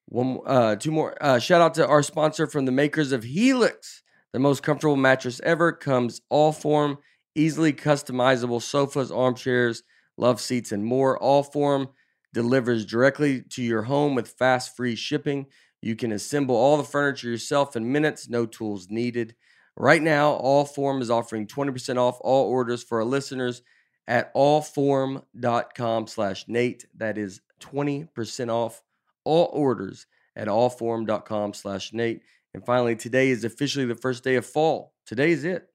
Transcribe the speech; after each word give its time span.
One, 0.08 0.40
uh, 0.46 0.76
two 0.78 0.92
more. 0.92 1.18
Uh, 1.22 1.40
shout 1.40 1.62
out 1.62 1.74
to 1.76 1.88
our 1.88 2.02
sponsor 2.02 2.48
from 2.48 2.66
the 2.66 2.72
makers 2.72 3.12
of 3.12 3.24
Helix. 3.24 4.04
The 4.34 4.40
most 4.40 4.64
comfortable 4.64 4.96
mattress 4.96 5.42
ever 5.44 5.72
comes 5.72 6.22
Allform, 6.32 6.98
easily 7.36 7.74
customizable 7.74 8.62
sofas, 8.62 9.12
armchairs, 9.12 9.84
love 10.18 10.40
seats, 10.40 10.72
and 10.72 10.86
more. 10.86 11.20
Allform 11.20 11.90
delivers 12.34 12.86
directly 12.86 13.42
to 13.50 13.64
your 13.64 13.84
home 13.84 14.16
with 14.16 14.30
fast, 14.30 14.76
free 14.76 14.96
shipping. 14.96 15.48
You 15.82 15.96
can 15.96 16.12
assemble 16.12 16.56
all 16.56 16.78
the 16.78 16.84
furniture 16.84 17.30
yourself 17.30 17.76
in 17.76 17.92
minutes, 17.92 18.30
no 18.30 18.46
tools 18.46 18.88
needed. 18.90 19.36
Right 19.76 20.02
now, 20.02 20.40
Allform 20.40 21.02
is 21.02 21.12
offering 21.12 21.48
20% 21.48 21.98
off 21.98 22.18
all 22.22 22.50
orders 22.50 22.84
for 22.84 23.00
our 23.00 23.06
listeners 23.06 23.62
at 24.08 24.34
allform.com 24.34 26.08
slash 26.08 26.46
Nate. 26.48 26.86
That 26.96 27.18
is 27.18 27.42
20% 27.60 28.50
off 28.50 28.82
all 29.24 29.50
orders 29.54 30.06
at 30.36 30.48
allform.com 30.48 31.54
slash 31.54 31.94
Nate. 31.94 32.22
And 32.54 32.66
finally, 32.66 32.96
today 32.96 33.30
is 33.30 33.44
officially 33.44 33.86
the 33.86 33.96
first 33.96 34.24
day 34.24 34.36
of 34.36 34.46
fall. 34.46 34.94
Today 35.06 35.32
is 35.32 35.44
it. 35.44 35.68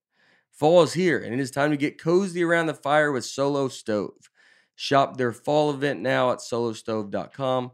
Fall 0.53 0.83
is 0.83 0.93
here, 0.93 1.19
and 1.19 1.33
it 1.33 1.41
is 1.41 1.51
time 1.51 1.71
to 1.71 1.77
get 1.77 2.01
cozy 2.01 2.43
around 2.43 2.67
the 2.67 2.75
fire 2.75 3.11
with 3.11 3.25
Solo 3.25 3.69
Stove. 3.69 4.31
Shop 4.75 5.17
their 5.17 5.33
fall 5.33 5.71
event 5.71 6.01
now 6.01 6.33
at 6.33 6.39
solostove.com. 6.39 7.73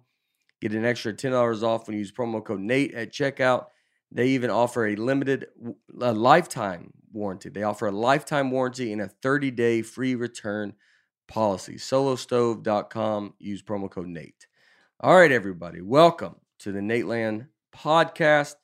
Get 0.61 0.73
an 0.73 0.85
extra 0.85 1.13
$10 1.13 1.63
off 1.63 1.87
when 1.87 1.95
you 1.95 2.01
use 2.01 2.13
promo 2.13 2.45
code 2.45 2.61
Nate 2.61 2.95
at 2.95 3.13
checkout. 3.13 3.67
They 4.11 4.29
even 4.29 4.51
offer 4.51 4.87
a 4.87 4.97
limited 4.97 5.47
a 6.01 6.13
lifetime 6.13 6.93
warranty. 7.13 7.51
They 7.51 7.63
offer 7.63 7.89
a 7.89 7.93
lifetime 7.93 8.51
warranty 8.51 8.93
and 8.93 9.03
a 9.03 9.09
30 9.09 9.51
day 9.51 9.83
free 9.83 10.15
return 10.15 10.75
policy. 11.27 11.75
Solostove.com. 11.75 13.35
Use 13.39 13.63
promo 13.63 13.91
code 13.91 14.09
Nate. 14.09 14.47
All 15.01 15.17
right, 15.17 15.31
everybody. 15.31 15.81
Welcome 15.81 16.37
to 16.61 16.73
the 16.73 16.83
Nate 16.83 17.07
Land 17.07 17.47
podcast. 17.75 18.55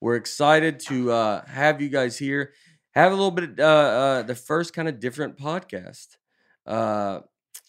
We're 0.00 0.16
excited 0.16 0.80
to 0.88 1.12
uh, 1.12 1.46
have 1.46 1.80
you 1.80 1.88
guys 1.88 2.18
here. 2.18 2.52
Have 2.92 3.12
a 3.12 3.14
little 3.14 3.30
bit, 3.30 3.58
uh, 3.58 3.62
uh, 3.62 4.22
the 4.22 4.34
first 4.34 4.72
kind 4.74 4.88
of 4.88 5.00
different 5.00 5.36
podcast. 5.36 6.16
Uh, 6.66 7.20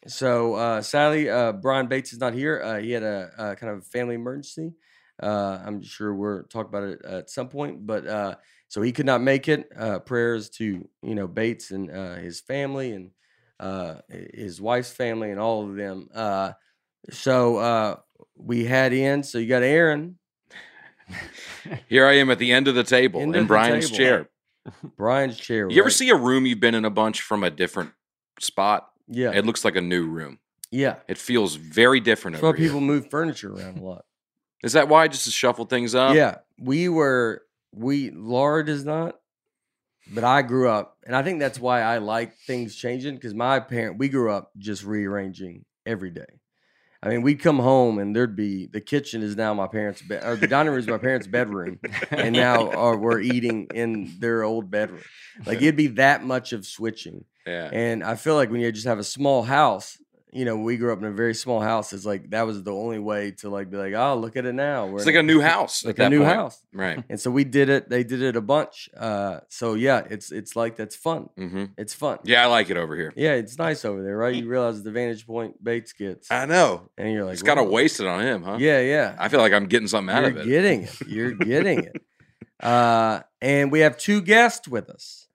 so 0.08 0.56
uh, 0.56 0.82
sadly, 0.82 1.30
uh, 1.30 1.54
Brian 1.54 1.88
Bates 1.88 2.14
is 2.14 2.20
not 2.20 2.34
here. 2.34 2.80
He 2.80 2.92
had 2.92 3.04
a, 3.04 3.32
a 3.38 3.56
kind 3.56 3.74
of 3.74 3.86
family 3.88 4.16
emergency. 4.16 4.74
Uh, 5.22 5.59
I'm 5.66 5.81
sure 5.81 6.13
we'll 6.13 6.44
talk 6.44 6.68
about 6.68 6.84
it 6.84 7.06
at 7.06 7.29
some 7.29 7.50
point, 7.50 7.85
but 7.85 8.07
uh, 8.07 8.35
so 8.68 8.81
he 8.81 8.91
could 8.91 9.06
not 9.06 9.22
make 9.22 9.47
it. 9.47 9.69
Uh, 9.78 10.00
prayers 10.00 10.50
to 10.51 10.88
you 11.03 11.16
know 11.16 11.28
Bates 11.28 11.72
and 11.72 11.91
uh, 11.91 12.16
his 12.16 12.41
family 12.41 12.91
and 12.91 13.12
uh, 13.59 13.96
his 14.34 14.59
wife's 14.59 14.91
family 14.91 15.29
and 15.31 15.40
all 15.40 15.69
of 15.69 15.75
them. 15.75 16.09
Uh, 16.13 16.53
so 17.12 17.57
uh, 17.57 17.96
we 18.35 18.66
had 18.66 18.94
in. 18.94 19.24
So 19.24 19.38
you 19.38 19.47
got 19.47 19.63
Aaron. 19.63 20.18
Here 21.90 22.07
I 22.07 22.13
am 22.13 22.30
at 22.31 22.40
the 22.40 22.51
end 22.51 22.68
of 22.68 22.75
the 22.75 22.84
table 22.84 23.22
End 23.22 23.35
in 23.35 23.45
Brian's 23.45 23.85
table. 23.91 23.97
chair. 23.97 24.30
Brian's 24.97 25.38
chair. 25.38 25.69
You 25.69 25.80
ever 25.80 25.88
right? 25.88 25.94
see 25.94 26.09
a 26.09 26.16
room 26.16 26.45
you've 26.45 26.59
been 26.59 26.75
in 26.75 26.85
a 26.85 26.90
bunch 26.90 27.22
from 27.22 27.44
a 27.44 27.50
different 27.50 27.91
spot? 28.40 28.90
Yeah, 29.07 29.31
It 29.31 29.45
looks 29.45 29.66
like 29.66 29.75
a 29.75 29.81
new 29.81 30.07
room. 30.07 30.40
yeah. 30.72 30.95
It 31.09 31.18
feels 31.18 31.56
very 31.56 32.00
different 32.00 32.35
That's 32.35 32.44
why 32.44 32.53
people 32.53 32.80
move 32.80 33.09
furniture 33.12 33.53
around 33.53 33.80
a 33.80 33.84
lot. 33.84 34.06
Is 34.63 34.74
that 34.74 34.88
why 34.88 35.07
just 35.07 35.25
to 35.25 35.31
shuffle 35.31 35.65
things 35.65 35.94
up? 35.94 36.15
yeah, 36.15 36.38
we 36.60 36.89
were 36.89 37.44
we 37.74 38.12
Laura 38.12 38.65
does 38.65 38.86
not, 38.86 39.15
but 40.13 40.24
I 40.24 40.42
grew 40.42 40.69
up, 40.69 40.98
and 41.06 41.15
I 41.15 41.24
think 41.24 41.39
that's 41.39 41.60
why 41.60 41.81
I 41.81 41.98
like 42.00 42.36
things 42.48 42.75
changing 42.75 43.15
because 43.15 43.33
my 43.33 43.60
parent 43.60 43.98
we 43.98 44.10
grew 44.10 44.31
up 44.31 44.51
just 44.57 44.83
rearranging 44.83 45.65
every 45.86 46.10
day. 46.12 46.25
I 47.01 47.10
mean, 47.10 47.21
we'd 47.21 47.42
come 47.42 47.60
home 47.60 48.00
and 48.00 48.15
there'd 48.15 48.38
be 48.38 48.68
the 48.68 48.80
kitchen 48.80 49.21
is 49.24 49.36
now 49.36 49.54
my 49.54 49.68
parents' 49.68 50.01
bed, 50.01 50.24
or 50.24 50.38
the 50.38 50.48
dining 50.48 50.69
room 50.71 50.80
is 50.80 50.88
my 50.88 50.98
parents' 50.98 51.27
bedroom, 51.27 51.80
and 52.12 52.33
now 52.33 52.71
uh, 52.71 52.95
we're 52.95 53.19
eating 53.19 53.68
in 53.75 54.16
their 54.19 54.44
old 54.44 54.71
bedroom. 54.71 55.01
Like 55.45 55.57
it'd 55.57 55.75
be 55.75 55.88
that 55.88 56.24
much 56.24 56.54
of 56.54 56.66
switching, 56.66 57.25
Yeah. 57.45 57.69
and 57.74 58.06
I 58.06 58.16
feel 58.16 58.36
like 58.36 58.50
when 58.51 58.62
you 58.62 58.71
just 58.71 58.88
have 58.88 59.00
a 59.00 59.04
small 59.04 59.44
house, 59.44 59.98
you 60.33 60.45
know, 60.45 60.57
we 60.57 60.77
grew 60.77 60.91
up 60.91 61.00
in 61.00 61.06
a 61.06 61.12
very 61.12 61.33
small 61.35 61.59
house. 61.62 61.94
It's 61.94 62.06
like 62.06 62.31
that 62.31 62.45
was 62.45 62.63
the 62.63 62.74
only 62.74 63.00
way 63.00 63.31
to 63.39 63.50
like 63.50 63.69
be 63.69 63.77
like, 63.77 63.94
oh, 63.94 64.15
look 64.18 64.35
at 64.35 64.45
it 64.45 64.53
now. 64.53 64.88
We're 64.88 64.97
It's 64.97 65.06
like 65.06 65.15
a 65.15 65.24
new 65.24 65.41
house. 65.53 65.85
like 65.85 66.00
a 66.00 66.09
new 66.09 66.19
point. 66.24 66.33
house. 66.35 66.59
Right. 66.74 67.03
And 67.09 67.19
so 67.19 67.30
we 67.31 67.44
did 67.44 67.69
it. 67.69 67.89
They 67.89 68.03
did 68.03 68.21
it 68.21 68.35
a 68.35 68.41
bunch. 68.41 68.89
Uh, 68.97 69.39
so 69.50 69.75
yeah, 69.75 70.03
it's 70.09 70.31
it's 70.31 70.56
like 70.56 70.75
that's 70.75 70.95
fun. 70.95 71.30
hmm 71.38 71.65
It's 71.77 71.94
fun. 71.94 72.19
Yeah, 72.24 72.44
I 72.44 72.47
like 72.47 72.69
it 72.69 72.77
over 72.77 72.95
here. 72.95 73.13
Yeah, 73.15 73.33
it's 73.33 73.57
nice 73.57 73.85
over 73.85 74.01
there, 74.01 74.18
right? 74.18 74.33
You 74.35 74.47
realize 74.47 74.81
the 74.83 74.91
vantage 74.91 75.25
point 75.27 75.63
Bates 75.63 75.94
gets, 75.94 76.31
I 76.31 76.45
know. 76.45 76.89
and 76.97 77.12
you're 77.13 77.24
like, 77.25 77.33
It's 77.33 77.44
got 77.44 77.56
to 77.56 77.63
"Whoa." 77.63 77.69
waste 77.71 78.00
it 78.00 78.07
on 78.07 78.21
him, 78.21 78.44
huh? 78.44 78.57
Yeah, 78.59 78.80
yeah. 78.81 79.15
I 79.19 79.30
feel 79.30 79.39
like 79.39 79.53
I'm 79.53 79.68
getting 79.68 79.88
something 79.88 80.13
out 80.13 80.21
You're 80.24 80.31
of 80.31 80.38
it. 80.38 80.45
getting 80.47 80.81
it. 80.83 81.07
You're 81.07 81.31
getting 81.33 81.80
it. 81.85 82.01
Uh, 82.59 83.19
and 83.41 83.74
we 83.74 83.81
have 83.81 83.97
two 83.97 84.21
guests 84.21 84.69
with 84.69 84.89
us. 84.89 85.27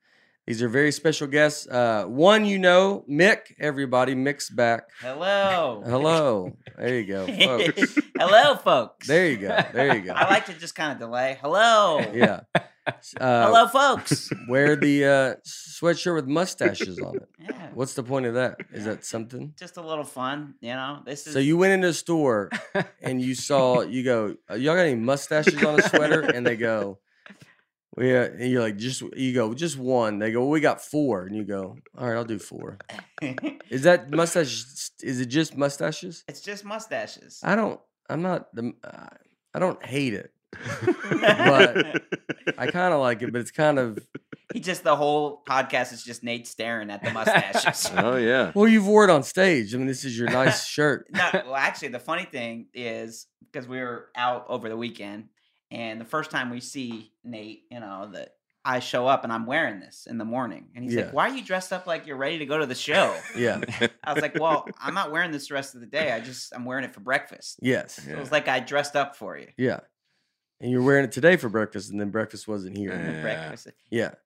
These 0.48 0.62
are 0.62 0.68
very 0.70 0.92
special 0.92 1.26
guests. 1.26 1.68
Uh, 1.68 2.04
one, 2.06 2.46
you 2.46 2.58
know, 2.58 3.04
Nic. 3.06 3.54
Everybody, 3.60 4.14
Nic's 4.14 4.48
back. 4.48 4.84
Hello. 4.98 5.82
Hello. 5.84 6.56
There 6.74 6.98
you 6.98 7.04
go, 7.04 7.26
folks. 7.26 7.98
Hello, 8.18 8.56
folks. 8.56 9.06
There 9.06 9.28
you 9.28 9.36
go. 9.36 9.54
There 9.74 9.94
you 9.94 10.00
go. 10.00 10.12
I 10.14 10.26
like 10.30 10.46
to 10.46 10.54
just 10.54 10.74
kind 10.74 10.92
of 10.92 10.98
delay. 10.98 11.36
Hello. 11.42 11.98
Yeah. 12.14 12.40
Uh, 12.86 12.92
Hello, 13.20 13.68
folks. 13.68 14.30
Wear 14.48 14.74
the 14.74 15.04
uh, 15.04 15.34
sweatshirt 15.46 16.14
with 16.14 16.26
mustaches 16.26 16.98
on 16.98 17.16
it. 17.16 17.28
Yeah. 17.38 17.68
What's 17.74 17.92
the 17.92 18.02
point 18.02 18.24
of 18.24 18.32
that? 18.32 18.56
Is 18.72 18.86
that 18.86 19.04
something? 19.04 19.52
Just 19.58 19.76
a 19.76 19.82
little 19.82 20.02
fun, 20.02 20.54
you 20.62 20.72
know. 20.72 21.02
This 21.04 21.26
is 21.26 21.34
So 21.34 21.40
you 21.40 21.58
went 21.58 21.74
into 21.74 21.88
a 21.88 21.92
store 21.92 22.48
and 23.02 23.20
you 23.20 23.34
saw, 23.34 23.82
you 23.82 24.02
go, 24.02 24.36
"Uh, 24.50 24.54
y'all 24.54 24.74
got 24.76 24.86
any 24.86 24.94
mustaches 24.94 25.62
on 25.62 25.78
a 25.78 25.82
sweater? 25.82 26.22
And 26.34 26.46
they 26.46 26.56
go, 26.56 27.00
yeah. 28.00 28.24
And 28.24 28.50
you're 28.50 28.62
like, 28.62 28.76
just, 28.76 29.02
you 29.16 29.32
go, 29.34 29.54
just 29.54 29.76
one. 29.78 30.18
They 30.18 30.32
go, 30.32 30.40
well, 30.40 30.50
we 30.50 30.60
got 30.60 30.80
four. 30.80 31.22
And 31.26 31.34
you 31.36 31.44
go, 31.44 31.76
all 31.96 32.08
right, 32.08 32.16
I'll 32.16 32.24
do 32.24 32.38
four. 32.38 32.78
Is 33.70 33.82
that 33.82 34.10
mustache? 34.10 34.64
Is 35.02 35.20
it 35.20 35.26
just 35.26 35.56
mustaches? 35.56 36.24
it's 36.28 36.40
just 36.40 36.64
mustaches. 36.64 37.40
I 37.42 37.54
don't, 37.56 37.80
I'm 38.08 38.22
not, 38.22 38.54
the, 38.54 38.72
uh, 38.84 39.06
I 39.54 39.58
don't 39.58 39.84
hate 39.84 40.14
it. 40.14 40.32
but- 41.20 42.02
I 42.56 42.66
kind 42.70 42.94
of 42.94 43.00
like 43.00 43.22
it, 43.22 43.32
but 43.32 43.40
it's 43.40 43.50
kind 43.50 43.78
of, 43.78 43.98
he 44.52 44.60
just 44.60 44.82
the 44.82 44.96
whole 44.96 45.42
podcast 45.46 45.92
is 45.92 46.02
just 46.02 46.22
Nate 46.24 46.46
staring 46.46 46.90
at 46.90 47.04
the 47.04 47.10
mustaches. 47.10 47.90
Oh 47.96 48.16
yeah. 48.16 48.52
well, 48.54 48.66
you've 48.66 48.86
wore 48.86 49.04
it 49.04 49.10
on 49.10 49.22
stage. 49.22 49.74
I 49.74 49.78
mean, 49.78 49.86
this 49.86 50.04
is 50.04 50.18
your 50.18 50.30
nice 50.30 50.64
shirt. 50.66 51.06
no, 51.12 51.28
well, 51.32 51.54
actually, 51.54 51.88
the 51.88 51.98
funny 51.98 52.24
thing 52.24 52.66
is 52.72 53.26
because 53.52 53.68
we 53.68 53.78
were 53.78 54.08
out 54.16 54.46
over 54.48 54.68
the 54.70 54.76
weekend, 54.76 55.28
and 55.70 56.00
the 56.00 56.04
first 56.04 56.30
time 56.30 56.50
we 56.50 56.60
see 56.60 57.12
Nate, 57.24 57.64
you 57.70 57.80
know, 57.80 58.10
that 58.12 58.34
I 58.64 58.80
show 58.80 59.06
up 59.06 59.24
and 59.24 59.32
I'm 59.32 59.46
wearing 59.46 59.80
this 59.80 60.06
in 60.08 60.18
the 60.18 60.24
morning, 60.24 60.68
and 60.74 60.84
he's 60.84 60.94
Yeah. 60.94 61.04
like, 61.06 61.12
"Why 61.14 61.28
are 61.30 61.34
you 61.36 61.42
dressed 61.44 61.72
up 61.72 61.86
like 61.86 62.06
you're 62.06 62.16
ready 62.16 62.38
to 62.38 62.46
go 62.46 62.58
to 62.58 62.66
the 62.66 62.74
show?" 62.74 63.16
Yeah. 63.36 63.60
I 64.04 64.12
was 64.12 64.20
like, 64.22 64.38
"Well, 64.38 64.68
I'm 64.80 64.94
not 64.94 65.10
wearing 65.12 65.30
this 65.30 65.48
the 65.48 65.54
rest 65.54 65.74
of 65.74 65.80
the 65.80 65.86
day. 65.86 66.12
I 66.12 66.20
just 66.20 66.52
I'm 66.54 66.64
wearing 66.64 66.84
it 66.84 66.92
for 66.92 67.00
breakfast." 67.00 67.58
Yes. 67.62 67.94
So 67.94 68.02
Yeah. 68.10 68.16
it 68.16 68.20
was 68.20 68.32
like 68.32 68.48
I 68.48 68.60
dressed 68.60 68.96
up 68.96 69.16
for 69.16 69.38
you. 69.38 69.48
Yeah. 69.56 69.80
And 70.60 70.70
you're 70.72 70.82
wearing 70.82 71.04
it 71.04 71.12
today 71.12 71.36
for 71.36 71.48
breakfast, 71.48 71.90
and 71.90 72.00
then 72.00 72.10
breakfast 72.10 72.48
wasn't 72.48 72.76
here. 72.76 72.92
Yeah. 72.92 73.22
Breakfast. 73.22 73.68
Yeah. 73.90 74.10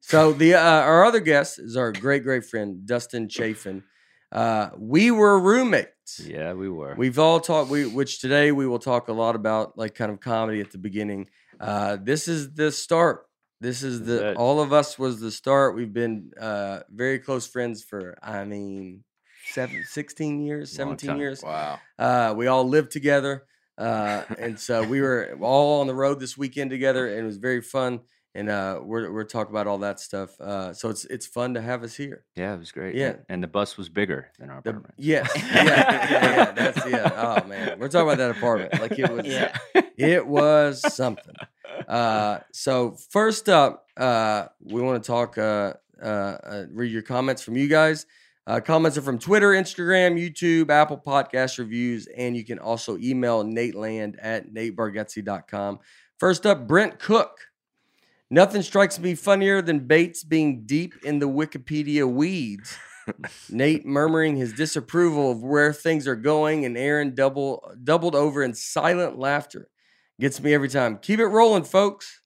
So 0.00 0.32
the 0.32 0.54
uh, 0.54 0.60
our 0.60 1.04
other 1.04 1.18
guest 1.18 1.58
is 1.58 1.76
our 1.76 1.90
great 1.90 2.22
great 2.22 2.44
friend 2.44 2.86
Dustin 2.86 3.28
Chafin. 3.28 3.82
Uh, 4.32 4.70
we 4.76 5.10
were 5.10 5.38
roommates. 5.38 6.20
Yeah, 6.24 6.52
we 6.52 6.68
were. 6.68 6.94
We've 6.96 7.18
all 7.18 7.40
talked. 7.40 7.70
We 7.70 7.86
which 7.86 8.20
today 8.20 8.52
we 8.52 8.66
will 8.66 8.78
talk 8.78 9.08
a 9.08 9.12
lot 9.12 9.36
about 9.36 9.78
like 9.78 9.94
kind 9.94 10.10
of 10.10 10.20
comedy 10.20 10.60
at 10.60 10.72
the 10.72 10.78
beginning. 10.78 11.28
Uh, 11.60 11.96
this 12.00 12.28
is 12.28 12.54
the 12.54 12.72
start. 12.72 13.26
This 13.60 13.82
is 13.82 14.04
the 14.04 14.34
all 14.34 14.60
of 14.60 14.72
us 14.72 14.98
was 14.98 15.20
the 15.20 15.30
start. 15.30 15.74
We've 15.74 15.92
been 15.92 16.32
uh, 16.38 16.80
very 16.90 17.18
close 17.18 17.46
friends 17.46 17.82
for 17.82 18.18
I 18.22 18.44
mean 18.44 19.04
seven, 19.52 19.84
16 19.88 20.44
years, 20.44 20.72
17 20.72 21.16
years. 21.16 21.42
Wow. 21.42 21.78
Uh, 21.98 22.34
we 22.36 22.48
all 22.48 22.68
lived 22.68 22.90
together, 22.90 23.46
uh, 23.78 24.22
and 24.38 24.58
so 24.58 24.82
we 24.82 25.00
were 25.00 25.36
all 25.40 25.80
on 25.80 25.86
the 25.86 25.94
road 25.94 26.20
this 26.20 26.36
weekend 26.36 26.70
together, 26.70 27.06
and 27.06 27.20
it 27.20 27.26
was 27.26 27.38
very 27.38 27.62
fun. 27.62 28.00
And 28.36 28.48
uh, 28.50 28.80
we're 28.82 29.10
we're 29.12 29.24
talking 29.24 29.50
about 29.52 29.66
all 29.66 29.78
that 29.78 29.98
stuff. 29.98 30.38
Uh, 30.40 30.72
so 30.74 30.90
it's 30.90 31.04
it's 31.06 31.26
fun 31.26 31.54
to 31.54 31.60
have 31.62 31.82
us 31.82 31.94
here. 31.96 32.24
yeah, 32.36 32.54
it 32.54 32.58
was 32.58 32.70
great. 32.70 32.94
Yeah. 32.94 33.14
and, 33.28 33.42
the 33.42 33.46
bus 33.48 33.76
was 33.76 33.88
bigger 33.88 34.30
than 34.38 34.50
our 34.50 34.60
The- 34.62 34.70
apartment. 34.70 34.94
yes, 34.98 35.30
yeah, 35.34 35.42
yeah, 35.64 36.10
yeah. 36.36 36.52
That's 36.52 36.86
yeah. 36.86 37.10
Oh 37.42 37.46
man, 37.48 37.78
we're 37.78 37.88
talking 37.88 38.08
about 38.08 38.18
that 38.18 38.36
apartment. 38.36 38.80
Like 38.80 38.98
it 38.98 39.10
was, 39.16 39.26
Yeah. 39.26 39.56
it 39.96 40.26
was 40.26 40.82
something. 40.94 41.34
Uh, 41.88 42.40
so 42.52 42.96
first 43.10 43.48
up, 43.48 43.86
uh, 43.96 44.46
we 44.60 44.82
want 44.82 45.02
to 45.02 45.06
talk. 45.06 45.38
Uh, 45.38 45.72
uh, 46.02 46.06
uh, 46.06 46.64
read 46.72 46.92
your 46.92 47.02
comments 47.02 47.40
from 47.42 47.56
you 47.56 47.68
guys. 47.68 48.04
Uh, 48.46 48.60
comments 48.60 48.96
are 48.98 49.02
from 49.02 49.18
Twitter, 49.18 49.52
Instagram, 49.52 50.14
YouTube, 50.20 50.70
Apple 50.70 50.98
Podcast 50.98 51.58
reviews, 51.58 52.06
and 52.06 52.36
you 52.36 52.44
can 52.44 52.58
also 52.58 52.98
email 52.98 53.42
nateland 53.42 54.16
at 54.20 54.52
natebargatze.com. 54.52 55.78
First 56.18 56.46
up, 56.46 56.66
Brent 56.68 56.98
Cook. 56.98 57.38
Nothing 58.30 58.62
strikes 58.62 58.98
me 58.98 59.14
funnier 59.14 59.62
than 59.62 59.86
Bates 59.86 60.24
being 60.24 60.64
deep 60.66 60.94
in 61.04 61.20
the 61.20 61.28
Wikipedia 61.28 62.10
weeds. 62.10 62.76
Nate 63.50 63.86
murmuring 63.86 64.36
his 64.36 64.52
disapproval 64.52 65.30
of 65.30 65.42
where 65.42 65.72
things 65.72 66.08
are 66.08 66.16
going, 66.16 66.64
and 66.64 66.76
Aaron 66.76 67.14
double 67.14 67.72
doubled 67.82 68.16
over 68.16 68.42
in 68.42 68.54
silent 68.54 69.16
laughter. 69.18 69.68
Gets 70.20 70.40
me 70.40 70.54
every 70.54 70.68
time. 70.68 70.98
Keep 70.98 71.20
it 71.20 71.26
rolling, 71.26 71.64
folks. 71.64 72.20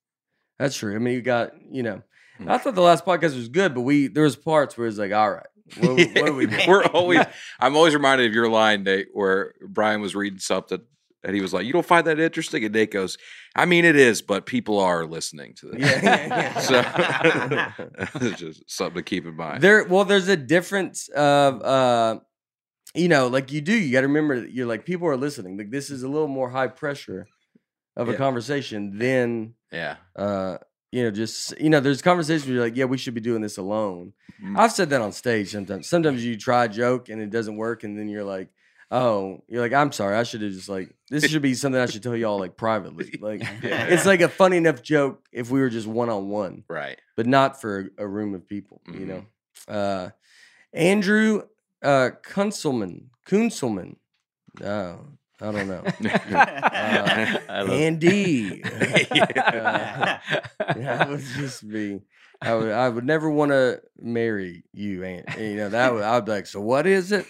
That's 0.59 0.77
true. 0.77 0.95
I 0.95 0.99
mean, 0.99 1.15
you 1.15 1.23
got 1.23 1.53
you 1.71 1.83
know. 1.83 2.03
I 2.47 2.57
thought 2.57 2.75
the 2.75 2.81
last 2.81 3.05
podcast 3.05 3.37
was 3.37 3.49
good, 3.49 3.75
but 3.75 3.83
we 3.83 4.07
there 4.09 4.23
was 4.23 4.37
parts 4.37 4.79
where 4.79 4.87
it's 4.87 4.97
like, 4.97 5.13
all 5.13 5.31
right, 5.31 5.47
what, 5.79 5.91
what 5.91 6.27
do 6.27 6.35
we 6.35 6.47
do? 6.47 6.59
We're 6.67 6.85
always. 6.87 7.21
I'm 7.61 7.77
always 7.77 7.93
reminded 7.93 8.29
of 8.29 8.35
your 8.35 8.49
line, 8.49 8.85
Nate, 8.85 9.09
where 9.13 9.55
Brian 9.61 10.01
was 10.01 10.15
reading 10.15 10.39
something 10.39 10.81
and 11.23 11.35
he 11.35 11.43
was 11.43 11.53
like, 11.53 11.67
"You 11.67 11.73
don't 11.73 11.87
find 11.87 12.07
that 12.07 12.19
interesting?" 12.19 12.65
And 12.65 12.75
Nate 12.75 12.91
goes, 12.91 13.19
"I 13.55 13.67
mean, 13.67 13.85
it 13.85 13.97
is, 13.97 14.23
but 14.23 14.47
people 14.47 14.79
are 14.79 15.05
listening 15.05 15.55
to 15.57 15.67
this." 15.67 15.81
Yeah, 15.81 16.01
yeah, 16.03 16.27
yeah. 17.51 17.73
So 17.77 18.27
it's 18.27 18.41
just 18.41 18.71
something 18.71 18.97
to 18.97 19.03
keep 19.03 19.27
in 19.27 19.37
mind. 19.37 19.63
There, 19.63 19.85
well, 19.85 20.05
there's 20.05 20.29
a 20.29 20.37
difference 20.37 21.09
of, 21.09 21.63
uh, 21.63 22.21
you 22.95 23.09
know, 23.09 23.29
like 23.29 23.53
you 23.53 23.61
do. 23.61 23.75
You 23.75 23.93
got 23.93 24.01
to 24.01 24.09
remember 24.09 24.41
that 24.41 24.53
you're 24.53 24.67
like 24.67 24.85
people 24.85 25.09
are 25.09 25.17
listening. 25.17 25.59
Like 25.59 25.71
this 25.71 25.91
is 25.91 26.03
a 26.03 26.09
little 26.09 26.29
more 26.29 26.51
high 26.51 26.69
pressure 26.69 27.27
of 27.97 28.09
a 28.09 28.15
conversation 28.15 28.97
than, 28.97 29.55
yeah. 29.71 29.97
uh, 30.17 30.57
you 30.91 31.03
know, 31.03 31.11
just 31.11 31.59
you 31.61 31.69
know, 31.69 31.81
there's 31.81 32.03
conversations 32.03 32.47
where 32.47 32.55
you're 32.55 32.65
like, 32.65 32.77
yeah, 32.77 32.87
we 32.87 32.97
should 32.97 33.15
be 33.15 33.21
doing 33.21 33.43
this 33.43 33.59
alone. 33.59 34.15
Mm. 34.43 34.59
I've 34.59 34.73
said 34.73 34.91
that 34.91 35.03
on 35.03 35.13
stage 35.13 35.53
sometimes. 35.53 35.89
Sometimes 35.89 36.25
you 36.25 36.37
try 36.37 36.65
a 36.65 36.69
joke 36.69 37.11
and 37.11 37.21
it 37.21 37.31
doesn't 37.31 37.57
work, 37.57 37.85
and 37.85 37.99
then 37.99 38.09
you're 38.09 38.25
like, 38.25 38.49
oh, 38.91 39.43
you're 39.49 39.61
like, 39.63 39.73
I'm 39.73 39.93
sorry, 39.93 40.17
I 40.17 40.23
should 40.25 40.43
have 40.43 40.53
just 40.53 40.69
like 40.69 40.95
this 41.11 41.25
should 41.29 41.43
be 41.43 41.55
something 41.55 41.81
I 41.81 41.87
should 41.87 42.03
tell 42.03 42.17
y'all 42.17 42.39
like 42.39 42.57
privately. 42.57 43.19
Like 43.21 43.43
Yeah. 43.63 43.87
it's 43.87 44.07
like 44.07 44.21
a 44.21 44.29
funny 44.29 44.57
enough 44.57 44.83
joke 44.83 45.27
if 45.33 45.51
we 45.51 45.61
were 45.61 45.71
just 45.71 45.87
one 45.87 46.09
on 46.09 46.29
one 46.29 46.65
Right. 46.69 46.99
but 47.17 47.27
not 47.27 47.61
for 47.61 47.91
a, 47.99 48.05
a 48.05 48.07
room 48.07 48.35
of 48.35 48.47
people, 48.49 48.81
you 48.87 49.01
Mhm. 49.01 49.07
know. 49.07 49.25
Uh, 49.69 50.11
Andrew 50.73 51.43
uh, 51.83 52.11
Kunselman, 52.23 53.05
Kunselman. 53.27 53.97
Oh, 54.63 54.99
I 55.41 55.53
don't 55.53 55.69
know. 55.69 55.83
I 56.05 57.63
love- 57.63 57.71
Andy. 57.71 58.63
Uh, 59.51 60.19
that 60.77 61.09
would 61.09 61.21
just 61.37 61.69
be. 61.69 62.01
I 62.43 62.55
would. 62.55 62.71
I 62.73 62.89
would 62.89 63.05
never 63.05 63.31
want 63.31 63.51
to 63.51 63.81
marry 64.01 64.63
you, 64.73 65.03
and 65.05 65.25
you 65.39 65.57
know 65.57 65.69
that 65.71 65.93
would. 65.93 66.03
I'd 66.03 66.25
be 66.25 66.33
like, 66.33 66.47
so 66.47 66.61
what 66.61 66.87
is 66.87 67.13
it? 67.13 67.27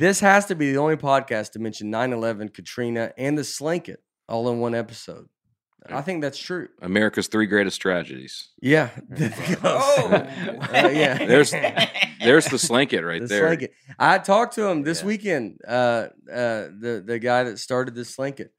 This 0.00 0.20
has 0.20 0.46
to 0.46 0.54
be 0.54 0.72
the 0.72 0.78
only 0.78 0.96
podcast 0.96 1.52
to 1.52 1.58
mention 1.58 1.92
9/11, 1.92 2.54
Katrina, 2.54 3.12
and 3.18 3.36
the 3.36 3.44
Slanket 3.44 4.02
all 4.28 4.50
in 4.50 4.58
one 4.58 4.74
episode. 4.74 5.26
I 5.88 6.00
think 6.00 6.22
that's 6.22 6.38
true. 6.38 6.68
America's 6.82 7.28
three 7.28 7.46
greatest 7.46 7.80
tragedies. 7.82 8.48
Yeah. 8.62 8.88
Oh. 9.62 10.08
Uh, 10.72 10.88
yeah. 10.88 11.18
There's- 11.26 11.52
There's 12.22 12.46
the 12.46 12.58
slanket 12.58 13.02
right 13.02 13.20
The 13.20 13.26
there. 13.26 13.46
Slanket. 13.46 13.72
I 13.98 14.18
talked 14.18 14.54
to 14.54 14.66
him 14.68 14.82
this 14.82 15.00
Yeah. 15.00 15.06
weekend. 15.06 15.58
Uh, 15.66 16.08
uh, 16.30 16.68
the 16.80 17.02
the 17.04 17.18
guy 17.18 17.44
that 17.44 17.58
started 17.58 17.94
the 17.94 18.04
Slanket. 18.04 18.52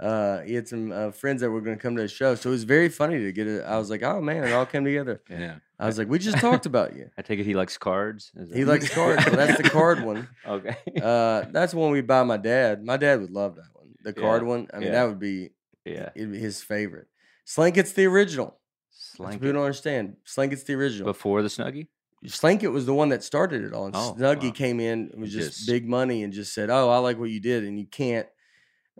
Uh, 0.00 0.42
he 0.42 0.54
had 0.54 0.68
some 0.68 0.92
uh, 0.92 1.10
friends 1.10 1.40
that 1.40 1.50
were 1.50 1.60
going 1.60 1.76
to 1.76 1.82
come 1.82 1.96
to 1.96 2.02
the 2.02 2.08
show, 2.08 2.34
so 2.36 2.50
it 2.50 2.52
was 2.52 2.64
very 2.64 2.88
funny 2.88 3.18
to 3.18 3.32
get 3.32 3.46
it. 3.48 3.64
I 3.64 3.78
was 3.78 3.90
like, 3.90 4.02
oh 4.04 4.20
man, 4.20 4.44
it 4.44 4.52
all 4.52 4.64
came 4.66 4.84
together. 4.84 5.20
Yeah. 5.28 5.56
I 5.80 5.86
was 5.86 5.98
like, 5.98 6.08
we 6.08 6.18
just 6.20 6.38
talked 6.38 6.66
about 6.66 6.94
you. 6.94 7.10
I 7.18 7.22
take 7.22 7.38
it 7.40 7.44
he 7.46 7.54
likes 7.54 7.76
cards. 7.78 8.30
Is 8.36 8.54
He 8.54 8.64
likes 8.64 8.88
cards. 8.88 9.24
so 9.24 9.30
that's 9.30 9.56
the 9.60 9.68
card 9.70 10.02
one. 10.04 10.28
Okay. 10.46 10.76
Uh, 11.02 11.46
that's 11.50 11.74
one 11.74 11.90
we 11.90 12.00
buy 12.00 12.22
my 12.22 12.36
dad. 12.36 12.84
My 12.84 12.96
dad 12.96 13.20
would 13.20 13.30
love 13.32 13.56
that 13.56 13.66
one. 13.74 13.88
The 14.04 14.12
card 14.12 14.42
Yeah, 14.42 14.48
one. 14.48 14.68
I 14.72 14.78
mean, 14.78 14.86
yeah. 14.86 14.92
that 14.92 15.04
would 15.08 15.18
be 15.18 15.50
yeah. 15.84 16.10
it'd 16.14 16.30
be 16.32 16.38
his 16.38 16.62
favorite. 16.62 17.08
Slanket's 17.44 17.92
the 17.92 18.06
original. 18.06 18.58
Slanket. 18.90 19.40
People 19.40 19.54
don't 19.54 19.62
understand. 19.62 20.16
Slanket's 20.24 20.62
the 20.64 20.74
original. 20.74 21.06
Before 21.06 21.42
the 21.42 21.48
Snuggie? 21.48 21.88
Slanket 22.26 22.68
was 22.68 22.84
the 22.86 22.94
one 22.94 23.08
that 23.10 23.22
started 23.24 23.64
it 23.64 23.72
all. 23.72 23.86
And 23.86 23.96
Oh, 23.96 24.14
Snuggie 24.18 24.44
wow. 24.44 24.50
came 24.50 24.80
in 24.80 25.10
and 25.12 25.20
was 25.20 25.32
just, 25.32 25.58
Just- 25.58 25.68
big 25.68 25.88
money 25.88 26.22
and 26.24 26.32
just 26.32 26.52
said, 26.52 26.68
"Oh, 26.70 26.88
I 26.90 26.98
like 26.98 27.18
what 27.18 27.30
you 27.30 27.40
did," 27.40 27.64
and 27.64 27.78
you 27.78 27.86
can't 27.86 28.26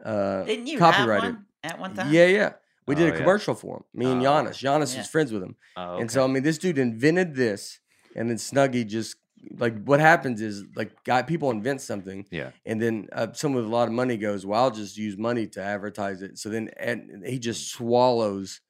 uh, 0.05 0.45
Didn't 0.45 0.67
you 0.67 0.79
copyright 0.79 1.23
have 1.23 1.33
one 1.35 1.47
at 1.63 1.79
one 1.79 1.95
time? 1.95 2.13
Yeah, 2.13 2.27
yeah. 2.27 2.53
We 2.87 2.95
did 2.95 3.05
Oh, 3.05 3.09
a 3.09 3.13
yeah. 3.13 3.19
commercial 3.19 3.55
for 3.55 3.77
him. 3.79 3.85
Me 3.93 4.07
and 4.11 4.21
Oh, 4.23 4.25
Giannis. 4.25 4.51
Giannis 4.63 4.93
Yeah. 4.95 5.01
was 5.01 5.09
friends 5.09 5.33
with 5.33 5.43
him, 5.43 5.57
Oh, 5.77 5.99
and 5.99 6.11
so 6.11 6.25
I 6.25 6.27
mean, 6.27 6.43
this 6.43 6.59
dude 6.59 6.79
invented 6.79 7.35
this, 7.35 7.81
and 8.17 8.31
then 8.31 8.37
Snuggie 8.39 8.87
just 8.87 9.17
like 9.57 9.85
what 9.85 10.01
happens 10.01 10.41
is 10.41 10.65
like 10.75 10.91
guy 11.05 11.23
people 11.23 11.51
invent 11.53 11.81
something 11.81 12.27
Yeah. 12.31 12.51
and 12.67 12.83
then 12.83 13.09
uh, 13.13 13.29
someone 13.35 13.63
with 13.63 13.71
a 13.71 13.75
lot 13.75 13.87
of 13.87 13.95
money 13.95 14.17
goes, 14.17 14.45
"Well, 14.45 14.65
I'll 14.65 14.71
just 14.71 14.97
use 14.97 15.17
money 15.17 15.47
to 15.49 15.63
advertise 15.63 16.23
it." 16.23 16.39
So 16.39 16.49
then 16.49 16.71
and 16.77 17.25
he 17.25 17.39
just 17.39 17.71
swallows, 17.71 18.61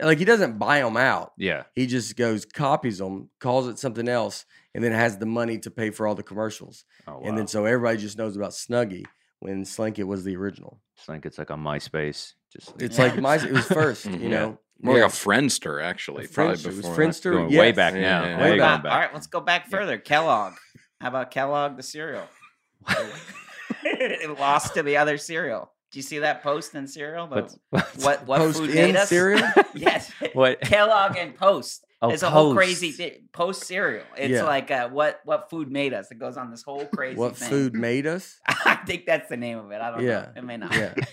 like 0.00 0.18
he 0.18 0.24
doesn't 0.24 0.58
buy 0.58 0.80
them 0.80 0.96
out. 0.96 1.32
Yeah. 1.38 1.62
He 1.74 1.86
just 1.86 2.16
goes 2.16 2.44
copies 2.44 2.98
them, 2.98 3.30
calls 3.40 3.68
it 3.68 3.78
something 3.78 4.08
else, 4.08 4.44
and 4.74 4.82
then 4.84 4.92
has 4.92 5.16
the 5.18 5.26
money 5.26 5.58
to 5.60 5.70
pay 5.70 5.90
for 5.90 6.06
all 6.06 6.14
the 6.14 6.22
commercials. 6.22 6.84
Oh, 7.06 7.14
wow. 7.14 7.20
And 7.24 7.38
then 7.38 7.46
so 7.46 7.64
everybody 7.64 7.96
just 7.98 8.18
knows 8.18 8.36
about 8.36 8.50
Snuggie 8.50 9.06
when 9.40 9.64
Slanket 9.64 10.04
was 10.04 10.24
the 10.24 10.36
original. 10.36 10.80
it's 10.96 11.08
like 11.08 11.24
it's 11.26 11.38
like 11.38 11.50
on 11.50 11.62
MySpace. 11.62 12.32
Just 12.52 12.72
like- 12.72 12.82
It's 12.82 12.98
like 12.98 13.16
my 13.18 13.36
it 13.36 13.52
was 13.52 13.66
first, 13.80 14.06
you 14.06 14.28
know. 14.28 14.58
More 14.80 14.96
Yeah. 14.98 15.04
like 15.04 15.12
a 15.12 15.16
Friendster, 15.16 15.82
actually. 15.82 16.24
A 16.26 16.28
Probably 16.28 16.54
Friendster. 16.56 16.64
It 16.64 16.66
was 16.68 16.76
before. 16.76 16.96
Friendster. 16.96 17.32
going 17.32 17.56
way 17.56 17.72
back 17.72 17.94
Yeah, 17.94 18.00
now. 18.00 18.24
yeah, 18.24 18.38
way 18.40 18.50
yeah. 18.52 18.56
going 18.58 18.82
back. 18.82 18.92
all 18.92 18.98
right, 18.98 19.12
let's 19.14 19.26
go 19.26 19.40
back 19.40 19.68
further. 19.68 19.98
Kellogg. 19.98 20.54
How 21.00 21.08
about 21.08 21.30
Kellogg 21.30 21.76
the 21.76 21.82
cereal? 21.82 22.24
it 23.84 24.30
lost 24.38 24.74
to 24.74 24.82
the 24.82 24.96
other 24.96 25.18
cereal. 25.18 25.72
Do 25.90 25.98
you 25.98 26.02
see 26.02 26.18
that 26.18 26.42
post 26.42 26.74
in 26.74 26.86
cereal? 26.86 27.26
The- 27.26 27.34
What's- 27.36 27.58
what's- 27.70 28.04
what 28.04 28.26
what 28.26 28.38
Post 28.38 28.58
food 28.58 28.70
in 28.70 28.76
made 28.76 28.96
us? 28.96 29.08
cereal? 29.08 29.48
yes. 29.74 30.12
What? 30.32 30.60
Kellogg 30.60 31.16
and 31.16 31.34
Post. 31.34 31.84
Oh, 32.00 32.10
it's 32.10 32.22
a 32.22 32.30
whole 32.30 32.54
crazy 32.54 32.92
Post. 32.92 33.32
post 33.32 33.64
cereal. 33.64 34.04
It's 34.16 34.30
Yeah. 34.30 34.44
like 34.44 34.70
uh, 34.70 34.88
what 34.88 35.20
what 35.24 35.50
food 35.50 35.70
made 35.70 35.92
us. 35.92 36.10
It 36.12 36.18
goes 36.18 36.36
on 36.36 36.50
this 36.50 36.62
whole 36.62 36.86
crazy. 36.86 37.18
What 37.18 37.36
thing. 37.36 37.48
food 37.50 37.74
made 37.74 38.06
us? 38.06 38.38
I 38.46 38.76
think 38.76 39.04
that's 39.06 39.28
the 39.28 39.36
name 39.36 39.58
of 39.58 39.70
it. 39.72 39.80
I 39.80 39.90
don't 39.90 40.02
Yeah. 40.04 40.20
know. 40.20 40.28
It 40.36 40.44
may 40.44 40.56
not. 40.56 40.74
Yeah. 40.74 40.94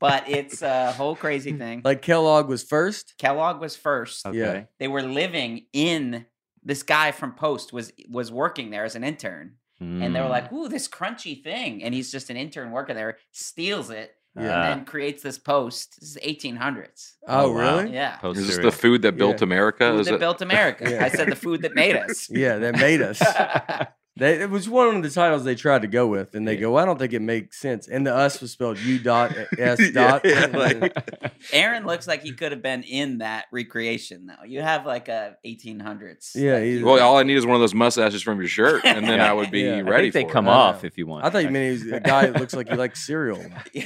But 0.00 0.28
it's 0.28 0.62
a 0.62 0.92
whole 0.92 1.16
crazy 1.16 1.52
thing. 1.58 1.82
Like 1.84 2.02
Kellogg 2.02 2.46
was 2.48 2.62
first. 2.62 3.14
Kellogg 3.18 3.60
was 3.60 3.74
first. 3.74 4.24
Okay. 4.26 4.68
They 4.78 4.86
were 4.86 5.02
living 5.02 5.66
in 5.72 6.24
this 6.62 6.84
guy 6.84 7.10
from 7.10 7.32
Post 7.32 7.72
was 7.72 7.92
was 8.08 8.30
working 8.30 8.70
there 8.70 8.84
as 8.84 8.94
an 8.94 9.02
intern. 9.02 9.54
And 9.80 10.14
they 10.14 10.20
were 10.20 10.26
Mm. 10.26 10.30
like, 10.30 10.52
"Ooh, 10.52 10.68
this 10.68 10.88
crunchy 10.88 11.40
thing." 11.42 11.82
And 11.84 11.94
he's 11.94 12.10
just 12.12 12.30
an 12.30 12.36
intern 12.36 12.70
working 12.72 12.96
there, 12.96 13.16
steals 13.32 13.90
it, 13.90 14.12
Yeah. 14.40 14.70
and 14.70 14.80
then 14.80 14.84
creates 14.86 15.22
this 15.22 15.38
post. 15.38 16.00
This 16.00 16.10
is 16.10 16.18
1800s. 16.24 17.14
Oh, 17.26 17.46
Oh, 17.46 17.52
wow. 17.52 17.78
really? 17.78 17.92
Yeah. 17.94 18.16
Post 18.16 18.38
Is 18.40 18.46
this 18.48 18.58
the 18.58 18.72
food 18.72 19.02
that 19.02 19.16
built 19.16 19.40
Yeah. 19.40 19.44
America? 19.44 19.90
Food 19.92 20.00
Is 20.00 20.06
that 20.06 20.14
it? 20.14 20.20
built 20.20 20.40
America. 20.50 20.90
Yeah. 20.90 21.04
I 21.04 21.08
said 21.08 21.28
the 21.28 21.36
food 21.36 21.62
that 21.62 21.74
made 21.74 21.96
us. 21.96 22.28
Yeah, 22.30 22.56
that 22.58 22.78
made 22.78 23.02
us. 23.02 23.20
They, 24.18 24.40
it 24.40 24.50
was 24.50 24.68
one 24.68 24.96
of 24.96 25.02
the 25.02 25.10
titles 25.10 25.44
they 25.44 25.54
tried 25.54 25.82
to 25.82 25.88
go 25.88 26.06
with, 26.06 26.34
and 26.34 26.46
they 26.46 26.54
Yeah. 26.54 26.60
go, 26.60 26.76
"I 26.76 26.84
don't 26.84 26.98
think 26.98 27.12
it 27.12 27.22
makes 27.22 27.58
sense." 27.58 27.86
And 27.88 28.06
the 28.06 28.14
"us" 28.14 28.40
was 28.40 28.50
spelled 28.52 28.78
U 28.80 28.98
dot 28.98 29.32
S 29.58 29.80
dot. 29.92 30.22
yeah, 30.24 30.46
like- 30.46 31.32
Aaron 31.52 31.86
looks 31.86 32.08
like 32.08 32.22
he 32.22 32.32
could 32.32 32.50
have 32.52 32.62
been 32.62 32.82
in 32.82 33.18
that 33.18 33.46
recreation, 33.52 34.26
though. 34.26 34.44
You 34.44 34.60
have 34.60 34.84
like 34.86 35.08
a 35.08 35.36
1800s. 35.46 36.32
Yeah, 36.34 36.58
like, 36.58 36.84
Well, 36.84 37.00
all 37.06 37.16
I 37.18 37.22
need 37.22 37.36
is 37.36 37.46
one 37.46 37.54
of 37.54 37.60
those 37.60 37.74
mustaches 37.74 38.22
from 38.22 38.38
your 38.40 38.48
shirt, 38.48 38.84
and 38.84 39.06
then 39.06 39.20
I 39.20 39.32
would 39.32 39.50
be 39.50 39.60
Yeah. 39.62 39.74
I 39.74 39.78
I 39.78 39.80
ready 39.82 40.10
think 40.10 40.28
they 40.28 40.32
come 40.32 40.46
it. 40.48 40.50
Off 40.50 40.84
if 40.84 40.98
you 40.98 41.06
want. 41.06 41.24
I 41.24 41.30
thought 41.30 41.44
you 41.44 41.50
meant 41.50 41.78
he 41.78 41.84
was 41.84 41.92
a 41.92 42.00
guy 42.00 42.26
that 42.26 42.40
looks 42.40 42.54
like 42.54 42.68
he 42.68 42.74
likes 42.84 43.06
cereal. 43.06 43.44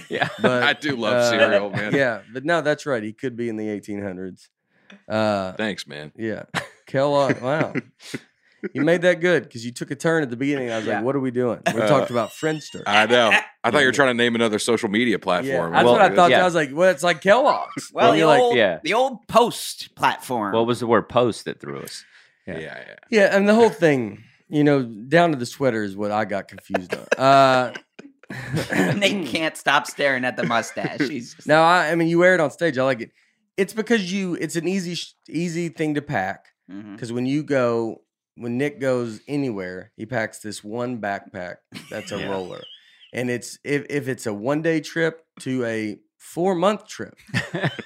yeah. 0.09 0.29
But 0.41 0.63
I 0.63 0.73
do 0.73 0.97
love 0.97 1.15
uh, 1.15 1.31
cereal, 1.31 1.71
man. 1.71 1.95
Yeah, 1.95 2.23
but 2.33 2.45
no, 2.45 2.63
that's 2.63 2.87
right. 2.87 3.03
He 3.03 3.13
could 3.13 3.37
be 3.37 3.49
in 3.49 3.57
the 3.57 3.67
1800s. 3.69 4.49
Uh, 5.09 5.53
Thanks, 5.53 5.87
man. 5.87 6.13
yeah, 6.17 6.45
Kellogg. 6.87 7.41
Wow, 7.41 7.73
you 8.73 8.83
made 8.83 9.03
that 9.03 9.21
good 9.21 9.43
because 9.45 9.65
you 9.65 9.73
took 9.73 9.91
a 9.91 9.95
turn 9.97 10.23
at 10.23 10.31
the 10.31 10.37
beginning. 10.37 10.71
I 10.71 10.77
was 10.79 10.87
Yeah. 10.87 10.97
like, 10.97 11.05
"What 11.05 11.17
are 11.17 11.21
we 11.21 11.31
doing?" 11.31 11.61
We 11.75 11.81
Uh, 11.81 11.89
talked 11.89 12.11
about 12.11 12.31
Friendster. 12.31 12.83
I 12.87 13.07
know. 13.07 13.31
I 13.31 13.71
thought 13.71 13.75
you 13.75 13.81
Yeah. 13.81 13.87
were 13.87 13.93
trying 13.93 14.09
to 14.11 14.15
name 14.15 14.35
another 14.35 14.59
social 14.59 14.89
media 14.89 15.13
yeah, 15.19 15.25
platform. 15.25 15.73
that's 15.73 15.85
Well, 15.85 15.93
what 15.95 16.03
I 16.03 16.15
thought. 16.15 16.31
yeah. 16.31 16.41
I 16.43 16.45
was 16.45 16.55
like, 16.55 16.71
"Well, 16.73 16.91
it's 16.91 17.03
like 17.03 17.21
Kellogg's." 17.21 17.91
Well, 17.93 18.07
And 18.07 18.15
the 18.15 18.19
you're 18.19 18.27
like, 18.27 18.57
yeah. 18.57 18.79
the 18.83 18.95
old 18.95 19.27
Post 19.29 19.95
platform. 19.97 20.53
What 20.55 20.67
was 20.67 20.81
the 20.81 20.87
word 20.87 21.09
post 21.09 21.45
that 21.47 21.61
threw 21.61 21.81
us? 21.81 22.05
yeah, 22.47 22.59
Yeah. 22.59 22.79
yeah. 22.79 22.95
Yeah, 23.11 23.37
and 23.37 23.49
the 23.49 23.55
whole 23.55 23.71
thing, 23.71 24.23
you 24.49 24.65
know, 24.65 24.83
down 24.83 25.31
to 25.33 25.37
the 25.37 25.47
sweater 25.47 25.83
is 25.83 25.97
what 25.97 26.11
I 26.11 26.25
got 26.25 26.49
confused 26.49 26.95
on. 26.95 27.07
Uh, 27.25 27.73
Nate 28.97 29.27
can't 29.27 29.57
stop 29.57 29.87
staring 29.87 30.25
at 30.25 30.37
the 30.37 30.45
mustache. 30.45 31.01
He's 31.09 31.35
just, 31.35 31.47
now, 31.47 31.63
I, 31.65 31.91
I 31.91 31.95
mean, 31.95 32.09
you 32.09 32.19
wear 32.19 32.35
it 32.35 32.41
on 32.41 32.51
stage. 32.51 32.79
I 32.79 32.85
like 32.85 33.01
it. 33.01 33.11
It's 33.57 33.73
because 33.75 34.11
you. 34.13 34.35
It's 34.41 34.57
an 34.57 34.67
easy, 34.67 34.97
easy 35.29 35.69
thing 35.69 35.95
to 35.95 36.03
pack. 36.03 36.47
Because 36.69 37.13
when 37.13 37.27
you 37.27 37.43
go, 37.43 38.01
when 38.37 38.59
Nic 38.59 38.81
goes 38.81 39.21
anywhere, 39.29 39.93
he 39.97 40.07
packs 40.07 40.39
this 40.41 40.63
one 40.65 41.01
backpack. 41.01 41.57
That's 41.91 42.13
a 42.13 42.19
Yeah. 42.21 42.31
roller, 42.31 42.63
and 43.13 43.31
it's 43.31 43.59
if 43.65 43.85
if 43.91 44.09
it's 44.09 44.27
a 44.27 44.33
one 44.35 44.63
day 44.63 44.81
trip 44.81 45.25
to 45.41 45.65
a 45.65 45.99
four 46.19 46.55
month 46.55 46.87
trip, 46.87 47.15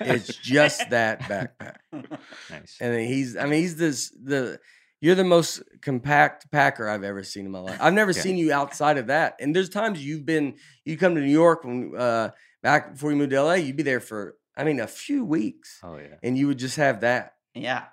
it's 0.01 0.37
just 0.43 0.91
that 0.91 1.21
backpack. 1.23 1.77
nice. 2.51 2.77
And 2.81 3.01
he's, 3.01 3.37
I 3.37 3.45
mean, 3.45 3.61
he's 3.63 3.77
this 3.77 4.11
the. 4.11 4.61
You're 5.03 5.15
the 5.15 5.25
most 5.25 5.63
compact 5.83 6.51
packer 6.51 6.89
I've 6.89 7.05
ever 7.05 7.23
seen 7.23 7.45
in 7.45 7.53
my 7.53 7.59
life. 7.59 7.77
I've 7.83 7.93
never 7.93 8.13
Yeah. 8.13 8.23
seen 8.23 8.39
you 8.39 8.51
outside 8.51 8.97
of 8.97 9.09
that. 9.09 9.37
And 9.39 9.55
there's 9.55 9.69
times 9.69 10.03
you've 10.05 10.25
been, 10.25 10.55
you 10.87 10.97
come 10.97 11.15
to 11.15 11.21
New 11.21 11.31
York 11.31 11.65
when 11.65 11.93
uh, 11.97 12.31
back 12.63 12.95
before 12.95 13.11
you 13.11 13.17
moved 13.19 13.31
to 13.33 13.43
LA, 13.43 13.55
you'd 13.55 13.77
be 13.77 13.83
there 13.83 14.01
for, 14.01 14.37
I 14.57 14.65
mean, 14.65 14.81
a 14.81 14.87
few 14.87 15.23
weeks, 15.23 15.81
Oh 15.85 15.99
yeah. 15.99 16.15
and 16.23 16.37
you 16.39 16.47
would 16.47 16.59
just 16.59 16.77
have 16.77 17.01
that. 17.03 17.35
yeah. 17.55 17.85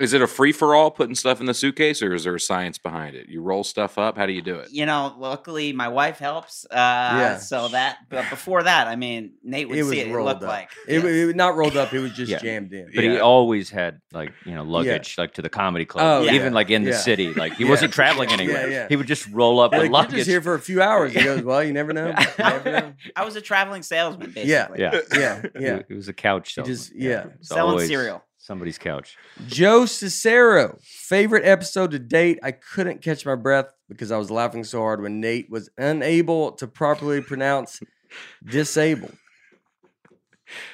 Is 0.00 0.12
it 0.12 0.22
a 0.22 0.28
free 0.28 0.52
for 0.52 0.76
all 0.76 0.92
putting 0.92 1.16
stuff 1.16 1.40
in 1.40 1.46
the 1.46 1.54
suitcase, 1.54 2.02
or 2.02 2.14
is 2.14 2.22
there 2.22 2.34
a 2.36 2.38
science 2.38 2.78
behind 2.78 3.16
it? 3.16 3.28
You 3.28 3.42
roll 3.42 3.64
stuff 3.64 3.98
up. 3.98 4.16
How 4.16 4.26
do 4.26 4.32
you 4.32 4.42
do 4.42 4.54
it? 4.54 4.68
You 4.70 4.86
know, 4.86 5.12
luckily 5.18 5.72
my 5.72 5.88
wife 5.88 6.20
helps. 6.20 6.64
Uh, 6.66 6.76
yeah. 6.76 7.36
So 7.38 7.66
that, 7.68 7.98
but 8.08 8.30
before 8.30 8.62
that, 8.62 8.86
I 8.86 8.94
mean, 8.94 9.32
Nate 9.42 9.68
would 9.68 9.76
It 9.76 9.82
was 9.82 9.90
see 9.90 9.98
it. 10.00 10.06
It 10.06 10.12
looked 10.16 10.44
up. 10.44 10.48
like 10.48 10.70
It, 10.86 11.02
yes. 11.02 11.04
it 11.04 11.26
was 11.26 11.34
not 11.34 11.56
rolled 11.56 11.76
up; 11.76 11.92
it 11.92 11.98
was 11.98 12.12
just 12.12 12.30
Yeah. 12.30 12.38
jammed 12.38 12.72
in. 12.72 12.92
But 12.94 13.02
he 13.02 13.18
always 13.18 13.70
had 13.70 14.00
like 14.12 14.32
you 14.46 14.54
know 14.54 14.62
luggage 14.62 15.18
like 15.18 15.34
to 15.34 15.42
the 15.42 15.48
comedy 15.50 15.84
club, 15.84 16.22
Oh, 16.22 16.24
yeah. 16.26 16.32
even 16.34 16.52
like 16.52 16.70
in 16.70 16.84
the 16.84 16.90
Yeah. 16.90 16.96
city. 16.98 17.34
Like 17.34 17.54
he 17.54 17.64
Yeah. 17.64 17.70
wasn't 17.70 17.92
traveling 17.92 18.30
anywhere. 18.30 18.70
yeah. 18.70 18.86
He 18.88 18.94
would 18.94 19.08
just 19.08 19.26
roll 19.32 19.58
up 19.58 19.72
Like, 19.72 19.80
with 19.80 19.86
You're 19.86 19.92
luggage. 19.94 20.14
just 20.14 20.28
here 20.30 20.40
for 20.42 20.54
a 20.54 20.60
few 20.60 20.80
hours. 20.80 21.12
He 21.12 21.24
goes, 21.24 21.42
"Well, 21.42 21.64
you 21.64 21.72
never 21.72 21.92
know." 21.92 22.14
You 22.38 22.44
never 22.44 22.70
know. 22.70 22.92
I 23.16 23.24
was 23.24 23.34
a 23.34 23.40
traveling 23.40 23.82
salesman, 23.82 24.30
basically. 24.30 24.50
Yeah. 24.52 24.68
yeah, 24.78 25.00
Yeah, 25.12 25.42
yeah. 25.58 25.74
It, 25.78 25.86
it 25.88 25.94
was 25.94 26.06
a 26.06 26.12
couch. 26.12 26.54
Salesman. 26.54 26.76
just- 26.76 26.94
yeah. 26.94 27.24
It's 27.40 27.48
Selling 27.48 27.62
always 27.72 27.88
cereal. 27.88 28.22
Somebody's 28.48 28.78
couch. 28.78 29.18
Joe 29.46 29.84
Cicero, 29.84 30.78
favorite 30.82 31.44
episode 31.44 31.90
to 31.90 31.98
date. 31.98 32.38
I 32.42 32.52
couldn't 32.52 33.02
catch 33.02 33.26
my 33.26 33.34
breath 33.34 33.66
because 33.90 34.10
I 34.10 34.16
was 34.16 34.30
laughing 34.30 34.64
so 34.64 34.78
hard 34.80 35.02
when 35.02 35.20
Nate 35.20 35.50
was 35.50 35.68
unable 35.76 36.52
to 36.52 36.66
properly 36.66 37.20
pronounce 37.20 37.78
disabled. 38.42 39.14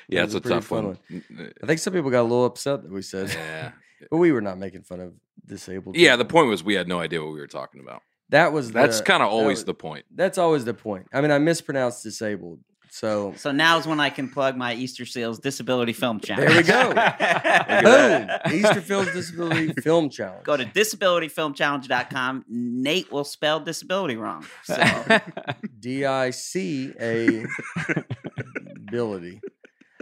Yeah, 0.08 0.20
That 0.20 0.24
it's 0.26 0.34
a 0.34 0.36
a 0.36 0.40
tough 0.52 0.70
one. 0.70 0.98
Mm, 1.10 1.52
I 1.64 1.66
think 1.66 1.80
some 1.80 1.92
people 1.92 2.12
got 2.12 2.20
a 2.20 2.30
little 2.30 2.44
upset 2.44 2.84
that 2.84 2.92
we 2.92 3.02
said, 3.02 3.30
Yeah, 3.30 3.72
but 4.08 4.18
we 4.18 4.30
were 4.30 4.40
not 4.40 4.56
making 4.56 4.82
fun 4.84 5.00
of 5.00 5.12
disabled. 5.44 5.96
yeah. 5.96 6.14
The 6.14 6.24
point 6.24 6.46
was 6.46 6.62
we 6.62 6.74
had 6.74 6.86
no 6.86 7.00
idea 7.00 7.20
what 7.24 7.32
we 7.32 7.40
were 7.40 7.48
talking 7.48 7.80
about. 7.80 8.02
that 8.28 8.52
was 8.52 8.70
That's 8.70 9.00
kind 9.00 9.20
of 9.20 9.30
always 9.30 9.58
was- 9.58 9.64
the 9.64 9.74
point. 9.74 10.04
That's 10.14 10.38
always 10.38 10.64
the 10.64 10.74
point. 10.74 11.08
I 11.12 11.20
mean, 11.20 11.32
I 11.32 11.38
mispronounced 11.38 12.04
disabled, 12.04 12.60
so 12.94 13.34
So 13.36 13.50
now's 13.50 13.88
when 13.88 13.98
I 13.98 14.08
can 14.08 14.28
plug 14.28 14.56
my 14.56 14.72
Easter 14.72 15.04
Seals 15.04 15.40
Disability 15.40 15.92
Film 15.92 16.20
Challenge. 16.20 16.48
There 16.48 16.56
we 16.56 16.62
go. 16.62 16.94
boom, 17.82 18.30
Easter 18.54 18.80
Seals 18.80 19.12
Disability 19.12 19.72
Film 19.82 20.08
Challenge. 20.10 20.44
Go 20.44 20.56
to 20.56 20.64
disabilityfilmchallenge.com. 20.64 22.44
Nate 22.48 23.10
will 23.10 23.24
spell 23.24 23.58
disability 23.58 24.14
wrong. 24.14 24.46
So 24.62 24.76
D 25.80 26.04
I 26.04 26.30
C 26.30 26.92
A 27.00 27.44
ability. 28.86 29.40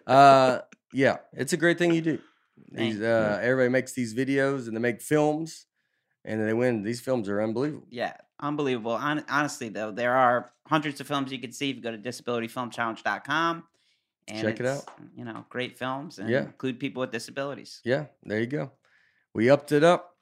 Uh, 0.06 0.58
yeah, 0.92 1.16
it's 1.32 1.54
a 1.54 1.56
great 1.56 1.78
thing 1.78 1.94
you 1.94 2.02
do. 2.02 2.18
These, 2.70 3.00
uh, 3.00 3.38
everybody 3.42 3.70
makes 3.70 3.92
these 3.94 4.14
videos 4.14 4.66
and 4.66 4.76
they 4.76 4.80
make 4.80 5.00
films, 5.00 5.64
and 6.26 6.46
they 6.46 6.52
win. 6.52 6.82
These 6.82 7.00
films 7.00 7.28
are 7.30 7.40
unbelievable. 7.42 7.86
yeah, 7.90 8.14
unbelievable. 8.42 8.98
Hon- 8.98 9.24
honestly, 9.30 9.68
though, 9.70 9.90
there 9.90 10.14
are 10.14 10.50
hundreds 10.66 11.00
of 11.00 11.06
films 11.06 11.32
you 11.32 11.38
can 11.38 11.52
see 11.52 11.70
if 11.70 11.76
you 11.76 11.82
go 11.82 11.90
to 11.92 11.98
disabilityfilmchallenge.com. 11.98 13.64
And 14.28 14.40
Check 14.40 14.60
it 14.60 14.66
out. 14.66 14.84
You 15.16 15.24
know, 15.24 15.44
great 15.48 15.76
films 15.78 16.18
and 16.18 16.28
Yeah. 16.28 16.42
include 16.42 16.78
people 16.78 17.00
with 17.00 17.10
disabilities. 17.10 17.80
Yeah, 17.84 18.06
there 18.22 18.38
you 18.40 18.46
go. 18.46 18.70
We 19.34 19.50
upped 19.50 19.72
it 19.72 19.82
up. 19.82 20.16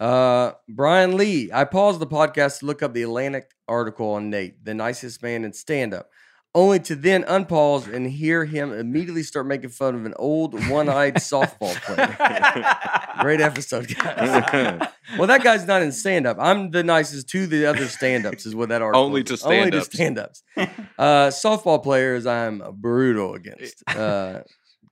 Uh, 0.00 0.52
Brian 0.68 1.16
Lee, 1.16 1.50
I 1.52 1.64
paused 1.64 2.00
the 2.00 2.06
podcast 2.06 2.58
to 2.60 2.66
look 2.66 2.82
up 2.82 2.92
the 2.92 3.02
Atlantic 3.02 3.52
article 3.68 4.12
on 4.12 4.30
Nate, 4.30 4.64
the 4.64 4.74
nicest 4.74 5.22
man 5.22 5.44
in 5.44 5.52
stand 5.52 5.94
up, 5.94 6.10
only 6.56 6.80
to 6.80 6.96
then 6.96 7.22
unpause 7.24 7.92
and 7.92 8.06
hear 8.10 8.46
him 8.46 8.72
immediately 8.72 9.22
start 9.22 9.46
making 9.46 9.68
fun 9.68 9.94
of 9.94 10.06
an 10.06 10.14
old 10.16 10.54
one 10.70 10.88
eyed 10.88 11.14
softball 11.16 11.74
player. 11.82 13.22
Great 13.22 13.42
episode, 13.42 13.94
guys. 13.94 14.88
well, 15.18 15.26
that 15.26 15.44
guy's 15.44 15.66
not 15.66 15.82
in 15.82 15.92
stand 15.92 16.26
up. 16.26 16.38
I'm 16.40 16.70
the 16.70 16.82
nicest 16.82 17.28
to 17.28 17.46
the 17.46 17.66
other 17.66 17.86
stand 17.86 18.24
ups, 18.24 18.46
is 18.46 18.54
what 18.54 18.70
that 18.70 18.80
article 18.80 19.02
Only 19.04 19.22
to 19.24 19.38
Only 19.44 19.70
to 19.70 19.82
stand-ups. 19.82 20.42
Uh, 20.98 21.28
softball 21.28 21.82
players, 21.82 22.24
I'm 22.24 22.62
brutal 22.72 23.34
against 23.34 23.84
because 23.84 24.44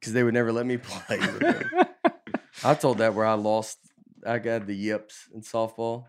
they 0.02 0.22
would 0.22 0.34
never 0.34 0.52
let 0.52 0.66
me 0.66 0.76
play. 0.76 1.18
I 2.62 2.74
told 2.74 2.98
that 2.98 3.14
where 3.14 3.24
I 3.24 3.34
lost. 3.34 3.78
I 4.26 4.38
got 4.38 4.66
the 4.66 4.74
yips 4.74 5.28
in 5.34 5.40
softball. 5.40 6.04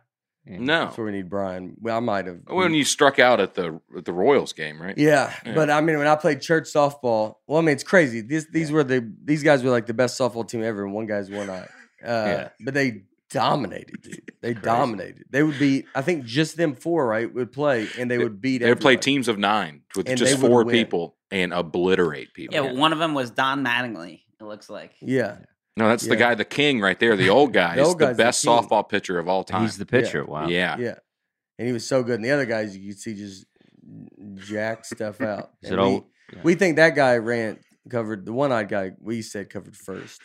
No, 0.46 0.86
That's 0.86 0.98
where 0.98 1.06
we 1.06 1.12
need 1.12 1.30
Brian. 1.30 1.76
Well, 1.82 1.98
I 1.98 2.00
might 2.00 2.26
have. 2.28 2.40
when 2.48 2.74
you 2.74 2.84
struck 2.86 3.20
out 3.20 3.40
at 3.40 3.54
the 3.56 3.80
at 3.98 4.06
the 4.06 4.14
Royals 4.14 4.54
game, 4.54 4.82
right? 4.82 4.98
yeah, 4.98 5.34
Yeah. 5.46 5.56
but 5.56 5.70
I 5.70 5.82
mean, 5.82 5.98
when 5.98 6.08
I 6.08 6.16
played 6.16 6.42
church 6.42 6.66
softball, 6.72 7.36
well, 7.48 7.58
I 7.60 7.62
mean, 7.62 7.74
it's 7.74 7.84
crazy. 7.84 8.22
These 8.22 8.48
these 8.52 8.72
were 8.72 8.84
the 8.84 9.12
these 9.24 9.44
guys 9.44 9.64
were 9.64 9.72
like 9.72 9.86
the 9.88 9.94
best 9.94 10.20
softball 10.20 10.48
team 10.48 10.64
ever, 10.64 10.84
and 10.84 10.94
one 10.94 11.06
guy's 11.08 11.30
one 11.30 11.50
eye. 11.50 11.68
Uh, 12.04 12.08
Yeah. 12.08 12.50
But 12.64 12.74
they 12.76 13.04
dominated, 13.30 14.02
dude. 14.02 14.22
They 14.42 14.54
dominated. 14.54 15.24
They 15.32 15.42
would 15.42 15.58
beat. 15.58 15.86
I 15.96 16.04
think 16.04 16.24
just 16.26 16.56
them 16.56 16.76
four, 16.76 17.08
right, 17.08 17.34
would 17.34 17.52
play, 17.52 17.88
and 17.98 18.12
they 18.12 18.20
would 18.20 18.40
beat. 18.42 18.60
They 18.62 18.70
would 18.70 18.80
play 18.80 18.96
teams 18.96 19.28
of 19.28 19.40
nine 19.40 19.82
with 19.96 20.08
And 20.08 20.20
just 20.20 20.40
four 20.40 20.64
people 20.66 21.16
and 21.32 21.52
obliterate 21.52 22.32
people. 22.36 22.54
yeah, 22.54 22.72
one 22.74 22.94
of 22.94 23.00
them 23.00 23.16
was 23.16 23.32
Don 23.32 23.66
Mattingly. 23.66 24.22
It 24.40 24.44
looks 24.44 24.70
like. 24.70 24.92
Yeah, 25.02 25.38
No, 25.78 25.90
that's 25.90 26.08
the 26.08 26.16
guy, 26.16 26.36
the 26.36 26.46
king 26.46 26.80
right 26.80 26.98
there, 27.00 27.16
the 27.18 27.30
old 27.30 27.52
guy. 27.62 27.76
The 27.76 27.82
He's 27.82 27.88
old 27.90 28.00
the 28.00 28.08
the 28.08 28.14
best 28.16 28.44
king. 28.44 28.54
softball 28.54 28.88
pitcher 28.88 29.20
of 29.20 29.28
all 29.28 29.44
time. 29.44 29.64
He's 29.64 29.78
the 29.78 29.86
pitcher. 29.86 30.24
Wow. 30.24 30.48
yeah. 30.48 30.78
yeah, 30.78 30.96
and 31.60 31.68
he 31.68 31.74
was 31.74 31.86
so 31.88 32.02
good. 32.04 32.16
And 32.16 32.24
the 32.26 32.32
other 32.32 32.46
guys, 32.46 32.78
you 32.78 32.90
could 32.94 33.00
see 33.00 33.14
just 33.16 33.46
jack 34.36 34.86
stuff 34.86 35.22
out. 35.22 35.52
Is 35.62 35.72
And 35.72 35.80
it 35.80 35.84
we, 35.84 35.90
all? 35.90 36.08
yeah. 36.34 36.40
we 36.44 36.56
think 36.56 36.78
that 36.78 36.96
guy 36.96 37.18
ran 37.18 37.60
covered 37.90 38.26
the 38.26 38.34
one-eyed 38.34 38.70
guy. 38.70 38.92
We 39.00 39.22
said 39.22 39.50
covered 39.50 39.76
first, 39.76 40.22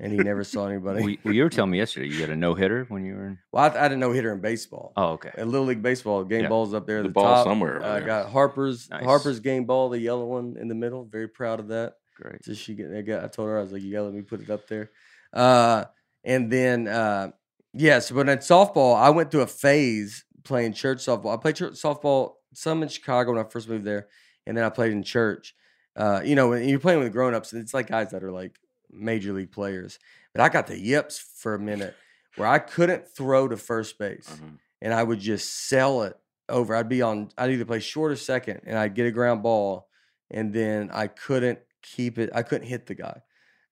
and 0.00 0.12
he 0.12 0.18
never 0.18 0.44
saw 0.44 0.66
anybody. 0.68 1.00
Well, 1.00 1.10
you- 1.10 1.32
you 1.32 1.42
were 1.42 1.50
telling 1.50 1.70
me 1.72 1.78
yesterday 1.78 2.06
you 2.08 2.18
got 2.20 2.30
a 2.30 2.36
no 2.36 2.54
hitter 2.54 2.84
when 2.88 3.04
you 3.04 3.14
were 3.14 3.26
in. 3.26 3.38
well, 3.52 3.64
I, 3.64 3.78
I 3.78 3.82
didn't 3.88 4.00
know 4.00 4.12
hitter 4.12 4.32
in 4.32 4.40
baseball. 4.40 4.92
Oh, 4.96 5.08
okay. 5.14 5.30
At 5.36 5.48
Little 5.48 5.66
League 5.66 5.82
Baseball, 5.82 6.24
game 6.24 6.42
Yeah. 6.42 6.48
balls 6.48 6.72
up 6.72 6.86
there. 6.86 7.02
The 7.02 7.08
The, 7.08 7.12
ball 7.12 7.24
top. 7.24 7.44
somewhere 7.46 7.82
I 7.84 7.98
Uh, 7.98 8.00
got 8.00 8.30
Harper's 8.30 8.88
Nice. 8.90 9.04
Harper's 9.04 9.40
game 9.40 9.64
ball, 9.64 9.88
the 9.90 9.98
yellow 9.98 10.24
one 10.26 10.56
in 10.58 10.68
the 10.68 10.74
middle. 10.74 11.04
Very 11.04 11.28
proud 11.28 11.58
of 11.60 11.68
that. 11.68 11.94
Great. 12.14 12.44
So 12.44 12.54
she 12.54 12.74
get, 12.74 12.92
I 12.94 13.02
got. 13.02 13.24
I 13.24 13.28
told 13.28 13.48
her 13.48 13.58
I 13.58 13.62
was 13.62 13.72
like, 13.72 13.82
you 13.82 13.92
gotta 13.92 14.04
let 14.04 14.14
me 14.14 14.22
put 14.22 14.40
it 14.40 14.50
up 14.50 14.66
there. 14.68 14.90
Uh, 15.32 15.84
and 16.24 16.50
then 16.50 16.86
uh, 16.88 17.30
yes, 17.72 18.10
but 18.10 18.28
at 18.28 18.40
softball, 18.40 18.96
I 18.96 19.10
went 19.10 19.30
through 19.30 19.42
a 19.42 19.46
phase 19.48 20.24
playing 20.44 20.74
church 20.74 20.98
softball. 20.98 21.34
I 21.34 21.36
played 21.40 21.56
church 21.56 21.74
softball 21.74 22.34
some 22.52 22.82
in 22.82 22.88
Chicago 22.88 23.32
when 23.32 23.44
I 23.44 23.48
first 23.48 23.68
moved 23.68 23.84
there, 23.84 24.06
and 24.46 24.56
then 24.56 24.64
I 24.64 24.68
played 24.70 24.92
in 24.92 25.02
church. 25.02 25.54
Uh, 25.96 26.20
you 26.24 26.34
know, 26.36 26.50
when 26.50 26.68
you're 26.68 26.78
playing 26.80 27.00
with 27.00 27.12
grown 27.12 27.34
ups, 27.34 27.52
it's 27.52 27.74
like 27.74 27.88
guys 27.88 28.10
that 28.12 28.22
are 28.22 28.32
like 28.32 28.58
major 28.90 29.32
league 29.32 29.52
players. 29.52 29.98
But 30.32 30.42
I 30.42 30.48
got 30.48 30.66
the 30.68 30.78
yips 30.78 31.18
for 31.18 31.54
a 31.54 31.58
minute 31.58 31.94
where 32.36 32.48
I 32.48 32.58
couldn't 32.58 33.08
throw 33.08 33.46
to 33.48 33.56
first 33.56 33.98
base 33.98 34.28
Mhm. 34.28 34.58
and 34.82 34.92
I 34.94 35.02
would 35.04 35.20
just 35.20 35.68
sell 35.68 36.02
it 36.02 36.16
over. 36.48 36.74
I'd 36.74 36.88
be 36.88 37.00
on, 37.02 37.30
I'd 37.38 37.50
either 37.50 37.64
play 37.64 37.78
short 37.80 38.10
or 38.12 38.16
second, 38.16 38.62
and 38.66 38.76
I'd 38.76 38.94
get 38.94 39.06
a 39.06 39.12
ground 39.12 39.42
ball, 39.44 39.88
and 40.32 40.52
then 40.52 40.90
I 40.92 41.06
couldn't 41.06 41.60
keep 41.84 42.18
it. 42.18 42.30
I 42.34 42.42
couldn't 42.42 42.66
hit 42.66 42.86
the 42.86 42.94
guy, 42.96 43.20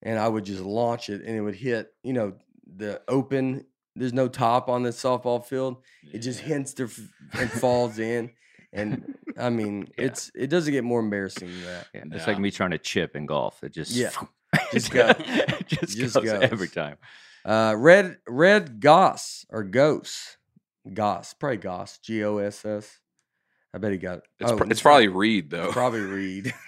and 0.01 0.17
I 0.17 0.27
would 0.29 0.45
just 0.45 0.61
launch 0.63 1.09
it, 1.09 1.21
and 1.25 1.35
it 1.35 1.41
would 1.41 1.55
hit. 1.55 1.91
You 2.03 2.13
know, 2.13 2.33
the 2.77 3.01
open. 3.09 3.65
There's 3.95 4.13
no 4.13 4.27
top 4.27 4.69
on 4.69 4.81
the 4.83 4.89
softball 4.89 5.45
field. 5.45 5.83
It 6.13 6.19
just 6.19 6.39
hits 6.39 6.73
the 6.73 6.89
and 7.33 7.51
falls 7.61 7.99
in, 7.99 8.31
and 8.71 9.13
I 9.37 9.49
mean, 9.49 9.87
Yeah. 9.97 10.05
it's 10.05 10.31
it 10.33 10.47
doesn't 10.47 10.71
get 10.73 10.83
more 10.83 10.99
embarrassing 10.99 11.49
than 11.49 11.63
that. 11.63 11.87
Yeah, 11.93 12.03
it's 12.11 12.25
Yeah. 12.25 12.33
like 12.33 12.39
me 12.39 12.49
trying 12.51 12.71
to 12.71 12.79
chip 12.79 13.15
in 13.15 13.25
golf. 13.27 13.63
It 13.63 13.71
just 13.73 13.91
Yeah. 13.91 14.09
just 14.71 14.89
go. 14.97 15.13
just, 15.67 15.97
Just 15.97 16.15
goes 16.15 16.23
goes. 16.23 16.43
every 16.43 16.69
time. 16.69 16.97
Uh, 17.45 17.75
red 17.77 18.17
red 18.27 18.79
goss 18.79 19.45
or 19.49 19.63
goss, 19.63 20.37
goss, 20.93 21.33
probably 21.35 21.57
goss, 21.57 21.97
G 21.99 22.23
O 22.23 22.37
S 22.37 22.65
S. 22.65 22.99
I 23.73 23.79
bet 23.79 23.91
he 23.91 23.97
got. 23.97 24.19
It's, 24.39 24.51
Oh, 24.51 24.57
pr- 24.57 24.69
it's 24.69 24.81
probably 24.81 25.07
Reed 25.07 25.49
though. 25.49 25.71
Probably 25.71 26.01
Reed. 26.01 26.53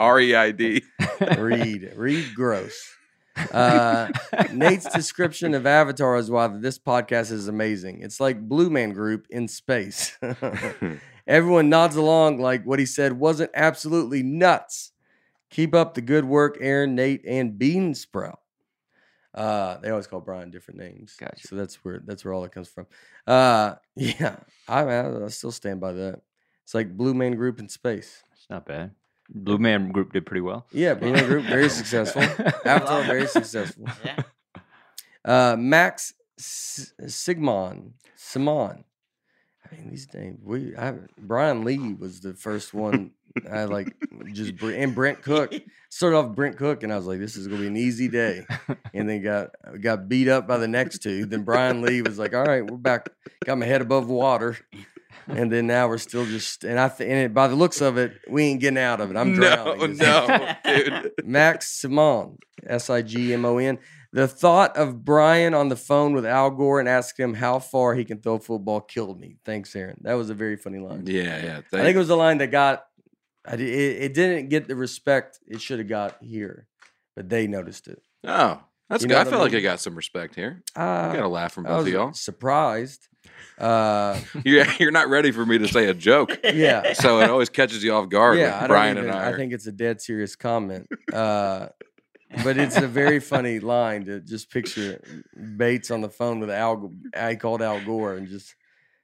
R 0.00 0.20
E 0.20 0.34
I 0.34 0.50
D. 0.52 0.82
Reed. 1.38 1.92
Reed 1.96 2.26
Gross. 2.34 2.80
Uh, 3.52 4.10
Nate's 4.52 4.88
description 4.92 5.54
of 5.54 5.66
Avatar 5.66 6.16
is 6.16 6.30
why 6.30 6.46
this 6.46 6.78
podcast 6.78 7.32
is 7.32 7.48
amazing. 7.48 8.00
It's 8.02 8.20
like 8.20 8.40
Blue 8.40 8.70
Man 8.70 8.92
Group 8.92 9.26
in 9.28 9.48
space. 9.48 10.16
Everyone 11.26 11.68
nods 11.68 11.96
along 11.96 12.38
like 12.38 12.64
what 12.64 12.78
he 12.78 12.86
said 12.86 13.14
wasn't 13.14 13.50
absolutely 13.54 14.22
nuts. 14.22 14.92
Keep 15.50 15.74
up 15.74 15.94
the 15.94 16.00
good 16.02 16.24
work, 16.24 16.58
Aaron, 16.60 16.94
Nate, 16.94 17.24
and 17.26 17.58
Bean 17.58 17.94
Sprout. 17.94 18.38
Uh, 19.34 19.78
they 19.78 19.90
always 19.90 20.06
call 20.06 20.20
Brian 20.20 20.50
different 20.50 20.78
names. 20.78 21.16
Gotcha. 21.18 21.48
So 21.48 21.56
that's 21.56 21.84
where 21.84 22.00
that's 22.04 22.24
where 22.24 22.32
all 22.32 22.42
that 22.42 22.52
comes 22.52 22.68
from. 22.68 22.86
Uh, 23.26 23.74
yeah, 23.96 24.36
I, 24.68 24.82
I 24.84 25.24
I 25.24 25.28
still 25.28 25.50
stand 25.52 25.80
by 25.80 25.92
that. 25.92 26.20
It's 26.62 26.74
like 26.74 26.96
Blue 26.96 27.14
Man 27.14 27.32
Group 27.34 27.58
in 27.58 27.68
space. 27.68 28.22
It's 28.32 28.48
not 28.48 28.64
bad. 28.64 28.92
Blue 29.28 29.58
Man 29.58 29.90
Group 29.90 30.12
did 30.12 30.24
pretty 30.26 30.40
well. 30.42 30.66
Yeah, 30.72 30.94
Blue 30.94 31.12
Man 31.12 31.26
Group 31.26 31.44
very 31.46 31.68
successful. 31.80 32.22
Avatar 32.64 33.02
very 33.04 33.26
successful. 33.26 33.86
Yeah. 34.04 34.22
Uh, 35.24 35.56
Max 35.58 36.14
S- 36.38 36.92
Sigmon 37.02 37.92
Simon. 38.14 38.84
I 39.64 39.74
mean, 39.74 39.90
these 39.90 40.06
names. 40.14 40.38
We 40.44 40.76
I, 40.76 40.94
Brian 41.18 41.64
Lee 41.64 41.94
was 41.94 42.20
the 42.20 42.34
first 42.34 42.72
one. 42.74 43.12
I 43.50 43.64
like 43.64 43.94
just 44.32 44.56
Br- 44.56 44.72
and 44.72 44.94
Brent 44.94 45.22
Cook 45.22 45.54
started 45.88 46.16
off 46.16 46.34
Brent 46.34 46.56
Cook, 46.56 46.82
and 46.82 46.92
I 46.92 46.96
was 46.96 47.06
like, 47.06 47.18
this 47.18 47.36
is 47.36 47.46
gonna 47.46 47.60
be 47.60 47.66
an 47.66 47.76
easy 47.76 48.08
day. 48.08 48.46
And 48.92 49.08
then 49.08 49.22
got 49.22 49.50
got 49.80 50.08
beat 50.08 50.28
up 50.28 50.46
by 50.46 50.58
the 50.58 50.68
next 50.68 50.98
two. 51.00 51.26
Then 51.26 51.42
Brian 51.42 51.82
Lee 51.82 52.02
was 52.02 52.18
like, 52.18 52.34
all 52.34 52.44
right, 52.44 52.68
we're 52.68 52.76
back. 52.76 53.08
Got 53.44 53.58
my 53.58 53.66
head 53.66 53.80
above 53.82 54.08
water. 54.08 54.58
And 55.26 55.50
then 55.50 55.66
now 55.66 55.88
we're 55.88 55.98
still 55.98 56.26
just 56.26 56.64
and 56.64 56.78
I 56.78 56.88
th- 56.88 57.08
and 57.08 57.18
it, 57.18 57.34
by 57.34 57.48
the 57.48 57.54
looks 57.54 57.80
of 57.80 57.96
it, 57.96 58.20
we 58.28 58.44
ain't 58.44 58.60
getting 58.60 58.78
out 58.78 59.00
of 59.00 59.10
it. 59.10 59.16
I'm 59.16 59.34
no, 59.34 59.64
drowning. 59.64 59.96
no, 59.96 60.54
dude. 60.64 61.12
Max 61.24 61.70
Simon, 61.70 62.38
S 62.66 62.90
I 62.90 63.02
G 63.02 63.32
M 63.32 63.44
O 63.44 63.58
N. 63.58 63.78
The 64.12 64.28
thought 64.28 64.76
of 64.76 65.04
Brian 65.04 65.54
on 65.54 65.70
the 65.70 65.76
phone 65.76 66.12
with 66.12 66.24
Al 66.24 66.50
Gore 66.50 66.78
and 66.78 66.88
asking 66.88 67.24
him 67.24 67.34
how 67.34 67.58
far 67.58 67.94
he 67.94 68.04
can 68.04 68.20
throw 68.20 68.38
football 68.38 68.80
killed 68.80 69.18
me. 69.18 69.38
Thanks, 69.44 69.74
Aaron. 69.74 69.98
That 70.02 70.14
was 70.14 70.30
a 70.30 70.34
very 70.34 70.56
funny 70.56 70.78
line. 70.78 71.02
Yeah, 71.06 71.42
yeah. 71.42 71.60
I 71.72 71.82
think 71.82 71.96
it 71.96 71.98
was 71.98 72.10
a 72.10 72.16
line 72.16 72.38
that 72.38 72.52
got. 72.52 72.86
I 73.46 73.54
it, 73.54 73.60
it 73.60 74.14
didn't 74.14 74.48
get 74.48 74.68
the 74.68 74.76
respect 74.76 75.38
it 75.46 75.60
should 75.60 75.78
have 75.78 75.88
got 75.88 76.16
here, 76.22 76.66
but 77.16 77.28
they 77.28 77.46
noticed 77.46 77.88
it. 77.88 78.00
oh, 78.26 78.60
that's 78.88 79.02
You 79.02 79.08
good. 79.08 79.14
know 79.14 79.20
I 79.20 79.24
what 79.24 79.26
I 79.28 79.30
feel 79.30 79.38
like 79.40 79.52
mean? 79.52 79.58
I 79.60 79.62
got 79.62 79.80
some 79.80 79.94
respect 79.94 80.34
here. 80.34 80.62
Uh, 80.76 80.80
I 81.10 81.14
got 81.16 81.24
a 81.24 81.28
laugh 81.28 81.52
from 81.52 81.66
I 81.66 81.70
both 81.70 81.86
of 81.86 81.92
y'all. 81.92 82.12
surprised. 82.12 83.08
Uh, 83.56 84.18
You're, 84.44 84.66
you're 84.80 84.90
not 84.90 85.08
ready 85.08 85.30
for 85.30 85.46
me 85.46 85.58
to 85.58 85.68
say 85.68 85.86
a 85.86 85.94
joke, 85.94 86.40
yeah, 86.42 86.92
so 86.94 87.20
it 87.20 87.30
always 87.30 87.48
catches 87.48 87.84
you 87.84 87.92
off 87.94 88.08
guard. 88.08 88.36
yeah. 88.36 88.56
I 88.56 88.60
don't 88.60 88.68
Brian 88.68 88.98
even, 88.98 89.10
and 89.10 89.16
I. 89.18 89.26
I 89.26 89.30
are- 89.30 89.36
think 89.36 89.52
it's 89.52 89.66
a 89.68 89.72
dead 89.72 90.00
serious 90.02 90.34
comment. 90.34 90.88
Uh, 91.12 91.68
but 92.42 92.58
it's 92.58 92.76
a 92.76 92.88
very 92.88 93.20
funny 93.20 93.60
line 93.74 94.06
to 94.06 94.20
just 94.20 94.50
picture 94.50 95.00
Bates 95.56 95.92
on 95.92 96.00
the 96.00 96.08
phone 96.10 96.40
with 96.40 96.50
Al. 96.50 96.90
I 97.16 97.36
called 97.36 97.62
Al 97.62 97.80
Gore 97.84 98.14
and 98.14 98.26
just, 98.26 98.54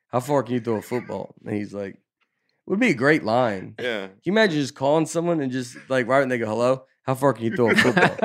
how 0.08 0.18
far 0.20 0.42
can 0.42 0.54
you 0.54 0.60
throw 0.60 0.76
a 0.76 0.82
football? 0.82 1.32
And 1.46 1.54
he's 1.54 1.72
like, 1.72 1.96
would 2.66 2.80
be 2.80 2.90
a 2.90 2.94
great 2.94 3.24
line. 3.24 3.74
Yeah. 3.78 3.84
Can 3.84 3.84
yeah. 3.84 4.08
you 4.24 4.32
imagine 4.32 4.60
just 4.60 4.74
calling 4.74 5.06
someone 5.06 5.40
and 5.40 5.50
just 5.52 5.76
like 5.88 6.06
right 6.06 6.20
when 6.20 6.28
they 6.28 6.38
go, 6.38 6.46
hello, 6.46 6.84
how 7.02 7.14
far 7.14 7.32
can 7.32 7.44
you 7.46 7.56
throw 7.56 7.70
a 7.70 7.74
football? 7.74 8.16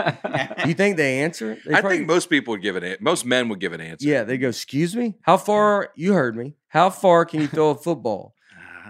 Do 0.63 0.67
you 0.69 0.73
think 0.75 0.97
they 0.97 1.19
answer? 1.21 1.57
They 1.65 1.73
I 1.73 1.79
probably- 1.81 1.97
think 1.99 2.07
most 2.07 2.29
people 2.29 2.51
would 2.51 2.61
give 2.61 2.75
an 2.75 2.83
an- 2.83 2.97
most 2.99 3.25
men 3.25 3.49
would 3.49 3.59
give 3.59 3.73
an 3.73 3.81
answer. 3.81 4.07
yeah, 4.07 4.23
they 4.23 4.37
go, 4.37 4.49
excuse 4.49 4.95
me, 4.95 5.15
how 5.21 5.37
far? 5.37 5.89
You 5.95 6.13
heard 6.13 6.35
me. 6.35 6.55
How 6.67 6.89
far 6.89 7.25
can 7.25 7.41
you 7.41 7.47
throw 7.47 7.69
a 7.71 7.75
football? 7.75 8.33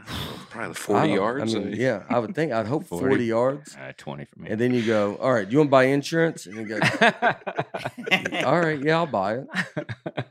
Probably 0.50 0.74
the 0.74 0.80
I 0.80 1.08
40 1.08 1.10
yards. 1.14 1.56
I 1.56 1.60
mean, 1.60 1.74
yeah, 1.76 2.04
I 2.10 2.20
would 2.20 2.34
think. 2.34 2.52
I'd 2.52 2.66
hope 2.68 2.86
40, 2.86 3.06
40. 3.08 3.26
yards. 3.26 3.76
Uh, 3.76 3.92
Twenty 3.98 4.26
for 4.26 4.40
me. 4.40 4.50
And 4.50 4.60
then 4.60 4.74
you 4.74 4.86
go, 4.86 5.16
all 5.18 5.34
right, 5.34 5.50
you 5.50 5.58
want 5.60 5.68
to 5.68 5.72
buy 5.72 5.84
insurance? 5.86 6.46
And 6.46 6.56
you 6.56 6.66
go, 6.66 6.80
all 8.46 8.60
right, 8.60 8.80
yeah, 8.82 8.96
I'll 8.98 9.06
buy 9.06 9.40
it. 9.40 9.48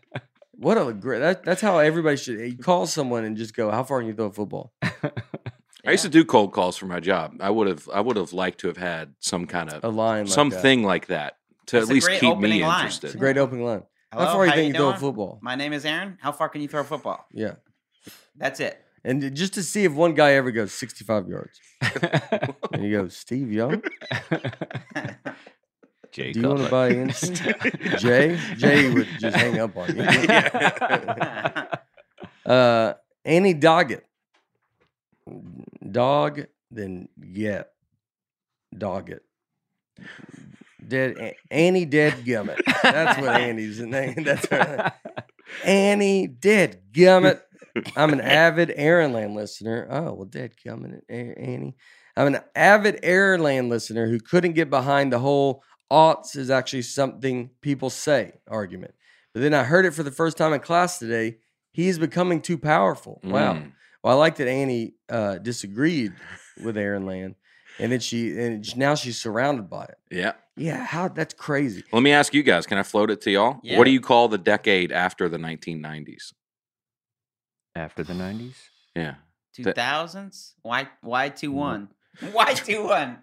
What 0.64 0.79
a 0.79 0.94
great, 0.94 1.18
that, 1.18 1.44
that's 1.44 1.61
how 1.61 1.77
everybody 1.79 2.16
should, 2.16 2.38
you 2.38 2.57
call 2.57 2.87
someone 2.87 3.24
and 3.27 3.37
just 3.37 3.55
go, 3.55 3.70
how 3.70 3.85
far 3.85 3.98
can 4.00 4.09
you 4.09 4.14
throw 4.14 4.27
a 4.27 4.33
football? 4.33 4.72
I 4.83 5.90
used 5.90 6.05
to 6.05 6.09
do 6.09 6.24
cold 6.24 6.53
calls 6.55 6.79
for 6.79 6.87
my 6.87 7.00
job. 7.00 7.35
I 7.40 7.50
would 7.50 7.66
have 7.68 7.87
I 7.92 8.00
would 8.00 8.16
have 8.16 8.33
liked 8.33 8.61
to 8.61 8.68
have 8.68 8.79
had 8.79 9.12
some 9.20 9.46
kind 9.46 9.70
of 9.70 9.85
A 9.85 9.88
line 9.88 10.20
like 10.20 10.27
that. 10.29 10.33
something 10.33 10.83
like 10.83 11.09
that 11.09 11.35
to 11.66 11.77
That's 11.77 11.88
at 11.88 11.90
a 11.90 11.94
least 11.94 12.07
great 12.07 12.20
keep 12.20 12.31
opening 12.31 12.50
me 12.61 12.62
line. 12.64 12.79
interested. 12.81 13.09
It's 13.09 13.14
a 13.14 13.18
great 13.18 13.37
opening 13.37 13.66
line. 13.66 13.83
Hello, 14.11 14.24
how 14.24 14.33
far 14.33 14.44
do 14.44 14.46
you 14.46 14.50
how 14.53 14.57
think 14.57 14.68
you 14.68 14.72
you 14.72 14.79
throw 14.79 14.88
a 14.88 14.92
doing? 14.92 15.00
football? 15.00 15.38
My 15.42 15.55
name 15.55 15.74
is 15.74 15.85
Aaron. 15.85 16.16
How 16.22 16.33
far 16.33 16.48
can 16.48 16.62
you 16.62 16.68
throw 16.68 16.81
a 16.81 16.85
football? 16.85 17.27
Yeah. 17.31 17.57
That's 18.35 18.61
it. 18.61 18.81
And 19.05 19.35
just 19.37 19.53
to 19.55 19.62
see 19.62 19.85
if 19.85 19.92
one 19.92 20.14
guy 20.14 20.33
ever 20.33 20.50
goes 20.50 20.72
65 20.72 21.29
yards. 21.29 21.61
And 22.72 22.83
you 22.83 22.90
go, 23.03 23.09
Steve 23.09 23.53
Young, 23.53 23.83
Jay 26.14 26.33
do 26.33 26.40
you 26.40 26.48
want 26.48 26.61
to 26.61 26.70
buy 26.70 26.90
insurance? 26.90 27.42
Jay? 28.00 28.38
Jay 28.57 28.88
would 28.92 29.09
just 29.18 29.37
hang 29.37 29.59
up 29.59 29.77
on 29.77 29.96
you. 29.96 30.05
Uh, 32.46 32.92
Annie 33.24 33.55
Doggett. 33.55 34.03
Dog, 35.90 36.44
then 36.70 37.09
get. 37.33 37.70
Doggett. 38.77 39.20
Dead 40.87 41.37
Annie 41.50 41.87
Dead 41.87 42.12
Gummit. 42.22 42.61
That's 42.83 43.18
what 43.18 43.40
Annie's 43.40 43.81
name. 43.81 44.24
That's 44.24 44.46
her. 44.48 44.92
Annie 45.64 46.27
Dead 46.27 46.83
Gummit. 46.92 47.40
I'm 47.96 48.12
an 48.12 48.20
avid 48.20 48.74
Aaron 48.77 49.14
Land 49.14 49.35
listener. 49.35 49.88
Oh, 49.90 50.12
well, 50.12 50.27
Dead 50.27 50.53
Gummit, 50.62 51.00
Annie. 51.09 51.77
I'm 52.14 52.27
an 52.27 52.40
avid 52.55 53.00
Aaron 53.03 53.42
Land 53.42 53.70
listener 53.70 54.07
who 54.07 54.20
couldn't 54.20 54.53
get 54.53 54.68
behind 54.68 55.14
the 55.14 55.18
whole 55.18 55.62
aughts 55.94 56.35
is 56.37 56.50
actually 56.50 56.83
something 56.83 57.50
people 57.61 57.88
say 57.88 58.33
argument. 58.48 58.94
But 59.33 59.42
then 59.42 59.54
I 59.54 59.62
heard 59.62 59.87
it 59.87 59.92
for 59.94 60.02
the 60.02 60.11
first 60.11 60.37
time 60.37 60.52
in 60.52 60.61
class 60.61 60.98
today. 60.98 61.38
He's 61.72 61.98
becoming 61.98 62.40
too 62.40 62.59
powerful. 62.59 63.20
Wow. 63.22 63.54
Mm. 63.54 63.72
Well, 64.02 64.16
I 64.16 64.18
like 64.18 64.37
that 64.37 64.48
Annie 64.48 64.94
uh, 65.09 65.38
disagreed 65.38 66.12
with 66.62 66.76
Aaron 66.76 67.07
Land. 67.07 67.37
and 67.78 67.90
then 67.90 68.00
she 68.00 68.38
and 68.38 68.76
now 68.76 68.94
she's 68.94 69.20
surrounded 69.20 69.68
by 69.70 69.85
it. 69.85 69.98
Yeah. 70.11 70.33
Yeah, 70.57 70.85
how 70.85 71.09
that's 71.09 71.35
crazy. 71.35 71.83
Let 71.92 72.02
me 72.02 72.12
ask 72.12 72.33
you 72.33 72.42
guys. 72.44 72.66
Can 72.66 72.78
I 72.78 72.85
float 72.85 73.11
it 73.11 73.20
to 73.22 73.30
y'all? 73.30 73.59
Yeah. 73.62 73.78
What 73.78 73.85
do 73.85 73.90
you 73.90 74.00
call 74.00 74.28
the 74.28 74.38
decade 74.38 74.92
after 74.92 75.28
the 75.28 75.38
1990s? 75.38 76.33
After 77.74 78.04
the 78.04 78.14
nineties. 78.14 78.57
Yeah. 78.94 79.14
Two 79.52 79.72
thousands? 79.72 80.54
Why 80.62 80.88
why 81.00 81.28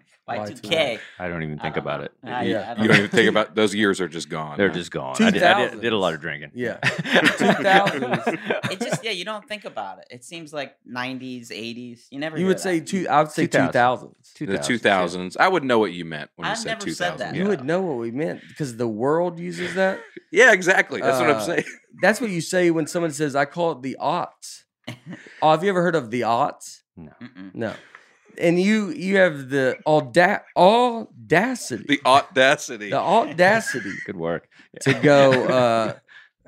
two 0.26 0.32
one? 0.32 0.38
Why 0.38 0.44
two 0.46 0.54
one? 0.54 0.54
Why 0.54 0.54
Why 0.54 0.54
two 0.54 0.54
2-1? 0.54 0.70
K? 0.70 0.98
I 1.18 1.28
don't 1.28 1.42
even 1.42 1.58
think 1.58 1.76
about 1.76 2.00
it. 2.02 2.12
I, 2.24 2.44
Yeah. 2.44 2.74
I 2.76 2.82
You 2.82 2.88
don't 2.88 2.96
even 2.98 3.10
think 3.10 3.28
about 3.28 3.54
those 3.54 3.74
years 3.74 4.00
are 4.00 4.08
just 4.08 4.28
gone. 4.28 4.56
They're 4.58 4.68
huh? 4.68 4.74
just 4.74 4.90
gone. 4.90 5.16
I 5.22 5.30
did, 5.30 5.42
I 5.42 5.68
did, 5.68 5.80
did 5.80 5.92
a 5.92 5.96
lot 5.98 6.14
of 6.14 6.20
drinking. 6.20 6.52
Yeah. 6.54 6.78
2000s. 6.82 8.38
It 8.72 8.80
just 8.80 9.04
yeah, 9.04 9.10
you 9.10 9.24
don't 9.24 9.46
think 9.46 9.64
about 9.64 9.98
it. 9.98 10.06
It 10.10 10.24
seems 10.24 10.52
like 10.52 10.76
nineties, 10.86 11.50
eighties. 11.50 12.06
You 12.10 12.18
never. 12.18 12.38
You 12.38 12.46
would 12.46 12.56
that. 12.56 12.62
say 12.62 12.80
two. 12.80 13.06
I 13.08 13.20
would 13.22 13.30
say 13.30 13.42
two 13.46 13.58
2000. 13.66 13.72
thousands. 13.72 14.32
the 14.38 14.46
2000s. 14.46 15.36
I 15.38 15.48
would 15.48 15.64
know 15.64 15.78
what 15.78 15.92
you 15.92 16.04
meant 16.04 16.30
when 16.36 16.46
you 16.46 16.52
I've 16.52 16.58
said 16.58 16.68
never 16.78 16.84
2000. 16.86 16.96
said 16.96 17.18
that. 17.18 17.34
You 17.36 17.46
would 17.48 17.64
know 17.64 17.80
what 17.82 17.98
we 17.98 18.10
meant 18.10 18.40
because 18.48 18.76
the 18.76 18.88
world 18.88 19.38
uses 19.38 19.74
that. 19.74 20.00
Yeah, 20.34 20.52
exactly. 20.54 21.02
That's 21.02 21.20
what 21.20 21.28
Uh, 21.28 21.34
I'm 21.34 21.42
saying. 21.44 21.64
That's 22.00 22.18
what 22.18 22.30
you 22.30 22.40
say 22.40 22.70
when 22.70 22.86
someone 22.86 23.10
says, 23.10 23.36
"I 23.36 23.44
call 23.44 23.72
it 23.72 23.82
the 23.82 23.98
aughts." 24.00 24.62
oh, 25.42 25.50
have 25.50 25.62
you 25.62 25.68
ever 25.68 25.82
heard 25.82 25.94
of 25.94 26.10
the 26.10 26.22
aughts? 26.22 26.78
No. 26.96 27.12
Mm-mm. 27.22 27.54
No. 27.54 27.74
And 28.38 28.60
you 28.60 28.90
you 28.90 29.16
have 29.16 29.48
the 29.50 29.76
auda- 29.84 30.42
audacity, 30.56 31.84
The 31.88 32.00
audacity. 32.06 32.90
the 32.90 32.98
audacity 32.98 33.92
Good 34.06 34.16
work. 34.16 34.48
to 34.82 34.94
go. 34.94 35.32
Uh, 35.44 35.94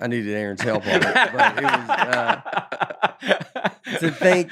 I 0.01 0.07
needed 0.09 0.35
Aaron's 0.35 0.61
help 0.63 0.85
on 0.87 0.93
it, 0.95 1.03
but 1.03 1.59
it 1.59 1.63
was 1.63 1.89
uh, 1.91 3.69
to 4.01 4.11
think. 4.11 4.51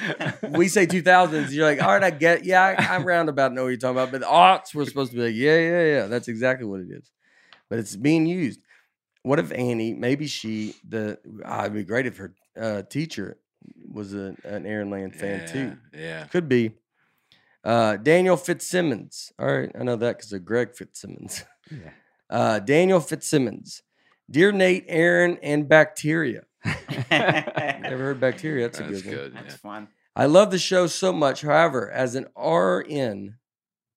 We 0.57 0.67
say 0.69 0.85
two 0.85 1.01
thousands. 1.01 1.53
You're 1.53 1.65
like, 1.65 1.81
all 1.81 1.89
right, 1.93 2.03
I 2.03 2.11
get. 2.11 2.45
Yeah, 2.45 2.61
I, 2.77 2.95
I 2.95 2.97
roundabout 3.01 3.51
know 3.53 3.63
what 3.63 3.69
you're 3.69 3.77
talking 3.77 3.97
about. 3.97 4.11
But 4.11 4.21
the 4.21 4.27
aughts, 4.27 4.73
we're 4.73 4.85
supposed 4.85 5.11
to 5.11 5.17
be 5.17 5.23
like, 5.25 5.35
yeah, 5.35 5.57
yeah, 5.57 5.83
yeah. 5.85 6.05
That's 6.07 6.27
exactly 6.27 6.65
what 6.65 6.79
it 6.81 6.87
is. 6.89 7.11
But 7.69 7.79
it's 7.79 7.95
being 7.95 8.25
used. 8.25 8.61
What 9.23 9.39
if 9.39 9.51
Annie? 9.51 9.93
Maybe 9.93 10.27
she. 10.27 10.75
The. 10.87 11.19
ah, 11.45 11.61
it'd 11.61 11.73
be 11.73 11.83
great 11.83 12.05
if 12.05 12.17
her 12.17 12.33
uh, 12.59 12.83
teacher 12.83 13.37
was 13.91 14.13
a, 14.13 14.35
an 14.43 14.65
Aaron 14.65 14.89
Land 14.89 15.15
fan 15.15 15.39
yeah, 15.41 15.45
too. 15.45 15.77
Yeah. 15.93 16.23
Could 16.25 16.47
be. 16.47 16.71
Uh, 17.63 17.97
Daniel 17.97 18.35
Fitzsimmons. 18.37 19.31
All 19.39 19.45
right, 19.47 19.71
I 19.79 19.83
know 19.83 19.95
that 19.95 20.17
because 20.17 20.33
of 20.33 20.45
Greg 20.45 20.75
Fitzsimmons. 20.75 21.43
Yeah. 21.71 21.89
Uh, 22.29 22.59
Daniel 22.59 22.99
Fitzsimmons. 22.99 23.81
Dear 24.29 24.51
Nate, 24.51 24.83
Aaron, 24.89 25.37
and 25.41 25.67
bacteria. 25.69 26.41
Never 27.09 27.97
heard 27.97 28.19
bacteria. 28.19 28.65
That's, 28.67 28.79
a 28.81 28.83
That's 28.83 29.01
good, 29.01 29.05
one. 29.05 29.15
good. 29.15 29.33
That's 29.35 29.53
yeah. 29.53 29.57
fun. 29.57 29.87
I 30.15 30.25
love 30.25 30.51
the 30.51 30.59
show 30.59 30.87
so 30.87 31.13
much. 31.13 31.41
However, 31.41 31.89
as 31.89 32.15
an 32.15 32.27
RN, 32.37 33.35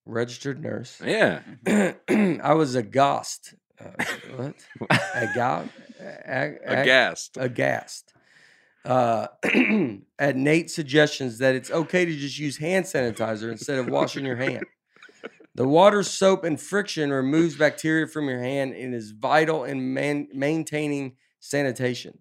registered 0.07 0.63
nurse, 0.63 1.01
Yeah. 1.05 1.41
I 1.67 2.55
was 2.55 2.77
aghast. 2.77 3.55
Uh, 3.81 4.05
what? 4.37 4.55
Aghast? 5.15 5.71
Ag- 6.01 6.59
ag- 6.65 6.87
Aghast. 6.87 7.37
aghast 7.37 8.13
uh, 8.87 9.27
at 10.19 10.37
Nate's 10.37 10.75
suggestions 10.75 11.39
that 11.39 11.55
it's 11.55 11.71
okay 11.71 12.05
to 12.05 12.17
just 12.17 12.39
use 12.39 12.57
hand 12.59 12.85
sanitizer 12.87 13.51
instead 13.51 13.79
of 13.79 13.89
washing 13.89 14.25
your 14.25 14.37
hand. 14.37 14.67
The 15.55 15.67
water, 15.67 16.03
soap, 16.03 16.45
and 16.45 16.61
friction 16.61 17.11
removes 17.11 17.57
bacteria 17.57 18.07
from 18.07 18.29
your 18.29 18.41
hand 18.41 18.75
and 18.75 18.95
is 18.95 19.11
vital 19.13 19.65
in 19.65 19.95
man- 19.95 20.29
maintaining 20.33 21.17
sanitation. 21.41 22.19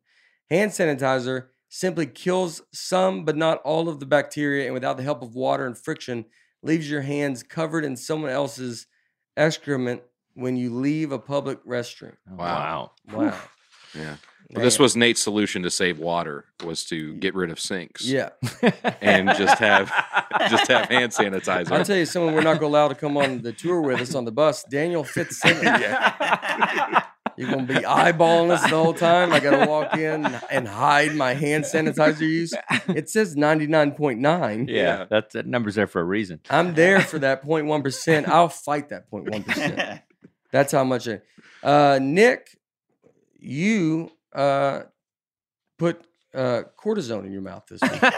Hand 0.49 0.71
sanitizer 0.71 1.47
simply 1.69 2.06
kills 2.06 2.62
some 2.73 3.25
but 3.25 3.36
not 3.36 3.62
all 3.63 3.89
of 3.89 3.99
the 3.99 4.06
bacteria, 4.06 4.65
and 4.65 4.73
without 4.73 4.97
the 4.97 5.04
help 5.04 5.21
of 5.21 5.36
water 5.36 5.65
and 5.65 5.78
friction, 5.78 6.25
leaves 6.63 6.89
your 6.89 7.01
hands 7.01 7.43
covered 7.43 7.84
in 7.84 7.97
someone 7.97 8.32
else's 8.32 8.88
excrement 9.36 10.01
when 10.34 10.56
you 10.56 10.73
leave 10.73 11.12
a 11.12 11.19
public 11.19 11.63
restroom. 11.65 12.15
Oh, 12.32 12.36
Wow. 12.38 12.91
wow. 13.06 13.17
Wow. 13.17 13.39
Yeah. 13.93 14.15
Well, 14.51 14.63
this 14.63 14.77
was 14.77 14.95
Nate's 14.95 15.21
solution 15.21 15.63
to 15.63 15.71
save 15.71 15.99
water 15.99 16.45
was 16.63 16.84
to 16.86 17.15
get 17.15 17.34
rid 17.36 17.49
of 17.49 17.60
sinks. 17.60 18.05
Yeah. 18.05 18.29
And 19.01 19.29
just 19.29 19.58
have 19.58 19.91
just 20.49 20.67
have 20.67 20.88
hand 20.89 21.12
sanitizer. 21.12 21.71
I'll 21.71 21.86
tell 21.86 21.97
you 21.97 22.05
someone 22.05 22.34
we're 22.34 22.41
not 22.41 22.60
going 22.60 22.71
to 22.71 22.77
allow 22.77 22.88
to 22.88 22.95
come 22.95 23.17
on 23.17 23.41
the 23.41 23.53
tour 23.53 23.81
with 23.81 24.01
us 24.01 24.13
on 24.13 24.25
the 24.25 24.31
bus. 24.31 24.63
Daniel 24.65 25.03
Fitzsimmons. 25.03 25.84
You're 27.38 27.51
going 27.51 27.67
to 27.67 27.73
be 27.73 27.79
eyeballing 27.81 28.51
us 28.51 28.62
the 28.63 28.69
whole 28.69 28.93
time. 28.93 29.34
I 29.34 29.39
got 29.41 29.65
to 29.65 29.69
walk 29.69 29.97
in 29.97 30.25
and 30.49 30.67
hide 30.67 31.15
my 31.15 31.34
hand 31.34 31.65
sanitizer 31.65 32.21
use. 32.21 32.53
It 32.88 33.10
says 33.10 33.36
99.9. 33.36 34.69
Yeah, 34.69 35.05
that, 35.10 35.31
that 35.31 35.45
number's 35.45 35.75
there 35.75 35.88
for 35.88 35.99
a 35.99 36.05
reason. 36.05 36.39
I'm 36.49 36.75
there 36.75 37.01
for 37.01 37.19
that 37.19 37.45
0.1%. 37.45 38.27
I'll 38.27 38.47
fight 38.47 38.89
that 38.89 39.12
0.1%. 39.12 40.01
That's 40.51 40.71
how 40.71 40.86
much 40.86 41.10
I. 41.10 41.21
Uh, 41.62 41.99
Nic, 42.01 42.58
you 43.38 44.12
uh, 44.36 44.84
put 45.80 46.06
uh, 46.34 46.63
cortisone 46.78 47.26
in 47.26 47.32
your 47.32 47.41
mouth 47.41 47.63
this 47.69 47.82
week. 47.82 48.02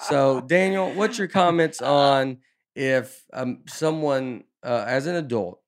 So, 0.00 0.40
Daniel, 0.40 0.92
what's 0.92 1.18
your 1.18 1.28
comments 1.28 1.82
on 1.82 2.38
if 2.74 3.24
um, 3.32 3.60
someone, 3.66 4.44
uh, 4.62 4.84
as 4.86 5.06
an 5.06 5.16
adult, 5.16 5.60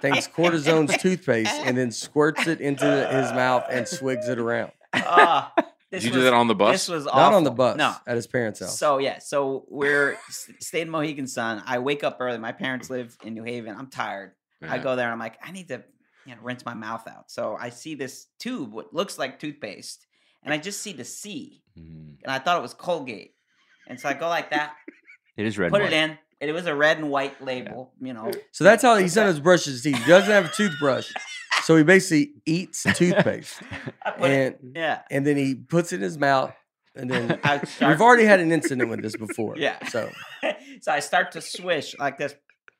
thinks 0.00 0.28
cortisone's 0.28 0.96
toothpaste 0.98 1.52
and 1.64 1.76
then 1.78 1.90
squirts 1.90 2.46
it 2.46 2.60
into 2.60 2.84
his 2.84 3.32
mouth 3.32 3.64
and 3.70 3.86
swigs 3.86 4.28
it 4.28 4.38
around? 4.38 4.72
Ah, 4.92 5.52
Did 5.56 5.64
this 5.90 6.04
you 6.04 6.10
do 6.10 6.22
that 6.22 6.34
on 6.34 6.48
the 6.48 6.54
bus? 6.54 6.72
This 6.72 6.88
was 6.88 7.04
Not 7.06 7.32
on 7.32 7.44
the 7.44 7.50
bus, 7.50 7.76
No. 7.76 7.94
at 8.06 8.16
his 8.16 8.26
parents' 8.26 8.60
house. 8.60 8.78
So 8.78 8.98
yeah, 8.98 9.18
so 9.20 9.64
we're 9.68 10.14
s- 10.28 10.50
stayed 10.60 10.82
in 10.82 10.90
Mohegan 10.90 11.26
Sun. 11.28 11.62
I 11.66 11.78
wake 11.78 12.04
up 12.04 12.18
early. 12.20 12.38
My 12.38 12.52
parents 12.52 12.90
live 12.90 13.16
in 13.24 13.34
New 13.34 13.44
Haven. 13.44 13.74
I'm 13.76 13.88
tired. 13.88 14.32
I 14.62 14.78
go 14.78 14.94
there 14.96 15.06
and 15.06 15.12
I'm 15.14 15.18
like, 15.18 15.38
I 15.42 15.52
need 15.52 15.68
to, 15.68 15.82
you 16.26 16.34
know, 16.34 16.40
rinse 16.42 16.64
my 16.64 16.74
mouth 16.74 17.06
out. 17.08 17.30
So 17.30 17.56
I 17.58 17.70
see 17.70 17.94
this 17.94 18.26
tube, 18.38 18.72
what 18.72 18.92
looks 18.94 19.18
like 19.18 19.38
toothpaste, 19.38 20.06
and 20.42 20.52
I 20.54 20.58
just 20.58 20.80
see 20.82 20.92
the 20.92 21.04
C, 21.04 21.62
Mm. 21.78 22.16
and 22.24 22.32
I 22.32 22.38
thought 22.40 22.58
it 22.58 22.62
was 22.62 22.74
Colgate, 22.74 23.34
and 23.86 23.98
so 24.00 24.08
I 24.08 24.12
go 24.14 24.28
like 24.28 24.50
that, 24.50 24.74
It 25.36 25.46
is 25.46 25.56
red. 25.58 25.70
put 25.70 25.82
and 25.82 25.92
it 25.92 25.96
in. 25.96 26.18
and 26.40 26.50
It 26.50 26.52
was 26.52 26.66
a 26.66 26.74
red 26.74 26.98
and 26.98 27.10
white 27.10 27.40
label, 27.42 27.92
you 28.00 28.12
know. 28.12 28.30
So 28.52 28.64
that's 28.64 28.82
how 28.82 28.96
he 28.96 29.08
brushes 29.40 29.66
his 29.74 29.82
teeth. 29.82 29.96
He 30.02 30.08
doesn't 30.10 30.30
have 30.30 30.46
a 30.46 30.48
toothbrush. 30.52 31.10
So 31.62 31.76
he 31.76 31.84
basically 31.84 32.32
eats 32.46 32.82
toothpaste. 32.94 33.60
Put 34.18 34.30
it, 34.30 34.58
And 34.62 34.76
yeah. 34.76 35.02
and 35.10 35.26
then 35.26 35.36
he 35.36 35.54
puts 35.54 35.92
it 35.92 35.96
in 35.96 36.02
his 36.02 36.18
mouth. 36.18 36.52
And 36.96 37.08
then 37.08 37.38
we've 37.80 38.00
already 38.00 38.24
had 38.24 38.40
an 38.40 38.50
incident 38.50 38.90
with 38.90 39.00
this 39.02 39.14
before. 39.16 39.54
Yeah. 39.56 39.78
So 39.88 40.10
so 40.80 40.90
I 40.92 40.98
start 41.00 41.32
to 41.32 41.40
swish 41.40 41.94
like 41.98 42.18
this, 42.18 42.34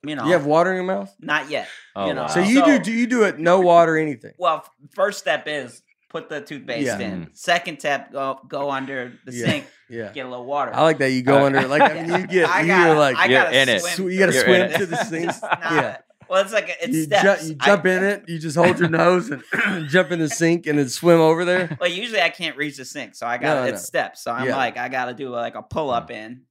you 0.07 0.15
know. 0.17 0.25
you 0.27 0.33
have 0.33 0.47
water 0.47 0.71
in 0.71 0.77
your 0.77 0.85
mouth? 0.85 1.15
not 1.21 1.51
yet. 1.51 1.69
Oh, 1.97 2.07
you 2.07 2.15
know. 2.15 2.23
wow. 2.23 2.27
So 2.29 2.41
you 2.41 2.65
do 2.65 2.79
do 2.79 2.93
you 2.93 3.07
do 3.07 3.25
it 3.25 3.39
no 3.39 3.61
water, 3.61 3.97
anything? 3.97 4.33
Well, 4.39 4.65
first 4.95 5.19
step 5.19 5.45
is 5.47 5.83
put 6.09 6.29
the 6.29 6.41
toothpaste 6.41 6.87
Yeah. 6.87 6.99
in. 6.99 7.27
Mm. 7.27 7.37
Second 7.37 7.79
step, 7.81 8.13
go 8.13 8.41
go 8.49 8.71
under 8.71 9.13
the 9.27 9.33
Yeah. 9.33 9.47
sink, 9.47 9.67
Yeah. 9.89 10.11
get 10.13 10.27
a 10.27 10.29
little 10.29 10.45
water. 10.47 10.73
I 10.75 10.83
like 10.83 10.99
that 10.99 11.11
you 11.11 11.23
go 11.23 11.39
Uh, 11.39 11.45
under 11.47 11.67
like 11.69 11.83
I 11.83 11.95
mean, 12.03 12.07
you 12.21 12.27
get 12.27 12.49
I 12.51 12.61
you're 12.63 12.77
gotta- 12.77 12.99
like 12.99 13.17
I 13.17 13.27
You're 13.27 13.43
gotta 13.45 13.61
in 13.63 13.69
it. 13.69 13.81
swim. 13.83 13.93
sw- 14.09 14.13
you 14.13 14.19
gotta 14.19 14.33
swim 14.33 14.73
to 14.73 14.87
the 14.87 14.97
sink. 15.05 15.33
Yeah. 15.43 15.99
well, 16.29 16.43
it's 16.43 16.53
like 16.53 16.69
a- 16.69 16.85
it's 16.85 16.95
You, 16.97 17.07
ju- 17.07 17.17
steps. 17.17 17.49
you 17.51 17.57
I- 17.61 17.67
jump 17.67 17.87
in 17.87 18.03
it, 18.05 18.25
you 18.29 18.39
just 18.41 18.57
hold 18.57 18.79
your 18.81 18.89
nose 19.03 19.31
and 19.31 19.43
jump 19.89 20.11
in 20.11 20.19
the 20.19 20.29
sink 20.29 20.67
and 20.67 20.79
then 20.81 20.89
swim 20.89 21.21
over 21.21 21.45
there. 21.45 21.77
Well, 21.81 21.91
usually 21.91 22.21
I 22.23 22.31
can't 22.31 22.57
reach 22.57 22.77
the 22.79 22.85
sink, 22.85 23.15
so 23.15 23.27
I 23.27 23.37
got 23.39 23.55
No, 23.55 23.63
no. 23.65 23.69
it's 23.69 23.85
steps. 23.85 24.23
So 24.23 24.33
I'm 24.33 24.47
Yeah. 24.49 24.57
like, 24.57 24.77
I 24.77 24.89
got 24.89 25.05
to 25.07 25.15
do 25.15 25.29
like 25.29 25.55
a 25.55 25.63
pull 25.63 25.91
up 25.91 26.11
in, 26.11 26.43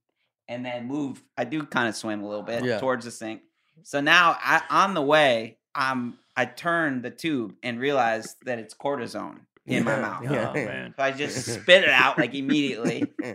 and 0.50 0.66
then 0.66 0.86
move. 0.86 1.22
I 1.38 1.44
do 1.44 1.62
kind 1.64 1.88
of 1.88 1.96
swim 1.96 2.22
a 2.22 2.28
little 2.28 2.42
bit 2.42 2.62
Yeah. 2.64 2.78
towards 2.78 3.06
the 3.06 3.10
sink. 3.10 3.40
So 3.84 4.00
now 4.02 4.36
I, 4.38 4.60
on 4.68 4.92
the 4.92 5.00
way, 5.02 5.56
I'm 5.74 6.18
I 6.36 6.44
turn 6.44 7.00
the 7.02 7.10
tube 7.10 7.54
and 7.62 7.78
realize 7.80 8.36
that 8.44 8.58
it's 8.58 8.74
cortisone 8.74 9.40
in 9.66 9.84
my 9.84 9.96
mouth. 10.00 10.24
yeah. 10.24 10.50
Oh 10.50 10.54
man. 10.54 10.94
So 10.96 11.02
I 11.02 11.12
just 11.12 11.46
spit 11.62 11.84
it 11.84 11.90
out 11.90 12.18
like 12.18 12.34
immediately. 12.34 13.04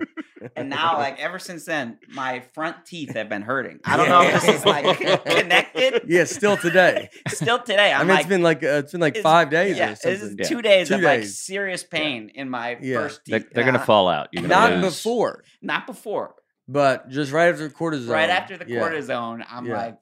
And 0.56 0.70
now, 0.70 0.98
like 1.00 1.20
ever 1.20 1.40
since 1.40 1.66
then, 1.66 1.98
my 2.10 2.42
front 2.54 2.86
teeth 2.86 3.16
have 3.16 3.28
been 3.30 3.42
hurting. 3.42 3.80
I 3.84 3.98
don't 3.98 4.10
know 4.10 4.22
if 4.22 4.44
this 4.44 4.58
is 4.60 4.66
like 4.66 5.00
connected. 5.26 6.04
Yeah, 6.08 6.26
still 6.26 6.56
today. 6.56 7.10
Still 7.30 7.58
today, 7.60 7.92
i 7.92 8.00
I'm 8.00 8.06
mean, 8.06 8.16
like, 8.16 8.20
it's 8.26 8.30
been 8.30 8.44
like 8.44 8.64
uh, 8.64 8.68
it's 8.84 8.92
been 8.92 9.02
like 9.02 9.14
it's- 9.16 9.24
five 9.24 9.50
days 9.50 9.76
yeah, 9.76 9.86
or 9.88 9.90
this 9.96 10.06
is 10.06 10.20
something. 10.20 10.38
Yeah. 10.40 10.46
two 10.48 10.62
days 10.62 10.88
Two 10.90 10.96
of 10.96 11.02
like 11.02 11.24
serious 11.24 11.84
pain 11.84 12.30
in 12.36 12.48
my 12.50 12.78
Yeah. 12.80 12.98
first 12.98 13.22
They're, 13.26 13.40
they're 13.40 13.64
gonna 13.64 13.80
fall 13.80 14.08
out. 14.08 14.28
You're 14.34 14.44
gonna 14.48 14.54
Not 14.54 14.84
lose. 14.84 14.96
before, 15.04 15.44
Not 15.64 15.88
before. 15.88 16.36
But 16.68 17.10
just 17.10 17.32
right 17.32 17.50
after 17.50 17.68
the 17.68 17.74
cortisone. 17.74 18.10
Right 18.10 18.30
after 18.30 18.58
the 18.58 18.66
Yeah. 18.68 18.82
cortisone, 18.82 19.46
I'm 19.50 19.66
Yeah. 19.66 19.78
like, 19.78 19.98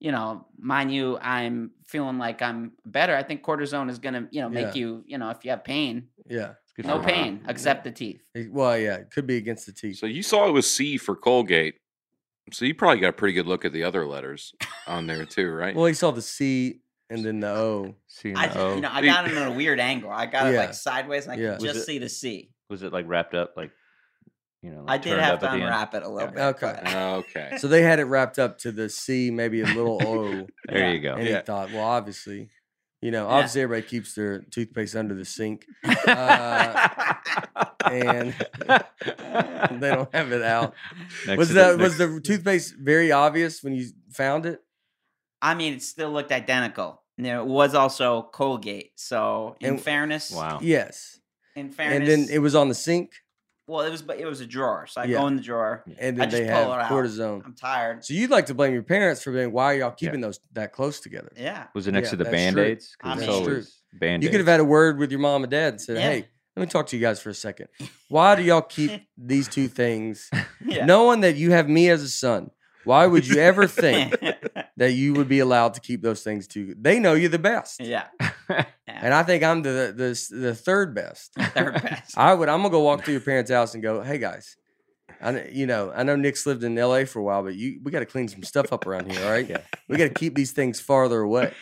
you 0.00 0.12
know, 0.12 0.46
mind 0.58 0.92
you, 0.92 1.18
I'm 1.20 1.70
feeling 1.86 2.18
like 2.18 2.42
I'm 2.42 2.72
better. 2.84 3.14
I 3.16 3.22
think 3.22 3.42
cortisone 3.42 3.90
is 3.90 3.98
gonna, 3.98 4.28
you 4.30 4.40
know, 4.40 4.48
make 4.48 4.74
Yeah. 4.74 4.80
you, 4.80 5.04
you 5.06 5.18
know, 5.18 5.30
if 5.30 5.44
you 5.44 5.50
have 5.50 5.64
pain, 5.64 6.08
Yeah. 6.26 6.54
Good 6.76 6.86
no 6.86 7.00
for- 7.02 7.08
pain 7.08 7.44
except 7.48 7.84
the 7.84 7.90
teeth. 7.90 8.22
Well, 8.48 8.78
yeah, 8.78 8.94
it 8.96 9.10
could 9.10 9.26
be 9.26 9.36
against 9.36 9.66
the 9.66 9.72
teeth. 9.72 9.98
So 9.98 10.06
you 10.06 10.22
saw 10.22 10.48
it 10.48 10.52
was 10.52 10.70
C 10.72 10.96
for 10.96 11.14
Colgate. 11.14 11.74
So 12.50 12.64
you 12.64 12.74
probably 12.74 13.00
got 13.00 13.08
a 13.10 13.12
pretty 13.12 13.34
good 13.34 13.46
look 13.46 13.64
at 13.64 13.72
the 13.72 13.82
other 13.84 14.06
letters 14.06 14.54
on 14.86 15.06
there 15.06 15.24
too, 15.26 15.50
right? 15.50 15.74
Well, 15.76 15.84
he 15.86 15.94
saw 15.94 16.10
the 16.10 16.22
C 16.22 16.80
and 17.10 17.24
then 17.24 17.40
the 17.40 17.48
O. 17.50 17.94
See, 18.08 18.34
I, 18.34 18.46
no. 18.46 18.52
just, 18.54 18.74
you 18.76 18.80
know, 18.80 18.90
I 18.90 19.02
got 19.04 19.26
it 19.28 19.36
in 19.36 19.42
a 19.42 19.52
weird 19.52 19.78
angle. 19.80 20.10
I 20.10 20.26
got 20.26 20.46
it 20.52 20.56
like 20.56 20.72
sideways, 20.74 21.24
and 21.26 21.32
I 21.32 21.36
Yeah. 21.36 21.50
could 21.52 21.62
Was 21.62 21.72
just 21.74 21.76
it- 21.80 21.86
see 21.92 21.98
the 21.98 22.08
C. 22.08 22.50
was 22.70 22.82
it 22.82 22.92
like 22.92 23.06
wrapped 23.06 23.34
up 23.34 23.52
like 23.56 23.70
you 24.62 24.70
know. 24.70 24.84
I 24.86 24.96
did 24.98 25.18
have 25.18 25.40
to 25.40 25.46
at 25.48 25.54
end. 25.54 25.62
unwrap 25.64 25.94
it 25.94 26.02
a 26.02 26.08
little 26.08 26.28
Yeah. 26.34 26.52
bit. 26.52 26.62
Okay. 26.64 26.80
but- 26.84 26.94
Okay. 26.94 27.56
So 27.58 27.68
they 27.68 27.82
had 27.82 27.98
it 27.98 28.04
wrapped 28.04 28.38
up 28.38 28.58
to 28.58 28.72
the 28.72 28.88
C, 28.88 29.30
maybe 29.30 29.60
a 29.60 29.66
little 29.66 29.98
O. 30.02 30.46
There 30.68 30.78
Yeah. 30.78 30.90
you 30.92 31.00
go. 31.00 31.14
And 31.14 31.26
Yeah. 31.26 31.38
he 31.40 31.42
thought, 31.44 31.72
well, 31.72 31.84
obviously, 31.84 32.48
you 33.00 33.10
know, 33.10 33.26
Yeah. 33.28 33.34
obviously 33.34 33.62
everybody 33.62 33.88
keeps 33.88 34.14
their 34.14 34.40
toothpaste 34.40 34.94
under 34.96 35.14
the 35.14 35.24
sink. 35.24 35.66
Uh, 36.06 37.14
and 37.90 38.34
they 39.80 39.90
don't 39.90 40.14
have 40.14 40.32
it 40.32 40.42
out. 40.42 40.74
Next 41.26 41.38
was 41.38 41.48
to 41.48 41.54
that 41.54 41.76
the- 41.78 41.82
was 41.82 41.98
the 41.98 42.20
toothpaste 42.20 42.74
very 42.76 43.10
obvious 43.12 43.62
when 43.62 43.74
you 43.74 43.86
found 44.12 44.46
it? 44.46 44.60
I 45.40 45.54
mean, 45.54 45.74
it 45.74 45.82
still 45.82 46.10
looked 46.10 46.32
identical. 46.32 47.02
And 47.18 47.26
There 47.26 47.44
was 47.44 47.74
also 47.74 48.22
Colgate. 48.32 48.92
So, 48.96 49.56
in 49.60 49.70
And- 49.70 49.80
fairness, 49.82 50.30
Wow. 50.30 50.60
Yes. 50.62 51.18
in 51.56 51.70
fairness, 51.70 51.96
And 51.98 52.06
then 52.06 52.28
it 52.34 52.38
was 52.38 52.54
on 52.54 52.68
the 52.68 52.74
sink, 52.74 53.12
well, 53.72 53.84
it 53.86 53.90
was 53.90 54.02
but 54.02 54.18
it 54.20 54.26
was 54.26 54.40
a 54.40 54.46
drawer. 54.46 54.86
So 54.86 55.00
I 55.00 55.04
Yeah. 55.04 55.18
go 55.18 55.26
in 55.26 55.36
the 55.36 55.42
drawer. 55.42 55.82
and 55.98 56.16
I 56.20 56.26
then 56.26 56.30
just 56.30 56.42
they 56.42 56.48
pull 56.48 56.54
have 56.56 56.68
it 56.68 56.82
out. 56.84 56.90
cortisone. 56.90 57.44
I'm 57.44 57.54
tired. 57.54 58.04
So 58.04 58.14
you'd 58.14 58.30
like 58.30 58.46
to 58.46 58.54
blame 58.54 58.72
your 58.72 58.82
parents 58.82 59.22
for 59.22 59.32
being 59.32 59.50
why 59.52 59.74
are 59.74 59.78
y'all 59.78 59.90
keeping 59.92 60.20
those 60.20 60.38
that 60.52 60.72
close 60.72 61.00
together? 61.00 61.32
Yeah. 61.36 61.64
Was 61.74 61.86
it 61.86 61.92
next 61.92 62.06
Yeah, 62.06 62.10
to 62.10 62.16
the 62.16 62.24
that's 62.24 62.32
true. 62.36 62.54
band 62.54 62.58
aids? 62.58 62.96
I 63.02 63.12
it's 63.12 63.20
mean- 63.22 63.30
always 63.30 63.78
band 63.92 64.22
You 64.22 64.30
could 64.30 64.40
have 64.40 64.46
had 64.48 64.60
a 64.60 64.64
word 64.64 64.98
with 64.98 65.10
your 65.10 65.20
mom 65.20 65.42
and 65.44 65.50
dad 65.50 65.74
and 65.74 65.80
said, 65.80 65.96
Yeah. 65.96 66.02
"Hey, 66.10 66.28
let 66.56 66.60
me 66.60 66.66
talk 66.70 66.86
to 66.88 66.96
you 66.96 67.02
guys 67.02 67.20
for 67.20 67.30
a 67.30 67.34
second. 67.34 67.68
Why 68.08 68.34
do 68.36 68.42
y'all 68.42 68.62
keep 68.62 68.90
these 69.16 69.48
two 69.48 69.68
things? 69.68 70.30
Yeah. 70.64 70.84
Knowing 70.86 71.20
that 71.22 71.34
you 71.36 71.50
have 71.50 71.68
me 71.68 71.88
as 71.90 72.02
a 72.02 72.08
son, 72.08 72.50
why 72.84 73.06
would 73.06 73.26
you 73.26 73.36
ever 73.40 73.66
think 73.84 74.14
that 74.76 74.92
you 74.92 75.12
would 75.14 75.28
be 75.28 75.40
allowed 75.40 75.74
to 75.74 75.80
keep 75.80 76.02
those 76.02 76.22
things 76.22 76.46
too? 76.46 76.74
They 76.80 76.98
know 77.00 77.14
you're 77.14 77.28
the 77.28 77.38
best, 77.38 77.80
yeah. 77.80 78.04
and 78.86 79.14
I 79.14 79.22
think 79.22 79.42
I'm 79.42 79.62
the 79.62 79.92
the 79.96 80.36
the 80.36 80.54
third 80.54 80.94
best. 80.94 81.32
Third 81.34 81.74
best. 81.82 82.16
I 82.18 82.34
would. 82.34 82.48
I'm 82.48 82.58
gonna 82.60 82.70
go 82.70 82.80
walk 82.80 83.04
to 83.04 83.12
your 83.12 83.20
parents' 83.20 83.50
house 83.50 83.74
and 83.74 83.82
go, 83.82 84.00
"Hey 84.02 84.18
guys, 84.18 84.56
I 85.20 85.44
you 85.50 85.66
know 85.66 85.92
I 85.94 86.02
know 86.02 86.16
Nic's 86.16 86.46
lived 86.46 86.64
in 86.64 86.76
L.A. 86.78 87.04
for 87.04 87.18
a 87.20 87.22
while, 87.22 87.42
but 87.42 87.54
you 87.54 87.80
we 87.82 87.90
got 87.90 88.00
to 88.00 88.06
clean 88.06 88.28
some 88.28 88.42
stuff 88.42 88.72
up 88.72 88.86
around 88.86 89.10
here. 89.10 89.24
All 89.24 89.30
right, 89.30 89.48
Yeah. 89.48 89.58
we 89.88 89.96
got 89.96 90.04
to 90.04 90.14
keep 90.14 90.34
these 90.34 90.52
things 90.52 90.80
farther 90.80 91.20
away. 91.20 91.52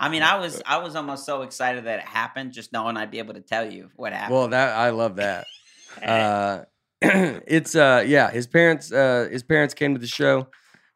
I 0.00 0.08
mean, 0.08 0.22
I 0.22 0.38
was 0.38 0.62
I 0.64 0.78
was 0.78 0.94
almost 0.96 1.26
so 1.26 1.42
excited 1.42 1.84
that 1.84 1.98
it 2.00 2.04
happened, 2.04 2.52
just 2.52 2.72
knowing 2.72 2.96
I'd 2.96 3.10
be 3.10 3.18
able 3.18 3.34
to 3.34 3.40
tell 3.40 3.70
you 3.70 3.90
what 3.96 4.12
happened. 4.12 4.34
Well, 4.36 4.48
that 4.48 4.76
I 4.76 4.90
love 4.90 5.16
that. 5.16 5.46
Uh, 6.02 6.64
it's 7.02 7.74
uh 7.74 8.04
yeah, 8.06 8.30
his 8.30 8.46
parents 8.46 8.92
uh 8.92 9.26
his 9.30 9.42
parents 9.42 9.74
came 9.74 9.94
to 9.94 10.00
the 10.00 10.06
show. 10.06 10.46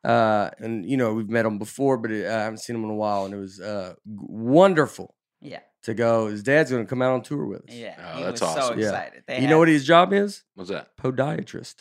Uh, 0.04 0.50
and 0.58 0.84
you 0.88 0.96
know 0.96 1.14
we've 1.14 1.28
met 1.28 1.46
him 1.46 1.58
before, 1.58 1.96
but 1.96 2.10
it, 2.10 2.26
I 2.26 2.42
haven't 2.42 2.58
seen 2.58 2.76
him 2.76 2.84
in 2.84 2.90
a 2.90 2.94
while, 2.94 3.24
and 3.24 3.32
it 3.34 3.38
was 3.38 3.60
uh 3.60 3.94
g- 4.04 4.16
wonderful 4.28 5.14
yeah, 5.40 5.60
to 5.84 5.94
go. 5.94 6.26
His 6.26 6.42
dad's 6.42 6.70
going 6.70 6.84
to 6.84 6.88
come 6.88 7.02
out 7.02 7.12
on 7.14 7.22
tour 7.22 7.46
with 7.46 7.60
us. 7.68 7.74
yeah. 7.74 7.94
Oh, 8.12 8.16
he 8.18 8.22
that's 8.24 8.40
was 8.40 8.50
so 8.54 8.60
awesome. 8.60 8.78
Yeah. 8.80 8.86
excited. 8.88 9.22
They 9.28 9.40
You 9.40 9.48
know 9.48 9.58
what 9.58 9.68
his 9.68 9.84
job 9.84 10.12
is? 10.12 10.42
What's 10.54 10.70
that? 10.70 10.96
Podiatrist. 10.96 11.76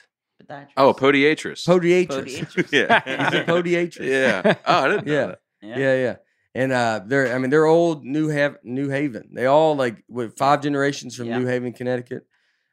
had 0.49 0.67
Oh, 0.77 0.93
podiatrist. 0.93 1.65
Podiatrist. 1.67 2.07
Podiatrist. 2.67 2.71
Yeah. 2.71 3.01
He's 3.29 3.39
a 3.39 3.43
podiatrist. 3.45 4.07
yeah. 4.07 4.55
Oh, 4.65 4.85
I 4.85 4.87
didn't 4.87 5.07
know 5.07 5.13
Yeah. 5.13 5.25
that. 5.27 5.39
Yeah. 5.61 5.77
Yeah, 5.77 5.95
yeah. 5.95 6.15
And 6.53 6.71
uh, 6.71 7.01
they're 7.05 7.33
I 7.33 7.37
mean 7.37 7.49
they're 7.49 7.65
old 7.65 8.03
New 8.03 8.27
Haven, 8.29 8.57
New 8.63 8.89
Haven. 8.89 9.29
They 9.33 9.45
all 9.45 9.75
like 9.75 10.03
with 10.09 10.37
five 10.37 10.61
generations 10.61 11.15
from 11.15 11.27
Yeah. 11.27 11.37
New 11.39 11.45
Haven, 11.47 11.71
Connecticut. 11.73 12.25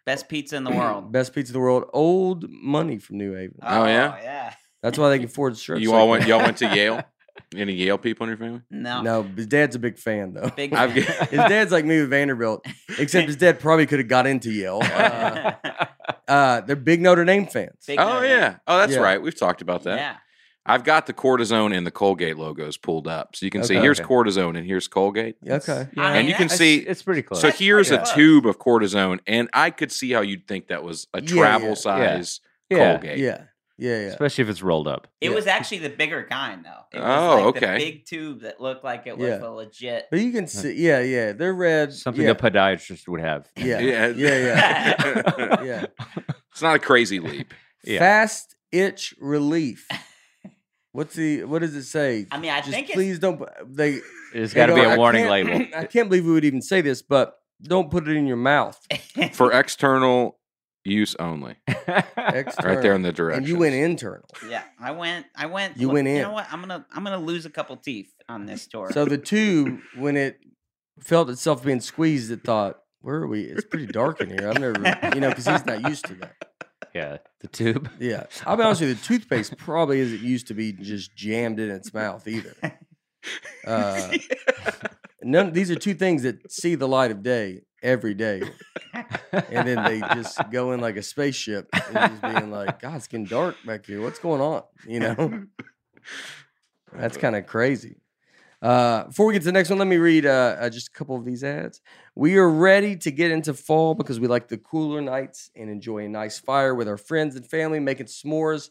Best 0.05 0.29
pizza 0.29 0.57
in 0.57 0.65
the 0.65 0.71
world. 0.81 1.13
Best 1.13 1.35
pizza 1.35 1.51
in 1.51 1.55
the 1.55 1.61
world. 1.61 1.85
Old 1.93 2.49
money 2.51 2.99
from 2.99 3.19
New 3.19 3.35
Haven. 3.35 3.59
Oh, 3.63 3.85
yeah? 3.85 4.19
yeah. 4.23 4.55
That's 4.83 4.99
why 4.99 5.11
they 5.11 5.19
can 5.19 5.27
afford 5.29 5.57
shirts. 5.57 5.81
You 5.81 5.91
like 5.91 5.99
all 6.01 6.07
that. 6.07 6.11
went. 6.11 6.27
Y'all 6.27 6.39
went 6.41 6.57
to 6.59 6.75
Yale. 6.75 7.03
Any 7.57 7.73
Yale 7.75 7.99
people 7.99 8.25
in 8.25 8.31
your 8.31 8.37
family? 8.37 8.63
No. 8.71 9.01
No, 9.01 9.23
his 9.23 9.47
dad's 9.47 9.77
a 9.77 9.79
big 9.79 9.97
fan 9.99 10.35
though. 10.35 10.51
Big. 10.57 10.73
I've 10.75 10.93
fan. 10.93 11.29
His 11.29 11.39
dad's 11.39 11.71
like 11.73 11.85
me 11.85 12.01
with 12.01 12.11
Vanderbilt, 12.11 12.65
except 12.99 13.27
his 13.29 13.37
dad 13.37 13.61
probably 13.61 13.87
could 13.87 14.01
have 14.01 14.09
got 14.09 14.27
into 14.27 14.51
Yale. 14.51 14.81
Uh, 14.83 15.53
uh, 16.27 16.61
they're 16.63 16.77
big 16.77 17.01
Notre 17.01 17.25
Dame 17.25 17.47
fans. 17.47 17.85
Big 17.87 17.99
Oh 17.99 18.05
Notre 18.05 18.27
Dame. 18.27 18.39
yeah. 18.39 18.57
Oh, 18.67 18.79
that's 18.79 18.93
Yeah. 18.93 18.99
right. 19.01 19.23
We've 19.23 19.39
talked 19.39 19.63
about 19.63 19.85
that. 19.85 19.97
Yeah. 19.99 20.17
I've 20.67 20.85
got 20.85 21.07
the 21.07 21.15
cortisone 21.15 21.75
and 21.75 21.87
the 21.87 21.91
Colgate 21.91 22.37
logos 22.37 22.77
pulled 22.77 23.09
up, 23.09 23.35
so 23.35 23.47
you 23.47 23.51
can 23.51 23.63
see 23.65 23.75
Okay. 23.77 23.83
here's 23.83 24.01
Okay. 24.01 24.09
cortisone 24.09 24.59
and 24.59 24.67
here's 24.67 24.87
Colgate. 24.87 25.37
Okay. 25.49 25.89
I 25.97 26.09
And 26.09 26.15
mean, 26.19 26.27
you 26.27 26.35
can 26.35 26.51
see- 26.51 26.79
it's, 26.79 26.91
it's 26.91 27.03
pretty 27.03 27.23
close. 27.23 27.41
So 27.41 27.51
here's 27.51 27.89
pretty 27.89 28.03
a 28.03 28.15
tube 28.15 28.47
of 28.47 28.59
cortisone, 28.59 29.21
and 29.27 29.49
I 29.55 29.71
could 29.71 29.91
see 29.91 30.11
how 30.13 30.21
you'd 30.21 30.47
think 30.47 30.67
that 30.69 30.83
was 30.83 31.07
a 31.15 31.23
Yeah, 31.23 31.27
travel 31.29 31.69
yeah. 31.71 31.75
size 31.75 32.41
yeah, 32.69 32.93
Colgate. 32.99 33.19
Yeah. 33.19 33.45
Yeah. 33.81 33.91
Yeah. 34.01 34.07
especially 34.09 34.43
if 34.43 34.51
it's 34.51 34.63
rolled 34.63 34.89
up. 34.89 35.07
It 35.21 35.29
Yeah. 35.31 35.35
was 35.37 35.47
actually 35.47 35.79
the 35.79 35.91
bigger 35.91 36.27
kind, 36.29 36.65
though. 36.65 36.83
It 36.93 37.01
was 37.01 37.07
Oh, 37.07 37.37
like 37.37 37.57
okay. 37.57 37.79
The 37.79 37.85
big 37.93 38.05
tube 38.07 38.41
that 38.43 38.61
looked 38.61 38.83
like 38.85 39.07
it 39.07 39.17
was 39.17 39.29
Yeah. 39.29 39.47
a 39.47 39.49
legit. 39.51 40.07
But 40.11 40.21
you 40.21 40.33
can 40.33 40.47
see, 40.49 40.73
yeah, 40.75 41.01
yeah, 41.01 41.33
they're 41.33 41.55
red. 41.55 41.93
Something 41.93 42.25
yeah, 42.25 42.31
a 42.31 42.35
podiatrist 42.35 43.07
would 43.09 43.21
have. 43.21 43.47
yeah, 43.57 43.79
Yeah. 43.79 44.07
yeah, 44.09 44.15
yeah, 45.39 45.63
yeah. 45.63 45.87
It's 46.53 46.63
not 46.63 46.75
a 46.77 46.79
crazy 46.81 47.21
leap. 47.21 47.55
Yeah. 47.85 48.01
Fast 48.01 48.57
itch 48.73 49.15
relief. 49.21 49.87
What's 50.93 51.15
the? 51.15 51.45
What 51.45 51.61
does 51.61 51.77
it 51.77 51.85
say? 51.85 52.27
I 52.33 52.39
mean, 52.39 52.51
I 52.51 52.59
Just 52.59 52.71
think 52.71 52.85
it's- 52.87 52.97
please 52.97 53.19
don't. 53.19 53.41
They. 53.67 54.01
There's 54.33 54.53
they 54.53 54.57
got 54.57 54.67
to 54.67 54.75
be 54.75 54.81
a 54.83 54.97
warning 54.97 55.27
can't- 55.27 55.49
label. 55.49 55.67
I 55.79 55.85
can't 55.85 56.09
believe 56.09 56.25
we 56.27 56.33
would 56.33 56.45
even 56.45 56.61
say 56.63 56.81
this, 56.81 57.03
but 57.03 57.35
don't 57.63 57.91
put 57.91 58.09
it 58.09 58.17
in 58.17 58.27
your 58.27 58.37
mouth. 58.37 58.79
For 59.35 59.53
external 59.53 60.38
use 60.89 61.15
only. 61.17 61.57
External. 61.69 62.75
Right 62.75 62.83
there 62.83 62.95
in 62.95 63.03
the 63.03 63.13
direction. 63.13 63.45
And 63.45 63.49
you 63.49 63.59
went 63.59 63.75
internal. 63.75 64.29
yeah, 64.49 64.65
I 64.81 64.91
went. 64.93 65.27
I 65.37 65.47
went. 65.47 65.77
You 65.77 65.87
look, 65.89 65.95
went 65.95 66.09
You 66.09 66.23
know 66.23 66.33
what? 66.33 66.47
I'm 66.51 66.61
gonna. 66.61 66.87
I'm 66.93 67.05
gonna 67.05 67.19
lose 67.19 67.47
a 67.47 67.51
couple 67.51 67.77
teeth 67.77 68.13
on 68.29 68.47
this 68.47 68.67
tour. 68.67 68.91
So 68.93 69.05
the 69.05 69.19
tube, 69.19 69.81
when 69.97 70.17
it 70.17 70.39
felt 71.01 71.31
itself 71.31 71.65
being 71.65 71.81
squeezed, 71.81 72.31
it 72.31 72.43
thought, 72.45 72.79
"Where 73.01 73.17
are 73.17 73.27
we? 73.29 73.43
It's 73.43 73.65
pretty 73.65 73.87
dark 73.87 74.21
in 74.21 74.31
here. 74.31 74.49
I've 74.49 74.59
never, 74.59 74.81
you 75.15 75.21
know, 75.21 75.29
because 75.29 75.47
he's 75.47 75.67
not 75.67 75.83
used 75.89 76.07
to 76.07 76.15
that." 76.17 76.35
yeah, 76.95 77.19
the 77.41 77.49
tube. 77.49 77.91
Yeah, 77.99 78.25
I'll 78.47 78.57
be 78.57 78.63
honest 78.63 78.81
with 78.81 78.91
you. 78.91 78.95
The 78.97 79.03
toothpaste 79.03 79.57
probably 79.57 80.01
isn't 80.01 80.21
used 80.21 80.49
to 80.49 80.55
be 80.55 80.73
just 80.73 81.15
jammed 81.15 81.61
in 81.61 81.71
its 81.71 81.93
mouth 81.93 82.27
either. 82.27 82.55
Uh, 83.67 84.17
none. 85.23 85.53
These 85.53 85.71
are 85.71 85.77
two 85.77 85.95
things 85.95 86.23
that 86.23 86.51
see 86.51 86.75
the 86.75 86.89
light 86.89 87.11
of 87.11 87.23
day 87.23 87.63
every 87.83 88.15
day, 88.15 88.43
and 89.33 89.69
then 89.69 89.85
they 89.85 90.01
just 90.15 90.39
go 90.51 90.73
in 90.73 90.81
like 90.81 90.97
a 90.97 91.03
spaceship, 91.03 91.69
and 91.73 91.95
just 91.95 92.23
being 92.23 92.51
like, 92.51 92.81
"God, 92.81 92.97
it's 92.97 93.09
getting 93.09 93.27
dark 93.27 93.57
back 93.67 93.87
here. 93.87 94.01
What's 94.03 94.19
going 94.19 94.41
on?" 94.41 94.63
You 94.87 95.01
know, 95.01 95.45
that's 96.93 97.17
kind 97.17 97.37
of 97.37 97.47
crazy. 97.47 97.97
Uh, 98.61 99.05
before 99.05 99.27
we 99.27 99.35
get 99.35 99.41
to 99.41 99.47
the 99.47 99.53
next 99.53 99.71
one, 99.71 99.79
let 99.79 99.87
me 99.87 99.99
read 99.99 100.27
uh, 100.27 100.57
uh, 100.59 100.69
just 100.71 100.89
a 100.89 100.91
couple 100.91 101.17
of 101.17 101.25
these 101.25 101.45
ads. 101.45 101.81
We 102.17 102.37
are 102.39 102.49
ready 102.49 102.97
to 102.97 103.11
get 103.13 103.31
into 103.31 103.55
fall 103.55 103.95
because 103.95 104.19
we 104.19 104.27
like 104.27 104.49
the 104.49 104.59
cooler 104.59 105.01
nights 105.01 105.51
and 105.55 105.71
enjoy 105.71 106.07
a 106.07 106.09
nice 106.09 106.41
fire 106.41 106.75
with 106.75 106.89
our 106.89 106.97
friends 106.97 107.37
and 107.37 107.47
family, 107.47 107.79
making 107.79 108.07
s'mores 108.07 108.71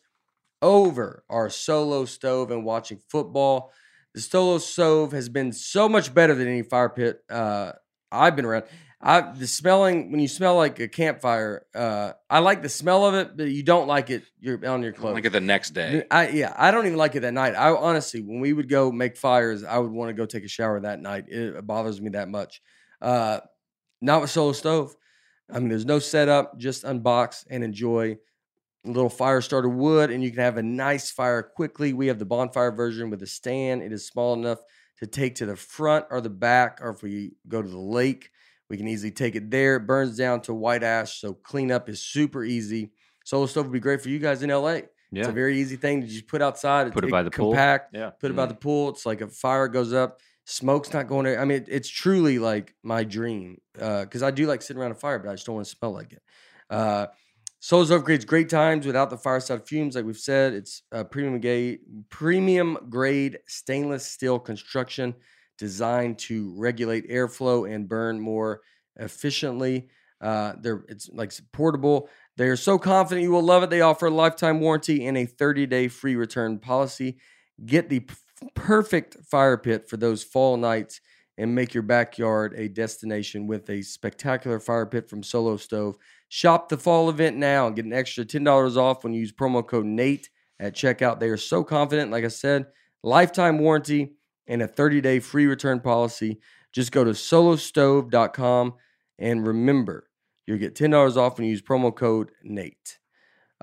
over 0.62 1.23
our 1.29 1.49
solo 1.49 2.03
stove 2.05 2.51
and 2.51 2.65
watching 2.65 2.99
football. 3.10 3.71
The 4.17 4.23
solo 4.23 4.58
stove 4.58 5.12
has 5.12 5.30
been 5.30 5.51
so 5.51 5.88
much 5.88 6.12
better 6.12 6.34
than 6.34 6.47
any 6.47 6.63
fire 6.63 6.89
pit 6.89 7.21
uh, 7.30 7.73
I've 8.12 8.36
been 8.36 8.45
around. 8.45 8.63
I 8.99 9.21
the 9.21 9.45
smelling 9.45 10.10
when 10.10 10.19
you 10.19 10.27
smell 10.27 10.56
like 10.56 10.80
a 10.80 10.88
campfire. 10.88 11.67
Uh, 11.75 12.13
I 12.27 12.39
like 12.39 12.63
the 12.63 12.69
smell 12.69 13.06
of 13.06 13.13
it, 13.13 13.38
but 13.38 13.43
you 13.43 13.62
don't 13.62 13.88
like 13.88 14.10
it. 14.10 14.23
You're 14.39 14.67
on 14.67 14.82
your 14.82 14.91
clothes. 14.91 15.13
like 15.13 15.25
it 15.25 15.34
the 15.34 15.39
next 15.39 15.75
day. 15.75 16.03
I 16.10 16.30
yeah, 16.30 16.51
I 16.58 16.71
don't 16.71 16.88
even 16.88 16.97
like 16.97 17.13
it 17.13 17.19
that 17.19 17.34
night. 17.36 17.53
I 17.53 17.69
honestly, 17.69 18.21
when 18.23 18.39
we 18.39 18.53
would 18.53 18.69
go 18.69 18.91
make 18.91 19.17
fires, 19.17 19.63
I 19.63 19.77
would 19.77 19.91
want 19.91 20.10
to 20.10 20.13
go 20.15 20.25
take 20.25 20.43
a 20.43 20.47
shower 20.47 20.80
that 20.80 20.99
night. 20.99 21.25
It 21.27 21.67
bothers 21.67 22.01
me 22.01 22.10
that 22.10 22.27
much. 22.27 22.60
Uh, 22.99 23.41
not 24.01 24.21
with 24.21 24.32
solo 24.32 24.53
stove. 24.53 24.95
I 25.47 25.60
mean, 25.60 25.69
there's 25.69 25.86
no 25.86 25.99
setup. 25.99 26.58
Just 26.58 26.86
unbox 26.86 27.45
and 27.51 27.63
enjoy. 27.63 28.17
Little 28.88 29.10
fire 29.10 29.41
starter 29.41 29.69
wood, 29.69 30.10
and 30.12 30.23
you 30.23 30.32
can 30.32 30.39
have 30.39 30.58
a 30.58 30.63
nice 30.63 31.12
fire 31.12 31.43
quickly. 31.43 31.93
We 31.93 32.08
have 32.08 32.19
the 32.19 32.26
bonfire 32.26 32.71
version 32.71 33.10
with 33.10 33.21
a 33.21 33.28
stand. 33.28 33.82
It 33.84 33.91
is 33.91 34.08
small 34.08 34.34
enough 34.34 34.60
to 35.00 35.06
take 35.08 35.36
to 35.36 35.45
the 35.45 35.56
front 35.58 36.06
or 36.10 36.21
the 36.21 36.30
back, 36.30 36.80
or 36.82 36.89
if 36.91 37.04
we 37.04 37.34
go 37.47 37.62
to 37.62 37.67
the 37.67 37.78
lake, 37.78 38.30
we 38.69 38.78
can 38.78 38.88
easily 38.88 39.12
take 39.12 39.36
it 39.36 39.52
there. 39.52 39.76
It 39.76 39.82
burns 39.88 40.15
down 40.17 40.41
to 40.41 40.54
white 40.54 40.84
ash, 40.84 41.19
so 41.19 41.34
cleanup 41.34 41.89
is 41.89 42.02
super 42.02 42.43
easy. 42.43 42.91
Solo 43.26 43.45
stove 43.45 43.65
would 43.65 43.73
be 43.73 43.80
great 43.80 44.02
for 44.02 44.10
you 44.10 44.19
guys 44.19 44.41
in 44.41 44.50
LA. 44.50 44.82
Yeah. 45.12 45.21
It's 45.21 45.28
a 45.28 45.32
very 45.34 45.60
easy 45.60 45.76
thing 45.76 46.02
to 46.02 46.08
just 46.08 46.28
put 46.28 46.41
outside. 46.41 46.91
Put 46.93 47.04
it 47.06 47.12
by 47.12 47.23
the 47.23 47.32
pool. 47.32 47.52
compact, 47.52 47.93
yeah. 47.95 48.10
Put 48.19 48.32
it 48.32 48.36
by 48.36 48.45
the 48.45 48.54
pool. 48.56 48.89
It's 48.89 49.06
like 49.06 49.21
a 49.21 49.28
fire 49.28 49.67
goes 49.67 49.93
up, 49.93 50.19
smoke's 50.45 50.91
not 50.93 51.08
going 51.08 51.26
there. 51.26 51.39
I 51.39 51.45
mean, 51.45 51.62
it- 51.63 51.69
it's 51.69 51.89
truly 51.89 52.39
like 52.39 52.73
my 52.84 53.04
dream 53.04 53.58
Uh, 53.80 54.02
because 54.04 54.23
I 54.23 54.32
do 54.32 54.47
like 54.47 54.62
sitting 54.62 54.82
around 54.82 54.91
a 54.91 54.95
fire, 54.95 55.19
but 55.19 55.30
I 55.30 55.34
just 55.34 55.45
don't 55.45 55.56
want 55.56 55.67
to 55.67 55.76
smell 55.76 55.91
like 55.93 56.12
it. 56.13 56.21
Uh, 56.69 57.08
Solos 57.60 57.89
upgrades 57.89 58.26
great 58.26 58.50
times 58.50 58.86
without 58.86 59.10
the 59.10 59.17
fireside 59.17 59.67
fumes, 59.67 59.96
like 59.96 60.06
we've 60.06 60.17
said. 60.17 60.54
It's 60.54 60.84
a 60.91 61.04
premium 61.04 61.41
grade, 61.41 61.80
premium 62.10 62.78
grade 62.89 63.39
stainless 63.48 64.06
steel 64.06 64.39
construction 64.39 65.15
designed 65.58 66.20
to 66.20 66.54
regulate 66.56 67.10
airflow 67.10 67.74
and 67.74 67.89
burn 67.89 68.20
more 68.20 68.62
efficiently. 68.98 69.89
Uh, 70.22 70.54
they're 70.62 70.86
it's 70.88 71.10
like 71.10 71.32
portable. 71.52 72.10
They 72.38 72.48
are 72.48 72.56
so 72.56 72.78
confident 72.78 73.24
you 73.24 73.32
will 73.32 73.43
love 73.43 73.63
it. 73.63 73.70
They 73.70 73.82
offer 73.82 74.08
a 74.08 74.12
lifetime 74.12 74.60
warranty 74.60 75.06
and 75.06 75.17
a 75.17 75.26
30 75.26 75.65
day 75.65 75.88
free 75.88 76.15
return 76.15 76.60
policy. 76.60 77.17
Get 77.65 77.89
the 77.89 78.02
p- 78.02 78.15
perfect 78.54 79.17
fire 79.26 79.58
pit 79.58 79.89
for 79.89 79.98
those 79.98 80.24
fall 80.24 80.58
nights 80.58 81.02
and 81.38 81.54
make 81.54 81.74
your 81.74 81.84
backyard 81.84 82.54
a 82.56 82.67
destination 82.67 83.46
with 83.48 83.70
a 83.70 83.82
spectacular 83.82 84.60
fire 84.60 84.86
pit 84.86 85.10
from 85.10 85.22
Solo 85.24 85.58
Stove. 85.58 85.98
Shop 86.30 86.70
the 86.70 86.78
fall 86.78 87.10
event 87.10 87.38
now 87.38 87.68
and 87.68 87.76
get 87.76 87.86
an 87.86 87.94
extra 87.94 88.26
$10 88.26 88.78
off 88.78 89.04
when 89.04 89.13
you 89.13 89.22
use 89.22 89.32
promo 89.32 89.66
code 89.66 89.86
NATE 89.86 90.30
at 90.60 90.76
checkout. 90.76 91.20
They 91.20 91.30
are 91.30 91.38
so 91.38 91.63
confident, 91.63 92.12
like 92.12 92.26
I 92.26 92.30
said, 92.30 92.68
lifetime 93.04 93.60
warranty 93.60 94.13
and 94.48 94.62
a 94.62 94.68
30 94.68 95.02
day 95.02 95.20
free 95.20 95.46
return 95.46 95.80
policy. 95.80 96.40
Just 96.74 96.92
go 96.92 97.04
to 97.04 97.12
solostove.com 97.12 98.74
and 99.20 99.48
remember, 99.48 100.10
you'll 100.46 100.58
get 100.58 100.76
$10 100.76 101.18
off 101.18 101.38
when 101.38 101.46
you 101.46 101.52
use 101.52 101.62
promo 101.62 101.96
code 101.96 102.32
NATE. 102.44 103.00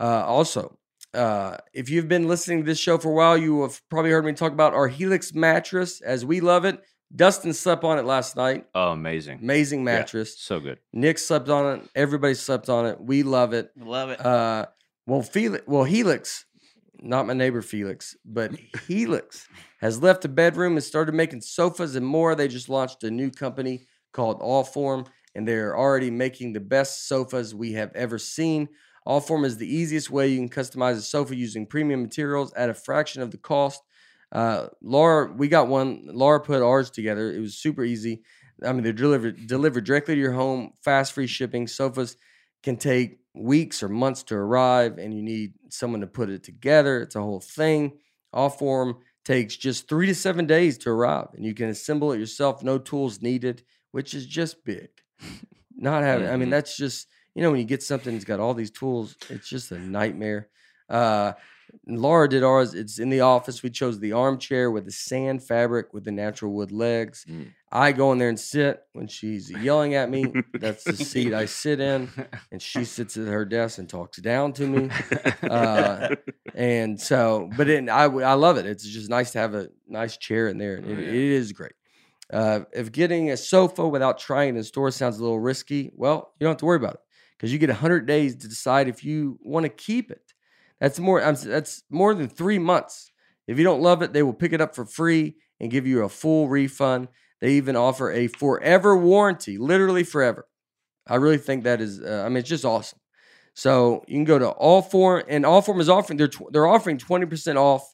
Uh, 0.00 0.24
also, 0.26 0.78
uh, 1.12 1.56
if 1.72 1.88
you've 1.88 2.08
been 2.08 2.26
listening 2.26 2.60
to 2.60 2.66
this 2.66 2.78
show 2.78 2.98
for 2.98 3.10
a 3.10 3.14
while, 3.14 3.38
you 3.38 3.62
have 3.62 3.80
probably 3.88 4.10
heard 4.10 4.24
me 4.24 4.32
talk 4.32 4.52
about 4.52 4.74
our 4.74 4.88
Helix 4.88 5.32
mattress 5.32 6.00
as 6.00 6.24
we 6.24 6.40
love 6.40 6.64
it. 6.64 6.82
Dustin 7.14 7.52
slept 7.52 7.84
on 7.84 7.98
it 7.98 8.04
last 8.04 8.36
night. 8.36 8.66
Oh, 8.74 8.90
amazing. 8.90 9.38
Amazing 9.40 9.84
mattress. 9.84 10.38
So 10.38 10.58
good. 10.58 10.80
Nic 10.92 11.18
slept 11.18 11.48
on 11.48 11.78
it. 11.78 11.88
Everybody 11.94 12.34
slept 12.34 12.68
on 12.68 12.86
it. 12.86 13.00
We 13.00 13.22
love 13.22 13.52
it. 13.52 13.70
Love 13.76 14.10
it. 14.10 14.24
Uh, 14.24 14.66
well, 15.06 15.22
Felix, 15.22 15.64
well, 15.66 15.84
Helix, 15.84 16.46
not 17.00 17.26
my 17.26 17.34
neighbor 17.34 17.62
Felix, 17.62 18.16
but 18.24 18.52
Helix 18.88 19.46
has 19.80 20.02
left 20.02 20.22
the 20.22 20.28
bedroom 20.28 20.72
and 20.72 20.82
started 20.82 21.14
making 21.14 21.42
sofas 21.42 21.94
and 21.94 22.06
more. 22.06 22.34
They 22.34 22.48
just 22.48 22.68
launched 22.68 23.04
a 23.04 23.10
new 23.10 23.30
company 23.30 23.86
called 24.12 24.40
Allform, 24.40 25.06
and 25.34 25.46
they're 25.46 25.76
already 25.76 26.10
making 26.10 26.52
the 26.52 26.60
best 26.60 27.06
sofas 27.06 27.54
we 27.54 27.72
have 27.72 27.92
ever 27.94 28.18
seen. 28.18 28.68
Allform 29.06 29.44
is 29.44 29.58
the 29.58 29.72
easiest 29.72 30.10
way 30.10 30.28
you 30.28 30.38
can 30.38 30.48
customize 30.48 30.96
a 30.96 31.02
sofa 31.02 31.36
using 31.36 31.66
premium 31.66 32.02
materials 32.02 32.52
at 32.54 32.70
a 32.70 32.74
fraction 32.74 33.20
of 33.20 33.30
the 33.30 33.36
cost. 33.36 33.82
Uh, 34.34 34.66
Laura, 34.82 35.32
we 35.32 35.48
got 35.48 35.68
one. 35.68 36.08
Laura 36.12 36.40
put 36.40 36.60
ours 36.60 36.90
together. 36.90 37.32
It 37.32 37.38
was 37.40 37.54
super 37.56 37.84
easy. 37.84 38.22
I 38.64 38.72
mean, 38.72 38.82
they're 38.82 38.92
delivered 38.92 39.46
delivered 39.46 39.84
directly 39.84 40.14
to 40.16 40.20
your 40.20 40.32
home, 40.32 40.72
fast 40.82 41.12
free 41.12 41.26
shipping. 41.28 41.66
Sofas 41.68 42.16
can 42.62 42.76
take 42.76 43.18
weeks 43.34 43.82
or 43.82 43.88
months 43.88 44.22
to 44.24 44.34
arrive, 44.34 44.98
and 44.98 45.14
you 45.14 45.22
need 45.22 45.54
someone 45.70 46.00
to 46.00 46.06
put 46.06 46.30
it 46.30 46.42
together. 46.42 47.00
It's 47.00 47.14
a 47.16 47.20
whole 47.20 47.40
thing. 47.40 47.98
Allform 48.34 48.96
takes 49.24 49.56
just 49.56 49.88
three 49.88 50.06
to 50.06 50.14
seven 50.14 50.46
days 50.46 50.78
to 50.78 50.90
arrive, 50.90 51.28
and 51.34 51.44
you 51.44 51.54
can 51.54 51.68
assemble 51.68 52.12
it 52.12 52.18
yourself. 52.18 52.62
No 52.62 52.78
tools 52.78 53.22
needed, 53.22 53.62
which 53.92 54.14
is 54.14 54.26
just 54.26 54.64
big. 54.64 54.88
Not 55.76 56.02
having, 56.10 56.28
I 56.28 56.36
mean, 56.36 56.48
Mhm. 56.48 56.52
that's 56.52 56.76
just 56.76 57.06
you 57.34 57.42
know 57.42 57.50
when 57.50 57.60
you 57.60 57.66
get 57.66 57.82
something 57.82 58.12
that's 58.14 58.24
got 58.24 58.40
all 58.40 58.54
these 58.54 58.70
tools, 58.70 59.16
it's 59.30 59.48
just 59.48 59.70
a 59.72 59.78
nightmare. 59.78 60.48
Uh, 60.88 61.32
Laura 61.86 62.28
did 62.28 62.42
ours. 62.42 62.74
It's 62.74 62.98
in 62.98 63.10
the 63.10 63.20
office. 63.20 63.62
We 63.62 63.70
chose 63.70 63.98
the 64.00 64.12
armchair 64.12 64.70
with 64.70 64.84
the 64.84 64.92
sand 64.92 65.42
fabric 65.42 65.92
with 65.92 66.04
the 66.04 66.12
natural 66.12 66.52
wood 66.52 66.72
legs. 66.72 67.24
Mm. 67.28 67.52
I 67.72 67.92
go 67.92 68.12
in 68.12 68.18
there 68.18 68.28
and 68.28 68.38
sit 68.38 68.82
when 68.92 69.08
she's 69.08 69.50
yelling 69.50 69.94
at 69.94 70.08
me. 70.08 70.32
That's 70.54 70.84
the 70.84 70.96
seat 70.96 71.34
I 71.34 71.44
sit 71.62 71.80
in, 71.80 72.08
and 72.52 72.62
she 72.62 72.84
sits 72.84 73.16
at 73.16 73.26
her 73.26 73.44
desk 73.44 73.78
and 73.78 73.88
talks 73.88 74.18
down 74.18 74.52
to 74.54 74.66
me. 74.66 74.90
Uh, 75.42 76.14
and 76.54 77.00
so, 77.00 77.50
but 77.56 77.68
it, 77.68 77.88
I 77.88 78.04
I 78.04 78.32
love 78.34 78.56
it. 78.56 78.66
It's 78.66 78.84
just 78.84 79.10
nice 79.10 79.32
to 79.32 79.38
have 79.38 79.54
a 79.54 79.68
nice 79.86 80.16
chair 80.16 80.48
in 80.48 80.58
there, 80.58 80.76
it, 80.78 80.84
Oh, 80.86 80.90
yeah. 80.90 81.08
it 81.08 81.14
is 81.14 81.52
great. 81.52 81.72
Uh, 82.32 82.60
if 82.72 82.90
getting 82.90 83.30
a 83.30 83.36
sofa 83.36 83.86
without 83.86 84.18
trying 84.18 84.54
it 84.54 84.58
in 84.58 84.64
store 84.64 84.90
sounds 84.90 85.18
a 85.18 85.22
little 85.22 85.38
risky, 85.40 85.90
well, 85.94 86.32
you 86.40 86.44
don't 86.44 86.52
have 86.52 86.58
to 86.58 86.64
worry 86.64 86.76
about 86.78 86.94
it 86.94 87.00
because 87.36 87.52
you 87.52 87.58
get 87.58 87.68
100 87.68 88.06
days 88.06 88.36
to 88.36 88.48
decide 88.48 88.88
if 88.88 89.04
you 89.04 89.38
want 89.42 89.64
to 89.64 89.68
keep 89.68 90.10
it. 90.10 90.32
That's 90.80 90.98
more. 90.98 91.22
I'm, 91.22 91.34
that's 91.34 91.82
more 91.90 92.14
than 92.14 92.28
three 92.28 92.58
months. 92.58 93.10
If 93.46 93.58
you 93.58 93.64
don't 93.64 93.82
love 93.82 94.02
it, 94.02 94.12
they 94.12 94.22
will 94.22 94.34
pick 94.34 94.52
it 94.52 94.60
up 94.60 94.74
for 94.74 94.84
free 94.84 95.36
and 95.60 95.70
give 95.70 95.86
you 95.86 96.04
a 96.04 96.08
full 96.08 96.48
refund. 96.48 97.08
They 97.40 97.52
even 97.52 97.76
offer 97.76 98.10
a 98.10 98.28
forever 98.28 98.96
warranty, 98.96 99.58
literally 99.58 100.04
forever. 100.04 100.46
I 101.06 101.16
really 101.16 101.38
think 101.38 101.64
that 101.64 101.80
is. 101.80 102.00
Uh, 102.00 102.22
I 102.24 102.28
mean, 102.28 102.38
it's 102.38 102.48
just 102.48 102.64
awesome. 102.64 102.98
So 103.54 104.02
you 104.08 104.16
can 104.16 104.24
go 104.24 104.38
to 104.38 104.52
Allform, 104.60 105.24
and 105.28 105.46
all 105.46 105.62
form 105.62 105.80
is 105.80 105.88
offering 105.88 106.16
they're 106.16 106.28
tw- 106.28 106.50
they're 106.50 106.66
offering 106.66 106.98
twenty 106.98 107.26
percent 107.26 107.58
off 107.58 107.86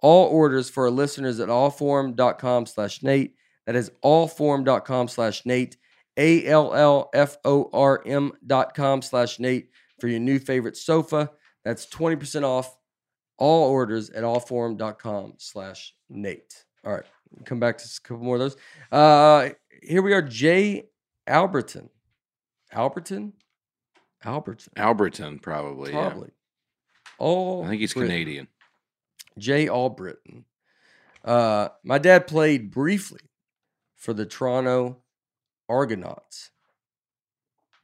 all 0.00 0.26
orders 0.26 0.68
for 0.68 0.84
our 0.84 0.90
listeners 0.90 1.40
at 1.40 1.48
allform.com 1.48 2.66
slash 2.66 3.02
Nate. 3.02 3.34
That 3.66 3.76
is 3.76 3.90
allform.com 4.04 5.08
slash 5.08 5.46
Nate. 5.46 5.76
A 6.16 6.44
L 6.46 6.74
L 6.74 7.10
F 7.14 7.36
O 7.44 7.70
R 7.72 8.02
M 8.04 8.32
dot 8.44 8.74
com 8.74 9.02
slash 9.02 9.38
Nate 9.38 9.70
for 10.00 10.08
your 10.08 10.18
new 10.18 10.40
favorite 10.40 10.76
sofa. 10.76 11.30
That's 11.68 11.84
20% 11.84 12.44
off 12.44 12.78
all 13.36 13.68
orders 13.70 14.08
at 14.08 14.22
allform.com 14.22 15.34
slash 15.36 15.94
Nate. 16.08 16.64
All 16.82 16.94
right. 16.94 17.04
Come 17.44 17.60
back 17.60 17.76
to 17.76 17.84
a 17.84 18.08
couple 18.08 18.24
more 18.24 18.36
of 18.36 18.40
those. 18.40 18.56
Uh 18.90 19.50
here 19.82 20.00
we 20.00 20.14
are, 20.14 20.22
Jay 20.22 20.84
Alberton. 21.28 21.90
Alberton? 22.72 23.32
Alberton. 24.24 24.72
Alberton, 24.78 25.42
probably. 25.42 25.92
yeah. 25.92 26.08
Probably. 26.08 26.30
All 27.18 27.66
I 27.66 27.68
think 27.68 27.80
he's 27.82 27.92
Canadian. 27.92 28.48
Jay 29.36 29.66
Albritton. 29.68 30.46
Uh, 31.22 31.68
my 31.84 31.98
dad 31.98 32.26
played 32.26 32.70
briefly 32.70 33.20
for 33.94 34.14
the 34.14 34.24
Toronto 34.24 35.02
Argonauts. 35.68 36.50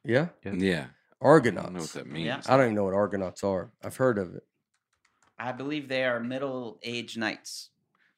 Yeah, 0.06 0.28
Yeah. 0.42 0.52
Yeah. 0.54 0.86
I 1.22 1.26
Argonauts. 1.26 1.66
don't 1.66 1.74
know 1.74 1.80
what 1.80 1.92
that 1.92 2.06
means. 2.06 2.26
Yeah. 2.26 2.40
I 2.46 2.56
don't 2.56 2.66
even 2.66 2.74
know 2.74 2.84
what 2.84 2.94
Argonauts 2.94 3.42
are. 3.44 3.70
I've 3.84 3.96
heard 3.96 4.18
of 4.18 4.34
it. 4.34 4.42
I 5.38 5.52
believe 5.52 5.88
they 5.88 6.04
are 6.04 6.20
middle-aged 6.20 7.18
knights. 7.18 7.70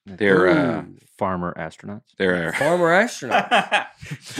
They're 0.05 0.47
uh, 0.47 0.85
farmer 1.17 1.53
astronauts. 1.57 2.03
they're 2.17 2.53
farmer 2.53 2.87
astronauts. 2.87 3.51
I, 3.51 3.87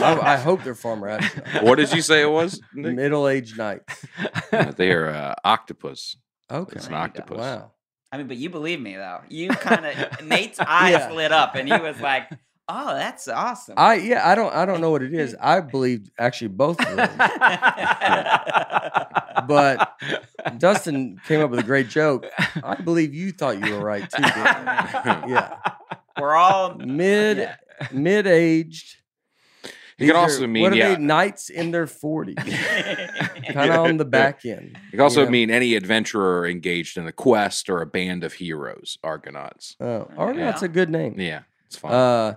I 0.00 0.34
I 0.34 0.36
hope 0.38 0.62
they're 0.64 0.74
farmer 0.74 1.08
astronauts. 1.18 1.62
what 1.62 1.74
did 1.76 1.92
you 1.92 2.00
say 2.00 2.22
it 2.22 2.30
was? 2.30 2.58
Nic? 2.74 2.94
Middle-aged 2.94 3.58
knights. 3.58 4.06
They 4.76 4.92
are 4.92 5.08
uh, 5.10 5.34
octopus. 5.44 6.16
Okay. 6.50 6.76
It's 6.76 6.86
an 6.86 6.92
There 6.92 7.00
you 7.02 7.08
go. 7.08 7.20
octopus. 7.20 7.38
Wow. 7.38 7.72
I 8.10 8.16
mean, 8.16 8.28
but 8.28 8.38
you 8.38 8.48
believe 8.48 8.80
me 8.80 8.94
though. 8.96 9.20
You 9.28 9.50
kind 9.50 9.84
of 9.84 10.24
Nate's 10.24 10.58
eyes 10.66 10.92
Yeah. 10.92 11.10
lit 11.12 11.32
up, 11.32 11.54
and 11.56 11.68
he 11.70 11.78
was 11.78 12.00
like, 12.00 12.30
"Oh, 12.68 12.94
that's 12.94 13.28
awesome." 13.28 13.74
I 13.76 13.94
yeah. 13.94 14.28
I 14.28 14.34
don't. 14.34 14.54
I 14.54 14.64
don't 14.66 14.80
know 14.80 14.90
what 14.90 15.02
it 15.02 15.14
is. 15.14 15.34
I 15.40 15.60
believe 15.74 16.10
actually 16.18 16.48
both 16.48 16.80
of 16.80 16.96
them. 16.96 17.10
But 19.46 19.98
Dustin 20.58 21.20
came 21.26 21.40
up 21.40 21.50
with 21.50 21.60
a 21.60 21.62
great 21.62 21.88
joke. 21.88 22.26
I 22.62 22.74
believe 22.74 23.14
you 23.14 23.32
thought 23.32 23.64
you 23.64 23.74
were 23.74 23.80
right 23.84 24.08
too. 24.10 24.22
Yeah. 24.22 25.56
we're 26.20 26.34
all 26.34 26.74
Mid 26.74 27.38
Yeah. 27.38 27.56
mid 27.92 28.26
aged. 28.26 28.96
It 29.98 30.06
could 30.06 30.16
also 30.16 30.46
mean 30.46 30.62
what 30.62 30.72
are 30.72 30.76
yeah. 30.76 30.94
they? 30.94 30.98
Knights 31.00 31.48
in 31.50 31.70
their 31.70 31.86
forties, 31.86 32.36
kind 33.52 33.70
of 33.70 33.80
on 33.80 33.96
the 33.96 34.04
back 34.04 34.44
end. 34.44 34.76
It 34.88 34.90
could 34.92 35.00
also 35.00 35.20
you 35.20 35.26
know? 35.26 35.30
mean 35.32 35.50
any 35.50 35.74
adventurer 35.74 36.46
engaged 36.46 36.96
in 36.98 37.06
a 37.06 37.12
quest 37.12 37.68
or 37.70 37.80
a 37.80 37.86
band 37.86 38.22
of 38.24 38.34
heroes, 38.34 38.98
Argonauts. 39.02 39.76
Oh, 39.80 40.08
Argonaut's 40.16 40.62
Yeah. 40.62 40.66
a 40.66 40.68
good 40.68 40.90
name. 40.90 41.18
Yeah, 41.18 41.40
it's 41.66 41.76
fine. 41.76 41.92
Uh, 41.92 42.34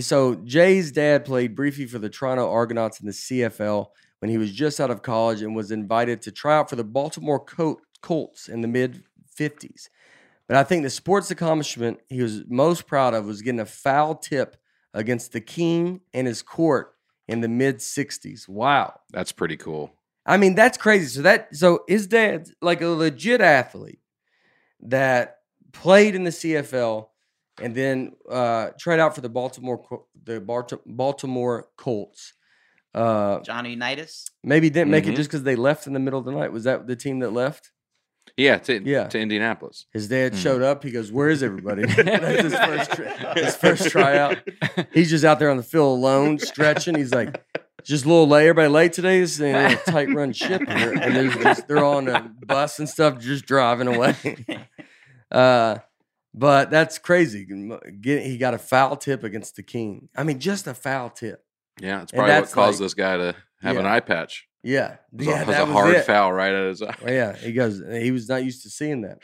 so 0.00 0.34
Jay's 0.36 0.92
dad 0.92 1.24
played 1.24 1.54
briefly 1.54 1.86
for 1.86 1.98
the 1.98 2.08
Toronto 2.08 2.50
Argonauts 2.50 3.00
in 3.00 3.06
the 3.06 3.12
CFL 3.12 3.88
when 4.20 4.30
he 4.30 4.38
was 4.38 4.52
just 4.52 4.80
out 4.80 4.90
of 4.90 5.02
college 5.02 5.42
and 5.42 5.54
was 5.54 5.70
invited 5.70 6.22
to 6.22 6.32
try 6.32 6.56
out 6.56 6.70
for 6.70 6.76
the 6.76 6.84
Baltimore 6.84 7.40
Col- 7.40 7.80
Colts 8.00 8.48
in 8.48 8.60
the 8.60 8.68
mid 8.68 9.04
50s. 9.38 9.88
But 10.46 10.56
I 10.56 10.64
think 10.64 10.82
the 10.82 10.90
sports 10.90 11.30
accomplishment 11.30 12.00
he 12.08 12.22
was 12.22 12.44
most 12.48 12.86
proud 12.86 13.14
of 13.14 13.26
was 13.26 13.42
getting 13.42 13.60
a 13.60 13.66
foul 13.66 14.14
tip 14.14 14.56
against 14.94 15.32
the 15.32 15.40
king 15.40 16.00
and 16.14 16.26
his 16.26 16.42
court 16.42 16.94
in 17.28 17.40
the 17.40 17.48
mid 17.48 17.78
60s. 17.78 18.48
Wow. 18.48 19.00
That's 19.12 19.32
pretty 19.32 19.56
cool. 19.56 19.92
I 20.24 20.36
mean, 20.36 20.54
that's 20.54 20.78
crazy. 20.78 21.06
So 21.06 21.22
that 21.22 21.54
so 21.54 21.84
his 21.86 22.06
dad's 22.06 22.52
like 22.60 22.80
a 22.80 22.88
legit 22.88 23.40
athlete 23.40 24.00
that 24.80 25.38
played 25.72 26.14
in 26.14 26.24
the 26.24 26.30
CFL 26.30 27.08
and 27.62 27.74
then 27.74 28.12
uh, 28.30 28.70
tried 28.78 29.00
out 29.00 29.14
for 29.14 29.20
the 29.20 29.28
Baltimore 29.28 29.82
the 30.24 30.40
Baltimore 30.86 31.68
Colts. 31.76 32.32
Uh, 32.94 33.40
Johnny 33.40 33.70
Unitas. 33.70 34.30
maybe 34.42 34.70
didn't 34.70 34.90
make 34.90 35.06
it 35.06 35.12
Mhm. 35.12 35.16
just 35.16 35.28
because 35.28 35.42
they 35.42 35.54
left 35.56 35.86
in 35.86 35.92
the 35.92 36.00
middle 36.00 36.18
of 36.18 36.24
the 36.24 36.32
night. 36.32 36.50
Was 36.52 36.64
that 36.64 36.86
the 36.86 36.96
team 36.96 37.18
that 37.20 37.30
left? 37.32 37.70
Yeah, 38.38 38.56
to, 38.58 38.82
Yeah. 38.82 39.06
to 39.08 39.18
Indianapolis. 39.18 39.86
His 39.92 40.08
dad 40.08 40.32
Mhm. 40.32 40.42
showed 40.42 40.62
up. 40.62 40.82
He 40.82 40.90
goes, 40.90 41.12
"Where 41.12 41.28
is 41.28 41.42
everybody?" 41.42 41.84
That's 41.86 42.42
his 42.42 42.54
first, 42.54 42.90
tri- 42.92 43.34
his 43.34 43.56
first 43.64 43.90
tryout. 43.90 44.38
He's 44.92 45.10
just 45.10 45.24
out 45.24 45.38
there 45.38 45.50
on 45.50 45.56
the 45.58 45.62
field 45.62 45.98
alone, 45.98 46.38
stretching. 46.38 46.94
He's 46.96 47.12
like, 47.12 47.42
just 47.84 48.04
a 48.04 48.08
little 48.08 48.26
late. 48.26 48.48
Everybody 48.48 48.68
late 48.68 48.92
today. 48.94 49.20
This 49.20 49.34
is 49.34 49.40
a 49.42 49.76
tight 49.86 50.12
run 50.12 50.32
ship 50.32 50.66
here, 50.68 50.92
and 50.92 51.14
there's 51.14 51.34
just 51.36 51.68
they're 51.68 51.84
on 51.84 52.08
a 52.08 52.30
bus 52.46 52.78
and 52.78 52.88
stuff, 52.88 53.18
just 53.18 53.44
driving 53.46 53.88
away. 53.88 54.14
Uh, 55.30 55.76
but 56.36 56.70
that's 56.70 56.98
crazy. 56.98 57.46
He 58.04 58.36
got 58.38 58.54
a 58.54 58.58
foul 58.58 58.96
tip 58.96 59.24
against 59.24 59.56
the 59.56 59.62
king. 59.62 60.08
I 60.16 60.22
mean, 60.22 60.38
just 60.38 60.66
a 60.66 60.74
foul 60.74 61.10
tip. 61.10 61.42
Yeah, 61.80 62.02
it's 62.02 62.12
probably 62.12 62.34
what 62.34 62.50
caused 62.52 62.80
like- 62.80 62.84
this 62.84 62.94
guy 62.94 63.16
to 63.16 63.34
have 63.62 63.76
an 63.76 63.86
eye 63.86 64.00
patch. 64.00 64.46
Yeah, 64.62 64.96
was, 65.12 65.26
yeah, 65.26 65.42
a, 65.42 65.46
was 65.46 65.54
that 65.54 65.62
a 65.62 65.64
was 65.66 65.72
hard 65.74 65.94
it. 65.94 66.04
foul 66.06 66.32
right 66.32 66.52
at 66.52 66.66
his 66.66 66.82
eye. 66.82 66.96
Oh, 67.06 67.08
yeah, 67.10 67.36
he 67.36 67.52
goes. 67.52 67.80
He 68.02 68.10
was 68.10 68.28
not 68.28 68.42
used 68.42 68.64
to 68.64 68.70
seeing 68.70 69.02
that. 69.02 69.18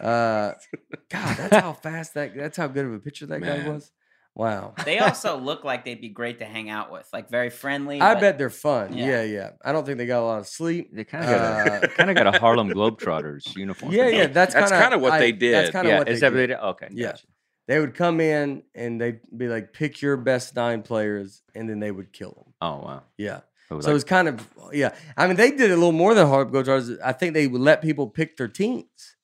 Uh, 0.00 0.54
God, 1.10 1.36
that's 1.36 1.56
how 1.56 1.74
fast 1.74 2.14
that. 2.14 2.34
That's 2.34 2.56
how 2.56 2.66
good 2.66 2.86
of 2.86 2.94
a 2.94 2.98
pitcher 2.98 3.26
that 3.26 3.42
guy 3.42 3.68
was. 3.68 3.92
Wow. 4.36 4.74
They 4.84 4.98
also 4.98 5.38
look 5.38 5.64
like 5.64 5.86
they'd 5.86 6.00
be 6.00 6.10
great 6.10 6.40
to 6.40 6.44
hang 6.44 6.68
out 6.68 6.92
with, 6.92 7.08
like 7.12 7.30
very 7.30 7.48
friendly. 7.48 8.00
I 8.02 8.14
but- 8.14 8.20
bet 8.20 8.38
they're 8.38 8.50
fun. 8.50 8.96
Yeah. 8.96 9.06
Yeah. 9.06 9.22
yeah, 9.22 9.50
I 9.64 9.72
don't 9.72 9.84
think 9.86 9.96
they 9.98 10.04
got 10.06 10.20
a 10.20 10.26
lot 10.26 10.38
of 10.40 10.46
sleep. 10.46 10.90
They 10.94 11.04
kind 11.04 11.24
of 11.24 11.30
got 11.30 11.68
a 11.68 11.72
Uh, 11.86 11.86
kind 11.96 12.10
of 12.10 12.16
got 12.16 12.34
a 12.34 12.38
Harlem 12.38 12.68
Globetrotters 12.68 13.56
uniform. 13.56 13.92
Yeah, 13.92 14.08
yeah, 14.08 14.26
that's 14.26 14.52
That's 14.54 14.70
kind 14.70 14.82
kinda 14.82 14.98
what 14.98 15.18
they 15.18 15.32
did. 15.32 15.54
That's 15.54 15.70
kind 15.70 15.86
of 15.86 15.90
yeah. 15.92 15.98
what 16.00 16.08
Is 16.10 16.20
they 16.20 16.28
that 16.28 16.32
what 16.34 16.38
did. 16.40 16.50
they 16.50 16.54
did? 16.54 16.60
Okay. 16.62 16.88
Yeah. 16.92 17.06
gotcha. 17.12 17.26
They 17.66 17.80
would 17.80 17.94
come 17.94 18.20
in 18.20 18.62
and 18.74 19.00
they'd 19.00 19.20
be 19.36 19.48
like, 19.48 19.72
pick 19.72 20.00
your 20.00 20.16
best 20.16 20.54
nine 20.54 20.82
players, 20.82 21.42
and 21.54 21.68
then 21.68 21.80
they 21.80 21.90
would 21.90 22.12
kill 22.12 22.30
them. 22.32 22.52
Oh 22.60 22.84
wow. 22.84 23.02
Yeah. 23.16 23.40
It 23.70 23.74
was 23.74 23.84
So 23.86 23.90
it 23.90 23.94
was 23.94 24.04
kind 24.04 24.28
of 24.28 24.46
yeah. 24.72 24.94
I 25.16 25.26
mean, 25.26 25.36
they 25.36 25.50
did 25.50 25.70
a 25.70 25.74
little 25.74 25.92
more 25.92 26.14
than 26.14 26.26
Harlem 26.28 26.52
Globetrotters. 26.52 26.98
I 27.02 27.12
think 27.12 27.32
they 27.34 27.46
would 27.48 27.60
let 27.62 27.80
people 27.82 28.06
pick 28.08 28.36
their 28.36 28.48
teams, 28.48 29.15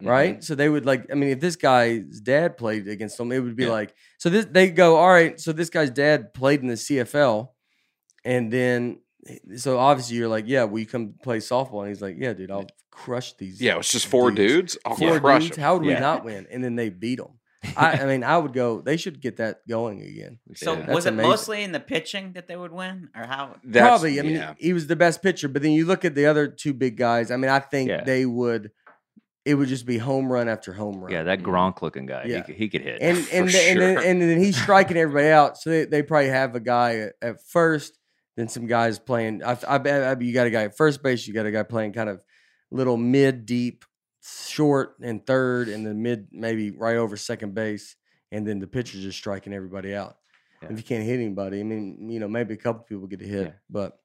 Mm-hmm. 0.00 0.08
right? 0.08 0.44
So 0.44 0.54
they 0.54 0.68
would 0.68 0.86
like. 0.86 1.06
I 1.10 1.14
mean, 1.14 1.30
if 1.30 1.40
this 1.40 1.56
guy's 1.56 2.20
dad 2.20 2.56
played 2.56 2.88
against 2.88 3.16
them, 3.18 3.30
it 3.32 3.40
would 3.40 3.56
be 3.56 3.64
Yeah. 3.64 3.70
like. 3.70 3.94
So 4.18 4.28
this 4.30 4.46
they 4.50 4.70
go 4.70 4.96
all 4.96 5.08
right. 5.08 5.38
So 5.40 5.52
this 5.52 5.70
guy's 5.70 5.90
dad 5.90 6.34
played 6.34 6.60
in 6.60 6.66
the 6.68 6.74
CFL, 6.76 7.48
and 8.24 8.52
then 8.52 9.00
so 9.56 9.78
obviously 9.78 10.16
you're 10.16 10.28
like, 10.28 10.44
yeah, 10.48 10.64
will 10.64 10.78
you 10.78 10.86
come 10.86 11.14
play 11.22 11.38
softball? 11.38 11.80
And 11.80 11.88
he's 11.88 12.02
like, 12.02 12.16
yeah, 12.18 12.32
dude, 12.32 12.50
I'll 12.50 12.66
crush 12.90 13.34
these. 13.34 13.60
Yeah, 13.60 13.74
it 13.74 13.78
was 13.78 13.90
just 13.90 14.06
four 14.06 14.30
dudes. 14.30 14.74
dudes. 14.74 14.78
I'll 14.84 14.96
Four 14.96 15.20
crush 15.20 15.42
dudes. 15.44 15.58
'em. 15.58 15.62
How 15.64 15.74
would 15.74 15.86
we 15.86 15.94
not 15.94 16.24
win? 16.24 16.46
And 16.50 16.64
then 16.64 16.76
they 16.76 16.88
beat 16.88 17.18
them. 17.18 17.38
I, 17.76 17.92
I 17.92 18.06
mean, 18.06 18.24
I 18.24 18.38
would 18.38 18.54
go. 18.54 18.80
They 18.80 18.96
should 18.96 19.20
get 19.20 19.36
that 19.36 19.58
going 19.68 20.00
again. 20.00 20.38
So 20.56 20.72
Yeah. 20.78 20.94
was 20.94 21.04
it 21.04 21.10
amazing. 21.12 21.30
mostly 21.30 21.62
in 21.62 21.72
the 21.72 21.80
pitching 21.80 22.32
that 22.32 22.48
they 22.48 22.56
would 22.56 22.72
win, 22.72 23.10
or 23.14 23.26
how? 23.26 23.56
That's- 23.62 23.86
Probably. 23.90 24.18
I 24.18 24.22
mean, 24.22 24.36
yeah. 24.36 24.54
he 24.58 24.72
was 24.72 24.86
the 24.86 24.96
best 24.96 25.22
pitcher, 25.22 25.46
but 25.48 25.60
then 25.60 25.72
you 25.72 25.84
look 25.84 26.06
at 26.06 26.14
the 26.14 26.24
other 26.24 26.48
two 26.48 26.72
big 26.72 26.96
guys. 26.96 27.30
I 27.30 27.36
mean, 27.36 27.50
I 27.50 27.58
think 27.58 27.90
Yeah. 27.90 28.02
they 28.02 28.24
would. 28.24 28.70
It 29.44 29.54
would 29.54 29.68
just 29.68 29.86
be 29.86 29.96
home 29.96 30.30
run 30.30 30.48
after 30.48 30.72
home 30.72 31.00
run. 31.00 31.10
yeah, 31.12 31.22
that 31.22 31.42
Gronk 31.42 31.80
looking 31.80 32.04
guy. 32.06 32.24
Yeah. 32.26 32.36
He, 32.38 32.42
could, 32.42 32.54
he 32.56 32.68
could 32.68 32.80
hit. 32.82 33.00
and 33.00 33.16
For 33.26 33.36
and 33.36 33.48
the- 33.48 33.68
and, 33.70 33.80
then, 33.80 33.98
and 34.04 34.22
then 34.22 34.38
he's 34.38 34.60
striking 34.60 34.96
everybody 34.98 35.28
out. 35.28 35.56
So 35.56 35.70
they, 35.70 35.84
they 35.86 36.02
probably 36.02 36.28
have 36.28 36.54
a 36.54 36.60
guy 36.60 36.96
at, 36.98 37.12
at 37.22 37.42
first, 37.46 37.98
then 38.36 38.48
some 38.48 38.66
guys 38.66 38.98
playing. 38.98 39.42
I, 39.42 39.56
I 39.66 39.78
bet 39.78 40.18
I 40.18 40.22
you 40.22 40.34
got 40.34 40.46
a 40.46 40.50
guy 40.50 40.64
at 40.64 40.76
first 40.76 41.02
base. 41.02 41.26
You 41.26 41.32
got 41.34 41.46
a 41.46 41.50
guy 41.50 41.62
playing 41.62 41.92
kind 41.94 42.10
of 42.10 42.20
little 42.70 42.98
mid 42.98 43.46
deep, 43.46 43.84
short 44.22 44.96
and 45.02 45.24
third, 45.26 45.68
and 45.68 45.86
then 45.86 46.02
mid 46.02 46.28
maybe 46.32 46.70
right 46.70 46.96
over 46.96 47.16
second 47.16 47.54
base, 47.54 47.96
and 48.30 48.46
then 48.46 48.58
the 48.58 48.66
pitcher's 48.66 49.02
just 49.02 49.16
striking 49.18 49.54
everybody 49.54 49.94
out. 49.94 50.16
Yeah. 50.62 50.68
If 50.72 50.76
you 50.76 50.84
can't 50.84 51.02
hit 51.04 51.14
anybody, 51.14 51.60
I 51.60 51.62
mean, 51.62 52.10
you 52.10 52.20
know, 52.20 52.28
maybe 52.28 52.52
a 52.52 52.58
couple 52.58 52.82
people 52.84 53.06
get 53.06 53.22
a 53.22 53.26
hit, 53.26 53.46
Yeah. 53.46 53.52
but. 53.70 53.96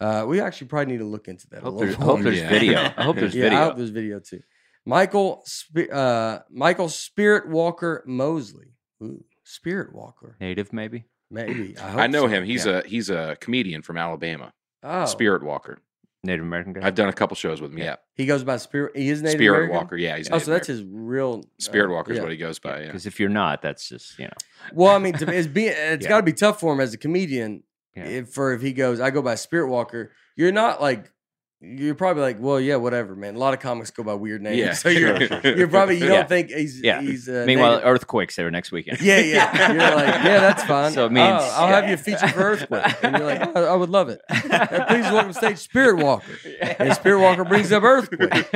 Uh, 0.00 0.24
we 0.28 0.40
actually 0.40 0.68
probably 0.68 0.92
need 0.92 0.98
to 1.00 1.04
look 1.04 1.26
into 1.26 1.46
that. 1.50 1.58
a 1.58 1.60
hope, 1.62 1.74
little 1.74 1.86
there's, 1.88 1.96
hope 1.96 2.20
there's 2.22 2.38
Yeah. 2.40 2.48
video. 2.48 2.78
I 2.96 3.02
hope 3.02 3.16
there's 3.16 3.34
yeah, 3.34 3.42
video. 3.42 3.58
I 3.58 3.64
hope 3.64 3.76
there's 3.76 3.90
video 3.90 4.20
too. 4.20 4.40
Michael, 4.88 5.42
Sp- 5.44 5.92
uh, 5.92 6.38
Michael 6.50 6.88
Spirit 6.88 7.48
Walker 7.48 8.02
Mosley. 8.06 8.72
Ooh, 9.02 9.22
Spirit 9.44 9.94
Walker. 9.94 10.36
Native 10.40 10.72
maybe. 10.72 11.04
Maybe. 11.30 11.76
I, 11.76 11.90
hope 11.90 12.00
I 12.00 12.06
know 12.06 12.22
so. 12.22 12.28
him. 12.28 12.44
He's 12.44 12.64
a 12.64 12.82
he's 12.86 13.10
a 13.10 13.36
comedian 13.40 13.82
from 13.82 13.98
Alabama. 13.98 14.52
oh, 14.82 15.04
Spirit 15.04 15.42
Walker. 15.42 15.78
Native 16.24 16.44
American 16.44 16.72
guy. 16.72 16.86
I've 16.86 16.94
done 16.94 17.08
a 17.10 17.12
couple 17.12 17.36
shows 17.36 17.60
with 17.60 17.70
him. 17.72 17.78
Yeah, 17.78 17.96
He 18.16 18.26
goes 18.26 18.42
by 18.42 18.56
Spirit. 18.56 18.96
He 18.96 19.08
is 19.10 19.22
Native 19.22 19.38
Spirit 19.38 19.56
American? 19.56 19.76
Walker. 19.76 19.96
Yeah, 19.96 20.16
he's 20.16 20.28
Oh, 20.30 20.32
Native 20.36 20.44
so 20.46 20.50
that's 20.52 20.68
American. 20.70 20.86
his 20.96 21.06
real 21.06 21.44
Spirit 21.58 21.90
uh, 21.90 21.94
Walker 21.94 22.12
is 22.12 22.16
yeah. 22.16 22.22
what 22.22 22.32
he 22.32 22.38
goes 22.38 22.58
by. 22.58 22.80
Yeah. 22.80 22.86
Because 22.86 23.06
if 23.06 23.20
you're 23.20 23.28
not, 23.28 23.60
that's 23.62 23.88
just 23.88 24.18
you 24.18 24.24
know. 24.24 24.32
Well, 24.72 24.96
I 24.96 24.98
mean, 24.98 25.12
to, 25.14 25.32
it's 25.32 25.46
being 25.46 25.68
it's 25.76 26.04
Yeah. 26.04 26.08
got 26.08 26.16
to 26.16 26.22
be 26.24 26.32
tough 26.32 26.60
for 26.60 26.72
him 26.72 26.80
as 26.80 26.94
a 26.94 26.98
comedian. 26.98 27.62
Yeah. 27.94 28.04
If 28.04 28.30
for 28.30 28.52
if 28.54 28.62
he 28.62 28.72
goes, 28.72 29.00
I 29.00 29.10
go 29.10 29.20
by 29.22 29.34
Spirit 29.34 29.68
Walker. 29.68 30.12
You're 30.34 30.50
not 30.52 30.80
like. 30.80 31.12
You're 31.60 31.96
probably 31.96 32.22
like, 32.22 32.36
well, 32.38 32.60
yeah, 32.60 32.76
whatever, 32.76 33.16
man. 33.16 33.34
A 33.34 33.38
lot 33.38 33.52
of 33.52 33.58
comics 33.58 33.90
go 33.90 34.04
by 34.04 34.14
weird 34.14 34.42
names. 34.42 34.58
Yeah, 34.58 34.72
so 34.74 34.88
you're 34.90 35.20
you're 35.42 35.66
probably 35.66 35.96
you 35.96 36.06
don't 36.06 36.12
Yeah. 36.18 36.24
think 36.26 36.50
he's 36.50 36.80
Yeah. 36.80 37.00
he's 37.00 37.28
uh, 37.28 37.42
Meanwhile, 37.48 37.78
native- 37.78 37.86
earthquakes 37.88 38.36
there 38.36 38.48
next 38.52 38.70
weekend. 38.70 39.00
Yeah, 39.00 39.18
yeah. 39.18 39.72
You're 39.72 39.96
like, 39.96 40.06
yeah, 40.24 40.38
that's 40.38 40.62
fine. 40.62 40.92
So 40.92 41.06
it 41.06 41.12
Oh, 41.18 41.20
I'll 41.20 41.68
yeah. 41.68 41.80
have 41.80 41.90
you 41.90 41.96
feature 41.96 42.28
for 42.28 42.40
Earthquake. 42.40 42.84
And 43.02 43.16
you're 43.16 43.26
like, 43.26 43.50
oh, 43.56 43.64
I 43.64 43.74
would 43.74 43.90
love 43.90 44.08
it. 44.08 44.20
Uh, 44.30 44.84
please 44.86 45.02
welcome 45.10 45.32
to 45.32 45.34
stage 45.34 45.58
Spirit 45.58 45.96
Walker. 45.96 46.30
And 46.78 46.92
Spirit 46.94 47.20
Walker 47.20 47.44
brings 47.44 47.72
up 47.72 47.82
Earthquake. 47.82 48.48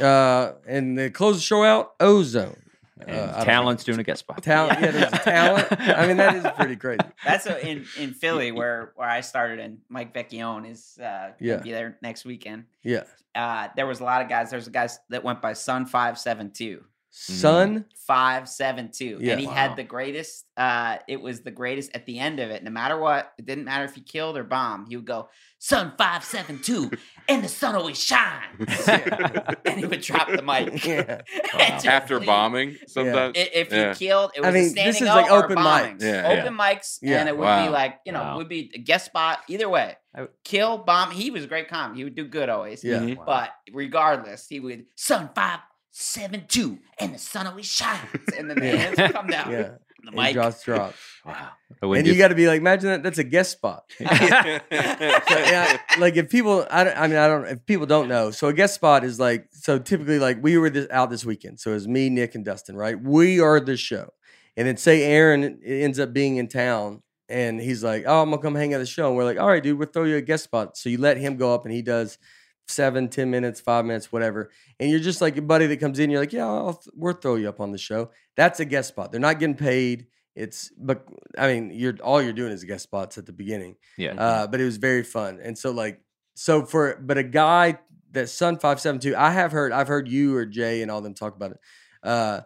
Uh, 0.00 0.52
and 0.66 0.98
they 0.98 1.10
close 1.10 1.36
the 1.36 1.42
show 1.42 1.62
out, 1.62 1.92
Ozone. 2.00 2.56
And 3.06 3.30
Uh, 3.30 3.44
Talent's 3.44 3.84
doing 3.84 3.98
a 3.98 4.02
guest 4.02 4.20
spot. 4.20 4.42
Talent, 4.42 4.80
yeah, 4.80 4.90
there's 4.90 5.10
talent. 5.22 5.66
I 5.70 6.06
mean, 6.06 6.16
that 6.16 6.36
is 6.36 6.44
pretty 6.56 6.76
crazy. 6.76 6.98
That's 7.24 7.46
a, 7.46 7.64
in 7.66 7.86
in 7.98 8.12
Philly 8.14 8.50
where 8.52 8.92
where 8.96 9.08
I 9.08 9.20
started, 9.20 9.60
and 9.60 9.78
Mike 9.88 10.12
Vecchione 10.14 10.70
is 10.70 10.98
uh, 11.00 11.32
Yeah. 11.40 11.54
gonna 11.54 11.62
be 11.64 11.70
there 11.72 11.98
next 12.02 12.24
weekend. 12.24 12.64
Yeah. 12.82 13.04
Uh, 13.34 13.68
there 13.76 13.86
was 13.86 14.00
a 14.00 14.04
lot 14.04 14.22
of 14.22 14.28
guys. 14.28 14.50
There's 14.50 14.66
a 14.66 14.70
guy 14.70 14.88
that 15.10 15.22
went 15.22 15.40
by 15.40 15.52
Sun 15.52 15.86
Five 15.86 16.18
Seven 16.18 16.50
Two. 16.50 16.84
Sun. 17.10 17.84
Five 18.06 18.48
seven 18.48 18.90
two, 18.92 19.18
Yeah. 19.20 19.32
and 19.32 19.40
he 19.40 19.46
Wow. 19.46 19.52
had 19.54 19.76
the 19.76 19.82
greatest. 19.82 20.46
Uh, 20.56 20.98
it 21.08 21.20
was 21.20 21.40
the 21.40 21.50
greatest 21.50 21.90
at 21.94 22.06
the 22.06 22.18
end 22.18 22.38
of 22.40 22.50
it. 22.50 22.62
No 22.62 22.70
matter 22.70 22.98
what, 22.98 23.32
it 23.38 23.44
didn't 23.46 23.64
matter 23.64 23.84
if 23.84 23.94
he 23.94 24.00
killed 24.00 24.36
or 24.36 24.44
bombed. 24.44 24.88
He 24.88 24.96
would 24.96 25.04
go 25.06 25.28
Sun 25.60 25.94
Five 25.98 26.22
Seven 26.24 26.60
Two, 26.60 26.90
and 27.28 27.42
the 27.42 27.48
sun 27.48 27.74
always 27.74 28.00
shines. 28.00 28.88
and 28.88 29.78
he 29.78 29.86
would 29.86 30.00
drop 30.02 30.28
the 30.28 30.42
mic 30.42 30.84
Yeah. 30.84 31.20
And 31.58 31.84
After 31.86 32.18
leave. 32.18 32.26
bombing, 32.26 32.76
sometimes. 32.86 33.36
I- 33.36 33.50
If 33.52 33.72
Yeah. 33.72 33.88
you 33.90 33.94
killed, 33.96 34.30
it 34.36 34.44
I 34.44 34.46
was 34.50 34.54
mean, 34.54 34.62
a 34.62 34.66
this 34.66 34.72
standing 34.72 35.02
is 35.02 35.08
like 35.08 35.30
O 35.30 35.42
open 35.42 35.56
bombing. 35.56 35.98
mics. 35.98 36.02
Yeah, 36.02 36.28
open 36.40 36.54
mics, 36.56 36.98
Yeah. 37.02 37.18
and 37.20 37.28
it 37.28 37.36
would 37.36 37.44
Wow. 37.44 37.64
be 37.66 37.70
like 37.72 37.98
you 38.06 38.12
know, 38.12 38.20
Wow. 38.22 38.36
would 38.36 38.48
be 38.48 38.70
a 38.74 38.78
guest 38.78 39.06
spot 39.06 39.40
either 39.48 39.68
way. 39.68 39.96
Kill, 40.44 40.78
bomb. 40.78 41.10
He 41.12 41.30
was 41.30 41.44
a 41.44 41.46
great 41.48 41.68
comic. 41.68 41.96
He 41.96 42.04
would 42.04 42.14
do 42.16 42.24
good 42.26 42.48
always. 42.48 42.82
Yeah. 42.84 42.98
Mhm. 42.98 43.16
Wow. 43.18 43.24
But 43.26 43.50
regardless, 43.72 44.46
he 44.48 44.60
would 44.60 44.84
sun 44.96 45.30
five 45.34 45.60
seven 45.90 46.44
two, 46.46 46.78
and 47.00 47.14
the 47.14 47.18
sun 47.18 47.46
always 47.48 47.66
shines, 47.66 48.08
and 48.36 48.48
then 48.48 48.58
the 48.60 48.66
Yeah. 48.66 48.76
hands 48.76 48.98
would 48.98 49.12
come 49.12 49.26
down. 49.26 49.50
Yeah. 49.50 49.70
The 50.04 50.12
mic. 50.12 50.32
drops 50.34 50.62
drops. 50.62 50.96
Wow. 51.28 51.50
And 51.82 52.06
you 52.06 52.16
got 52.16 52.28
to 52.28 52.34
be 52.34 52.46
like, 52.48 52.60
imagine 52.60 52.88
that. 52.88 53.02
That's 53.02 53.18
a 53.18 53.24
guest 53.24 53.52
spot. 53.52 53.84
So, 54.00 55.38
yeah, 55.38 55.78
like 55.98 56.16
if 56.16 56.30
people, 56.30 56.66
I, 56.70 56.84
don't, 56.84 56.96
I 56.96 57.06
mean, 57.06 57.16
I 57.16 57.28
don't. 57.28 57.44
If 57.46 57.66
people 57.66 57.86
don't 57.86 58.08
know, 58.08 58.30
so 58.30 58.48
a 58.48 58.52
guest 58.52 58.74
spot 58.74 59.04
is 59.04 59.20
like, 59.20 59.48
so 59.52 59.78
typically, 59.78 60.18
like 60.18 60.42
we 60.42 60.56
were 60.56 60.70
this, 60.70 60.86
out 60.90 61.10
this 61.10 61.24
weekend, 61.24 61.60
so 61.60 61.74
it's 61.74 61.86
me, 61.86 62.08
Nic, 62.08 62.34
and 62.34 62.44
Dustin, 62.44 62.76
right? 62.76 62.98
We 63.00 63.40
are 63.40 63.60
the 63.60 63.76
show, 63.76 64.12
and 64.56 64.66
then 64.66 64.76
say 64.78 65.02
Aaron 65.04 65.60
ends 65.64 65.98
up 66.00 66.12
being 66.12 66.36
in 66.36 66.48
town, 66.48 67.02
and 67.28 67.60
he's 67.60 67.84
like, 67.84 68.04
"Oh, 68.06 68.22
I'm 68.22 68.30
gonna 68.30 68.40
come 68.42 68.54
hang 68.54 68.72
out 68.72 68.76
at 68.76 68.80
the 68.80 68.86
show," 68.86 69.08
and 69.08 69.16
we're 69.16 69.24
like, 69.24 69.38
"All 69.38 69.48
right, 69.48 69.62
dude, 69.62 69.78
we'll 69.78 69.88
throw 69.88 70.04
you 70.04 70.16
a 70.16 70.22
guest 70.22 70.44
spot." 70.44 70.76
So 70.78 70.88
you 70.88 70.98
let 70.98 71.18
him 71.18 71.36
go 71.36 71.52
up, 71.54 71.64
and 71.66 71.74
he 71.74 71.82
does 71.82 72.18
seven, 72.66 73.08
ten 73.08 73.30
minutes, 73.30 73.60
five 73.60 73.84
minutes, 73.84 74.10
whatever, 74.10 74.50
and 74.80 74.90
you're 74.90 75.00
just 75.00 75.20
like 75.20 75.36
a 75.36 75.42
buddy 75.42 75.66
that 75.66 75.78
comes 75.78 75.98
in. 75.98 76.10
You're 76.10 76.20
like, 76.20 76.32
"Yeah, 76.32 76.46
I'll, 76.46 76.74
th- 76.74 76.94
we'll 76.94 77.14
throw 77.14 77.34
you 77.36 77.48
up 77.48 77.60
on 77.60 77.72
the 77.72 77.78
show." 77.78 78.10
That's 78.36 78.60
a 78.60 78.64
guest 78.64 78.88
spot. 78.88 79.12
They're 79.12 79.20
not 79.20 79.38
getting 79.38 79.56
paid. 79.56 80.06
It's 80.38 80.70
but 80.78 81.04
I 81.36 81.52
mean, 81.52 81.70
you're 81.74 81.96
all 82.02 82.22
you're 82.22 82.32
doing 82.32 82.52
is 82.52 82.62
guest 82.64 82.84
spots 82.84 83.18
at 83.18 83.26
the 83.26 83.32
beginning. 83.32 83.76
yeah. 83.96 84.12
Uh, 84.12 84.46
but 84.46 84.60
it 84.60 84.64
was 84.64 84.76
very 84.76 85.02
fun. 85.02 85.40
And 85.42 85.58
so 85.58 85.72
like 85.72 86.00
so 86.34 86.64
for 86.64 86.96
but 87.00 87.18
a 87.18 87.24
guy 87.24 87.78
that 88.12 88.28
Sun 88.28 88.58
five 88.58 88.80
seven 88.80 89.00
two, 89.00 89.16
I 89.16 89.32
have 89.32 89.50
heard 89.50 89.72
I've 89.72 89.88
heard 89.88 90.08
you 90.08 90.36
or 90.36 90.46
Jay 90.46 90.82
and 90.82 90.90
all 90.90 91.00
them 91.00 91.14
talk 91.14 91.34
about 91.34 91.52
it. 91.52 91.58
Uh, 92.02 92.40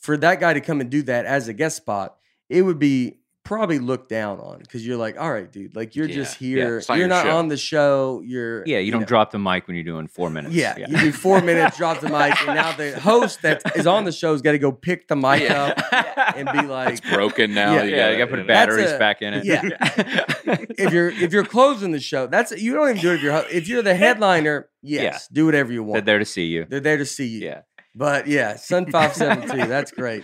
for 0.00 0.16
that 0.16 0.40
guy 0.40 0.54
to 0.54 0.60
come 0.60 0.80
and 0.80 0.90
do 0.90 1.02
that 1.02 1.26
as 1.26 1.48
a 1.48 1.52
guest 1.52 1.76
spot, 1.76 2.16
it 2.48 2.62
would 2.62 2.78
be 2.78 3.20
probably 3.48 3.78
looked 3.78 4.10
down 4.10 4.38
on 4.40 4.58
because 4.58 4.86
you're 4.86 4.98
like, 4.98 5.18
all 5.18 5.32
right, 5.32 5.50
dude, 5.50 5.74
like 5.74 5.96
you're 5.96 6.06
just 6.06 6.38
Yeah, 6.38 6.48
yeah, 6.48 6.64
here. 6.64 6.78
it's 6.78 6.88
not 6.90 6.94
you're 6.98 7.06
your 7.06 7.08
not 7.08 7.24
show. 7.24 7.36
on 7.38 7.48
the 7.48 7.56
show. 7.56 8.22
You're 8.22 8.62
yeah, 8.66 8.76
you 8.78 8.92
don't 8.92 9.00
know, 9.00 9.06
drop 9.06 9.30
the 9.30 9.38
mic 9.38 9.66
when 9.66 9.74
you're 9.74 9.84
doing 9.86 10.06
four 10.06 10.28
minutes. 10.28 10.54
Yeah, 10.54 10.76
you 10.76 10.86
do 10.98 11.12
four 11.12 11.40
minutes, 11.40 11.78
drop 11.78 12.00
the 12.00 12.10
mic, 12.10 12.36
and 12.46 12.54
now 12.54 12.72
the 12.76 13.00
host 13.00 13.40
that 13.42 13.62
is 13.74 13.86
on 13.86 14.04
the 14.04 14.12
show's 14.12 14.42
got 14.42 14.52
to 14.52 14.58
go 14.58 14.70
pick 14.70 15.08
the 15.08 15.16
mic 15.16 15.40
Yeah. 15.44 15.64
up 15.78 16.36
and 16.36 16.46
be 16.52 16.66
like, 16.66 16.90
it's 16.98 17.00
broken 17.10 17.54
now. 17.54 17.72
Yeah. 17.72 17.84
you 17.84 17.96
gotta- 17.96 18.16
got 18.18 18.24
to 18.24 18.26
put 18.26 18.38
you 18.40 18.44
know. 18.44 18.46
That's 18.48 18.66
batteries 18.76 18.92
a- 18.92 18.98
back 18.98 19.22
in 19.22 19.32
it. 19.32 19.44
yeah. 19.46 19.62
if 20.78 20.92
you're 20.92 21.08
if 21.08 21.32
you're 21.32 21.44
closing 21.44 21.92
the 21.92 22.00
show, 22.00 22.26
that's 22.26 22.52
you 22.52 22.74
don't 22.74 22.90
even 22.90 23.00
do 23.00 23.12
it 23.12 23.14
if 23.14 23.22
you're 23.22 23.44
if 23.50 23.66
you're 23.66 23.82
the 23.82 23.94
headliner. 23.94 24.68
Yes, 24.82 25.26
do 25.28 25.46
whatever 25.46 25.72
you 25.72 25.82
want. 25.82 25.94
They're 26.04 26.14
there 26.14 26.18
to 26.18 26.24
see 26.26 26.44
you. 26.44 26.66
They're 26.68 26.80
there 26.80 26.98
to 26.98 27.06
see 27.06 27.26
you. 27.26 27.46
Yeah. 27.46 27.62
But 27.94 28.26
yeah, 28.26 28.56
Sun 28.56 28.90
five 28.92 29.14
seven 29.14 29.48
two. 29.48 29.66
That's 29.66 29.90
great. 29.90 30.22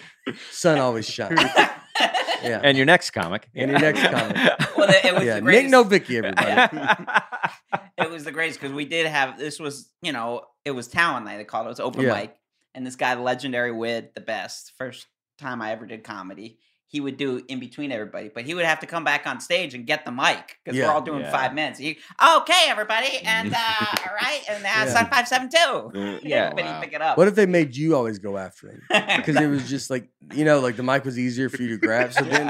Sun 0.51 0.79
always 0.79 1.09
shines. 1.09 1.41
Yeah. 2.45 2.61
And 2.63 2.77
your 2.77 2.87
next 2.87 3.11
comic. 3.11 3.49
And 3.55 3.71
your 3.71 3.81
next 3.81 4.03
comic. 4.03 4.37
Well, 4.77 4.91
it, 4.91 5.05
it 5.05 5.15
was 5.15 5.25
yeah. 5.25 5.37
the 5.37 5.43
Nic. 5.43 5.67
Novicki, 5.67 6.17
everybody. 6.17 6.79
it 7.97 8.11
was 8.11 8.25
the 8.25 8.33
greatest 8.33 8.61
because 8.61 8.75
we 8.75 8.85
did 8.85 9.07
have 9.07 9.39
this 9.39 9.59
was 9.59 9.89
you 10.03 10.13
know 10.13 10.43
it 10.65 10.73
was 10.73 10.89
talent 10.89 11.25
night 11.25 11.39
they 11.39 11.45
called 11.45 11.65
it, 11.65 11.69
it 11.69 11.71
was 11.71 11.81
open 11.81 12.03
Yeah. 12.03 12.13
mic 12.15 12.37
and 12.75 12.85
this 12.87 12.97
guy 12.97 13.15
the 13.15 13.23
legendary 13.23 13.73
Wid 13.73 14.11
the 14.15 14.21
best 14.21 14.73
first 14.77 15.07
time 15.39 15.63
I 15.63 15.71
ever 15.73 15.87
did 15.87 16.05
comedy 16.05 16.59
he 16.95 17.01
would 17.01 17.17
do 17.17 17.43
in 17.49 17.59
between 17.59 17.91
everybody 17.91 18.29
but 18.33 18.45
he 18.45 18.55
would 18.55 18.65
have 18.65 18.79
to 18.79 18.87
come 18.87 19.03
back 19.03 19.27
on 19.27 19.41
stage 19.41 19.75
and 19.75 19.85
get 19.85 20.05
the 20.05 20.13
mic 20.13 20.59
because 20.63 20.79
Yeah. 20.79 20.87
we're 20.87 20.93
all 20.95 21.03
doing 21.03 21.23
Yeah. 21.23 21.33
five 21.33 21.53
minutes 21.53 21.77
he, 21.81 21.99
okay 22.39 22.63
everybody 22.69 23.19
and 23.25 23.53
uh 23.53 23.59
all 24.07 24.15
right 24.15 24.43
and 24.49 24.63
now 24.63 24.85
Yeah. 24.85 24.93
Sun 24.95 25.07
five 25.11 25.27
seven 25.27 25.49
two 25.49 25.91
Yeah. 25.95 26.19
Yeah. 26.23 26.53
but 26.55 26.65
Wow. 26.65 26.75
he'd 26.81 26.85
pick 26.85 26.95
it 26.95 27.03
up 27.03 27.19
What 27.19 27.27
if 27.27 27.35
they 27.35 27.47
made 27.47 27.75
you 27.75 27.97
always 27.97 28.21
go 28.21 28.37
after 28.39 28.69
him? 28.71 28.83
Because 29.17 29.37
it 29.41 29.49
was 29.49 29.69
just 29.69 29.91
like 29.91 30.09
you 30.35 30.45
know, 30.45 30.61
like 30.61 30.77
the 30.77 30.83
mic 30.85 31.05
was 31.05 31.19
easier 31.19 31.49
for 31.51 31.61
you 31.61 31.69
to 31.71 31.77
grab. 31.79 32.13
So 32.13 32.25
then 32.25 32.47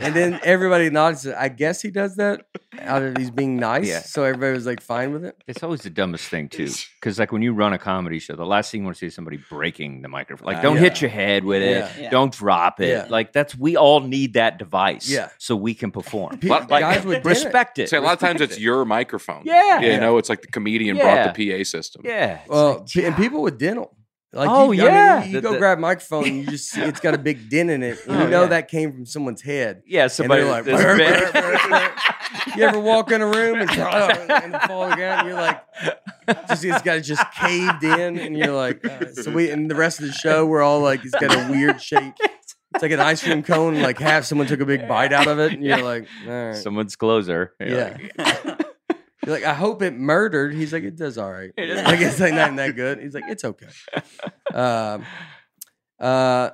and 0.00 0.14
then 0.14 0.40
everybody 0.44 0.90
nods. 0.90 1.26
I 1.26 1.48
guess 1.48 1.82
he 1.82 1.90
does 1.90 2.16
that 2.16 2.46
out 2.80 3.02
of 3.02 3.16
he's 3.16 3.30
being 3.30 3.56
nice. 3.56 3.86
Yeah. 3.86 4.00
So 4.00 4.24
everybody 4.24 4.52
was 4.54 4.66
like 4.66 4.80
fine 4.80 5.12
with 5.12 5.24
it. 5.24 5.36
It's 5.46 5.62
always 5.62 5.82
the 5.82 5.90
dumbest 5.90 6.26
thing 6.28 6.48
too, 6.48 6.68
because 7.00 7.18
like 7.18 7.32
when 7.32 7.42
you 7.42 7.52
run 7.52 7.72
a 7.72 7.78
comedy 7.78 8.18
show, 8.18 8.34
the 8.34 8.46
last 8.46 8.70
thing 8.70 8.80
you 8.80 8.84
want 8.86 8.96
to 8.96 9.00
see 9.00 9.06
is 9.06 9.14
somebody 9.14 9.38
breaking 9.50 10.02
the 10.02 10.08
microphone. 10.08 10.46
Like, 10.46 10.58
Uh, 10.58 10.62
don't 10.62 10.76
yeah. 10.76 10.82
hit 10.82 11.00
your 11.00 11.10
head 11.10 11.44
with 11.44 11.62
it. 11.62 11.70
Yeah. 11.76 11.90
Yeah. 12.04 12.10
Don't 12.10 12.32
drop 12.32 12.80
it. 12.80 12.88
Yeah. 12.88 13.06
Like 13.08 13.32
that's 13.32 13.56
we 13.56 13.76
all 13.76 14.00
need 14.00 14.34
that 14.34 14.58
device. 14.58 15.08
Yeah. 15.08 15.28
so 15.38 15.54
we 15.56 15.74
can 15.74 15.90
perform. 15.90 16.38
Pe- 16.38 16.48
Like, 16.48 16.68
guys 16.68 17.04
would 17.04 17.24
respect 17.24 17.78
it. 17.78 17.88
Say 17.88 17.96
a 17.98 18.00
lot 18.00 18.14
of 18.14 18.18
times 18.20 18.40
it's 18.40 18.58
your 18.58 18.84
microphone. 18.84 19.42
Yeah. 19.44 19.80
You 19.80 20.00
know, 20.00 20.18
it's 20.18 20.28
like 20.28 20.42
the 20.42 20.48
comedian 20.48 20.96
brought 20.96 21.34
the 21.34 21.50
PA 21.58 21.64
system. 21.64 22.02
Yeah. 22.04 22.40
Well, 22.48 22.78
like, 22.78 22.86
pe- 22.88 23.04
and 23.04 23.16
people 23.16 23.42
with 23.42 23.58
dental. 23.58 23.96
Like 24.34 24.48
Oh, 24.50 24.72
you, 24.72 24.82
I 24.82 24.84
mean, 24.86 24.94
yeah. 24.94 25.20
you, 25.24 25.26
you 25.28 25.32
The- 25.34 25.40
go 25.42 25.52
the- 25.52 25.58
grab 25.58 25.78
a 25.78 25.80
microphone, 25.82 26.24
and 26.26 26.36
you 26.38 26.46
just 26.46 26.70
see 26.70 26.80
it's 26.80 27.00
got 27.00 27.12
a 27.14 27.18
big 27.18 27.50
dent 27.50 27.68
in 27.70 27.82
it, 27.82 27.98
and 28.06 28.16
Oh, 28.16 28.24
you 28.24 28.30
know 28.30 28.42
yeah. 28.42 28.48
that 28.48 28.68
came 28.68 28.90
from 28.92 29.04
someone's 29.04 29.42
head. 29.42 29.82
yeah. 29.86 30.06
Somebody 30.06 30.44
like, 30.44 30.64
this 30.64 30.80
"Brr, 30.80 30.96
big- 30.96 31.32
brr, 31.32 31.40
brr, 31.42 31.68
brr." 31.68 31.90
you 32.56 32.62
ever 32.64 32.80
walk 32.80 33.12
in 33.12 33.20
a 33.20 33.26
room 33.26 33.60
and, 33.60 33.70
and 33.70 34.56
fall 34.62 34.90
again? 34.90 35.26
You're 35.26 35.34
like, 35.34 35.60
just 36.48 36.64
it's 36.64 36.80
got 36.82 37.02
just 37.02 37.22
caved 37.32 37.84
in, 37.84 38.18
and 38.18 38.36
you're 38.36 38.54
like, 38.54 38.82
uh, 38.86 39.06
so 39.12 39.30
we 39.30 39.50
and 39.50 39.70
the 39.70 39.74
rest 39.74 40.00
of 40.00 40.06
the 40.06 40.12
show 40.12 40.46
we're 40.46 40.62
all 40.62 40.80
like, 40.80 41.04
it's 41.04 41.10
got 41.14 41.34
a 41.34 41.50
weird 41.50 41.82
shape. 41.82 42.14
It's 42.74 42.80
like 42.82 42.90
an 42.92 43.00
ice 43.00 43.22
cream 43.22 43.42
cone, 43.42 43.82
like 43.82 43.98
half 43.98 44.24
someone 44.24 44.46
took 44.46 44.60
a 44.60 44.64
big 44.66 44.88
bite 44.88 45.12
out 45.12 45.28
of 45.28 45.38
it, 45.40 45.52
and 45.52 45.62
you're 45.62 45.82
like, 45.82 46.06
all 46.26 46.32
right. 46.32 46.56
Someone's 46.56 46.96
closer. 46.96 47.52
You're 47.60 47.68
Yeah. 47.68 47.96
like, 48.16 48.58
You're 49.24 49.34
like, 49.36 49.44
I 49.44 49.54
hope 49.54 49.82
it 49.82 49.94
murdered. 49.94 50.52
He's 50.54 50.72
like, 50.72 50.82
it 50.84 50.96
does 50.96 51.16
all 51.18 51.30
right. 51.32 51.50
It 51.56 51.70
is- 51.70 51.82
Like 51.84 52.00
it's 52.00 52.18
like 52.20 52.34
not 52.34 52.54
that 52.56 52.74
good. 52.76 52.98
He's 53.00 53.14
like, 53.14 53.24
it's 53.28 53.44
okay. 53.44 53.68
Um, 54.54 55.04
uh, 55.98 56.50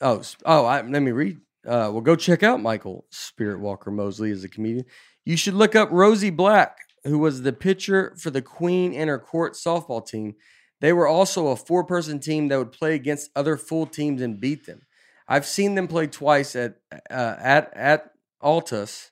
oh, 0.00 0.22
oh, 0.46 0.64
I, 0.64 0.80
let 0.82 1.02
me 1.02 1.10
read. 1.10 1.36
Uh, 1.66 1.90
well, 1.92 2.00
go 2.00 2.16
check 2.16 2.42
out 2.42 2.62
Michael 2.62 3.04
Spirit 3.10 3.60
Walker 3.60 3.90
Mosley 3.90 4.30
as 4.30 4.42
a 4.44 4.48
comedian. 4.48 4.86
You 5.24 5.36
should 5.36 5.54
look 5.54 5.74
up 5.76 5.90
Rosie 5.92 6.30
Black, 6.30 6.78
who 7.04 7.18
was 7.18 7.42
the 7.42 7.52
pitcher 7.52 8.16
for 8.18 8.30
the 8.30 8.40
Queen 8.42 8.94
and 8.94 9.10
her 9.10 9.18
court 9.18 9.52
softball 9.54 10.06
team. 10.06 10.34
They 10.80 10.92
were 10.92 11.06
also 11.06 11.48
a 11.48 11.56
four-person 11.56 12.20
team 12.20 12.48
that 12.48 12.58
would 12.58 12.72
play 12.72 12.94
against 12.94 13.30
other 13.36 13.56
full 13.56 13.86
teams 13.86 14.22
and 14.22 14.40
beat 14.40 14.66
them. 14.66 14.80
I've 15.28 15.46
seen 15.46 15.74
them 15.74 15.86
play 15.88 16.06
twice 16.08 16.56
at 16.56 16.76
uh, 17.10 17.36
at 17.38 17.72
at 17.76 18.10
Altus. 18.42 19.10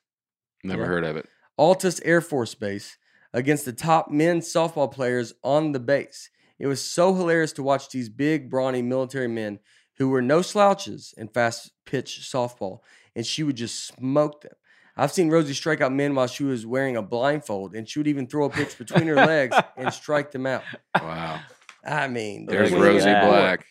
Never 0.63 0.81
Yeah. 0.81 0.87
heard 0.87 1.03
of 1.05 1.15
it. 1.15 1.27
Altus 1.59 2.01
Air 2.03 2.21
Force 2.21 2.55
Base 2.55 2.97
against 3.33 3.65
the 3.65 3.73
top 3.73 4.09
men's 4.09 4.51
softball 4.51 4.91
players 4.91 5.33
on 5.43 5.71
the 5.71 5.79
base. 5.79 6.29
It 6.59 6.67
was 6.67 6.83
so 6.83 7.13
hilarious 7.13 7.53
to 7.53 7.63
watch 7.63 7.89
these 7.89 8.09
big, 8.09 8.49
brawny 8.49 8.81
military 8.81 9.27
men 9.27 9.59
who 9.97 10.09
were 10.09 10.21
no 10.21 10.41
slouches 10.41 11.13
in 11.17 11.27
fast 11.27 11.71
pitch 11.85 12.19
softball, 12.21 12.79
and 13.15 13.25
she 13.25 13.43
would 13.43 13.55
just 13.55 13.87
smoke 13.87 14.41
them. 14.41 14.53
I've 14.97 15.11
seen 15.11 15.29
Rosie 15.29 15.53
strike 15.53 15.81
out 15.81 15.91
men 15.91 16.13
while 16.15 16.27
she 16.27 16.43
was 16.43 16.65
wearing 16.65 16.97
a 16.97 17.01
blindfold, 17.01 17.75
and 17.75 17.87
she 17.87 17.99
would 17.99 18.07
even 18.07 18.27
throw 18.27 18.45
a 18.45 18.49
pitch 18.49 18.77
between 18.77 19.07
her 19.07 19.15
legs 19.15 19.55
and 19.77 19.93
strike 19.93 20.31
them 20.31 20.45
out. 20.45 20.63
Wow. 20.99 21.39
I 21.85 22.07
mean, 22.07 22.45
There's 22.45 22.71
Rosie. 22.71 23.05
Black. 23.05 23.65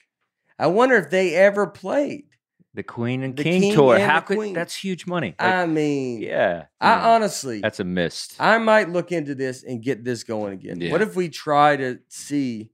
I 0.58 0.66
wonder 0.66 0.96
if 0.96 1.10
they 1.10 1.34
ever 1.34 1.66
played. 1.66 2.24
The 2.74 2.82
Queen 2.82 3.22
and 3.22 3.36
The 3.36 3.42
King, 3.42 3.62
King 3.62 3.74
tour. 3.74 3.94
and 3.96 4.04
How 4.04 4.20
could 4.20 4.36
Queen. 4.36 4.54
that's 4.54 4.74
huge 4.76 5.06
money? 5.06 5.34
Like, 5.40 5.52
I 5.54 5.66
mean, 5.66 6.20
yeah. 6.22 6.64
I 6.80 6.90
Mm. 6.92 7.02
honestly, 7.04 7.60
that's 7.60 7.80
a 7.80 7.84
mist. 7.84 8.36
I 8.38 8.58
might 8.58 8.88
look 8.90 9.10
into 9.12 9.34
this 9.34 9.64
and 9.64 9.82
get 9.82 10.04
this 10.04 10.22
going 10.24 10.52
again. 10.52 10.80
Yeah. 10.80 10.92
What 10.92 11.02
if 11.02 11.16
we 11.16 11.28
try 11.28 11.76
to 11.76 11.98
see? 12.08 12.70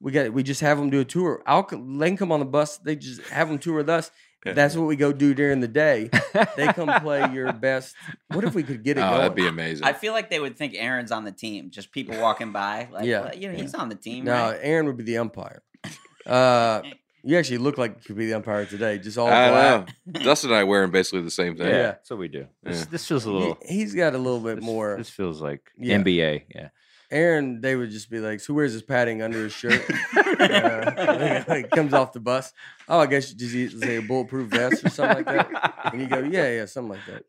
We 0.00 0.12
got 0.12 0.32
we 0.32 0.42
just 0.42 0.60
have 0.62 0.78
them 0.78 0.90
do 0.90 1.00
a 1.00 1.04
tour. 1.04 1.42
I'll 1.46 1.62
co- 1.64 1.76
link 1.78 2.18
them 2.18 2.32
on 2.32 2.40
the 2.40 2.46
bus. 2.46 2.78
They 2.78 2.96
just 2.96 3.20
have 3.28 3.48
them 3.48 3.58
tour 3.58 3.76
with 3.76 3.88
us. 3.88 4.10
That's 4.46 4.76
what 4.76 4.84
we 4.86 4.96
go 4.96 5.10
do 5.10 5.32
during 5.32 5.60
the 5.60 5.68
day. 5.68 6.10
They 6.56 6.66
come 6.66 6.90
play 7.00 7.30
your 7.32 7.50
best. 7.54 7.94
What 8.28 8.44
if 8.44 8.54
we 8.54 8.62
could 8.62 8.82
get 8.84 8.98
it 8.98 9.00
Oh, 9.00 9.08
going? 9.08 9.18
that'd 9.20 9.34
be 9.34 9.46
amazing. 9.46 9.86
I 9.86 9.94
feel 9.94 10.12
like 10.12 10.28
they 10.28 10.38
would 10.40 10.58
think 10.58 10.74
Aaron's 10.76 11.10
on 11.12 11.24
the 11.24 11.32
team. 11.32 11.70
Just 11.70 11.92
people 11.92 12.18
walking 12.20 12.52
by, 12.52 12.88
like, 12.92 13.06
Yeah. 13.06 13.20
well, 13.22 13.34
you 13.34 13.50
know, 13.50 13.56
he's 13.56 13.72
on 13.72 13.88
the 13.88 13.94
team. 13.94 14.24
no, 14.24 14.32
right? 14.34 14.58
Aaron 14.60 14.84
would 14.86 14.98
be 14.98 15.04
the 15.04 15.16
umpire. 15.16 15.62
Uh, 16.26 16.82
you 17.24 17.38
actually 17.38 17.58
look 17.58 17.78
like 17.78 17.96
you 17.96 18.02
could 18.04 18.16
be 18.16 18.26
the 18.26 18.34
umpire 18.34 18.66
today. 18.66 18.98
Just 18.98 19.16
all 19.18 19.28
I 19.28 19.50
black. 19.50 19.88
know. 20.06 20.20
Dustin 20.24 20.50
and 20.50 20.58
I 20.58 20.64
wearing 20.64 20.90
basically 20.90 21.22
the 21.22 21.30
same 21.30 21.56
thing. 21.56 21.66
yeah, 21.68 21.72
Yeah. 21.74 21.82
that's 21.82 22.10
what 22.10 22.18
we 22.18 22.28
do. 22.28 22.46
This, 22.62 22.80
Yeah. 22.80 22.84
this 22.90 23.06
feels 23.06 23.24
a 23.24 23.32
little. 23.32 23.58
he's 23.66 23.94
got 23.94 24.14
a 24.14 24.18
little 24.18 24.40
bit 24.40 24.56
this, 24.56 24.64
more. 24.64 24.96
This 24.96 25.10
feels 25.10 25.40
like 25.40 25.70
Yeah. 25.78 25.96
NBA. 25.98 26.44
Yeah. 26.54 26.68
Aaron, 27.10 27.60
they 27.60 27.76
would 27.76 27.90
just 27.90 28.10
be 28.10 28.18
like, 28.18 28.40
"So 28.40 28.48
who 28.48 28.54
wears 28.54 28.72
his 28.72 28.82
padding 28.82 29.22
under 29.22 29.44
his 29.44 29.52
shirt?" 29.52 29.84
uh, 30.16 31.44
he 31.54 31.62
comes 31.64 31.92
off 31.94 32.12
the 32.12 32.18
bus. 32.20 32.52
Oh, 32.88 32.98
I 32.98 33.06
guess 33.06 33.30
you 33.30 33.36
just 33.36 33.54
use, 33.54 33.80
say 33.80 33.96
a 33.96 34.02
bulletproof 34.02 34.48
vest 34.50 34.84
or 34.84 34.88
something 34.88 35.24
like 35.24 35.26
that. 35.26 35.90
And 35.92 36.00
you 36.00 36.08
go, 36.08 36.18
"Yeah, 36.20 36.50
yeah, 36.50 36.64
something 36.66 36.98
like 36.98 37.22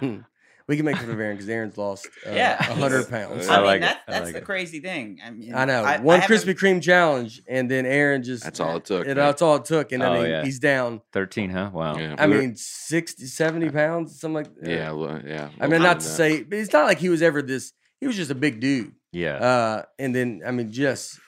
that." 0.00 0.24
We 0.68 0.76
can 0.76 0.84
make 0.84 0.96
fun 0.96 1.10
of 1.10 1.18
Aaron 1.20 1.36
because 1.36 1.48
Aaron's 1.48 1.76
lost 1.76 2.06
uh, 2.26 2.30
Yeah, 2.30 2.58
a 2.58 2.74
hundred 2.74 3.08
pounds. 3.10 3.48
I, 3.48 3.54
I 3.54 3.56
mean, 3.58 3.66
like 3.66 3.76
it. 3.76 3.80
that, 3.82 4.00
I 4.06 4.10
that's 4.12 4.24
like 4.26 4.32
the 4.34 4.38
it. 4.40 4.44
crazy 4.44 4.80
thing. 4.80 5.18
I 5.24 5.30
mean, 5.30 5.54
I 5.54 5.64
know 5.64 5.82
I, 5.82 5.98
one 6.00 6.20
I 6.20 6.24
Krispy 6.26 6.54
Kreme 6.58 6.82
challenge, 6.82 7.42
and 7.48 7.70
then 7.70 7.86
Aaron 7.86 8.22
just 8.22 8.44
That's 8.44 8.60
all 8.60 8.76
it 8.76 8.84
took, 8.84 9.06
It, 9.06 9.14
that's 9.14 9.42
all 9.42 9.56
it 9.56 9.64
took, 9.64 9.92
and 9.92 10.02
I 10.02 10.06
Oh, 10.08 10.20
mean 10.22 10.30
yeah. 10.30 10.44
he's 10.44 10.58
down. 10.58 11.00
Thirteen, 11.12 11.50
huh? 11.50 11.70
Wow. 11.72 11.96
Yeah. 11.98 12.14
I 12.18 12.26
we 12.26 12.34
were- 12.34 12.40
mean 12.40 12.56
60, 12.56 13.26
70 13.26 13.70
pounds, 13.70 14.20
something 14.20 14.34
like 14.34 14.54
that. 14.60 14.70
yeah, 14.70 14.92
well, 14.92 15.20
yeah. 15.26 15.50
I 15.60 15.66
mean, 15.66 15.82
not 15.82 16.00
to 16.00 16.06
that. 16.06 16.12
say, 16.14 16.42
but 16.42 16.58
it's 16.58 16.72
not 16.72 16.86
like 16.86 16.98
he 16.98 17.08
was 17.08 17.22
ever 17.22 17.42
this. 17.42 17.72
He 18.00 18.06
was 18.06 18.16
just 18.16 18.30
a 18.30 18.34
big 18.34 18.60
dude. 18.60 18.92
Yeah. 19.12 19.34
Uh, 19.36 19.82
and 19.98 20.14
then 20.14 20.42
I 20.46 20.50
mean, 20.52 20.72
just 20.72 21.18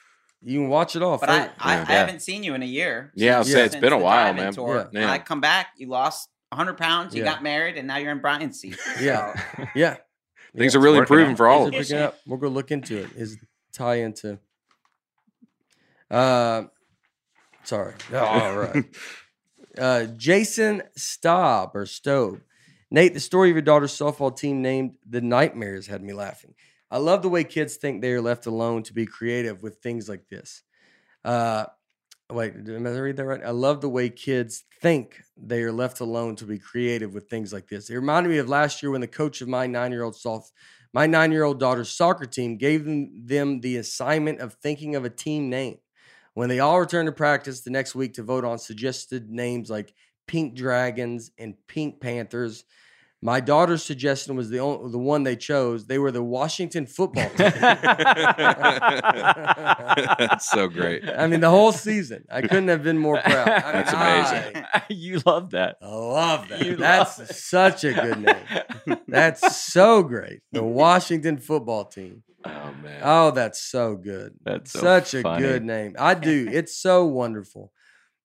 you 0.43 0.59
can 0.61 0.69
watch 0.69 0.95
it 0.97 1.03
all. 1.03 1.17
But 1.19 1.31
I, 1.31 1.35
I, 1.59 1.75
Yeah. 1.77 1.85
I 1.89 1.93
haven't 1.93 2.21
seen 2.21 2.43
you 2.43 2.55
in 2.55 2.63
a 2.63 2.67
year. 2.67 3.13
Yeah, 3.15 3.39
I'll 3.39 3.45
since- 3.45 3.55
say 3.55 3.65
it's 3.65 3.73
since 3.75 3.81
been 3.83 3.93
a 3.93 3.99
while, 3.99 4.33
man. 4.35 4.53
Tour. 4.53 4.89
Yeah. 4.93 5.11
I 5.11 5.19
come 5.19 5.41
back, 5.41 5.69
you 5.79 5.89
lost 5.89 6.29
100 6.55 6.77
pounds, 6.79 7.15
you 7.15 7.23
Yeah. 7.25 7.33
got 7.35 7.43
married, 7.43 7.77
and 7.77 7.87
now 7.87 7.97
you're 7.99 8.13
in 8.13 8.21
Brian's 8.21 8.59
seat. 8.61 8.79
Yeah. 9.01 9.35
So, 9.57 9.65
yeah, 9.75 9.97
Things 10.57 10.75
Yeah. 10.75 10.79
are 10.81 10.83
really 10.83 10.99
improving 10.99 11.33
out. 11.33 11.37
for 11.37 11.49
all 11.49 11.71
Things 11.71 11.91
of 11.91 11.99
us. 11.99 12.15
We'll 12.27 12.39
go 12.39 12.49
look 12.49 12.71
into 12.71 12.99
it. 12.99 13.11
Is 13.17 13.39
tie 13.73 13.97
into. 13.97 14.39
Uh, 16.11 16.65
sorry. 17.65 17.95
all 18.15 18.57
right. 18.57 18.85
Uh, 19.77 20.05
Jason 20.17 20.85
Staub 20.97 21.73
or 21.75 21.85
Stobe. 21.85 22.41
Nate, 22.93 23.13
the 23.13 23.19
story 23.19 23.51
of 23.51 23.57
your 23.57 23.63
daughter's 23.63 23.91
softball 23.93 24.37
team 24.37 24.63
named 24.63 24.95
the 25.05 25.21
Nightmares 25.21 25.89
had 25.89 26.01
me 26.01 26.13
laughing. 26.13 26.55
I 26.93 26.99
love 26.99 27.23
the 27.23 27.29
way 27.29 27.43
kids 27.43 27.75
think 27.75 28.01
they 28.01 28.13
are 28.13 28.21
left 28.21 28.47
alone 28.47 28.85
to 28.85 28.93
be 28.93 29.05
creative 29.05 29.65
with 29.65 29.79
things 29.79 30.09
like 30.09 30.29
this. 30.29 30.63
Uh, 31.25 31.67
wait, 32.31 32.65
did 32.65 32.87
I 32.87 32.91
read 32.91 33.17
that 33.17 33.25
right? 33.25 33.45
I 33.45 33.51
love 33.51 33.81
the 33.81 33.89
way 33.89 34.09
kids 34.09 34.65
think 34.81 35.23
they 35.37 35.63
are 35.63 35.73
left 35.73 36.01
alone 36.01 36.37
to 36.37 36.45
be 36.45 36.59
creative 36.59 37.15
with 37.15 37.29
things 37.29 37.53
like 37.53 37.69
this. 37.69 37.91
It 37.91 37.97
reminded 37.97 38.31
me 38.31 38.39
of 38.39 38.49
last 38.49 38.83
year 38.83 38.91
when 38.91 39.01
the 39.01 39.07
coach 39.07 39.41
of 39.41 39.49
my 39.49 39.67
nine-year-old 39.67 40.17
soft, 40.17 40.53
my 40.93 41.07
nine-year-old 41.07 41.61
daughter's 41.61 41.91
soccer 41.91 42.27
team 42.27 42.57
gave 42.57 42.85
them, 42.85 43.27
them 43.27 43.61
the 43.61 43.77
assignment 43.77 44.41
of 44.41 44.55
thinking 44.55 44.97
of 44.97 45.05
a 45.05 45.11
team 45.11 45.51
name. 45.51 45.79
When 46.35 46.49
they 46.49 46.61
all 46.61 46.81
returned 46.81 47.07
to 47.07 47.13
practice 47.13 47.61
the 47.61 47.71
next 47.71 47.95
week 47.95 48.15
to 48.15 48.23
vote 48.23 48.45
on 48.45 48.59
suggested 48.59 49.31
names 49.31 49.71
like 49.71 49.95
Pink 50.27 50.57
Dragons 50.57 51.31
and 51.39 51.55
Pink 51.69 52.01
Panthers, 52.01 52.65
my 53.25 53.41
daughter's 53.41 53.83
suggestion 53.83 54.37
was 54.37 54.51
the 54.51 54.59
only, 54.61 54.93
the 54.93 54.99
one 54.99 55.23
they 55.23 55.35
chose. 55.35 55.87
They 55.87 55.99
were 55.99 56.11
the 56.13 56.23
Washington 56.23 56.85
football 56.87 57.31
team. 57.31 57.53
That's 60.19 60.51
so 60.51 60.69
great. 60.69 61.09
I 61.09 61.27
mean, 61.27 61.41
the 61.41 61.49
whole 61.49 61.73
season. 61.73 62.27
I 62.31 62.43
couldn't 62.43 62.69
have 62.69 62.83
been 62.83 62.99
more 62.99 63.19
proud. 63.19 63.49
I 63.49 63.73
That's 63.73 63.93
amazing. 63.95 64.65
I- 64.75 64.83
you 64.91 65.23
love 65.25 65.53
that. 65.53 65.77
I 65.81 65.87
love 65.89 66.49
that. 66.51 66.67
You 66.67 66.77
That's 66.77 67.19
love 67.19 67.31
it. 67.31 67.35
such 67.35 67.85
a 67.85 67.95
good 67.95 68.21
name. 68.21 68.99
That's 69.09 69.57
so 69.73 70.03
great. 70.03 70.41
The 70.53 70.63
Washington 70.63 71.39
football 71.39 71.87
team. 71.87 72.23
Oh 72.45 72.75
man. 72.83 73.01
Oh, 73.03 73.31
that's 73.31 73.59
so 73.59 73.97
good. 73.97 74.35
That's 74.45 74.71
so 74.71 74.81
Such 74.81 75.15
a 75.15 75.23
good 75.23 75.65
name. 75.65 75.97
I 75.99 76.13
do. 76.13 76.47
It's 76.53 76.77
so 76.79 77.07
wonderful. 77.07 77.73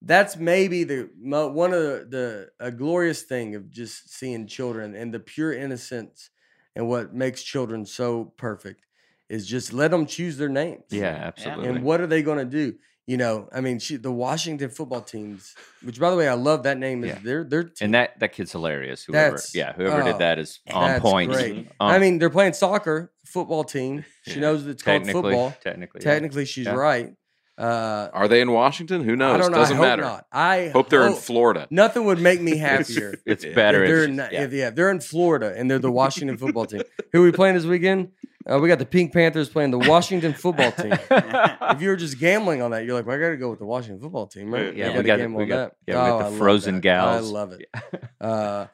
That's 0.01 0.37
maybe 0.37 0.85
the 0.85 1.09
one 1.21 1.73
of 1.73 1.81
the, 1.81 2.07
the 2.09 2.49
a 2.67 2.71
glorious 2.71 3.23
thing 3.23 3.55
of 3.55 3.69
just 3.69 4.13
seeing 4.13 4.47
children 4.47 4.95
and 4.95 5.13
the 5.13 5.19
pure 5.19 5.51
innocence 5.53 6.29
and 6.75 6.87
what 6.87 7.13
makes 7.13 7.43
children 7.43 7.85
so 7.85 8.33
perfect 8.37 8.85
is 9.27 9.45
just 9.45 9.73
let 9.73 9.91
them 9.91 10.05
choose 10.05 10.37
their 10.37 10.49
names. 10.49 10.83
Yeah, 10.89 11.09
absolutely. 11.09 11.67
And 11.67 11.83
what 11.83 11.99
are 12.01 12.07
they 12.07 12.21
going 12.21 12.37
to 12.37 12.45
do? 12.45 12.75
You 13.07 13.17
know, 13.17 13.49
I 13.51 13.59
mean, 13.59 13.79
she, 13.79 13.95
the 13.97 14.11
Washington 14.11 14.69
football 14.69 15.01
teams, 15.01 15.55
which 15.83 15.99
by 15.99 16.11
the 16.11 16.15
way, 16.15 16.27
I 16.27 16.33
love 16.33 16.63
that 16.63 16.77
name. 16.77 17.03
Is 17.03 17.09
Yeah. 17.09 17.19
their 17.23 17.43
their 17.43 17.63
team. 17.63 17.73
And 17.85 17.93
that 17.95 18.19
that 18.19 18.33
kid's 18.33 18.51
hilarious. 18.51 19.03
Whoever, 19.03 19.31
That's- 19.31 19.55
yeah, 19.55 19.73
whoever 19.73 20.03
oh, 20.03 20.05
did 20.05 20.19
that 20.19 20.37
is 20.39 20.59
on 20.71 20.89
that's 20.89 21.01
point. 21.01 21.31
great. 21.31 21.57
Um, 21.57 21.89
I 21.91 21.97
mean, 21.99 22.19
they're 22.19 22.29
playing 22.29 22.53
soccer 22.53 23.11
football 23.25 23.63
team. 23.63 24.05
She 24.27 24.35
Yeah. 24.35 24.41
knows 24.41 24.63
that 24.63 24.71
it's 24.71 24.83
called 24.83 25.09
football. 25.09 25.55
technically, 25.61 26.01
yeah. 26.03 26.11
Technically, 26.13 26.45
she's 26.45 26.67
Yeah. 26.67 26.73
right. 26.75 27.13
Uh, 27.59 28.09
Are 28.13 28.27
they 28.29 28.39
in 28.39 28.51
Washington? 28.51 29.03
Who 29.03 29.15
knows? 29.17 29.35
I 29.35 29.37
don't 29.37 29.51
know. 29.51 29.57
Doesn't 29.57 29.75
I 29.75 29.77
hope 29.77 29.85
matter. 29.87 30.01
not. 30.03 30.25
I 30.31 30.69
Hope 30.69 30.89
they're 30.89 31.05
in 31.07 31.13
Florida. 31.15 31.67
Nothing 31.69 32.05
would 32.05 32.19
make 32.21 32.39
me 32.41 32.57
happier. 32.57 33.15
It's 33.25 33.43
Yeah. 33.43 33.53
better. 33.53 33.83
if 33.83 33.89
if 33.89 33.95
they're 33.95 34.03
in, 34.05 34.15
yeah. 34.15 34.43
if, 34.43 34.53
yeah, 34.53 34.69
they're 34.69 34.91
in 34.91 35.01
Florida 35.01 35.53
and 35.57 35.69
they're 35.69 35.77
the 35.79 35.91
Washington 35.91 36.37
football 36.37 36.65
team. 36.65 36.83
Who 37.11 37.21
are 37.21 37.25
we 37.25 37.31
playing 37.33 37.55
this 37.55 37.65
weekend? 37.65 38.11
Uh, 38.49 38.57
we 38.59 38.69
got 38.69 38.79
the 38.79 38.85
Pink 38.85 39.11
Panthers 39.13 39.49
playing 39.49 39.71
the 39.71 39.77
Washington 39.77 40.33
football 40.33 40.71
team. 40.71 40.93
if 41.11 41.81
you 41.81 41.89
were 41.89 41.97
just 41.97 42.17
gambling 42.17 42.61
on 42.61 42.71
that, 42.71 42.85
you're 42.85 42.95
like, 42.95 43.05
well, 43.05 43.17
I 43.17 43.19
got 43.19 43.29
to 43.31 43.37
go 43.37 43.49
with 43.49 43.59
the 43.59 43.65
Washington 43.65 43.99
football 44.01 44.25
team, 44.27 44.51
right? 44.53 44.73
Yeah, 44.75 44.91
I 44.91 44.97
we 44.97 45.03
gotta 45.03 45.21
gamble 45.23 45.37
we 45.39 45.43
on 45.43 45.49
got- 45.49 45.55
that. 45.57 45.75
yeah, 45.85 46.03
we 46.03 46.09
got 46.09 46.21
Oh, 46.25 46.29
the 46.29 46.35
I 46.35 46.39
frozen 46.39 46.79
gals. 46.79 47.27
I 47.29 47.31
love 47.33 47.51
it. 47.53 47.67
Uh, 48.21 48.67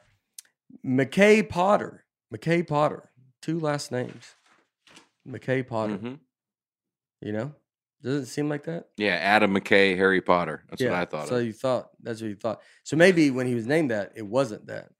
McKay 0.86 1.48
Potter. 1.48 2.04
McKay 2.34 2.66
Potter. 2.66 3.10
Two 3.42 3.58
last 3.60 3.90
names. 3.92 4.34
McKay 5.28 5.66
Potter. 5.66 5.98
Mhm. 5.98 6.18
You 7.20 7.32
know? 7.32 7.54
Doesn't 8.06 8.22
it 8.22 8.26
seem 8.26 8.48
like 8.48 8.62
that? 8.66 8.86
Yeah, 8.96 9.14
Adam 9.16 9.52
McKay, 9.52 9.96
Harry 9.96 10.20
Potter. 10.20 10.62
That's 10.70 10.80
what 10.80 10.92
I 10.92 11.04
thought. 11.06 11.26
So 11.26 11.38
of. 11.38 11.44
you 11.44 11.52
thought 11.52 11.88
that's 12.00 12.20
what 12.22 12.28
you 12.28 12.36
thought. 12.36 12.60
So 12.84 12.96
maybe 12.96 13.32
when 13.32 13.48
he 13.48 13.56
was 13.56 13.66
named 13.66 13.90
that, 13.90 14.12
it 14.14 14.22
wasn't 14.22 14.68
that. 14.68 14.90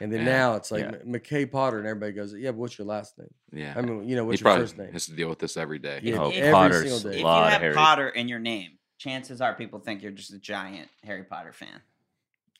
And 0.00 0.12
then 0.12 0.20
Yeah. 0.20 0.32
now 0.38 0.54
it's 0.56 0.70
like 0.70 0.84
Yeah. 0.84 0.98
McKay 1.06 1.50
Potter, 1.50 1.78
and 1.78 1.86
everybody 1.86 2.12
goes, 2.12 2.34
"Yeah, 2.34 2.50
but 2.50 2.58
what's 2.58 2.76
your 2.76 2.86
last 2.86 3.16
name? 3.18 3.32
yeah, 3.52 3.72
I 3.74 3.80
mean, 3.80 4.06
you 4.06 4.16
know, 4.16 4.24
he 4.24 4.26
what's 4.28 4.40
your 4.42 4.44
probably 4.50 4.64
first 4.64 4.76
name?" 4.76 4.92
has 4.92 5.06
to 5.06 5.12
deal 5.14 5.30
with 5.30 5.38
this 5.38 5.56
every 5.56 5.78
day. 5.78 6.00
Yeah, 6.02 6.18
Oh, 6.18 6.28
every 6.30 6.52
Potter's 6.52 6.80
single 6.92 7.10
day. 7.10 7.16
If 7.16 7.22
you 7.22 7.26
have 7.26 7.60
Harry. 7.62 7.74
Potter 7.74 8.08
in 8.10 8.28
your 8.28 8.38
name, 8.38 8.72
chances 8.98 9.40
are 9.40 9.54
people 9.54 9.78
think 9.80 10.02
you're 10.02 10.12
just 10.12 10.34
a 10.34 10.38
giant 10.38 10.90
Harry 11.04 11.24
Potter 11.24 11.52
fan. 11.54 11.80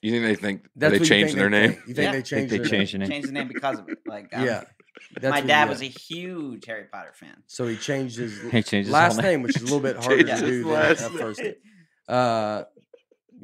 You 0.00 0.10
think 0.10 0.24
they 0.24 0.34
think 0.36 0.68
That's 0.74 0.98
they 1.00 1.04
changed 1.04 1.36
their 1.36 1.50
they 1.50 1.68
name? 1.68 1.82
You 1.86 1.92
think 1.94 1.98
Yeah. 2.06 2.12
they 2.12 2.22
changed? 2.22 2.50
they 2.52 2.56
their 2.58 2.66
changed 2.66 2.94
name? 2.94 3.00
the 3.00 3.08
name. 3.08 3.10
Changed 3.10 3.28
the 3.28 3.32
name 3.32 3.48
because 3.48 3.78
of 3.78 3.88
it. 3.90 3.98
Like, 4.06 4.32
I'm- 4.32 4.40
um, 4.42 4.46
Yeah. 4.46 4.64
That's 5.20 5.30
my 5.30 5.40
dad 5.40 5.68
was 5.68 5.80
a 5.82 5.86
huge 5.86 6.66
Harry 6.66 6.84
Potter 6.92 7.12
fan. 7.14 7.42
So 7.46 7.66
he 7.66 7.76
changed 7.76 8.16
his 8.18 8.40
He 8.50 8.62
changed 8.62 8.72
his 8.86 8.90
last 8.90 9.14
whole 9.14 9.22
name, 9.22 9.42
which 9.42 9.56
is 9.56 9.62
a 9.62 9.64
little 9.64 9.80
bit 9.80 9.96
harder 10.02 10.22
to 10.24 10.36
do 10.38 10.64
than 10.64 10.74
at 10.74 10.98
first. 10.98 11.40
name. 11.40 11.54
Uh, 12.08 12.64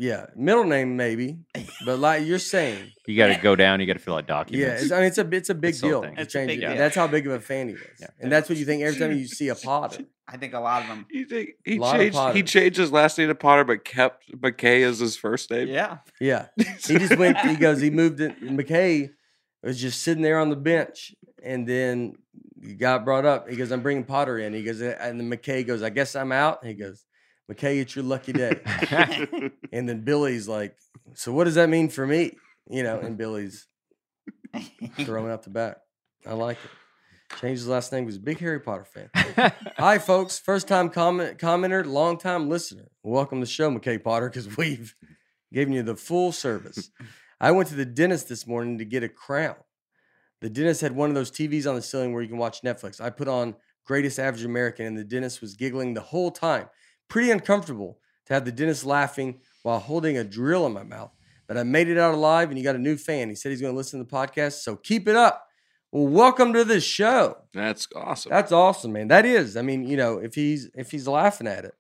yeah, 0.01 0.27
middle 0.37 0.63
name 0.65 0.97
maybe, 0.97 1.39
but 1.85 1.99
like 1.99 2.25
you're 2.25 2.39
saying, 2.39 2.93
You 3.09 3.17
got 3.17 3.29
to 3.29 3.41
go 3.43 3.57
down. 3.57 3.81
You 3.81 3.87
got 3.87 3.95
to 3.95 3.99
fill 3.99 4.15
out 4.15 4.25
yeah, 4.29 4.35
documents. 4.37 4.83
it's, 4.85 4.93
I 4.93 4.97
mean 4.99 5.05
it's 5.07 5.19
a 5.19 5.29
it's 5.35 5.51
a 5.51 5.55
big 5.55 5.73
This 5.75 5.81
deal. 5.81 6.03
to 6.03 6.13
It's 6.17 6.35
a 6.35 6.39
change 6.39 6.49
big 6.49 6.63
it. 6.63 6.69
deal. 6.69 6.77
That's 6.77 6.95
how 6.95 7.07
big 7.09 7.27
of 7.27 7.33
a 7.33 7.41
fan 7.41 7.69
he 7.69 7.75
was, 7.75 7.83
Yeah. 8.01 8.07
and 8.21 8.31
that's 8.31 8.49
what 8.49 8.59
you 8.59 8.65
think 8.65 8.83
every 8.83 8.99
time 8.99 9.17
you 9.17 9.27
see 9.27 9.49
a 9.49 9.55
Potter. 9.57 10.05
I 10.29 10.37
think 10.37 10.53
a 10.55 10.61
lot 10.61 10.83
of 10.83 10.89
them. 10.89 11.07
You 11.11 11.25
think 11.25 11.51
he 11.65 11.79
changed? 11.81 12.19
He 12.35 12.43
changed 12.45 12.77
his 12.77 12.93
last 12.93 13.17
name 13.19 13.29
to 13.29 13.35
Potter, 13.35 13.65
but 13.65 13.85
kept 13.85 14.31
McKay 14.31 14.83
as 14.87 14.99
his 15.01 15.17
first 15.17 15.51
name. 15.51 15.69
Yeah. 15.69 15.99
Yeah, 16.21 16.47
he 16.57 16.99
just 16.99 17.17
went. 17.17 17.39
He 17.39 17.57
goes. 17.57 17.81
He 17.81 17.91
moved 17.91 18.21
it. 18.21 18.41
McKay 18.43 19.11
was 19.65 19.81
just 19.81 20.03
sitting 20.03 20.23
there 20.23 20.39
on 20.39 20.51
the 20.51 20.57
bench, 20.57 21.13
and 21.43 21.67
then 21.67 22.17
he 22.63 22.75
got 22.75 23.05
brought 23.05 23.25
up. 23.25 23.49
He 23.49 23.57
goes, 23.57 23.71
"I'm 23.71 23.83
bringing 23.83 24.05
Potter 24.05 24.39
in." 24.39 24.53
He 24.53 24.63
goes, 24.63 24.81
and 24.81 25.21
then 25.21 25.31
McKay 25.31 25.67
goes, 25.67 25.83
"I 25.83 25.91
guess 25.91 26.17
I'm 26.17 26.33
out." 26.33 26.65
He 26.65 26.75
goes, 26.75 27.05
"McKay, 27.51 27.81
it's 27.81 27.95
your 27.97 28.05
lucky 28.05 28.33
day." 28.33 28.61
And 29.73 29.89
then 29.89 30.01
Billy's 30.01 30.49
like, 30.49 30.77
"So 31.15 31.33
what 31.33 31.45
does 31.45 31.57
that 31.57 31.69
mean 31.69 31.89
for 31.89 32.07
me?" 32.07 32.37
You 32.69 32.83
know, 32.83 32.99
and 32.99 33.17
Billy's 33.17 33.67
throwing 35.01 35.31
out 35.31 35.43
the 35.43 35.51
back. 35.51 35.79
I 36.27 36.33
like 36.33 36.59
it. 36.65 36.71
Changed 37.41 37.61
his 37.61 37.69
last 37.69 37.93
name. 37.93 38.03
He 38.03 38.07
was 38.07 38.17
a 38.17 38.21
big 38.21 38.39
Harry 38.39 38.59
Potter 38.59 38.87
fan. 38.87 39.11
Hi, 39.77 39.99
folks. 39.99 40.39
First 40.39 40.67
time 40.67 40.89
comment 40.89 41.39
commenter, 41.39 41.85
long 41.85 42.19
time 42.19 42.49
listener. 42.49 42.89
Welcome 43.03 43.41
to 43.41 43.47
the 43.47 43.51
show, 43.51 43.71
McKay 43.71 44.03
Potter, 44.03 44.29
because 44.29 44.57
we've 44.57 44.95
given 45.53 45.75
you 45.75 45.83
the 45.83 45.97
full 45.97 46.33
service. 46.33 46.91
I 47.41 47.53
went 47.53 47.69
to 47.69 47.75
the 47.75 47.85
dentist 47.85 48.29
this 48.29 48.47
morning 48.47 48.79
to 48.79 48.85
get 48.85 49.03
a 49.03 49.09
crown. 49.09 49.57
The 50.41 50.51
dentist 50.51 50.81
had 50.81 50.95
one 50.95 51.09
of 51.09 51.15
those 51.15 51.31
TVs 51.31 51.69
on 51.69 51.75
the 51.75 51.83
ceiling 51.83 52.13
where 52.13 52.23
you 52.23 52.29
can 52.29 52.39
watch 52.39 52.63
Netflix. 52.63 53.01
I 53.01 53.11
put 53.11 53.29
on 53.29 53.57
Greatest 53.85 54.19
Average 54.19 54.45
American, 54.45 54.87
and 54.87 54.97
the 54.97 55.05
dentist 55.05 55.41
was 55.41 55.55
giggling 55.55 55.95
the 55.95 56.01
whole 56.01 56.31
time. 56.31 56.69
Pretty 57.09 57.31
uncomfortable 57.31 57.99
to 58.27 58.35
have 58.35 58.45
the 58.45 58.53
dentist 58.53 58.85
laughing 58.85 59.41
while 59.63 59.79
holding 59.79 60.17
a 60.17 60.25
drill 60.25 60.67
in 60.67 60.73
my 60.73 60.85
mouth. 60.85 61.11
But 61.47 61.57
I 61.57 61.63
made 61.63 61.89
it 61.89 61.99
out 61.99 62.15
alive, 62.15 62.51
and 62.51 62.59
you 62.59 62.65
got 62.65 62.77
a 62.77 62.79
new 62.79 62.97
fan. 62.97 63.31
He 63.31 63.35
said 63.35 63.51
he's 63.51 63.61
going 63.61 63.73
to 63.73 63.77
listen 63.77 63.99
to 63.99 64.05
the 64.05 64.17
podcast, 64.17 64.61
so 64.61 64.77
keep 64.77 65.09
it 65.09 65.17
up. 65.17 65.47
Well, 65.91 66.07
welcome 66.07 66.53
to 66.53 66.65
the 66.65 66.81
show. 66.81 67.39
That's 67.55 67.89
awesome. 67.97 68.31
That's 68.31 68.53
awesome, 68.53 68.93
man. 68.93 69.09
That 69.09 69.25
is. 69.25 69.57
I 69.57 69.63
mean, 69.63 69.89
you 69.89 69.97
know, 69.97 70.19
if 70.19 70.35
he's 70.35 70.69
if 70.75 70.91
he's 70.91 71.09
laughing 71.09 71.47
at 71.47 71.65
it, 71.65 71.75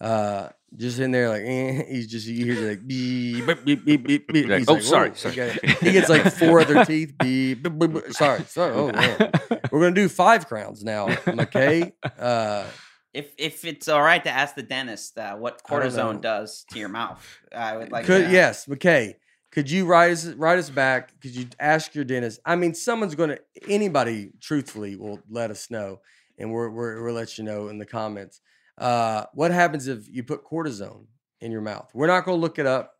uh, 0.00 0.48
just 0.76 0.98
in 0.98 1.10
there 1.12 1.28
like 1.28 1.42
eh, 1.44 1.84
he's 1.88 2.06
just 2.08 2.26
you 2.26 2.52
hear 2.52 2.68
like 2.70 2.86
beep, 2.86 3.46
beep, 3.46 3.64
beep, 3.64 3.84
beep, 3.84 4.06
beep, 4.06 4.28
beep. 4.28 4.48
Like, 4.48 4.58
He's 4.60 4.68
"Oh, 4.68 4.74
like, 4.74 4.82
sorry, 4.82 5.08
"Whoa," 5.10 5.14
sorry." 5.16 5.32
okay. 5.50 5.74
He 5.80 5.92
gets 5.92 6.08
like 6.08 6.32
four 6.32 6.60
other 6.60 6.84
teeth. 6.84 7.14
Beep, 7.22 7.62
beep, 7.62 7.78
beep, 7.78 7.92
beep. 7.92 8.12
Sorry, 8.12 8.42
sorry. 8.44 8.72
Oh 8.74 8.90
man, 8.92 9.30
we're 9.70 9.80
gonna 9.80 9.94
do 9.94 10.08
five 10.08 10.46
crowns 10.48 10.82
now, 10.82 11.08
McKay. 11.08 11.92
Uh, 12.18 12.64
If 13.12 13.32
if 13.38 13.64
it's 13.64 13.86
all 13.88 14.02
right 14.02 14.22
to 14.24 14.30
ask 14.30 14.56
the 14.56 14.62
dentist 14.64 15.16
uh, 15.18 15.36
what 15.36 15.62
I 15.70 15.78
don't 15.78 15.82
know. 15.82 15.88
cortisone 15.88 16.20
does 16.20 16.64
to 16.70 16.78
your 16.80 16.88
mouth, 16.88 17.24
I 17.54 17.76
would 17.76 17.92
like. 17.92 18.06
could 18.06 18.26
to, 18.26 18.32
yes, 18.32 18.66
McKay. 18.66 19.14
Could 19.52 19.70
you 19.70 19.86
write 19.86 20.10
us 20.10 20.26
write 20.26 20.58
us 20.58 20.68
back? 20.68 21.12
Could 21.20 21.36
you 21.36 21.46
ask 21.60 21.94
your 21.94 22.04
dentist? 22.04 22.40
I 22.44 22.56
mean, 22.56 22.74
someone's 22.74 23.14
gonna 23.14 23.38
anybody 23.68 24.32
truthfully 24.40 24.96
will 24.96 25.20
let 25.30 25.52
us 25.52 25.70
know, 25.70 26.00
and 26.38 26.50
we're 26.50 26.70
we're 26.70 27.04
we'll 27.04 27.14
let 27.14 27.38
you 27.38 27.44
know 27.44 27.68
in 27.68 27.78
the 27.78 27.86
comments. 27.86 28.40
Uh, 28.78 29.24
what 29.34 29.50
happens 29.50 29.86
if 29.88 30.08
you 30.08 30.22
put 30.24 30.44
cortisone 30.44 31.06
in 31.40 31.52
your 31.52 31.60
mouth? 31.60 31.90
We're 31.94 32.06
not 32.08 32.24
gonna 32.24 32.38
look 32.38 32.58
it 32.58 32.66
up. 32.66 32.92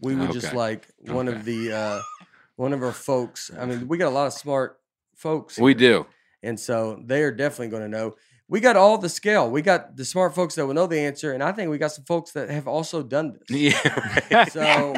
We 0.00 0.14
would 0.16 0.32
just 0.32 0.52
like 0.52 0.88
one 1.06 1.28
Okay. 1.28 1.36
of 1.38 1.44
the 1.44 1.72
uh, 1.72 2.00
one 2.56 2.72
of 2.72 2.82
our 2.82 2.92
folks. 2.92 3.50
I 3.58 3.64
mean, 3.66 3.88
we 3.88 3.98
got 3.98 4.08
a 4.08 4.14
lot 4.14 4.26
of 4.26 4.32
smart 4.32 4.78
folks. 5.16 5.58
we 5.58 5.74
do. 5.74 6.06
and 6.42 6.58
so 6.58 7.00
they 7.04 7.22
are 7.22 7.30
definitely 7.30 7.68
going 7.68 7.82
to 7.84 7.88
know. 7.88 8.16
We 8.48 8.60
got 8.60 8.76
all 8.76 8.98
the 8.98 9.08
scale. 9.08 9.48
We 9.50 9.62
got 9.62 9.96
the 9.96 10.04
smart 10.04 10.34
folks 10.34 10.56
that 10.56 10.66
will 10.66 10.74
know 10.74 10.86
the 10.86 10.98
answer, 10.98 11.32
and 11.32 11.42
I 11.42 11.52
think 11.52 11.70
we 11.70 11.78
got 11.78 11.92
some 11.92 12.04
folks 12.04 12.32
that 12.32 12.50
have 12.50 12.66
also 12.68 13.02
done 13.02 13.38
this. 13.48 13.74
Yeah. 13.74 14.14
right. 14.30 14.52
So 14.52 14.94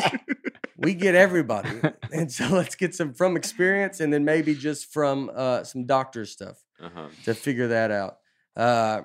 we 0.79 0.95
get 0.95 1.15
everybody, 1.15 1.71
and 2.13 2.33
so 2.33 2.49
let's 2.49 2.75
get 2.75 2.95
some 2.95 3.13
from 3.15 3.37
experience, 3.37 4.01
and 4.01 4.13
then 4.13 4.25
maybe 4.25 4.55
just 4.57 4.93
from 4.93 5.31
uh, 5.33 5.63
some 5.65 5.85
doctor 5.87 6.25
stuff 6.27 6.57
uh-huh. 6.83 7.09
to 7.27 7.35
figure 7.35 7.69
that 7.69 7.91
out. 7.93 8.17
Uh, 8.57 9.03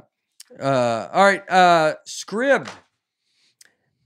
uh, 0.58 1.10
all 1.12 1.24
right, 1.24 1.50
uh, 1.50 1.96
Scribd. 2.08 2.70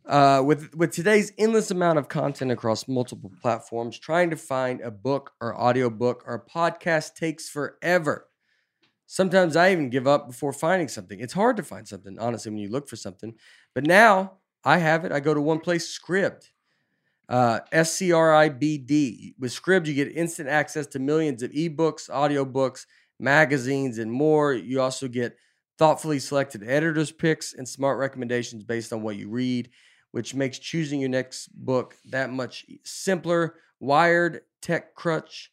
Uh, 0.06 0.44
with 0.46 0.76
with 0.76 0.92
today's 0.92 1.32
endless 1.38 1.72
amount 1.72 1.98
of 1.98 2.10
content 2.10 2.52
across 2.52 2.90
multiple 2.90 3.32
platforms, 3.42 3.98
trying 3.98 4.30
to 4.30 4.36
find 4.36 4.82
a 4.82 4.92
book 4.92 5.32
or 5.40 5.56
audiobook 5.56 6.24
or 6.28 6.46
podcast 6.54 7.16
takes 7.16 7.50
forever. 7.50 8.28
Sometimes 9.06 9.56
I 9.56 9.72
even 9.72 9.90
give 9.90 10.06
up 10.06 10.28
before 10.28 10.52
finding 10.52 10.90
something. 10.90 11.22
It's 11.22 11.34
hard 11.34 11.56
to 11.56 11.64
find 11.64 11.88
something, 11.88 12.20
honestly, 12.20 12.52
when 12.52 12.60
you 12.60 12.70
look 12.70 12.90
for 12.90 12.98
something. 12.98 13.36
But 13.74 13.86
now 13.86 14.40
I 14.66 14.80
have 14.80 15.06
it. 15.06 15.14
I 15.14 15.22
go 15.22 15.34
to 15.34 15.42
one 15.42 15.60
place, 15.60 15.98
Scribd. 15.98 16.50
Uh, 17.30 17.62
S 17.72 17.96
C 17.96 18.12
R 18.12 18.34
I 18.34 18.50
B 18.50 18.78
D. 18.78 19.36
With 19.40 19.54
Scribd, 19.54 19.86
you 19.86 19.94
get 19.94 20.10
instant 20.10 20.50
access 20.50 20.86
to 20.88 21.00
millions 21.00 21.44
of 21.44 21.52
ebooks, 21.52 22.10
audiobooks, 22.10 22.86
magazines, 23.20 24.00
and 24.00 24.12
more. 24.12 24.54
You 24.54 24.82
also 24.82 25.08
get 25.08 25.38
thoughtfully 25.78 26.20
selected 26.20 26.64
editors' 26.64 27.12
picks 27.12 27.54
and 27.54 27.68
smart 27.68 27.98
recommendations 27.98 28.64
based 28.64 28.94
on 28.94 29.02
what 29.02 29.16
you 29.16 29.30
read, 29.30 29.70
which 30.12 30.36
makes 30.36 30.60
choosing 30.60 31.00
your 31.00 31.10
next 31.10 31.48
book 31.54 31.96
that 32.12 32.32
much 32.32 32.66
simpler. 32.84 33.56
Wired, 33.80 34.42
TechCrunch, 34.62 35.48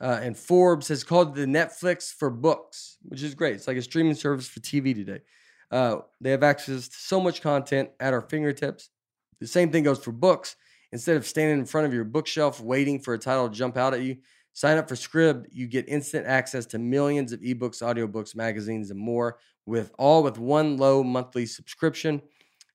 uh, 0.00 0.20
and 0.22 0.36
Forbes 0.36 0.88
has 0.88 1.04
called 1.04 1.36
it 1.36 1.40
the 1.40 1.46
Netflix 1.46 2.12
for 2.12 2.30
books, 2.30 2.98
which 3.02 3.22
is 3.22 3.34
great. 3.34 3.54
It's 3.54 3.68
like 3.68 3.76
a 3.76 3.82
streaming 3.82 4.14
service 4.14 4.48
for 4.48 4.60
TV 4.60 4.94
today. 4.94 5.20
Uh, 5.70 5.98
they 6.20 6.30
have 6.30 6.42
access 6.42 6.88
to 6.88 6.96
so 6.96 7.20
much 7.20 7.42
content 7.42 7.90
at 8.00 8.14
our 8.14 8.22
fingertips. 8.22 8.90
The 9.40 9.46
same 9.46 9.70
thing 9.70 9.84
goes 9.84 10.02
for 10.02 10.12
books. 10.12 10.56
Instead 10.90 11.16
of 11.16 11.26
standing 11.26 11.58
in 11.58 11.66
front 11.66 11.86
of 11.86 11.92
your 11.92 12.04
bookshelf 12.04 12.60
waiting 12.60 12.98
for 12.98 13.12
a 13.12 13.18
title 13.18 13.48
to 13.48 13.54
jump 13.54 13.76
out 13.76 13.92
at 13.92 14.00
you, 14.00 14.16
sign 14.54 14.78
up 14.78 14.88
for 14.88 14.94
Scribd. 14.94 15.46
You 15.52 15.66
get 15.66 15.88
instant 15.88 16.26
access 16.26 16.64
to 16.66 16.78
millions 16.78 17.32
of 17.32 17.40
ebooks, 17.40 17.82
audiobooks, 17.82 18.34
magazines, 18.34 18.90
and 18.90 18.98
more 18.98 19.38
with 19.68 19.92
all 19.98 20.22
with 20.22 20.38
one 20.38 20.78
low 20.78 21.04
monthly 21.04 21.46
subscription. 21.46 22.22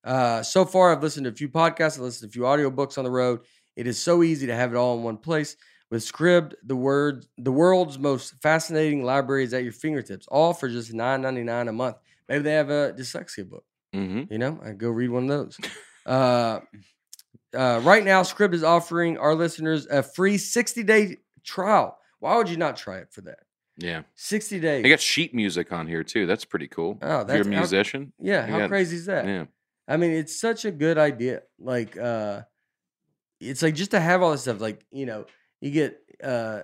Uh, 0.03 0.43
so 0.43 0.63
far, 0.63 0.91
I've 0.91 1.01
listened 1.01 1.25
to 1.25 1.31
a 1.31 1.35
few 1.35 1.49
podcasts, 1.49 1.95
I've 1.97 2.01
listened 2.03 2.31
to 2.31 2.39
a 2.39 2.39
few 2.39 2.43
audiobooks 2.43 2.97
on 2.97 3.03
the 3.03 3.11
road. 3.11 3.41
It 3.75 3.87
is 3.87 3.97
so 3.97 4.21
easy 4.21 4.47
to 4.47 4.55
have 4.55 4.71
it 4.73 4.77
all 4.77 4.97
in 4.97 5.03
one 5.03 5.17
place. 5.17 5.55
With 5.89 6.03
Scribd, 6.05 6.53
the 6.63 6.75
word 6.75 7.25
the 7.37 7.51
world's 7.51 7.99
most 7.99 8.35
fascinating 8.41 9.03
library 9.03 9.43
is 9.43 9.53
at 9.53 9.63
your 9.63 9.73
fingertips, 9.73 10.27
all 10.27 10.53
for 10.53 10.69
just 10.69 10.91
$9.99 10.91 11.69
a 11.69 11.71
month. 11.71 11.97
Maybe 12.29 12.43
they 12.43 12.53
have 12.53 12.69
a 12.69 12.93
dyslexia 12.97 13.47
book. 13.47 13.65
hmm 13.93 14.23
You 14.29 14.37
know, 14.37 14.59
I 14.63 14.71
go 14.71 14.89
read 14.89 15.09
one 15.09 15.23
of 15.23 15.29
those. 15.29 15.57
Uh, 16.05 16.59
uh, 17.55 17.79
right 17.83 18.03
now, 18.03 18.23
Scribd 18.23 18.53
is 18.53 18.63
offering 18.63 19.17
our 19.17 19.35
listeners 19.35 19.85
a 19.87 20.03
free 20.03 20.37
60 20.37 20.83
day 20.83 21.17
trial. 21.45 21.97
Why 22.19 22.35
would 22.35 22.49
you 22.49 22.57
not 22.57 22.75
try 22.75 22.97
it 22.97 23.11
for 23.11 23.21
that? 23.21 23.39
Yeah. 23.77 24.03
60 24.15 24.59
days. 24.59 24.83
They 24.83 24.89
got 24.89 24.99
sheet 24.99 25.33
music 25.33 25.71
on 25.71 25.87
here 25.87 26.03
too. 26.03 26.25
That's 26.27 26.45
pretty 26.45 26.67
cool. 26.67 26.97
Oh, 27.01 27.21
if 27.21 27.27
you're 27.27 27.35
a 27.41 27.43
that's- 27.43 27.45
how- 27.45 27.59
musician. 27.59 28.13
yeah, 28.19 28.45
how 28.45 28.59
got- 28.59 28.69
crazy 28.69 28.97
is 28.97 29.05
that? 29.07 29.25
Yeah. 29.25 29.45
I 29.87 29.97
mean, 29.97 30.11
it's 30.11 30.39
such 30.39 30.63
a 30.65 30.71
good 30.71 30.97
idea. 30.97 31.41
Like, 31.59 31.97
uh, 31.97 32.43
it's 33.39 33.61
like 33.61 33.75
just 33.75 33.91
to 33.91 33.99
have 33.99 34.21
all 34.21 34.31
this 34.31 34.41
stuff. 34.41 34.61
Like, 34.61 34.85
you 34.91 35.05
know, 35.05 35.25
you 35.59 35.71
get, 35.71 35.99
uh, 36.23 36.61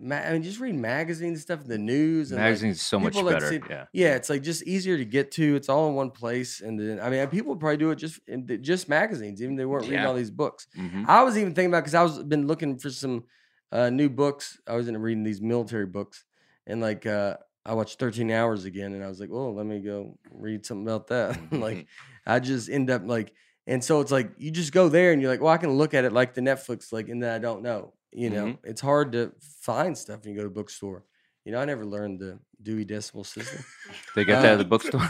ma- 0.00 0.16
I 0.16 0.32
mean, 0.32 0.42
just 0.42 0.58
read 0.60 0.74
magazines 0.74 1.32
and 1.38 1.40
stuff, 1.40 1.64
the 1.66 1.76
news, 1.76 2.32
and 2.32 2.40
Magazines 2.40 2.76
is 2.76 2.82
so 2.82 2.98
much 2.98 3.12
people 3.12 3.28
that 3.28 3.40
better. 3.40 3.48
see- 3.50 3.60
yeah. 3.68 3.84
yeah, 3.92 4.14
it's 4.14 4.30
like 4.30 4.42
just 4.42 4.62
easier 4.62 4.96
to 4.96 5.04
get 5.04 5.32
to. 5.32 5.56
It's 5.56 5.68
all 5.68 5.88
in 5.90 5.94
one 5.94 6.10
place, 6.10 6.60
and 6.62 6.78
then 6.80 6.98
I 7.00 7.10
mean, 7.10 7.26
people 7.28 7.56
probably 7.56 7.76
do 7.76 7.90
it 7.90 7.96
just 7.96 8.20
in 8.26 8.46
just 8.62 8.88
magazines, 8.88 9.42
even 9.42 9.56
they 9.56 9.66
weren't 9.66 9.84
reading 9.84 9.98
Yeah. 9.98 10.06
all 10.06 10.14
these 10.14 10.30
books. 10.30 10.66
hmm 10.74 11.04
I 11.08 11.22
was 11.24 11.36
even 11.36 11.54
thinking 11.54 11.70
about 11.72 11.80
because 11.80 11.94
I 11.94 12.02
was 12.02 12.22
been 12.22 12.46
looking 12.46 12.78
for 12.78 12.88
some 12.90 13.24
uh, 13.70 13.90
new 13.90 14.08
books. 14.08 14.58
I 14.66 14.76
was 14.76 14.88
into 14.88 15.00
reading 15.00 15.24
these 15.24 15.40
military 15.42 15.86
books, 15.86 16.24
and 16.66 16.80
like 16.80 17.06
uh, 17.06 17.36
I 17.64 17.74
watched 17.74 17.98
Thirteen 17.98 18.30
Hours 18.30 18.64
again, 18.64 18.92
and 18.94 19.04
I 19.04 19.08
was 19.08 19.20
like, 19.20 19.30
"Oh, 19.32 19.50
let 19.52 19.66
me 19.66 19.80
go 19.80 20.18
read 20.30 20.64
something 20.66 20.86
about 20.86 21.08
that." 21.08 21.38
like 21.52 21.86
I 22.26 22.40
just 22.40 22.68
end 22.70 22.90
up 22.90 23.02
like, 23.04 23.32
and 23.66 23.82
so 23.82 24.00
it's 24.00 24.12
like 24.12 24.32
you 24.38 24.50
just 24.50 24.72
go 24.72 24.88
there 24.88 25.12
and 25.12 25.20
you're 25.22 25.30
like, 25.30 25.40
"Well, 25.40 25.52
I 25.52 25.58
can 25.58 25.70
look 25.70 25.94
at 25.94 26.04
it 26.04 26.12
like 26.12 26.34
the 26.34 26.40
Netflix, 26.40 26.92
like, 26.92 27.08
and 27.08 27.22
then 27.22 27.32
I 27.34 27.38
don't 27.38 27.62
know." 27.62 27.92
You 28.14 28.28
know, 28.30 28.44
Mhm. 28.44 28.58
it's 28.64 28.80
hard 28.82 29.12
to 29.12 29.32
find 29.62 29.96
stuff 29.96 30.22
when 30.24 30.32
you 30.32 30.36
go 30.36 30.42
to 30.42 30.48
a 30.48 30.50
bookstore. 30.50 31.04
You 31.46 31.52
know, 31.52 31.58
I 31.60 31.64
never 31.64 31.84
learned 31.84 32.20
the 32.20 32.38
Dewey 32.62 32.84
Decimal 32.84 33.24
System. 33.24 33.64
They 34.14 34.24
get 34.26 34.42
that 34.42 34.44
at 34.44 34.54
Uh, 34.54 34.56
the 34.58 34.64
bookstore. 34.66 35.08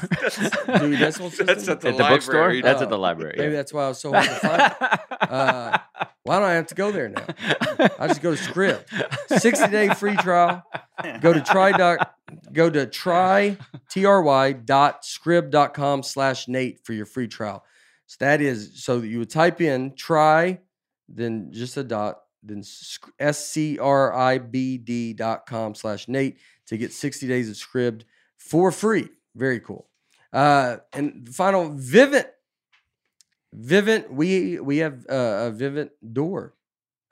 Dewey 0.78 0.96
Decimal 0.96 1.30
System. 1.30 1.46
That's 1.46 1.68
at 1.68 1.80
the, 1.80 1.88
at 1.88 1.96
the 1.96 2.04
bookstore. 2.04 2.54
That's 2.62 2.80
Oh, 2.80 2.84
at 2.84 2.90
the 2.90 2.96
library. 2.98 3.34
Maybe 3.36 3.50
yeah. 3.50 3.56
that's 3.56 3.72
why 3.72 3.84
I 3.84 3.88
was 3.88 3.98
so 4.00 4.12
hard 4.12 4.24
to 4.24 4.34
find. 4.36 5.30
Uh, 5.30 5.78
Why 6.24 6.38
don't 6.38 6.48
I 6.48 6.54
have 6.54 6.68
to 6.68 6.74
go 6.74 6.92
there 6.92 7.08
now? 7.08 7.24
I 7.98 8.06
just 8.06 8.22
go 8.22 8.34
to 8.34 8.40
Scribd. 8.40 8.84
60 9.40 9.68
day 9.68 9.88
free 9.94 10.16
trial. 10.16 10.62
Go 11.20 11.32
to 11.32 11.40
try 11.40 11.72
dot 11.72 12.14
go 12.52 12.70
to 12.70 12.86
try 12.86 13.56
try 13.88 14.52
dot 14.52 15.02
scribd 15.02 15.50
dot 15.50 15.74
com 15.74 16.02
slash 16.02 16.48
Nate 16.48 16.84
for 16.84 16.92
your 16.92 17.06
free 17.06 17.28
trial. 17.28 17.64
So 18.06 18.16
that 18.20 18.40
is 18.40 18.84
so 18.84 19.00
that 19.00 19.06
you 19.06 19.18
would 19.18 19.30
type 19.30 19.60
in 19.60 19.94
try, 19.96 20.60
then 21.08 21.50
just 21.52 21.76
a 21.76 21.84
dot, 21.84 22.20
then 22.42 22.62
s 23.18 23.46
c 23.46 23.78
r 23.78 24.12
i 24.12 24.38
b 24.38 24.78
d 24.78 25.12
dot 25.12 25.46
com 25.46 25.74
slash 25.74 26.08
Nate 26.08 26.38
to 26.66 26.76
get 26.76 26.92
60 26.92 27.26
days 27.26 27.50
of 27.50 27.56
Scribd 27.56 28.02
for 28.38 28.70
free. 28.70 29.08
Very 29.34 29.60
cool. 29.60 29.88
Uh, 30.32 30.78
and 30.92 31.28
final 31.28 31.70
Vivint. 31.70 32.26
Vivint, 33.54 34.10
we 34.10 34.58
we 34.60 34.78
have 34.78 35.04
uh, 35.10 35.50
a 35.50 35.52
Vivint 35.52 35.90
door 36.12 36.54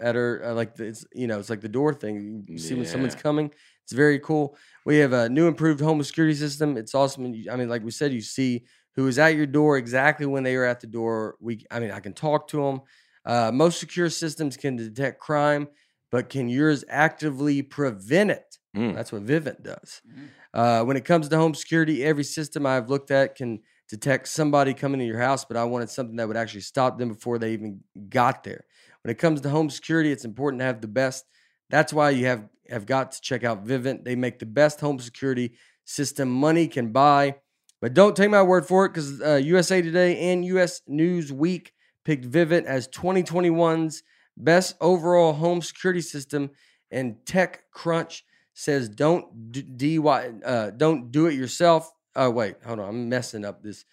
at 0.01 0.17
our 0.17 0.43
uh, 0.45 0.55
like 0.55 0.75
the, 0.75 0.85
it's 0.87 1.05
you 1.13 1.27
know 1.27 1.39
it's 1.39 1.51
like 1.51 1.61
the 1.61 1.69
door 1.69 1.93
thing. 1.93 2.45
You 2.49 2.59
see 2.59 2.75
when 2.75 2.87
someone's 2.87 3.15
coming. 3.15 3.51
It's 3.85 3.93
very 3.93 4.19
cool. 4.21 4.57
We 4.87 4.99
have 4.99 5.13
a 5.13 5.29
new 5.29 5.47
improved 5.49 5.81
home 5.81 6.03
security 6.03 6.35
system. 6.35 6.77
It's 6.77 6.95
awesome. 6.95 7.25
and 7.27 7.35
you- 7.37 7.51
I 7.51 7.57
mean, 7.57 7.69
like 7.69 7.85
we 7.85 7.91
said, 7.91 8.13
you 8.13 8.21
see 8.23 8.65
who 8.95 9.07
is 9.09 9.19
at 9.19 9.35
your 9.35 9.47
door 9.47 9.77
exactly 9.77 10.27
when 10.27 10.43
they 10.43 10.57
are 10.57 10.65
at 10.65 10.81
the 10.81 10.87
door. 10.87 11.37
We, 11.41 11.65
I 11.71 11.81
mean, 11.81 11.91
I 11.91 12.01
can 12.01 12.13
talk 12.13 12.49
to 12.49 12.63
them. 12.63 12.81
Uh, 13.25 13.51
most 13.53 13.79
secure 13.81 14.09
systems 14.09 14.57
can 14.57 14.77
detect 14.77 15.21
crime, 15.21 15.69
but 16.11 16.29
can 16.29 16.49
yours 16.49 16.85
actively 16.89 17.63
prevent 17.63 18.31
it? 18.31 18.59
Mm. 18.77 18.95
That's 18.95 19.13
what 19.13 19.27
Vivint 19.27 19.63
does. 19.63 20.01
Mhm. 20.09 20.29
Uh, 20.55 20.85
when 20.85 20.97
it 20.97 21.05
comes 21.05 21.29
to 21.29 21.37
home 21.37 21.55
security, 21.55 22.03
every 22.05 22.25
system 22.25 22.65
I've 22.67 22.89
looked 22.89 23.11
at 23.11 23.35
can 23.37 23.61
detect 23.91 24.29
somebody 24.29 24.73
coming 24.73 25.01
to 25.01 25.07
your 25.07 25.19
house, 25.19 25.45
but 25.45 25.57
I 25.57 25.65
wanted 25.65 25.91
something 25.91 26.17
that 26.17 26.29
would 26.29 26.37
actually 26.37 26.61
stop 26.61 26.97
them 26.97 27.09
before 27.09 27.39
they 27.39 27.53
even 27.53 27.81
got 28.09 28.45
there. 28.45 28.65
When 29.03 29.11
it 29.11 29.19
comes 29.19 29.41
to 29.41 29.51
home 29.51 29.69
security, 29.69 30.13
it's 30.13 30.25
important 30.25 30.61
to 30.61 30.67
have 30.67 30.81
the 30.81 30.89
best. 30.89 31.25
That's 31.71 31.93
why 31.93 32.11
you 32.11 32.27
have 32.27 32.49
have 32.69 32.87
got 32.87 33.13
to 33.13 33.21
check 33.21 33.43
out 33.43 33.67
Vivint. 33.67 34.05
They 34.05 34.15
make 34.15 34.39
the 34.39 34.47
best 34.47 34.81
home 34.81 35.01
security 35.01 35.55
system 35.85 36.31
money 36.31 36.69
can 36.69 36.93
buy. 36.93 37.37
But 37.81 37.95
don't 37.95 38.15
take 38.15 38.31
my 38.31 38.43
word 38.43 38.67
for 38.67 38.85
it 38.85 38.91
because 38.91 39.21
uh, 39.21 39.37
USA 39.37 39.83
Today 39.83 40.31
and 40.31 40.45
US 40.45 40.83
News 40.87 41.33
Week 41.33 41.73
picked 42.05 42.31
Vivint 42.31 42.67
as 42.67 42.87
2021's 42.89 44.05
best 44.37 44.77
overall 44.81 45.33
home 45.33 45.63
security 45.63 46.01
system, 46.01 46.51
and 46.91 47.17
TechCrunch 47.25 48.23
says 48.55 48.89
don't 48.89 49.51
d- 49.51 49.99
uh, 49.99 50.71
don't 50.71 51.11
do 51.11 51.27
it 51.27 51.35
yourself. 51.35 51.91
Oh 52.17 52.31
wait, 52.31 52.57
hold 52.65 52.81
on, 52.81 52.89
I'm 52.89 53.09
messing 53.09 53.45
up 53.45 53.63
this. 53.63 53.85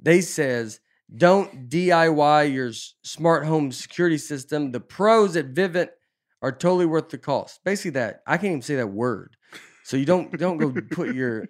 They 0.00 0.20
says 0.20 0.80
don't 1.14 1.68
DIY 1.68 2.52
your 2.54 2.72
smart 3.02 3.44
home 3.44 3.70
security 3.72 4.18
system. 4.18 4.72
The 4.72 4.80
pros 4.80 5.36
at 5.36 5.52
Vivint 5.52 5.88
are 6.40 6.52
totally 6.52 6.86
worth 6.86 7.10
the 7.10 7.18
cost. 7.18 7.60
Basically, 7.64 7.90
that 7.92 8.22
I 8.26 8.36
can't 8.36 8.46
even 8.52 8.62
say 8.62 8.76
that 8.76 8.86
word. 8.88 9.36
So 9.84 9.96
you 9.96 10.06
don't 10.06 10.36
don't 10.38 10.56
go 10.58 10.72
put 10.92 11.14
your 11.14 11.48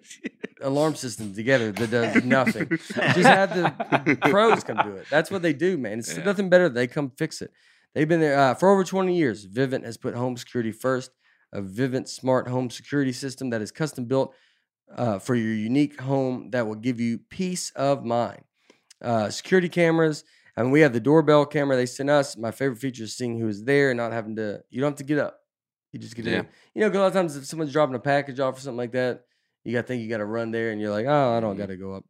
alarm 0.61 0.95
system 0.95 1.33
together 1.33 1.71
that 1.71 1.91
does 1.91 2.23
nothing. 2.25 2.67
Just 2.69 2.93
have 3.27 3.55
the 3.55 4.17
pros 4.29 4.63
come 4.63 4.77
do 4.83 4.95
it. 4.97 5.05
That's 5.09 5.31
what 5.31 5.41
they 5.43 5.53
do, 5.53 5.77
man. 5.77 5.99
It's 5.99 6.17
Yeah. 6.17 6.23
nothing 6.23 6.49
better. 6.49 6.67
They 6.67 6.87
come 6.87 7.11
fix 7.17 7.41
it. 7.41 7.51
They've 7.93 8.07
been 8.07 8.19
there 8.19 8.37
uh, 8.37 8.53
for 8.55 8.69
over 8.69 8.83
20 8.83 9.15
years. 9.15 9.45
Vivint 9.47 9.85
has 9.85 9.97
put 9.97 10.15
home 10.15 10.35
security 10.35 10.71
first. 10.71 11.11
A 11.53 11.61
Vivint 11.61 12.07
smart 12.07 12.47
home 12.47 12.71
security 12.71 13.11
system 13.13 13.51
that 13.51 13.61
is 13.61 13.71
custom 13.71 14.05
built 14.05 14.33
uh, 14.95 15.19
for 15.19 15.35
your 15.35 15.53
unique 15.53 15.99
home 15.99 16.49
that 16.51 16.67
will 16.67 16.75
give 16.75 16.99
you 16.99 17.19
peace 17.29 17.71
of 17.75 18.03
mind. 18.05 18.43
Uh, 19.01 19.29
security 19.29 19.69
cameras. 19.69 20.23
I 20.55 20.61
mean, 20.63 20.71
we 20.71 20.81
have 20.81 20.93
the 20.93 20.99
doorbell 20.99 21.45
camera 21.45 21.75
they 21.75 21.85
sent 21.87 22.09
us. 22.09 22.37
My 22.37 22.51
favorite 22.51 22.79
feature 22.79 23.03
is 23.03 23.15
seeing 23.15 23.39
who 23.39 23.47
is 23.47 23.63
there 23.63 23.89
and 23.91 23.97
not 23.97 24.11
having 24.11 24.35
to. 24.35 24.61
You 24.69 24.81
don't 24.81 24.91
have 24.91 24.97
to 24.99 25.03
get 25.03 25.17
up. 25.19 25.39
You 25.91 25.99
just 25.99 26.15
get 26.15 26.25
Yeah. 26.25 26.39
in. 26.39 26.47
You 26.75 26.81
know, 26.81 26.87
a 26.87 26.99
lot 26.99 27.07
of 27.07 27.13
times 27.13 27.35
if 27.35 27.45
someone's 27.45 27.71
dropping 27.73 27.95
a 27.95 27.99
package 27.99 28.39
off 28.39 28.57
or 28.57 28.59
something 28.61 28.77
like 28.77 28.91
that, 28.93 29.21
you 29.63 29.73
got 29.73 29.81
to 29.81 29.87
think 29.87 30.03
you 30.03 30.09
got 30.09 30.17
to 30.17 30.25
run 30.25 30.51
there, 30.51 30.71
and 30.71 30.79
you're 30.81 30.91
like, 30.91 31.05
oh, 31.07 31.37
I 31.37 31.39
don't 31.39 31.55
Mhm. 31.55 31.59
got 31.59 31.65
to 31.67 31.77
go 31.77 31.93
up. 31.93 32.05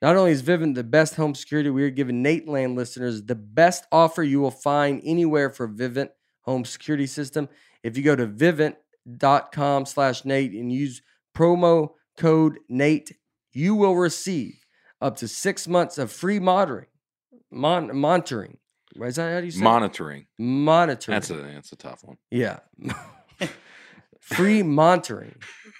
Not 0.00 0.16
only 0.16 0.30
is 0.30 0.42
Vivint 0.44 0.74
the 0.76 0.84
best 0.84 1.16
home 1.16 1.34
security, 1.34 1.70
we 1.70 1.82
are 1.82 1.90
giving 1.90 2.22
Nateland 2.22 2.76
listeners 2.76 3.22
the 3.24 3.34
best 3.34 3.84
offer 3.90 4.22
you 4.22 4.40
will 4.40 4.50
find 4.52 5.00
anywhere 5.04 5.50
for 5.50 5.66
Vivint 5.68 6.10
home 6.42 6.64
security 6.64 7.06
system. 7.06 7.48
If 7.82 7.96
you 7.96 8.04
go 8.04 8.14
to 8.14 8.26
vivint.com 9.06 9.86
slash 9.86 10.24
Nate 10.24 10.52
and 10.52 10.72
use 10.72 11.02
promo 11.36 11.90
code 12.18 12.58
Nate, 12.68 13.16
you 13.52 13.74
will 13.74 13.96
receive 13.96 14.64
up 15.00 15.16
to 15.18 15.28
six 15.28 15.66
months 15.66 15.96
of 15.96 16.12
free 16.12 16.38
monitoring. 16.38 16.86
Mon- 17.50 17.96
monitoring. 17.96 18.58
Is 19.00 19.16
that 19.16 19.32
how 19.32 19.40
do 19.40 19.46
you 19.46 19.52
say 19.52 19.60
it? 19.60 19.64
Monitoring. 19.64 20.26
monitoring? 20.38 21.14
That's 21.14 21.30
a 21.30 21.34
that's 21.36 21.72
a 21.72 21.76
tough 21.76 22.02
one. 22.04 22.18
Yeah. 22.30 22.58
Free 24.20 24.62
monitoring. 24.62 25.36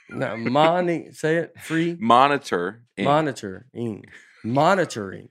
No, 0.09 0.37
moni- 0.37 1.13
say 1.13 1.37
it. 1.37 1.61
Free 1.61 1.97
Monitor. 2.01 2.83
monitoring. 2.99 4.05
Monitoring. 4.43 5.29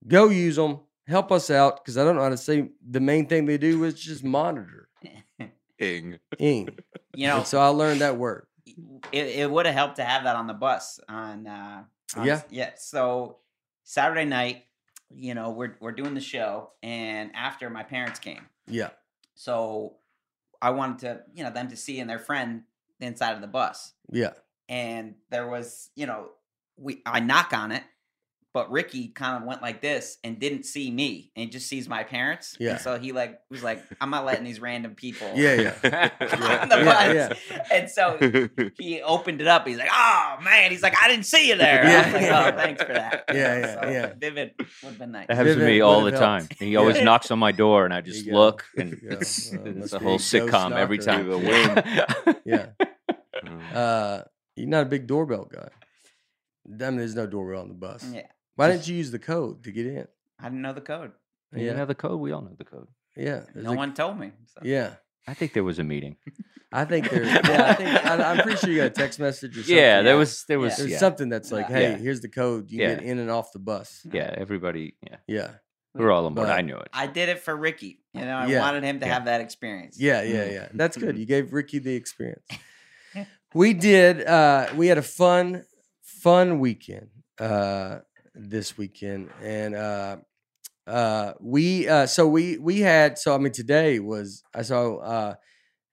Go 0.07 0.29
use 0.29 0.55
them. 0.55 0.79
Help 1.07 1.31
us 1.31 1.49
out 1.49 1.83
because 1.83 1.97
I 1.97 2.03
don't 2.03 2.15
know 2.15 2.21
how 2.21 2.29
to 2.29 2.37
say 2.37 2.69
the 2.87 2.99
main 2.99 3.25
thing 3.27 3.45
they 3.45 3.57
do 3.57 3.83
is 3.83 3.95
just 3.99 4.23
monitor. 4.23 4.89
Ing. 5.79 6.19
Ing. 6.37 6.69
you 7.15 7.27
know, 7.27 7.37
And 7.37 7.47
so 7.47 7.59
I 7.59 7.67
learned 7.69 8.01
that 8.01 8.17
word. 8.17 8.45
it, 9.11 9.25
it 9.27 9.49
would 9.49 9.65
have 9.65 9.73
helped 9.75 9.95
to 9.95 10.03
have 10.03 10.23
that 10.25 10.35
on 10.35 10.45
the 10.47 10.53
bus 10.53 10.99
on 11.09 11.47
uh 11.47 11.83
on- 12.15 12.25
Yeah. 12.27 12.41
yeah 12.51 12.71
so 12.77 13.37
saturday 13.83 14.25
night 14.25 14.65
you 15.09 15.33
know 15.33 15.49
we're 15.51 15.75
we're 15.79 15.91
doing 15.93 16.13
the 16.13 16.21
show 16.21 16.71
and 16.83 17.31
after 17.33 17.69
my 17.71 17.81
parents 17.83 18.19
came 18.19 18.45
Yeah. 18.67 18.89
so 19.35 19.95
i 20.61 20.69
wanted 20.71 20.99
to 20.99 21.21
you 21.33 21.43
know 21.43 21.49
them 21.51 21.69
to 21.69 21.75
see 21.77 21.99
and 21.99 22.07
their 22.09 22.19
friend 22.19 22.63
inside 22.99 23.33
of 23.33 23.41
the 23.41 23.47
bus 23.47 23.93
Yeah. 24.11 24.31
and 24.67 25.15
there 25.29 25.47
was 25.47 25.89
you 25.95 26.05
know 26.05 26.29
we 26.77 27.01
i 27.05 27.19
knock 27.19 27.53
on 27.53 27.71
it 27.71 27.83
but 28.53 28.71
ricky 28.71 29.09
kind 29.09 29.37
of 29.41 29.47
went 29.47 29.61
like 29.61 29.79
this 29.81 30.17
and 30.23 30.39
didn't 30.39 30.63
see 30.63 30.89
me 30.89 31.31
and 31.35 31.51
just 31.51 31.67
sees 31.67 31.87
my 31.87 32.03
parents 32.03 32.57
Yeah. 32.59 32.71
and 32.71 32.81
so 32.81 32.97
he 32.97 33.11
like 33.11 33.39
was 33.51 33.61
like 33.63 33.83
i'm 34.01 34.09
not 34.09 34.25
letting 34.25 34.43
these 34.43 34.59
random 34.59 34.95
people 34.95 35.27
Yeah. 35.35 35.73
Yeah. 35.83 36.09
on 36.61 36.69
the 36.69 36.77
Yeah, 36.77 37.27
bus 37.29 37.37
and 37.71 37.89
so 37.89 38.17
he 38.79 39.01
opened 39.01 39.41
it 39.41 39.47
up. 39.47 39.67
He's 39.67 39.77
like, 39.77 39.89
"Oh 39.91 40.37
man!" 40.43 40.71
He's 40.71 40.81
like, 40.83 40.95
"I 41.01 41.07
didn't 41.07 41.25
see 41.25 41.49
you 41.49 41.55
there." 41.65 41.83
I 41.83 41.87
Yeah, 41.89 42.05
was 42.05 42.13
like, 42.13 42.21
yeah. 42.23 42.51
"Oh, 42.53 42.57
thanks 42.57 42.81
for 42.83 42.93
that." 42.93 43.23
Yeah, 43.33 43.35
yeah, 43.83 43.89
yeah. 43.89 44.13
Vivint 44.13 44.51
would 44.57 44.67
have 44.83 44.97
been 44.99 45.11
nice. 45.11 45.27
That 45.27 45.37
happens 45.37 45.55
to 45.57 45.65
me 45.65 45.81
all 45.81 45.99
the 45.99 46.05
would've 46.05 46.19
time. 46.19 46.41
helped. 46.41 46.59
He 46.59 46.75
always 46.75 46.97
Yeah. 46.97 47.03
knocks 47.03 47.31
on 47.31 47.39
my 47.39 47.51
door, 47.51 47.85
and 47.85 47.93
I 47.93 48.01
just 48.01 48.25
you 48.25 48.33
look, 48.33 48.65
and 48.77 48.93
There 48.93 49.13
it's, 49.19 49.51
Well, 49.51 49.67
it's 49.67 49.93
a 49.93 49.99
whole 49.99 50.17
sitcom 50.19 50.75
every 50.75 50.97
ghost 50.97 51.07
time. 51.07 51.29
knocker. 51.29 52.35
Yeah. 52.45 52.67
Mm. 53.45 53.73
Uh, 53.75 54.23
you're 54.55 54.67
not 54.67 54.83
a 54.83 54.89
big 54.89 55.07
doorbell 55.07 55.45
guy. 55.51 55.69
I 56.67 56.89
mean, 56.89 56.97
there's 56.97 57.15
no 57.15 57.25
doorbell 57.27 57.61
on 57.61 57.67
the 57.69 57.73
bus. 57.75 58.05
Yeah, 58.11 58.23
Why 58.59 58.67
didn't 58.71 58.89
you 58.89 58.95
use 58.97 59.09
the 59.11 59.19
code 59.19 59.63
to 59.63 59.71
get 59.71 59.85
in? 59.85 60.05
I 60.37 60.43
didn't 60.49 60.61
know 60.61 60.73
the 60.73 60.81
code. 60.81 61.13
You 61.55 61.67
Yeah. 61.67 61.73
know 61.77 61.85
the 61.85 61.95
code. 61.95 62.19
We 62.19 62.33
all 62.33 62.41
know 62.41 62.55
the 62.57 62.65
code. 62.65 62.87
Yeah. 63.15 63.43
No 63.55 63.71
a- 63.71 63.75
one 63.75 63.93
told 63.93 64.19
me. 64.19 64.33
So. 64.53 64.59
Yeah. 64.63 64.95
I 65.25 65.33
think 65.33 65.53
there 65.53 65.63
was 65.63 65.79
a 65.79 65.83
meeting. 65.85 66.17
I 66.73 66.83
think 66.83 67.09
there's. 67.09 67.27
Yeah. 67.49 67.69
I 67.69 67.73
think 67.73 67.89
I, 68.05 68.31
I'm 68.31 68.37
pretty 68.43 68.57
sure 68.57 68.69
you 68.69 68.77
got 68.77 68.87
a 68.87 68.89
text 68.89 69.17
message 69.17 69.57
or 69.57 69.61
something. 69.61 69.77
Yeah, 69.77 70.01
there 70.01 70.13
yeah. 70.15 70.19
was. 70.19 70.43
There 70.45 70.59
was. 70.59 70.75
There's 70.75 70.91
Yeah, 70.91 70.97
something 70.97 71.29
that's 71.29 71.51
like, 71.53 71.67
hey, 71.67 71.91
Yeah. 71.91 71.97
here's 71.97 72.19
the 72.19 72.27
code. 72.27 72.69
You 72.69 72.81
Yeah. 72.81 72.95
get 72.95 73.03
in 73.05 73.17
and 73.19 73.31
off 73.31 73.53
the 73.53 73.59
bus. 73.59 74.05
yeah. 74.11 74.33
Everybody. 74.37 74.95
Yeah, 75.09 75.17
Yeah. 75.25 75.51
we 75.95 76.03
were 76.03 76.11
all 76.11 76.25
on 76.25 76.33
board. 76.33 76.47
But- 76.49 76.57
I 76.57 76.61
knew 76.61 76.77
it. 76.77 76.89
I 76.91 77.07
did 77.07 77.29
it 77.29 77.39
for 77.39 77.55
Ricky. 77.55 78.03
You 78.13 78.25
know, 78.25 78.35
I 78.39 78.47
Yeah. 78.47 78.59
wanted 78.59 78.83
him 78.83 78.99
to 78.99 79.05
Yeah. 79.05 79.13
have 79.13 79.25
that 79.25 79.39
experience. 79.39 79.97
Yeah, 79.99 80.21
yeah, 80.21 80.45
yeah. 80.51 80.67
That's 80.73 80.97
good. 80.97 81.17
You 81.17 81.25
gave 81.25 81.53
Ricky 81.53 81.79
the 81.79 81.95
experience. 81.95 82.45
We 83.55 83.73
did. 83.73 84.25
Uh, 84.27 84.67
we 84.75 84.87
had 84.87 84.99
a 84.99 85.01
fun, 85.01 85.63
fun 86.03 86.59
weekend 86.59 87.09
uh, 87.39 87.99
this 88.39 88.77
weekend, 88.77 89.29
and 89.41 89.75
uh, 89.75 90.17
uh, 90.87 91.33
we 91.39 91.87
uh, 91.87 92.05
so 92.07 92.27
we 92.27 92.57
we 92.57 92.79
had 92.81 93.17
so 93.17 93.35
I 93.35 93.37
mean 93.37 93.53
today 93.53 93.99
was 93.99 94.43
I 94.53 94.63
saw 94.63 94.97
uh, 94.97 95.35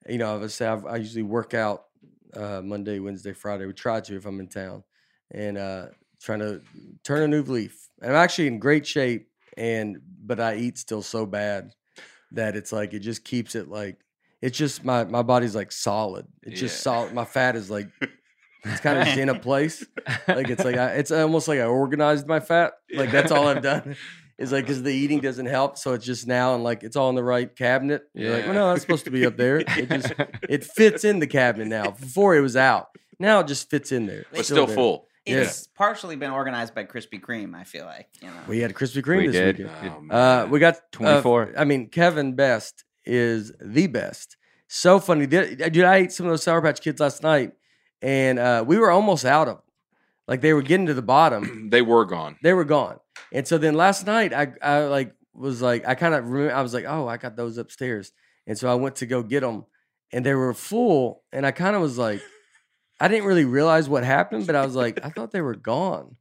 you 0.08 0.18
know 0.18 0.34
obviously 0.34 0.66
I've, 0.66 0.86
I 0.86 0.96
usually 0.96 1.22
work 1.22 1.54
out 1.54 1.84
uh, 2.34 2.62
Monday, 2.64 2.98
Wednesday, 2.98 3.32
Friday. 3.32 3.66
We 3.66 3.72
try 3.72 4.00
to 4.00 4.16
if 4.16 4.26
I'm 4.26 4.40
in 4.40 4.48
town, 4.48 4.84
and 5.30 5.58
uh, 5.58 5.86
trying 6.20 6.40
to 6.40 6.62
turn 7.04 7.22
a 7.22 7.28
new 7.28 7.42
leaf. 7.42 7.88
And 8.00 8.10
I'm 8.12 8.16
actually 8.18 8.48
in 8.48 8.58
great 8.58 8.86
shape, 8.86 9.28
and 9.56 9.98
but 10.24 10.40
I 10.40 10.56
eat 10.56 10.78
still 10.78 11.02
so 11.02 11.26
bad 11.26 11.72
that 12.32 12.56
it's 12.56 12.72
like 12.72 12.94
it 12.94 13.00
just 13.00 13.24
keeps 13.24 13.54
it 13.54 13.68
like 13.68 13.98
it's 14.42 14.58
just 14.58 14.84
my 14.84 15.04
my 15.04 15.22
body's 15.22 15.54
like 15.54 15.72
solid. 15.72 16.26
It's 16.42 16.60
just 16.60 16.76
Yeah. 16.76 16.82
solid. 16.82 17.12
My 17.14 17.24
fat 17.24 17.56
is 17.56 17.70
like 17.70 17.88
it's 18.66 18.80
kind 18.80 18.98
of 18.98 19.04
just 19.06 19.18
in 19.18 19.28
a 19.28 19.38
place. 19.38 19.84
Like 20.28 20.48
it's 20.50 20.64
like 20.64 20.76
I, 20.76 20.92
it's 20.92 21.10
almost 21.10 21.48
like 21.48 21.58
I 21.60 21.64
organized 21.64 22.26
my 22.26 22.40
fat. 22.40 22.72
Like 22.94 23.10
that's 23.10 23.30
all 23.32 23.48
I've 23.48 23.62
done. 23.62 23.96
Is 24.38 24.52
like 24.52 24.64
because 24.66 24.82
the 24.82 24.90
eating 24.92 25.20
doesn't 25.20 25.46
help, 25.46 25.78
so 25.78 25.94
it's 25.94 26.04
just 26.04 26.26
now 26.26 26.54
and 26.54 26.62
like 26.62 26.82
it's 26.82 26.94
all 26.94 27.08
in 27.08 27.14
the 27.14 27.24
right 27.24 27.56
cabinet. 27.56 28.02
You're 28.12 28.34
like, 28.36 28.44
well, 28.44 28.52
no, 28.54 28.68
that's 28.68 28.82
supposed 28.82 29.06
to 29.06 29.10
be 29.10 29.24
up 29.24 29.38
there. 29.38 29.60
It 29.66 29.88
just 29.88 30.12
it 30.46 30.62
fits 30.62 31.04
in 31.04 31.20
the 31.20 31.26
cabinet 31.26 31.68
now. 31.68 31.92
Before 31.92 32.36
it 32.36 32.40
was 32.42 32.54
out. 32.54 32.88
Now 33.18 33.40
it 33.40 33.46
just 33.46 33.70
fits 33.70 33.92
in 33.92 34.04
there. 34.04 34.26
but 34.30 34.44
still 34.44 34.66
there. 34.66 34.74
full. 34.76 35.08
Yeah. 35.24 35.36
It's 35.38 35.66
partially 35.68 36.16
been 36.16 36.32
organized 36.32 36.74
by 36.74 36.84
Krispy 36.84 37.18
Kreme. 37.18 37.54
I 37.56 37.64
feel 37.64 37.86
like 37.86 38.08
you 38.20 38.28
know. 38.28 38.34
We 38.46 38.58
had 38.60 38.74
Krispy 38.74 39.02
Kreme 39.02 39.16
We 39.22 39.26
this 39.28 39.56
did. 39.56 39.58
weekend. 39.58 40.12
Oh, 40.12 40.14
Uh, 40.16 40.46
we 40.50 40.58
got 40.60 40.74
uh, 40.74 40.78
24. 40.92 41.54
I 41.56 41.64
mean, 41.64 41.88
Kevin 41.88 42.34
Best 42.34 42.84
is 43.06 43.52
the 43.58 43.86
best. 43.86 44.36
So 44.68 45.00
funny, 45.00 45.26
Did- 45.26 45.72
dude. 45.72 45.84
I 45.84 45.96
ate 45.96 46.12
some 46.12 46.26
of 46.26 46.32
those 46.32 46.42
Sour 46.42 46.60
Patch 46.60 46.82
Kids 46.82 47.00
last 47.00 47.22
night, 47.22 47.52
and 48.02 48.38
uh, 48.38 48.64
we 48.66 48.78
were 48.78 48.90
almost 48.90 49.24
out 49.24 49.48
of 49.48 49.56
them. 49.56 49.62
Like 50.28 50.40
they 50.40 50.52
were 50.52 50.62
getting 50.62 50.86
to 50.86 50.94
the 50.94 51.02
bottom. 51.02 51.68
they 51.70 51.82
were 51.82 52.04
gone. 52.04 52.36
they 52.42 52.52
were 52.52 52.64
gone. 52.64 52.98
And 53.32 53.46
so 53.46 53.58
then 53.58 53.74
last 53.74 54.06
night, 54.06 54.32
I 54.32 54.52
I 54.62 54.84
like 54.84 55.14
was 55.34 55.60
like 55.62 55.86
I 55.86 55.94
kind 55.94 56.14
of 56.14 56.28
remember 56.28 56.54
I 56.54 56.62
was 56.62 56.74
like, 56.74 56.84
oh, 56.86 57.06
I 57.08 57.16
got 57.16 57.36
those 57.36 57.58
upstairs, 57.58 58.12
and 58.46 58.58
so 58.58 58.70
I 58.70 58.74
went 58.74 58.96
to 58.96 59.06
go 59.06 59.22
get 59.22 59.40
them, 59.40 59.64
and 60.12 60.24
they 60.24 60.34
were 60.34 60.54
full, 60.54 61.22
and 61.32 61.46
I 61.46 61.50
kind 61.50 61.76
of 61.76 61.82
was 61.82 61.98
like, 61.98 62.20
I 63.00 63.08
didn't 63.08 63.26
really 63.26 63.44
realize 63.44 63.88
what 63.88 64.04
happened, 64.04 64.46
but 64.46 64.56
I 64.56 64.64
was 64.64 64.74
like, 64.74 65.04
I 65.04 65.10
thought 65.10 65.30
they 65.32 65.42
were 65.42 65.54
gone, 65.56 66.16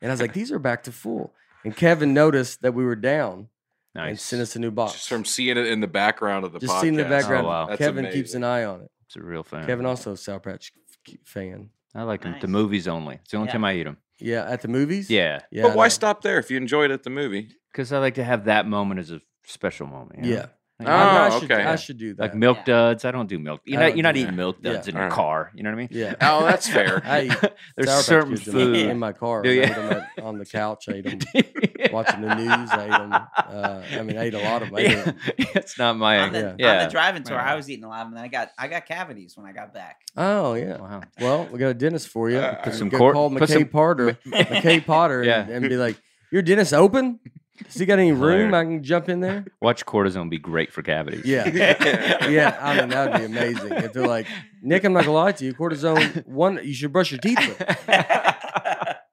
and 0.00 0.10
I 0.10 0.14
was 0.14 0.20
like, 0.20 0.34
these 0.34 0.52
are 0.52 0.58
back 0.58 0.84
to 0.84 0.92
full. 0.92 1.32
And 1.64 1.74
Kevin 1.74 2.14
noticed 2.14 2.62
that 2.62 2.72
we 2.72 2.84
were 2.84 2.96
down 2.96 3.48
and 3.94 4.18
sent 4.18 4.40
us 4.40 4.54
a 4.54 4.60
new 4.60 4.70
box. 4.70 4.92
Just 4.92 5.08
from 5.08 5.24
seeing 5.24 5.56
it 5.56 5.66
in 5.66 5.80
the 5.80 5.88
background 5.88 6.44
of 6.44 6.52
the 6.52 6.60
Just 6.60 6.72
podcast. 6.72 6.80
seeing 6.82 6.94
the 6.94 7.04
background. 7.04 7.46
Oh, 7.46 7.50
wow. 7.50 7.66
That's 7.66 7.78
Kevin 7.78 8.10
keeps 8.12 8.34
an 8.34 8.44
eye 8.44 8.64
on 8.64 8.82
it. 8.82 8.90
It's 9.06 9.16
a 9.16 9.22
real 9.22 9.42
fan. 9.42 9.66
Kevin 9.66 9.84
also 9.84 10.12
a 10.12 10.16
Sour 10.16 10.38
Patch 10.38 10.72
k- 10.72 10.80
fan. 11.24 11.70
I 11.94 12.02
like 12.02 12.22
them. 12.22 12.36
The 12.40 12.48
movies 12.48 12.86
only. 12.86 13.16
It's 13.16 13.30
the 13.30 13.36
only 13.38 13.48
Yeah. 13.48 13.52
time 13.52 13.64
I 13.64 13.74
eat 13.74 13.84
them. 13.84 13.96
Yeah, 14.20 14.44
at 14.50 14.62
the 14.62 14.68
movies. 14.68 15.08
Yeah, 15.10 15.40
yeah. 15.50 15.62
But 15.62 15.76
why 15.76 15.86
know. 15.86 15.90
stop 15.90 16.22
there 16.22 16.38
if 16.38 16.50
you 16.50 16.56
enjoyed 16.56 16.90
it 16.90 16.94
at 16.94 17.02
the 17.04 17.10
movie? 17.10 17.50
because 17.72 17.92
I 17.92 17.98
like 17.98 18.14
to 18.14 18.24
have 18.24 18.44
that 18.46 18.66
moment 18.66 18.98
as 19.00 19.10
a 19.12 19.20
special 19.44 19.86
moment. 19.86 20.18
you 20.18 20.22
know? 20.30 20.36
Yeah, 20.36 20.46
Like, 20.80 20.88
Oh, 20.88 20.92
I, 20.92 21.26
I 21.26 21.30
should, 21.40 21.50
okay. 21.50 21.64
I 21.64 21.74
should 21.74 21.98
do 21.98 22.14
that. 22.14 22.22
like 22.22 22.34
milk 22.36 22.58
Yeah. 22.58 22.64
duds. 22.66 23.04
I 23.04 23.10
don't 23.10 23.28
do 23.28 23.40
milk. 23.40 23.62
You're 23.64 23.80
not, 23.80 23.96
you're 23.96 24.02
not 24.04 24.16
eating 24.16 24.26
that. 24.30 24.36
milk 24.36 24.58
Yeah. 24.62 24.74
duds 24.74 24.86
in 24.86 24.94
your 24.94 25.02
Alright. 25.04 25.16
car. 25.16 25.50
You 25.52 25.64
know 25.64 25.70
what 25.70 25.74
I 25.74 25.78
mean? 25.78 25.88
yeah. 25.90 26.14
Oh, 26.20 26.44
that's 26.44 26.68
fair. 26.68 27.02
I 27.04 27.36
There's 27.76 27.90
certain 28.06 28.36
Kids 28.36 28.46
in 28.46 28.54
my- 28.54 28.60
food. 28.60 28.76
in 28.76 28.98
my 29.00 29.12
car. 29.12 29.42
Do 29.42 29.50
I 29.50 29.52
you? 29.54 29.62
ate 29.62 29.70
'em 29.76 29.92
at- 29.92 30.08
on 30.22 30.38
the 30.38 30.46
couch. 30.58 30.88
I 30.88 30.92
ate 30.92 31.04
them 31.04 31.92
watching 31.92 32.20
the 32.20 32.32
news. 32.36 32.70
I 32.70 32.84
ate 32.84 32.90
them. 32.90 33.12
Uh, 33.12 33.82
I 33.92 34.02
mean, 34.02 34.18
I 34.18 34.22
ate 34.26 34.34
a 34.34 34.38
lot 34.38 34.62
of 34.62 34.68
them. 34.68 34.76
I 34.76 34.80
ate 34.82 35.06
'em. 35.08 35.16
it's 35.36 35.76
not 35.80 35.96
my. 35.96 36.20
on 36.20 36.32
the, 36.32 36.38
yeah. 36.38 36.46
on 36.50 36.56
Yeah. 36.60 36.84
the 36.84 36.90
driving 36.92 37.22
tour, 37.24 37.38
Yeah. 37.38 37.52
I 37.52 37.56
was 37.56 37.68
eating 37.68 37.82
a 37.84 37.88
lot 37.88 38.02
of 38.02 38.06
them. 38.12 38.16
And 38.16 38.24
I 38.24 38.28
got 38.28 38.50
I 38.56 38.68
got 38.68 38.86
cavities 38.86 39.36
when 39.36 39.46
I 39.46 39.52
got 39.52 39.74
back. 39.74 40.02
Oh 40.16 40.54
yeah. 40.54 40.76
Wow. 40.78 41.00
Well, 41.20 41.48
we 41.50 41.58
got 41.58 41.68
a 41.70 41.74
dentist 41.74 42.06
for 42.06 42.30
you. 42.30 42.38
Uh, 42.38 42.54
Put 42.54 42.62
Put 42.62 42.72
some 42.74 42.78
some 42.78 42.88
go 42.90 42.98
cor- 42.98 43.12
call 43.14 43.30
put 43.30 43.42
McKay 43.48 43.68
Potter, 43.68 44.16
McKay 44.24 44.86
Potter, 44.86 45.24
Yeah. 45.24 45.40
and, 45.40 45.50
and 45.50 45.68
be 45.68 45.76
like, 45.76 46.00
"Your 46.30 46.42
dentist 46.42 46.72
open? 46.72 47.18
Does 47.64 47.74
he 47.74 47.86
got 47.86 47.98
any 47.98 48.12
room 48.12 48.48
Hilarious. 48.50 48.54
I 48.54 48.64
can 48.64 48.82
jump 48.82 49.08
in 49.08 49.20
there?" 49.20 49.44
Watch 49.60 49.84
cortisone 49.86 50.30
be 50.30 50.38
great 50.38 50.72
for 50.72 50.82
cavities. 50.82 51.24
Yeah. 51.24 51.48
yeah, 52.28 52.58
I 52.60 52.78
mean 52.80 52.88
that'd 52.90 53.18
be 53.18 53.24
amazing 53.26 53.72
if 53.72 53.92
they're 53.92 54.06
like, 54.06 54.26
Nic, 54.62 54.84
I'm 54.84 54.92
not 54.92 55.00
gonna 55.04 55.12
lie 55.12 55.32
to 55.32 55.44
you, 55.44 55.54
cortisone 55.54 56.26
one, 56.26 56.60
you 56.62 56.74
should 56.74 56.92
brush 56.92 57.10
your 57.10 57.20
teeth 57.20 57.38
with. 57.38 57.78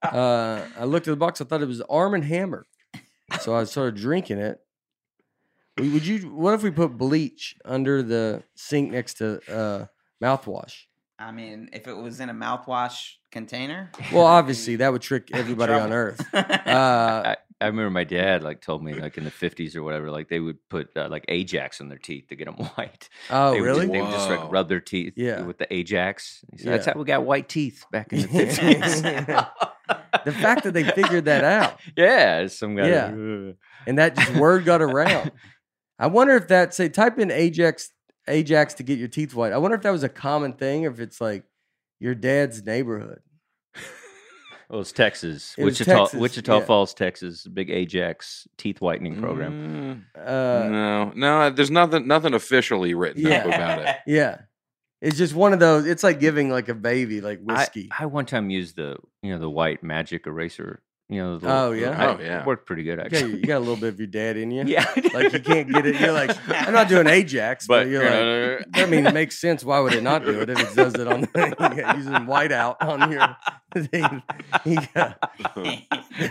Uh, 0.04 0.64
I 0.78 0.86
looked 0.86 1.08
at 1.08 1.12
the 1.12 1.18
box, 1.18 1.42
I 1.42 1.46
thought 1.46 1.62
it 1.62 1.68
was 1.68 1.82
Arm 1.90 2.14
and 2.14 2.24
Hammer, 2.24 2.68
so 3.42 3.56
I 3.56 3.64
started 3.66 3.96
drinking 3.96 4.38
it. 4.38 4.60
Would 5.78 5.92
would 5.94 6.06
you? 6.06 6.20
What 6.34 6.54
if 6.54 6.64
we 6.64 6.72
put 6.72 6.98
bleach 6.98 7.56
under 7.66 8.02
the 8.04 8.44
sink 8.56 8.92
next 8.92 9.16
to 9.16 9.42
uh, 9.52 9.86
mouthwash? 10.24 10.84
I 11.18 11.32
mean, 11.32 11.70
if 11.74 11.88
it 11.88 11.98
was 11.98 12.20
in 12.20 12.30
a 12.30 12.34
mouthwash 12.34 13.14
container. 13.32 13.92
Well, 14.14 14.26
obviously 14.26 14.78
that 14.78 14.92
would 14.94 15.02
trick 15.02 15.30
everybody 15.34 15.74
on 15.74 15.92
earth. 15.92 16.22
uh, 16.34 16.38
Uh, 16.38 17.36
I, 17.62 17.66
I 17.66 17.68
remember 17.68 17.90
my 17.92 18.04
dad 18.04 18.44
like 18.44 18.62
told 18.62 18.84
me 18.84 18.94
like 18.94 19.18
in 19.18 19.24
the 19.24 19.32
50s 19.32 19.76
or 19.76 19.84
whatever 19.84 20.12
like 20.12 20.30
they 20.30 20.40
would 20.40 20.58
put 20.70 20.90
uh, 20.96 21.08
like 21.10 21.26
Ajax 21.28 21.82
on 21.82 21.90
their 21.90 21.98
teeth 21.98 22.28
to 22.30 22.36
get 22.36 22.46
them 22.46 22.56
white. 22.76 23.10
oh, 23.30 23.52
they 23.54 23.62
would 23.62 23.66
really? 23.66 23.80
Just, 23.82 23.92
they 23.94 24.02
would 24.02 24.12
just 24.12 24.30
like 24.30 24.52
rub 24.52 24.70
their 24.70 24.80
teeth 24.82 25.14
Yeah. 25.16 25.42
with 25.42 25.58
the 25.58 25.74
Ajax. 25.74 26.44
He 26.52 26.58
said, 26.58 26.74
That's 26.74 26.88
Yeah. 26.88 26.94
how 26.94 27.00
we 27.00 27.06
got 27.06 27.26
white 27.26 27.50
teeth 27.50 27.86
back 27.92 28.12
in 28.14 28.22
the 28.22 28.28
50s. 28.28 29.50
the 30.26 30.32
fact 30.32 30.64
that 30.64 30.74
they 30.74 30.84
figured 30.84 31.26
that 31.26 31.44
out 31.44 31.80
yeah, 31.98 32.48
some 32.48 32.76
guy. 32.76 32.88
Yeah. 32.88 33.08
and 33.10 33.98
that 33.98 34.16
just 34.16 34.36
word 34.36 34.66
got 34.66 34.82
around. 34.82 35.32
I 36.00 36.08
wonder 36.08 36.36
if 36.36 36.48
that 36.50 36.74
say 36.74 36.90
type 36.90 37.20
in 37.20 37.32
Ajax 37.32 37.90
Ajax 38.28 38.74
to 38.76 38.84
get 38.84 38.98
your 39.00 39.08
teeth 39.08 39.34
white. 39.36 39.54
I 39.54 39.58
wonder 39.60 39.76
if 39.76 39.84
that 39.84 39.92
was 39.92 40.04
a 40.04 40.10
common 40.10 40.54
thing, 40.54 40.86
or 40.86 40.90
if 40.90 41.00
it's 41.00 41.22
like 41.22 41.44
your 42.00 42.16
dad's 42.16 42.66
neighborhood. 42.66 43.20
Well, 44.70 44.82
it's 44.82 44.92
Texas, 44.92 45.54
It 45.58 45.64
was 45.64 45.80
Wichita, 45.80 46.00
Texas, 46.06 46.20
Wichita 46.20 46.60
yeah. 46.60 46.66
Falls, 46.66 46.94
Texas, 46.94 47.46
big 47.48 47.70
Ajax 47.70 48.48
teeth 48.58 48.82
whitening 48.82 49.20
program. 49.22 50.06
Mm, 50.16 50.20
Uh, 50.20 50.70
no, 50.70 51.12
no, 51.16 51.50
there's 51.52 51.70
nothing, 51.72 52.08
nothing 52.08 52.34
officially 52.34 52.94
written 52.96 53.22
Yeah. 53.22 53.40
up 53.42 53.46
about 53.46 53.80
it. 53.82 53.96
yeah, 54.08 54.40
it's 55.02 55.18
just 55.18 55.36
one 55.36 55.54
of 55.54 55.60
those. 55.60 55.86
It's 55.86 56.04
like 56.04 56.20
giving 56.20 56.50
like 56.50 56.68
a 56.70 56.74
baby 56.74 57.22
like 57.22 57.40
I, 57.48 57.54
whiskey. 57.54 57.90
I 57.98 58.08
one 58.08 58.26
time 58.26 58.50
used 58.50 58.76
the 58.76 58.98
you 59.22 59.34
know 59.34 59.40
the 59.40 59.50
white 59.50 59.84
magic 59.84 60.26
eraser. 60.26 60.82
You 61.08 61.22
know, 61.22 61.38
the 61.38 61.48
Oh, 61.48 61.70
little- 61.70 61.76
yeah? 61.76 62.02
I- 62.02 62.06
Oh, 62.16 62.20
yeah. 62.20 62.40
it 62.42 62.46
worked 62.48 62.66
pretty 62.66 62.82
good 62.84 62.98
you, 62.98 63.10
got, 63.10 63.14
actually. 63.14 63.36
you 63.40 63.46
got 63.46 63.58
a 63.58 63.60
little 63.60 63.76
bit 63.76 63.90
of 63.90 64.00
your 64.00 64.08
dad 64.08 64.38
in 64.38 64.50
you. 64.50 64.64
yeah, 64.66 64.86
like 65.14 65.34
you 65.34 65.40
can't 65.40 65.72
get 65.72 65.86
it. 65.86 66.00
You're 66.00 66.12
like, 66.14 66.36
I'm 66.50 66.74
not 66.74 66.88
doing 66.90 67.06
Ajax, 67.08 67.68
but, 67.68 67.84
but 67.84 67.88
you're 67.90 68.04
like. 68.58 68.66
I 68.74 68.86
mean, 68.88 69.06
it 69.06 69.14
makes 69.14 69.38
sense. 69.38 69.64
Why 69.64 69.80
would 69.82 69.94
it 69.94 70.02
not 70.02 70.26
do 70.26 70.42
it 70.42 70.50
if 70.50 70.60
it 70.60 70.76
does 70.76 70.96
it 70.96 71.08
on 71.08 71.22
the, 71.22 71.94
using 71.96 72.12
whiteout 72.26 72.78
on 72.82 73.12
your 73.12 73.38
thing? 73.86 74.24
Yeah. 74.66 75.14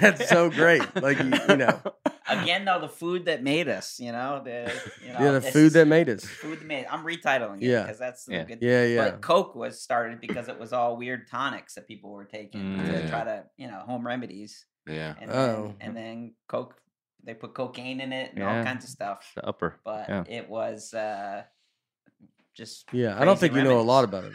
That's 0.00 0.28
so 0.28 0.50
great. 0.50 0.82
Like 1.00 1.18
you, 1.18 1.32
you 1.48 1.56
know, 1.56 1.80
Again, 2.26 2.64
though, 2.64 2.80
the 2.80 2.88
food 2.88 3.26
that 3.26 3.42
made 3.42 3.68
us, 3.68 4.00
you 4.00 4.10
know, 4.10 4.40
the 4.42 4.72
you 5.06 5.12
know, 5.12 5.18
yeah, 5.20 5.30
the 5.32 5.42
food 5.42 5.72
that 5.74 5.86
made 5.86 6.08
us. 6.08 6.24
food 6.24 6.58
that 6.60 6.66
made. 6.66 6.86
I'm 6.90 7.04
retitling 7.04 7.58
it 7.62 7.66
Yeah. 7.66 7.82
because 7.82 7.98
that's 7.98 8.26
Yeah. 8.28 8.44
good. 8.44 8.58
Yeah, 8.62 8.84
yeah. 8.86 9.10
But 9.10 9.20
Coke 9.20 9.54
was 9.54 9.80
started 9.82 10.20
because 10.22 10.48
it 10.48 10.58
was 10.58 10.72
all 10.72 10.96
weird 10.96 11.28
tonics 11.30 11.74
that 11.74 11.86
people 11.86 12.10
were 12.10 12.24
taking 12.24 12.62
Mm. 12.78 12.86
to 12.86 12.92
Yeah. 13.02 13.10
try 13.10 13.24
to, 13.24 13.44
you 13.58 13.66
know, 13.68 13.78
home 13.80 14.06
remedies. 14.06 14.63
Yeah. 14.86 15.14
And 15.20 15.30
Oh. 15.30 15.62
then, 15.62 15.74
and 15.80 15.96
then 15.96 16.34
Coke, 16.48 16.74
they 17.22 17.34
put 17.34 17.54
cocaine 17.54 18.00
in 18.00 18.12
it 18.12 18.32
and 18.34 18.42
all 18.42 18.62
kinds 18.64 18.84
of 18.84 18.90
stuff. 18.90 19.30
the 19.34 19.46
upper. 19.46 19.76
But 19.84 20.08
yeah. 20.08 20.24
it 20.28 20.48
was 20.48 20.92
uh, 20.94 21.42
just. 22.54 22.86
Yeah, 22.92 23.14
I 23.18 23.24
don't 23.24 23.38
crazy 23.38 23.54
think 23.54 23.54
you 23.54 23.62
know 23.64 23.80
a 23.80 23.82
lot 23.82 24.04
about 24.04 24.24
it. 24.24 24.32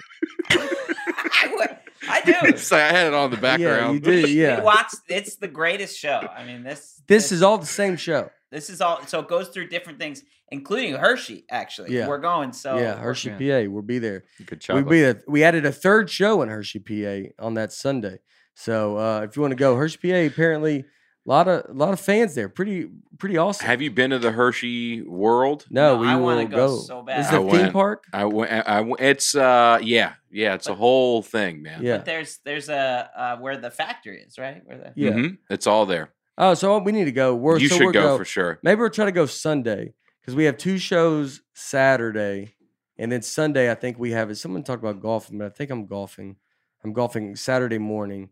I, 0.50 1.52
would- 1.56 1.78
I 2.10 2.22
do. 2.52 2.58
so 2.58 2.76
I 2.76 2.80
had 2.80 3.08
it 3.08 3.14
on 3.14 3.30
the 3.30 3.36
Yeah, 3.38 3.41
background. 3.41 3.93
you 3.95 4.00
do. 4.02 4.24
We 4.24 4.41
Yeah, 4.41 4.62
watched. 4.62 4.95
It's 5.08 5.36
the 5.36 5.47
greatest 5.47 6.00
show. 6.00 6.20
I 6.36 6.45
mean, 6.45 6.64
this. 6.64 7.02
this 7.08 7.32
is 7.32 7.41
all 7.43 7.58
the 7.58 7.66
same 7.66 7.95
show. 7.97 8.30
This 8.52 8.70
is 8.70 8.82
all. 8.82 9.06
So 9.06 9.20
it 9.20 9.28
goes 9.28 9.50
through 9.50 9.68
different 9.68 10.00
things, 10.00 10.24
including 10.50 10.95
Hershey. 10.95 11.45
Actually, 11.52 11.95
Yeah. 11.95 12.08
we're 12.08 12.18
going. 12.18 12.52
So 12.54 12.78
yeah, 12.78 12.95
Hershey. 12.97 13.30
PA. 13.30 13.70
We'll 13.72 13.84
be 13.84 14.00
there. 14.00 14.24
Good 14.39 14.50
We 14.54 14.58
chocolate. 14.58 14.89
be 14.89 15.04
a, 15.04 15.16
we 15.28 15.43
added 15.43 15.66
a 15.66 15.72
third 15.72 16.10
show 16.10 16.41
in 16.41 16.50
Hershey, 16.50 16.80
PA, 16.80 17.45
on 17.45 17.54
that 17.54 17.72
Sunday. 17.72 18.20
So 18.60 18.97
uh, 18.97 19.22
if 19.22 19.36
you 19.36 19.41
want 19.41 19.51
to 19.51 19.55
go, 19.55 19.76
Hershey, 19.78 19.97
PA. 20.01 20.18
Apparently, 20.34 20.80
a 20.80 20.86
lot 21.30 21.47
of 21.47 21.66
a 21.70 21.74
lot 21.74 21.93
of 21.93 21.99
fans 21.99 22.36
there. 22.36 22.49
Pretty 22.49 22.89
pretty 23.18 23.38
awesome. 23.38 23.66
Have 23.66 23.82
you 23.82 23.89
been 23.89 24.10
to 24.10 24.20
the 24.20 24.32
Hershey 24.32 25.01
World? 25.03 25.66
no, 25.70 25.95
No, 25.95 26.01
we 26.01 26.07
I 26.07 26.18
wanna 26.18 26.43
go. 26.45 26.68
go 26.68 26.78
so 26.80 27.01
bad. 27.01 27.22
Is 27.22 27.28
I 27.28 27.36
it 27.38 27.45
a 27.47 27.49
theme 27.51 27.62
went. 27.62 27.74
park? 27.74 28.03
I 28.12 28.26
went. 28.26 28.51
I 28.51 28.82
went. 28.82 28.99
It's 29.01 29.34
uh, 29.34 29.80
yeah, 29.82 30.14
yeah. 30.30 30.55
It's 30.55 30.68
a 30.68 30.76
whole 30.76 31.22
thing, 31.22 31.62
man. 31.62 31.82
Yeah. 31.84 31.97
But 31.97 32.05
there's 32.05 32.39
there's 32.43 32.68
a 32.68 33.10
uh, 33.16 33.38
where 33.38 33.55
the 33.55 33.72
factory 33.72 34.22
is, 34.28 34.38
right? 34.38 34.62
Where 34.66 34.78
the 34.78 34.91
Yeah. 34.95 35.12
Mhm. 35.12 35.38
It's 35.49 35.66
all 35.66 35.86
there. 35.86 36.12
Oh, 36.38 36.53
so 36.53 36.78
we 36.80 36.91
need 36.91 37.05
to 37.05 37.12
go. 37.14 37.36
We're, 37.36 37.60
you 37.60 37.68
so 37.70 37.76
should 37.78 37.86
we're 37.86 37.91
go, 37.93 38.18
for 38.18 38.26
sure. 38.26 38.60
Maybe 38.64 38.80
we'll 38.82 38.89
try 38.89 39.05
to 39.05 39.12
go 39.12 39.26
Sunday 39.26 39.93
because 40.22 40.36
we 40.36 40.43
have 40.45 40.57
two 40.57 40.78
shows 40.78 41.41
Saturday, 41.53 42.55
and 42.97 43.10
then 43.12 43.22
Sunday 43.22 43.72
I 43.72 43.76
think 43.76 43.97
we 43.99 44.12
have. 44.12 44.36
Someone 44.38 44.64
talked 44.64 44.84
about 44.84 45.01
golfing, 45.01 45.38
but 45.38 45.45
I 45.45 45.49
think 45.49 45.70
I'm 45.72 45.86
golfing. 45.86 46.36
I'm 46.84 46.91
golfing 46.93 47.36
Saturday 47.36 47.78
morning, 47.78 48.30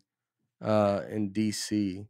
uh, 0.62 1.02
in 1.10 1.32
DC, 1.32 2.06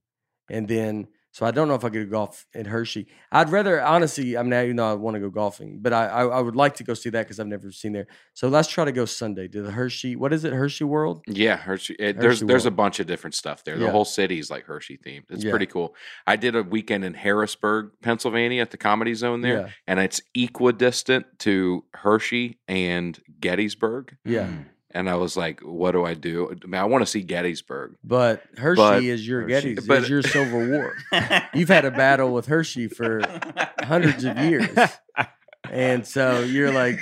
and 0.49 0.67
then 0.67 1.07
So 1.31 1.45
I 1.45 1.51
don't 1.51 1.67
know 1.67 1.75
if 1.75 1.85
I 1.85 1.89
could 1.89 2.09
golf 2.09 2.47
at 2.55 2.65
Hershey. 2.65 3.05
I'd 3.31 3.51
rather, 3.51 3.79
honestly, 3.79 4.35
I 4.35 4.41
mean, 4.41 4.53
I, 4.53 4.63
you 4.63 4.73
know, 4.73 4.89
I 4.89 4.93
want 4.95 5.13
to 5.15 5.19
go 5.19 5.29
golfing, 5.29 5.77
but 5.83 5.93
I, 5.93 6.07
I, 6.07 6.25
I 6.25 6.41
would 6.41 6.55
like 6.55 6.73
to 6.77 6.83
go 6.83 6.95
see 6.95 7.11
that 7.11 7.23
because 7.25 7.39
I've 7.39 7.45
never 7.45 7.71
seen 7.71 7.93
there. 7.93 8.07
So 8.33 8.47
let's 8.47 8.67
try 8.67 8.85
to 8.85 8.91
go 8.91 9.05
Sunday 9.05 9.47
to 9.49 9.61
the 9.61 9.69
Hershey. 9.69 10.15
What 10.15 10.33
is 10.33 10.45
it? 10.45 10.53
Hershey 10.53 10.85
World. 10.85 11.21
Yeah, 11.27 11.55
Hershey. 11.57 11.93
It, 11.99 12.19
there's 12.19 12.39
Hershey 12.39 12.47
there's 12.47 12.65
a 12.65 12.71
bunch 12.71 12.99
of 12.99 13.05
different 13.05 13.35
stuff 13.35 13.63
there. 13.63 13.77
The 13.77 13.85
Yeah. 13.85 13.91
whole 13.91 14.05
city's 14.05 14.49
like 14.49 14.65
Hershey 14.65 14.97
themed. 14.97 15.25
It's 15.29 15.43
Yeah. 15.43 15.51
pretty 15.51 15.67
cool. 15.67 15.93
I 16.25 16.37
did 16.37 16.55
a 16.55 16.63
weekend 16.63 17.05
in 17.05 17.13
Harrisburg, 17.13 17.91
Pennsylvania, 18.01 18.63
at 18.63 18.71
the 18.71 18.77
Comedy 18.77 19.13
Zone 19.13 19.41
there, 19.41 19.59
Yeah. 19.59 19.69
and 19.85 19.99
it's 19.99 20.19
equidistant 20.33 21.27
to 21.39 21.83
Hershey 21.93 22.57
and 22.67 23.19
Gettysburg. 23.39 24.17
Yeah. 24.25 24.47
Mm. 24.47 24.65
And 24.91 25.09
I 25.09 25.15
was 25.15 25.35
like, 25.35 25.59
"What 25.61 25.91
do 25.91 26.05
I 26.05 26.13
do? 26.13 26.49
I, 26.49 26.65
mean, 26.65 26.75
I 26.79 26.85
want 26.85 27.01
to 27.01 27.05
see 27.05 27.21
Gettysburg." 27.21 27.95
But 28.03 28.41
Hershey 28.57 28.77
But- 28.81 29.03
is 29.03 29.27
your 29.27 29.41
Hershey- 29.47 29.75
Gettys, 29.75 29.87
but- 29.87 30.03
is 30.03 30.09
your 30.09 30.21
Civil 30.23 30.67
War. 30.69 30.95
You've 31.53 31.69
had 31.69 31.85
a 31.85 31.91
battle 31.91 32.33
with 32.33 32.45
Hershey 32.45 32.87
for 32.87 33.21
hundreds 33.83 34.23
of 34.23 34.37
years. 34.39 34.69
And 35.69 36.07
so 36.07 36.39
you're 36.39 36.71
like, 36.71 36.97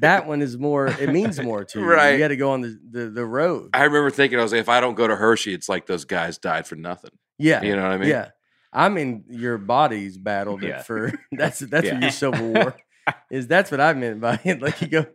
that 0.00 0.26
one 0.26 0.42
is 0.42 0.58
more, 0.58 0.88
it 0.88 1.08
means 1.08 1.40
more 1.40 1.64
to 1.64 1.78
you. 1.80 1.86
Right. 1.86 2.12
You 2.12 2.18
got 2.18 2.28
to 2.28 2.36
go 2.36 2.50
on 2.50 2.60
the, 2.60 2.78
the, 2.90 3.08
the 3.08 3.24
road. 3.24 3.70
I 3.72 3.84
remember 3.84 4.10
thinking, 4.10 4.38
I 4.38 4.42
was 4.42 4.52
like, 4.52 4.60
"If 4.60 4.68
I 4.68 4.80
don't 4.80 4.94
go 4.94 5.08
to 5.08 5.16
Hershey, 5.16 5.54
it's 5.54 5.70
like 5.70 5.86
those 5.86 6.04
guys 6.04 6.36
died 6.36 6.66
for 6.66 6.76
nothing." 6.76 7.12
Yeah. 7.38 7.62
You 7.62 7.74
know 7.76 7.82
what 7.82 7.92
I 7.92 7.96
mean? 7.96 8.10
Yeah. 8.10 8.28
I 8.74 8.90
mean, 8.90 9.24
your 9.30 9.56
body's 9.56 10.18
battled 10.18 10.62
it 10.64 10.68
Yeah. 10.68 10.82
for 10.82 11.12
that's 11.32 11.60
that's 11.60 11.86
Yeah. 11.86 11.94
what 11.94 12.02
your 12.02 12.10
Civil 12.10 12.52
War 12.52 12.76
is. 13.30 13.46
That's 13.46 13.70
what 13.70 13.80
I 13.80 13.94
meant 13.94 14.20
by 14.20 14.38
it. 14.44 14.60
Like 14.60 14.82
you 14.82 14.88
go, 14.88 15.06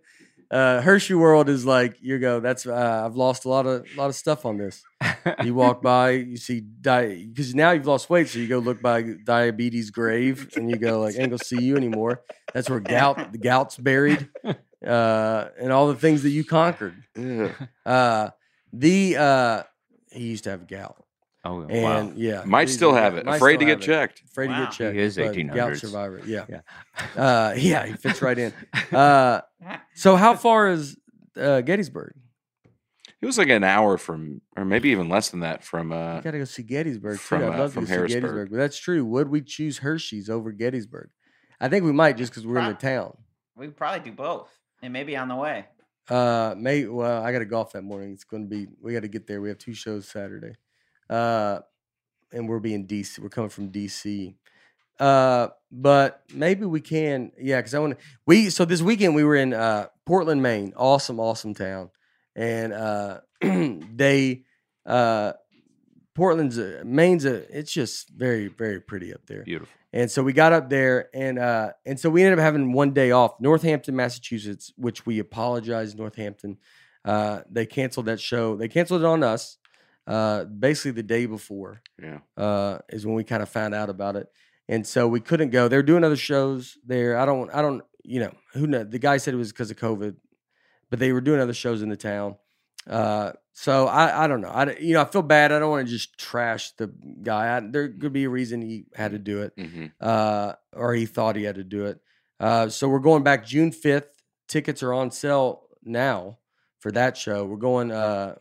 uh, 0.52 0.82
Hershey 0.82 1.14
World 1.14 1.48
is 1.50 1.66
like 1.66 1.98
you 2.02 2.18
go. 2.20 2.40
That's 2.40 2.66
uh, 2.66 3.04
I've 3.06 3.16
lost 3.16 3.46
a 3.46 3.50
lot 3.50 3.66
of 3.68 3.86
lot 3.96 4.08
of 4.08 4.16
stuff 4.16 4.46
on 4.46 4.58
this. 4.58 4.84
You 5.44 5.54
walk 5.54 5.82
by, 5.84 6.12
you 6.12 6.38
see 6.38 6.62
di 6.62 7.26
because 7.26 7.54
now 7.54 7.72
you've 7.72 7.86
lost 7.86 8.10
weight, 8.10 8.30
so 8.30 8.40
you 8.40 8.48
go 8.48 8.60
look 8.60 8.82
by 8.82 9.04
diabetes 9.24 9.92
grave, 9.92 10.50
and 10.56 10.70
you 10.70 10.78
go 10.78 11.02
like, 11.02 11.16
ain't 11.18 11.30
gonna 11.30 11.44
see 11.44 11.62
you 11.62 11.78
anymore. 11.78 12.24
That's 12.54 12.70
where 12.70 12.80
gout 12.80 13.32
the 13.32 13.38
gout's 13.38 13.78
buried, 13.78 14.28
uh, 14.86 15.46
and 15.60 15.72
all 15.72 15.88
the 15.88 15.96
things 15.96 16.24
that 16.24 16.32
you 16.32 16.44
conquered. 16.44 16.96
Uh, 17.86 18.30
the 18.74 19.18
uh, 19.18 19.64
he 20.12 20.28
used 20.30 20.46
to 20.46 20.50
have 20.52 20.68
gout, 20.68 21.04
Oh, 21.46 21.62
and 21.62 21.84
wow. 21.84 22.14
yeah, 22.18 22.44
Might 22.46 22.70
still 22.70 22.94
have 22.94 23.16
it. 23.16 23.26
Afraid 23.26 23.60
to 23.60 23.66
get 23.66 23.80
it. 23.82 23.86
checked. 23.86 24.24
Afraid 24.30 24.48
to 24.48 24.54
get 24.54 24.72
checked. 24.72 24.96
He 24.96 25.02
is 25.02 25.16
but 25.16 25.34
Gout 25.34 25.78
survivor. 25.78 26.22
Yeah. 26.26 26.46
Yeah. 26.50 26.62
Uh, 27.16 27.54
yeah, 27.58 27.86
he 27.86 27.94
fits 27.94 28.22
right 28.22 28.38
in. 28.38 28.54
Uh, 28.92 29.40
so 29.96 30.18
how 30.18 30.36
far 30.36 30.70
is 30.70 30.98
uh, 31.38 31.62
Gettysburg? 31.62 32.14
It 33.22 33.26
was 33.26 33.38
like 33.38 33.50
an 33.50 33.64
hour 33.64 33.98
from, 33.98 34.42
or 34.56 34.64
maybe 34.66 34.90
even 34.90 35.08
less 35.10 35.30
than 35.30 35.42
that 35.42 35.64
from. 35.64 35.92
uh 35.92 36.18
I 36.18 36.22
gotta 36.22 36.40
go 36.40 36.44
see 36.46 36.64
Gettysburg 36.64 37.20
too. 37.20 37.36
I'd 37.36 37.44
uh, 37.44 37.50
love 37.58 37.74
from 37.74 37.86
to 37.86 37.96
go 37.96 38.08
see 38.08 38.14
Gettysburg, 38.16 38.50
but 38.52 38.58
that's 38.58 38.78
true. 38.78 39.06
Would 39.06 39.30
we 39.30 39.42
choose 39.42 39.78
Hershey's 39.80 40.30
over 40.30 40.52
Gettysburg? 40.52 41.10
I 41.60 41.68
think 41.70 41.84
we 41.86 41.92
might 41.92 42.18
just 42.18 42.32
because 42.32 42.46
we're 42.46 42.60
in 42.60 42.68
the 42.68 42.74
town. 42.74 43.18
we 43.56 43.68
could 43.68 43.78
probably 43.78 44.10
do 44.10 44.16
both. 44.16 44.50
It 44.82 44.90
may 44.90 45.04
be 45.04 45.18
on 45.18 45.28
the 45.28 45.36
way. 45.36 45.66
Uh, 46.10 46.56
may 46.58 46.86
well, 46.86 47.22
I 47.24 47.32
got 47.32 47.40
to 47.40 47.46
golf 47.46 47.74
that 47.74 47.84
morning. 47.84 48.12
It's 48.14 48.24
going 48.24 48.44
to 48.44 48.50
be. 48.50 48.68
We 48.82 48.94
got 48.94 49.02
to 49.02 49.08
get 49.10 49.28
there. 49.28 49.42
We 49.42 49.50
have 49.50 49.58
two 49.58 49.74
shows 49.74 50.08
Saturday, 50.08 50.54
uh, 51.10 51.60
and 52.32 52.48
we're 52.48 52.60
being 52.60 52.88
DC. 52.88 53.20
We're 53.20 53.30
coming 53.30 53.50
from 53.50 53.72
DC. 53.72 54.36
Uh, 55.00 55.50
but 55.72 56.24
maybe 56.34 56.66
we 56.66 56.82
can. 56.82 57.32
Yeah, 57.40 57.58
because 57.58 57.74
I 57.74 57.80
want 57.80 57.98
to. 57.98 58.06
We 58.26 58.50
so 58.50 58.66
this 58.66 58.82
weekend 58.82 59.16
we 59.16 59.24
were 59.24 59.36
in 59.36 59.54
uh 59.54 59.88
Portland, 60.06 60.42
Maine. 60.42 60.74
Awesome, 60.76 61.20
awesome 61.20 61.54
town, 61.54 61.90
and 62.36 62.74
uh, 62.74 63.22
they 63.42 64.44
uh. 64.86 65.34
Portland's 66.16 66.58
a, 66.58 66.84
Maine's 66.84 67.24
a 67.24 67.58
it's 67.58 67.72
just 67.72 68.10
very 68.10 68.48
very 68.48 68.82
pretty 68.82 69.14
up 69.14 69.26
there. 69.26 69.44
Beautiful. 69.44 69.74
And 69.94 70.12
so 70.12 70.22
we 70.22 70.34
got 70.34 70.52
up 70.52 70.70
there 70.70 71.08
and 71.14 71.40
uh 71.40 71.72
and 71.86 71.98
so 71.98 72.10
we 72.10 72.24
ended 72.24 72.40
up 72.40 72.44
having 72.44 72.74
one 72.74 72.92
day 72.92 73.12
off. 73.12 73.40
Northampton, 73.40 73.96
Massachusetts, 73.96 74.74
which 74.76 75.06
we 75.06 75.20
apologize, 75.20 75.96
Northampton. 75.96 76.58
Uh 77.06 77.42
they 77.50 77.66
canceled 77.66 78.08
that 78.08 78.20
show. 78.20 78.58
They 78.58 78.68
canceled 78.68 79.02
it 79.02 79.06
on 79.06 79.24
us. 79.24 79.59
Uh 80.10 80.44
basically 80.46 80.92
the 80.92 81.04
day 81.04 81.26
before 81.28 81.82
Yeah. 82.02 82.20
uh 82.36 82.80
is 82.90 83.06
when 83.06 83.16
we 83.16 83.24
kind 83.24 83.44
of 83.44 83.50
found 83.50 83.74
out 83.76 83.90
about 83.90 84.16
it. 84.16 84.28
And 84.68 84.86
so 84.86 85.08
we 85.08 85.20
couldn't 85.20 85.52
go. 85.52 85.68
They're 85.68 85.84
doing 85.92 86.04
other 86.04 86.16
shows 86.18 86.78
there. 86.86 87.18
I 87.18 87.26
don't 87.26 87.50
I 87.54 87.62
don't 87.62 87.84
you 88.04 88.20
know, 88.22 88.34
who 88.54 88.66
know 88.68 88.84
the 88.84 89.00
guy 89.00 89.18
said 89.18 89.34
it 89.34 89.38
was 89.38 89.52
because 89.52 89.70
of 89.72 89.78
COVID, 89.78 90.16
but 90.90 90.98
they 91.00 91.12
were 91.14 91.22
doing 91.22 91.40
other 91.40 91.54
shows 91.54 91.82
in 91.84 91.90
the 91.90 91.98
town. 91.98 92.36
Uh 92.90 93.34
so 93.54 93.88
I 93.88 94.24
I 94.24 94.28
don't 94.28 94.42
know. 94.42 94.50
I 94.50 94.76
you 94.78 94.94
know, 94.94 95.02
I 95.02 95.06
feel 95.06 95.22
bad. 95.22 95.52
I 95.52 95.60
don't 95.60 95.70
want 95.70 95.86
to 95.88 95.92
just 95.94 96.18
trash 96.18 96.72
the 96.78 96.88
guy. 97.22 97.58
I, 97.58 97.60
there 97.60 97.90
could 97.90 98.14
be 98.14 98.24
a 98.24 98.30
reason 98.30 98.62
he 98.62 98.86
had 98.96 99.12
to 99.12 99.20
do 99.20 99.42
it 99.44 99.54
hmm 99.58 99.86
uh, 100.02 100.54
or 100.74 100.94
he 100.96 101.06
thought 101.06 101.36
he 101.36 101.44
had 101.44 101.56
to 101.56 101.64
do 101.64 101.86
it. 101.86 102.00
Uh, 102.40 102.70
so 102.70 102.88
we're 102.90 103.00
going 103.10 103.22
back 103.24 103.46
June 103.46 103.70
5th. 103.72 104.08
Tickets 104.48 104.82
are 104.82 104.94
on 104.94 105.12
sale 105.12 105.64
now 105.84 106.38
for 106.80 106.92
that 106.94 107.18
show. 107.18 107.44
We're 107.46 107.58
going, 107.58 107.92
uh, 107.92 108.36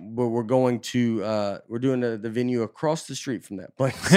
we're, 0.00 0.28
we're 0.28 0.42
going 0.42 0.80
to, 0.80 1.22
uh, 1.24 1.58
we're 1.68 1.78
doing 1.78 2.00
the, 2.00 2.16
the 2.16 2.30
venue 2.30 2.62
across 2.62 3.06
the 3.06 3.14
street 3.14 3.44
from 3.44 3.58
that 3.58 3.76
place. 3.76 3.94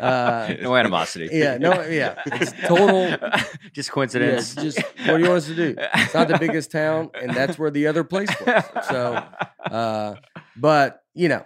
uh, 0.00 0.54
no 0.62 0.74
animosity. 0.76 1.28
yeah, 1.32 1.58
no, 1.58 1.82
yeah. 1.86 2.22
It's 2.26 2.52
total, 2.66 3.08
just 3.72 3.88
yeah, 3.88 3.92
coincidence. 3.92 4.54
just 4.54 4.78
what 4.78 5.16
do 5.18 5.22
you 5.22 5.28
want 5.28 5.38
us 5.38 5.46
to 5.46 5.54
do? 5.54 5.74
It's 5.94 6.14
not 6.14 6.28
the 6.28 6.38
biggest 6.38 6.70
town, 6.70 7.10
and 7.20 7.34
that's 7.34 7.58
where 7.58 7.70
the 7.70 7.86
other 7.86 8.04
place 8.04 8.28
was. 8.44 8.64
So, 8.88 9.22
uh, 9.70 10.14
but 10.56 11.02
you 11.14 11.28
know, 11.28 11.44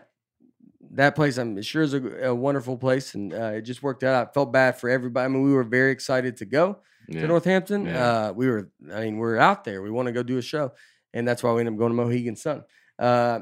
that 0.92 1.14
place 1.14 1.36
I'm 1.38 1.60
sure 1.62 1.82
is 1.82 1.94
a, 1.94 2.02
a 2.28 2.34
wonderful 2.34 2.76
place, 2.76 3.14
and 3.14 3.32
uh, 3.32 3.52
it 3.56 3.62
just 3.62 3.82
worked 3.82 4.02
out. 4.02 4.28
I 4.28 4.32
felt 4.32 4.52
bad 4.52 4.78
for 4.78 4.88
everybody. 4.90 5.24
I 5.24 5.28
mean, 5.28 5.42
we 5.42 5.52
were 5.52 5.64
very 5.64 5.92
excited 5.92 6.36
to 6.38 6.44
go 6.44 6.78
Yeah. 7.08 7.22
to 7.22 7.26
Northampton. 7.28 7.86
Yeah. 7.86 8.04
Uh, 8.28 8.32
we 8.32 8.48
were, 8.48 8.70
I 8.92 9.00
mean, 9.04 9.16
we're 9.18 9.38
out 9.38 9.64
there. 9.64 9.82
We 9.82 9.90
want 9.90 10.06
to 10.06 10.12
go 10.12 10.22
do 10.22 10.38
a 10.38 10.42
show, 10.42 10.72
and 11.14 11.26
that's 11.26 11.42
why 11.42 11.52
we 11.52 11.60
ended 11.60 11.74
up 11.74 11.78
going 11.78 11.90
to 11.90 11.96
Mohegan 11.96 12.36
Sun. 12.36 12.64
Uh, 12.98 13.40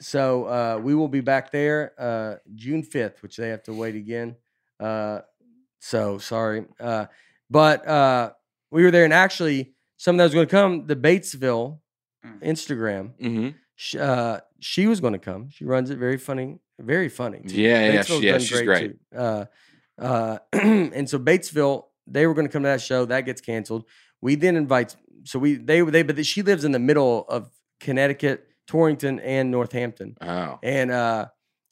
so 0.00 0.44
uh, 0.44 0.80
we 0.82 0.94
will 0.94 1.08
be 1.08 1.20
back 1.20 1.50
there 1.50 1.92
uh, 1.98 2.36
June 2.54 2.82
5th, 2.82 3.22
which 3.22 3.36
they 3.36 3.48
have 3.48 3.62
to 3.64 3.72
wait 3.72 3.94
again. 3.94 4.36
Uh, 4.78 5.20
so 5.80 6.18
sorry, 6.18 6.64
uh, 6.80 7.06
but 7.48 7.86
uh, 7.86 8.32
we 8.70 8.82
were 8.82 8.90
there, 8.90 9.04
and 9.04 9.12
actually, 9.12 9.74
someone 9.96 10.18
that 10.18 10.24
was 10.24 10.34
going 10.34 10.46
to 10.46 10.50
come, 10.50 10.86
the 10.86 10.96
Batesville 10.96 11.78
Mm. 12.24 12.42
Instagram 12.42 13.12
hmm 13.20 13.48
sh- 13.76 13.94
uh, 13.94 14.40
she 14.58 14.86
was 14.88 15.00
going 15.00 15.12
to 15.12 15.18
come. 15.18 15.48
She 15.50 15.64
runs 15.64 15.90
it 15.90 15.98
very 15.98 16.16
funny, 16.18 16.58
very 16.80 17.08
funny. 17.08 17.42
too. 17.46 17.60
Yeah, 17.60 17.86
yeah, 17.92 18.00
Batesville's 18.00 18.06
she- 18.20 18.26
yeah, 18.26 18.32
done 18.32 18.40
she's 18.40 18.62
great. 18.62 18.96
Uh, 19.14 19.44
uh, 19.98 20.38
and 20.52 21.08
so 21.08 21.18
Batesville, 21.20 21.84
they 22.08 22.26
were 22.26 22.34
going 22.34 22.46
to 22.48 22.52
come 22.52 22.62
to 22.64 22.68
that 22.70 22.80
show. 22.80 23.04
That 23.04 23.20
gets 23.26 23.40
canceled. 23.40 23.84
We 24.20 24.34
then 24.34 24.56
invite. 24.56 24.96
So 25.26 25.38
we 25.38 25.56
they 25.56 25.80
they 25.80 26.02
but 26.02 26.24
she 26.24 26.42
lives 26.42 26.64
in 26.64 26.72
the 26.72 26.78
middle 26.78 27.24
of 27.28 27.50
Connecticut, 27.80 28.48
Torrington, 28.66 29.20
and 29.20 29.50
Northampton. 29.50 30.16
Oh. 30.20 30.58
And 30.62 30.90
uh, 30.90 31.26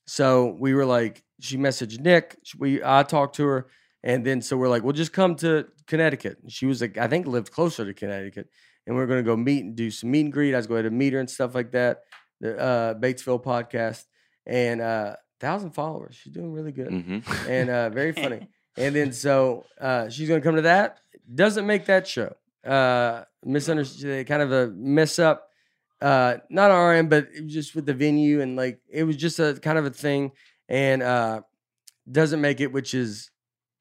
so 0.07 0.57
we 0.59 0.75
were 0.75 0.85
like, 0.85 1.23
she 1.41 1.57
messaged 1.57 2.01
Nick. 2.01 2.37
We 2.59 2.83
I 2.85 3.03
talked 3.05 3.37
to 3.37 3.45
her, 3.45 3.67
and 4.03 4.25
then 4.25 4.43
so 4.43 4.57
we're 4.57 4.69
like, 4.69 4.83
well, 4.83 4.93
just 4.93 5.13
come 5.13 5.37
to 5.37 5.67
Connecticut. 5.87 6.39
And 6.43 6.53
She 6.53 6.67
was 6.67 6.81
like, 6.81 6.99
I 6.99 7.07
think 7.09 7.27
lived 7.27 7.53
closer 7.53 7.85
to 7.85 7.95
Connecticut, 7.95 8.49
and 8.87 8.97
we 8.97 9.03
are 9.03 9.07
gonna 9.07 9.23
go 9.23 9.37
meet 9.37 9.65
and 9.65 9.77
do 9.77 9.91
some 9.91 10.11
meet 10.11 10.23
and 10.23 10.33
greet. 10.33 10.55
I 10.55 10.59
was 10.59 10.67
going 10.67 10.85
to 10.85 10.91
meet 10.91 11.13
her 11.13 11.21
and 11.21 11.31
stuff 11.31 11.55
like 11.55 11.71
that. 11.73 12.03
The 12.41 12.59
uh, 12.59 12.95
Batesville 12.95 13.43
podcast 13.43 14.05
and 14.47 14.81
uh, 14.81 15.17
thousand 15.41 15.71
followers. 15.73 16.17
She's 16.17 16.33
doing 16.33 16.53
really 16.53 16.73
good 16.73 16.89
hmm 16.89 17.19
and 17.49 17.71
uh, 17.71 17.91
very 17.91 18.13
funny. 18.13 18.49
And 18.77 18.93
then 18.93 19.13
so 19.13 19.67
uh, 19.81 20.09
she's 20.09 20.29
gonna 20.29 20.41
come 20.41 20.57
to 20.57 20.63
that. 20.63 20.99
Doesn't 21.33 21.65
make 21.65 21.87
that 21.87 22.09
show. 22.09 22.35
Uh, 22.65 23.25
misunderstood. 23.45 24.27
Kind 24.27 24.43
of 24.43 24.53
a 24.53 24.69
mess 24.69 25.19
up. 25.19 25.49
Uh, 26.01 26.39
not 26.51 26.71
our 26.71 26.95
end, 26.95 27.09
but 27.11 27.29
it 27.35 27.45
was 27.45 27.53
just 27.53 27.75
with 27.75 27.87
the 27.87 27.95
venue 27.95 28.41
and 28.41 28.57
like 28.57 28.81
it 28.91 29.05
was 29.05 29.17
just 29.17 29.39
a 29.39 29.55
kind 29.63 29.79
of 29.79 29.87
a 29.87 29.91
thing, 29.91 30.33
and 30.69 31.03
uh, 31.03 31.41
doesn't 32.11 32.41
make 32.41 32.61
it, 32.61 32.73
which 32.73 32.95
is 32.95 33.31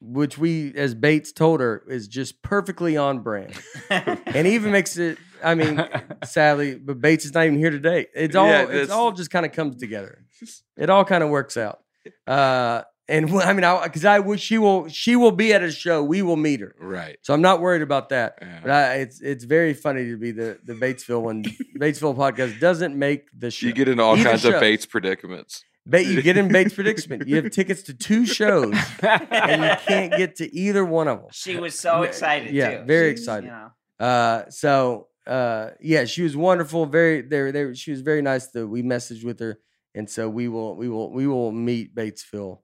which 0.00 0.38
we 0.38 0.72
as 0.74 0.94
Bates 0.94 1.32
told 1.32 1.60
her 1.60 1.82
is 1.88 2.08
just 2.08 2.42
perfectly 2.42 2.96
on 2.96 3.20
brand, 3.20 3.52
and 3.90 4.46
even 4.46 4.70
makes 4.72 4.96
it. 4.96 5.18
I 5.42 5.54
mean, 5.54 5.86
sadly, 6.24 6.76
but 6.76 7.00
Bates 7.00 7.26
is 7.26 7.34
not 7.34 7.44
even 7.44 7.58
here 7.58 7.70
today. 7.70 8.06
It's 8.14 8.34
all 8.34 8.46
Yeah, 8.46 8.66
it's 8.70 8.90
all 8.90 9.12
just 9.12 9.30
kind 9.30 9.44
of 9.44 9.52
comes 9.52 9.76
together. 9.76 10.24
It 10.76 10.90
all 10.90 11.04
kind 11.04 11.22
of 11.22 11.30
works 11.30 11.56
out. 11.56 11.84
Uh, 12.26 12.82
and 13.08 13.28
wh- 13.30 13.46
I 13.46 13.52
mean, 13.52 13.64
I 13.64 13.82
because 13.84 14.04
I 14.04 14.18
wish 14.20 14.40
she 14.40 14.58
will 14.58 14.88
she 14.88 15.16
will 15.16 15.32
be 15.32 15.52
at 15.52 15.62
a 15.62 15.70
show. 15.70 16.02
We 16.02 16.22
will 16.22 16.36
meet 16.36 16.60
her, 16.60 16.74
Right. 16.78 17.16
so 17.22 17.34
I'm 17.34 17.42
not 17.42 17.60
worried 17.60 17.82
about 17.82 18.08
that. 18.10 18.38
Yeah. 18.40 18.60
But 18.62 18.70
I, 18.70 18.94
it's 18.96 19.20
it's 19.20 19.44
very 19.44 19.74
funny 19.74 20.04
to 20.06 20.16
be 20.16 20.30
the 20.32 20.58
the 20.64 20.74
Batesville 20.74 21.22
one. 21.22 21.44
Batesville 21.78 22.16
podcast 22.16 22.60
doesn't 22.60 22.96
make 22.98 23.26
the 23.36 23.50
show. 23.50 23.66
You 23.66 23.72
get 23.72 23.88
in 23.88 24.00
all 24.00 24.14
Either 24.16 24.30
kinds 24.30 24.42
show. 24.42 24.54
of 24.54 24.60
Bates 24.60 24.86
predicaments. 24.86 25.62
Ba- 25.86 26.02
you 26.02 26.22
get 26.22 26.38
in 26.38 26.48
Bates 26.48 26.72
predicament. 26.80 27.28
You 27.28 27.36
have 27.36 27.50
tickets 27.50 27.82
to 27.82 27.94
two 27.94 28.24
shows, 28.24 28.74
and 29.02 29.62
you 29.62 29.76
can't 29.86 30.12
get 30.16 30.36
to 30.36 30.54
either 30.56 30.82
one 30.84 31.08
of 31.08 31.18
them. 31.18 31.28
she 31.32 31.56
was 31.58 31.78
so 31.78 32.02
excited. 32.04 32.52
yeah, 32.54 32.78
too. 32.78 32.84
very 32.86 33.10
She's, 33.12 33.20
excited. 33.20 33.46
You 33.46 33.52
know, 33.52 33.70
Uh, 34.06 34.48
so 34.48 35.08
uh, 35.26 35.70
yeah, 35.80 36.06
she 36.06 36.22
was 36.22 36.34
wonderful. 36.36 36.86
Very, 36.86 37.20
there, 37.20 37.52
they, 37.52 37.74
she 37.74 37.90
was 37.90 38.00
very 38.00 38.22
nice. 38.22 38.46
That 38.48 38.66
we 38.66 38.82
messaged 38.82 39.24
with 39.24 39.38
her, 39.40 39.58
and 39.94 40.08
so 40.08 40.26
we 40.28 40.48
will, 40.48 40.74
we 40.74 40.88
will, 40.88 41.12
we 41.12 41.26
will 41.26 41.52
meet 41.52 41.94
Batesville 41.94 42.60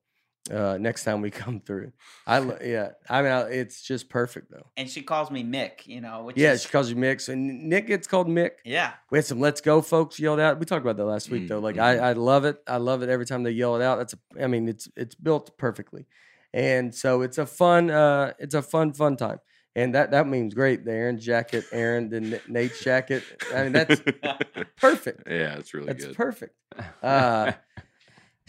uh, 0.50 0.76
next 0.78 1.04
time 1.04 1.20
we 1.20 1.30
come 1.42 1.60
through. 1.60 1.92
I 2.26 2.38
lo- 2.40 2.58
yeah, 2.64 2.90
I 3.08 3.22
mean 3.22 3.30
I, 3.32 3.42
it's 3.50 3.82
just 3.82 4.08
perfect 4.08 4.50
though. 4.50 4.66
And 4.76 4.88
she 4.90 5.02
calls 5.02 5.30
me 5.30 5.42
Mick, 5.44 5.86
you 5.86 6.00
know, 6.00 6.24
which 6.24 6.36
Yeah, 6.36 6.52
is 6.52 6.62
she 6.62 6.68
calls 6.68 6.90
you 6.90 6.96
Mick, 6.96 7.28
and 7.28 7.68
Nick 7.68 7.86
gets 7.86 8.06
called 8.06 8.28
Mick. 8.28 8.52
yeah. 8.64 8.92
We 9.10 9.18
had 9.18 9.24
some 9.24 9.40
"Let's 9.40 9.60
Go" 9.60 9.80
folks 9.82 10.18
yelled 10.18 10.40
out. 10.40 10.58
We 10.58 10.66
talked 10.66 10.82
about 10.84 10.96
that 10.96 11.04
last 11.04 11.30
week 11.30 11.48
though. 11.48 11.58
Like 11.60 11.78
I, 11.78 11.96
Mhm. 11.96 12.02
I 12.02 12.12
love 12.12 12.44
it. 12.44 12.62
I 12.66 12.76
love 12.78 13.02
it 13.02 13.08
every 13.08 13.26
time 13.26 13.42
they 13.42 13.50
yell 13.52 13.76
it 13.76 13.82
out. 13.82 13.98
That's 13.98 14.14
a, 14.14 14.44
I 14.44 14.46
mean, 14.46 14.68
it's 14.68 14.88
it's 14.96 15.14
built 15.14 15.56
perfectly, 15.58 16.06
and 16.52 16.94
so 16.94 17.22
it's 17.22 17.38
a 17.38 17.46
fun, 17.46 17.90
uh, 17.90 18.32
it's 18.38 18.54
a 18.54 18.62
fun, 18.62 18.92
fun 18.92 19.16
time. 19.16 19.38
And 19.76 19.94
that 19.94 20.10
that 20.10 20.26
means 20.26 20.52
great. 20.52 20.84
The 20.84 20.90
Aaron 20.92 21.18
jacket, 21.20 21.64
Aaron, 21.70 22.08
the 22.10 22.40
Nate's 22.48 22.82
jacket. 22.82 23.22
I 23.54 23.62
mean, 23.62 23.72
that's 23.72 24.02
perfect. 24.76 25.28
yeah, 25.28 25.56
it's 25.58 25.72
really 25.74 25.86
That's 25.86 26.06
good. 26.06 26.16
perfect. 26.16 26.56
Uh, 27.02 27.52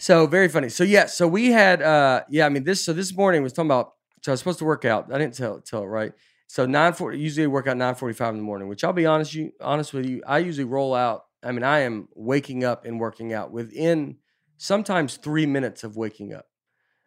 so 0.02 0.26
very 0.26 0.48
funny. 0.48 0.68
So 0.68 0.82
yeah, 0.82 1.06
so 1.06 1.28
we 1.28 1.52
had 1.52 1.80
uh 1.80 2.22
yeah, 2.28 2.44
I 2.46 2.48
mean 2.48 2.64
this 2.64 2.84
so 2.84 2.92
this 2.92 3.14
morning 3.16 3.42
was 3.42 3.52
talking 3.52 3.70
about 3.70 3.92
so 4.22 4.30
I 4.30 4.34
was 4.34 4.40
supposed 4.40 4.58
to 4.58 4.64
work 4.64 4.84
out. 4.84 5.12
I 5.12 5.18
didn't 5.18 5.34
tell 5.34 5.60
tell 5.60 5.82
it 5.82 5.86
right. 5.86 6.12
So 6.48 6.66
nine 6.66 6.92
forty 6.92 7.18
usually 7.20 7.44
I 7.44 7.46
work 7.46 7.68
out 7.68 7.76
nine 7.76 7.94
forty 7.94 8.14
five 8.14 8.30
in 8.30 8.38
the 8.38 8.42
morning, 8.42 8.66
which 8.68 8.82
I'll 8.82 8.92
be 8.92 9.06
honest 9.06 9.32
you 9.32 9.52
honest 9.60 9.94
with 9.94 10.06
you, 10.06 10.22
I 10.26 10.38
usually 10.38 10.64
roll 10.64 10.92
out. 10.94 11.24
I 11.44 11.52
mean, 11.52 11.62
I 11.62 11.80
am 11.80 12.08
waking 12.14 12.64
up 12.64 12.84
and 12.84 12.98
working 12.98 13.32
out 13.32 13.52
within 13.52 14.16
sometimes 14.58 15.16
three 15.16 15.46
minutes 15.46 15.84
of 15.84 15.96
waking 15.96 16.32
up. 16.34 16.46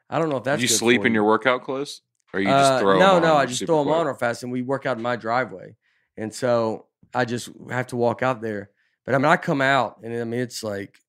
I 0.10 0.18
don't 0.20 0.30
know 0.30 0.38
if 0.38 0.44
that's 0.46 0.62
you 0.62 0.68
sleep 0.68 1.02
in 1.02 1.08
you. 1.08 1.16
your 1.16 1.26
workout 1.26 1.64
clothes, 1.64 2.02
or 2.34 2.40
you 2.40 2.50
Uh, 2.50 2.60
just 2.60 2.82
throw? 2.82 3.00
no, 3.00 3.20
no, 3.20 3.36
I 3.36 3.46
just 3.46 3.66
throw 3.66 3.80
them 3.80 3.88
quick? 3.88 3.98
on 3.98 4.06
real 4.08 4.16
fast, 4.16 4.44
and 4.44 4.52
we 4.52 4.62
work 4.62 4.86
out 4.86 4.98
in 4.98 5.04
my 5.04 5.16
driveway, 5.16 5.76
and 6.16 6.34
so 6.34 6.88
I 7.14 7.26
just 7.26 7.50
have 7.70 7.88
to 7.88 7.96
walk 7.98 8.22
out 8.24 8.42
there. 8.42 8.70
But 9.06 9.16
I 9.16 9.18
mean, 9.18 9.26
I 9.26 9.38
come 9.38 9.62
out, 9.62 10.00
and 10.04 10.14
I 10.14 10.24
mean, 10.24 10.40
it's 10.42 10.64
like 10.64 11.00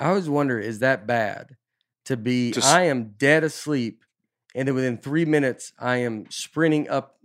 I 0.00 0.08
always 0.08 0.28
wonder, 0.28 0.58
is 0.58 0.78
that 0.80 1.06
bad 1.06 1.56
to 2.06 2.16
be? 2.16 2.52
To 2.52 2.60
s- 2.60 2.66
I 2.66 2.82
am 2.84 3.14
dead 3.18 3.44
asleep, 3.44 4.04
and 4.54 4.66
then 4.68 4.74
within 4.74 4.98
three 4.98 5.24
minutes, 5.24 5.72
I 5.78 5.98
am 5.98 6.26
sprinting 6.30 6.88
up 6.88 7.16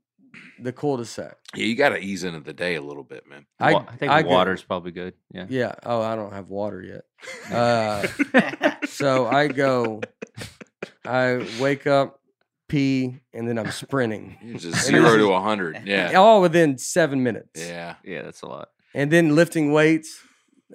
the 0.59 0.71
cul-de-sac. 0.71 1.37
Yeah, 1.55 1.65
you 1.65 1.75
got 1.75 1.89
to 1.89 1.97
ease 1.97 2.23
into 2.23 2.39
the 2.39 2.53
day 2.53 2.75
a 2.75 2.81
little 2.81 3.03
bit, 3.03 3.27
man. 3.27 3.45
I, 3.59 3.73
I 3.75 3.95
think 3.95 4.11
I 4.11 4.21
go- 4.23 4.29
water's 4.29 4.63
probably 4.63 4.91
good. 4.91 5.13
Yeah. 5.31 5.45
Yeah. 5.49 5.75
Oh, 5.83 6.01
I 6.01 6.15
don't 6.15 6.33
have 6.33 6.49
water 6.49 6.81
yet. 6.81 7.03
Uh, 7.51 8.07
so 8.87 9.27
I 9.27 9.47
go, 9.47 10.01
I 11.05 11.47
wake 11.59 11.85
up, 11.87 12.19
pee, 12.67 13.19
and 13.33 13.47
then 13.47 13.57
I'm 13.59 13.71
sprinting. 13.71 14.37
You're 14.43 14.57
just 14.57 14.85
zero 14.87 15.03
this 15.03 15.15
to 15.17 15.33
a 15.33 15.41
hundred. 15.41 15.81
Yeah, 15.85 16.13
All 16.13 16.41
within 16.41 16.77
seven 16.77 17.23
minutes. 17.23 17.49
yeah. 17.65 17.95
Yeah, 18.03 18.21
that's 18.23 18.41
a 18.41 18.47
lot. 18.47 18.69
and 18.93 19.11
then 19.11 19.35
lifting 19.35 19.71
weights. 19.71 20.19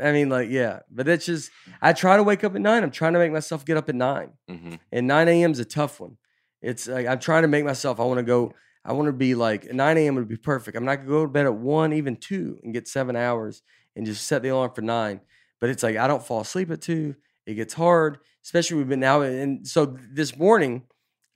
I 0.01 0.13
mean, 0.13 0.29
like, 0.29 0.49
yeah, 0.51 0.81
but 0.91 1.09
it's 1.09 1.27
just 1.27 1.51
I 1.83 1.93
try 1.93 2.17
to 2.17 2.23
wake 2.23 2.45
up 2.45 2.55
at 2.55 2.61
nine. 2.61 2.83
I'm 2.83 2.91
trying 2.91 3.15
to 3.15 3.19
make 3.19 3.33
myself 3.33 3.65
get 3.65 3.77
up 3.77 3.89
at 3.89 3.95
nine, 3.95 4.31
hmm 4.49 4.75
and 4.93 5.07
nine 5.07 5.29
a.m. 5.29 5.53
is 5.53 5.59
a 5.59 5.65
tough 5.65 6.01
one. 6.01 6.17
It's 6.63 6.87
like 6.87 7.07
I'm 7.07 7.19
trying 7.19 7.43
to 7.43 7.49
make 7.49 7.65
myself. 7.65 8.01
I 8.01 8.05
want 8.05 8.19
to 8.19 8.25
go. 8.25 8.55
I 8.85 8.93
want 8.93 9.07
to 9.07 9.13
be 9.13 9.35
like 9.35 9.73
nine 9.73 9.99
a.m. 9.99 10.15
would 10.15 10.29
be 10.29 10.37
perfect. 10.37 10.77
I'm 10.77 10.85
not 10.85 10.97
gonna 10.97 11.09
go 11.09 11.23
to 11.27 11.31
bed 11.33 11.47
at 11.47 11.55
one, 11.55 11.93
even 11.93 12.17
two, 12.17 12.59
and 12.63 12.73
get 12.73 12.89
seven 12.89 13.17
hours, 13.17 13.63
and 13.97 14.07
just 14.07 14.27
set 14.27 14.43
the 14.43 14.49
alarm 14.49 14.73
for 14.75 14.83
nine. 14.83 15.21
But 15.61 15.71
it's 15.71 15.83
like 15.83 15.97
I 15.97 16.07
don't 16.07 16.23
fall 16.25 16.41
asleep 16.41 16.71
at 16.71 16.81
two. 16.81 17.17
It 17.47 17.55
gets 17.55 17.75
hard, 17.75 18.19
especially 18.45 18.79
we've 18.79 18.89
been 18.89 19.01
now. 19.01 19.23
And 19.23 19.67
so 19.67 19.97
this 20.13 20.37
morning, 20.37 20.85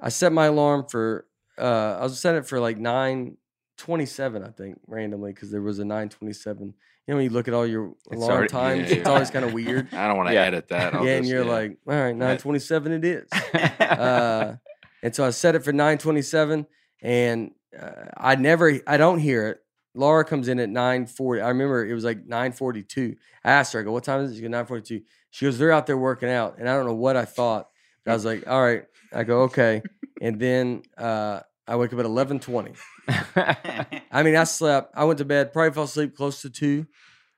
I 0.01 0.09
set 0.09 0.33
my 0.33 0.47
alarm 0.47 0.87
for. 0.89 1.27
uh 1.59 1.99
I 2.01 2.03
was 2.05 2.19
set 2.21 2.35
it 2.37 2.47
for 2.47 2.61
like 2.61 2.79
nine 2.79 3.37
twenty-seven, 3.77 4.45
I 4.45 4.51
think, 4.51 4.79
randomly 4.87 5.33
because 5.33 5.51
there 5.51 5.63
was 5.63 5.79
a 5.79 5.85
nine 5.85 6.09
twenty-seven. 6.09 6.75
You 7.07 7.15
know, 7.15 7.17
when 7.19 7.25
you 7.25 7.31
look 7.31 7.49
at 7.49 7.55
all 7.55 7.67
your 7.67 7.95
It's 8.11 8.17
alarm 8.17 8.31
already- 8.33 8.49
times, 8.49 8.91
yeah, 8.91 8.97
it's 8.99 9.09
always 9.09 9.31
kind 9.31 9.45
of 9.45 9.53
weird. 9.53 9.89
I 9.95 10.07
don't 10.07 10.17
want 10.17 10.29
to 10.29 10.35
Yeah. 10.35 10.43
edit 10.43 10.69
that. 10.69 10.95
I'll 10.95 11.05
yeah, 11.05 11.17
and 11.17 11.25
just- 11.25 11.33
you're 11.33 11.45
yeah. 11.45 11.51
like, 11.51 11.79
all 11.89 11.95
right, 11.95 12.15
nine 12.17 12.39
twenty-seven, 12.39 12.93
it 12.93 13.05
is. 13.05 13.29
Uh, 13.81 14.57
and 15.03 15.15
so 15.15 15.25
I 15.25 15.31
set 15.31 15.55
it 15.55 15.65
for 15.65 15.73
nine 15.73 15.99
twenty-seven, 15.99 16.67
and 17.03 17.51
uh, 17.79 17.91
I 18.17 18.37
never, 18.37 18.79
I 18.87 18.97
don't 18.97 19.19
hear 19.19 19.49
it. 19.49 19.59
Laura 19.95 20.25
comes 20.25 20.49
in 20.49 20.59
at 20.61 20.69
nine 20.71 21.07
forty. 21.07 21.41
I 21.43 21.49
remember 21.49 21.85
it 21.85 21.93
was 21.93 22.05
like 22.05 22.25
nine 22.25 22.53
forty-two. 22.53 23.17
I 23.45 23.51
asked 23.51 23.73
her, 23.75 23.81
I 23.81 23.83
go, 23.83 23.93
"What 23.93 24.05
time 24.05 24.21
is 24.23 24.31
it?" 24.33 24.37
She 24.37 24.41
goes, 24.43 24.51
nine 24.51 24.65
forty-two. 24.65 25.03
She 25.31 25.45
goes, 25.45 25.59
"They're 25.59 25.73
out 25.73 25.87
there 25.87 25.99
working 25.99 26.31
out," 26.31 26.57
and 26.59 26.69
I 26.69 26.75
don't 26.77 26.87
know 26.87 26.95
what 26.95 27.17
I 27.17 27.25
thought. 27.27 27.69
But 28.05 28.13
I 28.13 28.15
was 28.15 28.25
like, 28.25 28.47
"All 28.49 28.63
right." 28.63 28.85
I 29.13 29.25
go, 29.25 29.43
"Okay," 29.43 29.83
and 30.23 30.39
then 30.41 30.83
uh, 30.97 31.41
I 31.67 31.77
wake 31.77 31.93
up 31.93 31.99
at 31.99 32.05
eleven 32.05 32.41
twenty. 32.41 32.73
I 33.09 34.23
mean, 34.25 34.37
I 34.37 34.45
slept. 34.45 34.93
I 34.97 35.05
went 35.05 35.19
to 35.19 35.25
bed. 35.25 35.53
Probably 35.53 35.73
fell 35.73 35.85
asleep 35.85 36.17
close 36.17 36.43
to 36.43 36.51
two, 36.51 36.87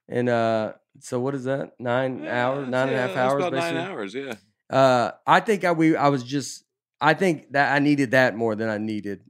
and 0.09 0.29
uh, 0.29 0.73
so 1.01 1.21
what 1.21 1.35
is 1.35 1.45
that? 1.45 1.73
Nine 1.79 2.23
Yeah, 2.25 2.47
hours, 2.49 2.69
nine 2.69 2.89
and 2.89 2.97
a 2.97 3.01
half 3.01 3.09
that's 3.15 3.19
hours, 3.33 3.41
About 3.45 3.53
basically. 3.53 3.75
nine 3.79 3.91
hours. 3.91 4.15
Yeah. 4.15 4.35
Uh, 4.71 5.11
I 5.27 5.41
think 5.41 5.65
I 5.65 5.73
we 5.73 5.95
I 5.97 6.09
was 6.09 6.25
just 6.25 6.65
I 7.01 7.15
think 7.15 7.53
that 7.53 7.75
I 7.75 7.79
needed 7.81 8.13
that 8.13 8.35
more 8.37 8.55
than 8.55 8.69
I 8.69 8.79
needed 8.79 9.21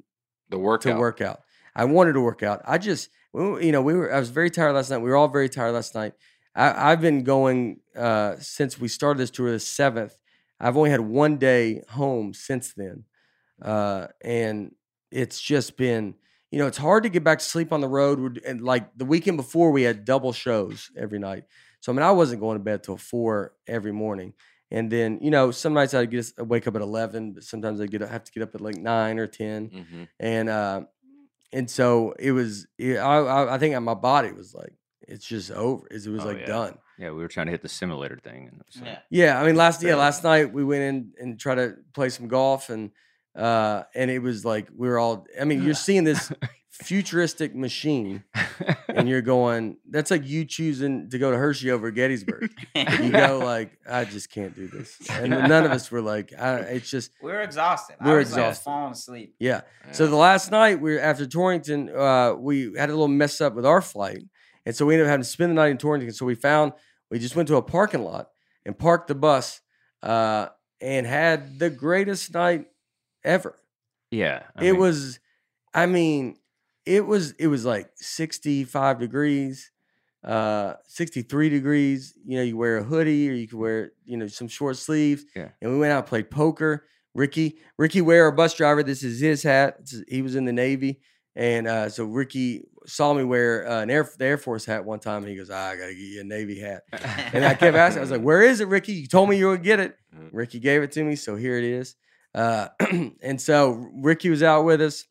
The 0.51 0.59
workout. 0.59 0.93
to 0.95 0.99
work 0.99 1.21
out. 1.21 1.41
I 1.75 1.85
wanted 1.87 2.13
to 2.13 2.21
work 2.21 2.43
out. 2.43 2.63
I 2.65 2.79
just 2.79 3.09
you 3.35 3.73
know 3.73 3.83
we 3.83 3.95
were 3.95 4.13
I 4.15 4.19
was 4.21 4.31
very 4.31 4.51
tired 4.51 4.75
last 4.75 4.91
night. 4.91 4.99
We 4.99 5.11
were 5.11 5.17
all 5.17 5.29
very 5.29 5.49
tired 5.49 5.73
last 5.73 5.95
night. 5.95 6.13
I, 6.55 6.93
I've 6.93 7.01
been 7.01 7.25
going 7.25 7.81
uh, 7.97 8.37
since 8.39 8.79
we 8.79 8.87
started 8.87 9.19
this 9.19 9.31
tour 9.31 9.51
the 9.51 9.59
seventh. 9.59 10.17
I've 10.61 10.77
only 10.77 10.91
had 10.91 11.01
one 11.01 11.37
day 11.39 11.83
home 11.91 12.33
since 12.33 12.73
then, 12.75 13.05
uh, 13.61 14.07
and 14.23 14.73
it's 15.23 15.41
just 15.41 15.77
been 15.77 16.15
you 16.51 16.59
know 16.59 16.67
it's 16.67 16.79
hard 16.79 17.03
to 17.05 17.09
get 17.09 17.25
back 17.25 17.39
to 17.41 17.45
sleep 17.45 17.73
on 17.73 17.81
the 17.81 17.89
road. 17.89 18.19
We're- 18.21 18.41
And 18.47 18.61
like 18.61 18.85
the 18.97 19.05
weekend 19.05 19.37
before, 19.39 19.71
we 19.73 19.83
had 19.83 20.05
double 20.05 20.33
shows 20.33 20.91
every 20.97 21.19
night. 21.19 21.45
So 21.81 21.93
I 21.93 21.95
mean, 21.95 22.03
I 22.03 22.13
wasn't 22.13 22.41
going 22.41 22.59
to 22.59 22.65
bed 22.65 22.83
till 22.83 22.97
four 22.97 23.53
every 23.67 23.93
morning. 23.93 24.33
And 24.71 24.91
then, 24.91 25.19
you 25.21 25.31
know, 25.31 25.51
some 25.53 25.75
nights 25.75 25.95
I'd 25.95 26.11
get 26.11 26.27
I'd 26.39 26.49
wake 26.49 26.67
up 26.67 26.75
at 26.77 26.83
eleven, 26.83 27.33
but 27.33 27.45
sometimes 27.45 27.81
I 27.81 27.87
get 27.87 28.01
have 28.03 28.25
to 28.25 28.33
get 28.33 28.43
up 28.43 28.55
at 28.55 28.61
like 28.61 28.77
nine 28.77 29.19
or 29.19 29.27
ten 29.27 29.69
hmm 29.91 30.05
and 30.21 30.49
uh, 30.49 30.81
and 31.53 31.71
so 31.71 32.15
it 32.19 32.33
was. 32.33 32.67
yeah, 32.79 33.07
I, 33.07 33.17
I 33.23 33.55
I 33.55 33.59
think 33.59 33.79
my 33.83 33.95
body 33.95 34.33
was 34.33 34.55
like, 34.55 34.73
it's 35.07 35.27
just 35.27 35.51
over. 35.53 35.87
It 35.91 36.07
was 36.09 36.25
Oh, 36.25 36.29
like 36.29 36.41
yeah. 36.41 36.47
done. 36.47 36.79
yeah, 36.99 37.11
we 37.11 37.21
were 37.23 37.29
trying 37.29 37.47
to 37.47 37.53
hit 37.53 37.63
the 37.63 37.69
simulator 37.69 38.19
thing. 38.23 38.49
And 38.51 38.61
it 38.61 38.81
like, 38.81 38.89
yeah. 38.89 38.99
Yeah, 39.11 39.41
I 39.41 39.47
mean 39.47 39.57
last 39.57 39.83
yeah 39.83 39.97
last 39.97 40.25
night 40.25 40.53
we 40.53 40.65
went 40.65 40.83
in 40.83 41.13
and 41.21 41.39
tried 41.39 41.57
to 41.57 41.77
play 41.93 42.09
some 42.09 42.27
golf 42.29 42.71
and 42.71 42.91
uh 43.35 43.83
and 43.95 44.11
it 44.11 44.21
was 44.21 44.45
like 44.45 44.69
we 44.77 44.89
were 44.89 44.99
all. 44.99 45.27
I 45.41 45.45
mean 45.45 45.63
you're 45.63 45.75
seeing 45.89 46.05
this 46.05 46.31
futuristic 46.71 47.55
machine 47.55 48.25
and 48.89 49.09
you're 49.09 49.23
going. 49.37 49.77
That's 49.89 50.11
like 50.11 50.27
you 50.27 50.45
choosing 50.45 51.09
to 51.11 51.19
go 51.19 51.31
to 51.31 51.37
Hershey 51.37 51.71
over 51.71 51.91
Gettysburg. 51.91 52.51
You 52.75 53.11
go 53.11 53.39
like 53.45 53.79
I 53.89 54.05
just 54.05 54.31
can't 54.31 54.55
do 54.55 54.67
this, 54.69 54.99
and 55.11 55.31
none 55.31 55.65
of 55.65 55.71
us 55.71 55.91
were 55.91 56.03
like. 56.03 56.33
I, 56.39 56.57
it's 56.59 56.91
just 56.91 57.13
we're 57.23 57.41
exhausted. 57.43 57.97
We're 58.05 58.15
I 58.15 58.19
was 58.19 58.33
like 58.33 58.41
exhausted. 58.41 58.65
falling 58.65 58.93
asleep. 58.93 59.35
yeah. 59.39 59.63
So 59.93 60.07
the 60.07 60.17
last 60.17 60.51
night 60.51 60.81
we 60.81 60.95
were 60.95 61.01
after 61.01 61.27
Torrington, 61.27 61.91
uh, 61.91 62.35
we 62.35 62.73
had 62.77 62.89
a 62.89 62.93
little 62.93 63.09
mess 63.09 63.41
up 63.41 63.55
with 63.55 63.67
our 63.67 63.81
flight, 63.81 64.23
and 64.67 64.75
so 64.75 64.85
we 64.87 64.95
ended 64.95 65.07
up 65.07 65.11
having 65.11 65.23
to 65.25 65.29
spend 65.29 65.51
the 65.51 65.55
night 65.55 65.71
in 65.71 65.79
Torrington. 65.79 66.13
So 66.13 66.27
we 66.27 66.35
found 66.35 66.73
we 67.11 67.19
just 67.19 67.37
went 67.37 67.49
to 67.49 67.57
a 67.57 67.63
parking 67.63 68.03
lot 68.03 68.29
and 68.67 68.77
parked 68.77 69.09
the 69.09 69.15
bus, 69.15 69.61
uh, 70.03 70.49
and 70.81 71.07
had 71.07 71.59
the 71.59 71.71
greatest 71.71 72.35
night 72.35 72.67
ever. 73.25 73.57
yeah. 74.11 74.43
I 74.57 74.65
it 74.65 74.73
mean, 74.73 74.81
was, 74.81 75.19
I 75.73 75.87
mean, 75.87 76.37
it 76.87 77.07
was 77.07 77.33
it 77.33 77.47
was 77.49 77.65
like 77.65 77.91
sixty 77.97 78.65
five 78.65 78.99
degrees, 79.01 79.71
uh, 80.25 80.75
sixty 80.87 81.23
three 81.23 81.49
degrees. 81.49 82.15
You 82.25 82.39
know, 82.39 82.43
you 82.45 82.57
wear 82.57 82.79
a 82.79 82.83
hoodie 82.85 83.29
or 83.31 83.33
you 83.33 83.49
could 83.49 83.59
wear 83.59 83.93
you 84.05 84.17
know 84.17 84.27
some 84.27 84.49
short 84.49 84.77
sleeves. 84.77 85.25
Yeah. 85.35 85.49
And 85.61 85.73
we 85.73 85.79
went 85.79 85.93
out 85.93 85.99
and 85.99 86.07
played 86.07 86.31
poker. 86.31 86.87
Ricky, 87.17 87.59
Ricky 87.79 88.01
Ware, 88.01 88.25
our 88.25 88.33
bus 88.33 88.55
driver. 88.55 88.83
This 88.83 89.03
is 89.05 89.21
his 89.21 89.43
hat. 89.45 89.77
Is- 89.85 90.05
he 90.09 90.21
was 90.21 90.35
in 90.35 90.45
the 90.47 90.53
Navy, 90.53 91.01
and 91.37 91.69
uh, 91.69 91.89
so 91.89 92.05
Ricky 92.05 92.65
saw 92.87 93.15
me 93.15 93.23
wear 93.23 93.67
uh, 93.69 93.83
an 93.83 93.89
Air 93.91 94.07
the 94.19 94.25
Air 94.25 94.37
Force 94.37 94.65
hat 94.65 94.85
one 94.85 94.99
time, 94.99 95.23
and 95.23 95.29
he 95.31 95.37
goes, 95.37 95.49
ah, 95.49 95.69
"I 95.71 95.77
gotta 95.77 95.95
get 95.95 96.01
you 96.01 96.21
a 96.23 96.25
Navy 96.25 96.59
hat." 96.59 96.83
And 97.33 97.45
I 97.45 97.55
kept 97.55 97.77
asking, 97.77 97.99
I 97.99 98.01
was 98.03 98.11
like, 98.11 98.21
"Where 98.31 98.43
is 98.43 98.61
it, 98.61 98.67
Ricky? 98.67 98.95
You 98.95 99.07
told 99.07 99.29
me 99.29 99.39
you 99.39 99.47
would 99.49 99.63
get 99.63 99.79
it." 99.79 99.97
Mhm. 100.13 100.31
Ricky 100.33 100.59
gave 100.59 100.83
it 100.83 100.91
to 100.93 101.05
me, 101.05 101.15
so 101.15 101.37
here 101.37 101.57
it 101.57 101.63
is. 101.65 101.95
Uh, 102.35 102.69
and 103.23 103.41
so 103.41 103.91
Ricky 103.95 104.29
was 104.29 104.43
out 104.43 104.65
with 104.65 104.81
us. 104.81 105.05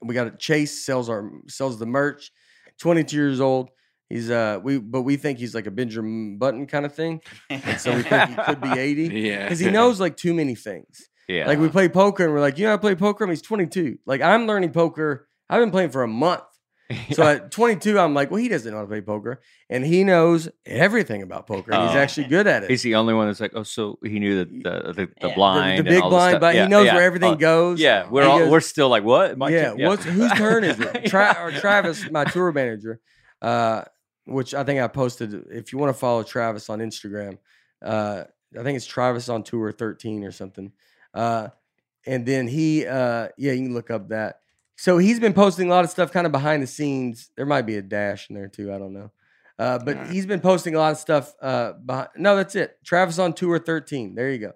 We 0.00 0.14
got 0.14 0.26
a 0.28 0.30
Chase 0.30 0.84
sells 0.84 1.08
our 1.08 1.30
sells 1.48 1.78
the 1.78 1.86
merch. 1.86 2.30
Twenty 2.78 3.04
two 3.04 3.16
years 3.16 3.40
old. 3.40 3.70
He's 4.08 4.30
uh 4.30 4.60
we 4.62 4.78
but 4.78 5.02
we 5.02 5.16
think 5.16 5.38
he's 5.38 5.54
like 5.54 5.66
a 5.66 5.70
Benjamin 5.70 6.38
Button 6.38 6.66
kind 6.66 6.86
of 6.86 6.94
thing, 6.94 7.20
and 7.50 7.80
so 7.80 7.94
we 7.94 8.02
think 8.02 8.30
he 8.30 8.34
could 8.36 8.60
be 8.60 8.70
eighty 8.70 9.02
yeah, 9.28 9.44
because 9.44 9.58
he 9.58 9.70
knows 9.70 10.00
like 10.00 10.16
too 10.16 10.34
many 10.34 10.54
things. 10.54 11.08
yeah. 11.28 11.46
Like 11.46 11.58
we 11.58 11.68
play 11.68 11.88
poker 11.88 12.24
and 12.24 12.32
we're 12.32 12.40
like, 12.40 12.58
you 12.58 12.66
know, 12.66 12.74
I 12.74 12.76
play 12.76 12.94
poker. 12.94 13.24
And 13.24 13.30
he's 13.32 13.42
twenty 13.42 13.66
two. 13.66 13.98
Like 14.06 14.20
I'm 14.20 14.46
learning 14.46 14.72
poker. 14.72 15.28
I've 15.50 15.60
been 15.60 15.70
playing 15.70 15.90
for 15.90 16.02
a 16.02 16.08
month. 16.08 16.42
So 17.12 17.22
at 17.22 17.50
22, 17.50 17.98
I'm 17.98 18.12
like, 18.14 18.30
well, 18.30 18.38
he 18.40 18.48
doesn't 18.48 18.70
know 18.70 18.76
how 18.78 18.82
to 18.84 18.88
play 18.88 19.00
poker, 19.00 19.40
and 19.70 19.84
he 19.84 20.04
knows 20.04 20.48
everything 20.66 21.22
about 21.22 21.46
poker. 21.46 21.72
And 21.72 21.88
he's 21.88 21.96
Oh. 21.96 21.98
actually 21.98 22.26
good 22.28 22.46
at 22.46 22.62
it. 22.64 22.70
He's 22.70 22.82
the 22.82 22.94
only 22.96 23.14
one 23.14 23.26
that's 23.28 23.40
like, 23.40 23.52
oh, 23.54 23.62
so 23.62 23.98
he 24.02 24.18
knew 24.18 24.36
that 24.44 24.50
the 24.50 24.92
the, 24.92 24.92
the 24.92 25.00
Yeah. 25.22 25.28
The- 25.28 25.34
blind, 25.34 25.72
the, 25.72 25.80
and 25.80 25.88
big 25.88 26.02
all 26.02 26.10
this 26.10 26.16
blind, 26.16 26.30
stuff. 26.32 26.40
but 26.42 26.54
Yeah, 26.54 26.62
he 26.64 26.68
knows 26.68 26.86
yeah. 26.86 26.94
where 26.94 27.02
everything 27.04 27.32
Oh, 27.32 27.36
goes. 27.36 27.80
Yeah, 27.80 28.08
we're 28.10 28.22
He 28.22 28.28
all 28.28 28.38
goes- 28.40 28.50
we're 28.50 28.60
still 28.60 28.88
like, 28.90 29.02
what? 29.04 29.38
My 29.38 29.48
yeah, 29.48 29.70
turn? 29.70 29.82
What's, 29.82 30.04
whose 30.04 30.32
turn 30.36 30.64
is 30.64 30.78
it? 30.80 31.06
Tra- 31.06 31.34
Yeah. 31.36 31.42
or 31.44 31.50
Travis, 31.52 32.10
my 32.10 32.24
tour 32.24 32.52
manager, 32.52 33.00
uh, 33.40 33.84
which 34.26 34.54
I 34.54 34.64
think 34.64 34.80
I 34.80 34.86
posted. 34.88 35.32
If 35.50 35.72
you 35.72 35.78
want 35.78 35.90
to 35.94 35.98
follow 35.98 36.22
Travis 36.22 36.68
on 36.68 36.80
Instagram, 36.80 37.38
uh, 37.82 38.24
I 38.58 38.62
think 38.62 38.76
it's 38.76 38.86
Travis 38.86 39.28
on 39.28 39.42
Tour 39.42 39.72
13 39.72 40.22
or 40.24 40.30
something. 40.32 40.70
Uh, 41.14 41.48
and 42.06 42.26
then 42.26 42.46
he, 42.46 42.86
uh, 42.86 43.28
yeah, 43.38 43.52
you 43.52 43.64
can 43.64 43.74
look 43.74 43.90
up 43.90 44.10
that. 44.10 44.40
So 44.76 44.98
he's 44.98 45.20
been 45.20 45.32
posting 45.32 45.68
a 45.68 45.70
lot 45.70 45.84
of 45.84 45.90
stuff 45.90 46.12
kind 46.12 46.26
of 46.26 46.32
behind 46.32 46.62
the 46.62 46.66
scenes. 46.66 47.30
There 47.36 47.46
might 47.46 47.62
be 47.62 47.76
a 47.76 47.82
dash 47.82 48.28
in 48.28 48.34
there 48.34 48.48
too. 48.48 48.72
I 48.72 48.78
don't 48.78 48.92
know. 48.92 49.10
Uh, 49.58 49.78
but 49.78 49.96
Alright. 49.96 50.12
he's 50.12 50.26
been 50.26 50.40
posting 50.40 50.74
a 50.74 50.78
lot 50.78 50.92
of 50.92 50.98
stuff. 50.98 51.32
Uh, 51.40 51.72
behind, 51.74 52.08
no, 52.16 52.34
that's 52.36 52.56
it. 52.56 52.76
Travis 52.84 53.18
on 53.20 53.32
tour 53.34 53.58
13. 53.58 54.14
There 54.16 54.30
you 54.30 54.38
go. 54.38 54.52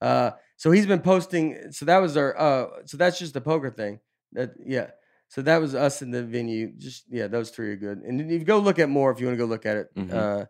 Uh, 0.00 0.32
so 0.56 0.70
he's 0.72 0.86
been 0.86 1.00
posting. 1.00 1.70
So 1.72 1.84
that 1.86 1.98
was 1.98 2.16
our. 2.16 2.36
Uh, 2.36 2.66
so 2.86 2.96
that's 2.96 3.18
just 3.18 3.32
the 3.32 3.40
poker 3.40 3.70
thing. 3.70 4.00
That 4.32 4.54
yeah. 4.64 4.88
So 5.28 5.42
that 5.42 5.60
was 5.60 5.76
us 5.76 6.02
in 6.02 6.10
the 6.10 6.24
venue. 6.24 6.72
Just 6.76 7.04
yeah, 7.08 7.28
those 7.28 7.50
three 7.50 7.70
are 7.70 7.76
good. 7.76 7.98
And 7.98 8.18
then 8.18 8.28
you 8.28 8.40
go 8.40 8.58
look 8.58 8.80
at 8.80 8.88
more 8.88 9.12
if 9.12 9.20
you 9.20 9.26
want 9.26 9.38
to 9.38 9.44
go 9.44 9.48
look 9.48 9.64
at 9.66 9.76
it. 9.76 9.94
Mhm. 9.94 10.12
Uh, 10.12 10.46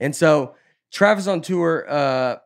and 0.00 0.14
so 0.14 0.56
Travis 0.90 1.26
on 1.28 1.40
tour. 1.40 1.86
Uh, 1.88 2.36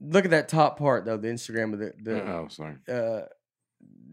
look 0.00 0.26
at 0.26 0.32
that 0.32 0.48
top 0.48 0.78
part 0.78 1.06
though. 1.06 1.16
The 1.16 1.28
Instagram 1.28 1.72
of 1.72 1.78
the 1.78 1.92
the 2.02 2.22
oh, 2.22 2.48
sorry. 2.50 2.76
uh, 2.92 3.22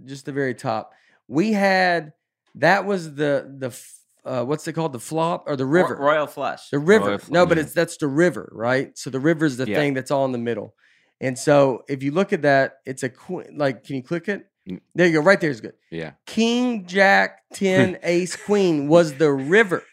just 0.06 0.26
the 0.26 0.32
very 0.32 0.56
top. 0.56 0.94
We 1.28 1.54
had 1.54 2.14
that 2.56 2.86
was 2.86 3.16
the 3.16 3.52
the 3.58 3.78
uh, 4.26 4.44
what's 4.46 4.68
it 4.68 4.74
called 4.74 4.94
the 4.94 5.00
flop 5.00 5.44
or 5.48 5.56
the 5.56 5.66
river 5.66 5.96
Royal 6.00 6.28
Flush. 6.28 6.70
the 6.70 6.80
river 6.80 7.06
Royal 7.08 7.20
no 7.30 7.46
but 7.46 7.56
Flush. 7.58 7.66
it's 7.66 7.74
that's 7.74 7.98
the 7.98 8.08
river 8.08 8.50
right 8.54 8.98
so 8.98 9.10
the 9.10 9.20
river 9.20 9.46
is 9.46 9.58
the 9.58 9.68
Yeah. 9.68 9.76
thing 9.76 9.94
that's 9.96 10.12
all 10.12 10.24
in 10.26 10.32
the 10.32 10.38
middle 10.38 10.76
and 11.20 11.38
so 11.38 11.84
if 11.90 12.02
you 12.04 12.12
look 12.12 12.32
at 12.32 12.44
that 12.44 12.76
it's 12.86 13.04
a 13.04 13.10
queen 13.10 13.58
like 13.58 13.84
can 13.84 13.96
you 13.98 14.04
click 14.04 14.28
it 14.30 14.46
Mm. 14.70 14.80
there 14.96 15.08
you 15.08 15.14
go 15.14 15.20
right 15.22 15.42
there 15.42 15.50
is 15.50 15.60
good 15.60 15.74
Yeah. 15.92 16.12
king 16.26 16.86
jack 16.86 17.42
10 17.54 17.98
ace 18.04 18.38
queen 18.38 18.88
was 18.88 19.16
the 19.16 19.30
river 19.30 19.84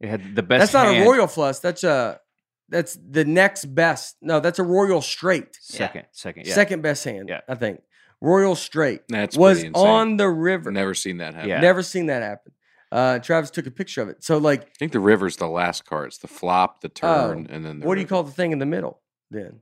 It 0.00 0.08
had 0.08 0.36
the 0.36 0.42
best. 0.44 0.60
that's 0.60 0.72
not 0.72 0.86
hand. 0.86 1.02
a 1.04 1.08
royal 1.08 1.26
flush 1.26 1.58
that's 1.58 1.82
a 1.82 2.20
that's 2.68 2.96
the 3.10 3.24
next 3.24 3.64
best 3.74 4.14
no 4.22 4.38
that's 4.38 4.60
a 4.60 4.62
royal 4.62 5.02
straight 5.02 5.56
Second, 5.60 6.04
second, 6.12 6.46
yeah. 6.46 6.54
second 6.54 6.80
best 6.82 7.02
hand 7.02 7.28
Yeah. 7.28 7.40
i 7.48 7.56
think 7.56 7.80
royal 8.20 8.54
straight 8.54 9.02
That's 9.08 9.36
was 9.36 9.58
pretty 9.58 9.68
insane. 9.68 9.86
on 9.86 10.16
the 10.16 10.28
river 10.28 10.70
Never 10.70 10.94
seen 10.94 11.18
that 11.18 11.34
happen. 11.34 11.48
Yeah. 11.48 11.60
Never 11.60 11.82
seen 11.82 12.06
that 12.06 12.22
happen. 12.22 12.52
Uh, 12.92 13.18
Travis 13.20 13.50
took 13.50 13.66
a 13.66 13.70
picture 13.70 14.02
of 14.02 14.08
it. 14.08 14.24
So, 14.24 14.38
like, 14.38 14.62
I 14.62 14.66
think 14.78 14.90
the 14.92 14.98
river's 15.00 15.36
the 15.36 15.46
last 15.46 15.84
card. 15.84 16.08
It's 16.08 16.18
the 16.18 16.26
flop, 16.28 16.80
the 16.80 16.88
turn, 16.88 17.46
Oh, 17.48 17.54
and 17.54 17.64
then 17.64 17.78
the 17.80 17.86
what 17.86 17.94
do 17.94 18.00
you 18.00 18.04
river. 18.04 18.08
call 18.16 18.22
the 18.24 18.32
thing 18.32 18.50
in 18.52 18.58
the 18.58 18.66
middle? 18.66 19.00
Then 19.30 19.60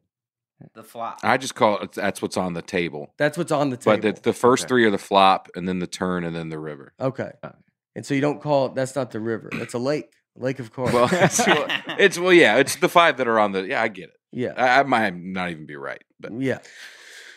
The 0.75 0.83
flop. 0.83 1.19
I 1.23 1.37
just 1.37 1.55
call 1.55 1.79
it. 1.81 1.93
That's 1.93 2.23
what's 2.23 2.39
on 2.39 2.55
the 2.55 2.63
table. 2.63 3.13
that's 3.19 3.37
what's 3.37 3.53
on 3.53 3.69
the 3.69 3.77
table. 3.77 3.99
But 4.01 4.17
the, 4.17 4.21
the 4.23 4.33
first 4.33 4.63
Okay. 4.65 4.69
three 4.69 4.85
are 4.87 4.91
the 4.91 4.97
flop, 4.99 5.49
and 5.55 5.69
then 5.69 5.79
the 5.79 5.87
turn, 5.87 6.25
and 6.25 6.35
then 6.35 6.49
the 6.49 6.59
river. 6.59 6.95
okay, 6.99 7.33
Uh, 7.43 7.51
and 7.95 8.07
so 8.07 8.15
you 8.15 8.21
don't 8.23 8.41
call 8.41 8.67
it. 8.67 8.75
That's 8.75 8.97
not 8.97 9.11
the 9.11 9.21
river. 9.21 9.51
That's 9.53 9.75
a 9.75 9.79
lake. 9.79 10.11
Lake 10.35 10.59
of 10.61 10.73
cards. 10.73 10.93
Well, 10.95 11.09
it's, 11.13 11.45
well, 11.47 11.67
it's 11.99 12.19
well, 12.19 12.33
yeah, 12.33 12.57
it's 12.57 12.77
the 12.77 12.89
five 12.89 13.19
that 13.19 13.29
are 13.29 13.39
on 13.41 13.53
the. 13.53 13.67
Yeah, 13.67 13.83
I 13.83 13.89
get 13.89 14.05
it. 14.09 14.17
yeah, 14.33 14.53
I, 14.57 14.81
I 14.81 14.83
might 14.85 15.15
not 15.15 15.51
even 15.51 15.67
be 15.67 15.77
right, 15.77 16.03
but 16.19 16.33
yeah. 16.41 16.59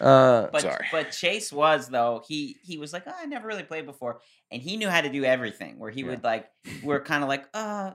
Uh, 0.02 0.48
But 0.52 0.62
Sorry. 0.64 0.88
but 0.92 1.12
Chase 1.12 1.52
was 1.54 1.88
though 1.88 2.24
he 2.28 2.58
he 2.64 2.78
was 2.78 2.92
like 2.94 3.04
oh, 3.08 3.14
I 3.16 3.26
never 3.28 3.48
really 3.48 3.64
played 3.64 3.86
before 3.86 4.22
and 4.52 4.62
he 4.62 4.76
knew 4.78 4.90
how 4.90 5.02
to 5.02 5.10
do 5.10 5.24
everything 5.24 5.78
where 5.80 5.92
he 5.92 6.02
Yeah. 6.02 6.08
would 6.08 6.24
like 6.24 6.48
we're 6.84 7.02
kind 7.04 7.22
of 7.24 7.30
like 7.30 7.46
uh 7.54 7.92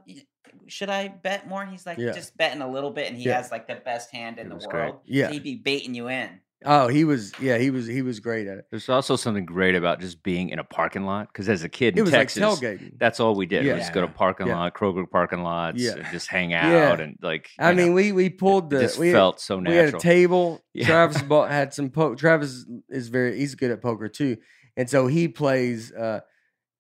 should 0.69 0.89
I 0.91 1.09
bet 1.09 1.49
more 1.49 1.63
and 1.63 1.71
he's 1.71 1.85
like 1.85 1.99
Yeah. 1.99 2.13
just 2.13 2.37
betting 2.37 2.63
a 2.63 2.71
little 2.71 2.91
bit 2.91 3.09
and 3.09 3.17
he 3.17 3.25
Yeah. 3.25 3.37
has 3.37 3.51
like 3.51 3.67
the 3.67 3.75
best 3.77 4.11
hand 4.13 4.39
in 4.39 4.49
the 4.49 4.55
was 4.55 4.67
great. 4.67 4.91
world 4.91 5.01
Yeah. 5.05 5.27
so 5.27 5.33
he'd 5.33 5.43
be 5.43 5.57
baiting 5.57 5.95
you 5.95 6.09
in 6.09 6.41
oh, 6.65 6.89
he 6.89 7.05
was. 7.05 7.33
Yeah, 7.41 7.59
he 7.59 7.71
was. 7.71 7.87
He 7.87 8.03
was 8.03 8.21
great 8.21 8.47
at 8.47 8.59
it. 8.59 8.65
There's 8.71 8.89
also 8.89 9.17
something 9.17 9.45
great 9.45 9.75
about 9.75 10.01
just 10.01 10.23
being 10.23 10.49
in 10.49 10.59
a 10.59 10.65
parking 10.65 11.05
lot 11.05 11.29
because 11.29 11.49
as 11.49 11.63
a 11.63 11.69
kid 11.69 11.95
in 11.95 11.99
It 11.99 12.03
was 12.03 12.11
Texas, 12.11 12.43
like 12.43 12.59
tailgating. 12.59 12.99
that's 12.99 13.21
all 13.21 13.35
we 13.35 13.47
did. 13.47 13.65
Yeah. 13.65 13.75
was 13.75 13.83
just 13.83 13.93
go 13.93 14.01
to 14.01 14.09
parking 14.09 14.47
Yeah. 14.49 14.57
lot, 14.59 14.75
Kroger 14.75 15.09
parking 15.11 15.43
lots, 15.43 15.81
Yeah. 15.81 15.93
and 15.97 16.07
just 16.13 16.29
hang 16.29 16.51
Yeah. 16.51 16.91
out 16.93 17.01
and 17.01 17.19
like. 17.23 17.49
I 17.59 17.71
you 17.71 17.77
know, 17.77 17.83
mean, 17.85 17.93
we 17.95 18.13
we 18.13 18.31
pulled 18.31 18.73
it 18.73 18.77
the. 18.77 18.83
just 18.83 18.99
we, 18.99 19.13
felt 19.13 19.41
so 19.41 19.61
natural. 19.61 19.73
we 19.73 19.85
had 19.85 19.95
a 19.95 19.99
table. 19.99 20.61
Yeah. 20.75 20.87
Travis 20.89 21.23
bought, 21.23 21.51
had 21.51 21.73
some 21.73 21.89
poke. 21.91 22.19
Travis 22.19 22.67
is 22.91 23.09
very. 23.09 23.39
He's 23.39 23.55
good 23.55 23.71
at 23.71 23.81
poker 23.81 24.09
too, 24.09 24.37
and 24.77 24.89
so 24.91 25.07
he 25.07 25.29
plays. 25.29 25.91
uh 25.93 26.21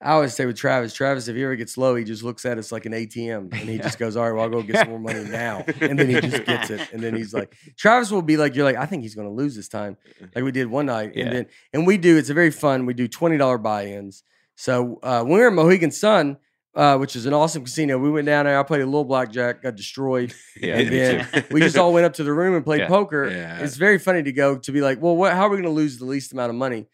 I 0.02 0.12
always 0.12 0.34
say 0.34 0.44
with 0.44 0.56
Travis, 0.56 0.92
Travis, 0.92 1.26
if 1.26 1.36
he 1.36 1.42
ever 1.42 1.56
gets 1.56 1.78
low, 1.78 1.94
he 1.94 2.04
just 2.04 2.22
looks 2.22 2.44
at 2.44 2.58
us 2.58 2.70
like 2.70 2.84
an 2.84 2.92
ATM, 2.92 3.48
and 3.52 3.68
he 3.68 3.76
Yeah. 3.76 3.82
just 3.82 3.98
goes, 3.98 4.14
"All 4.16 4.24
right, 4.24 4.32
well, 4.32 4.42
I'll 4.44 4.50
go 4.50 4.62
get 4.62 4.76
some 4.76 4.90
more 4.90 4.98
money 5.00 5.24
now," 5.30 5.64
and 5.80 5.98
then 5.98 6.08
he 6.10 6.20
just 6.20 6.44
gets 6.44 6.68
it, 6.70 6.92
and 6.92 7.02
then 7.02 7.14
he's 7.14 7.32
like, 7.32 7.54
Travis 7.78 8.10
will 8.10 8.20
be 8.22 8.36
like, 8.36 8.54
"You're 8.54 8.64
like, 8.64 8.76
I 8.76 8.84
think 8.86 9.02
he's 9.02 9.14
going 9.14 9.26
to 9.28 9.32
lose 9.32 9.56
this 9.56 9.68
time," 9.68 9.96
like 10.34 10.44
we 10.44 10.52
did 10.52 10.66
one 10.66 10.86
night, 10.86 11.12
Yeah. 11.14 11.24
and 11.24 11.32
then 11.36 11.46
and 11.72 11.86
we 11.86 11.96
do. 11.96 12.18
It's 12.18 12.28
a 12.30 12.34
very 12.34 12.50
fun. 12.50 12.84
We 12.84 12.92
do 12.94 13.08
twenty 13.08 13.38
dollar 13.38 13.56
buy-ins. 13.58 14.22
So 14.54 14.98
uh, 15.02 15.22
when 15.22 15.32
we 15.34 15.40
were 15.40 15.48
at 15.48 15.52
Mohegan 15.54 15.90
Sun, 15.90 16.36
uh, 16.74 16.98
which 16.98 17.16
is 17.16 17.24
an 17.26 17.32
awesome 17.32 17.64
casino, 17.64 17.98
we 17.98 18.10
went 18.10 18.26
down 18.26 18.44
there. 18.44 18.58
I 18.58 18.62
played 18.64 18.82
a 18.82 18.86
little 18.86 19.04
blackjack, 19.04 19.62
got 19.62 19.76
destroyed 19.76 20.34
yeah, 20.60 20.76
and 20.76 20.88
then 20.90 21.44
we 21.50 21.60
just 21.60 21.78
all 21.78 21.92
went 21.94 22.04
up 22.04 22.12
to 22.14 22.24
the 22.24 22.32
room 22.34 22.54
and 22.54 22.64
played 22.64 22.80
Yeah. 22.80 22.88
poker. 22.88 23.30
Yeah. 23.30 23.60
It's 23.60 23.76
very 23.76 23.98
funny 23.98 24.22
to 24.22 24.32
go 24.32 24.58
to 24.58 24.72
be 24.72 24.82
like, 24.82 25.00
well, 25.00 25.16
what, 25.16 25.32
how 25.32 25.46
are 25.46 25.48
we 25.50 25.56
going 25.56 25.64
to 25.64 25.70
lose 25.70 25.98
the 25.98 26.04
least 26.04 26.32
amount 26.34 26.50
of 26.50 26.56
money? 26.56 26.86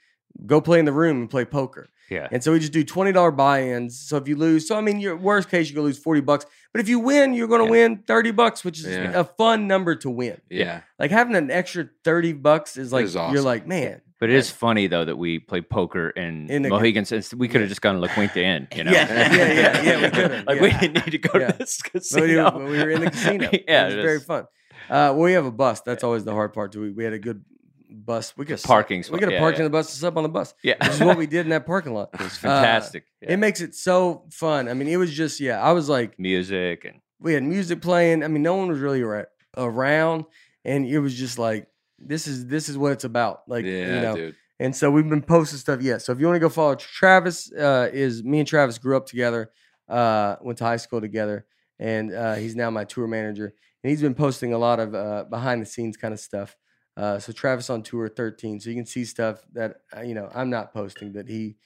Go 0.46 0.60
play 0.60 0.78
in 0.78 0.84
the 0.86 0.92
room 0.92 1.18
and 1.20 1.28
play 1.30 1.44
poker. 1.44 1.88
Yeah. 2.10 2.28
And 2.30 2.42
so 2.44 2.52
we 2.52 2.58
just 2.58 2.72
do 2.72 2.84
twenty 2.84 3.12
dollar 3.12 3.30
buy-ins. 3.30 3.98
So 4.00 4.16
if 4.16 4.28
you 4.28 4.36
lose, 4.36 4.66
so 4.68 4.76
I 4.76 4.80
mean, 4.80 5.00
your 5.00 5.16
worst 5.16 5.48
case 5.48 5.68
you're 5.70 5.76
gonna 5.76 5.86
lose 5.86 5.98
forty 5.98 6.20
bucks, 6.20 6.44
but 6.72 6.80
if 6.80 6.88
you 6.88 6.98
win, 6.98 7.34
you're 7.34 7.48
gonna 7.48 7.64
Yeah. 7.64 7.70
win 7.70 8.02
thirty 8.06 8.30
bucks, 8.30 8.64
which 8.64 8.78
is 8.80 8.86
Yeah. 8.86 9.12
a 9.18 9.24
fun 9.24 9.66
number 9.66 9.94
to 9.96 10.10
win. 10.10 10.40
yeah, 10.50 10.82
Like 10.98 11.10
having 11.10 11.34
an 11.36 11.50
extra 11.50 11.88
thirty 12.04 12.32
bucks 12.32 12.76
is 12.76 12.92
like 12.92 13.04
is 13.06 13.14
you're 13.14 13.40
like, 13.42 13.66
man, 13.66 14.00
But 14.20 14.30
it 14.30 14.36
is 14.36 14.50
funny 14.50 14.86
though 14.86 15.04
that 15.04 15.16
we 15.16 15.38
played 15.40 15.68
poker 15.68 16.10
in, 16.10 16.48
In 16.50 16.62
the- 16.62 16.68
Mohegan. 16.68 17.04
Since 17.04 17.34
we 17.34 17.48
could 17.48 17.60
have 17.60 17.68
just 17.70 17.82
gone 17.82 17.94
to 17.96 18.00
La 18.00 18.08
Quinta 18.08 18.40
Inn, 18.42 18.68
you 18.74 18.84
know. 18.84 18.92
Yeah, 18.92 19.34
yeah, 19.34 19.52
yeah, 19.52 19.82
yeah, 19.82 20.02
we 20.02 20.10
could've, 20.16 20.46
like 20.46 20.60
we 20.60 20.70
didn't 20.70 21.04
need 21.06 21.10
to 21.12 21.18
go 21.18 21.38
Yeah. 21.38 21.50
to 21.52 21.58
this 21.58 21.80
we, 21.84 21.90
casino. 22.00 22.58
were, 22.58 22.64
we 22.66 22.78
were 22.78 22.90
in 22.90 23.00
the 23.00 23.10
casino. 23.10 23.48
yeah, 23.68 23.82
it 23.82 23.84
was 23.86 23.94
it 23.94 24.02
very 24.02 24.20
fun. 24.20 24.44
Uh, 24.90 25.10
well, 25.14 25.20
we 25.20 25.32
have 25.32 25.46
a 25.46 25.50
bus. 25.52 25.80
That's 25.80 26.04
always 26.04 26.24
the 26.24 26.32
hard 26.32 26.52
part. 26.52 26.72
Too. 26.72 26.80
We, 26.82 26.90
we 26.90 27.04
had 27.04 27.12
a 27.12 27.18
good 27.18 27.44
bus. 27.93 28.36
We 28.36 28.44
could 28.47 28.62
parking 28.62 28.98
We 28.98 29.02
spot, 29.05 29.19
could 29.20 29.28
have 29.28 29.32
yeah, 29.35 29.40
parked 29.40 29.59
yeah. 29.59 29.64
in 29.66 29.70
the 29.70 29.77
bus 29.77 29.90
and 29.93 29.98
slept 30.01 30.16
on 30.16 30.23
the 30.23 30.28
bus. 30.28 30.55
Yeah, 30.62 30.74
This 30.81 30.97
is 30.97 31.01
what 31.01 31.16
we 31.16 31.27
did 31.27 31.47
in 31.47 31.51
that 31.51 31.66
parking 31.66 31.94
lot. 31.94 32.10
it 32.14 32.20
was 32.20 32.32
Uh, 32.39 32.48
fantastic. 32.48 33.05
Yeah. 33.20 33.32
It 33.32 33.36
makes 33.39 33.60
it 33.60 33.74
so 33.74 34.24
fun. 34.31 34.69
I 34.69 34.74
mean, 34.74 34.89
it 34.89 34.97
was 34.97 35.12
just 35.12 35.40
yeah. 35.40 35.60
I 35.60 35.73
was 35.73 35.89
like, 35.89 36.19
music 36.19 36.85
and 36.85 37.01
we 37.20 37.35
had 37.35 37.43
music 37.43 37.81
playing. 37.82 38.24
I 38.24 38.28
mean, 38.28 38.43
no 38.43 38.56
one 38.56 38.69
was 38.69 38.81
really 38.81 39.02
ra- 39.02 39.24
around, 39.56 40.24
and 40.64 40.86
it 40.86 40.98
was 40.98 41.14
just 41.14 41.39
like 41.39 41.69
this 41.98 42.27
is 42.27 42.47
this 42.47 42.69
is 42.69 42.77
what 42.77 42.93
it's 42.93 43.05
about. 43.05 43.43
Like 43.47 43.64
yeah, 43.64 43.94
you 43.94 44.01
know. 44.01 44.16
dude. 44.16 44.36
And 44.60 44.77
so 44.77 44.90
we've 44.93 45.09
been 45.09 45.23
posting 45.23 45.59
stuff. 45.59 45.82
Yeah. 45.82 45.98
So 45.98 46.12
if 46.12 46.20
you 46.20 46.27
want 46.27 46.36
to 46.36 46.40
go 46.40 46.48
follow 46.48 46.77
Travis, 46.77 47.51
uh, 47.52 47.89
is 47.93 48.23
me 48.23 48.39
and 48.39 48.47
Travis 48.47 48.78
grew 48.78 48.97
up 48.97 49.06
together, 49.06 49.51
uh, 49.89 50.36
went 50.40 50.59
to 50.59 50.64
high 50.64 50.77
school 50.77 51.01
together, 51.01 51.47
and 51.81 52.14
uh, 52.14 52.35
he's 52.35 52.55
now 52.55 52.70
my 52.70 52.85
tour 52.85 53.09
manager. 53.09 53.55
And 53.82 53.90
he's 53.90 54.01
been 54.02 54.14
posting 54.14 54.52
a 54.52 54.59
lot 54.59 54.78
of 54.78 54.94
uh, 54.94 55.24
behind 55.28 55.60
the 55.62 55.66
scenes 55.66 55.97
kind 55.97 56.14
of 56.14 56.20
stuff. 56.20 56.56
Uh, 56.97 57.19
so 57.19 57.32
Travis 57.32 57.70
on 57.70 57.82
tour 57.82 58.09
13, 58.09 58.60
so 58.60 58.69
you 58.70 58.77
can 58.77 58.85
see 58.86 59.05
stuff 59.05 59.43
that 59.55 59.81
uh, 59.97 60.02
you 60.02 60.14
know 60.14 60.31
I'm 60.35 60.51
not 60.51 60.73
posting 60.74 61.12
that 61.14 61.28
he 61.28 61.56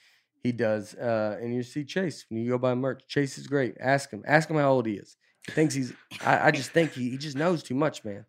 he 0.43 0.51
does. 0.51 0.93
Uh, 0.95 1.37
and 1.41 1.53
you 1.53 1.63
see 1.63 1.83
Chase 1.83 2.25
when 2.29 2.39
you 2.41 2.49
go 2.49 2.57
buy 2.57 2.73
merch. 2.75 3.03
Chase 3.07 3.37
is 3.37 3.47
great. 3.47 3.75
Ask 3.79 4.11
him. 4.11 4.23
Ask 4.25 4.49
him 4.49 4.55
how 4.57 4.71
old 4.71 4.85
he 4.85 4.93
is. 4.93 5.17
He 5.45 5.51
thinks 5.51 5.73
he's. 5.73 5.93
I, 6.25 6.47
I 6.47 6.51
just 6.51 6.71
think 6.71 6.93
he, 6.93 7.09
he 7.09 7.17
just 7.17 7.35
knows 7.35 7.61
too 7.63 7.75
much, 7.75 8.05
man. 8.05 8.25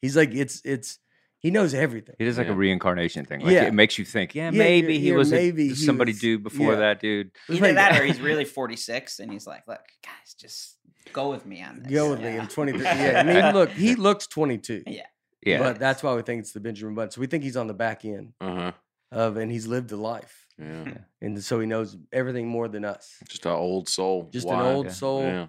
He's 0.00 0.16
like 0.16 0.32
it's 0.34 0.62
it's 0.64 0.98
he 1.40 1.50
knows 1.50 1.72
everything. 1.74 2.16
it 2.18 2.26
is 2.26 2.38
like 2.38 2.46
Yeah. 2.46 2.52
a 2.54 2.56
reincarnation 2.56 3.24
thing. 3.26 3.40
Like 3.40 3.52
Yeah. 3.52 3.64
it 3.64 3.72
makes 3.74 3.98
you 3.98 4.04
think, 4.06 4.34
yeah, 4.34 4.50
Yeah, 4.50 4.58
maybe 4.58 4.98
he 4.98 5.08
you're 5.08 5.18
was 5.18 5.32
a- 5.32 5.36
maybe 5.36 5.68
he 5.68 5.74
somebody 5.74 6.12
was- 6.12 6.20
dude 6.20 6.42
before 6.42 6.72
yeah. 6.74 6.78
that 6.80 7.00
dude. 7.00 7.30
Either 7.48 7.72
that 7.74 7.98
or 8.00 8.04
he's 8.06 8.20
really 8.20 8.44
46 8.44 9.20
and 9.20 9.32
he's 9.32 9.46
like 9.46 9.66
look 9.66 9.80
guys 10.04 10.34
just 10.38 10.76
go 11.14 11.30
with 11.30 11.44
me 11.46 11.62
on 11.62 11.82
this 11.82 11.92
Go 11.92 12.10
with 12.10 12.20
me. 12.20 12.34
Yeah. 12.34 12.42
I'm 12.42 12.48
23. 12.48 12.82
Yeah, 12.84 13.20
I 13.20 13.22
mean, 13.22 13.54
look, 13.54 13.70
he 13.70 13.94
looks 13.94 14.26
22. 14.26 14.82
Yeah. 14.86 15.02
Yeah, 15.44 15.58
But 15.58 15.78
that's 15.78 16.02
why 16.02 16.14
we 16.14 16.22
think 16.22 16.40
it's 16.40 16.52
the 16.52 16.60
Benjamin 16.60 16.94
Button. 16.94 17.10
So 17.12 17.20
we 17.20 17.26
think 17.26 17.42
he's 17.44 17.56
on 17.56 17.66
the 17.66 17.74
back 17.74 18.04
end 18.04 18.34
Uh 18.40 18.54
huh. 18.54 18.72
of, 19.12 19.36
and 19.38 19.50
he's 19.50 19.66
lived 19.66 19.90
a 19.92 19.96
life. 19.96 20.46
Yeah. 20.58 20.98
And 21.22 21.42
so 21.42 21.58
he 21.60 21.66
knows 21.66 21.96
everything 22.12 22.46
more 22.48 22.68
than 22.68 22.84
us. 22.84 23.16
Just 23.28 23.46
an 23.46 23.52
old 23.52 23.88
soul. 23.88 24.28
Just 24.30 24.46
Why? 24.46 24.60
an 24.60 24.74
old 24.74 24.86
Yeah. 24.86 24.92
soul. 24.92 25.22
Yeah. 25.22 25.46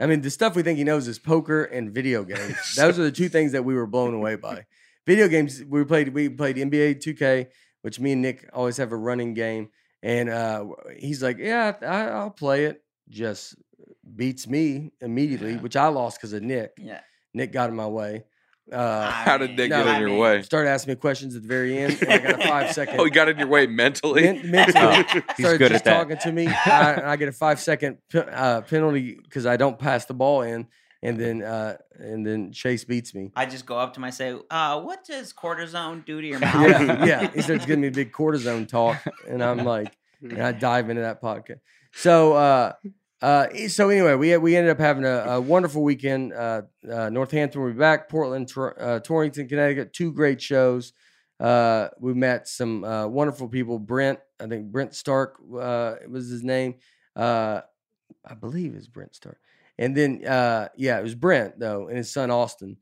I 0.00 0.06
mean, 0.06 0.20
the 0.20 0.30
stuff 0.30 0.54
we 0.56 0.62
think 0.62 0.78
he 0.78 0.84
knows 0.84 1.08
is 1.08 1.18
poker 1.18 1.64
and 1.64 1.90
video 1.92 2.22
games. 2.24 2.56
Those 2.76 2.98
are 2.98 3.02
the 3.04 3.12
two 3.12 3.28
things 3.28 3.52
that 3.52 3.64
we 3.64 3.74
were 3.74 3.86
blown 3.86 4.14
away 4.14 4.36
by. 4.36 4.66
Video 5.06 5.26
games, 5.28 5.62
we 5.64 5.84
played 5.84 6.08
we 6.14 6.28
played 6.28 6.56
NBA 6.56 7.02
2K, 7.02 7.48
which 7.82 7.98
me 7.98 8.12
and 8.12 8.22
Nick 8.22 8.48
always 8.52 8.76
have 8.76 8.92
a 8.92 8.96
running 8.96 9.34
game. 9.34 9.70
And 10.04 10.28
uh, 10.28 10.66
he's 10.96 11.22
like, 11.22 11.38
Yeah, 11.38 11.74
I, 11.82 12.08
I'll 12.08 12.30
play 12.30 12.66
it. 12.66 12.82
Just 13.08 13.56
beats 14.16 14.46
me 14.46 14.92
immediately, 15.00 15.52
Yeah. 15.54 15.60
which 15.60 15.76
I 15.76 15.88
lost 15.88 16.18
because 16.18 16.32
of 16.32 16.42
Nick. 16.42 16.72
yeah 16.78 17.00
Nick 17.34 17.50
got 17.52 17.68
in 17.70 17.74
my 17.76 17.86
way. 17.88 18.24
Uh, 18.70 19.10
How 19.10 19.38
did 19.38 19.56
they 19.56 19.68
No, 19.68 19.78
get 19.82 19.88
I 19.88 19.94
in 19.96 20.00
your 20.00 20.10
mean- 20.10 20.18
way? 20.18 20.42
started 20.42 20.70
asking 20.70 20.92
me 20.92 20.96
questions 20.96 21.34
at 21.34 21.42
the 21.42 21.48
very 21.48 21.76
end. 21.78 21.98
And 22.02 22.12
I 22.12 22.18
got 22.18 22.40
a 22.40 22.46
five 22.48 22.72
second. 22.74 23.00
Oh, 23.00 23.04
he 23.04 23.10
got 23.10 23.28
in 23.28 23.38
your 23.38 23.48
way 23.48 23.66
mentally. 23.66 24.22
Men- 24.22 24.50
mentally. 24.50 24.84
Oh, 24.84 25.02
he's 25.02 25.46
started 25.46 25.58
good 25.58 25.72
just 25.72 25.74
at 25.74 25.84
that. 25.84 25.98
talking 25.98 26.16
to 26.18 26.32
me. 26.32 26.46
I, 26.46 26.92
and 26.92 27.02
I 27.06 27.16
get 27.16 27.28
a 27.28 27.32
five 27.32 27.58
second 27.60 27.98
pe- 28.10 28.20
uh, 28.30 28.60
penalty 28.62 29.18
because 29.22 29.46
I 29.46 29.56
don't 29.56 29.78
pass 29.78 30.04
the 30.04 30.14
ball 30.14 30.42
in, 30.42 30.68
and 31.02 31.18
then 31.18 31.42
uh, 31.42 31.76
and 31.98 32.24
then 32.26 32.52
Chase 32.52 32.84
beats 32.84 33.14
me. 33.14 33.32
I 33.34 33.46
just 33.46 33.66
go 33.66 33.76
up 33.78 33.94
to 33.94 34.00
him. 34.00 34.04
I 34.04 34.10
say, 34.10 34.36
uh, 34.50 34.80
"What 34.80 35.04
does 35.04 35.32
cortisone 35.32 36.04
do 36.04 36.20
to 36.20 36.26
your 36.26 36.38
mouth?" 36.40 36.54
Yeah, 36.54 37.04
yeah. 37.04 37.30
He 37.34 37.42
starts 37.42 37.66
giving 37.66 37.80
me 37.82 37.90
big 37.90 38.12
cortisone 38.12 38.68
talk, 38.68 39.02
and 39.28 39.42
I'm 39.42 39.64
like, 39.64 39.92
and 40.22 40.40
I 40.40 40.52
dive 40.52 40.88
into 40.88 41.02
that 41.02 41.20
podcast. 41.20 41.58
So, 41.94 42.34
uh, 42.34 42.72
uh, 43.22 43.46
so 43.68 43.88
anyway, 43.88 44.14
we 44.14 44.36
we 44.36 44.56
ended 44.56 44.72
up 44.72 44.80
having 44.80 45.04
a, 45.04 45.18
a 45.28 45.40
wonderful 45.40 45.84
weekend. 45.84 46.32
Uh, 46.32 46.62
uh, 46.90 47.08
Northampton, 47.08 47.62
we'll 47.62 47.72
be 47.72 47.78
back. 47.78 48.08
Portland, 48.08 48.48
Tor- 48.48 48.80
uh, 48.82 48.98
Torrington, 48.98 49.48
Connecticut, 49.48 49.92
two 49.92 50.12
great 50.12 50.42
shows. 50.42 50.92
Uh, 51.38 51.88
we 52.00 52.14
met 52.14 52.48
some 52.48 52.82
uh, 52.82 53.06
wonderful 53.06 53.48
people. 53.48 53.78
Brent, 53.78 54.18
I 54.40 54.46
think 54.46 54.72
Brent 54.72 54.94
Stark 54.94 55.36
was 55.40 56.28
his 56.28 56.42
name. 56.42 56.74
I 57.16 57.62
believe 58.40 58.74
it's 58.74 58.88
Brent 58.88 59.14
Stark. 59.14 59.38
And 59.78 59.96
then, 59.96 60.20
yeah, 60.22 60.98
it 60.98 61.02
was 61.02 61.14
Brent 61.14 61.60
though, 61.60 61.86
and 61.86 61.96
his 61.96 62.12
son 62.12 62.32
Austin. 62.32 62.76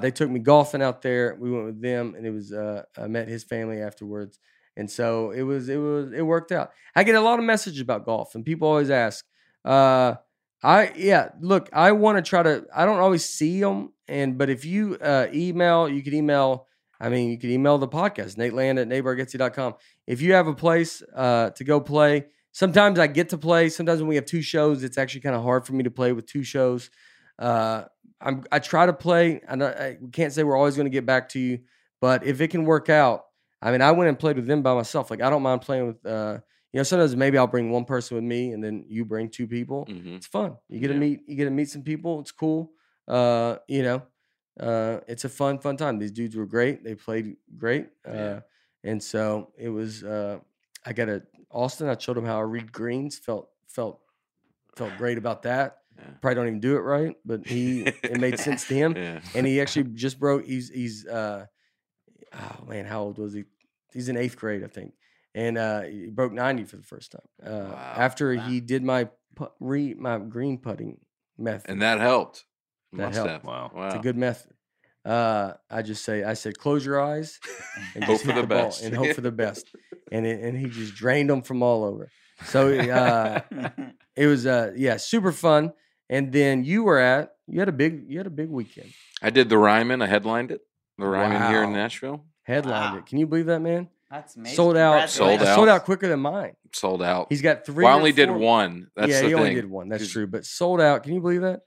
They 0.00 0.10
took 0.10 0.30
me 0.30 0.40
golfing 0.40 0.82
out 0.82 1.02
there. 1.02 1.36
We 1.38 1.50
went 1.52 1.66
with 1.66 1.80
them, 1.80 2.14
and 2.16 2.26
it 2.26 2.30
was 2.30 2.52
I 2.52 3.06
met 3.06 3.28
his 3.28 3.44
family 3.44 3.80
afterwards, 3.80 4.40
and 4.76 4.90
so 4.90 5.30
it 5.30 5.42
was 5.42 5.68
it 5.68 5.76
was 5.76 6.12
it 6.12 6.22
worked 6.22 6.50
out. 6.50 6.72
I 6.96 7.04
get 7.04 7.14
a 7.14 7.20
lot 7.20 7.38
of 7.38 7.44
messages 7.44 7.80
about 7.80 8.04
golf, 8.04 8.34
and 8.34 8.44
people 8.44 8.66
always 8.66 8.90
ask. 8.90 9.24
Uh, 9.66 10.14
I 10.62 10.92
yeah, 10.96 11.30
look, 11.40 11.68
I 11.72 11.92
want 11.92 12.16
to 12.18 12.28
try 12.28 12.42
to. 12.42 12.64
I 12.74 12.86
don't 12.86 12.98
always 12.98 13.24
see 13.24 13.60
them, 13.60 13.92
and 14.08 14.38
but 14.38 14.48
if 14.48 14.64
you 14.64 14.96
uh, 15.00 15.26
email, 15.34 15.88
you 15.88 16.02
can 16.02 16.14
email. 16.14 16.66
I 16.98 17.10
mean, 17.10 17.30
you 17.30 17.38
can 17.38 17.50
email 17.50 17.76
the 17.76 17.88
podcast, 17.88 18.38
Nate 18.38 18.54
Land 18.54 18.78
at 18.78 18.88
natebargatze.com. 18.88 19.74
If 20.06 20.22
you 20.22 20.32
have 20.32 20.46
a 20.46 20.54
place 20.54 21.02
uh, 21.14 21.50
to 21.50 21.64
go 21.64 21.78
play, 21.78 22.26
sometimes 22.52 22.98
I 22.98 23.06
get 23.06 23.28
to 23.30 23.38
play. 23.38 23.68
Sometimes 23.68 24.00
when 24.00 24.08
we 24.08 24.14
have 24.14 24.24
two 24.24 24.40
shows, 24.40 24.82
it's 24.82 24.96
actually 24.96 25.20
kind 25.20 25.36
of 25.36 25.42
hard 25.42 25.66
for 25.66 25.74
me 25.74 25.84
to 25.84 25.90
play 25.90 26.12
with 26.12 26.24
two 26.26 26.42
shows. 26.42 26.88
Uh, 27.38 27.84
I'm 28.20 28.44
I 28.50 28.60
try 28.60 28.86
to 28.86 28.94
play. 28.94 29.42
I, 29.46 29.62
I 29.62 29.98
can't 30.12 30.32
say 30.32 30.42
we're 30.42 30.56
always 30.56 30.76
going 30.76 30.86
to 30.86 30.90
get 30.90 31.04
back 31.04 31.28
to 31.30 31.38
you, 31.38 31.58
but 32.00 32.24
if 32.24 32.40
it 32.40 32.48
can 32.48 32.64
work 32.64 32.88
out, 32.88 33.24
I 33.60 33.72
mean, 33.72 33.82
I 33.82 33.92
went 33.92 34.08
and 34.08 34.18
played 34.18 34.36
with 34.36 34.46
them 34.46 34.62
by 34.62 34.74
myself. 34.74 35.10
Like 35.10 35.20
I 35.20 35.28
don't 35.28 35.42
mind 35.42 35.60
playing 35.60 35.86
with. 35.88 36.06
Uh, 36.06 36.38
you 36.72 36.78
know, 36.78 36.82
sometimes 36.84 37.16
maybe 37.16 37.38
I'll 37.38 37.46
bring 37.46 37.70
one 37.70 37.84
person 37.84 38.16
with 38.16 38.24
me, 38.24 38.52
and 38.52 38.62
then 38.62 38.84
you 38.88 39.04
bring 39.04 39.30
two 39.30 39.46
people. 39.46 39.86
Mhm. 39.86 40.16
It's 40.16 40.26
fun. 40.26 40.56
You 40.68 40.80
get 40.80 40.88
to 40.88 40.94
meet. 40.94 41.20
You 41.26 41.36
get 41.36 41.44
to 41.44 41.50
meet 41.50 41.68
some 41.70 41.82
people. 41.82 42.20
It's 42.20 42.32
cool. 42.32 42.72
Uh, 43.08 43.56
you 43.68 43.82
know, 43.82 44.02
uh, 44.60 45.00
it's 45.06 45.24
a 45.24 45.28
fun, 45.28 45.58
fun 45.58 45.76
time. 45.76 45.98
These 45.98 46.12
dudes 46.12 46.36
were 46.36 46.46
great. 46.46 46.82
They 46.84 46.94
played 46.94 47.36
great. 47.56 47.88
Uh, 48.06 48.12
Yeah. 48.12 48.40
and 48.84 49.02
so 49.02 49.52
it 49.58 49.68
was. 49.68 50.02
Uh, 50.04 50.40
I 50.84 50.92
got 50.92 51.08
a 51.08 51.22
Austin. 51.50 51.88
I 51.88 51.96
showed 51.98 52.18
him 52.18 52.24
how 52.26 52.38
I 52.38 52.42
read 52.42 52.72
greens. 52.72 53.18
Felt 53.18 53.48
felt 53.68 54.00
felt 54.76 54.92
great 54.98 55.18
about 55.18 55.42
that. 55.42 55.78
Yeah. 55.96 56.04
Probably 56.20 56.34
don't 56.34 56.46
even 56.48 56.60
do 56.60 56.76
it 56.76 56.80
right, 56.80 57.16
but 57.24 57.46
he 57.46 57.82
it 57.86 58.20
made 58.20 58.38
sense 58.48 58.66
to 58.68 58.74
him. 58.74 58.94
Yeah. 58.96 59.20
And 59.34 59.46
he 59.46 59.60
actually 59.62 59.84
just 59.94 60.18
broke. 60.20 60.44
He's 60.44 60.68
he's 60.68 61.06
uh, 61.06 61.46
oh 62.34 62.64
man, 62.66 62.84
how 62.86 63.02
old 63.02 63.18
was 63.18 63.32
he? 63.32 63.44
He's 63.92 64.08
in 64.08 64.16
eighth 64.16 64.36
grade, 64.36 64.62
I 64.62 64.66
think, 64.66 64.92
and 65.36 65.56
uh, 65.56 65.82
he 65.82 66.08
broke 66.08 66.32
ninety 66.32 66.64
for 66.64 66.76
the 66.76 66.82
first 66.82 67.12
time. 67.12 67.20
Uh, 67.44 67.70
Wow. 67.72 67.94
After 67.96 68.34
Wow. 68.34 68.48
he 68.48 68.60
did 68.60 68.82
my 68.82 69.08
put, 69.36 69.52
re 69.60 69.94
my 69.94 70.18
green 70.18 70.58
putting 70.58 70.98
method. 71.38 71.70
And 71.70 71.82
that 71.82 72.00
helped. 72.00 72.44
That 72.92 73.02
Must 73.02 73.14
helped. 73.16 73.30
have. 73.30 73.44
Wow. 73.44 73.70
Wow. 73.74 73.86
it's 73.86 73.94
a 73.96 73.98
good 74.00 74.16
method. 74.16 74.52
Uh, 75.04 75.52
I 75.70 75.82
just 75.82 76.04
say 76.04 76.24
I 76.24 76.34
said 76.34 76.58
close 76.58 76.84
your 76.84 77.00
eyes 77.00 77.38
and 77.94 78.02
Hope 78.02 78.22
for 78.22 78.32
hit 78.32 78.40
the 78.40 78.46
best. 78.48 78.82
and 78.82 78.92
hope 78.96 79.14
for 79.14 79.20
the 79.20 79.30
best. 79.30 79.66
And 80.10 80.26
it, 80.26 80.40
and 80.42 80.58
he 80.58 80.66
just 80.68 80.94
drained 80.96 81.30
them 81.30 81.42
from 81.42 81.62
all 81.62 81.84
over. 81.84 82.08
So 82.46 82.70
uh, 82.76 83.40
it 84.16 84.26
was 84.26 84.46
uh 84.46 84.72
yeah 84.76 84.96
super 84.96 85.30
fun. 85.32 85.72
And 86.08 86.32
then 86.32 86.64
you 86.64 86.82
were 86.84 86.98
at 86.98 87.34
you 87.46 87.60
had 87.60 87.68
a 87.68 87.72
big 87.72 88.06
you 88.08 88.18
had 88.18 88.26
a 88.26 88.30
big 88.30 88.48
weekend. 88.48 88.90
I 89.22 89.30
did 89.30 89.48
the 89.48 89.58
Ryman. 89.58 90.02
I 90.02 90.06
headlined 90.06 90.50
it. 90.50 90.62
The 90.98 91.06
Ryman 91.06 91.50
here 91.50 91.62
in 91.62 91.72
Nashville. 91.72 92.24
Headlined 92.42 92.94
Wow. 92.94 92.98
it. 93.00 93.06
Can 93.06 93.18
you 93.18 93.26
believe 93.26 93.46
that 93.46 93.60
man? 93.60 93.88
That's 94.10 94.36
amazing. 94.36 94.56
Sold 94.56 94.76
out. 94.76 95.10
Sold 95.10 95.40
out. 95.42 95.54
Sold 95.54 95.68
out 95.68 95.84
quicker 95.84 96.08
than 96.08 96.20
mine. 96.20 96.52
Sold 96.72 97.02
out. 97.02 97.26
He's 97.28 97.42
got 97.42 97.66
three. 97.66 97.84
Well, 97.84 97.92
I 97.92 97.96
or 97.96 97.98
only 97.98 98.12
did 98.12 98.30
one. 98.30 98.88
That's 98.94 99.10
yeah, 99.10 99.20
the 99.22 99.26
he 99.28 99.32
thing. 99.32 99.40
only 99.40 99.54
did 99.54 99.68
one. 99.68 99.88
That's 99.88 100.04
'Cause- 100.04 100.12
true. 100.12 100.26
But 100.26 100.44
sold 100.44 100.80
out. 100.80 101.02
Can 101.02 101.14
you 101.14 101.20
believe 101.20 101.40
that? 101.42 101.60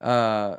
Uh, 0.00 0.56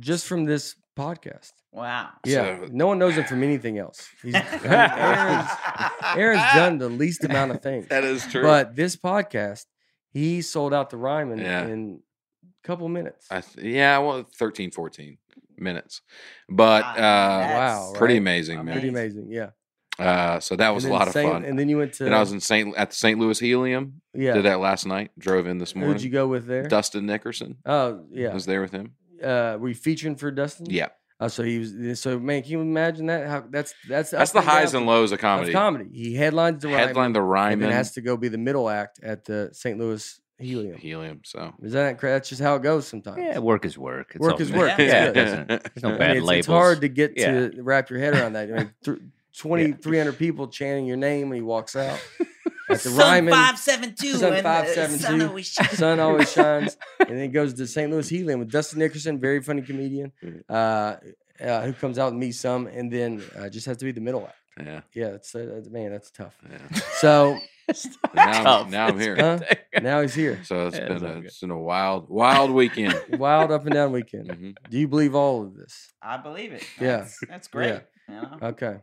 just 0.00 0.26
from 0.26 0.44
this 0.44 0.74
podcast. 0.98 1.50
Wow. 1.70 2.10
Yeah, 2.26 2.58
So- 2.58 2.68
no 2.72 2.86
one 2.88 2.98
knows 2.98 3.14
him 3.14 3.24
from 3.24 3.42
anything 3.42 3.78
else. 3.78 4.06
He's, 4.22 4.34
I 4.34 4.40
mean, 4.62 4.62
Aaron's, 4.72 6.16
Aaron's 6.16 6.52
done 6.54 6.78
the 6.78 6.88
least 6.88 7.24
amount 7.24 7.52
of 7.52 7.62
things, 7.62 7.86
That 7.88 8.04
is 8.04 8.26
true. 8.26 8.42
but 8.42 8.74
this 8.76 8.96
podcast, 8.96 9.64
he 10.12 10.42
sold 10.42 10.74
out 10.74 10.90
the 10.90 10.96
Ryman, 10.98 11.38
Yeah. 11.38 11.64
in 11.66 12.00
a 12.44 12.66
couple 12.66 12.88
minutes. 12.88 13.26
I 13.30 13.40
th- 13.40 13.64
yeah, 13.66 13.96
well, 13.98 14.24
13, 14.36 14.70
14 14.70 15.16
minutes. 15.56 16.02
But 16.50 16.82
Wow, 16.84 16.90
uh, 16.92 17.54
wow, 17.54 17.92
pretty 17.94 18.14
right? 18.14 18.18
amazing, 18.18 18.64
man. 18.64 18.74
Pretty 18.74 18.88
amazing. 18.88 19.28
Yeah, 19.30 19.50
Uh, 19.98 20.40
so 20.40 20.56
that 20.56 20.70
was 20.74 20.84
a 20.84 20.86
And 20.88 20.92
then 20.92 20.98
lot 20.98 21.08
of 21.08 21.14
fun. 21.14 21.44
And 21.44 21.58
then 21.58 21.68
you 21.68 21.76
went 21.78 21.92
to 21.94 22.06
And 22.06 22.14
I 22.14 22.20
was 22.20 22.32
in 22.32 22.40
St. 22.40 22.74
at 22.76 22.90
the 22.90 22.96
St. 22.96 23.18
Louis 23.18 23.38
Helium. 23.38 24.00
yeah. 24.14 24.32
Did 24.34 24.44
that 24.46 24.58
last 24.60 24.86
night. 24.86 25.10
Drove 25.18 25.46
in 25.46 25.58
this 25.58 25.74
morning. 25.74 25.92
Who'd 25.94 26.02
you 26.02 26.10
go 26.10 26.26
with 26.26 26.46
there? 26.46 26.62
Dustin 26.66 27.06
Nickerson. 27.06 27.58
Oh 27.66 27.98
I 27.98 28.02
yeah. 28.10 28.32
was 28.34 28.46
there 28.46 28.62
with 28.62 28.72
him. 28.72 28.92
Uh, 29.22 29.56
were 29.60 29.68
you 29.68 29.74
featuring 29.74 30.16
for 30.16 30.30
Dustin? 30.30 30.66
Yeah, 30.68 30.88
Oh, 31.20 31.28
so 31.28 31.44
he 31.44 31.58
was. 31.60 32.00
So 32.00 32.18
man, 32.18 32.42
can 32.42 32.50
you 32.50 32.60
imagine 32.60 33.06
that? 33.06 33.28
How 33.28 33.44
that's 33.48 33.74
that's 33.88 34.10
that's 34.10 34.32
the 34.32 34.38
and 34.40 34.46
down 34.48 34.56
highs 34.56 34.74
and 34.74 34.86
lows 34.86 35.12
of 35.12 35.16
of 35.16 35.20
comedy. 35.20 35.52
comedy. 35.52 35.88
He 35.92 36.14
headlines 36.14 36.62
the 36.62 36.70
Headline 36.70 36.96
Ryman, 36.96 37.12
the 37.12 37.20
and 37.20 37.30
Ryman 37.30 37.60
then 37.60 37.70
has 37.72 37.92
to 37.92 38.00
go 38.00 38.16
be 38.16 38.26
the 38.28 38.38
middle 38.38 38.68
act 38.68 38.98
at 39.04 39.24
the 39.24 39.50
St. 39.52 39.78
Louis 39.78 40.20
Helium. 40.38 40.78
Helium. 40.78 41.20
So 41.24 41.52
Is 41.62 41.74
that 41.74 41.98
cra- 41.98 42.10
that's 42.12 42.28
just 42.28 42.42
how 42.42 42.56
it 42.56 42.62
goes 42.64 42.88
sometimes? 42.88 43.18
Yeah, 43.18 43.38
work 43.38 43.64
is 43.64 43.78
work. 43.78 44.12
It's 44.16 44.20
Work 44.20 44.40
is 44.40 44.50
good. 44.50 44.58
work. 44.58 44.72
Yeah. 44.78 44.84
Yeah, 44.84 45.04
It's 45.04 45.08
it 45.10 45.14
good. 45.14 45.24
doesn't. 45.24 45.48
There's 45.48 45.82
no 45.84 45.88
I 45.88 45.92
mean, 45.92 45.98
bad 46.00 46.16
it's, 46.16 46.26
labels. 46.26 46.38
it's 46.38 46.46
hard 46.48 46.80
to 46.80 46.88
get 46.88 47.12
Yeah. 47.16 47.32
to 47.50 47.62
wrap 47.62 47.90
your 47.90 48.00
head 48.00 48.14
around 48.14 48.32
that. 48.32 48.48
I 48.52 48.56
mean, 48.56 48.70
th- 48.84 48.98
20, 49.38 49.72
300 49.72 50.18
people 50.18 50.48
chanting 50.48 50.86
your 50.86 50.96
name 50.96 51.28
when 51.28 51.36
he 51.36 51.42
walks 51.42 51.76
out. 51.76 51.98
At 52.70 52.80
the 52.80 52.90
Sun 52.90 52.98
Ryman, 52.98 53.34
five 53.34 53.58
seven 53.58 53.94
two. 53.94 54.14
Sun 54.14 54.32
and 54.34 54.42
five 54.42 54.66
the 54.66 54.72
seven 54.72 54.98
sun 54.98 55.20
always 55.22 55.46
shines. 55.48 55.70
sun 55.78 56.00
always 56.00 56.32
shines. 56.38 56.76
And 57.00 57.10
then 57.10 57.20
he 57.22 57.28
goes 57.28 57.52
to 57.54 57.66
St. 57.66 57.90
Louis 57.90 58.08
Helium 58.08 58.38
with 58.40 58.50
Dustin 58.50 58.78
Nickerson, 58.78 59.18
very 59.20 59.42
funny 59.42 59.60
comedian, 59.62 60.12
uh, 60.48 60.96
uh, 61.42 61.62
who 61.62 61.72
comes 61.74 61.98
out 61.98 62.12
and 62.12 62.20
meets 62.20 62.38
some, 62.40 62.66
and 62.68 62.90
then 62.90 63.22
uh, 63.38 63.48
just 63.50 63.66
has 63.66 63.76
to 63.78 63.84
be 63.84 63.92
the 63.92 64.00
middle 64.00 64.26
act. 64.26 64.36
yeah, 64.66 64.80
Yeah, 64.94 65.10
that's, 65.10 65.34
uh, 65.34 65.60
man, 65.70 65.90
that's 65.90 66.10
tough. 66.12 66.38
yeah. 66.50 66.78
So 66.98 67.36
now, 68.14 68.22
I'm, 68.30 68.44
Tough. 68.44 68.70
now 68.70 68.86
I'm 68.86 68.98
here. 69.00 69.16
Huh? 69.16 69.38
now 69.82 70.00
he's 70.00 70.14
here. 70.14 70.40
So 70.44 70.68
it's 70.68 70.78
Yeah, 70.78 70.88
been 70.88 71.04
a, 71.04 71.18
it's 71.18 71.40
been 71.40 71.50
a 71.50 71.58
wild, 71.60 72.08
wild 72.08 72.50
weekend. 72.52 72.94
Wild 73.18 73.50
up 73.50 73.66
and 73.66 73.74
down 73.74 73.92
weekend. 73.92 74.28
Mhm. 74.28 74.54
Do 74.70 74.78
you 74.78 74.88
believe 74.88 75.14
all 75.14 75.42
of 75.42 75.56
this? 75.56 75.92
I 76.00 76.16
believe 76.16 76.52
it. 76.52 76.64
Yeah. 76.80 76.98
That's, 76.98 77.18
that's 77.28 77.48
great. 77.48 77.68
Yeah. 77.68 77.80
You 78.08 78.14
know? 78.14 78.38
Okay. 78.48 78.76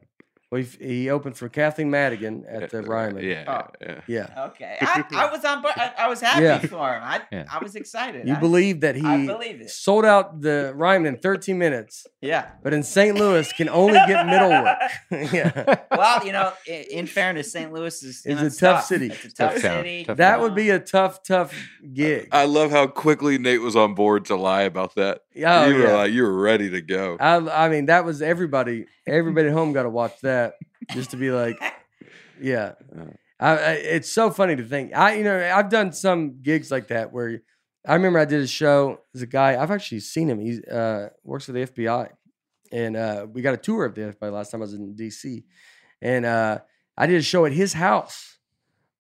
Well, 0.52 0.64
he, 0.64 0.86
he 1.04 1.10
opened 1.12 1.38
for 1.38 1.48
Kathleen 1.48 1.92
Madigan 1.92 2.44
at 2.50 2.72
the 2.72 2.82
Ryman. 2.94 3.24
Yeah, 3.24 3.44
Oh. 3.48 3.72
yeah. 3.82 4.02
Yeah. 4.08 4.46
Okay. 4.48 4.78
I, 4.82 5.04
I 5.14 5.32
was 5.32 5.46
on. 5.46 5.62
bo- 5.62 5.70
I, 5.76 5.94
I 6.00 6.08
was 6.08 6.22
happy 6.22 6.42
Yeah. 6.44 6.58
for 6.58 6.92
him. 6.96 7.04
I, 7.04 7.22
Yeah. 7.32 7.46
I 7.52 7.60
was 7.64 7.76
excited. 7.76 8.28
You 8.28 8.34
I, 8.36 8.40
believe 8.40 8.82
that 8.82 8.96
he 8.96 9.02
believe 9.28 9.62
it. 9.62 9.70
sold 9.70 10.06
out 10.06 10.42
the 10.42 10.74
Ryman 10.76 11.06
in 11.14 11.18
13 11.20 11.56
minutes, 11.58 12.08
Yeah. 12.22 12.48
but 12.64 12.74
in 12.74 12.82
St. 12.82 13.16
Louis 13.16 13.52
can 13.54 13.70
only 13.70 14.00
get 14.08 14.26
middle 14.26 14.50
work. 14.50 14.80
yeah. 15.34 15.76
Well, 15.92 16.26
you 16.26 16.32
know, 16.32 16.52
in, 16.66 16.84
in 17.00 17.06
fairness, 17.06 17.52
St. 17.52 17.72
Louis 17.72 18.02
is 18.02 18.24
you 18.26 18.32
It's 18.32 18.42
know, 18.42 18.48
a 18.48 18.50
tough 18.50 18.80
tough. 18.82 18.86
city. 18.86 19.06
It's 19.08 19.26
a 19.26 19.30
tough, 19.32 19.54
Tough 19.54 19.62
city. 19.62 20.04
Tough 20.06 20.18
That 20.18 20.32
town. 20.32 20.42
would 20.42 20.56
be 20.56 20.72
a 20.72 20.80
tough, 20.80 21.22
tough 21.22 21.54
gig. 21.94 22.28
I 22.32 22.46
love 22.46 22.72
how 22.72 22.88
quickly 22.88 23.38
Nate 23.38 23.62
was 23.62 23.76
on 23.76 23.94
board 23.94 24.26
to 24.26 24.36
lie 24.36 24.64
about 24.64 24.96
that. 24.96 25.22
Oh, 25.46 25.68
you 25.68 25.76
were 25.76 25.84
yeah. 25.84 25.96
like, 25.96 26.12
you 26.12 26.24
were 26.24 26.42
ready 26.42 26.70
to 26.70 26.82
go. 26.82 27.18
I, 27.20 27.66
I 27.66 27.70
mean, 27.70 27.88
that 27.88 28.06
was 28.06 28.22
everybody. 28.22 28.86
Everybody 29.08 29.48
at 29.48 29.54
home 29.54 29.74
got 29.74 29.84
to 29.84 29.90
watch 29.90 30.20
that 30.22 30.56
just 30.92 31.12
to 31.12 31.18
be 31.18 31.32
like, 31.32 31.58
yeah. 31.62 31.72
Yeah. 32.42 32.74
I, 33.38 33.50
I, 33.52 33.72
it's 33.72 34.10
so 34.12 34.32
funny 34.32 34.56
to 34.56 34.64
think. 34.64 34.96
I, 34.96 35.16
you 35.16 35.26
know, 35.26 35.52
I've 35.54 35.70
done 35.70 35.92
some 35.92 36.42
gigs 36.42 36.72
like 36.72 36.88
that 36.88 37.12
where 37.12 37.42
I 37.88 37.94
remember 37.94 38.20
I 38.20 38.26
did 38.26 38.42
a 38.42 38.48
show. 38.48 39.00
There's 39.14 39.24
a 39.24 39.28
guy 39.28 39.62
I've 39.62 39.72
actually 39.72 40.02
seen 40.02 40.30
him. 40.30 40.40
He 40.40 40.62
uh, 40.70 41.08
works 41.24 41.46
for 41.46 41.54
the 41.54 41.66
FBI, 41.66 42.10
and 42.72 42.96
uh, 42.98 43.28
we 43.32 43.42
got 43.42 43.54
a 43.54 43.58
tour 43.58 43.86
of 43.86 43.96
the 43.96 44.14
FBI 44.14 44.32
last 44.32 44.52
time 44.52 44.62
I 44.62 44.66
was 44.66 44.74
in 44.74 44.96
DC, 44.96 45.44
and 46.02 46.26
uh, 46.26 46.60
I 46.98 47.08
did 47.08 47.16
a 47.16 47.22
show 47.22 47.46
at 47.46 47.54
his 47.54 47.74
house. 47.74 48.38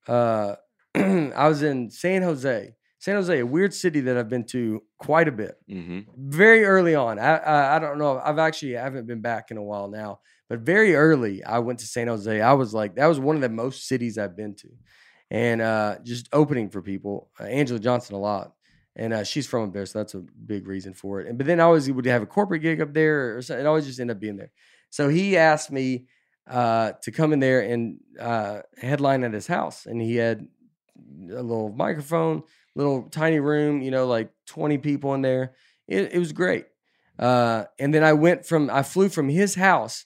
Uh, 0.07 0.55
I 0.95 1.47
was 1.47 1.61
in 1.61 1.89
San 1.91 2.21
Jose. 2.21 2.73
San 2.99 3.15
Jose, 3.15 3.39
a 3.39 3.45
weird 3.45 3.73
city 3.73 4.01
that 4.01 4.17
I've 4.17 4.29
been 4.29 4.45
to 4.45 4.83
quite 4.97 5.27
a 5.27 5.31
bit 5.31 5.55
hmm 5.67 6.01
very 6.17 6.65
early 6.65 6.95
on. 6.95 7.17
I, 7.19 7.37
I 7.37 7.75
I 7.75 7.79
don't 7.79 7.97
know. 7.97 8.19
I've 8.19 8.39
actually 8.39 8.77
I 8.77 8.83
haven't 8.83 9.07
been 9.07 9.21
back 9.21 9.51
in 9.51 9.57
a 9.57 9.63
while 9.63 9.87
now, 9.89 10.19
but 10.49 10.59
very 10.59 10.95
early 10.95 11.43
I 11.43 11.59
went 11.59 11.79
to 11.79 11.85
San 11.85 12.07
Jose. 12.07 12.41
I 12.41 12.53
was 12.53 12.73
like 12.73 12.95
that 12.95 13.07
was 13.07 13.19
one 13.19 13.35
of 13.35 13.41
the 13.41 13.49
most 13.49 13.87
cities 13.87 14.17
I've 14.17 14.35
been 14.35 14.55
to, 14.55 14.69
and 15.31 15.61
uh, 15.61 15.97
just 16.03 16.27
opening 16.33 16.69
for 16.69 16.81
people. 16.81 17.29
Uh, 17.39 17.43
Angela 17.43 17.79
Johnson 17.79 18.15
a 18.15 18.19
lot, 18.19 18.53
and 18.95 19.13
uh, 19.13 19.23
she's 19.23 19.47
from 19.47 19.67
up 19.67 19.73
there, 19.73 19.85
so 19.85 19.99
that's 19.99 20.15
a 20.15 20.19
big 20.45 20.67
reason 20.67 20.93
for 20.93 21.21
it. 21.21 21.27
And 21.27 21.37
but 21.37 21.47
then 21.47 21.59
I 21.59 21.63
always 21.63 21.89
would 21.89 22.05
have 22.05 22.21
a 22.21 22.27
corporate 22.27 22.61
gig 22.61 22.81
up 22.81 22.93
there, 22.93 23.37
or 23.37 23.41
something. 23.41 23.65
It 23.65 23.67
always 23.67 23.85
just 23.85 23.99
end 23.99 24.11
up 24.11 24.19
being 24.19 24.37
there. 24.37 24.51
So 24.89 25.07
he 25.09 25.37
asked 25.37 25.71
me 25.71 26.07
uh, 26.47 26.93
to 27.03 27.11
come 27.11 27.31
in 27.31 27.39
there 27.39 27.61
and 27.61 27.99
uh, 28.19 28.61
headline 28.81 29.23
at 29.23 29.33
his 29.33 29.47
house, 29.47 29.85
and 29.85 30.01
he 30.01 30.15
had 30.15 30.47
a 31.31 31.41
little 31.43 31.71
microphone, 31.71 32.43
little 32.75 33.03
tiny 33.03 33.39
room, 33.39 33.81
you 33.81 33.91
know, 33.91 34.07
like 34.07 34.31
20 34.47 34.77
people 34.79 35.13
in 35.13 35.21
there. 35.21 35.53
It, 35.87 36.13
it 36.13 36.19
was 36.19 36.31
great. 36.31 36.65
Uh, 37.17 37.65
and 37.79 37.93
then 37.93 38.03
I 38.03 38.13
went 38.13 38.45
from, 38.45 38.69
I 38.69 38.83
flew 38.83 39.09
from 39.09 39.27
his 39.29 39.55
house 39.55 40.05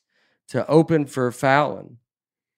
to 0.50 0.66
open 0.68 1.06
for 1.06 1.32
Fallon 1.32 1.98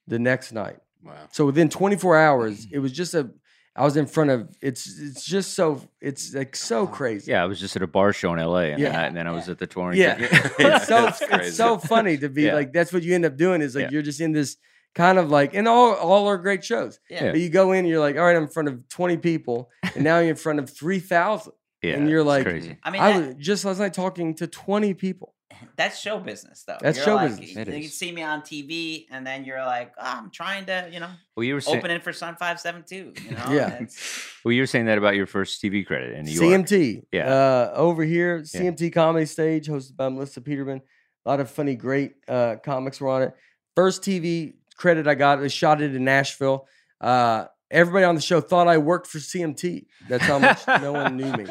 the 0.07 0.19
next 0.19 0.51
night. 0.53 0.77
Wow. 1.03 1.13
So 1.31 1.45
within 1.45 1.69
24 1.69 2.17
hours, 2.17 2.67
it 2.71 2.79
was 2.85 2.91
just 2.91 3.13
a, 3.13 3.29
I 3.77 3.83
was 3.83 3.97
in 3.97 4.05
front 4.05 4.29
of 4.29 4.47
it's 4.61 4.87
it's 4.97 5.25
just 5.25 5.53
so 5.53 5.81
it's 5.99 6.33
like 6.33 6.55
so 6.55 6.87
crazy. 6.87 7.31
Yeah, 7.31 7.43
I 7.43 7.45
was 7.45 7.59
just 7.59 7.75
at 7.75 7.81
a 7.81 7.87
bar 7.87 8.13
show 8.13 8.31
in 8.31 8.39
L.A. 8.39 8.71
and, 8.71 8.79
Yeah. 8.79 8.91
then, 8.91 8.99
I, 9.01 9.05
and 9.07 9.17
then 9.17 9.27
I 9.27 9.31
was 9.31 9.49
at 9.49 9.57
the 9.57 9.67
touring. 9.67 9.99
Yeah. 9.99 10.15
it's 10.21 10.87
so 10.87 11.11
it's 11.35 11.57
so 11.57 11.77
funny 11.77 12.17
to 12.19 12.29
be 12.29 12.43
Yeah. 12.43 12.53
like 12.53 12.71
that's 12.71 12.93
what 12.93 13.03
you 13.03 13.13
end 13.13 13.25
up 13.25 13.35
doing 13.35 13.61
is 13.61 13.75
like 13.75 13.83
Yeah. 13.83 13.89
you're 13.91 14.01
just 14.01 14.21
in 14.21 14.31
this 14.31 14.55
kind 14.95 15.19
of 15.19 15.29
like 15.29 15.53
and 15.53 15.67
all 15.67 15.93
all 15.93 16.27
are 16.27 16.37
great 16.37 16.63
shows. 16.63 16.99
Yeah. 17.09 17.31
But 17.31 17.39
you 17.39 17.49
go 17.49 17.71
in, 17.73 17.85
you're 17.85 17.99
like, 17.99 18.15
all 18.17 18.23
right, 18.23 18.35
I'm 18.35 18.43
in 18.43 18.49
front 18.49 18.69
of 18.69 18.87
20 18.89 19.17
people, 19.17 19.69
and 19.93 20.03
now 20.03 20.19
you're 20.19 20.31
in 20.31 20.35
front 20.35 20.59
of 20.59 20.69
3,000. 20.69 21.53
yeah, 21.83 21.93
and 21.95 22.09
you're 22.09 22.19
it's 22.21 22.27
like, 22.27 22.43
crazy. 22.45 22.77
I 22.83 22.89
mean, 22.89 23.01
I 23.01 23.19
that- 23.19 23.35
was 23.35 23.45
just 23.45 23.65
last 23.65 23.79
night 23.79 23.93
talking 23.93 24.33
to 24.35 24.47
20 24.47 24.93
people. 24.95 25.33
that's 25.77 25.99
show 25.99 26.19
business, 26.19 26.63
though. 26.67 26.77
That's 26.81 26.97
You're 26.97 27.05
show 27.05 27.15
like, 27.15 27.29
business. 27.29 27.55
You, 27.55 27.61
It 27.61 27.67
you 27.67 27.73
is. 27.85 27.93
see 27.97 28.11
me 28.11 28.23
on 28.23 28.41
TV, 28.41 29.05
and 29.11 29.25
then 29.25 29.45
you're 29.45 29.63
like, 29.63 29.93
oh, 29.97 30.03
I'm 30.03 30.29
trying 30.31 30.65
to, 30.65 30.89
you 30.91 30.99
know, 30.99 31.09
Well, 31.37 31.43
you 31.45 31.53
were 31.53 31.61
saying, 31.61 31.77
opening 31.77 32.01
for 32.01 32.11
Sun 32.11 32.35
Five 32.37 32.59
Seven 32.59 32.83
Two. 32.85 33.13
You 33.23 33.31
know, 33.31 33.45
Yeah. 33.51 33.75
and 33.75 33.89
well, 34.43 34.51
you 34.53 34.61
were 34.63 34.67
saying 34.67 34.85
that 34.87 34.97
about 34.97 35.15
your 35.15 35.27
first 35.27 35.61
TV 35.61 35.85
credit 35.85 36.13
in 36.13 36.25
New 36.25 36.31
York. 36.31 36.65
CMT. 36.65 37.03
Yeah. 37.11 37.27
Uh, 37.33 37.71
over 37.75 38.03
here, 38.03 38.37
Yeah. 38.37 38.61
CMT 38.61 38.91
Comedy 38.91 39.25
Stage, 39.27 39.67
hosted 39.67 39.95
by 39.95 40.09
Melissa 40.09 40.41
Peterman. 40.41 40.81
A 41.25 41.29
lot 41.29 41.39
of 41.39 41.49
funny, 41.49 41.75
great 41.75 42.13
uh, 42.27 42.55
comics 42.63 42.99
were 42.99 43.09
on 43.09 43.21
it. 43.21 43.33
First 43.75 44.01
TV 44.01 44.55
credit 44.75 45.07
I 45.07 45.15
got, 45.15 45.39
I 45.39 45.47
shot 45.47 45.81
it 45.81 45.95
in 45.95 46.03
Nashville. 46.03 46.67
Uh, 47.01 47.45
everybody 47.71 48.05
on 48.05 48.15
the 48.15 48.21
show 48.21 48.41
thought 48.41 48.67
I 48.67 48.77
worked 48.77 49.07
for 49.07 49.17
CMT. 49.19 49.85
That's 50.07 50.23
how 50.23 50.39
much 50.39 50.65
no 50.67 50.93
one 50.93 51.17
knew 51.17 51.31
me. 51.33 51.45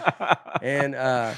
And 0.62 0.94
uh, 0.94 1.34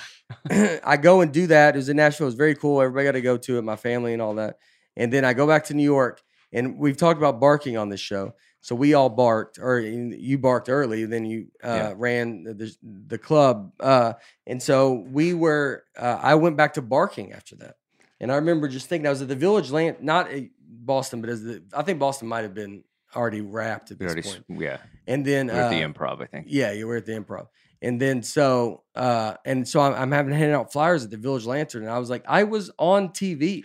I 0.84 0.96
go 0.96 1.20
and 1.20 1.32
do 1.32 1.46
that. 1.48 1.74
It 1.74 1.78
was 1.78 1.88
in 1.88 1.96
Nashville. 1.96 2.26
It 2.26 2.28
was 2.28 2.34
very 2.34 2.54
cool. 2.54 2.80
Everybody 2.80 3.04
got 3.06 3.12
to 3.12 3.20
go 3.20 3.36
to 3.36 3.58
it, 3.58 3.62
my 3.62 3.76
family 3.76 4.12
and 4.12 4.22
all 4.22 4.34
that. 4.34 4.58
And 4.96 5.12
then 5.12 5.24
I 5.24 5.34
go 5.34 5.46
back 5.46 5.64
to 5.66 5.74
New 5.74 5.82
York, 5.82 6.22
and 6.52 6.78
we've 6.78 6.96
talked 6.96 7.18
about 7.18 7.38
barking 7.40 7.76
on 7.76 7.88
this 7.90 8.00
show. 8.00 8.34
So 8.62 8.74
we 8.74 8.94
all 8.94 9.10
barked, 9.10 9.58
or 9.60 9.78
you 9.78 10.38
barked 10.38 10.68
early, 10.68 11.04
then 11.04 11.24
you 11.24 11.48
uh, 11.62 11.68
Yeah. 11.68 11.94
ran 11.96 12.42
the, 12.44 12.74
the, 12.82 13.18
club. 13.18 13.72
Uh, 13.78 14.14
and 14.46 14.60
so 14.60 15.04
we 15.08 15.34
were, 15.34 15.84
uh, 15.96 16.18
I 16.20 16.34
went 16.34 16.56
back 16.56 16.74
to 16.74 16.82
barking 16.82 17.32
after 17.32 17.54
that. 17.56 17.76
And 18.18 18.32
I 18.32 18.36
remember 18.36 18.66
just 18.66 18.88
thinking, 18.88 19.06
I 19.06 19.10
was 19.10 19.22
at 19.22 19.28
the 19.28 19.36
Village 19.36 19.70
Lantern, 19.70 20.04
not 20.04 20.30
at 20.32 20.44
Boston, 20.68 21.20
but 21.20 21.30
as 21.30 21.42
the, 21.42 21.62
I 21.72 21.82
think 21.82 21.98
Boston 21.98 22.28
might 22.28 22.42
have 22.42 22.54
been 22.54 22.84
already 23.14 23.40
wrapped 23.40 23.90
at 23.92 23.98
this 23.98 24.06
already, 24.12 24.22
point. 24.28 24.44
yeah, 24.60 24.78
And 25.06 25.24
then 25.24 25.46
we 25.46 25.52
we're 25.54 25.60
at 25.60 25.70
the 25.70 25.82
uh, 25.82 25.88
improv, 25.88 26.20
I 26.22 26.26
think. 26.26 26.46
yeah, 26.48 26.72
you 26.72 26.86
were 26.86 26.96
at 26.96 27.06
the 27.06 27.12
improv. 27.12 27.46
And 27.82 28.00
then 28.00 28.22
so 28.22 28.82
uh 28.94 29.34
and 29.44 29.68
so 29.68 29.80
I'm, 29.80 29.94
I'm 29.94 30.10
having 30.12 30.32
handing 30.32 30.54
out 30.54 30.72
flyers 30.72 31.04
at 31.04 31.10
the 31.10 31.16
Village 31.18 31.44
Lantern 31.46 31.82
and 31.82 31.90
I 31.92 31.98
was 31.98 32.08
like 32.10 32.24
I 32.26 32.44
was 32.44 32.70
on 32.78 33.10
TV. 33.10 33.64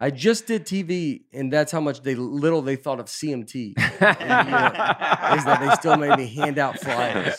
I 0.00 0.10
just 0.10 0.46
did 0.46 0.64
TV 0.66 1.22
and 1.32 1.52
that's 1.52 1.72
how 1.72 1.80
much 1.80 2.02
they 2.02 2.14
little 2.14 2.62
they 2.62 2.76
thought 2.76 3.00
of 3.00 3.06
CMT. 3.06 3.74
is 3.78 5.44
that 5.44 5.58
they 5.60 5.74
still 5.76 5.96
made 5.96 6.16
me 6.16 6.26
hand 6.34 6.58
out 6.58 6.78
flyers. 6.80 7.36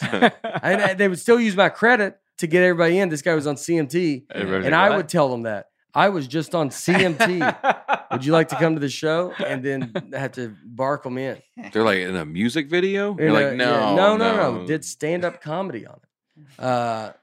And 0.64 0.98
they 0.99 1.07
would 1.07 1.20
still 1.20 1.40
use 1.40 1.56
my 1.56 1.70
credit 1.70 2.18
to 2.40 2.48
get 2.48 2.64
everybody 2.64 2.99
in. 2.99 3.10
This 3.10 3.22
guy 3.22 3.36
was 3.36 3.48
on 3.48 3.56
CMT 3.56 4.26
Everybody's 4.32 4.66
and 4.66 4.74
like, 4.74 4.74
I 4.74 4.90
"What?" 4.90 4.98
would 4.98 5.10
tell 5.10 5.30
them 5.30 5.44
that. 5.44 5.68
I 5.94 6.10
was 6.10 6.28
just 6.28 6.53
on 6.56 6.70
CMT. 6.70 8.07
would 8.11 8.26
you 8.26 8.32
like 8.32 8.49
to 8.49 8.56
come 8.56 8.76
to 8.76 8.80
the 8.80 8.90
show? 8.90 9.34
And 9.45 9.64
then 9.64 9.94
have 10.14 10.34
to 10.34 10.56
bark 10.64 11.03
them 11.03 11.18
in. 11.18 11.41
They're 11.72 11.84
like 11.84 11.99
in 11.99 12.16
a 12.16 12.26
music 12.26 12.70
video. 12.70 13.16
You're 13.18 13.28
In 13.30 13.34
like, 13.34 13.53
no, 13.56 13.72
yeah, 13.72 13.95
no, 13.95 14.18
no, 14.18 14.60
no. 14.61 14.68
Did 14.68 14.86
stand 14.86 15.26
up 15.26 15.41
comedy 15.41 15.86
on 15.88 15.95
it. 16.03 16.64
Uh, 16.64 17.14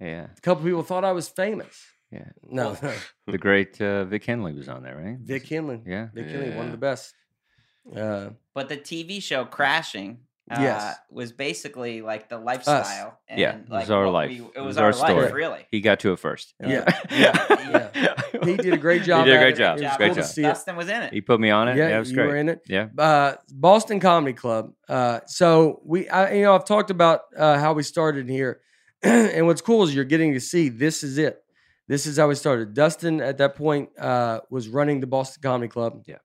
yeah, 0.00 0.26
a 0.36 0.40
couple 0.40 0.64
people 0.64 0.82
thought 0.82 1.04
I 1.04 1.12
was 1.12 1.28
famous. 1.28 1.84
yeah. 2.10 2.28
No, 2.48 2.76
no. 2.82 2.92
The 3.26 3.38
great 3.38 3.80
uh, 3.80 4.04
Vic 4.04 4.24
Henley 4.24 4.52
was 4.52 4.68
on 4.68 4.82
there, 4.82 4.96
right? 4.96 5.18
Vic 5.18 5.48
Henley. 5.48 5.82
Yeah. 5.86 6.08
Vic 6.14 6.26
Henley, 6.28 6.50
one 6.50 6.66
of 6.66 6.72
the 6.72 6.78
best. 6.78 7.14
Uh, 7.94 8.30
but 8.54 8.68
the 8.68 8.76
TV 8.76 9.22
show 9.22 9.44
Crashing. 9.44 10.18
Uh, 10.50 10.56
Yes. 10.60 10.96
was 11.10 11.32
basically 11.32 12.02
like 12.02 12.28
the 12.28 12.36
lifestyle. 12.38 13.18
And 13.28 13.40
Yeah, 13.40 13.56
it 13.56 13.68
was 13.70 13.90
our 13.90 14.10
life. 14.10 14.28
we- 14.28 14.36
it 14.40 14.50
It 14.56 14.60
was, 14.60 14.66
was 14.66 14.76
our, 14.76 14.84
our 14.86 14.92
life, 14.92 15.26
story. 15.28 15.32
really. 15.32 15.66
He 15.70 15.80
got 15.80 16.00
to 16.00 16.12
it 16.12 16.18
first. 16.18 16.52
yeah, 16.60 16.84
yeah, 17.10 17.46
yeah. 17.70 17.88
yeah. 17.94 18.44
He 18.44 18.56
did 18.58 18.74
a 18.74 18.78
great 18.78 19.04
job. 19.04 19.24
He 19.24 19.30
did 19.32 19.36
a 19.38 19.40
great 19.42 19.54
it. 19.54 19.58
job. 19.58 19.78
It 19.78 19.84
was 19.84 19.96
Great 19.96 20.06
cool 20.08 20.14
to 20.16 20.20
job. 20.20 20.30
see 20.30 20.42
it. 20.42 20.48
Dustin 20.48 20.76
was 20.76 20.88
in 20.90 21.02
it. 21.02 21.12
He 21.14 21.22
put 21.22 21.40
me 21.40 21.48
on 21.50 21.68
it. 21.68 21.76
Yeah, 21.78 21.88
Yeah, 21.88 21.96
it 21.96 21.98
was 22.00 22.10
you 22.10 22.16
great. 22.16 22.26
were 22.26 22.36
in 22.36 22.48
it. 22.50 22.60
Yeah. 22.68 22.88
Uh, 22.98 23.36
Boston 23.52 24.00
Comedy 24.00 24.34
Club. 24.34 24.72
Uh, 24.86 25.20
so 25.26 25.80
we, 25.84 26.08
I, 26.10 26.34
you 26.34 26.42
know, 26.42 26.54
I've 26.54 26.66
talked 26.66 26.90
about 26.90 27.22
uh, 27.36 27.58
how 27.58 27.72
we 27.72 27.82
started 27.82 28.28
here, 28.28 28.60
and 29.02 29.46
what's 29.46 29.62
cool 29.62 29.82
is 29.84 29.94
you're 29.94 30.04
getting 30.04 30.34
to 30.34 30.40
see 30.40 30.68
this 30.68 31.02
is 31.02 31.16
it. 31.16 31.42
This 31.88 32.04
is 32.06 32.18
how 32.18 32.28
we 32.28 32.34
started. 32.34 32.74
Dustin 32.74 33.22
at 33.22 33.38
that 33.38 33.54
point 33.56 33.90
uh, 33.98 34.40
was 34.50 34.68
running 34.68 35.00
the 35.00 35.06
Boston 35.06 35.40
Comedy 35.42 35.68
Club. 35.68 36.02
Yeah. 36.06 36.16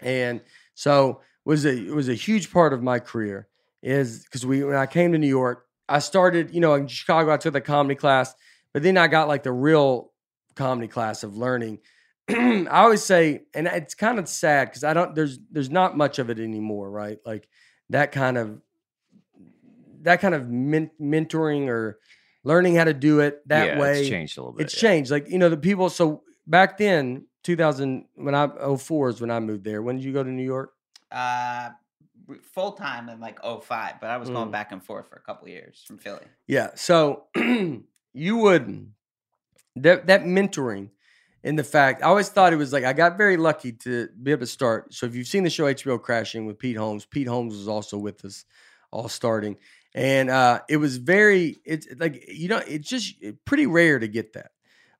and 0.00 0.42
so 0.74 1.22
was 1.46 1.64
a 1.64 1.70
it 1.70 1.94
was 1.94 2.08
a 2.08 2.14
huge 2.14 2.52
part 2.52 2.72
of 2.72 2.82
my 2.82 2.98
career 2.98 3.48
is 3.82 4.24
because 4.24 4.44
we 4.44 4.64
when 4.64 4.76
I 4.76 4.86
came 4.86 5.12
to 5.12 5.18
New 5.18 5.28
York, 5.28 5.66
I 5.88 6.00
started 6.00 6.52
you 6.52 6.60
know 6.60 6.74
in 6.74 6.88
Chicago. 6.88 7.32
I 7.32 7.36
took 7.38 7.54
the 7.54 7.60
comedy 7.60 7.94
class, 7.94 8.34
but 8.72 8.82
then 8.82 8.98
I 8.98 9.06
got 9.06 9.28
like 9.28 9.44
the 9.44 9.52
real 9.52 10.12
comedy 10.56 10.88
class 10.88 11.22
of 11.22 11.36
learning. 11.36 11.78
I 12.28 12.66
always 12.68 13.04
say, 13.04 13.44
and 13.54 13.68
it's 13.68 13.94
kind 13.94 14.18
of 14.18 14.28
sad 14.28 14.68
because 14.68 14.82
I 14.82 14.92
don't 14.92 15.14
there's 15.14 15.38
there's 15.50 15.70
not 15.70 15.96
much 15.96 16.18
of 16.18 16.30
it 16.30 16.40
anymore, 16.40 16.90
right? 16.90 17.18
Like 17.24 17.48
that 17.90 18.10
kind 18.10 18.36
of 18.36 18.60
that 20.02 20.20
kind 20.20 20.34
of 20.34 20.48
men- 20.48 20.90
mentoring 21.00 21.68
or 21.68 22.00
learning 22.42 22.74
how 22.74 22.84
to 22.84 22.94
do 22.94 23.20
it 23.20 23.46
that 23.48 23.66
yeah, 23.66 23.80
way 23.80 24.00
It's 24.00 24.08
changed 24.08 24.38
a 24.38 24.40
little 24.40 24.52
bit. 24.52 24.64
it's 24.64 24.74
yeah. 24.74 24.88
changed. 24.88 25.10
Like 25.12 25.28
you 25.28 25.38
know, 25.38 25.48
the 25.48 25.56
people. 25.56 25.90
So 25.90 26.22
back 26.46 26.76
then, 26.78 27.26
2000 27.44 28.06
when 28.16 28.34
I 28.34 28.48
04 28.76 29.10
is 29.10 29.20
when 29.20 29.30
I 29.30 29.38
moved 29.38 29.62
there. 29.62 29.80
When 29.80 29.96
did 29.96 30.04
you 30.04 30.12
go 30.12 30.24
to 30.24 30.30
New 30.30 30.42
York? 30.44 30.72
Uh, 31.10 31.70
full 32.52 32.72
time 32.72 33.08
in 33.08 33.20
like 33.20 33.38
05, 33.44 33.94
but 34.00 34.10
I 34.10 34.16
was 34.16 34.28
going 34.30 34.48
Mm. 34.48 34.52
back 34.52 34.72
and 34.72 34.82
forth 34.84 35.08
for 35.08 35.16
a 35.16 35.20
couple 35.20 35.48
years 35.48 35.84
from 35.86 35.98
Philly. 35.98 36.26
Yeah. 36.46 36.70
So 36.74 37.26
you 38.14 38.36
would 38.38 38.92
that 39.76 40.06
that 40.06 40.22
mentoring 40.24 40.90
and 41.44 41.58
the 41.58 41.62
fact 41.64 42.02
I 42.02 42.06
always 42.06 42.28
thought 42.28 42.52
it 42.52 42.56
was 42.56 42.72
like 42.72 42.84
I 42.84 42.92
got 42.94 43.16
very 43.16 43.36
lucky 43.36 43.72
to 43.72 44.08
be 44.22 44.32
able 44.32 44.40
to 44.40 44.46
start. 44.46 44.92
So 44.94 45.06
if 45.06 45.14
you've 45.14 45.26
seen 45.28 45.44
the 45.44 45.50
show 45.50 45.64
HBO 45.72 46.00
Crashing 46.02 46.46
with 46.46 46.58
Pete 46.58 46.76
Holmes, 46.76 47.04
Pete 47.04 47.28
Holmes 47.28 47.54
was 47.54 47.68
also 47.68 47.98
with 47.98 48.24
us 48.24 48.44
all 48.90 49.08
starting. 49.08 49.56
And 49.94 50.28
uh 50.30 50.60
it 50.68 50.78
was 50.78 50.96
very 50.96 51.58
it's 51.64 51.86
like 51.98 52.24
you 52.28 52.48
know 52.48 52.58
it's 52.66 52.88
just 52.88 53.14
pretty 53.44 53.66
rare 53.66 53.98
to 53.98 54.08
get 54.08 54.32
that. 54.32 54.50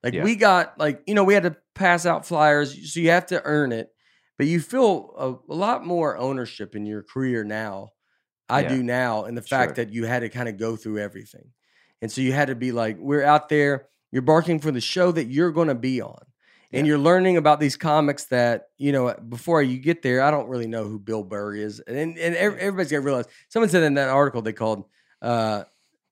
Like 0.03 0.13
Yeah. 0.13 0.23
we 0.23 0.35
got 0.35 0.77
like 0.79 1.01
you 1.07 1.15
know 1.15 1.23
we 1.23 1.33
had 1.33 1.43
to 1.43 1.57
pass 1.75 2.05
out 2.05 2.25
flyers 2.25 2.93
so 2.93 2.99
you 2.99 3.09
have 3.09 3.25
to 3.27 3.41
earn 3.43 3.71
it. 3.71 3.91
But 4.37 4.47
you 4.47 4.59
feel 4.59 5.13
a, 5.17 5.51
a 5.51 5.55
lot 5.55 5.85
more 5.85 6.17
ownership 6.17 6.75
in 6.75 6.85
your 6.85 7.03
career 7.03 7.43
now. 7.43 7.89
I 8.49 8.61
Yeah. 8.61 8.69
do 8.69 8.83
now 8.83 9.25
and 9.25 9.35
the 9.37 9.41
fact 9.41 9.75
Sure. 9.75 9.85
that 9.85 9.93
you 9.93 10.05
had 10.05 10.19
to 10.19 10.29
kind 10.29 10.47
of 10.47 10.57
go 10.57 10.75
through 10.75 10.99
everything. 10.99 11.51
And 12.01 12.11
so 12.11 12.21
you 12.21 12.31
had 12.31 12.47
to 12.49 12.55
be 12.55 12.71
like, 12.71 12.97
we're 12.99 13.23
out 13.23 13.49
there, 13.49 13.87
you're 14.11 14.21
barking 14.21 14.59
for 14.59 14.71
the 14.71 14.79
show 14.81 15.11
that 15.11 15.25
you're 15.25 15.51
going 15.51 15.67
to 15.67 15.75
be 15.75 16.01
on. 16.01 16.19
And 16.71 16.85
Yeah. 16.85 16.91
you're 16.91 16.99
learning 16.99 17.37
about 17.37 17.59
these 17.59 17.75
comics 17.75 18.25
that, 18.25 18.67
you 18.77 18.91
know, 18.91 19.13
before 19.29 19.61
you 19.63 19.79
get 19.79 20.01
there, 20.01 20.21
I 20.21 20.31
don't 20.31 20.47
really 20.49 20.67
know 20.67 20.83
who 20.85 20.99
Bill 20.99 21.23
Burr 21.23 21.55
is. 21.55 21.79
And, 21.79 21.97
and 22.17 22.35
ev- 22.35 22.57
everybody's 22.57 22.91
got 22.91 22.97
to 22.97 23.01
realize, 23.03 23.25
someone 23.49 23.69
said 23.69 23.83
in 23.83 23.95
that 23.95 24.09
article 24.09 24.41
they 24.41 24.53
called, 24.53 24.85
uh, 25.21 25.63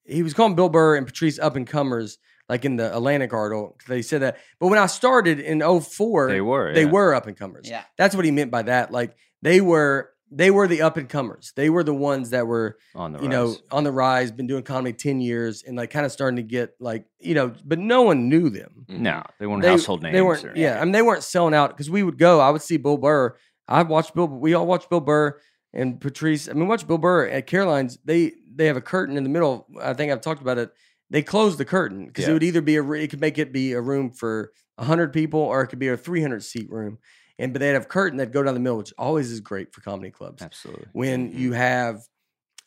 he 0.05 0.23
was 0.23 0.33
calling 0.33 0.55
Bill 0.55 0.69
Burr 0.69 0.95
and 0.97 1.05
Patrice 1.05 1.39
up 1.39 1.55
and 1.55 1.67
comers, 1.67 2.17
like 2.49 2.65
in 2.65 2.75
the 2.75 2.95
Atlantic 2.95 3.33
article. 3.33 3.77
They 3.87 4.01
said 4.01 4.21
that. 4.21 4.37
But 4.59 4.67
when 4.67 4.79
I 4.79 4.85
started 4.87 5.39
in 5.39 5.61
04, 5.61 6.29
They 6.29 6.41
were. 6.41 6.73
they 6.73 6.83
yeah. 6.85 6.91
were 6.91 7.13
up 7.13 7.27
and 7.27 7.35
comers. 7.37 7.67
Yeah. 7.69 7.83
That's 7.97 8.15
what 8.15 8.25
he 8.25 8.31
meant 8.31 8.51
by 8.51 8.63
that. 8.63 8.91
Like 8.91 9.15
they 9.41 9.61
were, 9.61 10.11
they 10.31 10.51
were 10.51 10.67
the 10.67 10.81
up 10.81 10.97
and 10.97 11.07
comers. 11.07 11.53
They 11.55 11.69
were 11.69 11.83
the 11.83 11.93
ones 11.93 12.31
that 12.31 12.45
were, 12.47 12.77
on 12.95 13.13
the 13.13 13.21
you 13.21 13.29
know, 13.29 13.55
on 13.71 13.83
the 13.83 13.91
rise, 13.91 14.31
been 14.31 14.47
doing 14.47 14.63
comedy 14.63 14.91
10 14.93 15.21
years 15.21 15.63
and 15.63 15.77
like 15.77 15.91
kind 15.91 16.05
of 16.05 16.11
starting 16.11 16.37
to 16.37 16.43
get 16.43 16.75
like, 16.79 17.05
you 17.19 17.35
know, 17.35 17.53
but 17.63 17.79
no 17.79 18.01
one 18.01 18.27
knew 18.27 18.49
them. 18.49 18.85
Mm-hmm. 18.89 19.03
No, 19.03 19.23
they 19.39 19.45
weren't 19.47 19.61
They, 19.61 19.69
household 19.69 20.01
names. 20.03 20.13
they 20.13 20.21
weren't, 20.21 20.43
or- 20.43 20.53
yeah. 20.55 20.79
I 20.79 20.83
mean, 20.83 20.91
they 20.93 21.01
weren't 21.03 21.23
selling 21.23 21.53
out 21.53 21.69
because 21.69 21.89
we 21.89 22.03
would 22.03 22.17
go, 22.17 22.39
I 22.39 22.49
would 22.49 22.61
see 22.63 22.77
Bill 22.77 22.97
Burr. 22.97 23.35
I 23.67 23.83
watched 23.83 24.13
Bill, 24.15 24.27
we 24.27 24.53
all 24.55 24.65
watched 24.67 24.89
Bill 24.89 24.99
Burr 24.99 25.39
and 25.73 25.99
Patrice. 26.01 26.49
I 26.49 26.53
mean, 26.53 26.67
watch 26.67 26.85
Bill 26.87 26.97
Burr 26.97 27.27
at 27.27 27.47
Caroline's. 27.47 27.97
They, 28.03 28.33
they 28.53 28.65
have 28.67 28.77
a 28.77 28.81
curtain 28.81 29.17
in 29.17 29.23
the 29.23 29.29
middle. 29.29 29.67
I 29.81 29.93
think 29.93 30.11
I've 30.11 30.21
talked 30.21 30.41
about 30.41 30.57
it. 30.57 30.71
They 31.09 31.21
closed 31.21 31.57
the 31.57 31.65
curtain 31.65 32.07
because 32.07 32.25
it 32.27 32.33
would 32.33 32.43
either 32.43 32.61
be 32.61 32.75
a, 32.77 32.91
it 32.93 33.09
could 33.09 33.21
make 33.21 33.37
it 33.37 33.51
be 33.53 33.73
a 33.73 33.81
room 33.81 34.11
for 34.11 34.51
100 34.77 35.13
people 35.13 35.39
or 35.39 35.61
it 35.61 35.67
could 35.67 35.79
be 35.79 35.87
a 35.89 35.97
300 35.97 36.43
seat 36.43 36.69
room. 36.69 36.97
And, 37.37 37.53
but 37.53 37.59
they'd 37.59 37.73
have 37.73 37.83
a 37.83 37.87
curtain 37.87 38.17
that 38.17 38.31
go 38.31 38.43
down 38.43 38.53
the 38.53 38.59
middle, 38.59 38.77
which 38.77 38.93
always 38.97 39.29
is 39.31 39.39
great 39.41 39.73
for 39.73 39.81
comedy 39.81 40.09
clubs 40.11 40.41
Absolutely. 40.41 40.87
when 40.93 41.31
you 41.37 41.51
have 41.53 42.01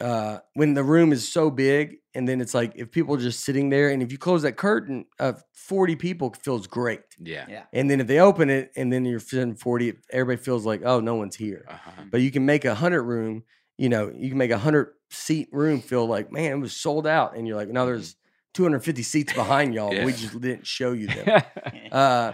uh 0.01 0.39
when 0.55 0.74
the 0.74 0.85
room 0.85 1.10
is 1.12 1.27
so 1.31 1.51
big 1.51 1.97
and 2.15 2.28
then 2.28 2.40
it's 2.40 2.55
like 2.55 2.73
if 2.77 2.89
people 2.93 3.16
are 3.16 3.19
just 3.20 3.40
sitting 3.44 3.69
there 3.69 3.89
and 3.90 4.01
if 4.01 4.12
you 4.12 4.19
close 4.19 4.43
that 4.43 4.56
curtain 4.56 5.05
of 5.19 5.43
40 5.55 5.97
people 5.97 6.32
feels 6.40 6.69
great 6.69 7.01
Yeah. 7.19 7.47
Yeah. 7.48 7.65
and 7.73 7.90
then 7.90 8.01
if 8.01 8.06
they 8.06 8.20
open 8.20 8.48
it 8.48 8.70
and 8.77 8.93
then 8.93 9.05
you're 9.05 9.19
sitting 9.19 9.56
40 9.56 9.94
everybody 10.12 10.40
feels 10.40 10.65
like 10.65 10.82
oh 10.85 11.01
no 11.01 11.16
one's 11.16 11.35
here 11.35 11.65
Uh-huh. 11.69 12.02
but 12.12 12.20
you 12.20 12.31
can 12.31 12.47
make 12.47 12.65
a 12.65 12.77
hundred 12.77 13.02
room 13.02 13.43
you 13.77 13.89
know 13.89 14.12
you 14.15 14.28
can 14.28 14.39
make 14.39 14.52
a 14.52 14.59
hundred 14.59 14.93
seat 15.10 15.48
room 15.51 15.81
feel 15.81 16.06
like 16.06 16.31
man 16.31 16.52
it 16.52 16.60
was 16.60 16.77
sold 16.77 17.05
out 17.05 17.36
and 17.36 17.48
you're 17.48 17.56
like 17.56 17.69
no 17.69 17.85
there's 17.85 18.15
250 18.59 19.02
seats 19.05 19.32
behind 19.32 19.72
y'all 19.72 19.90
but 19.90 20.05
we 20.05 20.12
just 20.12 20.40
didn't 20.40 20.66
show 20.66 20.90
you 20.90 21.06
them 21.06 21.43
uh, 21.93 22.32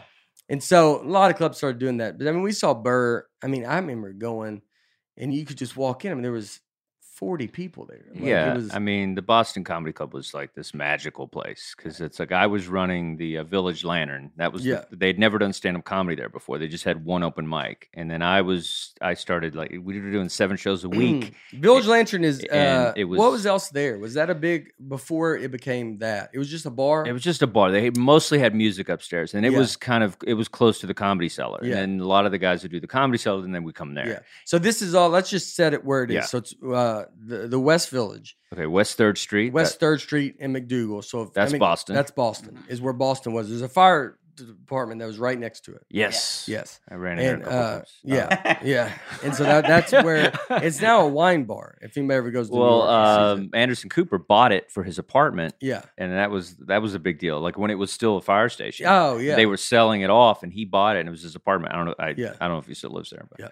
and 0.48 0.62
so 0.62 1.00
a 1.00 1.08
lot 1.08 1.30
of 1.30 1.36
clubs 1.36 1.56
started 1.56 1.78
doing 1.78 1.98
that. 1.98 2.18
But 2.18 2.28
I 2.28 2.32
mean, 2.32 2.42
we 2.42 2.52
saw 2.52 2.74
Burr. 2.74 3.26
I 3.42 3.46
mean, 3.46 3.64
I 3.64 3.76
remember 3.76 4.12
going 4.12 4.62
and 5.16 5.32
you 5.32 5.44
could 5.44 5.58
just 5.58 5.76
walk 5.76 6.04
in. 6.04 6.10
I 6.10 6.14
mean, 6.14 6.22
there 6.22 6.32
was 6.32 6.60
40 7.14 7.46
people 7.46 7.86
there. 7.86 8.04
Like, 8.12 8.24
yeah, 8.24 8.52
It 8.52 8.56
was, 8.56 8.74
I 8.74 8.80
mean, 8.80 9.14
the 9.14 9.22
Boston 9.22 9.62
Comedy 9.62 9.92
Club 9.92 10.12
was 10.12 10.34
like 10.34 10.52
this 10.54 10.74
magical 10.74 11.28
place 11.28 11.72
because 11.76 12.00
it's 12.00 12.18
like 12.18 12.32
I 12.32 12.46
was 12.48 12.66
running 12.66 13.16
the 13.18 13.38
uh, 13.38 13.44
Village 13.44 13.84
Lantern. 13.84 14.32
That 14.36 14.52
was 14.52 14.64
the- 14.64 14.70
Yeah. 14.70 14.84
they'd 14.90 15.18
never 15.18 15.38
done 15.38 15.52
stand 15.52 15.76
up 15.76 15.84
comedy 15.84 16.16
there 16.16 16.28
before. 16.28 16.58
They 16.58 16.66
just 16.66 16.82
had 16.82 17.04
one 17.04 17.22
open 17.22 17.48
mic, 17.48 17.88
and 17.94 18.10
then 18.10 18.20
I 18.20 18.42
was 18.42 18.94
I 19.00 19.14
started 19.14 19.54
like 19.54 19.70
we 19.70 20.00
were 20.00 20.10
doing 20.10 20.28
seven 20.28 20.56
shows 20.56 20.82
a 20.82 20.88
week. 20.88 21.34
Village 21.52 21.86
Lantern 21.86 22.24
is. 22.24 22.42
Uh, 22.44 22.92
it 22.96 23.04
what 23.04 23.18
was- 23.18 23.32
was 23.34 23.46
else 23.46 23.68
there? 23.68 23.96
Was 23.98 24.14
that 24.14 24.28
a 24.28 24.34
big 24.34 24.72
before 24.88 25.36
it 25.36 25.52
became 25.52 25.98
that? 25.98 26.30
It 26.34 26.38
was 26.38 26.48
just 26.50 26.66
a 26.66 26.70
bar. 26.70 27.06
It 27.06 27.12
was 27.12 27.22
just 27.22 27.42
a 27.42 27.46
bar. 27.46 27.70
They 27.70 27.90
mostly 27.90 28.40
had 28.40 28.54
music 28.56 28.88
upstairs, 28.88 29.34
and 29.34 29.46
it 29.46 29.52
Yeah. 29.52 29.58
was 29.58 29.76
kind 29.76 30.02
of 30.02 30.16
it 30.26 30.34
was 30.34 30.48
close 30.48 30.80
to 30.80 30.86
the 30.88 30.94
comedy 30.94 31.28
cellar. 31.28 31.60
Yeah. 31.62 31.78
And 31.78 32.00
a 32.00 32.06
lot 32.06 32.26
of 32.26 32.32
the 32.32 32.38
guys 32.38 32.62
would 32.62 32.72
do 32.72 32.80
the 32.80 32.88
comedy 32.88 33.18
cellar, 33.18 33.44
and 33.44 33.54
then 33.54 33.62
we 33.62 33.72
come 33.72 33.94
there. 33.94 34.08
Yeah. 34.08 34.18
So 34.44 34.58
this 34.58 34.82
is 34.82 34.94
all. 34.96 35.10
Let's 35.10 35.30
just 35.30 35.54
set 35.54 35.74
it 35.74 35.84
where 35.84 36.02
it 36.02 36.10
is. 36.10 36.14
Yeah. 36.14 36.22
So 36.22 36.38
it's 36.38 36.54
uh, 36.62 37.03
the 37.18 37.46
the 37.48 37.58
West 37.60 37.90
Village, 37.90 38.36
Okay, 38.52 38.66
West 38.66 38.96
Third 38.96 39.18
Street. 39.18 39.52
West 39.52 39.80
Third 39.80 40.00
Street 40.00 40.36
in 40.38 40.52
MacDougal. 40.52 41.04
So 41.04 41.22
if, 41.22 41.28
I 41.28 41.32
That's 41.34 41.52
mean, 41.52 41.60
Boston. 41.60 41.94
That's 41.94 42.10
Boston. 42.10 42.62
Is 42.68 42.80
where 42.80 42.92
Boston 42.92 43.32
was. 43.32 43.48
There's 43.48 43.62
a 43.62 43.68
fire 43.68 44.18
department 44.36 44.98
that 45.00 45.06
was 45.06 45.18
right 45.18 45.38
next 45.38 45.60
to 45.64 45.72
it. 45.74 45.82
yes, 45.88 46.46
Yes. 46.48 46.80
I 46.90 46.94
ran 46.96 47.20
in 47.20 47.24
there 47.24 47.32
a 47.34 47.34
And 47.36 47.44
couple 47.44 47.58
uh, 47.58 47.82
yeah, 48.02 48.58
yeah. 48.64 48.92
And 49.22 49.32
so 49.32 49.44
that, 49.44 49.64
that's 49.64 49.92
where 50.04 50.32
it's 50.50 50.80
now 50.80 51.02
a 51.02 51.08
wine 51.08 51.44
bar. 51.44 51.78
If 51.80 51.96
anybody 51.96 52.16
ever 52.16 52.30
goes 52.32 52.50
to 52.50 52.56
Well, 52.56 52.82
um, 52.82 53.50
Anderson 53.54 53.90
Cooper 53.90 54.18
bought 54.18 54.50
it 54.50 54.72
for 54.72 54.82
his 54.82 54.98
apartment, 54.98 55.54
yeah. 55.60 55.82
and 55.96 56.10
that 56.12 56.32
was 56.32 56.56
that 56.66 56.82
was 56.82 56.94
a 56.94 56.98
big 56.98 57.20
deal. 57.20 57.38
Like 57.40 57.56
when 57.56 57.70
it 57.70 57.76
was 57.76 57.92
still 57.92 58.16
a 58.16 58.20
fire 58.20 58.48
station. 58.48 58.86
Oh 58.88 59.18
yeah. 59.18 59.36
They 59.36 59.46
were 59.46 59.56
selling 59.56 60.00
it 60.00 60.10
off, 60.10 60.42
and 60.42 60.52
he 60.52 60.64
bought 60.64 60.96
it, 60.96 61.00
and 61.00 61.08
it 61.08 61.12
was 61.12 61.22
his 61.22 61.36
apartment. 61.36 61.72
I 61.72 61.76
don't 61.76 61.86
know. 61.86 61.94
I, 61.98 62.14
Yeah. 62.16 62.34
I 62.40 62.48
don't 62.48 62.56
know 62.56 62.58
if 62.58 62.66
he 62.66 62.74
still 62.74 62.90
lives 62.90 63.10
there, 63.10 63.26
but 63.30 63.38
Yeah. 63.38 63.48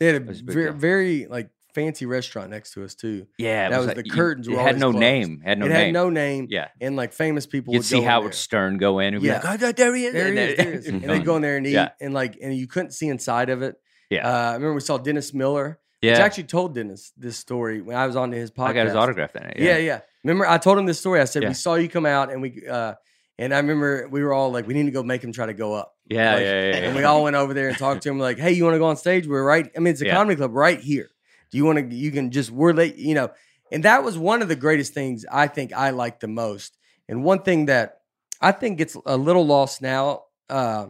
They 0.00 0.06
had 0.06 0.14
a 0.26 0.30
a 0.30 0.34
very, 0.34 0.64
deal. 0.64 0.72
very 0.72 1.26
like 1.26 1.50
fancy 1.74 2.06
restaurant 2.06 2.50
next 2.50 2.72
to 2.74 2.84
us 2.84 2.94
too. 2.94 3.26
yeah, 3.38 3.66
it 3.66 3.70
That 3.70 3.78
was 3.78 3.86
like- 3.88 3.96
the 3.96 4.04
you- 4.06 4.12
curtains 4.12 4.48
It 4.48 4.52
were 4.52 4.60
had 4.60 4.78
no 4.78 4.90
closed. 4.90 5.00
name. 5.00 5.42
Had 5.44 5.58
no 5.58 5.66
name. 5.66 5.72
it 5.72 5.74
name. 5.78 5.84
had 5.86 5.92
no 5.94 6.10
name. 6.10 6.46
Yeah, 6.50 6.68
And 6.80 6.96
like 6.96 7.12
famous 7.12 7.46
people 7.46 7.74
you'd 7.74 7.80
would 7.80 7.86
see 7.86 8.00
Howard 8.02 8.26
there. 8.26 8.32
Stern 8.32 8.78
go 8.78 8.98
in 9.00 9.14
and 9.14 9.22
be 9.22 9.28
Yeah. 9.28 9.40
like, 9.44 9.62
"Oh, 9.62 9.72
there 9.72 9.94
he 9.94 10.04
is." 10.06 10.12
There 10.14 10.28
and 10.28 10.38
he 10.38 10.44
is. 10.44 10.56
then- 10.56 10.64
There 10.66 10.72
he 10.72 10.78
is. 10.78 10.86
And 10.88 11.02
they 11.02 11.18
go 11.20 11.36
in 11.36 11.42
there 11.42 11.56
and 11.56 11.66
eat, 11.66 11.70
Yeah. 11.72 11.88
and 12.00 12.14
like, 12.14 12.38
and 12.40 12.54
you 12.56 12.66
couldn't 12.66 12.92
see 12.92 13.08
inside 13.08 13.50
of 13.50 13.62
it. 13.62 13.76
Yeah. 14.10 14.26
Uh, 14.28 14.50
I 14.50 14.52
remember 14.54 14.74
we 14.74 14.80
saw 14.80 14.98
Dennis 14.98 15.34
Miller. 15.34 15.78
yeah. 16.02 16.12
Which 16.12 16.20
I 16.20 16.24
actually 16.24 16.44
told 16.44 16.74
Dennis 16.74 17.12
this 17.16 17.36
story 17.38 17.80
when 17.80 17.96
I 17.96 18.06
was 18.06 18.14
on 18.16 18.30
his 18.32 18.50
podcast. 18.50 18.66
I 18.68 18.72
got 18.74 18.86
his 18.86 18.94
autograph 18.96 19.34
in 19.36 19.42
it. 19.44 19.56
Yeah. 19.58 19.78
yeah, 19.78 20.00
Remember, 20.22 20.46
I 20.46 20.58
told 20.58 20.78
him 20.78 20.86
this 20.86 21.00
story. 21.00 21.20
I 21.20 21.24
said 21.24 21.42
Yeah. 21.42 21.48
we 21.48 21.54
saw 21.54 21.74
you 21.76 21.88
come 21.88 22.04
out, 22.06 22.30
and 22.32 22.42
we, 22.42 22.62
uh, 22.70 22.94
and 23.38 23.52
I 23.54 23.56
remember 23.58 24.06
we 24.10 24.22
were 24.22 24.32
all 24.34 24.52
like, 24.52 24.66
we 24.66 24.74
need 24.74 24.84
to 24.84 24.90
go 24.92 25.02
make 25.02 25.24
him 25.24 25.32
try 25.32 25.46
to 25.46 25.54
go 25.54 25.72
up. 25.74 25.92
Yeah, 26.06 26.34
Like, 26.34 26.42
yeah, 26.44 26.60
yeah, 26.68 26.76
And 26.76 26.96
we 26.96 27.02
all 27.04 27.22
went 27.24 27.34
over 27.36 27.54
there 27.54 27.68
and 27.68 27.78
talked 27.78 28.02
to 28.02 28.10
him, 28.10 28.18
like, 28.18 28.38
hey, 28.38 28.52
you 28.52 28.62
want 28.64 28.74
to 28.74 28.78
go 28.78 28.84
on 28.84 28.96
stage? 28.98 29.26
We're 29.26 29.42
right. 29.42 29.70
I 29.74 29.80
mean, 29.80 29.92
it's 29.92 30.02
a 30.02 30.06
Yeah. 30.06 30.14
comedy 30.16 30.36
club 30.36 30.54
right 30.54 30.78
here. 30.78 31.08
Do 31.54 31.58
you 31.58 31.64
want 31.64 31.78
to? 31.88 31.94
You 31.94 32.10
can 32.10 32.32
just 32.32 32.50
we're 32.50 32.72
late, 32.72 32.96
you 32.96 33.14
know. 33.14 33.30
And 33.70 33.84
that 33.84 34.02
was 34.02 34.18
one 34.18 34.42
of 34.42 34.48
the 34.48 34.56
greatest 34.56 34.92
things 34.92 35.24
I 35.30 35.46
think 35.46 35.72
I 35.72 35.90
liked 35.90 36.18
the 36.18 36.26
most. 36.26 36.76
And 37.08 37.22
one 37.22 37.42
thing 37.42 37.66
that 37.66 37.98
I 38.40 38.50
think 38.50 38.78
gets 38.78 38.96
a 39.06 39.16
little 39.16 39.46
lost 39.46 39.80
now, 39.80 40.24
uh, 40.50 40.86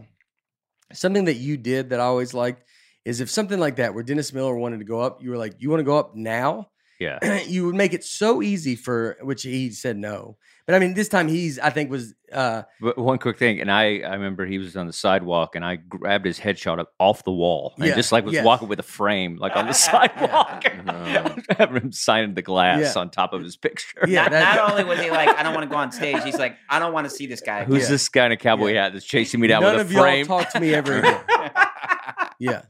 something 0.94 1.26
that 1.26 1.34
you 1.34 1.58
did 1.58 1.90
that 1.90 2.00
I 2.00 2.04
always 2.04 2.32
liked 2.32 2.62
is 3.04 3.20
if 3.20 3.28
something 3.28 3.60
like 3.60 3.76
that, 3.76 3.92
where 3.92 4.02
Dennis 4.02 4.32
Miller 4.32 4.56
wanted 4.56 4.78
to 4.78 4.86
go 4.86 5.00
up, 5.00 5.22
you 5.22 5.28
were 5.28 5.36
like, 5.36 5.56
you 5.58 5.68
want 5.68 5.80
to 5.80 5.84
go 5.84 5.98
up 5.98 6.16
now? 6.16 6.70
Yeah. 7.04 7.40
you 7.46 7.66
would 7.66 7.74
make 7.76 7.92
it 7.92 8.02
so 8.04 8.42
easy 8.42 8.74
for 8.76 9.16
which 9.22 9.42
he 9.42 9.70
said 9.70 9.96
no. 9.96 10.36
But 10.66 10.74
I 10.76 10.78
mean, 10.78 10.94
this 10.94 11.10
time 11.10 11.28
he's 11.28 11.58
I 11.58 11.68
think 11.68 11.90
was 11.90 12.14
uh 12.32 12.62
But 12.80 12.96
one 12.96 13.18
quick 13.18 13.36
thing, 13.38 13.60
and 13.60 13.70
I, 13.70 13.98
I 13.98 14.14
remember 14.14 14.46
he 14.46 14.56
was 14.56 14.76
on 14.78 14.86
the 14.86 14.94
sidewalk, 14.94 15.56
and 15.56 15.62
I 15.64 15.76
grabbed 15.76 16.24
his 16.24 16.40
headshot 16.40 16.78
up 16.78 16.88
off 16.98 17.22
the 17.24 17.32
wall, 17.32 17.74
and 17.76 17.86
Yeah, 17.86 17.94
just 17.94 18.12
like 18.12 18.24
was 18.24 18.32
yes. 18.32 18.46
walking 18.46 18.68
with 18.68 18.78
a 18.80 18.82
frame, 18.82 19.36
like 19.36 19.54
on 19.56 19.66
the 19.66 19.74
sidewalk, 19.74 20.64
Uh. 20.88 21.34
having 21.58 21.82
him 21.82 21.92
signing 21.92 22.32
the 22.34 22.40
glass 22.40 22.94
Yeah. 22.94 23.00
on 23.02 23.10
top 23.10 23.34
of 23.34 23.42
his 23.42 23.56
picture. 23.58 24.06
Yeah, 24.08 24.22
not, 24.28 24.56
not 24.56 24.70
only 24.70 24.84
was 24.84 24.98
he 25.00 25.10
like, 25.10 25.28
I 25.28 25.42
don't 25.42 25.52
want 25.54 25.64
to 25.68 25.70
go 25.70 25.76
on 25.76 25.92
stage, 25.92 26.22
he's 26.24 26.38
like, 26.38 26.56
I 26.70 26.78
don't 26.78 26.94
want 26.94 27.04
to 27.04 27.10
see 27.10 27.26
this 27.26 27.42
guy. 27.42 27.64
Who's 27.64 27.82
Yeah. 27.82 27.88
this 27.90 28.08
guy 28.08 28.24
in 28.26 28.32
a 28.32 28.36
cowboy 28.38 28.72
hat 28.74 28.94
that's 28.94 29.04
chasing 29.04 29.40
me 29.40 29.48
down 29.48 29.62
none 29.62 29.76
with 29.76 29.82
of 29.86 29.90
a 29.90 29.94
y'all 29.94 30.02
frame? 30.02 30.26
talk 30.26 30.48
to 30.52 30.60
me 30.60 30.72
ever 30.74 30.98
again. 31.00 31.20
yeah. 32.38 32.62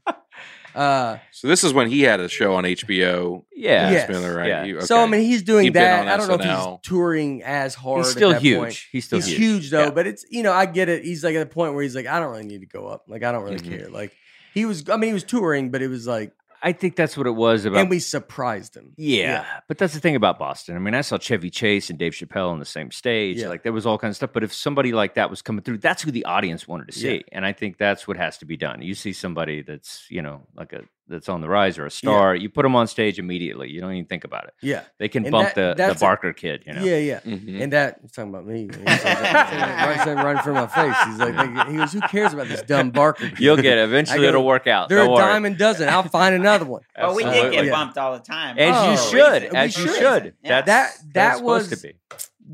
Uh 0.74 1.18
So 1.30 1.46
this 1.48 1.62
is 1.64 1.72
when 1.72 1.88
he 1.88 2.02
had 2.02 2.20
a 2.20 2.28
show 2.28 2.54
on 2.54 2.64
HBO. 2.64 3.44
yeah, 3.54 3.90
Yes. 3.90 4.08
Miller, 4.08 4.34
right? 4.34 4.48
Yeah. 4.48 4.64
You- 4.64 4.80
so 4.80 4.98
I 5.00 5.06
mean 5.06 5.20
he's 5.22 5.42
doing 5.42 5.64
He'd 5.64 5.72
been 5.72 5.82
that. 5.82 6.08
I 6.08 6.16
don't 6.16 6.28
know 6.28 6.34
if 6.34 6.40
he's 6.80 6.88
touring 6.88 7.42
as 7.42 7.74
hard. 7.74 7.98
he's 7.98 8.08
at 8.08 8.12
still 8.16 8.30
that 8.32 8.42
huge. 8.42 8.58
point. 8.58 8.78
He's 8.90 9.04
still 9.04 9.18
he's 9.18 9.26
huge. 9.28 9.38
huge, 9.38 9.70
though, 9.70 9.84
Yeah. 9.84 9.90
but 9.90 10.06
it's 10.06 10.24
you 10.30 10.42
know, 10.42 10.52
I 10.52 10.66
get 10.66 10.88
it. 10.88 11.04
He's 11.04 11.22
like 11.22 11.34
at 11.36 11.42
a 11.42 11.46
point 11.46 11.74
where 11.74 11.82
he's 11.82 11.94
like, 11.94 12.06
I 12.06 12.18
don't 12.18 12.30
really 12.30 12.46
need 12.46 12.60
to 12.60 12.66
go 12.66 12.86
up. 12.88 13.04
Like 13.08 13.22
I 13.22 13.30
don't 13.32 13.44
really 13.44 13.58
Mhm. 13.58 13.78
care. 13.78 13.88
Like 13.88 14.12
he 14.52 14.64
was 14.66 14.88
I 14.88 14.96
mean 14.96 15.08
he 15.10 15.14
was 15.14 15.24
touring, 15.24 15.70
but 15.70 15.80
it 15.82 15.88
was 15.88 16.06
like 16.06 16.32
I 16.64 16.72
think 16.72 16.96
that's 16.96 17.14
what 17.14 17.26
it 17.26 17.34
was 17.36 17.66
about. 17.66 17.80
and 17.80 17.90
we 17.90 17.98
surprised 17.98 18.74
him. 18.74 18.94
Yeah, 18.96 19.44
but 19.68 19.76
that's 19.76 19.92
the 19.92 20.00
thing 20.00 20.16
about 20.16 20.38
Boston. 20.38 20.76
I 20.76 20.78
mean, 20.78 20.94
I 20.94 21.02
saw 21.02 21.18
Chevy 21.18 21.50
Chase 21.50 21.90
and 21.90 21.98
Dave 21.98 22.14
Chappelle 22.14 22.50
on 22.50 22.58
the 22.58 22.64
same 22.64 22.90
stage. 22.90 23.36
Yeah. 23.36 23.48
Like 23.48 23.62
there 23.64 23.72
was 23.72 23.84
all 23.84 23.98
kinds 23.98 24.12
of 24.12 24.16
stuff. 24.16 24.30
But 24.32 24.44
if 24.44 24.52
somebody 24.52 24.92
like 24.92 25.14
that 25.14 25.28
was 25.28 25.42
coming 25.42 25.62
through, 25.62 25.78
that's 25.78 26.02
who 26.02 26.10
the 26.10 26.24
audience 26.24 26.66
wanted 26.66 26.86
to 26.88 26.98
see. 26.98 27.16
Yeah. 27.16 27.22
And 27.32 27.44
I 27.44 27.52
think 27.52 27.76
that's 27.76 28.08
what 28.08 28.16
has 28.16 28.38
to 28.38 28.46
be 28.46 28.56
done. 28.56 28.80
You 28.80 28.94
see 28.94 29.12
somebody 29.12 29.60
that's 29.60 30.06
you 30.10 30.22
know 30.22 30.46
like 30.56 30.72
a 30.72 30.84
that's 31.06 31.28
on 31.28 31.40
the 31.42 31.48
rise 31.48 31.78
or 31.78 31.84
a 31.86 31.90
star, 31.90 32.34
you 32.34 32.48
put 32.48 32.62
them 32.62 32.74
on 32.74 32.86
stage 32.86 33.18
immediately. 33.18 33.68
You 33.70 33.80
don't 33.80 33.92
even 33.92 34.06
think 34.06 34.24
about 34.24 34.44
it. 34.44 34.54
Yeah. 34.62 34.84
They 34.98 35.08
can 35.08 35.24
And 35.24 35.32
bump 35.32 35.48
that- 35.48 35.54
the, 35.54 35.68
the 35.82 35.88
that's 35.88 36.00
a- 36.00 36.04
Barker 36.04 36.32
kid. 36.32 36.62
You 36.66 36.72
know. 36.74 36.82
Yeah, 36.82 36.96
yeah. 36.96 37.20
Mhm. 37.20 37.60
And 37.62 37.72
that 37.74 37.98
he's 38.00 38.12
talking 38.12 38.30
about 38.30 38.46
me. 38.46 38.62
He 38.68 38.72
says 38.72 38.84
that- 39.02 39.50
he 39.52 39.86
right, 39.88 40.04
said 40.04 40.16
right 40.16 40.36
in 40.36 40.42
front 40.42 40.58
of 40.58 40.70
my 40.76 40.92
face. 40.92 40.96
He's 41.06 41.18
like, 41.18 41.68
he 41.68 41.76
goes, 41.76 41.92
"Who 41.92 42.00
cares 42.02 42.32
about 42.32 42.48
this 42.48 42.62
dumb 42.62 42.90
Barker?" 42.90 43.28
kid?" 43.28 43.38
You'll 43.40 43.56
get 43.56 43.78
it. 43.78 43.84
Eventually, 43.84 44.20
go, 44.22 44.28
it'll 44.28 44.46
work 44.46 44.66
out. 44.66 44.88
They're 44.88 44.98
Don't 44.98 45.08
a 45.08 45.12
worry. 45.12 45.22
dime 45.24 45.44
a 45.44 45.50
dozen. 45.50 45.88
I'll 45.88 46.02
find 46.04 46.34
another 46.34 46.64
one. 46.64 46.82
But 46.96 47.14
we 47.14 47.22
did 47.24 47.28
Absolutely. 47.30 47.56
get 47.56 47.64
Yeah. 47.66 47.70
bumped 47.72 47.98
all 47.98 48.12
the 48.14 48.24
time. 48.24 48.58
As 48.58 48.74
Oh, 48.76 48.90
you 48.92 48.96
should, 49.20 49.42
we 49.52 49.58
as 49.58 49.76
you 49.76 49.86
should. 49.86 49.96
should. 49.98 50.34
Yeah. 50.42 50.62
That's, 50.62 50.66
That- 50.66 50.66
that 50.66 51.12
that's 51.14 51.38
supposed 51.38 51.70
was- 51.70 51.80
to 51.82 51.86
be. 51.88 51.94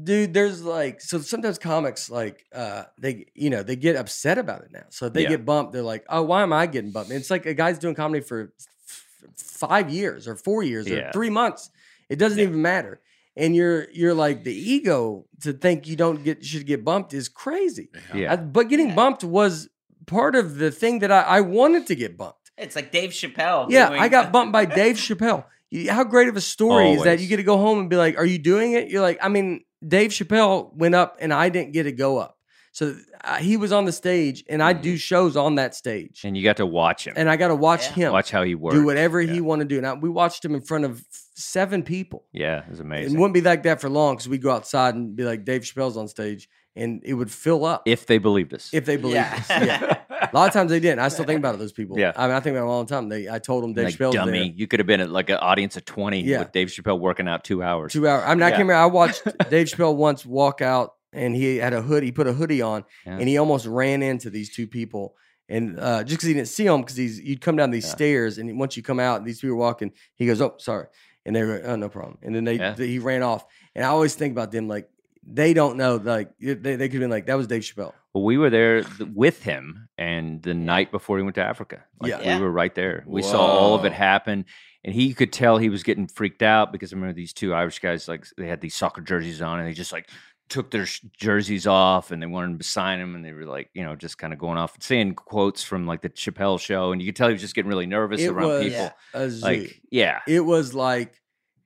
Dude 0.04 0.32
there's 0.32 0.62
like 0.62 1.00
so 1.00 1.18
sometimes 1.18 1.58
comics 1.58 2.08
like 2.10 2.46
uh 2.54 2.84
they 2.98 3.26
you 3.34 3.50
know 3.50 3.62
they 3.62 3.74
get 3.76 3.96
upset 3.96 4.38
about 4.38 4.62
it 4.62 4.70
now. 4.72 4.84
So 4.90 5.06
if 5.06 5.12
they 5.12 5.22
Yeah. 5.24 5.30
get 5.30 5.44
bumped. 5.44 5.72
They're 5.72 5.82
like 5.82 6.04
oh 6.08 6.22
why 6.22 6.42
am 6.42 6.52
i 6.52 6.66
getting 6.66 6.92
bumped? 6.92 7.10
It's 7.10 7.30
like 7.30 7.46
a 7.46 7.54
guy's 7.54 7.78
doing 7.78 7.94
comedy 7.94 8.20
for 8.22 8.52
f- 8.58 9.34
five 9.36 9.90
years 9.90 10.28
or 10.28 10.36
four 10.36 10.62
years 10.62 10.88
or 10.90 11.10
three 11.12 11.30
months. 11.30 11.70
It 12.08 12.16
doesn't 12.16 12.38
even 12.38 12.62
matter. 12.62 13.00
And 13.36 13.54
you're 13.56 13.88
you're 13.92 14.14
like 14.14 14.44
the 14.44 14.54
ego 14.54 15.26
to 15.42 15.52
think 15.52 15.86
you 15.88 15.96
don't 15.96 16.22
get 16.22 16.44
should 16.44 16.66
get 16.66 16.84
bumped 16.84 17.14
is 17.14 17.28
crazy. 17.28 17.88
Yeah. 18.14 18.32
I- 18.32 18.36
but 18.36 18.68
getting 18.68 18.94
bumped 18.94 19.24
was 19.24 19.68
part 20.06 20.34
of 20.36 20.56
the 20.58 20.70
thing 20.70 21.00
that 21.00 21.10
I, 21.12 21.20
I 21.22 21.40
wanted 21.40 21.86
to 21.88 21.94
get 21.94 22.16
bumped. 22.16 22.50
It's 22.58 22.76
like 22.76 22.90
Dave 22.92 23.10
Chappelle. 23.10 23.66
yeah 23.70 23.88
doing- 23.88 24.00
i 24.00 24.08
got 24.08 24.30
bumped 24.36 24.52
by 24.52 24.64
dave 24.66 24.96
chappelle. 24.96 25.44
How 25.88 26.02
great 26.04 26.28
of 26.28 26.36
a 26.36 26.40
story 26.40 26.90
is 26.92 27.04
that 27.04 27.20
you 27.20 27.28
get 27.28 27.36
to 27.36 27.44
go 27.44 27.56
home 27.56 27.78
and 27.78 27.88
be 27.88 27.96
like 27.96 28.18
are 28.18 28.24
you 28.24 28.38
doing 28.38 28.72
it? 28.72 28.88
You're 28.90 29.02
like 29.02 29.18
i 29.22 29.28
mean 29.28 29.64
dave 29.86 30.10
chappelle 30.10 30.74
went 30.74 30.94
up 30.94 31.16
and 31.20 31.32
i 31.32 31.48
didn't 31.48 31.72
get 31.72 31.84
to 31.84 31.92
go 31.92 32.18
up 32.18 32.36
so 32.72 32.94
uh, 33.24 33.36
he 33.36 33.56
was 33.56 33.72
on 33.72 33.84
the 33.84 33.92
stage 33.92 34.44
and 34.48 34.62
i 34.62 34.72
do 34.72 34.96
shows 34.96 35.36
on 35.36 35.56
that 35.56 35.74
stage 35.74 36.20
And 36.24 36.36
you 36.36 36.44
got 36.44 36.58
to 36.58 36.66
watch 36.66 37.06
him. 37.06 37.14
and 37.16 37.28
i 37.30 37.36
got 37.36 37.48
to 37.48 37.54
watch 37.56 37.86
Yeah. 37.88 37.94
him 38.06 38.12
watch 38.12 38.30
how 38.30 38.42
he 38.42 38.54
works. 38.54 38.76
do 38.76 38.84
whatever 38.84 39.20
he 39.20 39.34
Yeah. 39.36 39.40
wanted 39.40 39.68
to 39.68 39.74
do 39.74 39.78
and 39.78 39.86
I, 39.86 39.94
we 39.94 40.08
watched 40.08 40.44
him 40.44 40.54
in 40.54 40.60
front 40.60 40.84
of 40.84 41.02
seven 41.34 41.82
people 41.82 42.26
Yeah, 42.32 42.58
it 42.64 42.70
was 42.70 42.80
amazing. 42.80 43.16
it 43.16 43.18
wouldn't 43.18 43.34
be 43.34 43.40
like 43.40 43.62
that 43.64 43.80
for 43.80 43.88
long 43.88 44.14
because 44.14 44.28
we'd 44.28 44.42
go 44.42 44.50
outside 44.52 44.94
and 44.94 45.16
be 45.16 45.24
like 45.24 45.44
dave 45.44 45.62
chappelle's 45.62 45.96
on 45.96 46.06
stage 46.08 46.48
and 46.76 47.02
it 47.04 47.14
would 47.14 47.30
fill 47.32 47.64
up 47.64 47.82
if 47.86 48.06
they 48.06 48.18
believed 48.18 48.54
us. 48.54 48.70
if 48.72 48.84
they 48.84 48.96
believed 48.96 49.16
Yeah. 49.16 49.34
us 49.36 49.48
yeah 49.50 49.96
a 50.22 50.30
lot 50.34 50.46
of 50.48 50.52
times 50.52 50.70
they 50.70 50.80
didn't 50.80 50.98
i 51.00 51.08
still 51.08 51.24
think 51.24 51.38
about 51.38 51.58
those 51.58 51.72
people 51.72 51.98
Yeah. 51.98 52.12
i 52.16 52.26
mean 52.26 52.36
i 52.36 52.40
think 52.40 52.54
about 52.54 52.62
them 52.62 52.70
all 52.70 52.84
the 52.84 52.94
time 52.94 53.08
they 53.08 53.28
i 53.28 53.38
told 53.38 53.62
them 53.64 53.72
dave 53.72 53.84
like 53.86 53.94
chappelle's 53.96 54.14
dummy. 54.14 54.32
there. 54.32 54.42
You 54.56 54.66
could 54.66 54.80
have 54.80 54.86
been 54.86 55.00
at 55.00 55.10
like 55.10 55.30
an 55.30 55.36
audience 55.38 55.76
of 55.76 55.84
20 55.84 56.22
Yeah. 56.22 56.40
with 56.40 56.52
Dave 56.52 56.68
Chappelle 56.68 56.98
working 56.98 57.28
out 57.28 57.44
two 57.44 57.62
hours. 57.62 57.92
two 57.92 58.06
hours. 58.06 58.24
I 58.26 58.34
mean, 58.34 58.42
I 58.42 58.48
Yeah. 58.48 58.56
can 58.56 58.66
remember 58.66 58.82
I 58.82 58.86
watched 58.86 59.22
Dave 59.50 59.66
Chappelle 59.68 59.96
once 59.96 60.24
walk 60.26 60.60
out 60.60 60.94
and 61.12 61.34
he 61.34 61.56
had 61.56 61.72
a 61.72 61.82
hoodie, 61.82 62.06
he 62.06 62.12
put 62.12 62.26
a 62.26 62.32
hoodie 62.32 62.62
on, 62.62 62.84
Yeah. 63.06 63.16
and 63.18 63.28
he 63.28 63.36
almost 63.38 63.66
ran 63.66 64.02
into 64.02 64.30
these 64.30 64.54
two 64.54 64.66
people. 64.66 65.14
And 65.48 65.80
uh, 65.80 66.04
just 66.04 66.18
because 66.18 66.28
he 66.28 66.34
didn't 66.34 66.48
see 66.48 66.64
them, 66.64 66.82
because 66.82 66.96
he's 66.96 67.18
you'd 67.20 67.40
come 67.40 67.56
down 67.56 67.70
these 67.72 67.88
stairs, 67.90 68.38
and 68.38 68.56
once 68.60 68.76
you 68.76 68.82
come 68.84 69.00
out, 69.00 69.24
these 69.24 69.40
people 69.40 69.56
were 69.56 69.60
walking. 69.62 69.90
He 70.14 70.24
goes, 70.26 70.40
"Oh, 70.40 70.54
sorry," 70.58 70.86
and 71.26 71.34
they 71.34 71.42
were, 71.42 71.60
"Oh, 71.64 71.74
no 71.74 71.88
problem." 71.88 72.18
And 72.22 72.32
then 72.36 72.44
they, 72.44 72.56
they- 72.58 72.86
he 72.86 73.00
ran 73.00 73.22
off. 73.24 73.44
And 73.74 73.84
I 73.84 73.88
always 73.88 74.14
think 74.14 74.30
about 74.30 74.52
them 74.52 74.68
like 74.68 74.88
they 75.22 75.52
don't 75.54 75.76
know, 75.76 75.96
like 75.96 76.30
they, 76.40 76.54
they 76.54 76.76
could 76.88 76.94
have 76.94 77.00
been 77.00 77.10
like 77.10 77.26
that 77.26 77.36
was 77.36 77.46
Dave 77.46 77.62
Chappelle. 77.62 77.92
Well, 78.14 78.24
we 78.24 78.38
were 78.38 78.50
there 78.50 78.82
th- 78.82 79.08
with 79.14 79.42
him, 79.44 79.88
and 79.96 80.42
the 80.42 80.54
night 80.54 80.90
before 80.90 81.16
he 81.18 81.22
went 81.22 81.36
to 81.36 81.44
Africa, 81.44 81.84
like, 82.00 82.10
Yeah. 82.10 82.20
Yeah. 82.20 82.36
we 82.38 82.42
were 82.42 82.50
right 82.50 82.74
there. 82.74 83.04
We 83.06 83.22
saw 83.22 83.40
all 83.40 83.74
of 83.74 83.84
it 83.84 83.92
happen, 83.92 84.46
and 84.82 84.94
he 84.94 85.14
could 85.14 85.32
tell 85.32 85.58
he 85.58 85.68
was 85.68 85.82
getting 85.84 86.08
freaked 86.08 86.42
out 86.42 86.72
because 86.72 86.92
I 86.92 86.96
remember 86.96 87.14
these 87.14 87.32
two 87.32 87.54
Irish 87.54 87.78
guys, 87.78 88.08
like 88.08 88.26
they 88.36 88.48
had 88.48 88.60
these 88.60 88.74
soccer 88.74 89.00
jerseys 89.00 89.40
on, 89.42 89.60
and 89.60 89.68
they 89.68 89.74
just 89.74 89.92
like 89.92 90.08
took 90.48 90.72
their 90.72 90.86
jerseys 91.16 91.68
off, 91.68 92.10
and 92.10 92.20
they 92.20 92.26
wanted 92.26 92.48
him 92.52 92.58
to 92.58 92.64
sign 92.64 92.98
them, 92.98 93.14
and 93.14 93.24
they 93.24 93.32
were 93.32 93.44
like, 93.46 93.70
you 93.74 93.84
know, 93.84 93.94
just 93.94 94.18
kind 94.18 94.32
of 94.32 94.38
going 94.40 94.58
off 94.58 94.76
saying 94.80 95.14
quotes 95.14 95.62
from 95.62 95.86
like 95.86 96.00
the 96.02 96.08
Chappelle 96.10 96.58
show, 96.58 96.90
and 96.90 97.00
you 97.00 97.06
could 97.06 97.14
tell 97.14 97.28
he 97.28 97.34
was 97.34 97.42
just 97.42 97.54
getting 97.54 97.68
really 97.68 97.86
nervous 97.86 98.20
It 98.20 98.28
around 98.30 98.48
was 98.48 98.64
people. 98.64 98.90
a 99.14 99.30
zoo. 99.30 99.44
Like, 99.44 99.80
yeah, 99.92 100.18
it 100.26 100.40
was 100.40 100.74
like 100.74 101.19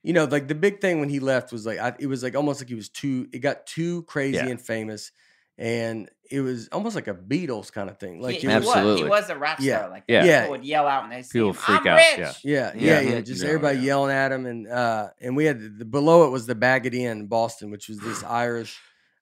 you 0.05 0.13
know 0.13 0.25
like 0.27 0.47
the 0.47 0.55
big 0.55 0.81
thing 0.81 1.01
when 1.01 1.09
he 1.09 1.19
left 1.19 1.51
was 1.51 1.67
like 1.67 1.79
I, 1.81 1.95
it 1.99 2.07
was 2.07 2.23
like 2.23 2.37
almost 2.37 2.61
like 2.61 2.69
he 2.69 2.77
was 2.77 2.89
too 2.89 3.27
it 3.33 3.39
got 3.41 3.67
too 3.67 4.03
crazy 4.05 4.37
Yeah. 4.37 4.47
and 4.47 4.61
famous 4.61 5.11
and 5.59 6.09
it 6.31 6.41
was 6.41 6.69
almost 6.73 6.95
like 6.97 7.07
a 7.07 7.15
Beatles 7.15 7.71
kind 7.73 7.89
of 7.89 7.99
thing. 7.99 8.21
Like 8.21 8.37
he, 8.37 8.47
it 8.47 8.51
he 8.51 8.57
was, 8.57 8.65
was, 8.67 8.75
he 8.75 8.81
Absolutely. 8.81 9.09
was 9.11 9.31
a 9.31 9.37
rock 9.37 9.57
star. 9.61 9.67
Yeah. 9.67 9.87
Like 9.87 10.05
Yeah. 10.09 10.25
Yeah. 10.25 10.41
people 10.41 10.51
would 10.53 10.65
yell 10.65 10.87
out 10.89 11.03
when 11.05 11.11
they 11.11 11.23
see 11.23 11.39
People 11.39 11.51
him, 11.51 11.55
freak 11.55 11.81
I'm 11.83 11.87
out, 11.87 11.97
rich. 11.97 12.19
yeah. 12.19 12.33
yeah, 12.43 12.73
yeah, 12.75 13.01
Yeah. 13.01 13.11
yeah, 13.15 13.21
Just 13.31 13.43
Yeah, 13.43 13.49
everybody 13.49 13.79
yeah. 13.79 13.85
yelling 13.85 14.11
at 14.13 14.33
him, 14.33 14.47
and 14.47 14.67
uh, 14.69 15.09
and 15.21 15.37
we 15.37 15.45
had 15.45 15.61
the, 15.61 15.69
the 15.69 15.85
below 15.85 16.27
it 16.27 16.31
was 16.31 16.47
the 16.47 16.55
Bag 16.57 16.87
Inn 16.87 16.95
In 16.95 17.11
in 17.21 17.27
Boston, 17.27 17.71
which 17.71 17.89
was 17.89 17.99
this 18.01 18.25
Irish 18.45 18.77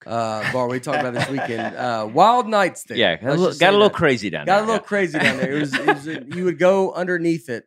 uh, 0.06 0.50
bar 0.52 0.68
we 0.68 0.80
talked 0.80 1.00
about 1.00 1.12
this 1.14 1.28
weekend. 1.28 1.76
Uh, 1.76 2.08
Wild 2.10 2.48
Nights 2.48 2.84
there. 2.84 2.96
Yeah, 2.96 3.16
got 3.16 3.22
a 3.22 3.28
Let's 3.30 3.38
little, 3.38 3.50
just 3.50 3.60
got 3.60 3.66
say 3.66 3.68
a 3.68 3.72
little 3.72 3.88
that. 3.90 3.94
crazy 3.96 4.30
down 4.30 4.46
there. 4.46 4.54
got 4.56 4.62
a 4.62 4.66
there. 4.66 4.74
little 4.74 4.86
crazy 4.86 5.18
down 5.18 5.36
there. 5.36 5.52
It 5.52 5.60
was, 5.60 5.74
it 5.74 5.86
was 5.86 6.06
you 6.36 6.44
would 6.44 6.58
go 6.58 6.92
underneath 6.92 7.48
it. 7.50 7.66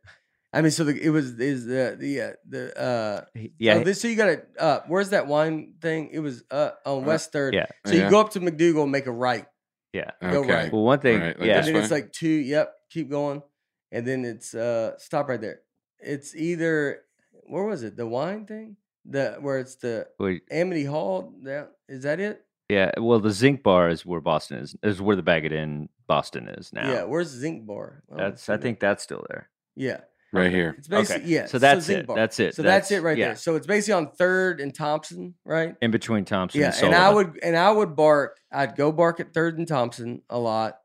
I 0.56 0.62
mean, 0.62 0.72
so 0.72 0.86
the, 0.86 0.98
it 1.00 1.10
was 1.10 1.38
is 1.40 1.66
the 1.66 1.96
the 2.00 2.22
uh, 2.22 2.32
the 2.48 2.80
uh 2.82 3.26
yeah. 3.36 3.48
yeah. 3.60 3.74
oh, 3.76 3.84
this 3.84 4.02
so 4.02 4.08
you 4.08 4.16
got 4.16 4.28
to 4.28 4.42
uh 4.58 4.80
where's 4.88 5.10
that 5.10 5.28
wine 5.28 5.74
thing? 5.82 6.10
It 6.12 6.20
was 6.20 6.44
uh 6.50 6.72
on 6.86 7.06
West 7.06 7.32
Third. 7.34 7.54
yeah. 7.54 7.66
So 7.86 7.94
Yeah. 7.94 8.06
you 8.06 8.10
go 8.10 8.22
up 8.22 8.32
to 8.32 8.40
MacDougal 8.40 8.84
and 8.84 8.92
make 8.92 9.06
a 9.06 9.12
right, 9.12 9.46
yeah. 9.94 10.12
go 10.22 10.42
Okay. 10.44 10.54
right. 10.54 10.72
Well, 10.74 10.84
one 10.84 11.00
thing, 11.00 11.20
Right, 11.20 11.38
like 11.40 11.48
yeah, 11.48 11.58
and 11.58 11.66
this 11.68 11.74
then 11.74 11.84
it's 11.84 11.92
way? 11.92 11.98
like 12.02 12.12
two. 12.14 12.30
Yep, 12.30 12.74
keep 12.90 13.10
going, 13.10 13.44
and 13.92 14.08
then 14.08 14.24
it's 14.26 14.56
uh 14.56 14.98
stop 14.98 15.28
right 15.28 15.42
there. 15.42 15.60
It's 16.00 16.36
either 16.36 17.02
where 17.48 17.64
was 17.66 17.84
it? 17.84 17.98
The 17.98 18.08
wine 18.08 18.46
thing, 18.46 18.78
the 19.06 19.36
where 19.42 19.60
it's 19.60 19.76
the 19.76 20.08
Wait, 20.20 20.44
Amity 20.50 20.86
Hall. 20.86 21.34
That 21.44 21.72
is 21.90 22.04
that 22.04 22.20
it? 22.20 22.42
yeah. 22.70 22.92
Well, 22.98 23.20
the 23.20 23.32
Zinc 23.32 23.62
Bar 23.62 23.90
is 23.90 24.06
where 24.06 24.22
Boston 24.22 24.60
is. 24.60 24.76
Is 24.84 25.02
where 25.02 25.16
the 25.18 25.22
Bag 25.24 25.44
It 25.46 25.52
In 25.52 25.90
Boston 26.08 26.48
is 26.48 26.72
now. 26.72 26.90
Yeah. 26.92 27.04
Where's 27.04 27.28
Zinc 27.28 27.66
Bar? 27.68 28.04
Oh, 28.10 28.16
that's. 28.18 28.44
see 28.44 28.54
I 28.54 28.56
that. 28.56 28.62
think 28.64 28.80
that's 28.80 29.04
still 29.04 29.26
there. 29.30 29.50
Yeah. 29.76 30.00
Right 30.34 30.52
here. 30.52 30.76
It's 30.78 30.88
basically 30.88 31.32
yeah. 31.32 31.46
So 31.46 31.60
that's 31.60 31.86
Zinc 31.86 32.00
it. 32.02 32.08
Bar. 32.08 32.16
That's 32.18 32.40
it. 32.40 32.56
So 32.56 32.62
that's, 32.62 32.90
That's- 32.90 33.00
it 33.02 33.06
right 33.06 33.18
yeah. 33.18 33.28
there. 33.28 33.36
So 33.36 33.56
it's 33.56 33.68
basically 33.68 33.94
on 33.94 34.12
Third 34.12 34.60
and 34.60 34.74
Thompson, 34.76 35.36
right? 35.46 35.76
In 35.82 35.92
between 35.92 36.26
Thompson 36.26 36.60
Yeah, 36.62 36.74
and 36.76 36.88
and 36.88 36.96
I 36.96 37.14
would 37.14 37.40
and 37.42 37.56
I 37.56 37.72
would 37.72 37.96
bark. 37.96 38.38
I'd 38.52 38.76
go 38.76 38.92
bark 38.92 39.20
at 39.22 39.34
Third 39.34 39.58
and 39.58 39.66
Thompson 39.68 40.24
a 40.30 40.38
lot, 40.38 40.78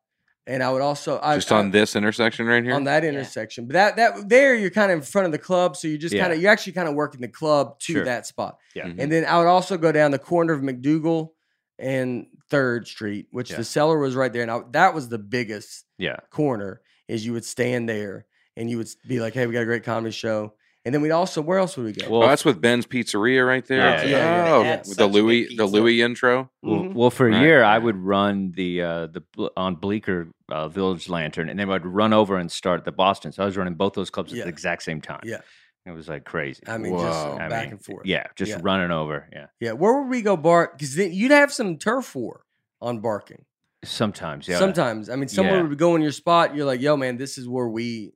and 0.47 0.63
I 0.63 0.71
would 0.71 0.83
also 0.83 1.19
I, 1.21 1.35
Just 1.37 1.51
on 1.51 1.73
this 1.73 1.97
intersection 1.97 2.47
right 2.47 2.63
here. 2.63 2.75
on 2.75 2.85
that 2.85 3.03
intersection. 3.05 3.67
But 3.67 3.73
that 3.73 3.97
that 3.97 4.29
there 4.29 4.55
you're 4.55 4.71
kind 4.71 4.93
of 4.93 4.99
in 4.99 5.03
front 5.05 5.27
of 5.27 5.33
the 5.33 5.39
club, 5.39 5.77
so 5.77 5.89
you 5.89 5.99
just 5.99 6.15
Yeah. 6.15 6.23
kind 6.23 6.33
of 6.35 6.41
you're 6.41 6.53
actually 6.53 6.75
kind 6.75 6.89
of 6.89 6.95
working 6.95 7.21
the 7.21 7.29
club 7.29 7.81
to 7.81 7.93
Sure. 7.95 8.05
that 8.05 8.27
spot. 8.27 8.59
Yeah. 8.75 8.87
Mhm. 8.87 9.01
And 9.01 9.11
then 9.11 9.25
I 9.25 9.39
would 9.39 9.49
also 9.49 9.77
go 9.77 9.91
down 9.91 10.13
the 10.13 10.19
corner 10.21 10.53
of 10.53 10.61
MacDougal 10.63 11.31
and 11.79 12.27
Third 12.51 12.87
Street, 12.87 13.27
which 13.33 13.51
Yeah. 13.51 13.57
the 13.57 13.65
cellar 13.65 13.99
was 13.99 14.15
right 14.15 14.33
there, 14.33 14.43
and 14.43 14.51
I, 14.51 14.61
that 14.73 14.95
was 14.95 15.09
the 15.09 15.19
biggest 15.19 15.87
yeah. 15.99 16.17
corner. 16.31 16.83
Is 17.09 17.27
you 17.27 17.33
would 17.33 17.45
stand 17.45 17.89
there 17.89 18.27
and 18.61 18.71
you 18.71 18.77
would 18.79 18.89
be 19.09 19.19
like, 19.21 19.33
"Hey, 19.35 19.47
we 19.47 19.53
got 19.55 19.63
a 19.63 19.65
great 19.65 19.83
comedy 19.85 20.13
show," 20.13 20.53
and 20.85 20.95
then 20.95 21.01
we'd 21.03 21.11
also 21.11 21.41
where 21.41 21.59
else 21.59 21.77
would 21.77 21.87
we 21.87 21.93
go? 21.93 22.07
oh, 22.07 22.19
Well, 22.19 22.29
that's 22.29 22.45
with 22.45 22.61
Ben's 22.61 22.87
Pizzeria 22.87 23.47
right 23.47 23.65
there. 23.67 23.79
Yeah, 23.79 24.03
yeah, 24.05 24.11
yeah. 24.45 24.53
Oh, 24.55 24.63
They 24.63 24.69
had 24.69 24.79
with 24.81 24.87
such 24.89 24.97
the 24.99 25.07
good 25.09 25.15
Louis, 25.15 25.57
the. 25.57 25.67
Louis 25.67 26.03
intro. 26.03 26.51
Well, 26.63 26.83
Mhm. 26.85 26.95
well, 26.95 27.11
for 27.11 27.27
a 27.29 27.33
Right, 27.33 27.41
year, 27.43 27.65
I 27.65 27.79
would 27.79 27.97
run 27.97 28.53
the 28.55 28.83
uh, 28.83 29.07
the 29.07 29.23
on 29.57 29.77
Bleecker 29.77 30.29
uh, 30.51 30.69
Village 30.69 31.09
Lantern, 31.09 31.49
and 31.49 31.59
then 31.59 31.71
I'd 31.71 31.87
run 31.87 32.13
over 32.13 32.37
and 32.37 32.51
start 32.53 32.85
the 32.85 32.93
Boston. 32.93 33.33
So 33.33 33.43
I 33.43 33.47
was 33.47 33.57
running 33.57 33.75
both 33.75 33.95
those 33.95 34.11
clubs 34.11 34.33
at 34.33 34.43
the 34.45 34.49
exact 34.49 34.83
same 34.85 35.01
time. 35.01 35.21
Yeah. 35.25 35.41
it 35.87 35.93
was 35.93 36.09
like 36.09 36.25
crazy. 36.25 36.63
I 36.67 36.77
mean, 36.77 36.93
just 36.93 37.05
uh, 37.27 37.31
Whoa. 37.31 37.37
I 37.41 37.49
back 37.49 37.65
mean, 37.65 37.73
and 37.73 37.85
forth. 37.85 38.05
Yeah, 38.07 38.27
just 38.37 38.51
Yeah. 38.51 38.59
running 38.63 38.91
over. 38.91 39.27
Yeah, 39.33 39.47
yeah. 39.61 39.73
Where 39.73 40.01
would 40.03 40.11
we 40.11 40.21
go 40.23 40.37
bark? 40.37 40.77
Because 40.79 40.95
then 40.95 41.13
you'd 41.13 41.31
have 41.33 41.51
some 41.53 41.79
turf 41.79 42.15
war 42.15 42.43
on 42.83 43.01
barking. 43.01 43.45
sometimes. 43.83 44.47
Yeah, 44.47 44.59
Sometimes, 44.59 45.09
I 45.09 45.17
mean, 45.17 45.29
someone 45.29 45.55
Yeah. 45.57 45.63
would 45.69 45.79
go 45.79 45.97
in 45.97 46.03
your 46.03 46.13
spot. 46.13 46.55
You're 46.55 46.67
like, 46.67 46.83
"Yo, 46.83 46.97
man, 46.99 47.17
this 47.17 47.39
is 47.39 47.49
where 47.49 47.67
we." 47.67 48.13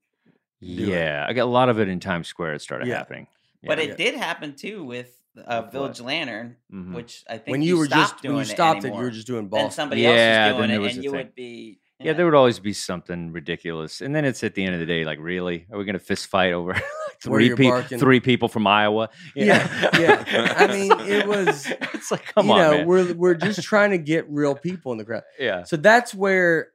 Do 0.64 0.84
it. 0.84 0.88
yeah. 0.88 1.24
I 1.28 1.32
got 1.32 1.44
a 1.44 1.50
lot 1.50 1.68
of 1.68 1.78
it 1.80 1.88
in 1.88 2.00
Times 2.00 2.28
Square. 2.28 2.54
It 2.54 2.60
started 2.62 2.88
Yeah. 2.88 2.98
happening. 2.98 3.26
But 3.62 3.78
Yeah. 3.78 3.84
it 3.92 3.96
did 3.96 4.14
happen 4.14 4.54
too 4.54 4.84
with 4.84 5.10
uh, 5.46 5.62
Village 5.62 6.00
Lantern, 6.00 6.54
Mhm. 6.72 6.94
which 6.94 7.24
I 7.28 7.38
think 7.38 7.48
when 7.48 7.62
you, 7.62 7.76
were 7.76 7.88
just 7.88 8.22
doing 8.22 8.36
when 8.36 8.44
you 8.44 8.50
it 8.52 8.54
stopped 8.54 8.84
it, 8.84 8.94
you 8.94 9.00
were 9.00 9.10
just 9.10 9.26
doing 9.26 9.48
then 9.48 9.64
Boston. 9.64 9.70
somebody 9.72 10.02
Yeah, 10.02 10.08
else 10.10 10.52
was 10.52 10.58
doing 10.58 10.68
there 10.68 10.76
it, 10.76 10.80
was 10.80 10.94
and 10.94 11.04
you 11.04 11.10
thing. 11.10 11.18
would 11.18 11.34
be. 11.34 11.78
Yeah, 11.98 12.12
there 12.12 12.24
would 12.26 12.34
always 12.36 12.58
be 12.60 12.72
something 12.72 13.32
ridiculous, 13.32 14.00
and 14.00 14.14
then 14.14 14.24
it's 14.24 14.44
at 14.44 14.54
the 14.54 14.62
end 14.64 14.74
of 14.74 14.80
the 14.80 14.86
day, 14.86 15.04
like, 15.04 15.18
really, 15.20 15.66
are 15.72 15.78
we 15.78 15.84
going 15.84 15.94
to 15.94 15.98
fist 16.04 16.26
fight 16.28 16.52
over 16.52 16.74
three 17.22 17.46
you're 17.48 17.56
people, 17.56 17.82
three 17.82 18.20
people 18.20 18.46
from 18.48 18.66
Iowa? 18.66 19.08
You 19.34 19.46
Yeah, 19.46 19.90
yeah. 19.98 20.54
I 20.58 20.66
mean, 20.68 20.92
it 21.00 21.26
was- 21.26 21.66
it's 21.94 22.10
like, 22.12 22.26
come 22.34 22.46
you 22.46 22.52
on, 22.52 22.58
know, 22.58 22.70
man. 22.78 22.86
we're 22.86 23.12
we're 23.14 23.34
just 23.34 23.62
trying 23.62 23.90
to 23.90 23.98
get 23.98 24.26
real 24.28 24.54
people 24.54 24.92
in 24.92 24.98
the 24.98 25.04
crowd. 25.04 25.22
yeah, 25.38 25.64
So 25.64 25.76
that's 25.76 26.14
where, 26.14 26.68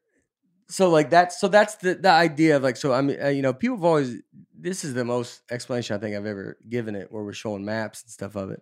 so 0.69 0.89
like 0.89 1.09
that's 1.09 1.39
so 1.39 1.47
that's 1.47 1.75
the 1.75 1.95
the 1.95 2.09
idea 2.09 2.55
of 2.55 2.63
like 2.63 2.77
so 2.77 2.93
I 2.93 3.01
mean 3.01 3.21
uh, 3.21 3.27
you 3.27 3.41
know 3.41 3.53
people 3.53 3.77
have 3.77 3.83
always 3.85 4.21
this 4.57 4.83
is 4.83 4.93
the 4.93 5.05
most 5.05 5.41
explanation 5.51 5.95
I 5.95 5.99
think 5.99 6.15
I've 6.15 6.25
ever 6.25 6.57
given 6.67 6.95
it 6.95 7.11
where 7.11 7.23
we're 7.23 7.33
showing 7.33 7.63
maps 7.65 8.03
and 8.03 8.11
stuff 8.11 8.35
of 8.35 8.51
it. 8.51 8.61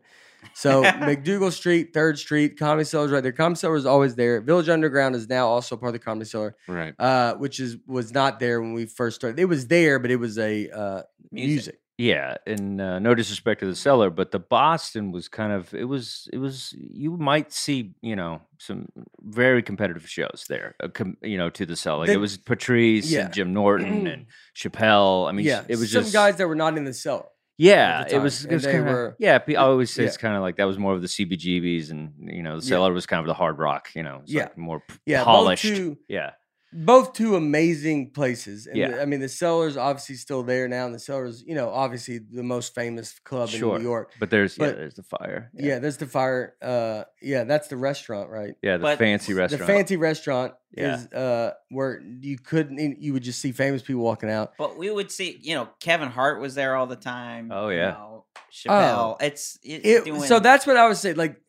So 0.53 0.83
MacDougal 1.01 1.51
Street, 1.51 1.93
Third 1.93 2.19
Street, 2.19 2.57
Comedy 2.59 2.83
Cellar's 2.85 3.09
right 3.11 3.23
there. 3.23 3.31
Comedy 3.31 3.57
Cellar 3.57 3.75
is 3.75 3.87
always 3.87 4.13
there. 4.15 4.39
Village 4.41 4.69
Underground 4.69 5.15
is 5.15 5.27
now 5.27 5.47
also 5.47 5.75
part 5.75 5.89
of 5.89 5.93
the 5.93 5.99
Comedy 5.99 6.25
Cellar, 6.25 6.55
Right. 6.67 6.93
uh, 6.99 7.33
which 7.35 7.59
is 7.59 7.77
was 7.87 8.13
not 8.13 8.39
there 8.39 8.61
when 8.61 8.73
we 8.73 8.85
first 8.85 9.15
started. 9.15 9.39
It 9.39 9.45
was 9.45 9.65
there, 9.67 9.97
but 9.99 10.11
it 10.11 10.17
was 10.17 10.37
a 10.37 10.69
uh, 10.69 11.01
Music. 11.31 11.47
music. 11.55 11.79
Yeah, 11.97 12.37
and 12.45 12.79
uh, 12.79 12.99
no 12.99 13.15
disrespect 13.15 13.61
to 13.61 13.65
the 13.65 13.75
cellar, 13.75 14.09
but 14.09 14.31
the 14.31 14.39
Boston 14.39 15.11
was 15.11 15.27
kind 15.27 15.51
of 15.51 15.73
it 15.73 15.85
was 15.85 16.29
it 16.31 16.37
was 16.37 16.75
you 16.77 17.17
might 17.17 17.51
see 17.51 17.95
you 18.01 18.15
know 18.15 18.41
some 18.59 18.87
very 19.21 19.63
competitive 19.63 20.07
shows 20.07 20.45
there, 20.47 20.75
uh, 20.83 20.89
com- 20.89 21.17
you 21.23 21.37
know, 21.37 21.49
to 21.49 21.65
the 21.65 21.75
cellar. 21.75 22.01
Like 22.01 22.09
it 22.09 22.17
was 22.17 22.37
Patrice 22.37 23.09
yeah. 23.09 23.25
and 23.25 23.33
Jim 23.33 23.53
Norton 23.53 24.05
and 24.07 24.25
Chappelle. 24.55 25.27
I 25.27 25.31
mean, 25.31 25.45
yeah, 25.45 25.63
it 25.67 25.77
was 25.77 25.91
just 25.91 25.93
some 25.93 26.03
just 26.03 26.13
guys 26.13 26.35
that 26.37 26.47
were 26.47 26.55
not 26.55 26.77
in 26.77 26.83
the 26.85 26.93
cellar. 26.93 27.25
Yeah, 27.59 28.03
the 28.03 28.15
it 28.17 28.21
was. 28.21 28.45
It 28.45 28.53
was 28.53 28.63
they 28.63 28.73
kinda, 28.73 28.91
were- 28.91 29.15
yeah. 29.17 29.39
I 29.47 29.55
always 29.55 29.91
say 29.91 30.03
yeah. 30.03 30.09
it's 30.09 30.17
kind 30.17 30.35
of 30.35 30.43
like 30.43 30.57
that 30.57 30.65
was 30.65 30.77
more 30.77 30.93
of 30.93 31.01
the 31.01 31.07
CBGBs, 31.07 31.89
and 31.89 32.13
you 32.19 32.43
know, 32.43 32.59
the 32.59 32.63
Yeah. 32.65 32.69
cellar 32.69 32.93
was 32.93 33.07
kind 33.07 33.21
of 33.21 33.25
the 33.25 33.33
hard 33.33 33.57
rock. 33.57 33.89
You 33.95 34.03
know, 34.03 34.21
Yeah. 34.25 34.43
like 34.43 34.57
more 34.59 34.81
p- 34.81 34.93
Yeah, 35.07 35.23
polished. 35.23 35.63
two, 35.63 35.97
yeah, 36.07 36.33
both 36.73 37.13
two 37.13 37.35
amazing 37.37 38.11
places. 38.11 38.67
And 38.67 38.75
Yeah. 38.75 38.87
the- 38.91 39.01
I 39.01 39.05
mean, 39.05 39.21
the 39.21 39.29
cellar's 39.29 39.77
obviously 39.77 40.15
still 40.15 40.43
there 40.43 40.67
now, 40.67 40.85
and 40.85 40.93
the 40.93 40.99
cellar's 40.99 41.41
you 41.47 41.55
know 41.55 41.69
obviously 41.69 42.17
the 42.19 42.43
most 42.43 42.75
famous 42.75 43.17
club 43.19 43.47
Sure. 43.49 43.77
in 43.77 43.81
New 43.83 43.87
York. 43.87 44.11
but 44.19 44.29
there's 44.29 44.57
yeah, 44.57 44.65
But- 44.67 44.75
there's 44.77 44.95
the 44.95 45.03
fire. 45.03 45.49
Yeah. 45.53 45.79
there's 45.79 45.97
the 45.97 46.05
fire. 46.07 46.55
Uh, 46.61 47.03
yeah, 47.21 47.45
that's 47.45 47.69
the 47.69 47.77
restaurant, 47.77 48.29
right? 48.29 48.55
yeah, 48.61 48.77
the 48.77 48.83
But 48.83 48.97
fancy 48.97 49.33
restaurant. 49.33 49.61
The 49.61 49.65
fancy 49.73 49.95
restaurant 49.95 50.53
Yeah. 50.71 50.95
is 50.95 51.07
uh 51.13 51.53
where 51.69 52.01
you 52.21 52.37
couldn't 52.37 53.01
you 53.01 53.13
would 53.13 53.23
just 53.23 53.39
see 53.39 53.53
famous 53.53 53.81
people 53.81 54.01
walking 54.03 54.29
out. 54.29 54.53
But 54.57 54.77
we 54.77 54.91
would 54.91 55.09
see, 55.11 55.39
you 55.41 55.55
know, 55.55 55.69
Kevin 55.79 56.09
Hart 56.09 56.41
was 56.41 56.53
there 56.55 56.75
all 56.75 56.85
the 56.87 56.95
time. 56.97 57.49
Oh, 57.51 57.69
you 57.69 57.77
yeah. 57.77 57.91
know, 57.91 58.25
Chappelle. 58.51 59.21
it's 59.21 59.57
it, 59.63 59.85
It, 59.85 60.05
doing, 60.05 60.21
so 60.23 60.39
that's 60.39 60.67
what 60.67 60.75
I 60.75 60.87
would 60.87 60.97
say. 60.97 61.13
Like 61.13 61.41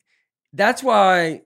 that's 0.52 0.82
why 0.82 1.42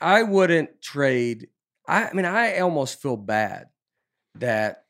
I 0.00 0.22
wouldn't 0.22 0.80
trade. 0.82 1.48
I, 1.88 2.08
I 2.08 2.12
mean, 2.12 2.24
I 2.24 2.58
almost 2.58 3.00
feel 3.00 3.16
bad 3.16 3.66
that 4.36 4.84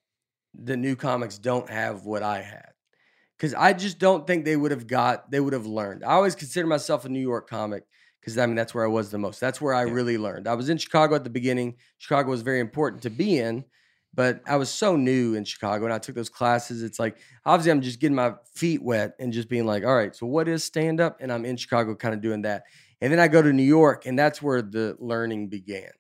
the 0.55 0.77
new 0.77 0.97
comics 0.97 1.39
don't 1.39 1.69
have 1.71 2.05
what 2.05 2.23
I 2.23 2.43
had 2.43 2.71
because 3.37 3.55
I 3.55 3.73
just 3.73 3.99
don't 3.99 4.27
think 4.27 4.45
they 4.45 4.57
would 4.57 4.71
have 4.71 4.87
got. 4.87 5.31
They 5.31 5.41
would 5.41 5.53
have 5.53 5.67
learned. 5.67 6.05
I 6.05 6.13
always 6.13 6.35
consider 6.35 6.67
myself 6.67 7.05
a 7.05 7.09
New 7.09 7.21
York 7.21 7.49
comic 7.49 7.85
because 8.21 8.39
I 8.39 8.47
mean 8.47 8.57
that's 8.57 8.75
where 8.75 8.85
I 8.85 8.89
was 8.89 9.11
the 9.11 9.19
most. 9.19 9.41
That's 9.41 9.61
where 9.61 9.75
I 9.75 9.85
Yeah. 9.85 9.93
really 9.93 10.19
learned. 10.19 10.49
I 10.49 10.55
was 10.55 10.69
in 10.69 10.79
Chicago 10.79 11.15
at 11.15 11.25
the 11.25 11.31
beginning. 11.31 11.77
Chicago 11.99 12.31
was 12.31 12.43
very 12.43 12.61
important 12.61 13.03
to 13.03 13.11
be 13.11 13.39
in. 13.39 13.65
But 14.15 14.41
I 14.47 14.57
was 14.57 14.71
so 14.71 14.97
new 14.97 15.35
in 15.35 15.45
Chicago 15.45 15.85
and 15.85 15.93
I 15.93 15.99
took 15.99 16.15
those 16.15 16.31
classes. 16.31 16.83
It's 16.83 16.99
like, 16.99 17.19
obviously, 17.45 17.71
I'm 17.73 17.83
just 17.83 18.01
getting 18.01 18.15
my 18.17 18.35
feet 18.55 18.83
wet 18.83 19.15
and 19.21 19.31
just 19.31 19.49
being 19.49 19.67
like, 19.67 19.85
all 19.85 19.95
right, 19.95 20.17
so 20.17 20.27
what 20.27 20.49
is 20.49 20.65
stand 20.65 21.03
up? 21.03 21.19
And 21.21 21.31
I'm 21.31 21.45
in 21.45 21.59
Chicago 21.59 21.95
kind 21.95 22.15
of 22.15 22.23
doing 22.23 22.43
that. 22.43 22.65
And 23.03 23.13
then 23.13 23.21
I 23.21 23.29
go 23.29 23.43
to 23.43 23.53
New 23.53 23.63
York 23.63 24.07
and 24.07 24.19
that's 24.19 24.41
where 24.41 24.63
the 24.63 24.97
learning 24.99 25.49
began. 25.49 25.91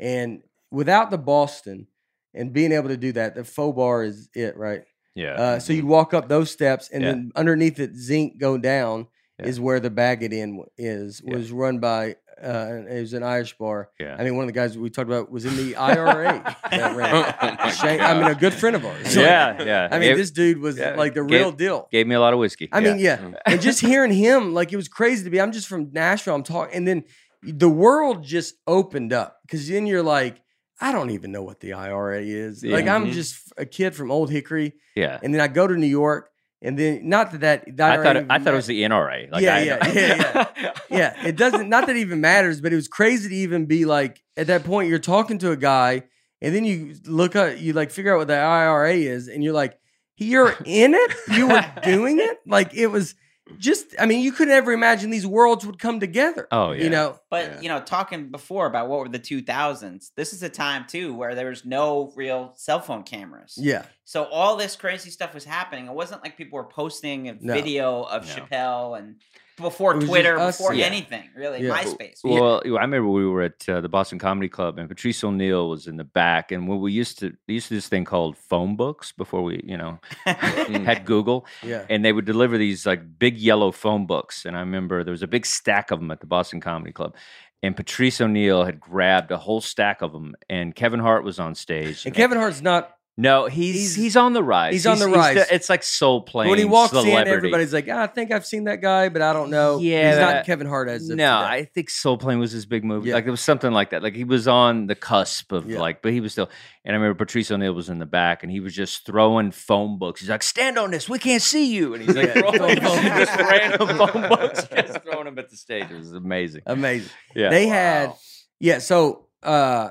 And 0.00 0.42
without 0.70 1.10
the 1.10 1.18
Boston 1.18 1.86
and 2.34 2.52
being 2.52 2.72
able 2.72 2.88
to 2.88 2.96
do 2.96 3.12
that, 3.12 3.34
the 3.34 3.44
faux 3.44 3.76
bar 3.76 4.02
is 4.02 4.28
it, 4.34 4.56
right? 4.56 4.82
yeah, 5.14 5.34
Uh, 5.34 5.58
so 5.58 5.72
you'd 5.72 5.84
walk 5.84 6.14
up 6.14 6.28
those 6.28 6.50
steps 6.50 6.88
and 6.92 7.02
Yeah. 7.02 7.10
then 7.10 7.32
underneath 7.36 7.78
it, 7.80 7.94
zinc 7.96 8.38
go 8.38 8.56
down 8.56 9.08
Yeah. 9.38 9.46
is 9.46 9.60
where 9.60 9.80
the 9.80 9.90
Baggot 9.90 10.32
Inn 10.32 10.62
is, 10.78 11.20
Yeah. 11.24 11.34
was 11.36 11.50
run 11.52 11.80
by, 11.80 12.14
uh, 12.42 12.84
it 12.88 13.00
was 13.00 13.12
an 13.12 13.22
Irish 13.24 13.58
bar. 13.58 13.90
yeah. 13.98 14.14
I 14.18 14.22
mean, 14.24 14.36
one 14.36 14.44
of 14.44 14.48
the 14.48 14.52
guys 14.58 14.78
we 14.78 14.88
talked 14.88 15.08
about 15.10 15.30
was 15.30 15.44
in 15.44 15.56
the 15.56 15.74
IRA 15.90 16.56
that 16.70 16.96
ran. 16.96 17.34
Oh 17.60 17.70
Shane, 17.70 18.00
I 18.00 18.14
mean, 18.14 18.30
a 18.30 18.34
good 18.36 18.54
friend 18.54 18.76
of 18.76 18.86
ours. 18.86 19.14
yeah, 19.16 19.62
yeah. 19.62 19.88
I 19.90 19.98
mean, 19.98 20.16
this 20.16 20.30
dude 20.30 20.58
was 20.58 20.78
yeah, 20.78 20.94
like 20.94 21.14
the 21.14 21.22
gave- 21.24 21.40
real 21.40 21.52
deal. 21.52 21.88
gave 21.90 22.06
me 22.06 22.14
a 22.14 22.20
lot 22.20 22.32
of 22.32 22.38
whiskey. 22.38 22.68
I 22.72 22.80
mean, 22.80 22.98
yeah. 23.00 23.32
And 23.44 23.60
just 23.60 23.80
hearing 23.80 24.12
him, 24.12 24.54
like, 24.54 24.72
it 24.72 24.76
was 24.76 24.88
crazy 24.88 25.24
to 25.24 25.30
be. 25.30 25.40
I'm 25.40 25.52
just 25.52 25.66
from 25.66 25.90
Nashville. 25.92 26.36
I'm 26.36 26.44
talking. 26.44 26.74
And 26.76 26.86
then 26.88 27.04
the 27.42 27.68
world 27.68 28.22
just 28.24 28.54
opened 28.66 29.12
up 29.12 29.38
because 29.46 29.68
then 29.68 29.86
you're 29.86 30.02
like, 30.02 30.40
I 30.80 30.92
don't 30.92 31.10
even 31.10 31.30
know 31.32 31.42
what 31.42 31.60
the 31.60 31.74
IRA 31.74 32.22
is. 32.22 32.64
Like, 32.64 32.86
I'm 32.88 33.06
Mhm. 33.08 33.12
just 33.12 33.52
a 33.58 33.66
kid 33.66 33.94
from 33.94 34.10
Old 34.10 34.30
Hickory. 34.30 34.74
yeah. 34.94 35.18
And 35.22 35.32
then 35.34 35.40
I 35.40 35.48
go 35.48 35.66
to 35.66 35.74
New 35.76 35.86
York. 35.86 36.28
And 36.62 36.78
then, 36.78 37.08
not 37.08 37.32
that 37.40 37.64
that, 37.78 38.00
I 38.00 38.02
thought 38.02 38.16
it, 38.16 38.26
I 38.28 38.38
thought 38.38 38.52
it 38.52 38.56
was 38.56 38.66
the 38.66 38.82
NRA. 38.82 39.28
Like 39.32 39.42
Yeah, 39.42 39.54
I, 39.56 39.60
yeah, 39.62 39.92
yeah, 39.94 40.72
yeah, 40.90 41.26
it 41.26 41.36
doesn't. 41.36 41.70
Not 41.70 41.86
that 41.86 41.96
it 41.96 42.00
even 42.00 42.20
matters, 42.20 42.60
but 42.60 42.70
it 42.70 42.76
was 42.76 42.86
crazy 42.86 43.30
to 43.30 43.34
even 43.34 43.64
be 43.64 43.86
like 43.86 44.22
at 44.36 44.46
that 44.48 44.64
point. 44.64 44.90
You're 44.90 44.98
talking 44.98 45.38
to 45.38 45.52
a 45.52 45.56
guy, 45.56 46.02
and 46.42 46.54
then 46.54 46.66
you 46.66 46.96
look 47.06 47.34
at 47.34 47.60
you 47.60 47.72
like 47.72 47.90
figure 47.90 48.12
out 48.12 48.18
what 48.18 48.28
the 48.28 48.36
IRA 48.36 48.92
is, 48.92 49.26
and 49.28 49.42
you're 49.42 49.54
like, 49.54 49.78
you're 50.18 50.54
in 50.66 50.92
it. 50.92 51.10
You 51.32 51.48
were 51.48 51.64
doing 51.82 52.18
it. 52.20 52.38
Like 52.46 52.74
it 52.74 52.88
was. 52.88 53.14
Just 53.58 53.94
I 53.98 54.06
mean, 54.06 54.20
you 54.20 54.32
could 54.32 54.48
never 54.48 54.72
imagine 54.72 55.10
these 55.10 55.26
worlds 55.26 55.64
would 55.66 55.78
come 55.78 56.00
together. 56.00 56.46
Oh, 56.52 56.72
yeah. 56.72 56.84
You 56.84 56.90
know, 56.90 57.18
But 57.30 57.44
Yeah. 57.44 57.60
you 57.60 57.68
know, 57.68 57.80
talking 57.80 58.30
before 58.30 58.66
about 58.66 58.88
what 58.88 59.00
were 59.00 59.08
the 59.08 59.18
2000s, 59.18 60.10
this 60.16 60.32
is 60.32 60.42
a 60.42 60.48
time 60.48 60.86
too 60.88 61.14
where 61.14 61.34
there 61.34 61.48
was 61.48 61.64
no 61.64 62.12
real 62.16 62.52
cell 62.56 62.80
phone 62.80 63.02
cameras. 63.02 63.54
yeah. 63.56 63.84
So 64.04 64.24
all 64.24 64.56
this 64.56 64.74
crazy 64.74 65.10
stuff 65.10 65.34
was 65.34 65.44
happening. 65.44 65.86
It 65.86 65.92
wasn't 65.94 66.24
like 66.24 66.36
people 66.36 66.56
were 66.56 66.64
posting 66.68 67.28
a 67.28 67.34
No. 67.40 67.52
video 67.54 68.02
of 68.02 68.26
No. 68.26 68.34
Chappelle 68.34 68.98
and 68.98 69.16
before 69.60 69.92
It 69.92 69.96
was 69.96 70.04
just 70.04 70.10
Twitter, 70.12 70.38
us, 70.38 70.56
before 70.58 70.74
yeah. 70.74 70.86
anything 70.86 71.28
really, 71.36 71.64
Yeah. 71.64 71.76
MySpace. 71.82 72.20
Well, 72.24 72.60
I 72.64 72.68
remember 72.82 73.08
we 73.08 73.26
were 73.26 73.42
at 73.42 73.68
uh, 73.68 73.80
the 73.80 73.88
Boston 73.88 74.18
Comedy 74.18 74.48
Club, 74.48 74.78
and 74.78 74.88
Patrice 74.88 75.22
O'Neal 75.22 75.68
was 75.68 75.86
in 75.86 75.96
the 75.96 76.04
back, 76.04 76.50
and 76.52 76.66
when 76.68 76.80
we 76.80 76.92
used 76.92 77.18
to 77.20 77.30
they 77.46 77.54
used 77.54 77.68
to 77.68 77.74
this 77.74 77.88
thing 77.88 78.04
called 78.04 78.36
phone 78.36 78.76
books 78.76 79.12
before 79.12 79.42
we, 79.42 79.60
you 79.64 79.76
know, 79.76 79.98
had 80.24 81.04
Google, 81.04 81.46
Yeah. 81.62 81.84
and 81.88 82.04
they 82.04 82.12
would 82.12 82.24
deliver 82.24 82.58
these 82.58 82.86
like 82.86 83.18
big 83.18 83.38
yellow 83.38 83.70
phone 83.72 84.06
books. 84.06 84.44
And 84.44 84.56
I 84.56 84.60
remember 84.60 85.04
there 85.04 85.12
was 85.12 85.22
a 85.22 85.28
big 85.28 85.46
stack 85.46 85.90
of 85.90 86.00
them 86.00 86.10
at 86.10 86.20
the 86.20 86.26
Boston 86.26 86.60
Comedy 86.60 86.92
Club. 86.92 87.14
And 87.62 87.76
Patrice 87.76 88.22
O'Neal 88.22 88.64
had 88.64 88.80
grabbed 88.80 89.30
a 89.30 89.36
whole 89.36 89.60
stack 89.60 90.00
of 90.00 90.12
them, 90.12 90.34
and 90.48 90.74
Kevin 90.74 90.98
Hart 90.98 91.24
was 91.24 91.38
on 91.38 91.54
stage. 91.54 92.06
And 92.06 92.14
Kevin 92.14 92.38
Hart's 92.38 92.62
not 92.62 92.96
no, 93.16 93.46
he's 93.46 93.74
he's- 93.74 93.94
he's, 93.94 94.16
on 94.16 94.32
the 94.32 94.42
rise. 94.42 94.72
he's 94.72 94.86
on 94.86 94.98
the 94.98 95.08
rise. 95.08 95.34
the- 95.34 95.54
it's 95.54 95.68
like 95.68 95.82
Soul 95.82 96.22
Plane. 96.22 96.48
when 96.48 96.58
he 96.58 96.64
walks 96.64 96.90
celebrity. 96.90 97.16
in, 97.20 97.28
everybody's 97.28 97.72
like, 97.74 97.86
ah, 97.90 98.02
I 98.04 98.06
think 98.06 98.30
I've 98.32 98.46
seen 98.46 98.64
that 98.64 98.80
guy, 98.80 99.08
but 99.10 99.20
I 99.20 99.32
don't 99.34 99.50
know. 99.50 99.78
Yeah, 99.78 100.10
he's 100.10 100.18
not 100.20 100.46
Kevin 100.46 100.66
Hart 100.66 100.88
as 100.88 101.06
no, 101.08 101.14
today. 101.16 101.26
I 101.28 101.64
think 101.74 101.90
Soul 101.90 102.16
Plane 102.16 102.38
was 102.38 102.50
his 102.52 102.64
big 102.64 102.82
movie. 102.82 103.08
Yeah. 103.10 103.16
Like 103.16 103.26
it 103.26 103.30
was 103.30 103.42
something 103.42 103.72
like 103.72 103.90
that. 103.90 104.02
Like 104.02 104.14
he 104.14 104.24
was 104.24 104.48
on 104.48 104.86
the 104.86 104.94
cusp 104.94 105.52
of 105.52 105.68
Yeah. 105.68 105.80
like, 105.80 106.00
but 106.02 106.12
he 106.12 106.20
was 106.20 106.32
still. 106.32 106.48
And 106.82 106.96
I 106.96 106.98
remember 106.98 107.22
Patrice 107.26 107.50
O'Neal 107.50 107.74
was 107.74 107.90
in 107.90 107.98
the 107.98 108.06
back, 108.06 108.42
and 108.42 108.50
he 108.50 108.60
was 108.60 108.74
just 108.74 109.04
throwing 109.04 109.50
phone 109.50 109.98
books. 109.98 110.20
He's 110.22 110.30
like, 110.30 110.42
"Stand 110.42 110.78
on 110.78 110.90
this, 110.90 111.06
we 111.10 111.18
can't 111.18 111.42
see 111.42 111.66
you," 111.74 111.92
and 111.92 112.02
he's 112.02 112.16
like 112.16 112.26
Yeah. 112.34 112.40
throwing 112.52 112.80
Phone 112.80 113.02
just 113.04 113.36
books. 113.36 113.50
random 113.50 113.88
phone 113.98 114.28
books, 114.30 114.66
just 114.74 115.02
throwing 115.02 115.24
them 115.26 115.38
at 115.38 115.50
the 115.50 115.56
stage. 115.58 115.90
It 115.90 115.98
was 115.98 116.12
amazing. 116.14 116.62
amazing. 116.64 117.10
Yeah, 117.34 117.50
They 117.50 117.66
had 117.66 118.14
yeah. 118.60 118.78
So 118.78 119.26
uh, 119.42 119.90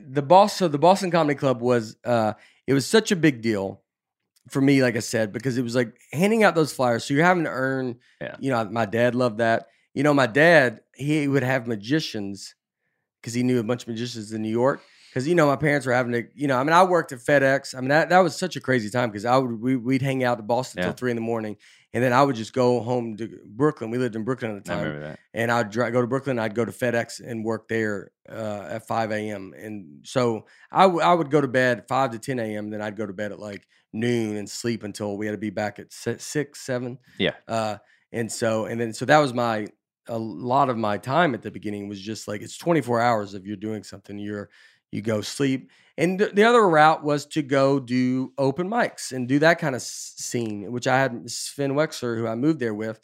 the 0.00 0.22
boss. 0.22 0.56
So 0.56 0.68
the 0.68 0.78
Boston 0.78 1.10
Comedy 1.10 1.36
Club 1.36 1.60
was 1.60 1.96
uh, 2.04 2.34
it 2.66 2.72
was 2.74 2.86
such 2.86 3.10
a 3.12 3.16
big 3.16 3.42
deal 3.42 3.82
for 4.48 4.60
me. 4.60 4.82
Like 4.82 4.96
I 4.96 5.00
said, 5.00 5.32
because 5.32 5.58
it 5.58 5.62
was 5.62 5.74
like 5.74 5.96
handing 6.12 6.44
out 6.44 6.54
those 6.54 6.72
flyers. 6.72 7.04
So 7.04 7.14
you're 7.14 7.24
having 7.24 7.44
to 7.44 7.50
earn. 7.50 7.96
Yeah. 8.20 8.36
You 8.38 8.50
know, 8.50 8.64
my 8.66 8.86
dad 8.86 9.14
loved 9.14 9.38
that. 9.38 9.66
You 9.94 10.02
know, 10.02 10.14
my 10.14 10.26
dad 10.26 10.80
he 10.94 11.26
would 11.28 11.42
have 11.42 11.66
magicians 11.66 12.54
because 13.20 13.34
he 13.34 13.42
knew 13.42 13.58
a 13.58 13.64
bunch 13.64 13.82
of 13.82 13.88
magicians 13.88 14.32
in 14.32 14.42
New 14.42 14.50
York. 14.50 14.80
Because 15.10 15.26
you 15.26 15.34
know, 15.34 15.46
my 15.46 15.56
parents 15.56 15.86
were 15.86 15.94
having 15.94 16.12
to. 16.12 16.24
You 16.34 16.46
know, 16.46 16.58
I 16.58 16.62
mean, 16.62 16.74
I 16.74 16.84
worked 16.84 17.10
at 17.12 17.20
FedEx. 17.20 17.74
I 17.74 17.80
mean, 17.80 17.88
that 17.88 18.10
that 18.10 18.18
was 18.20 18.36
such 18.36 18.54
a 18.56 18.60
crazy 18.60 18.90
time 18.90 19.08
because 19.10 19.24
I 19.24 19.36
would 19.38 19.60
we, 19.60 19.74
we'd 19.74 20.02
hang 20.02 20.22
out 20.22 20.38
in 20.38 20.46
Boston 20.46 20.78
Yeah. 20.80 20.86
till 20.86 20.92
three 20.94 21.10
in 21.10 21.16
the 21.16 21.22
morning, 21.22 21.56
and 21.94 22.02
then 22.04 22.12
I 22.12 22.22
would 22.22 22.36
just 22.36 22.52
go 22.52 22.80
home 22.80 23.16
to 23.16 23.38
Brooklyn. 23.46 23.90
We 23.90 23.98
lived 23.98 24.16
in 24.16 24.24
Brooklyn 24.24 24.56
at 24.56 24.64
the 24.64 24.72
I 24.72 24.74
time 24.74 24.84
remember 24.84 25.06
that. 25.08 25.18
and 25.32 25.50
I'd 25.50 25.70
dri- 25.70 25.90
go 25.90 26.00
to 26.00 26.06
Brooklyn. 26.06 26.38
I'd 26.38 26.54
go 26.54 26.64
to 26.64 26.72
FedEx 26.72 27.20
and 27.24 27.44
work 27.44 27.68
there 27.68 28.10
uh, 28.28 28.66
at 28.70 28.86
5 28.86 29.12
a.m. 29.12 29.54
And 29.56 30.00
so 30.06 30.46
I, 30.70 30.82
w- 30.82 31.00
I 31.00 31.14
would 31.14 31.30
go 31.30 31.40
to 31.40 31.48
bed 31.48 31.84
5 31.88 32.10
to 32.12 32.18
10 32.18 32.38
a.m. 32.38 32.70
Then 32.70 32.82
I'd 32.82 32.96
go 32.96 33.06
to 33.06 33.12
bed 33.12 33.32
at 33.32 33.38
like 33.38 33.66
noon 33.92 34.36
and 34.36 34.50
sleep 34.50 34.82
until 34.82 35.16
we 35.16 35.26
had 35.26 35.32
to 35.32 35.38
be 35.38 35.50
back 35.50 35.78
at 35.78 35.92
si- 35.92 36.18
six, 36.18 36.60
seven. 36.60 36.98
Yeah. 37.18 37.34
Uh, 37.48 37.78
and 38.12 38.30
so, 38.30 38.66
and 38.66 38.80
then, 38.80 38.92
so 38.92 39.04
that 39.06 39.18
was 39.18 39.32
my, 39.32 39.68
a 40.08 40.18
lot 40.18 40.68
of 40.68 40.76
my 40.76 40.98
time 40.98 41.34
at 41.34 41.42
the 41.42 41.50
beginning 41.50 41.88
was 41.88 42.00
just 42.00 42.28
like, 42.28 42.42
it's 42.42 42.56
24 42.58 43.00
hours 43.00 43.34
if 43.34 43.44
you're 43.44 43.56
doing 43.56 43.82
something, 43.82 44.18
you're, 44.18 44.50
you 44.96 45.02
go 45.02 45.20
sleep. 45.20 45.70
And 45.98 46.18
th- 46.18 46.32
the 46.32 46.44
other 46.44 46.68
route 46.68 47.04
was 47.04 47.24
to 47.26 47.42
go 47.42 47.78
do 47.78 48.32
open 48.36 48.68
mics 48.68 49.12
and 49.12 49.28
do 49.28 49.38
that 49.38 49.58
kind 49.58 49.74
of 49.74 49.82
scene, 49.82 50.72
which 50.72 50.86
I 50.86 50.98
had 50.98 51.30
Sven 51.30 51.72
Wexler, 51.74 52.16
who 52.16 52.26
I 52.26 52.34
moved 52.34 52.58
there 52.60 52.74
with 52.74 52.98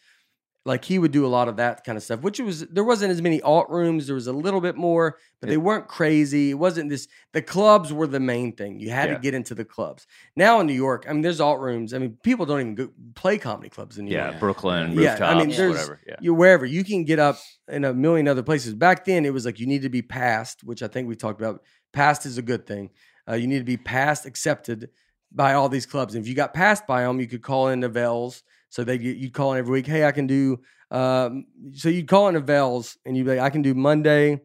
like 0.64 0.84
he 0.84 0.96
would 0.96 1.10
do 1.10 1.26
a 1.26 1.34
lot 1.38 1.48
of 1.48 1.56
that 1.56 1.82
kind 1.82 1.98
of 1.98 2.04
stuff 2.04 2.20
which 2.20 2.38
was 2.38 2.60
there 2.68 2.84
wasn't 2.84 3.10
as 3.10 3.20
many 3.20 3.42
alt 3.42 3.68
rooms 3.68 4.06
there 4.06 4.14
was 4.14 4.28
a 4.28 4.32
little 4.32 4.60
bit 4.60 4.76
more 4.76 5.18
but 5.40 5.48
they 5.48 5.56
weren't 5.56 5.88
crazy 5.88 6.50
it 6.50 6.54
wasn't 6.54 6.88
this 6.88 7.08
the 7.32 7.42
clubs 7.42 7.92
were 7.92 8.06
the 8.06 8.20
main 8.20 8.52
thing 8.54 8.78
you 8.78 8.88
had 8.90 9.08
Yeah. 9.08 9.14
to 9.16 9.20
get 9.20 9.34
into 9.34 9.56
the 9.56 9.64
clubs 9.64 10.06
now 10.36 10.60
in 10.60 10.68
new 10.68 10.72
york 10.72 11.04
i 11.08 11.12
mean 11.12 11.20
there's 11.22 11.40
alt 11.40 11.58
rooms 11.58 11.92
i 11.92 11.98
mean 11.98 12.16
people 12.22 12.46
don't 12.46 12.60
even 12.60 12.74
go 12.76 12.88
play 13.16 13.38
comedy 13.38 13.70
clubs 13.70 13.98
in 13.98 14.04
new 14.04 14.12
Yeah, 14.14 14.28
york 14.28 14.38
Brooklyn, 14.38 14.92
Yeah, 14.92 15.18
I 15.20 15.34
mean, 15.34 15.48
there's- 15.50 15.72
whatever. 15.72 16.00
Yeah, 16.06 16.14
you 16.20 16.32
wherever 16.32 16.64
you 16.64 16.84
can 16.84 17.02
get 17.02 17.18
up 17.18 17.38
in 17.66 17.84
a 17.84 17.92
million 17.92 18.28
other 18.28 18.44
places 18.44 18.72
back 18.74 19.04
then 19.04 19.24
it 19.24 19.32
was 19.32 19.44
like 19.44 19.58
you 19.58 19.66
need 19.66 19.82
to 19.82 19.88
be 19.90 20.02
passed 20.02 20.62
which 20.62 20.80
i 20.80 20.86
think 20.86 21.08
we 21.08 21.16
talked 21.16 21.40
about 21.40 21.60
passed 21.92 22.26
is 22.26 22.38
a 22.38 22.42
good 22.42 22.66
thing. 22.66 22.90
Uh, 23.28 23.34
you 23.34 23.46
need 23.46 23.58
to 23.58 23.64
be 23.64 23.76
passed 23.76 24.26
accepted 24.26 24.90
by 25.30 25.54
all 25.54 25.68
these 25.68 25.86
clubs. 25.86 26.14
And 26.14 26.22
if 26.24 26.28
you 26.28 26.34
got 26.34 26.52
passed 26.54 26.86
by 26.86 27.02
them 27.02 27.20
you 27.20 27.26
could 27.26 27.42
call 27.42 27.68
in 27.68 27.80
the 27.80 27.88
vels 27.88 28.42
so 28.68 28.84
they 28.84 28.98
you'd 28.98 29.32
call 29.34 29.52
in 29.52 29.58
every 29.58 29.72
week 29.72 29.86
hey 29.86 30.04
i 30.04 30.12
can 30.12 30.26
do 30.26 30.58
um, 30.90 31.44
so 31.74 31.88
you'd 31.88 32.08
call 32.08 32.28
in 32.28 32.34
the 32.34 32.40
vels 32.40 32.96
and 33.04 33.16
you'd 33.16 33.24
be 33.24 33.30
like 33.32 33.40
i 33.40 33.50
can 33.50 33.62
do 33.62 33.74
monday 33.74 34.40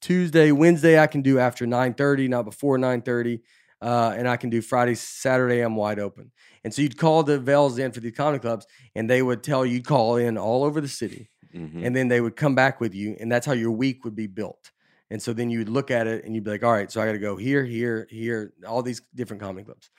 tuesday 0.00 0.52
wednesday 0.52 0.98
i 0.98 1.06
can 1.06 1.22
do 1.22 1.38
after 1.38 1.66
9.30 1.66 2.28
not 2.28 2.44
before 2.44 2.78
9.30 2.78 3.40
uh, 3.82 4.14
and 4.16 4.28
i 4.28 4.36
can 4.36 4.50
do 4.50 4.60
friday 4.60 4.94
saturday 4.94 5.60
i'm 5.60 5.76
wide 5.76 5.98
open. 5.98 6.32
And 6.64 6.74
so 6.74 6.82
you'd 6.82 6.98
call 6.98 7.22
the 7.22 7.38
vels 7.38 7.78
in 7.78 7.92
for 7.92 8.00
the 8.00 8.10
comedy 8.10 8.40
clubs 8.40 8.66
and 8.96 9.08
they 9.08 9.22
would 9.22 9.42
tell 9.44 9.64
you 9.64 9.74
you'd 9.74 9.86
call 9.86 10.16
in 10.16 10.36
all 10.36 10.64
over 10.64 10.80
the 10.80 10.88
city. 10.88 11.30
Mhm. 11.54 11.86
and 11.86 11.94
then 11.96 12.08
they 12.08 12.20
would 12.20 12.36
come 12.36 12.54
back 12.54 12.80
with 12.80 12.94
you 12.94 13.16
and 13.20 13.30
that's 13.32 13.46
how 13.46 13.52
your 13.52 13.70
week 13.70 14.04
would 14.04 14.16
be 14.16 14.26
built 14.26 14.72
and 15.10 15.20
so 15.22 15.32
then 15.32 15.50
you 15.50 15.58
would 15.60 15.68
look 15.68 15.90
at 15.90 16.06
it 16.06 16.24
and 16.24 16.34
you'd 16.34 16.44
be 16.44 16.50
like 16.50 16.62
all 16.64 16.72
right 16.72 16.90
so 16.90 17.00
i 17.00 17.06
got 17.06 17.12
to 17.12 17.18
go 17.18 17.36
here 17.36 17.64
here 17.64 18.06
here 18.10 18.52
all 18.66 18.82
these 18.82 19.00
different 19.14 19.40
comedy 19.42 19.64
clubs 19.64 19.90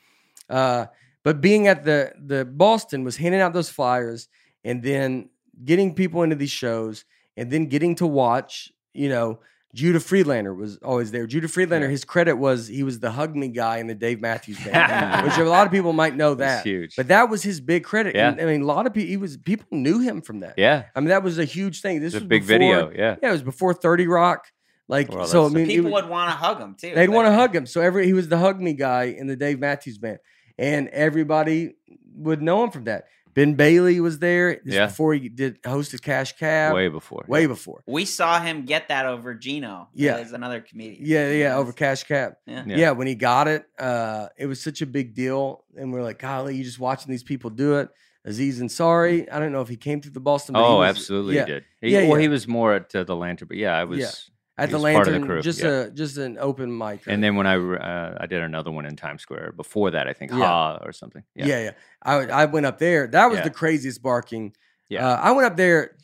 uh, 0.50 0.86
but 1.24 1.42
being 1.42 1.68
at 1.68 1.84
the 1.86 2.12
the 2.26 2.46
boston 2.46 3.04
was 3.04 3.18
handing 3.18 3.42
out 3.42 3.54
those 3.54 3.70
flyers 3.70 4.28
and 4.64 4.82
then 4.84 5.30
getting 5.64 5.94
people 5.94 6.24
into 6.24 6.36
these 6.36 6.52
shows 6.52 7.06
and 7.36 7.52
then 7.52 7.66
getting 7.68 7.96
to 7.96 8.08
watch 8.08 8.72
you 8.94 9.10
know 9.10 9.40
Judah 9.76 10.00
Friedlander 10.00 10.56
was 10.56 10.78
always 10.78 11.12
there. 11.12 11.28
Judah 11.28 11.48
Friedlander, 11.50 11.86
Yeah. 11.86 11.92
his 11.92 12.04
credit 12.06 12.36
was 12.36 12.68
he 12.68 12.82
was 12.82 13.00
the 13.00 13.12
hug 13.12 13.36
me 13.36 13.50
guy 13.50 13.78
in 13.78 13.86
the 13.86 13.94
Dave 13.94 14.20
Matthews 14.22 14.58
band, 14.64 15.26
which 15.26 15.38
a 15.38 15.44
lot 15.44 15.68
of 15.68 15.72
people 15.74 15.94
might 15.94 16.16
know 16.16 16.34
That's 16.34 16.64
that. 16.64 16.68
huge. 16.68 16.96
But 16.96 17.10
that 17.10 17.30
was 17.30 17.44
his 17.44 17.60
big 17.62 17.84
credit. 17.84 18.16
Yeah. 18.16 18.30
And, 18.32 18.42
I 18.42 18.46
mean, 18.46 18.62
a 18.62 18.66
lot 18.66 18.88
of 18.88 18.94
people, 18.94 19.10
he 19.10 19.18
was 19.18 19.38
people 19.38 19.68
knew 19.72 20.00
him 20.00 20.22
from 20.22 20.40
that. 20.40 20.56
yeah, 20.58 20.86
I 20.96 21.00
mean, 21.02 21.10
that 21.10 21.22
was 21.22 21.38
a 21.38 21.44
huge 21.46 21.82
thing. 21.82 22.00
This 22.00 22.14
a 22.14 22.18
was 22.20 22.24
big 22.24 22.44
before- 22.44 22.58
video. 22.58 22.90
Yeah, 22.92 23.18
Yeah, 23.22 23.30
it 23.30 23.32
was 23.34 23.44
before 23.44 23.74
Thirty 23.74 24.08
Rock. 24.08 24.48
Like, 24.90 25.12
Well, 25.12 25.26
so 25.28 25.46
I 25.46 25.50
mean, 25.50 25.66
it 25.66 25.68
People 25.68 25.92
was- 25.92 26.04
would 26.04 26.10
want 26.12 26.32
to 26.32 26.36
hug 26.38 26.60
him 26.60 26.76
too. 26.80 26.94
they'd 26.96 27.10
want 27.10 27.28
to 27.28 27.34
hug 27.34 27.54
him. 27.56 27.66
So 27.66 27.82
every 27.82 28.06
he 28.06 28.14
was 28.14 28.30
the 28.30 28.38
hug 28.38 28.62
me 28.62 28.74
guy 28.74 29.06
in 29.06 29.28
the 29.28 29.36
Dave 29.36 29.60
Matthews 29.60 29.98
band, 29.98 30.20
and 30.58 30.88
everybody 30.90 31.76
would 32.16 32.42
know 32.42 32.64
him 32.64 32.72
from 32.72 32.86
that. 32.86 33.06
Ben 33.34 33.54
Bailey 33.54 34.00
was 34.00 34.18
there. 34.18 34.60
This 34.66 34.74
Yeah. 34.74 34.88
before 34.88 35.14
he 35.14 35.30
did 35.30 35.62
hosted 35.62 36.02
Cash 36.02 36.38
Cab. 36.38 36.74
way 36.74 36.88
before. 36.88 37.24
way 37.28 37.42
yeah. 37.42 37.48
before. 37.48 37.84
We 37.86 38.04
saw 38.06 38.40
him 38.42 38.66
get 38.66 38.88
that 38.88 39.06
over 39.06 39.36
Gino. 39.36 39.90
Yeah. 39.94 40.16
There's 40.16 40.32
another 40.32 40.60
comedian. 40.60 41.04
Yeah, 41.06 41.30
yeah, 41.32 41.56
over 41.56 41.72
Cash 41.72 42.06
Cab. 42.06 42.34
Yeah. 42.48 42.64
Yeah. 42.66 42.78
Yeah. 42.78 42.92
when 42.92 43.06
he 43.06 43.14
got 43.14 43.48
it, 43.48 43.66
uh, 43.78 44.30
it 44.40 44.48
was 44.48 44.60
such 44.64 44.82
a 44.82 44.88
big 44.88 45.14
deal, 45.14 45.64
and 45.78 45.94
we're 45.94 46.02
like, 46.02 46.18
golly, 46.18 46.56
you 46.56 46.64
just 46.64 46.80
watching 46.80 47.12
these 47.12 47.22
people 47.24 47.52
do 47.52 47.76
it. 47.76 47.90
Aziz 48.26 48.60
Ansari, 48.60 49.28
I 49.32 49.38
don't 49.40 49.52
know 49.52 49.62
if 49.62 49.70
he 49.70 49.78
came 49.78 50.02
through 50.02 50.12
the 50.14 50.20
Boston. 50.20 50.54
but 50.54 50.64
he 50.64 50.66
Oh, 50.74 50.78
was- 50.80 50.90
absolutely, 50.90 51.36
yeah, 51.36 51.46
he 51.46 51.52
did. 51.52 51.64
He, 51.82 51.90
Yeah, 51.92 52.08
well, 52.08 52.18
yeah. 52.18 52.22
he 52.24 52.28
was 52.30 52.48
more 52.48 52.74
at 52.74 52.94
uh, 52.96 53.04
the 53.04 53.16
Lantern, 53.16 53.48
but 53.50 53.58
yeah, 53.58 53.78
I 53.78 53.84
was. 53.84 54.32
Yeah. 54.58 54.64
at 54.64 54.70
the 54.70 54.76
of 54.78 54.82
the 54.82 54.84
Lantern, 54.86 55.26
crew, 55.26 55.42
just 55.42 55.62
yeah. 55.62 55.70
a 55.86 55.90
just 55.92 56.18
an 56.18 56.38
open 56.40 56.76
mic. 56.76 57.02
And 57.08 57.24
then 57.24 57.36
when 57.36 57.46
I 57.48 57.56
uh, 57.58 58.18
I 58.20 58.26
did 58.26 58.42
another 58.42 58.72
one 58.72 58.86
in 58.86 58.96
Times 58.96 59.22
Square 59.22 59.54
before 59.54 59.92
that, 59.92 60.08
I 60.08 60.14
think 60.14 60.32
Yeah. 60.32 60.38
Ha 60.40 60.80
or 60.84 60.92
something. 60.92 61.24
yeah, 61.36 61.46
yeah, 61.46 61.72
I 62.04 62.14
I 62.26 62.46
went 62.46 62.66
up 62.66 62.80
there. 62.80 63.08
That 63.08 63.30
was 63.30 63.38
Yeah. 63.40 63.44
the 63.44 63.50
craziest 63.52 64.02
barking. 64.02 64.54
Yeah. 64.90 65.08
uh, 65.08 65.16
I 65.22 65.32
went 65.32 65.46
up 65.46 65.58
there. 65.58 65.96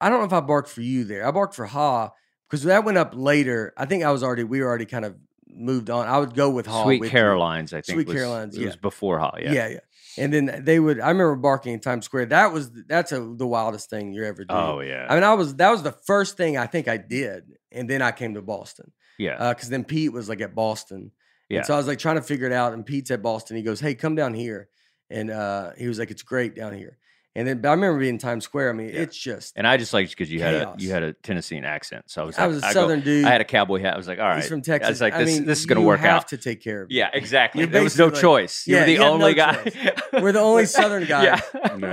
I 0.00 0.08
don't 0.08 0.18
know 0.18 0.24
if 0.24 0.32
I 0.32 0.40
barked 0.40 0.68
for 0.68 0.80
you 0.80 1.04
there. 1.04 1.26
I 1.26 1.30
barked 1.30 1.54
for 1.54 1.66
Ha 1.66 2.10
because 2.48 2.64
that 2.64 2.84
went 2.84 2.98
up 2.98 3.12
later. 3.14 3.72
I 3.76 3.84
think 3.86 4.02
I 4.04 4.10
was 4.10 4.22
already 4.22 4.44
we 4.44 4.60
were 4.60 4.66
already 4.66 4.86
kind 4.86 5.04
of 5.04 5.14
moved 5.54 5.90
on. 5.90 6.08
I 6.08 6.18
would 6.18 6.34
go 6.34 6.50
with 6.50 6.66
Ha. 6.66 6.82
Sweet 6.84 7.00
with 7.00 7.12
you. 7.12 7.18
Carolines, 7.18 7.72
I 7.72 7.82
think. 7.82 7.96
Sweet 7.96 8.08
was, 8.08 8.16
Carolines, 8.16 8.56
It 8.56 8.60
yeah. 8.62 8.66
was 8.66 8.76
before 8.76 9.18
Ha. 9.20 9.32
Yeah. 9.38 9.52
Yeah. 9.52 9.68
yeah, 9.68 9.78
And 10.18 10.32
then 10.32 10.62
they 10.64 10.78
would. 10.78 11.00
I 11.00 11.08
remember 11.08 11.36
barking 11.36 11.72
in 11.72 11.80
Times 11.80 12.04
Square. 12.04 12.26
That 12.26 12.52
was 12.52 12.70
that's 12.86 13.12
a, 13.12 13.20
the 13.20 13.46
wildest 13.46 13.88
thing 13.88 14.12
you 14.12 14.24
ever 14.24 14.44
did. 14.44 14.54
Oh 14.54 14.80
yeah. 14.80 15.06
I 15.08 15.14
mean, 15.14 15.24
I 15.24 15.34
was 15.34 15.54
that 15.56 15.70
was 15.70 15.82
the 15.82 15.92
first 15.92 16.36
thing 16.36 16.58
I 16.58 16.66
think 16.66 16.88
I 16.88 16.96
did, 16.96 17.44
and 17.70 17.88
then 17.88 18.02
I 18.02 18.12
came 18.12 18.34
to 18.34 18.42
Boston 18.42 18.92
yeah. 19.18 19.52
because 19.52 19.68
then 19.68 19.84
Pete 19.84 20.12
was 20.12 20.28
like 20.28 20.40
at 20.40 20.54
Boston, 20.54 21.12
Yeah. 21.48 21.58
And 21.58 21.66
so 21.66 21.74
I 21.74 21.76
was 21.76 21.86
like 21.86 21.98
trying 21.98 22.16
to 22.16 22.22
figure 22.22 22.46
it 22.46 22.52
out, 22.52 22.72
and 22.72 22.84
Pete's 22.84 23.10
at 23.10 23.22
Boston. 23.22 23.56
He 23.56 23.62
goes, 23.62 23.80
"Hey, 23.80 23.94
come 23.94 24.14
down 24.14 24.34
here," 24.34 24.68
and 25.10 25.30
uh, 25.30 25.72
he 25.76 25.88
was 25.88 25.98
like, 25.98 26.10
"It's 26.10 26.22
great 26.22 26.54
down 26.54 26.74
here." 26.74 26.98
And 27.34 27.48
then 27.48 27.60
but 27.62 27.68
I 27.68 27.72
remember 27.72 27.98
being 27.98 28.14
in 28.14 28.18
Times 28.18 28.44
Square. 28.44 28.70
I 28.70 28.72
mean, 28.74 28.88
Yeah. 28.88 29.00
it's 29.00 29.16
just 29.16 29.54
and 29.56 29.66
I 29.66 29.78
just 29.78 29.94
liked 29.94 30.10
because 30.10 30.30
you 30.30 30.40
had 30.42 30.54
a 30.54 30.74
you 30.78 30.90
had 30.90 31.02
a 31.02 31.12
Tennessean 31.14 31.64
accent, 31.64 32.04
so 32.10 32.22
I 32.22 32.24
was 32.26 32.36
like, 32.36 32.42
I 32.42 32.46
like, 32.46 32.54
was 32.54 32.62
a 32.62 32.66
go- 32.66 32.72
Southern 32.72 33.00
dude. 33.00 33.24
I 33.24 33.30
had 33.30 33.40
a 33.40 33.44
cowboy 33.44 33.80
hat. 33.80 33.94
I 33.94 33.96
was 33.96 34.06
like, 34.06 34.18
all 34.18 34.26
right. 34.28 34.36
He's 34.36 34.48
from 34.48 34.58
I 34.58 34.62
Texas. 34.62 34.88
was 34.90 35.00
like, 35.00 35.14
I 35.14 35.24
this 35.24 35.34
mean, 35.38 35.46
this 35.46 35.60
is 35.60 35.66
gonna 35.66 35.80
you 35.80 35.86
work 35.86 36.00
have 36.00 36.22
out. 36.22 36.28
to 36.28 36.36
take 36.36 36.60
care 36.62 36.82
of. 36.82 36.90
me. 36.90 36.96
Yeah, 36.96 37.08
exactly. 37.12 37.60
You're 37.62 37.70
There 37.70 37.82
was 37.82 37.96
no 37.96 38.06
like- 38.08 38.20
choice. 38.20 38.66
You 38.66 38.74
Yeah, 38.74 38.80
were 38.80 38.86
the 38.86 38.92
you 38.92 38.98
have 39.00 39.06
no 39.08 39.14
only 39.14 39.34
guy. 39.34 39.72
We're 40.20 40.32
the 40.32 40.40
only 40.52 40.66
Southern 40.66 41.04
guy. 41.06 41.24
Yeah. 41.24 41.40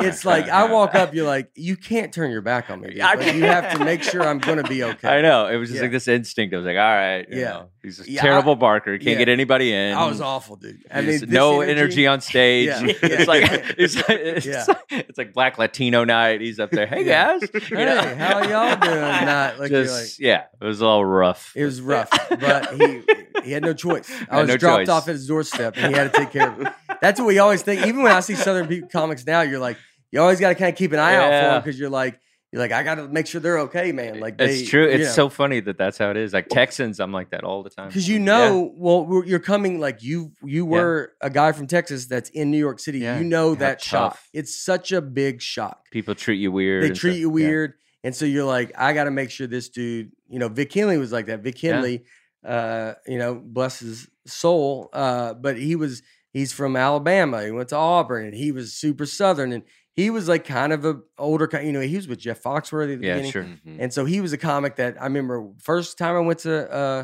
It's 0.03 0.25
like 0.25 0.49
I 0.49 0.69
walk 0.71 0.93
up, 0.95 1.13
you're 1.13 1.25
like, 1.25 1.51
you 1.55 1.77
can't 1.77 2.13
turn 2.13 2.31
your 2.31 2.41
back 2.41 2.69
on 2.69 2.81
me. 2.81 2.89
Dude. 2.89 2.97
Like, 2.99 3.33
you 3.33 3.43
have 3.45 3.77
to 3.77 3.85
make 3.85 4.03
sure 4.03 4.21
I'm 4.23 4.39
going 4.39 4.57
to 4.61 4.67
be 4.69 4.83
okay. 4.83 5.07
I 5.07 5.21
know. 5.21 5.47
It 5.47 5.55
was 5.55 5.69
just 5.69 5.77
Yeah. 5.77 5.83
like 5.83 5.91
this 5.91 6.07
instinct. 6.09 6.53
I 6.53 6.57
was 6.57 6.65
like, 6.65 6.75
all 6.75 6.81
right. 6.83 7.25
you 7.29 7.39
Yeah. 7.39 7.49
know, 7.49 7.69
he's 7.81 7.99
a 8.05 8.11
Yeah, 8.11 8.21
terrible 8.21 8.55
barker. 8.57 8.97
Can't 8.97 9.11
yeah. 9.11 9.15
get 9.17 9.29
anybody 9.29 9.71
in. 9.73 9.93
I 9.95 10.05
was 10.07 10.19
awful, 10.19 10.57
dude. 10.57 10.83
I 10.91 10.99
mean, 11.01 11.21
no 11.27 11.61
energy. 11.61 12.07
on 12.07 12.19
stage. 12.19 12.69
It's 13.01 13.27
like 13.27 13.43
it's 13.77 13.95
like 13.95 14.05
it's, 14.09 14.67
like 14.67 14.77
it's 14.91 15.17
like 15.29 15.33
Black 15.33 15.57
Latino 15.57 16.03
night. 16.03 16.41
He's 16.41 16.59
up 16.59 16.71
there. 16.71 16.87
Hey 16.87 17.05
Yeah. 17.05 17.37
guys, 17.39 17.49
You 17.53 17.59
Hey, 17.77 17.85
know? 17.85 18.15
how 18.15 18.41
y'all 18.43 18.75
doing? 18.79 19.25
Not 19.25 19.59
like 19.59 19.69
Just 19.69 20.19
like 20.19 20.25
yeah, 20.25 20.43
it 20.61 20.65
was 20.65 20.81
all 20.81 21.03
rough. 21.05 21.51
it 21.55 21.65
was 21.65 21.81
rough, 21.81 22.09
but 22.29 22.73
he 22.75 23.03
he 23.43 23.51
had 23.51 23.63
no 23.63 23.73
choice. 23.73 24.09
I 24.29 24.39
was 24.41 24.47
no 24.49 24.57
dropped 24.57 24.81
choice. 24.81 24.89
off 24.89 25.07
at 25.07 25.13
his 25.13 25.27
doorstep, 25.27 25.75
and 25.77 25.87
he 25.87 25.93
had 25.93 26.11
to 26.11 26.19
take 26.19 26.31
care 26.31 26.49
of 26.51 26.61
it. 26.61 26.73
That's 27.01 27.19
what 27.19 27.27
we 27.27 27.39
always 27.39 27.61
think. 27.61 27.85
Even 27.85 28.01
when 28.01 28.11
I 28.11 28.19
see 28.21 28.35
Southern 28.35 28.87
comics 28.89 29.25
now, 29.25 29.41
you're 29.41 29.59
like, 29.59 29.77
you 30.11 30.19
always 30.19 30.39
got 30.39 30.49
to 30.49 30.55
kind 30.55 30.69
of 30.71 30.77
keep 30.77 30.91
an 30.91 30.99
eye 30.99 31.15
out 31.15 31.27
for 31.29 31.31
Yeah. 31.33 31.49
them 31.53 31.61
because 31.61 31.79
you're 31.79 31.89
like, 31.89 32.19
you're 32.51 32.61
like, 32.61 32.71
I 32.71 32.81
got 32.83 32.95
to 32.95 33.07
make 33.07 33.27
sure 33.27 33.39
they're 33.41 33.59
okay, 33.59 33.91
man. 33.91 34.19
Like 34.19 34.37
they, 34.37 34.49
it's 34.61 34.69
true. 34.69 34.85
It's 34.87 35.09
know. 35.09 35.11
so 35.13 35.29
funny 35.29 35.59
that 35.59 35.77
that's 35.77 35.97
how 35.99 36.09
it 36.09 36.17
is. 36.17 36.33
Like 36.33 36.47
Texans, 36.49 36.99
I'm 36.99 37.11
like 37.11 37.29
that 37.29 37.43
all 37.43 37.61
the 37.61 37.69
time. 37.69 37.89
because 37.89 38.07
you 38.09 38.17
Yeah. 38.17 38.23
know, 38.25 38.73
well, 38.75 39.05
we're, 39.05 39.25
you're 39.25 39.39
coming 39.39 39.79
like 39.79 40.01
you 40.01 40.31
you 40.43 40.65
were 40.65 41.13
a 41.21 41.29
guy 41.29 41.51
from 41.51 41.67
Texas 41.67 42.07
that's 42.07 42.29
in 42.31 42.49
New 42.49 42.57
York 42.57 42.79
City. 42.79 42.99
Yeah. 42.99 43.19
You 43.19 43.23
know 43.23 43.49
How 43.49 43.59
that 43.59 43.81
shock. 43.81 44.17
It's 44.33 44.55
such 44.55 44.91
a 44.91 45.01
big 45.01 45.41
shock. 45.41 45.85
people 45.91 46.15
treat 46.15 46.39
you 46.39 46.51
weird. 46.51 46.83
They 46.83 46.87
treat 46.89 47.11
stuff. 47.11 47.19
you 47.19 47.27
Yeah. 47.37 47.47
weird, 47.47 47.73
and 48.03 48.15
so 48.15 48.25
you're 48.25 48.45
like, 48.45 48.71
I 48.77 48.93
got 48.93 49.03
to 49.03 49.11
make 49.11 49.29
sure 49.29 49.45
this 49.45 49.69
dude. 49.69 50.11
You 50.27 50.39
know, 50.39 50.47
Vic 50.47 50.73
Henley 50.73 50.97
was 50.97 51.11
like 51.11 51.27
that. 51.27 51.41
Vic 51.41 51.61
Yeah. 51.61 51.73
Henley, 51.73 52.03
uh, 52.45 52.93
you 53.07 53.17
know, 53.19 53.35
bless 53.35 53.79
his 53.79 54.07
soul, 54.25 54.89
uh, 54.93 55.33
but 55.33 55.57
he 55.57 55.75
was 55.75 56.01
he's 56.31 56.53
from 56.53 56.75
Alabama. 56.75 57.43
He 57.43 57.51
went 57.51 57.69
to 57.69 57.75
Auburn, 57.75 58.25
and 58.25 58.33
he 58.33 58.51
was 58.51 58.73
super 58.73 59.05
Southern, 59.05 59.51
and 59.51 59.63
he 59.99 60.09
was 60.09 60.25
like 60.33 60.45
kind 60.45 60.71
of 60.73 60.81
a 60.85 60.93
older, 61.17 61.47
ki- 61.47 61.65
you 61.67 61.71
know, 61.71 61.81
he 61.93 61.95
was 61.95 62.07
with 62.07 62.19
Jeff 62.19 62.41
Foxworthy 62.43 62.93
at 62.95 62.99
the 63.01 63.07
Yeah, 63.07 63.13
beginning. 63.15 63.31
sure. 63.31 63.43
Mhm. 63.43 63.77
And 63.81 63.93
so 63.95 64.05
he 64.05 64.21
was 64.21 64.31
a 64.33 64.37
comic 64.37 64.75
that 64.77 64.93
I 65.01 65.05
remember 65.05 65.35
first 65.71 65.97
time 65.97 66.15
I 66.15 66.19
went 66.29 66.39
to 66.39 66.53
uh 66.81 67.03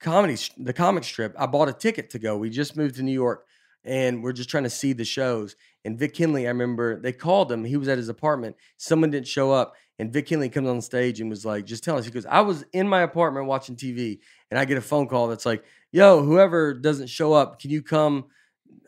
comedy 0.00 0.36
the 0.58 0.72
comic 0.72 1.04
strip, 1.04 1.34
I 1.38 1.46
bought 1.46 1.68
a 1.68 1.72
ticket 1.72 2.10
to 2.10 2.18
go. 2.18 2.36
We 2.36 2.50
just 2.50 2.76
moved 2.76 2.96
to 2.96 3.02
New 3.02 3.12
York 3.26 3.46
and 3.84 4.22
we're 4.22 4.32
just 4.40 4.50
trying 4.50 4.64
to 4.64 4.70
see 4.70 4.92
the 4.92 5.04
shows. 5.04 5.56
And 5.84 5.98
Vic 5.98 6.16
Henley, 6.16 6.46
I 6.46 6.50
remember 6.50 7.00
they 7.00 7.12
called 7.12 7.50
him. 7.52 7.64
He 7.64 7.76
was 7.76 7.88
at 7.88 7.98
his 7.98 8.08
apartment. 8.08 8.56
Someone 8.76 9.10
didn't 9.10 9.28
show 9.28 9.52
up. 9.52 9.74
And 9.98 10.12
Vic 10.12 10.28
Henley 10.28 10.50
comes 10.50 10.68
on 10.68 10.82
stage 10.82 11.20
and 11.20 11.30
was 11.30 11.46
like, 11.46 11.64
just 11.64 11.82
tell 11.84 11.96
us, 11.96 12.04
he 12.04 12.10
goes, 12.10 12.26
I 12.26 12.40
was 12.42 12.64
in 12.72 12.86
my 12.86 13.00
apartment 13.02 13.46
watching 13.46 13.76
TV 13.76 14.18
and 14.50 14.58
I 14.60 14.64
get 14.66 14.76
a 14.76 14.82
phone 14.82 15.06
call 15.08 15.28
that's 15.28 15.46
like, 15.46 15.64
yo, 15.90 16.22
whoever 16.22 16.74
doesn't 16.74 17.06
show 17.08 17.32
up, 17.32 17.58
can 17.60 17.70
you 17.70 17.80
come 17.82 18.26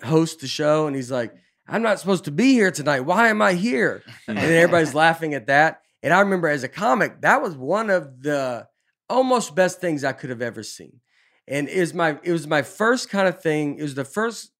host 0.02 0.40
the 0.40 0.46
show? 0.46 0.86
And 0.86 0.94
he's 0.94 1.10
like, 1.10 1.32
I'm 1.68 1.82
not 1.82 2.00
supposed 2.00 2.24
to 2.24 2.30
be 2.30 2.52
here 2.52 2.70
tonight. 2.70 3.00
Why 3.00 3.28
am 3.28 3.42
I 3.42 3.52
here? 3.52 4.02
and 4.26 4.38
everybody's 4.38 4.94
laughing 5.04 5.34
at 5.34 5.46
that. 5.46 5.82
And 6.02 6.12
I 6.14 6.20
remember 6.20 6.48
as 6.48 6.64
a 6.64 6.68
comic, 6.68 7.20
that 7.20 7.42
was 7.42 7.54
one 7.54 7.90
of 7.90 8.22
the 8.22 8.66
almost 9.10 9.54
best 9.54 9.80
things 9.80 10.04
I 10.04 10.12
could 10.12 10.30
have 10.30 10.42
ever 10.42 10.62
seen. 10.62 11.00
And 11.46 11.68
it 11.68 11.80
was 11.80 11.94
my 11.94 12.18
it 12.22 12.32
was 12.32 12.46
my 12.46 12.62
first 12.62 13.10
kind 13.10 13.28
of 13.28 13.42
thing. 13.42 13.78
It 13.78 13.82
was 13.82 13.94
the 13.94 14.04
first, 14.04 14.52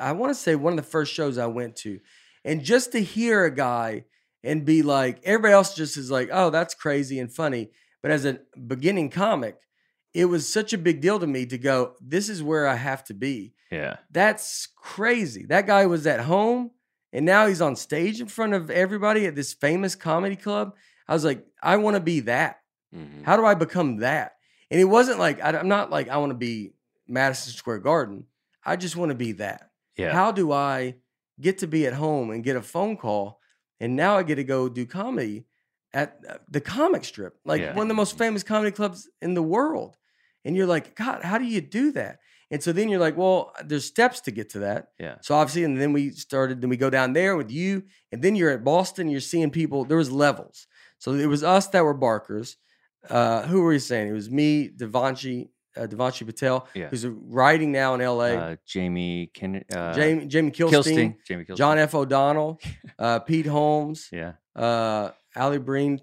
I 0.00 0.12
want 0.12 0.30
to 0.30 0.34
say 0.34 0.54
one 0.54 0.74
of 0.74 0.76
the 0.76 0.90
first 0.90 1.12
shows 1.12 1.38
I 1.38 1.46
went 1.46 1.76
to. 1.76 2.00
And 2.44 2.64
just 2.64 2.92
to 2.92 3.02
hear 3.02 3.44
a 3.44 3.54
guy 3.54 4.04
and 4.44 4.64
be 4.64 4.82
like, 4.82 5.20
everybody 5.24 5.52
else 5.52 5.74
just 5.74 5.96
is 5.96 6.10
like, 6.10 6.28
oh, 6.32 6.50
that's 6.50 6.74
crazy 6.74 7.18
and 7.18 7.32
funny. 7.32 7.70
But 8.02 8.10
as 8.10 8.24
a 8.24 8.40
beginning 8.66 9.10
comic, 9.10 9.56
it 10.14 10.26
was 10.26 10.50
such 10.50 10.72
a 10.72 10.78
big 10.78 11.00
deal 11.00 11.18
to 11.18 11.26
me 11.26 11.46
to 11.46 11.58
go, 11.58 11.94
this 12.00 12.28
is 12.28 12.42
where 12.42 12.66
I 12.66 12.74
have 12.76 13.04
to 13.04 13.14
be. 13.14 13.54
Yeah. 13.70 13.96
That's 14.10 14.68
crazy. 14.76 15.44
That 15.46 15.66
guy 15.66 15.86
was 15.86 16.06
at 16.06 16.20
home 16.20 16.70
and 17.12 17.26
now 17.26 17.46
he's 17.46 17.60
on 17.60 17.76
stage 17.76 18.20
in 18.20 18.26
front 18.26 18.54
of 18.54 18.70
everybody 18.70 19.26
at 19.26 19.34
this 19.34 19.52
famous 19.52 19.94
comedy 19.94 20.36
club. 20.36 20.74
I 21.06 21.14
was 21.14 21.24
like, 21.24 21.46
I 21.62 21.76
want 21.76 21.94
to 21.96 22.00
be 22.00 22.20
that. 22.20 22.60
Mhm. 22.94 23.24
How 23.24 23.36
do 23.36 23.44
I 23.44 23.54
become 23.54 23.98
that? 23.98 24.36
And 24.70 24.80
it 24.80 24.84
wasn't 24.84 25.18
like, 25.18 25.42
I, 25.42 25.50
am 25.50 25.68
not 25.68 25.90
like, 25.90 26.08
I 26.08 26.18
want 26.18 26.30
to 26.30 26.36
be 26.38 26.72
Madison 27.06 27.52
Square 27.52 27.78
Garden. 27.80 28.24
I 28.64 28.76
just 28.76 28.96
want 28.96 29.10
to 29.10 29.14
be 29.14 29.32
that. 29.32 29.70
Yeah. 29.96 30.12
How 30.12 30.32
do 30.32 30.52
I 30.52 30.96
get 31.40 31.58
to 31.58 31.66
be 31.66 31.86
at 31.86 31.94
home 31.94 32.30
and 32.30 32.44
get 32.44 32.56
a 32.56 32.62
phone 32.62 32.96
call? 32.96 33.40
And 33.80 33.96
now 33.96 34.16
I 34.16 34.22
get 34.22 34.36
to 34.36 34.44
go 34.44 34.68
do 34.68 34.84
comedy 34.86 35.44
at 35.94 36.18
uh, 36.28 36.34
the 36.50 36.60
comic 36.60 37.04
strip, 37.04 37.34
like 37.44 37.60
Yeah. 37.60 37.74
one 37.74 37.82
of 37.86 37.88
the 37.88 37.94
most 37.94 38.18
famous 38.18 38.42
comedy 38.42 38.70
clubs 38.70 39.08
in 39.22 39.34
the 39.34 39.42
world. 39.42 39.96
And 40.44 40.56
you're 40.56 40.66
like, 40.66 40.94
God, 40.94 41.22
how 41.22 41.38
do 41.38 41.44
you 41.44 41.60
do 41.60 41.92
that? 41.92 42.18
And 42.50 42.62
so 42.62 42.72
then 42.72 42.88
you're 42.88 43.00
like, 43.00 43.16
well, 43.16 43.52
there's 43.64 43.84
steps 43.84 44.20
to 44.22 44.30
get 44.30 44.50
to 44.50 44.60
that. 44.60 44.88
Yeah. 44.98 45.16
So 45.20 45.34
obviously, 45.34 45.64
and 45.64 45.78
then 45.78 45.92
we 45.92 46.10
started, 46.10 46.60
then 46.62 46.70
we 46.70 46.76
go 46.78 46.88
down 46.90 47.12
there 47.12 47.36
with 47.36 47.50
you, 47.50 47.82
and 48.12 48.22
then 48.22 48.36
you're 48.36 48.50
at 48.50 48.64
Boston, 48.64 49.08
you're 49.10 49.20
seeing 49.20 49.50
people, 49.50 49.84
there 49.84 49.98
was 49.98 50.10
levels. 50.10 50.66
So 50.98 51.12
it 51.14 51.26
was 51.26 51.44
us 51.44 51.66
that 51.68 51.84
were 51.84 51.94
barkers. 51.94 52.56
Uh, 53.08 53.42
who 53.42 53.60
were 53.62 53.72
you 53.74 53.78
saying? 53.78 54.08
It 54.08 54.12
was 54.12 54.30
me, 54.30 54.70
Devanshi, 54.70 55.48
uh, 55.76 55.86
Devanshi 55.86 56.24
Patel, 56.26 56.66
Yeah. 56.74 56.88
who's 56.88 57.06
writing 57.06 57.70
now 57.70 57.94
in 57.94 58.00
LA. 58.00 58.24
Uh, 58.34 58.56
Jamie 58.66 59.30
Ken, 59.34 59.62
uh, 59.70 59.92
Jamie, 59.92 60.26
Jamie 60.26 60.50
Kilstein, 60.50 60.70
Kilstein. 60.70 61.16
Jamie 61.26 61.44
Kilstein. 61.44 61.56
John 61.56 61.78
F. 61.78 61.94
O'Donnell, 61.94 62.60
uh, 62.98 63.18
Pete 63.20 63.46
Holmes, 63.46 64.08
Yeah. 64.10 64.32
Ali 65.38 65.58
Breen 65.58 66.00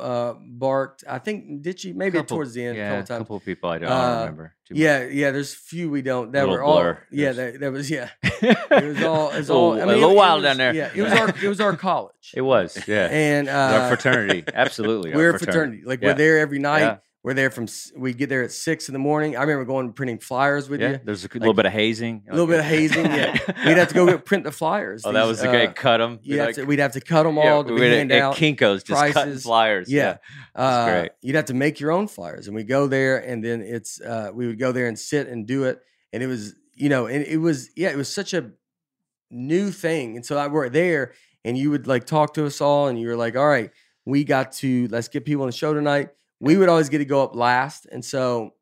uh, 0.00 0.34
barked. 0.40 1.04
I 1.08 1.18
think 1.18 1.62
did 1.62 1.78
she 1.80 1.92
maybe 1.92 2.18
Couple- 2.18 2.36
towards 2.36 2.54
the 2.54 2.64
end 2.64 2.76
yeah, 2.76 2.86
a 2.88 2.90
couple 2.92 3.06
times. 3.06 3.18
couple 3.20 3.36
of 3.36 3.44
people 3.44 3.70
I 3.70 3.78
don't 3.78 3.90
Uh, 3.90 4.18
remember. 4.20 4.54
too 4.66 4.74
much. 4.74 4.80
Yeah, 4.80 5.04
yeah. 5.04 5.30
There's 5.30 5.54
few 5.54 5.88
we 5.90 6.02
don't 6.02 6.32
that 6.32 6.48
were 6.48 6.62
all. 6.62 6.76
blur. 6.80 6.98
Yeah, 7.10 7.32
that, 7.32 7.60
that 7.60 7.72
was 7.72 7.90
yeah. 7.90 8.08
It 8.22 8.84
was 8.84 9.02
all. 9.02 9.30
It 9.30 9.38
was 9.38 9.50
all. 9.50 9.70
Little- 9.70 9.80
I 9.80 9.82
a 9.82 9.86
mean, 9.86 9.94
little 10.00 10.10
it- 10.10 10.14
it 10.14 10.16
wild 10.16 10.42
was- 10.42 10.48
down 10.50 10.56
there. 10.58 10.74
Yeah, 10.74 10.90
it 10.94 11.02
was 11.02 11.12
our. 11.12 11.28
It 11.28 11.48
was 11.48 11.60
our 11.60 11.76
college. 11.76 12.12
It 12.34 12.40
was. 12.42 12.76
Yeah. 12.88 13.08
and 13.10 13.48
uh, 13.48 13.52
our 13.52 13.88
fraternity. 13.88 14.44
Absolutely. 14.52 15.12
We're 15.14 15.30
a 15.34 15.38
fraternity. 15.38 15.82
Like 15.84 16.00
Yeah. 16.02 16.08
we're 16.08 16.14
there 16.14 16.38
every 16.38 16.58
night. 16.58 16.80
Yeah. 16.80 16.96
We're 17.26 17.34
there 17.34 17.50
from. 17.50 17.66
We 17.96 18.14
get 18.14 18.28
there 18.28 18.44
at 18.44 18.52
six 18.52 18.88
in 18.88 18.92
the 18.92 19.00
morning. 19.00 19.36
I 19.36 19.40
remember 19.40 19.64
going 19.64 19.86
and 19.86 19.96
printing 19.96 20.20
flyers 20.20 20.68
with 20.68 20.80
Yeah. 20.80 20.90
you. 20.90 21.00
There's 21.02 21.24
a 21.24 21.28
little 21.34 21.54
bit 21.54 21.66
of 21.66 21.72
hazing. 21.72 22.22
A 22.28 22.30
little 22.30 22.46
bit 22.46 22.60
of 22.60 22.64
hazing. 22.64 23.04
Yeah, 23.04 23.32
we'd 23.66 23.78
have 23.78 23.88
to 23.88 23.94
go 23.94 24.06
get, 24.06 24.24
print 24.24 24.44
the 24.44 24.52
flyers. 24.52 25.02
Oh, 25.04 25.10
that 25.10 25.22
These, 25.22 25.28
was 25.30 25.40
the 25.40 25.48
uh, 25.48 25.50
great 25.50 25.74
cut 25.74 25.98
them. 25.98 26.20
Have 26.24 26.54
to, 26.54 26.62
we'd 26.62 26.78
have 26.78 26.92
to 26.92 27.00
cut 27.00 27.24
them 27.24 27.34
yeah, 27.42 27.52
all 27.52 27.64
to 27.64 27.74
we 27.74 27.80
hand 27.80 28.12
at, 28.12 28.22
out. 28.22 28.34
at 28.34 28.38
Kinko's 28.40 28.84
just 28.84 29.00
cutting 29.00 29.12
prices. 29.12 29.42
flyers. 29.42 29.90
Yeah. 29.90 30.18
Uh, 30.54 30.88
great. 30.88 31.10
You'd 31.20 31.34
have 31.34 31.46
to 31.46 31.54
make 31.54 31.80
your 31.80 31.90
own 31.90 32.06
flyers, 32.06 32.46
and 32.46 32.54
we 32.54 32.62
go 32.62 32.86
there, 32.86 33.18
and 33.18 33.42
then 33.44 33.60
it's 33.60 34.00
uh, 34.00 34.30
we 34.32 34.46
would 34.46 34.60
go 34.60 34.70
there 34.70 34.86
and 34.86 34.96
sit 34.96 35.26
and 35.26 35.48
do 35.48 35.64
it, 35.64 35.80
and 36.12 36.22
it 36.22 36.28
was 36.28 36.54
you 36.76 36.88
know, 36.88 37.08
and 37.08 37.24
it 37.24 37.38
was 37.38 37.70
yeah, 37.74 37.88
it 37.88 37.96
was 37.96 38.08
such 38.08 38.34
a 38.34 38.52
new 39.32 39.72
thing, 39.72 40.14
and 40.14 40.24
so 40.24 40.38
I 40.38 40.46
were 40.46 40.68
there, 40.68 41.12
and 41.44 41.58
you 41.58 41.70
would 41.70 41.88
like 41.88 42.06
talk 42.06 42.34
to 42.34 42.46
us 42.46 42.60
all, 42.60 42.86
and 42.86 43.00
you 43.00 43.08
were 43.08 43.16
like, 43.16 43.34
all 43.34 43.48
right, 43.48 43.72
we 44.04 44.22
got 44.22 44.52
to 44.52 44.86
let's 44.92 45.08
get 45.08 45.24
people 45.24 45.42
on 45.42 45.48
the 45.48 45.56
show 45.56 45.74
tonight. 45.74 46.10
We 46.40 46.56
would 46.56 46.68
always 46.68 46.88
get 46.88 46.98
to 46.98 47.04
go 47.04 47.22
up 47.22 47.34
last, 47.34 47.86
and 47.90 48.04
so 48.04 48.54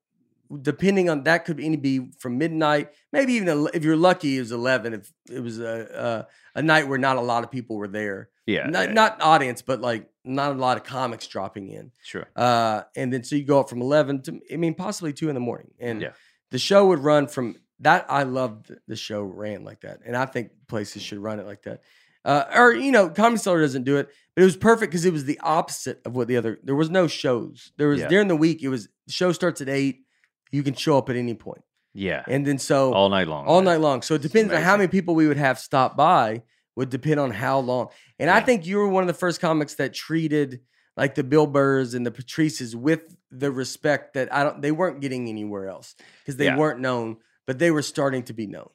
depending 0.63 1.09
on 1.09 1.25
that 1.25 1.45
could 1.45 1.59
any 1.59 1.77
be 1.77 2.11
from 2.19 2.39
midnight, 2.39 2.91
maybe 3.13 3.33
even 3.35 3.49
a, 3.49 3.65
if 3.67 3.83
you're 3.83 3.97
lucky, 3.97 4.37
it 4.37 4.41
was 4.41 4.53
eleven. 4.53 4.95
If 4.95 5.13
it 5.31 5.41
was 5.41 5.59
a, 5.59 6.27
a 6.55 6.59
a 6.61 6.63
night 6.63 6.87
where 6.87 6.99
not 6.99 7.17
a 7.17 7.21
lot 7.21 7.43
of 7.45 7.51
people 7.51 7.77
were 7.77 7.89
there, 7.89 8.29
Yeah. 8.47 8.67
not 8.69 8.93
not 8.93 9.21
audience, 9.23 9.63
but 9.63 9.81
like 9.81 10.09
not 10.25 10.53
a 10.53 10.55
lot 10.59 10.77
of 10.77 10.85
comics 10.85 11.27
dropping 11.27 11.71
in. 11.71 11.91
Sure. 12.03 12.27
Uh, 12.37 12.83
and 12.97 13.13
then 13.13 13.25
so 13.25 13.37
you 13.37 13.45
go 13.45 13.61
up 13.61 13.69
from 13.69 13.83
11 13.83 14.23
to, 14.23 14.41
I 14.53 14.57
mean, 14.57 14.75
possibly 14.75 15.13
two 15.13 15.29
in 15.29 15.35
the 15.35 15.41
morning. 15.41 15.73
And 15.81 16.01
Yeah. 16.01 16.13
the 16.51 16.59
show 16.59 16.87
would 16.87 17.01
run 17.01 17.27
from 17.27 17.57
that. 17.81 18.07
I 18.09 18.23
loved 18.23 18.73
the 18.87 18.97
show 18.97 19.23
ran 19.23 19.65
like 19.65 19.81
that. 19.83 20.01
And 20.07 20.17
I 20.17 20.25
think 20.27 20.53
places 20.67 21.03
should 21.03 21.19
run 21.19 21.41
it 21.41 21.47
like 21.47 21.63
that. 21.65 21.83
Uh, 22.25 22.45
or, 22.55 22.73
you 22.73 22.91
know, 22.91 23.09
Comedy 23.11 23.39
Cellar 23.39 23.61
doesn't 23.61 23.85
do 23.85 23.97
it, 23.99 24.09
but 24.35 24.43
it 24.43 24.45
was 24.45 24.57
perfect 24.57 24.91
because 24.93 25.05
it 25.05 25.13
was 25.13 25.25
the 25.27 25.39
opposite 25.43 26.01
of 26.07 26.17
what 26.17 26.27
the 26.29 26.37
other, 26.37 26.59
there 26.63 26.75
was 26.75 26.89
no 26.91 27.07
shows. 27.07 27.73
There 27.77 27.89
was 27.89 28.01
Yeah. 28.01 28.09
during 28.09 28.29
the 28.29 28.37
week, 28.37 28.63
it 28.63 28.69
was, 28.69 28.89
the 29.07 29.13
show 29.13 29.33
starts 29.33 29.61
at 29.61 29.69
eight. 29.69 30.05
You 30.51 30.63
can 30.63 30.75
show 30.75 30.97
up 30.97 31.11
at 31.11 31.17
any 31.17 31.35
point. 31.35 31.63
Yeah. 31.93 32.23
And 32.27 32.47
then 32.47 32.59
so 32.59 32.93
all 32.95 33.09
night 33.09 33.29
long. 33.29 33.47
all 33.47 33.57
man. 33.61 33.75
night 33.75 33.81
long. 33.81 34.03
So 34.03 34.15
it 34.15 34.23
depends 34.23 34.53
on 34.53 34.63
how 34.63 34.77
many 34.77 34.89
people 34.89 35.15
we 35.15 35.29
would 35.29 35.37
have 35.37 35.59
stop 35.59 35.97
by 35.97 36.43
would 36.77 36.91
depend 36.91 37.21
on 37.21 37.31
how 37.31 37.59
long. 37.61 37.89
And 38.19 38.31
I 38.31 38.41
think 38.41 38.67
you 38.67 38.79
were 38.79 38.89
one 38.89 39.03
of 39.03 39.07
the 39.09 39.15
first 39.15 39.41
comics 39.41 39.75
that 39.75 39.95
treated 39.95 40.61
like 40.97 41.15
the 41.15 41.23
Bill 41.25 41.47
Burrs 41.47 41.95
and 41.95 42.05
the 42.07 42.11
Patrices 42.11 42.75
with 42.75 43.03
the 43.31 43.51
respect 43.53 44.15
that 44.15 44.33
I 44.33 44.43
don't 44.45 44.63
they 44.63 44.73
weren't 44.73 45.01
getting 45.01 45.29
anywhere 45.29 45.69
else 45.69 45.95
because 46.23 46.37
they 46.37 46.47
Yeah. 46.47 46.57
weren't 46.57 46.81
known, 46.81 47.19
but 47.47 47.59
they 47.59 47.71
were 47.71 47.83
starting 47.83 48.23
to 48.25 48.33
be 48.33 48.47
known. 48.47 48.71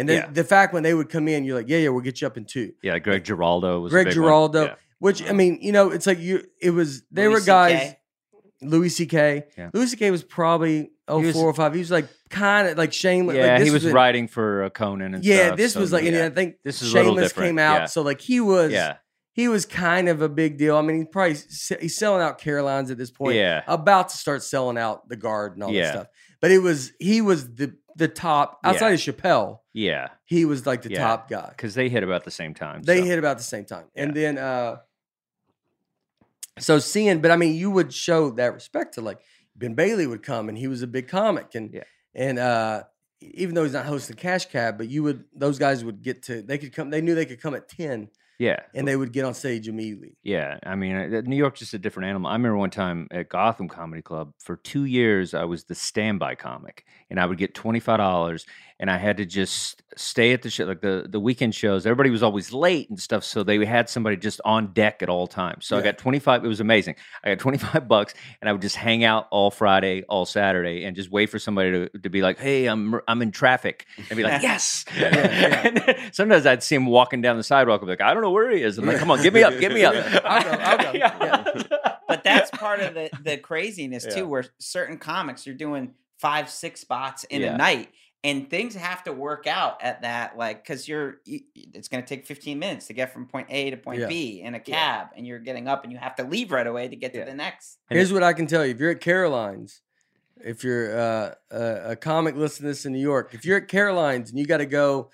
And 0.00 0.08
then 0.08 0.22
Yeah. 0.22 0.30
the 0.32 0.44
fact 0.44 0.72
when 0.72 0.82
they 0.82 0.94
would 0.94 1.08
come 1.08 1.28
in, 1.28 1.44
you're 1.44 1.56
like, 1.56 1.68
yeah, 1.68 1.78
yeah, 1.78 1.88
we'll 1.90 2.00
get 2.00 2.20
you 2.20 2.26
up 2.26 2.36
in 2.36 2.44
two. 2.44 2.72
Yeah. 2.82 2.98
Greg 2.98 3.22
Giraldo 3.24 3.80
was 3.80 3.92
a 3.92 3.94
Greg 3.94 4.06
big 4.06 4.16
one. 4.16 4.24
Giraldo, 4.24 4.64
Yeah. 4.64 4.74
which 4.98 5.22
I 5.28 5.32
mean, 5.32 5.58
you 5.60 5.72
know, 5.72 5.90
it's 5.90 6.06
like 6.06 6.18
you. 6.18 6.42
It 6.60 6.70
was 6.70 7.02
they 7.10 7.26
Louis 7.28 7.34
were 7.34 7.40
guys. 7.46 7.90
CK. 7.92 7.96
Louis 8.62 8.90
C.K. 8.90 9.44
Yeah. 9.56 9.70
Louis 9.72 9.86
C.K. 9.86 10.10
was 10.10 10.22
probably 10.22 10.90
oh 11.08 11.20
was- 11.20 11.32
four 11.34 11.46
or 11.46 11.54
five. 11.54 11.72
He 11.72 11.78
was 11.80 11.90
like 11.90 12.06
kind 12.28 12.68
of 12.68 12.76
like 12.76 12.92
shameless. 12.92 13.36
Yeah, 13.36 13.46
like, 13.52 13.58
this 13.60 13.68
he 13.68 13.72
was 13.72 13.84
in- 13.86 13.94
writing 13.94 14.28
for 14.28 14.64
uh, 14.64 14.68
Conan 14.70 15.14
and 15.14 15.24
yeah, 15.24 15.46
stuff. 15.46 15.56
this 15.56 15.72
so 15.72 15.80
was 15.80 15.92
like, 15.92 16.04
and 16.04 16.14
yeah. 16.14 16.26
I 16.26 16.30
think 16.30 16.56
This 16.62 16.82
is 16.82 16.88
a 16.92 16.98
Shameless 16.98 17.32
came 17.32 17.58
out, 17.58 17.74
yeah. 17.80 17.86
so 17.86 18.02
like 18.02 18.20
he 18.20 18.38
was, 18.40 18.70
yeah, 18.70 18.96
he 19.32 19.48
was 19.48 19.64
kind 19.64 20.10
of 20.10 20.20
a 20.20 20.28
big 20.28 20.58
deal. 20.58 20.76
I 20.76 20.82
mean, 20.82 20.98
he's 20.98 21.06
probably 21.10 21.36
he's 21.80 21.96
selling 21.96 22.20
out 22.20 22.38
Carolines 22.38 22.90
at 22.90 22.98
this 22.98 23.10
point. 23.10 23.36
yeah, 23.36 23.62
about 23.66 24.10
to 24.10 24.16
start 24.18 24.42
selling 24.42 24.76
out 24.76 25.08
the 25.08 25.16
guard 25.16 25.54
and 25.54 25.62
all 25.62 25.72
that 25.72 25.92
stuff. 25.92 26.06
But 26.40 26.50
it 26.50 26.58
was 26.58 26.92
he 26.98 27.20
was 27.20 27.54
the 27.54 27.76
the 27.96 28.08
top 28.08 28.60
outside 28.64 28.92
of 28.94 29.00
Chappelle. 29.00 29.58
yeah, 29.74 30.08
He 30.24 30.44
was 30.44 30.64
like 30.66 30.82
the 30.82 30.90
Yeah. 30.90 31.00
top 31.00 31.28
guy. 31.28 31.48
because 31.50 31.74
they 31.74 31.88
hit 31.88 32.02
about 32.02 32.24
the 32.24 32.30
same 32.30 32.54
time. 32.54 32.82
They 32.82 33.00
so. 33.00 33.04
hit 33.04 33.18
about 33.18 33.36
the 33.38 33.44
same 33.44 33.64
time, 33.64 33.86
and 33.94 34.14
then 34.14 34.38
uh, 34.38 34.76
so 36.58 36.78
seeing, 36.78 37.20
but 37.20 37.30
I 37.30 37.36
mean, 37.36 37.54
you 37.56 37.70
would 37.70 37.92
show 37.92 38.30
that 38.32 38.54
respect 38.54 38.94
to 38.94 39.00
like 39.00 39.20
Ben 39.56 39.74
Bailey 39.74 40.06
would 40.06 40.22
come, 40.22 40.48
and 40.48 40.56
he 40.56 40.68
was 40.68 40.82
a 40.82 40.86
big 40.86 41.08
comic, 41.08 41.54
and 41.54 41.72
Yeah. 41.72 41.84
and 42.14 42.38
uh, 42.38 42.84
even 43.20 43.54
though 43.54 43.64
he's 43.64 43.72
not 43.72 43.86
hosting 43.86 44.16
Cash 44.16 44.46
Cab, 44.46 44.78
but 44.78 44.88
you 44.88 45.02
would 45.02 45.24
those 45.34 45.58
guys 45.58 45.84
would 45.84 46.02
get 46.02 46.22
to 46.24 46.42
they 46.42 46.58
could 46.58 46.72
come. 46.72 46.90
They 46.90 47.00
knew 47.02 47.14
they 47.14 47.26
could 47.26 47.40
come 47.40 47.54
at 47.54 47.68
ten 47.68 48.08
Yeah. 48.40 48.60
and 48.74 48.88
they 48.88 48.96
would 48.96 49.12
get 49.12 49.26
on 49.26 49.34
stage 49.34 49.68
immediately. 49.68 50.16
Yeah, 50.22 50.58
I 50.64 50.74
mean, 50.74 51.24
New 51.26 51.36
York's 51.36 51.60
just 51.60 51.74
a 51.74 51.78
different 51.78 52.08
animal. 52.08 52.30
I 52.30 52.32
remember 52.32 52.56
one 52.56 52.70
time 52.70 53.06
at 53.10 53.28
Gotham 53.28 53.68
Comedy 53.68 54.00
Club 54.00 54.32
for 54.38 54.56
two 54.56 54.86
years, 54.86 55.34
I 55.34 55.44
was 55.44 55.64
the 55.64 55.74
standby 55.74 56.36
comic, 56.36 56.86
and 57.10 57.20
I 57.20 57.26
would 57.26 57.36
get 57.36 57.54
twenty 57.54 57.80
five 57.80 57.98
dollars, 57.98 58.46
and 58.80 58.90
I 58.90 58.96
had 58.96 59.18
to 59.18 59.26
just 59.26 59.82
stay 59.96 60.32
at 60.32 60.40
the 60.42 60.48
show, 60.48 60.64
like 60.64 60.80
the 60.80 61.04
the 61.08 61.20
weekend 61.20 61.54
shows. 61.54 61.84
Everybody 61.84 62.08
was 62.10 62.22
always 62.22 62.52
late 62.52 62.88
and 62.88 62.98
stuff, 62.98 63.22
so 63.22 63.42
they 63.42 63.62
had 63.64 63.88
somebody 63.90 64.16
just 64.16 64.40
on 64.44 64.72
deck 64.72 65.02
at 65.02 65.08
all 65.10 65.26
times. 65.26 65.66
So 65.66 65.76
I 65.76 65.82
got 65.82 65.98
twenty 65.98 66.18
five. 66.18 66.44
It 66.44 66.48
was 66.48 66.60
amazing. 66.60 66.96
I 67.22 67.28
got 67.28 67.38
twenty 67.38 67.58
five 67.58 67.86
bucks, 67.86 68.14
and 68.40 68.48
I 68.48 68.52
would 68.52 68.62
just 68.62 68.76
hang 68.76 69.04
out 69.04 69.28
all 69.30 69.50
Friday, 69.50 70.02
all 70.08 70.24
Saturday, 70.24 70.84
and 70.84 70.96
just 70.96 71.10
wait 71.10 71.26
for 71.30 71.38
somebody 71.38 71.70
to, 71.72 71.98
to 71.98 72.08
be 72.08 72.22
like, 72.22 72.38
"Hey, 72.38 72.66
I'm 72.66 72.98
I'm 73.06 73.20
in 73.22 73.30
traffic," 73.32 73.86
and 74.08 74.16
be 74.16 74.22
like, 74.24 74.42
"Yes." 74.50 74.84
Yeah. 74.98 75.60
And 75.70 75.84
sometimes 76.12 76.46
I'd 76.46 76.62
see 76.62 76.74
him 76.74 76.86
walking 76.86 77.20
down 77.20 77.36
the 77.36 77.42
sidewalk. 77.42 77.82
I'd 77.82 77.84
be 77.84 77.90
like, 77.92 78.00
"I 78.00 78.14
don't 78.14 78.22
know 78.22 78.30
where 78.30 78.50
he 78.50 78.62
is." 78.62 78.78
I'm 78.78 78.86
like, 78.86 78.98
"Come 78.98 79.10
on, 79.10 79.22
get 79.22 79.34
me 79.34 79.42
up, 79.42 79.58
get 79.60 79.72
me 79.72 79.84
up." 79.84 79.94
I'll 80.24 80.42
go, 80.42 80.98
I'll 81.00 81.44
go. 81.44 81.62
But 82.08 82.24
that's 82.24 82.50
part 82.52 82.80
of 82.80 82.94
the 82.94 83.10
the 83.22 83.36
craziness 83.36 84.06
Yeah. 84.08 84.14
too, 84.16 84.26
where 84.26 84.44
certain 84.58 84.96
comics 84.98 85.46
are 85.46 85.52
doing 85.54 85.92
five, 86.18 86.48
six 86.50 86.80
spots 86.80 87.24
in 87.24 87.42
Yeah. 87.42 87.54
a 87.54 87.58
night, 87.58 87.90
and 88.22 88.50
things 88.50 88.74
have 88.74 89.02
to 89.04 89.12
work 89.12 89.46
out 89.46 89.82
at 89.82 90.02
that, 90.02 90.36
like 90.36 90.62
because 90.62 90.86
you're, 90.86 91.20
y- 91.26 91.40
y- 91.56 91.64
it's 91.74 91.88
going 91.88 92.02
to 92.02 92.08
take 92.08 92.26
15 92.26 92.58
minutes 92.58 92.86
to 92.88 92.92
get 92.92 93.12
from 93.12 93.26
point 93.26 93.46
A 93.50 93.70
to 93.70 93.76
point 93.76 94.00
Yeah. 94.00 94.08
B 94.08 94.40
in 94.42 94.54
a 94.54 94.60
cab, 94.60 95.08
and 95.16 95.26
you're 95.26 95.38
getting 95.38 95.68
up, 95.68 95.84
and 95.84 95.92
you 95.92 95.98
have 95.98 96.16
to 96.16 96.24
leave 96.24 96.52
right 96.52 96.66
away 96.66 96.88
to 96.88 96.96
get 96.96 97.14
to 97.14 97.24
the 97.24 97.34
next. 97.34 97.78
Here's 97.88 98.12
what 98.12 98.22
I 98.22 98.32
can 98.32 98.46
tell 98.46 98.64
you: 98.64 98.72
if 98.72 98.80
you're 98.80 98.90
at 98.90 99.00
Caroline's, 99.00 99.80
if 100.44 100.62
you're 100.64 100.98
uh, 100.98 101.34
a, 101.50 101.90
a 101.92 101.96
comic 101.96 102.34
listening 102.36 102.66
to 102.66 102.68
this 102.72 102.84
in 102.86 102.92
New 102.92 102.98
York, 103.00 103.32
if 103.34 103.44
you're 103.44 103.56
at 103.58 103.68
Caroline's 103.68 104.30
and 104.30 104.38
you 104.38 104.46
got 104.46 104.58
to 104.58 104.66
go 104.66 105.10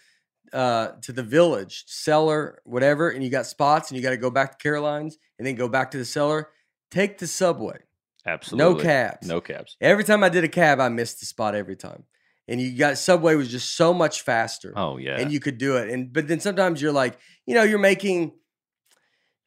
uh, 0.53 0.89
to 1.03 1.13
the 1.13 1.23
Village 1.23 1.85
cellar, 1.87 2.61
whatever, 2.65 3.11
and 3.11 3.23
you 3.23 3.31
got 3.31 3.47
spots, 3.47 3.91
and 3.91 3.97
you 3.97 4.03
got 4.03 4.11
to 4.11 4.17
go 4.17 4.31
back 4.31 4.53
to 4.53 4.63
Caroline's 4.63 5.19
and 5.39 5.47
then 5.47 5.55
go 5.55 5.69
back 5.69 5.91
to 5.93 5.99
the 5.99 6.05
cellar, 6.05 6.49
take 6.91 7.19
the 7.19 7.27
subway. 7.27 7.79
Absolutely. 8.25 8.75
No 8.75 8.81
cabs. 8.83 9.27
No 9.29 9.41
cabs. 9.41 9.77
Every 9.81 10.03
time 10.03 10.25
I 10.25 10.29
did 10.29 10.43
a 10.43 10.49
cab, 10.49 10.81
I 10.81 10.89
missed 10.89 11.21
the 11.21 11.27
spot 11.27 11.55
every 11.55 11.77
time. 11.77 12.03
And 12.49 12.61
you 12.61 12.77
got 12.77 12.97
subway 12.99 13.35
was 13.35 13.51
just 13.51 13.75
so 13.77 13.93
much 13.93 14.23
faster. 14.23 14.73
Oh 14.77 14.99
yeah. 14.99 15.19
and 15.19 15.33
you 15.33 15.41
could 15.41 15.59
do 15.59 15.77
it. 15.79 15.91
And 15.91 16.13
but 16.13 16.29
then 16.29 16.39
sometimes 16.41 16.81
you're 16.81 16.93
like, 16.93 17.19
you 17.47 17.55
know, 17.55 17.63
you're 17.65 17.79
making. 17.79 18.33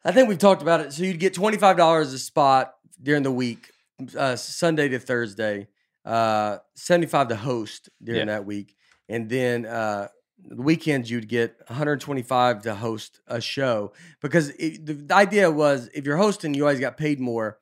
I 0.03 0.11
think 0.11 0.29
we've 0.29 0.37
talked 0.37 0.61
about 0.61 0.81
it. 0.81 0.93
So 0.93 1.03
you'd 1.03 1.19
get 1.19 1.33
twenty 1.33 1.57
five 1.57 1.77
dollars 1.77 2.13
a 2.13 2.19
spot 2.19 2.73
during 3.01 3.23
the 3.23 3.31
week, 3.31 3.69
uh, 4.17 4.35
Sunday 4.35 4.89
to 4.89 4.99
Thursday, 4.99 5.67
uh, 6.05 6.57
seventy 6.75 7.07
five 7.07 7.27
to 7.29 7.35
host 7.35 7.89
during 8.03 8.27
Yeah. 8.27 8.33
that 8.35 8.45
week, 8.45 8.75
and 9.07 9.29
then 9.29 9.65
uh, 9.65 10.07
the 10.45 10.61
weekends 10.61 11.09
you'd 11.09 11.27
get 11.29 11.55
one 11.67 11.77
hundred 11.77 12.01
twenty 12.01 12.21
five 12.21 12.61
to 12.63 12.75
host 12.75 13.19
a 13.27 13.39
show 13.41 13.93
because 14.21 14.49
it, 14.51 14.85
the, 14.85 14.93
the 14.93 15.15
idea 15.15 15.49
was 15.51 15.89
if 15.93 16.05
you're 16.05 16.17
hosting, 16.17 16.53
you 16.53 16.63
always 16.63 16.79
got 16.79 16.97
paid 16.97 17.19
more 17.19 17.59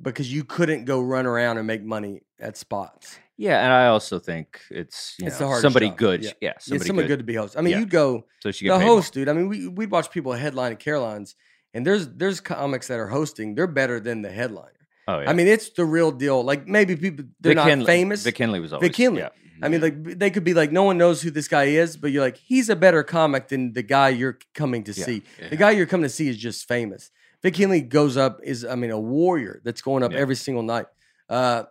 because 0.00 0.32
you 0.32 0.44
couldn't 0.44 0.84
go 0.84 1.00
run 1.00 1.26
around 1.26 1.58
and 1.58 1.66
make 1.66 1.82
money 1.84 2.22
at 2.40 2.56
spots. 2.56 3.18
Yeah, 3.46 3.64
and 3.64 3.72
I 3.72 3.86
also 3.86 4.18
think 4.18 4.60
it's 4.70 5.14
you 5.18 5.26
It's 5.28 5.40
know, 5.40 5.58
somebody 5.60 5.88
job. 5.88 5.98
good. 5.98 6.20
Yeah. 6.24 6.32
Yeah, 6.40 6.52
somebody, 6.58 6.86
somebody 6.88 7.08
good. 7.08 7.12
good 7.14 7.18
to 7.26 7.32
be 7.32 7.34
host. 7.42 7.56
I 7.56 7.60
mean, 7.62 7.72
Yeah. 7.72 7.78
you'd 7.80 7.90
go 7.90 8.26
So 8.42 8.50
the 8.50 8.58
paid 8.58 8.68
more. 8.68 8.80
host, 8.80 9.14
dude. 9.14 9.28
I 9.28 9.32
mean, 9.32 9.48
we 9.48 9.66
we'd 9.68 9.90
watch 9.90 10.10
people 10.10 10.32
headline 10.32 10.72
at 10.72 10.78
Caroline's, 10.78 11.34
and 11.74 11.86
there's 11.86 12.04
there's 12.20 12.40
comics 12.40 12.86
that 12.88 12.98
are 12.98 13.08
hosting. 13.08 13.54
They're 13.56 13.66
better 13.80 13.98
than 14.00 14.22
the 14.22 14.30
headliner. 14.30 14.72
Oh 15.08 15.20
yeah. 15.20 15.30
I 15.30 15.32
mean, 15.32 15.48
it's 15.48 15.70
the 15.70 15.84
real 15.84 16.12
deal. 16.12 16.42
Like 16.44 16.68
maybe 16.68 16.94
people 16.96 17.24
they're 17.40 17.50
Vic 17.50 17.56
not 17.56 17.68
Henley- 17.68 17.86
famous. 17.86 18.22
Vic 18.24 18.38
Henley 18.38 18.60
was 18.60 18.72
always. 18.72 18.88
Vic 18.88 18.96
Henley. 18.96 19.20
Yeah. 19.22 19.30
I 19.62 19.68
mean, 19.68 19.80
like 19.82 20.18
they 20.18 20.30
could 20.30 20.44
be 20.44 20.54
like, 20.54 20.72
no 20.72 20.84
one 20.84 20.96
knows 20.96 21.20
who 21.20 21.30
this 21.30 21.46
guy 21.48 21.64
is, 21.64 21.96
but 21.98 22.10
you're 22.12 22.22
like, 22.22 22.38
he's 22.38 22.70
a 22.70 22.76
better 22.76 23.02
comic 23.02 23.48
than 23.48 23.72
the 23.74 23.82
guy 23.82 24.08
you're 24.08 24.38
coming 24.54 24.84
to 24.84 24.92
Yeah. 24.92 25.04
see. 25.04 25.22
Yeah. 25.38 25.48
The 25.50 25.56
guy 25.56 25.70
you're 25.72 25.86
coming 25.86 26.04
to 26.04 26.14
see 26.20 26.28
is 26.28 26.38
just 26.38 26.66
famous. 26.66 27.10
Vic 27.42 27.56
Henley 27.56 27.82
goes 27.82 28.16
up 28.16 28.40
is, 28.42 28.64
I 28.64 28.74
mean, 28.74 28.90
a 28.90 28.98
warrior 29.00 29.60
that's 29.64 29.82
going 29.82 30.02
up 30.02 30.12
Yeah. 30.12 30.18
every 30.24 30.36
single 30.36 30.62
night. 30.62 30.86
Uh, 31.28 31.64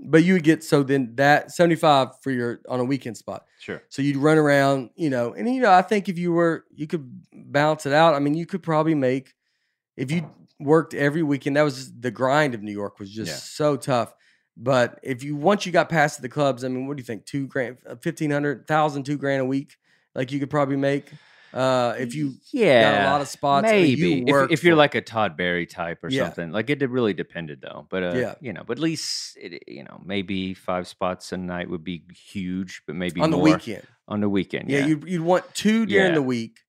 but 0.00 0.22
you 0.24 0.34
would 0.34 0.44
get 0.44 0.62
so 0.62 0.82
then 0.82 1.14
that 1.16 1.50
75 1.50 2.20
for 2.22 2.30
your 2.30 2.60
on 2.68 2.80
a 2.80 2.84
weekend 2.84 3.16
spot. 3.16 3.44
Sure. 3.60 3.82
So 3.88 4.00
you'd 4.02 4.16
run 4.16 4.38
around, 4.38 4.90
you 4.94 5.10
know, 5.10 5.32
and 5.34 5.52
you 5.52 5.60
know, 5.60 5.72
I 5.72 5.82
think 5.82 6.08
if 6.08 6.18
you 6.18 6.32
were, 6.32 6.64
you 6.74 6.86
could 6.86 7.22
balance 7.32 7.84
it 7.86 7.92
out. 7.92 8.14
I 8.14 8.18
mean, 8.20 8.34
you 8.34 8.46
could 8.46 8.62
probably 8.62 8.94
make 8.94 9.34
if 9.96 10.10
you 10.10 10.30
worked 10.60 10.94
every 10.94 11.22
weekend. 11.22 11.56
That 11.56 11.62
was 11.62 11.92
the 11.98 12.10
grind 12.10 12.54
of 12.54 12.62
New 12.62 12.72
York 12.72 12.98
was 13.00 13.10
just 13.10 13.30
Yeah. 13.30 13.36
so 13.36 13.76
tough. 13.76 14.14
But 14.56 14.98
if 15.02 15.22
you 15.22 15.36
once 15.36 15.66
you 15.66 15.72
got 15.72 15.88
past 15.88 16.20
the 16.22 16.28
clubs, 16.28 16.64
I 16.64 16.68
mean, 16.68 16.86
what 16.86 16.96
do 16.96 17.00
you 17.00 17.04
think? 17.04 17.24
Two 17.26 17.46
grand, 17.46 17.78
uh, 17.86 17.94
fifteen 17.96 18.30
hundred 18.30 18.66
thousand, 18.66 19.04
two 19.04 19.16
grand 19.16 19.40
a 19.40 19.44
week, 19.44 19.76
like 20.14 20.32
you 20.32 20.40
could 20.40 20.50
probably 20.50 20.76
make 20.76 21.12
uh, 21.52 21.94
if 21.98 22.14
you 22.14 22.34
yeah, 22.52 22.82
got 22.82 23.02
a 23.02 23.10
lot 23.10 23.20
of 23.20 23.28
spots. 23.28 23.62
Maybe 23.62 24.00
you 24.00 24.24
if, 24.26 24.50
if 24.52 24.64
you're 24.64 24.72
for. 24.74 24.78
like 24.78 24.94
a 24.94 25.00
Todd 25.00 25.36
Barry 25.36 25.66
type 25.66 26.02
or 26.04 26.10
Yeah. 26.10 26.24
something, 26.24 26.50
like 26.52 26.68
it 26.70 26.88
really 26.88 27.14
depended 27.14 27.60
though. 27.62 27.86
But 27.88 28.02
uh, 28.02 28.12
Yeah. 28.16 28.34
you 28.40 28.52
know, 28.52 28.62
but 28.66 28.78
at 28.78 28.82
least 28.82 29.36
it, 29.40 29.62
you 29.66 29.84
know 29.84 30.00
maybe 30.04 30.54
five 30.54 30.86
spots 30.88 31.32
a 31.32 31.36
night 31.36 31.68
would 31.70 31.84
be 31.84 32.02
huge, 32.14 32.82
but 32.86 32.96
maybe 32.96 33.20
on 33.20 33.30
the 33.30 33.38
weekend, 33.38 33.82
on 34.06 34.20
the 34.20 34.28
weekend. 34.28 34.68
yeah, 34.70 34.80
Yeah, 34.80 34.86
you'd 34.86 35.04
you'd 35.08 35.22
want 35.22 35.44
two 35.54 35.86
during 35.86 36.08
Yeah. 36.08 36.14
the 36.14 36.22
week, 36.22 36.60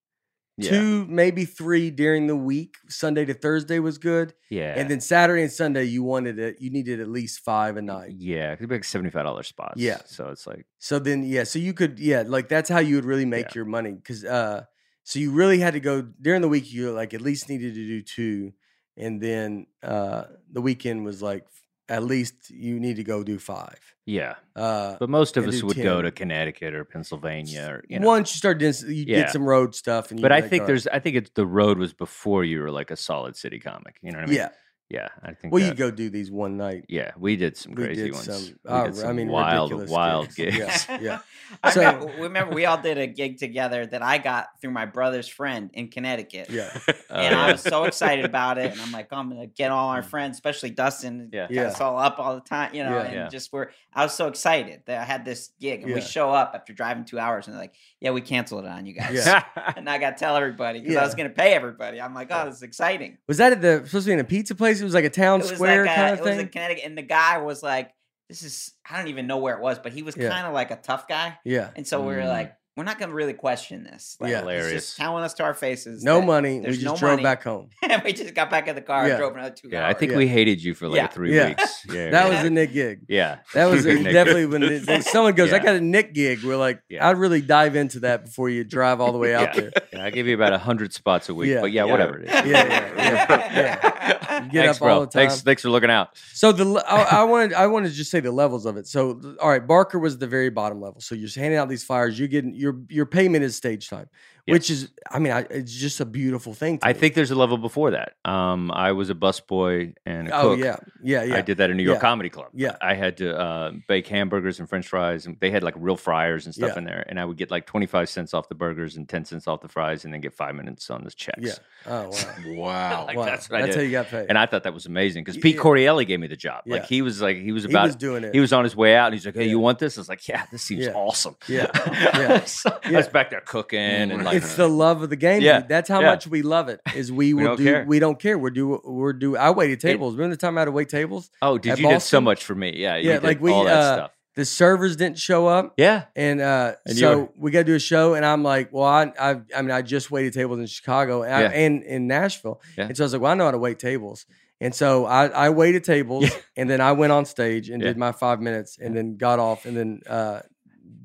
yeah, 0.60 0.69
two 0.72 1.06
maybe 1.07 1.45
three 1.45 1.90
during 1.91 2.27
the 2.27 2.36
week. 2.36 2.76
Sunday 2.88 3.26
to 3.26 3.34
Thursday 3.34 3.80
was 3.80 3.98
good. 3.98 4.34
yeah, 4.49 4.73
And 4.77 4.90
then 4.90 4.99
Saturday 5.02 5.44
and 5.44 5.52
Sunday, 5.52 5.86
you 5.86 6.03
wanted 6.03 6.38
it. 6.40 6.57
You 6.60 6.69
needed 6.69 6.99
at 6.99 7.07
least 7.07 7.40
five 7.40 7.77
a 7.77 7.81
night. 7.81 8.14
yeah, 8.18 8.53
it'd 8.53 8.68
be 8.68 8.76
like 8.76 8.84
seventy 8.84 9.10
five 9.10 9.23
dollars 9.26 9.48
spots. 9.48 9.80
Yeah. 9.80 9.99
so 10.06 10.30
it's 10.30 10.45
like 10.45 10.65
So 10.80 10.99
then, 10.99 11.23
yeah, 11.23 11.44
so 11.45 11.60
you 11.60 11.73
could, 11.73 11.99
yeah, 11.99 12.23
like 12.26 12.49
that's 12.49 12.69
how 12.69 12.80
you 12.80 12.95
would 12.95 13.06
really 13.06 13.26
make 13.26 13.48
Yeah. 13.48 13.56
your 13.56 13.65
money. 13.65 13.95
Cause, 14.06 14.23
uh, 14.26 14.64
so 15.03 15.18
you 15.19 15.31
really 15.31 15.60
had 15.60 15.73
to 15.73 15.80
go 15.80 16.02
during 16.22 16.41
the 16.41 16.49
week, 16.49 16.72
you 16.72 16.91
like 16.91 17.14
at 17.14 17.22
least 17.22 17.49
needed 17.49 17.73
to 17.73 17.86
do 17.88 18.02
two. 18.02 18.53
And 18.98 19.22
then, 19.22 19.65
uh, 19.81 20.23
the 20.52 20.61
weekend 20.61 21.06
was 21.06 21.22
like, 21.22 21.45
at 21.90 22.03
least 22.03 22.49
you 22.52 22.80
need 22.80 22.95
to 22.98 23.03
go 23.03 23.24
do 23.24 23.40
five. 23.40 23.80
yeah. 24.06 24.36
Uh, 24.56 24.95
But 24.99 25.10
most 25.10 25.38
of 25.38 25.48
us 25.48 25.61
would 25.64 25.76
go 25.78 26.02
to 26.02 26.11
Connecticut 26.11 26.74
or 26.74 26.86
Pennsylvania, 26.86 27.68
or 27.70 27.84
you 27.90 27.99
know. 27.99 28.07
once 28.07 28.34
you 28.34 28.38
start 28.38 28.60
doing, 28.60 28.74
you 28.88 29.06
Yeah. 29.07 29.22
get 29.22 29.32
some 29.32 29.44
road 29.44 29.76
stuff. 29.76 30.11
And 30.11 30.20
you 30.20 30.22
but 30.22 30.32
I 30.32 30.40
like, 30.40 30.49
think 30.49 30.61
right. 30.61 30.68
there's, 30.68 30.88
I 30.88 30.99
think 30.99 31.16
it's 31.16 31.32
the 31.36 31.45
road 31.45 31.78
was 31.78 31.94
before 31.94 32.44
you 32.44 32.61
were 32.61 32.72
like 32.72 32.91
a 32.91 32.95
solid 32.95 33.36
city 33.36 33.60
comic. 33.60 33.98
You 34.02 34.11
know 34.11 34.20
what 34.20 34.26
I 34.26 34.28
mean? 34.28 34.36
yeah. 34.38 34.49
Yeah. 34.90 35.07
I 35.22 35.34
think. 35.34 35.53
Well, 35.53 35.61
that, 35.61 35.70
you 35.70 35.76
go 35.76 35.91
do 35.91 36.10
these 36.10 36.32
one 36.32 36.57
night. 36.57 36.86
Yeah, 36.90 37.11
we 37.18 37.36
did 37.36 37.56
some 37.56 37.74
We 37.76 37.84
crazy 37.84 38.03
did 38.03 38.14
ones. 38.14 38.26
some- 38.26 38.44
We 38.44 38.56
oh, 38.66 38.90
did 38.90 39.03
uh, 39.03 39.07
I 39.07 39.14
mean, 39.14 39.28
wild, 39.28 39.90
wild 39.90 40.34
gigs. 40.36 40.57
gigs. 40.57 40.86
Yeah. 40.90 40.99
yeah. 41.02 41.20
So- 41.72 41.80
remember, 41.82 42.14
remember 42.22 42.56
we 42.56 42.66
all 42.66 42.80
did 42.80 42.98
a 42.98 43.07
gig 43.07 43.38
together 43.38 43.86
that 43.86 44.02
I 44.02 44.18
got 44.20 44.60
through 44.61 44.72
my 44.72 44.86
brother's 44.86 45.28
friend 45.28 45.70
in 45.74 45.90
Connecticut. 45.90 46.49
Yeah. 46.49 46.78
Oh, 47.11 47.16
and 47.16 47.34
yeah. 47.34 47.44
I 47.44 47.52
was 47.53 47.61
so 47.61 47.86
excited 47.86 48.24
about 48.24 48.60
it. 48.60 48.72
And 48.72 48.80
I'm 48.80 48.91
like, 48.91 49.07
oh, 49.11 49.18
I'm 49.18 49.30
gonna 49.30 49.48
get 49.48 49.72
all 49.72 49.90
our 49.90 50.03
mm. 50.03 50.06
friends, 50.06 50.36
especially 50.38 50.70
Dustin, 50.70 51.32
Yeah. 51.34 51.48
got 51.48 51.52
Yeah. 51.52 51.61
us 51.64 51.82
all 51.82 51.98
up 51.98 52.20
all 52.20 52.36
the 52.36 52.41
time, 52.41 52.76
you 52.76 52.84
know. 52.84 52.98
Yeah. 52.98 53.03
and 53.03 53.14
Yeah. 53.14 53.28
just 53.30 53.52
we're, 53.52 53.70
I 53.91 54.03
was 54.03 54.14
so 54.14 54.28
excited 54.28 54.84
that 54.86 55.02
I 55.02 55.06
had 55.06 55.26
this 55.26 55.49
gig, 55.60 55.82
and 55.82 55.91
we 55.91 56.02
show 56.02 56.30
up 56.30 56.52
after 56.53 56.72
driving 56.72 57.06
two 57.06 57.18
hours, 57.18 57.48
and 57.48 57.56
they're 57.56 57.61
like, 57.64 57.74
"Yeah, 57.99 58.11
we 58.11 58.22
canceled 58.22 58.66
it 58.66 58.68
on 58.68 58.86
you 58.86 58.94
guys." 58.94 59.26
Yeah. 59.26 59.44
and 59.76 59.90
I 59.90 59.98
got 59.98 60.11
to 60.11 60.24
tell 60.24 60.36
everybody 60.36 60.82
because 60.82 60.98
I 60.98 61.03
was 61.03 61.16
gonna 61.16 61.30
pay 61.32 61.53
everybody. 61.53 61.99
I'm 61.99 62.14
like, 62.14 62.28
oh, 62.30 62.45
this 62.45 62.57
is 62.57 62.64
exciting. 62.64 63.18
Was 63.28 63.38
that 63.38 63.53
at 63.53 63.61
the, 63.61 63.82
supposed 63.86 64.06
to 64.06 64.10
be 64.10 64.14
in 64.14 64.20
a 64.20 64.24
pizza 64.24 64.53
place? 64.53 64.78
It 64.80 64.84
was 64.84 64.93
like 64.93 65.06
a 65.06 65.10
town 65.10 65.41
square 65.43 65.84
like 65.85 65.91
a, 65.91 65.95
kind 65.95 66.10
it 66.15 66.19
of 66.19 66.26
was 66.26 66.38
in 66.38 66.47
Connecticut, 66.49 66.84
and 66.85 66.97
the 66.97 67.01
guy 67.03 67.38
was 67.39 67.61
like, 67.64 67.91
"This 68.30 68.43
is 68.43 68.72
I 68.89 68.97
don't 68.97 69.07
even 69.10 69.27
know 69.27 69.38
where 69.38 69.56
it 69.56 69.61
was, 69.61 69.80
but 69.80 69.91
he 69.93 70.03
was 70.03 70.15
Yeah. 70.18 70.30
kind 70.30 70.45
of 70.47 70.53
like 70.53 70.72
a 70.72 70.76
tough 70.77 71.07
guy." 71.07 71.38
yeah. 71.45 71.69
And 71.76 71.88
so 71.88 72.01
we 72.01 72.15
were 72.15 72.22
Mm. 72.22 72.27
like, 72.30 72.56
we're 72.80 72.85
not 72.85 72.97
going 72.97 73.10
to 73.10 73.15
really 73.15 73.34
question 73.34 73.84
this. 73.84 74.15
Like, 74.22 74.30
Yeah. 74.31 74.38
he's 74.38 74.41
Hilarious. 74.43 74.72
just 74.85 74.97
telling 74.97 75.23
us 75.26 75.34
to 75.34 75.43
our 75.43 75.53
faces. 75.53 76.01
No 76.01 76.22
money. 76.22 76.60
We 76.60 76.64
there's 76.64 76.77
just 76.77 76.85
no 76.85 76.95
drove 76.95 77.11
money. 77.14 77.23
back 77.23 77.43
home. 77.43 77.69
and 77.84 78.01
we 78.03 78.14
just 78.14 78.34
got 78.34 78.49
back 78.49 78.69
in 78.69 78.76
the 78.76 78.81
car 78.81 79.03
Yeah. 79.06 79.15
and 79.15 79.19
drove 79.19 79.34
another 79.35 79.53
two 79.53 79.68
Yeah, 79.69 79.85
hours. 79.85 79.95
I 79.95 79.99
think 79.99 80.14
Yeah. 80.14 80.18
we 80.19 80.27
hated 80.27 80.64
you 80.64 80.73
for 80.73 80.88
like 80.88 80.95
Yeah. 80.95 81.07
three 81.07 81.35
Yeah. 81.35 81.47
weeks. 81.49 81.85
Yeah, 81.89 82.10
That 82.11 82.31
yeah. 82.31 82.38
was 82.38 82.45
a 82.45 82.49
Nic 82.49 82.72
gig. 82.72 83.01
yeah. 83.10 83.39
That 83.53 83.65
was 83.65 83.85
a, 83.85 84.01
definitely 84.03 84.45
when 84.45 84.64
it- 84.64 84.88
when 84.88 85.01
someone 85.01 85.34
goes, 85.35 85.51
I 85.51 85.60
got 85.60 85.76
a 85.76 85.81
Nic 85.81 86.14
gig. 86.14 86.41
We're 86.43 86.56
like, 86.56 86.81
Yeah. 86.88 87.06
I'd 87.07 87.18
really 87.18 87.41
dive 87.41 87.76
into 87.76 87.99
that 88.01 88.23
before 88.26 88.49
you 88.49 88.64
drive 88.64 89.01
all 89.01 89.11
the 89.11 89.18
way 89.18 89.35
out 89.35 89.53
Yeah. 89.56 89.61
there. 89.61 89.72
Yeah, 89.91 90.06
I 90.06 90.10
give 90.10 90.27
you 90.27 90.35
about 90.35 90.57
hundred 90.61 90.93
spots 90.93 91.27
a 91.27 91.34
week, 91.35 91.49
Yeah. 91.49 91.60
but 91.61 91.73
yeah, 91.73 91.84
Yeah. 91.85 91.91
whatever 91.91 92.19
it 92.19 92.30
is. 92.30 92.31
Yeah, 92.31 92.43
yeah, 92.45 93.39
yeah. 93.53 94.43
You 94.45 94.49
get 94.51 94.65
Thanks, 94.65 94.77
up 94.77 94.80
bro. 94.85 94.93
all 94.93 94.99
the 95.01 95.06
time. 95.07 95.27
Thanks, 95.27 95.41
thanks 95.41 95.61
for 95.64 95.69
looking 95.69 95.89
out. 95.89 96.10
So 96.34 96.51
the 96.53 96.81
I, 96.88 97.22
I 97.22 97.23
wanted 97.23 97.53
I 97.53 97.68
wanted 97.68 97.89
to 97.89 97.95
just 97.95 98.10
say 98.11 98.19
the 98.22 98.31
levels 98.31 98.65
of 98.65 98.77
it. 98.77 98.88
So 98.88 99.19
all 99.41 99.49
right, 99.49 99.65
Barker 99.65 99.99
was 99.99 100.18
the 100.18 100.27
very 100.27 100.49
bottom 100.49 100.80
level. 100.80 101.01
So 101.01 101.15
you're 101.15 101.30
handing 101.35 101.57
out 101.60 101.68
these 101.69 101.84
flyers. 101.84 102.18
You're 102.18 102.27
getting 102.30 102.53
your 102.69 102.81
your 102.89 103.05
payment 103.05 103.43
is 103.43 103.55
stage 103.55 103.89
time, 103.89 104.09
which 104.51 104.69
is 104.69 104.89
I 105.11 105.19
mean 105.19 105.34
I, 105.34 105.39
it's 105.49 105.73
just 105.73 105.99
a 105.99 106.05
beautiful 106.05 106.53
thing. 106.53 106.80
To 106.80 106.88
I 106.88 106.93
me. 106.93 106.99
think 106.99 107.13
there's 107.15 107.31
a 107.31 107.35
level 107.35 107.57
before 107.57 107.91
that. 107.91 108.13
Um, 108.26 108.71
I 108.71 108.91
was 108.91 109.09
a 109.09 109.15
busboy 109.15 109.93
and 110.05 110.30
a 110.30 110.35
Oh 110.38 110.49
cook. 110.55 110.59
yeah, 110.59 110.77
yeah, 111.03 111.23
yeah. 111.23 111.35
I 111.38 111.41
did 111.41 111.57
that 111.57 111.69
in 111.69 111.77
New 111.77 111.84
York 111.84 111.97
Yeah. 111.97 112.01
Comedy 112.01 112.30
Club. 112.30 112.49
Yeah. 112.53 112.76
I 112.81 112.93
had 112.93 113.17
to 113.17 113.38
uh, 113.38 113.71
bake 113.88 114.07
hamburgers 114.07 114.59
and 114.59 114.67
French 114.69 114.88
fries, 114.88 115.26
and 115.26 115.38
they 115.39 115.51
had 115.51 115.63
like 115.63 115.76
real 115.77 115.97
fryers 115.97 116.45
and 116.45 116.53
stuff 116.55 116.71
Yeah. 116.73 116.77
in 116.80 116.84
there. 116.85 117.05
And 117.07 117.19
I 117.19 117.26
would 117.26 117.38
get 117.38 117.51
like 117.51 117.65
twenty 117.65 117.85
five 117.85 118.09
cents 118.09 118.34
off 118.34 118.49
the 118.49 118.55
burgers 118.55 118.97
and 118.97 119.07
ten 119.07 119.26
cents 119.26 119.47
off 119.47 119.61
the 119.61 119.67
fries, 119.67 120.05
and 120.05 120.13
then 120.13 120.21
get 120.21 120.34
five 120.34 120.55
minutes 120.55 120.89
on 120.89 121.03
the 121.03 121.11
checks. 121.11 121.39
Yeah. 121.41 121.53
Oh 121.85 122.09
wow. 122.09 122.19
Wow. 122.69 123.05
Like, 123.07 123.17
wow. 123.17 123.26
that's 123.26 123.49
what 123.49 123.61
I 123.63 123.73
how 123.73 123.81
you 123.81 123.91
got 123.91 124.07
paid. 124.07 124.26
And 124.30 124.38
I 124.38 124.45
thought 124.45 124.63
that 124.63 124.73
was 124.73 124.85
amazing 124.85 125.23
because 125.23 125.38
Pete 125.38 125.55
yeah. 125.55 125.61
Correale 125.61 126.05
gave 126.05 126.19
me 126.19 126.27
the 126.27 126.35
job. 126.35 126.63
Yeah. 126.65 126.76
Like 126.76 126.85
he 126.85 127.01
was 127.01 127.21
like 127.21 127.38
he 127.38 127.51
was 127.51 127.63
he 127.63 127.69
about 127.69 127.88
was 127.88 127.95
doing 127.95 128.23
it. 128.23 128.34
he 128.34 128.39
was 128.39 128.51
on 128.53 128.63
his 128.63 128.76
way 128.76 128.95
out 128.95 129.05
and 129.07 129.13
he's 129.13 129.26
like, 129.26 129.35
Hey, 129.35 129.43
Yeah. 129.45 129.51
you 129.51 129.59
want 129.59 129.80
this? 129.80 129.97
I 129.97 130.01
was 130.01 130.09
like, 130.09 130.27
Yeah, 130.27 130.45
this 130.51 130.61
seems 130.61 130.85
Yeah. 130.85 130.93
awesome. 130.93 131.35
Yeah. 131.47 131.67
Yeah. 132.19 132.43
So 132.45 132.77
I 132.84 132.91
was 132.91 133.07
back 133.07 133.30
there 133.30 133.41
cooking 133.41 133.80
and 133.80 134.23
like 134.23 134.39
it's 134.44 134.56
the 134.56 134.68
love 134.68 135.02
of 135.02 135.10
the 135.10 135.16
game. 135.16 135.41
Yeah, 135.41 135.60
dude. 135.61 135.70
That's 135.70 135.88
how 135.90 136.02
yeah. 136.02 136.07
much 136.11 136.28
we 136.28 136.41
love 136.41 136.70
it. 136.70 136.82
Is 136.95 137.11
we 137.11 137.34
We 137.34 137.41
will 137.44 137.49
don't 137.49 137.57
do. 137.57 137.64
care. 137.64 137.86
We 137.88 137.99
don't 137.99 138.20
care. 138.20 138.38
We're 138.38 138.49
do. 138.49 138.82
We're 138.84 139.14
do. 139.14 139.38
I 139.38 139.52
waited 139.52 139.80
tables. 139.80 140.16
Remember 140.16 140.36
the 140.36 140.40
time 140.41 140.57
I 140.57 140.61
had 140.61 140.66
to 140.66 140.72
wait 140.72 140.90
tables? 140.90 141.30
Oh, 141.41 141.57
did 141.57 141.80
you 141.80 141.88
did 141.90 142.02
so 142.02 142.20
much 142.22 142.44
for 142.44 142.56
me? 142.56 142.74
Yeah, 142.76 142.98
Yeah, 142.98 143.20
like 143.22 143.40
we, 143.41 143.52
all 143.52 143.64
that 143.66 143.74
uh, 143.78 143.95
stuff. 143.95 144.11
The 144.36 144.45
servers 144.45 144.95
didn't 144.95 145.18
show 145.20 145.48
up. 145.48 145.74
Yeah, 145.78 146.06
And 146.16 146.40
uh, 146.40 146.74
And 146.86 146.98
so 146.98 147.20
were- 147.20 147.30
we 147.36 147.52
got 147.52 147.60
to 147.60 147.64
do 147.66 147.76
a 147.76 147.80
show, 147.80 148.14
and 148.14 148.26
I'm 148.26 148.41
like, 148.41 148.72
well, 148.72 148.86
I, 148.86 149.11
I, 149.20 149.41
I 149.56 149.61
mean, 149.61 149.72
I 149.72 149.82
just 149.82 150.11
waited 150.11 150.32
tables 150.34 150.60
in 150.60 150.66
Chicago 150.68 151.24
and, 151.24 151.34
I- 151.34 151.52
and 151.53 151.84
in 151.84 152.07
Nashville, 152.07 152.61
Yeah. 152.78 152.86
and 152.86 152.95
so 152.95 153.03
I 153.03 153.06
was 153.06 153.14
like, 153.14 153.22
well, 153.22 153.32
I 153.32 153.36
know 153.36 153.45
how 153.45 153.52
to 153.52 153.57
wait 153.57 153.80
tables, 153.80 154.26
and 154.61 154.74
so 154.74 155.06
I, 155.06 155.28
I 155.28 155.49
waited 155.49 155.84
tables, 155.84 156.24
Yeah. 156.26 156.38
and 156.56 156.70
then 156.70 156.80
I 156.80 156.94
went 156.94 157.11
on 157.11 157.26
stage 157.26 157.70
and 157.70 157.82
Yeah. 157.82 157.90
did 157.90 157.98
my 157.98 158.14
five 158.14 158.40
minutes, 158.40 158.78
and 158.80 158.95
then 158.95 159.18
got 159.18 159.40
off, 159.40 159.66
and 159.66 159.76
then 159.76 160.02
uh, 160.07 160.41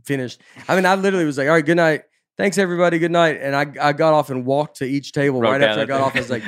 finished. 0.04 0.40
I 0.68 0.76
mean, 0.76 0.86
I 0.86 0.94
literally 0.94 1.24
was 1.24 1.38
like, 1.38 1.48
all 1.48 1.54
right, 1.54 1.64
good 1.66 1.76
night, 1.78 2.02
thanks 2.36 2.58
everybody, 2.58 2.98
good 2.98 3.10
night, 3.10 3.38
and 3.40 3.54
I, 3.54 3.66
I 3.80 3.92
got 3.92 4.14
off 4.14 4.30
and 4.30 4.44
walked 4.44 4.78
to 4.78 4.84
each 4.84 5.12
table 5.12 5.40
Wrote 5.40 5.50
right 5.52 5.62
after 5.62 5.82
I 5.82 5.84
got 5.84 5.98
thing. 5.98 6.04
off. 6.04 6.16
I 6.16 6.18
was 6.18 6.30
like, 6.30 6.44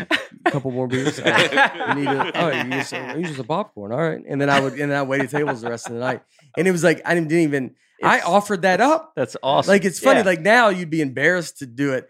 a 0.46 0.50
couple 0.50 0.70
more 0.70 0.86
beers. 0.88 1.20
Oh, 1.20 1.24
you 1.26 1.94
need 1.94 2.08
a, 2.08 2.40
oh, 2.40 2.50
you 2.50 2.70
just, 2.70 2.92
you 2.92 3.22
just 3.24 3.38
a 3.38 3.44
popcorn, 3.44 3.92
all 3.92 3.98
right, 3.98 4.22
and 4.26 4.40
then 4.40 4.50
I 4.50 4.60
would, 4.60 4.74
and 4.74 4.90
then 4.90 4.98
I 4.98 5.02
waited 5.02 5.30
tables 5.30 5.60
the 5.60 5.70
rest 5.70 5.86
of 5.88 5.94
the 5.94 6.00
night, 6.00 6.22
and 6.56 6.66
it 6.66 6.72
was 6.72 6.84
like 6.84 7.02
I 7.04 7.14
didn't 7.14 7.32
even. 7.32 7.74
I 8.02 8.20
offered 8.20 8.62
that 8.62 8.82
up. 8.82 9.14
That's 9.16 9.38
awesome. 9.42 9.72
Like 9.72 9.86
it's 9.86 9.98
funny. 9.98 10.20
Yeah. 10.20 10.26
Like 10.26 10.40
now 10.40 10.68
you'd 10.68 10.90
be 10.90 11.00
embarrassed 11.00 11.58
to 11.58 11.66
do 11.66 11.94
it, 11.94 12.08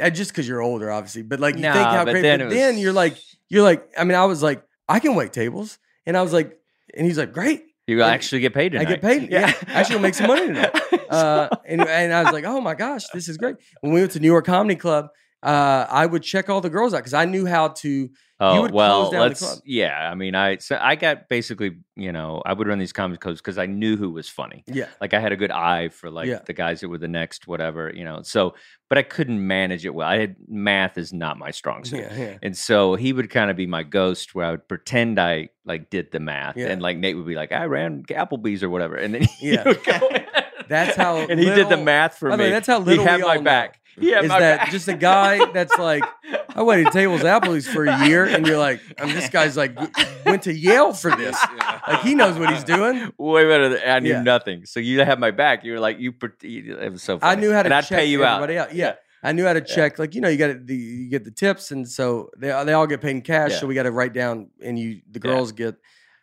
uh, 0.00 0.08
just 0.10 0.30
because 0.30 0.46
you're 0.46 0.62
older, 0.62 0.90
obviously. 0.92 1.22
But 1.22 1.40
like 1.40 1.56
you 1.56 1.62
think 1.62 1.74
how 1.74 2.04
but 2.04 2.12
great. 2.12 2.22
then 2.22 2.38
but 2.38 2.46
it 2.46 2.54
then 2.54 2.78
you're 2.78 2.92
like, 2.92 3.16
you're 3.48 3.64
like. 3.64 3.90
I 3.98 4.04
mean, 4.04 4.16
I 4.16 4.24
was 4.26 4.42
like, 4.42 4.62
I 4.88 5.00
can 5.00 5.16
wait 5.16 5.32
tables, 5.32 5.78
and 6.06 6.16
I 6.16 6.22
was 6.22 6.32
like, 6.32 6.56
and 6.94 7.04
he's 7.04 7.18
like, 7.18 7.32
great. 7.32 7.65
You 7.86 8.02
actually 8.02 8.40
get 8.40 8.52
paid 8.52 8.74
I 8.76 8.84
get 8.84 9.00
paid. 9.00 9.30
Yeah, 9.30 9.52
actually, 9.68 9.96
will 9.96 10.02
make 10.02 10.14
some 10.14 10.26
money 10.26 10.46
tonight. 10.46 10.74
Uh, 11.08 11.48
and 11.64 11.80
and 11.82 12.12
I 12.12 12.24
was 12.24 12.32
like, 12.32 12.44
oh 12.44 12.60
my 12.60 12.74
gosh, 12.74 13.06
this 13.14 13.28
is 13.28 13.36
great. 13.36 13.54
When 13.80 13.92
we 13.92 14.00
went 14.00 14.10
to 14.12 14.20
New 14.20 14.26
York 14.26 14.44
Comedy 14.44 14.74
Club, 14.74 15.06
uh, 15.40 15.86
I 15.88 16.04
would 16.04 16.24
check 16.24 16.50
all 16.50 16.60
the 16.60 16.68
girls 16.68 16.92
out 16.94 16.98
because 16.98 17.14
I 17.14 17.26
knew 17.26 17.46
how 17.46 17.68
to. 17.68 18.08
Oh 18.38 18.68
well, 18.70 19.08
let's. 19.10 19.62
Yeah, 19.64 20.10
I 20.10 20.14
mean, 20.14 20.34
I 20.34 20.58
so 20.58 20.78
I 20.78 20.94
got 20.94 21.28
basically, 21.30 21.76
you 21.96 22.12
know, 22.12 22.42
I 22.44 22.52
would 22.52 22.68
run 22.68 22.78
these 22.78 22.92
comedy 22.92 23.16
clubs 23.18 23.40
because 23.40 23.56
I 23.56 23.64
knew 23.64 23.96
who 23.96 24.10
was 24.10 24.28
funny. 24.28 24.62
Yeah, 24.66 24.88
Like 25.00 25.14
I 25.14 25.20
had 25.20 25.32
a 25.32 25.36
good 25.36 25.50
eye 25.50 25.88
for 25.88 26.10
like 26.10 26.26
Yeah. 26.28 26.40
the 26.44 26.52
guys 26.52 26.80
that 26.80 26.88
were 26.90 26.98
the 26.98 27.08
next 27.08 27.46
whatever, 27.46 27.90
you 27.94 28.04
know. 28.04 28.20
So, 28.22 28.54
but 28.90 28.98
I 28.98 29.02
couldn't 29.02 29.46
manage 29.46 29.86
it 29.86 29.94
well. 29.94 30.06
I 30.06 30.18
had 30.18 30.36
math 30.48 30.98
is 30.98 31.14
not 31.14 31.38
my 31.38 31.50
strong 31.50 31.84
suit. 31.86 32.00
yeah, 32.00 32.14
yeah. 32.14 32.38
And 32.42 32.54
so 32.54 32.94
he 32.94 33.14
would 33.14 33.30
kind 33.30 33.50
of 33.50 33.56
be 33.56 33.66
my 33.66 33.82
ghost 33.82 34.34
where 34.34 34.44
I 34.44 34.50
would 34.50 34.68
pretend 34.68 35.18
I 35.18 35.48
like 35.64 35.88
did 35.88 36.12
the 36.12 36.20
math. 36.20 36.58
And 36.58 36.82
like 36.82 36.98
Nate 36.98 37.16
would 37.16 37.26
be 37.26 37.36
like, 37.36 37.52
I 37.52 37.64
ran 37.64 38.02
Applebee's 38.04 38.62
or 38.62 38.68
whatever. 38.68 38.96
And 38.96 39.14
then 39.14 39.22
he 39.40 39.54
Yeah. 39.54 39.72
That's 40.68 40.96
how 40.96 41.16
And 41.30 41.38
he 41.40 41.46
did 41.46 41.68
the 41.68 41.76
math 41.76 42.18
for 42.18 42.36
me. 42.36 42.50
that's 42.50 42.66
how 42.66 42.80
little 42.80 43.02
he 43.04 43.08
had 43.08 43.20
we 43.20 43.26
my 43.26 43.36
know. 43.36 43.42
back. 43.42 43.80
Had 43.98 44.24
Is 44.24 44.28
that 44.30 44.38
back. 44.58 44.70
just 44.70 44.88
a 44.88 44.94
guy 44.94 45.44
that's 45.52 45.76
like, 45.78 46.04
I 46.54 46.62
waited 46.62 46.92
tables 46.92 47.22
at 47.24 47.42
Applebee's 47.42 47.66
for 47.66 47.86
a 47.86 48.06
year, 48.06 48.24
and 48.24 48.46
you're 48.46 48.58
like, 48.58 48.80
I 48.98 49.06
mean, 49.06 49.14
this 49.14 49.28
guy's 49.30 49.56
like 49.56 49.74
went 50.24 50.42
to 50.42 50.52
Yale 50.52 50.92
for 50.92 51.10
this. 51.16 51.36
Yeah. 51.56 51.80
Like 51.88 52.00
he 52.00 52.14
knows 52.14 52.38
what 52.38 52.50
he's 52.52 52.64
doing. 52.64 53.12
way 53.18 53.44
better 53.46 53.68
than 53.70 53.80
I 53.88 54.00
knew 54.00 54.10
Yeah. 54.10 54.22
nothing. 54.22 54.66
So 54.66 54.80
you 54.80 55.00
had 55.00 55.18
my 55.20 55.30
back. 55.30 55.64
You 55.64 55.72
were 55.72 55.80
like, 55.80 55.98
you, 55.98 56.12
it 56.42 56.92
was 56.92 57.02
so 57.02 57.18
funny. 57.18 57.32
I 57.32 57.40
knew 57.40 57.52
how 57.52 57.62
to 57.62 57.66
and 57.66 57.74
I'd 57.74 57.84
check 57.86 57.98
pay 58.00 58.06
you 58.06 58.24
out. 58.24 58.50
out. 58.50 58.74
Yeah. 58.74 58.94
I 59.22 59.32
knew 59.32 59.44
how 59.44 59.54
to 59.54 59.60
check, 59.62 59.98
like 59.98 60.14
you 60.14 60.20
know, 60.20 60.28
you 60.28 60.36
got 60.36 60.66
the 60.66 60.74
you 60.76 61.08
get 61.08 61.24
the 61.24 61.30
tips, 61.32 61.70
and 61.72 61.88
so 61.88 62.30
they 62.36 62.48
they 62.64 62.74
all 62.74 62.86
get 62.86 63.00
paid 63.00 63.10
in 63.12 63.22
cash. 63.22 63.52
Yeah. 63.52 63.58
So 63.58 63.66
we 63.66 63.74
got 63.74 63.84
to 63.84 63.90
write 63.90 64.12
down, 64.12 64.50
and 64.62 64.78
you 64.78 65.00
the 65.10 65.20
Yeah. 65.24 65.32
girls 65.32 65.52
get 65.52 65.74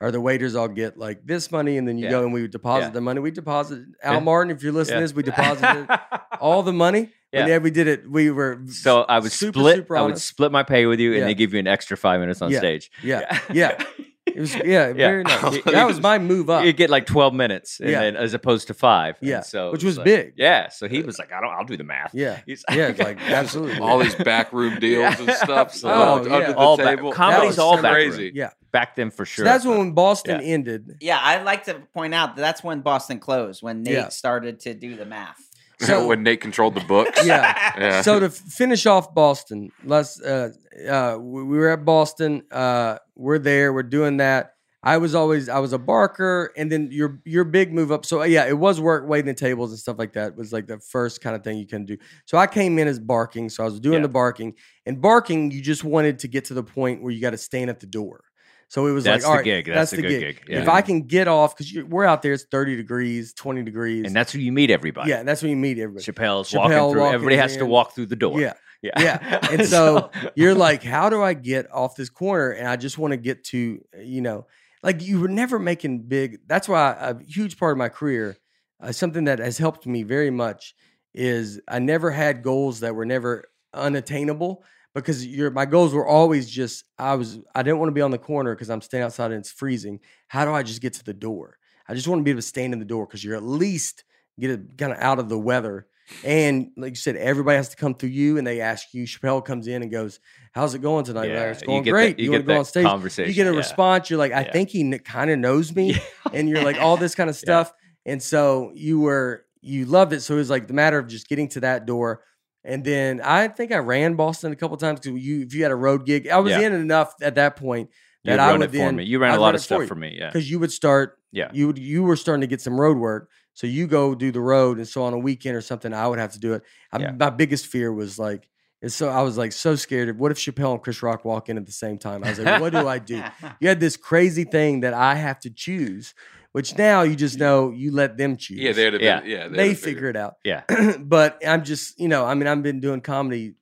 or 0.04 0.12
the 0.12 0.20
waiters 0.20 0.54
all 0.56 0.68
get 0.68 0.98
like 0.98 1.26
this 1.26 1.50
money, 1.52 1.78
and 1.78 1.88
then 1.88 1.98
you 1.98 2.06
Yeah. 2.06 2.12
go 2.12 2.24
and 2.24 2.34
we 2.34 2.42
would 2.42 2.52
deposit 2.52 2.88
Yeah. 2.88 2.90
the 2.92 3.02
money. 3.02 3.20
We 3.22 3.32
deposit 3.32 3.80
Al 4.04 4.16
Yeah. 4.16 4.20
Martin, 4.20 4.52
if 4.56 4.62
you're 4.62 4.74
listening 4.74 4.98
to 5.00 5.04
this, 5.06 5.14
we 5.14 5.24
deposited 5.24 5.88
all 6.42 6.62
the 6.62 6.74
money. 6.74 7.10
Yeah. 7.32 7.46
Whenever 7.46 7.64
we 7.64 7.72
did 7.72 7.88
it, 7.88 8.10
we 8.10 8.30
were 8.30 8.60
So 8.68 9.04
I 9.04 9.20
would 9.20 9.32
super, 9.32 9.60
split. 9.60 9.76
super 9.78 9.98
I 9.98 10.02
would 10.02 10.18
split 10.20 10.52
my 10.52 10.64
pay 10.64 10.86
with 10.86 11.00
you, 11.00 11.14
and 11.16 11.24
they 11.24 11.34
give 11.34 11.54
you 11.54 11.60
an 11.60 11.68
extra 11.68 11.96
five 11.98 12.20
minutes 12.20 12.42
on 12.42 12.52
stage. 12.54 12.92
Yeah, 13.02 13.40
yeah. 13.52 13.82
It 14.36 14.40
was 14.40 14.56
yeah, 14.56 14.64
Yeah. 14.88 14.94
very 14.94 15.24
nice. 15.24 15.64
That 15.66 15.86
was 15.88 16.02
my 16.02 16.20
move 16.20 16.50
up. 16.50 16.66
You 16.66 16.74
get 16.74 16.90
like 16.90 17.06
twelve 17.06 17.34
minutes, 17.34 17.80
and 17.80 17.90
Yeah. 17.90 18.00
then, 18.02 18.16
as 18.16 18.34
opposed 18.34 18.68
to 18.68 18.74
five. 18.74 19.18
And 19.22 19.30
Yeah, 19.30 19.42
so 19.42 19.72
which 19.72 19.84
it 19.84 19.88
was 19.88 19.98
like- 19.98 20.06
big. 20.06 20.34
Yeah, 20.38 20.70
so 20.70 20.88
he 20.88 21.02
was 21.04 21.20
like, 21.20 21.32
"I 21.32 21.40
don't. 21.42 21.52
I'll 21.52 21.66
do 21.66 21.78
the 21.78 21.84
math." 21.84 22.12
Yeah, 22.14 22.40
He's- 22.46 22.64
yeah, 22.72 22.88
it's 22.88 23.00
like 23.00 23.20
absolutely. 23.30 23.80
all 23.80 24.00
these 24.00 24.16
backroom 24.16 24.80
deals 24.80 25.20
and 25.20 25.30
stuff. 25.32 25.74
So 25.74 25.90
Oh, 25.90 26.16
under 26.18 26.30
yeah. 26.30 26.48
the 26.52 26.58
All 26.58 26.78
back- 26.78 26.98
table. 26.98 27.12
comedy's 27.12 27.60
all 27.60 27.78
so 27.78 27.82
backroom. 27.84 28.10
crazy. 28.12 28.32
yeah. 28.34 28.50
back 28.72 28.96
then 28.96 29.12
for 29.12 29.24
So 29.24 29.30
sure. 29.34 29.46
that's 29.46 29.66
when 29.66 29.92
Boston 29.92 30.40
Yeah. 30.42 30.48
ended. 30.54 30.98
Yeah, 31.00 31.20
I'd 31.22 31.44
like 31.44 31.66
to 31.66 31.76
point 31.94 32.16
out 32.16 32.36
that 32.36 32.42
that's 32.42 32.64
when 32.64 32.82
Boston 32.82 33.20
closed, 33.20 33.62
when 33.62 33.84
Nate 33.84 33.94
Yeah. 33.94 34.10
started 34.10 34.60
to 34.62 34.74
do 34.74 34.96
the 34.96 35.06
math. 35.06 35.38
So- 35.80 36.08
when 36.08 36.24
Nate 36.24 36.42
controlled 36.42 36.74
the 36.76 36.82
books. 36.82 37.24
Yeah. 37.26 37.74
Yeah. 37.78 38.02
So 38.02 38.20
to 38.20 38.30
finish 38.32 38.86
off 38.88 39.14
Boston, 39.14 39.72
let's. 39.84 40.20
Uh, 40.20 40.50
uh, 40.90 41.18
we 41.20 41.44
we 41.44 41.58
were 41.58 41.70
at 41.70 41.86
Boston. 41.86 42.42
Uh, 42.52 42.98
we're 43.16 43.40
there. 43.40 43.74
We're 43.74 43.84
doing 43.84 44.18
that. 44.18 44.52
I 44.86 44.98
was 44.98 45.16
always 45.16 45.48
I 45.48 45.60
was 45.60 45.72
a 45.72 45.78
barker, 45.78 46.52
and 46.58 46.70
then 46.70 46.90
your 46.92 47.22
your 47.24 47.46
big 47.46 47.72
move 47.72 47.90
up. 47.92 48.06
So 48.06 48.22
yeah, 48.24 48.46
it 48.46 48.58
was 48.58 48.82
work 48.82 49.08
waiting 49.08 49.28
the 49.28 49.34
tables 49.34 49.72
and 49.72 49.80
stuff 49.80 49.98
like 49.98 50.12
that. 50.14 50.36
Was 50.36 50.52
like 50.52 50.68
the 50.68 50.80
first 50.80 51.22
kind 51.22 51.36
of 51.38 51.44
thing 51.44 51.58
you 51.58 51.66
can 51.68 51.86
do. 51.86 51.96
So 52.26 52.38
I 52.38 52.48
came 52.48 52.78
in 52.78 52.90
as 52.90 53.00
barking. 53.00 53.48
So 53.50 53.64
I 53.64 53.66
was 53.66 53.80
doing 53.80 54.00
Yeah. 54.00 54.02
the 54.02 54.10
barking, 54.10 54.56
and 54.86 55.02
barking. 55.02 55.52
You 55.52 55.62
just 55.62 55.86
wanted 55.86 56.20
to 56.20 56.28
get 56.28 56.46
to 56.46 56.54
the 56.54 56.64
point 56.64 57.02
where 57.02 57.14
you 57.14 57.22
got 57.22 57.30
to 57.30 57.38
stand 57.38 57.70
at 57.70 57.80
the 57.80 57.88
door. 57.88 58.26
So 58.68 58.88
it 58.88 58.92
was 58.92 59.04
That's 59.06 59.24
like, 59.24 59.32
all 59.32 59.38
the 59.38 59.44
gig. 59.44 59.68
That's, 59.68 59.92
That's 59.92 60.02
the 60.02 60.08
gig. 60.08 60.20
gig. 60.20 60.44
If 60.48 60.68
I 60.68 60.82
can 60.82 61.04
get 61.04 61.28
off, 61.28 61.56
because 61.56 61.72
we're 61.86 62.06
out 62.06 62.22
there, 62.24 62.34
it's 62.34 62.44
thirty 62.44 62.76
degrees, 62.76 63.32
twenty 63.34 63.64
degrees, 63.64 64.06
and 64.06 64.14
that's 64.16 64.34
where 64.34 64.42
you 64.42 64.52
meet 64.52 64.70
everybody. 64.70 65.12
yeah, 65.12 65.24
that's 65.24 65.42
when 65.42 65.52
you 65.52 65.58
meet 65.58 65.78
everybody. 65.80 66.04
Chappelle's 66.04 66.50
Chappelle 66.50 66.58
walking 66.58 66.92
through. 66.92 67.02
walking 67.02 67.14
Everybody 67.14 67.38
has 67.38 67.56
to 67.58 67.66
walk 67.66 67.94
through 67.96 68.08
the 68.08 68.16
door. 68.18 68.42
Yeah. 68.42 68.54
Yeah, 68.84 68.92
Yeah. 68.98 69.48
And 69.52 69.66
so 69.66 70.12
you're 70.36 70.54
like, 70.56 70.84
how 70.84 71.10
do 71.10 71.22
I 71.22 71.34
get 71.34 71.72
off 71.72 71.96
this 71.96 72.10
corner? 72.10 72.52
And 72.52 72.68
I 72.68 72.76
just 72.76 72.98
want 72.98 73.12
to 73.12 73.18
get 73.18 73.44
to, 73.46 73.84
you 74.00 74.22
know, 74.22 74.46
like 74.84 75.02
you 75.02 75.20
were 75.22 75.30
never 75.30 75.58
making 75.58 76.04
big. 76.04 76.40
That's 76.48 76.68
why 76.68 76.96
a 77.00 77.24
huge 77.24 77.58
part 77.58 77.72
of 77.72 77.78
my 77.78 77.90
career, 77.90 78.38
uh, 78.82 78.92
something 78.92 79.26
that 79.26 79.40
has 79.40 79.58
helped 79.58 79.88
me 79.88 80.04
very 80.04 80.30
much, 80.30 80.76
is 81.14 81.62
I 81.68 81.80
never 81.80 82.12
had 82.12 82.44
goals 82.44 82.82
that 82.82 82.94
were 82.94 83.06
never 83.06 83.46
unattainable 83.74 84.64
because 84.94 85.26
your 85.26 85.50
my 85.50 85.66
goals 85.66 85.94
were 85.94 86.06
always 86.06 86.50
just 86.50 86.84
I 86.98 87.16
was 87.16 87.40
I 87.56 87.64
didn't 87.64 87.80
want 87.80 87.90
to 87.90 87.94
be 87.94 88.02
on 88.02 88.12
the 88.12 88.18
corner 88.18 88.54
because 88.54 88.70
I'm 88.70 88.82
standing 88.82 89.06
outside 89.06 89.32
and 89.32 89.40
it's 89.40 89.52
freezing. 89.52 90.00
How 90.28 90.46
do 90.46 90.52
I 90.52 90.64
just 90.64 90.82
get 90.82 90.94
to 90.94 91.04
the 91.04 91.14
door? 91.14 91.58
I 91.88 91.94
just 91.94 92.08
want 92.08 92.20
to 92.20 92.24
be 92.24 92.32
able 92.32 92.42
to 92.42 92.48
stand 92.48 92.74
in 92.74 92.80
the 92.80 92.86
door 92.86 93.06
because 93.06 93.24
you're 93.24 93.36
at 93.36 93.44
least 93.44 94.04
get 94.40 94.52
it 94.52 94.78
kind 94.78 94.92
of 94.92 95.00
out 95.00 95.20
of 95.20 95.30
the 95.30 95.40
weather. 95.40 95.88
And 96.24 96.72
like 96.78 96.92
you 96.92 96.96
said, 96.96 97.16
everybody 97.16 97.56
has 97.58 97.70
to 97.70 97.76
come 97.76 97.96
through 97.96 98.10
you, 98.10 98.38
and 98.38 98.46
they 98.46 98.62
ask 98.62 98.94
you. 98.94 99.06
Chappelle 99.06 99.44
comes 99.44 99.68
in 99.68 99.82
and 99.82 99.92
goes, 99.92 100.20
"How's 100.52 100.76
it 100.76 100.82
going 100.82 101.06
tonight?" 101.06 101.30
Larry? 101.30 101.52
It's 101.52 101.64
going 101.64 101.84
great. 101.84 102.18
That, 102.18 102.20
you 102.22 102.26
you 102.26 102.32
want 102.32 102.44
get 102.46 102.48
to 102.48 102.54
go 102.56 102.60
on 102.60 102.66
stage? 102.66 102.86
Conversation. 102.86 103.30
You 103.30 103.36
get 103.36 103.48
a 103.48 103.52
yeah. 103.52 103.58
response. 103.58 104.10
You're 104.10 104.20
like, 104.20 104.34
"I 104.34 104.42
Yeah. 104.42 104.52
think 104.52 104.70
he 104.70 104.98
kind 105.00 105.32
of 105.32 105.40
knows 105.40 105.74
me," 105.76 105.96
and 106.34 106.50
you're 106.50 106.64
like, 106.64 106.78
all 106.78 106.98
this 106.98 107.16
kind 107.16 107.30
of 107.30 107.36
Yeah. 107.38 107.40
stuff. 107.64 107.74
And 108.06 108.22
so 108.22 108.72
you 108.76 109.00
were 109.00 109.46
you 109.62 109.86
loved 109.86 110.12
it. 110.14 110.22
So 110.22 110.34
it 110.36 110.38
was 110.40 110.50
like 110.50 110.68
the 110.68 110.74
matter 110.74 110.98
of 111.00 111.08
just 111.08 111.28
getting 111.30 111.48
to 111.50 111.62
that 111.62 111.86
door. 111.86 112.22
And 112.66 112.84
then 112.84 113.22
I 113.22 113.48
think 113.48 113.72
I 113.72 113.78
ran 113.78 114.16
Boston 114.16 114.52
a 114.52 114.56
couple 114.58 114.76
times 114.78 115.00
because 115.00 115.20
you 115.26 115.42
if 115.42 115.54
you 115.54 115.64
had 115.64 115.72
a 115.72 115.76
road 115.76 116.06
gig, 116.06 116.28
I 116.28 116.38
was 116.40 116.52
Yeah. 116.52 116.62
in 116.62 116.74
enough 116.74 117.14
at 117.22 117.36
that 117.36 117.56
point 117.56 117.90
that 118.26 118.40
I 118.40 118.56
would 118.58 118.72
then 118.72 118.96
me. 118.98 119.04
You 119.06 119.20
ran 119.20 119.32
I'd 119.34 119.38
a 119.38 119.42
lot 119.42 119.56
of 119.56 119.62
stuff 119.62 119.86
for 119.86 119.96
me. 119.96 120.16
Yeah, 120.20 120.28
because 120.28 120.50
you 120.52 120.60
would 120.60 120.72
start 120.72 121.18
yeah. 121.32 121.50
you 121.54 121.68
would 121.68 121.78
you 121.78 122.04
were 122.04 122.16
starting 122.16 122.42
to 122.42 122.48
get 122.48 122.62
some 122.62 122.80
road 122.80 122.98
work 122.98 123.30
so 123.54 123.68
you 123.68 123.88
go 123.88 124.16
do 124.16 124.32
the 124.32 124.40
road 124.42 124.78
and 124.78 124.88
so 124.88 125.04
on 125.04 125.14
a 125.14 125.18
weekend 125.18 125.56
or 125.56 125.62
something 125.62 125.94
i 125.94 126.08
would 126.08 126.20
have 126.20 126.32
to 126.34 126.40
do 126.40 126.54
it 126.54 126.64
I, 126.92 127.00
Yeah. 127.00 127.12
my 127.12 127.30
biggest 127.30 127.68
fear 127.68 127.92
was 127.94 128.18
like 128.20 128.48
and 128.82 128.92
so 128.92 129.10
i 129.10 129.22
was 129.22 129.38
like 129.38 129.52
so 129.52 129.76
scared 129.76 130.10
of 130.10 130.18
what 130.18 130.32
if 130.32 130.38
chappelle 130.38 130.74
and 130.74 130.82
chris 130.82 131.02
rock 131.04 131.24
walk 131.26 131.50
in 131.50 131.58
at 131.58 131.66
the 131.66 131.72
same 131.72 131.98
time 131.98 132.24
i 132.24 132.30
was 132.30 132.40
like 132.40 132.60
what 132.62 132.72
do 132.72 132.88
i 132.88 133.00
do 133.00 133.24
you 133.60 133.68
had 133.68 133.80
this 133.80 133.98
crazy 133.98 134.44
thing 134.44 134.82
that 134.82 134.94
i 134.94 135.16
have 135.16 135.40
to 135.40 135.50
choose 135.50 136.14
which 136.52 136.78
now 136.78 137.02
you 137.02 137.16
just 137.16 137.40
know 137.40 137.72
you 137.72 137.92
let 137.92 138.16
them 138.18 138.38
choose 138.38 138.60
Yeah, 138.60 138.72
they'd 138.74 138.94
have 138.94 139.02
Yeah. 139.02 139.22
been. 139.22 139.30
Yeah, 139.30 139.48
they 139.48 139.74
figure 139.74 140.08
it 140.10 140.16
out 140.16 140.36
Yeah. 140.44 140.64
but 141.00 141.42
i'm 141.48 141.64
just 141.64 142.00
you 142.00 142.08
know 142.08 142.26
i 142.26 142.34
mean 142.34 142.48
i've 142.48 142.62
been 142.64 142.80
doing 142.80 143.02
comedy 143.02 143.56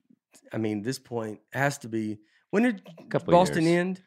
i 0.52 0.58
mean 0.58 0.82
this 0.82 0.98
point 0.98 1.40
has 1.52 1.78
to 1.78 1.88
be 1.88 2.18
when 2.50 2.64
did 2.64 2.82
Couple 3.10 3.32
boston 3.32 3.64
years. 3.64 3.78
end 3.78 4.02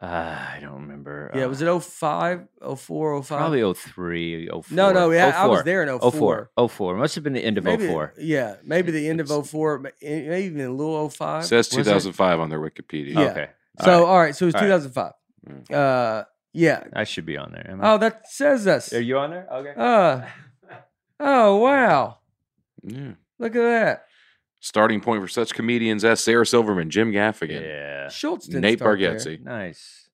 Uh, 0.00 0.06
I 0.06 0.58
don't 0.60 0.82
remember. 0.82 1.30
yeah 1.34 1.44
uh, 1.44 1.48
was 1.48 1.60
it 1.60 1.66
05 1.82 2.46
04 2.76 3.22
05 3.22 3.38
probably 3.38 3.74
03, 3.74 4.48
04. 4.48 4.62
no 4.70 4.92
no 4.92 5.10
yeah, 5.10 5.32
i 5.36 5.46
was 5.46 5.64
there 5.64 5.82
in 5.82 5.88
04 5.98 6.50
04. 6.56 6.68
04. 6.68 6.96
Must 6.96 7.14
have 7.16 7.24
been 7.24 7.32
the 7.32 7.44
end 7.44 7.58
of 7.58 7.64
maybe, 7.64 7.86
04. 7.88 8.14
Yeah, 8.18 8.56
maybe 8.62 8.92
the 8.92 9.08
end 9.08 9.20
of 9.20 9.26
It's- 9.26 9.50
04, 9.50 9.86
eh, 10.00 10.28
maybe 10.28 10.46
even 10.46 10.60
a 10.60 10.70
little 10.70 11.08
05. 11.10 11.44
Says 11.44 11.68
Was 11.70 11.78
it? 11.78 11.90
2005 11.90 12.38
on 12.40 12.48
their 12.48 12.60
Wikipedia. 12.60 13.14
Yeah. 13.14 13.20
Okay. 13.30 13.48
so, 13.82 13.90
All 13.90 14.00
right. 14.00 14.08
all 14.08 14.18
right, 14.20 14.36
so 14.36 14.44
it 14.44 14.46
was 14.46 14.54
All 14.54 14.60
right. 14.60 14.66
2005. 14.68 15.12
Uh, 15.76 16.24
yeah. 16.52 16.84
I 16.92 17.04
should 17.04 17.26
be 17.26 17.36
on 17.36 17.52
there. 17.52 17.68
am 17.70 17.80
I? 17.80 17.92
Oh, 17.92 17.98
that 17.98 18.28
says 18.30 18.66
us. 18.66 18.92
Are 18.92 19.00
you 19.00 19.18
on 19.18 19.30
there? 19.30 19.46
Okay. 19.52 19.74
Uh, 19.76 20.22
oh, 21.20 21.56
wow. 21.56 22.18
Yeah. 22.84 23.12
Look 23.38 23.54
at 23.56 23.62
that. 23.62 24.04
Starting 24.60 25.00
point 25.00 25.22
for 25.22 25.28
such 25.28 25.54
comedians 25.54 26.04
as 26.04 26.20
Sarah 26.20 26.44
Silverman, 26.46 26.90
Jim 26.90 27.12
Gaffigan, 27.12 27.62
yeah. 27.62 28.08
Schultz 28.08 28.46
didn't 28.46 28.62
Nate 28.62 28.78
start 28.78 28.98
there. 28.98 29.14
Bargatze. 29.14 29.40
Nice. 29.44 30.08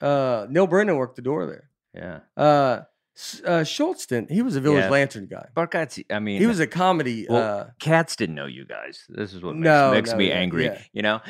Uh, 0.00 0.46
Neal 0.48 0.66
Brennan 0.66 0.96
worked 0.96 1.16
the 1.16 1.22
door 1.22 1.46
there. 1.46 1.70
Yeah. 1.94 2.20
Uh, 2.42 2.80
S- 3.16 3.40
Uh, 3.44 3.62
Schultz 3.62 4.06
didn't. 4.06 4.30
He 4.32 4.42
was 4.42 4.56
a 4.56 4.60
Village 4.60 4.84
Yeah. 4.84 4.90
Lantern 4.90 5.26
guy. 5.26 5.46
Barkatz, 5.56 6.02
I 6.10 6.18
mean, 6.18 6.40
He 6.40 6.46
was 6.48 6.58
a 6.60 6.66
comedy. 6.66 7.26
Well, 7.28 7.60
uh, 7.60 7.66
Katz 7.78 8.16
didn't 8.16 8.34
know 8.34 8.46
you 8.46 8.64
guys. 8.64 9.04
This 9.08 9.32
is 9.34 9.40
what 9.42 9.54
makes, 9.54 9.64
No, 9.64 9.90
makes 9.92 10.10
no, 10.10 10.16
me 10.16 10.28
yeah, 10.28 10.34
angry. 10.34 10.64
yeah. 10.64 10.78
You 10.92 11.02
know. 11.02 11.20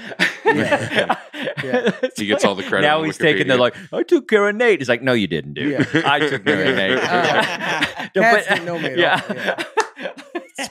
Yeah. 0.46 1.16
Yeah. 1.62 1.90
It's 2.02 2.18
He 2.18 2.26
gets 2.26 2.44
all 2.44 2.54
the 2.54 2.62
credit 2.62 2.86
Now 2.86 3.00
on 3.00 3.04
he's 3.06 3.18
taking 3.18 3.48
the 3.48 3.54
Wikipedia. 3.54 3.58
like. 3.58 3.92
I 3.92 4.02
took 4.04 4.28
care 4.28 4.48
of 4.48 4.54
Nate. 4.56 4.80
He's 4.80 4.88
like, 4.88 5.02
no, 5.02 5.12
you 5.12 5.26
didn't, 5.26 5.54
dude. 5.54 5.86
Yeah. 5.92 6.02
I 6.10 6.20
took 6.20 6.44
care 6.44 6.70
of 6.70 6.76
Nate. 6.76 6.98
Uh, 7.04 8.08
No, 8.16 8.22
Katz 8.22 8.48
didn't 8.48 8.64
know 8.64 8.78
me 8.78 8.86
at 9.02 9.28
all, 9.30 9.36
yeah. 9.36 9.64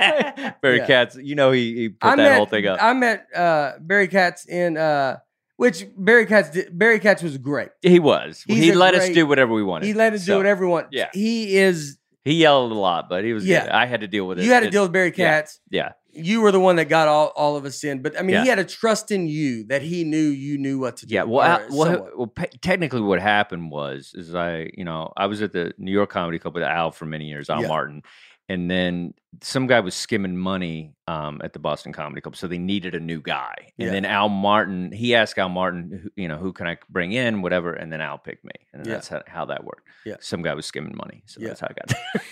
Barry 0.61 0.77
Yeah. 0.77 0.87
Katz, 0.87 1.15
you 1.15 1.35
know 1.35 1.51
he, 1.51 1.75
he 1.75 1.89
put 1.89 2.07
I 2.07 2.15
that 2.15 2.23
met, 2.23 2.35
whole 2.37 2.45
thing 2.45 2.65
up. 2.67 2.79
I 2.81 2.93
met 2.93 3.27
uh, 3.35 3.73
Barry 3.79 4.07
Katz 4.07 4.45
in 4.45 4.77
uh, 4.77 5.17
which 5.57 5.85
Barry 5.97 6.25
Katz 6.25 6.49
did, 6.51 6.77
Barry 6.77 6.99
Katz 6.99 7.21
was 7.21 7.37
great. 7.37 7.69
he 7.81 7.99
was. 7.99 8.43
He's 8.47 8.63
he 8.63 8.71
let 8.73 8.95
us 8.95 9.09
do 9.09 9.25
whatever 9.27 9.53
we 9.53 9.63
wanted. 9.63 9.85
He 9.87 9.93
let 9.93 10.13
us 10.13 10.25
do 10.25 10.37
whatever 10.37 10.65
we 10.65 10.71
wanted. 10.71 10.89
yeah. 10.91 11.09
he 11.13 11.57
is. 11.57 11.97
He 12.25 12.35
yelled 12.35 12.71
a 12.71 12.75
lot, 12.75 13.09
but 13.09 13.25
he 13.25 13.33
was. 13.33 13.45
Yeah. 13.45 13.63
good. 13.63 13.71
I 13.71 13.85
had 13.85 13.99
to 14.01 14.07
deal 14.07 14.25
with 14.25 14.39
it. 14.39 14.45
You 14.45 14.51
had 14.51 14.61
to 14.61 14.67
It- 14.67 14.71
deal 14.71 14.83
with 14.83 14.93
Barry. 14.93 15.11
Katz. 15.11 15.59
Yeah. 15.69 15.91
You 16.15 16.41
were 16.41 16.51
the 16.51 16.59
one 16.59 16.75
that 16.75 16.89
got 16.89 17.07
all, 17.07 17.33
all 17.35 17.55
of 17.55 17.65
us 17.65 17.83
in, 17.83 18.03
but 18.03 18.17
I 18.19 18.21
mean, 18.21 18.39
he 18.43 18.47
had 18.47 18.59
a 18.59 18.63
trust 18.63 19.09
in 19.09 19.25
you 19.27 19.63
that 19.69 19.81
he 19.81 20.03
knew 20.03 20.19
you 20.27 20.59
knew 20.59 20.77
what 20.77 20.97
to 20.97 21.07
do. 21.07 21.15
Yeah, 21.15 21.23
well, 21.23 21.41
I- 21.41 21.65
well, 21.71 22.07
well, 22.15 22.27
pe- 22.27 22.51
technically, 22.61 23.01
what 23.01 23.19
happened 23.19 23.71
was, 23.71 24.11
is 24.13 24.35
I, 24.35 24.69
you 24.77 24.85
know, 24.85 25.11
I 25.17 25.25
was 25.25 25.41
at 25.41 25.53
the 25.53 25.73
New 25.79 25.91
York 25.91 26.11
Comedy 26.11 26.37
Club 26.37 26.53
with 26.53 26.63
Al 26.63 26.91
for 26.91 27.07
many 27.07 27.25
years, 27.25 27.49
Al 27.49 27.63
Yeah. 27.63 27.67
Martin, 27.67 28.03
and 28.49 28.69
then 28.69 29.13
some 29.41 29.67
guy 29.67 29.79
was 29.79 29.95
skimming 29.95 30.37
money 30.37 30.93
um, 31.07 31.41
at 31.43 31.53
the 31.53 31.59
Boston 31.59 31.91
Comedy 31.93 32.21
Club, 32.21 32.35
so 32.35 32.47
they 32.47 32.57
needed 32.57 32.93
a 32.93 32.99
new 32.99 33.21
guy, 33.21 33.53
and 33.79 33.87
Yeah. 33.87 33.89
then 33.91 34.05
Al 34.05 34.29
Martin, 34.29 34.91
he 34.91 35.15
asked 35.15 35.37
Al 35.39 35.49
Martin, 35.49 36.01
who- 36.03 36.11
you 36.21 36.27
know, 36.27 36.37
who 36.37 36.53
can 36.53 36.67
I 36.67 36.77
bring 36.89 37.13
in, 37.13 37.41
whatever, 37.41 37.73
and 37.73 37.91
then 37.91 37.99
Al 38.01 38.17
picked 38.17 38.43
me, 38.45 38.51
and 38.73 38.85
Yeah. 38.85 38.93
that's 38.93 39.07
how, 39.07 39.23
how 39.27 39.45
that 39.45 39.63
worked. 39.63 39.87
Yeah. 40.05 40.17
some 40.19 40.41
guy 40.43 40.53
was 40.53 40.65
skimming 40.65 40.95
money, 40.95 41.23
so 41.25 41.39
Yeah. 41.41 41.47
that's 41.49 41.61
how 41.61 41.67
I 41.69 41.73
got 41.73 41.87
there. 41.87 42.21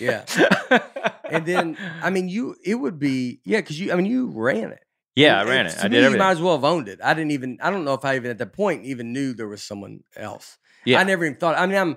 Yeah. 0.70 0.78
and 1.30 1.46
then 1.46 1.76
I 2.02 2.10
mean, 2.10 2.28
you 2.28 2.56
it 2.64 2.74
would 2.76 2.98
be 2.98 3.40
yeah, 3.44 3.58
because 3.60 3.80
you 3.80 3.92
I 3.92 3.96
mean 3.96 4.06
you 4.06 4.30
ran 4.34 4.70
it. 4.72 4.84
yeah, 5.16 5.40
I 5.40 5.44
ran 5.44 5.66
it. 5.66 5.70
To 5.72 5.80
I 5.84 5.88
me, 5.88 5.96
did 6.00 6.12
you 6.12 6.18
might 6.18 6.32
as 6.32 6.40
well 6.40 6.54
have 6.56 6.64
owned 6.64 6.88
it. 6.88 7.00
I 7.02 7.14
didn't 7.14 7.32
even. 7.32 7.58
I 7.62 7.70
don't 7.70 7.84
know 7.84 7.94
if 7.94 8.04
I 8.04 8.16
even 8.16 8.30
at 8.30 8.38
that 8.38 8.52
point 8.52 8.84
even 8.84 9.12
knew 9.12 9.32
there 9.34 9.48
was 9.48 9.62
someone 9.62 10.00
else. 10.16 10.58
Yeah. 10.84 11.00
I 11.00 11.04
never 11.04 11.24
even 11.24 11.36
thought. 11.38 11.58
I 11.58 11.66
mean, 11.66 11.76
I'm 11.78 11.96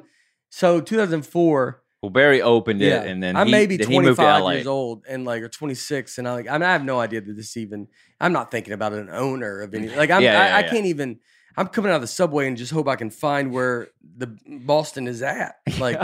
so 0.49 0.79
2004. 0.81 1.81
Well, 2.01 2.09
Barry 2.11 2.41
opened 2.41 2.81
it, 2.81 2.87
Yeah, 2.89 3.03
and 3.03 3.21
then 3.23 3.35
I'm 3.35 3.47
he, 3.47 3.51
maybe 3.51 3.77
then 3.77 3.89
he 3.89 3.99
moved 3.99 4.17
to 4.17 4.23
25 4.23 4.43
LA. 4.43 4.49
years 4.51 4.67
old 4.67 5.05
and 5.07 5.25
like 5.25 5.41
or 5.41 5.49
26, 5.49 6.17
and 6.17 6.27
I 6.27 6.33
like 6.33 6.47
I 6.47 6.53
mean 6.53 6.63
I 6.63 6.71
have 6.73 6.83
no 6.83 6.99
idea 6.99 7.21
that 7.21 7.33
this 7.35 7.57
even. 7.57 7.87
I'm 8.21 8.31
not 8.31 8.51
thinking 8.51 8.73
about 8.73 8.93
an 8.93 9.09
owner 9.09 9.61
of 9.61 9.73
any. 9.73 9.89
Like 9.89 10.09
I'm. 10.11 10.21
Yeah, 10.23 10.39
I, 10.41 10.47
yeah, 10.47 10.55
I 10.55 10.59
yeah. 10.61 10.69
can't 10.69 10.85
even. 10.85 11.19
I'm 11.57 11.67
coming 11.67 11.89
out 11.91 11.95
of 11.95 12.01
the 12.01 12.07
subway 12.07 12.47
and 12.47 12.57
just 12.57 12.71
hope 12.73 12.87
I 12.87 12.95
can 12.97 13.09
find 13.09 13.51
where 13.53 13.87
the 14.17 14.37
Boston 14.47 15.07
is 15.07 15.21
at. 15.21 15.55
Like 15.79 16.01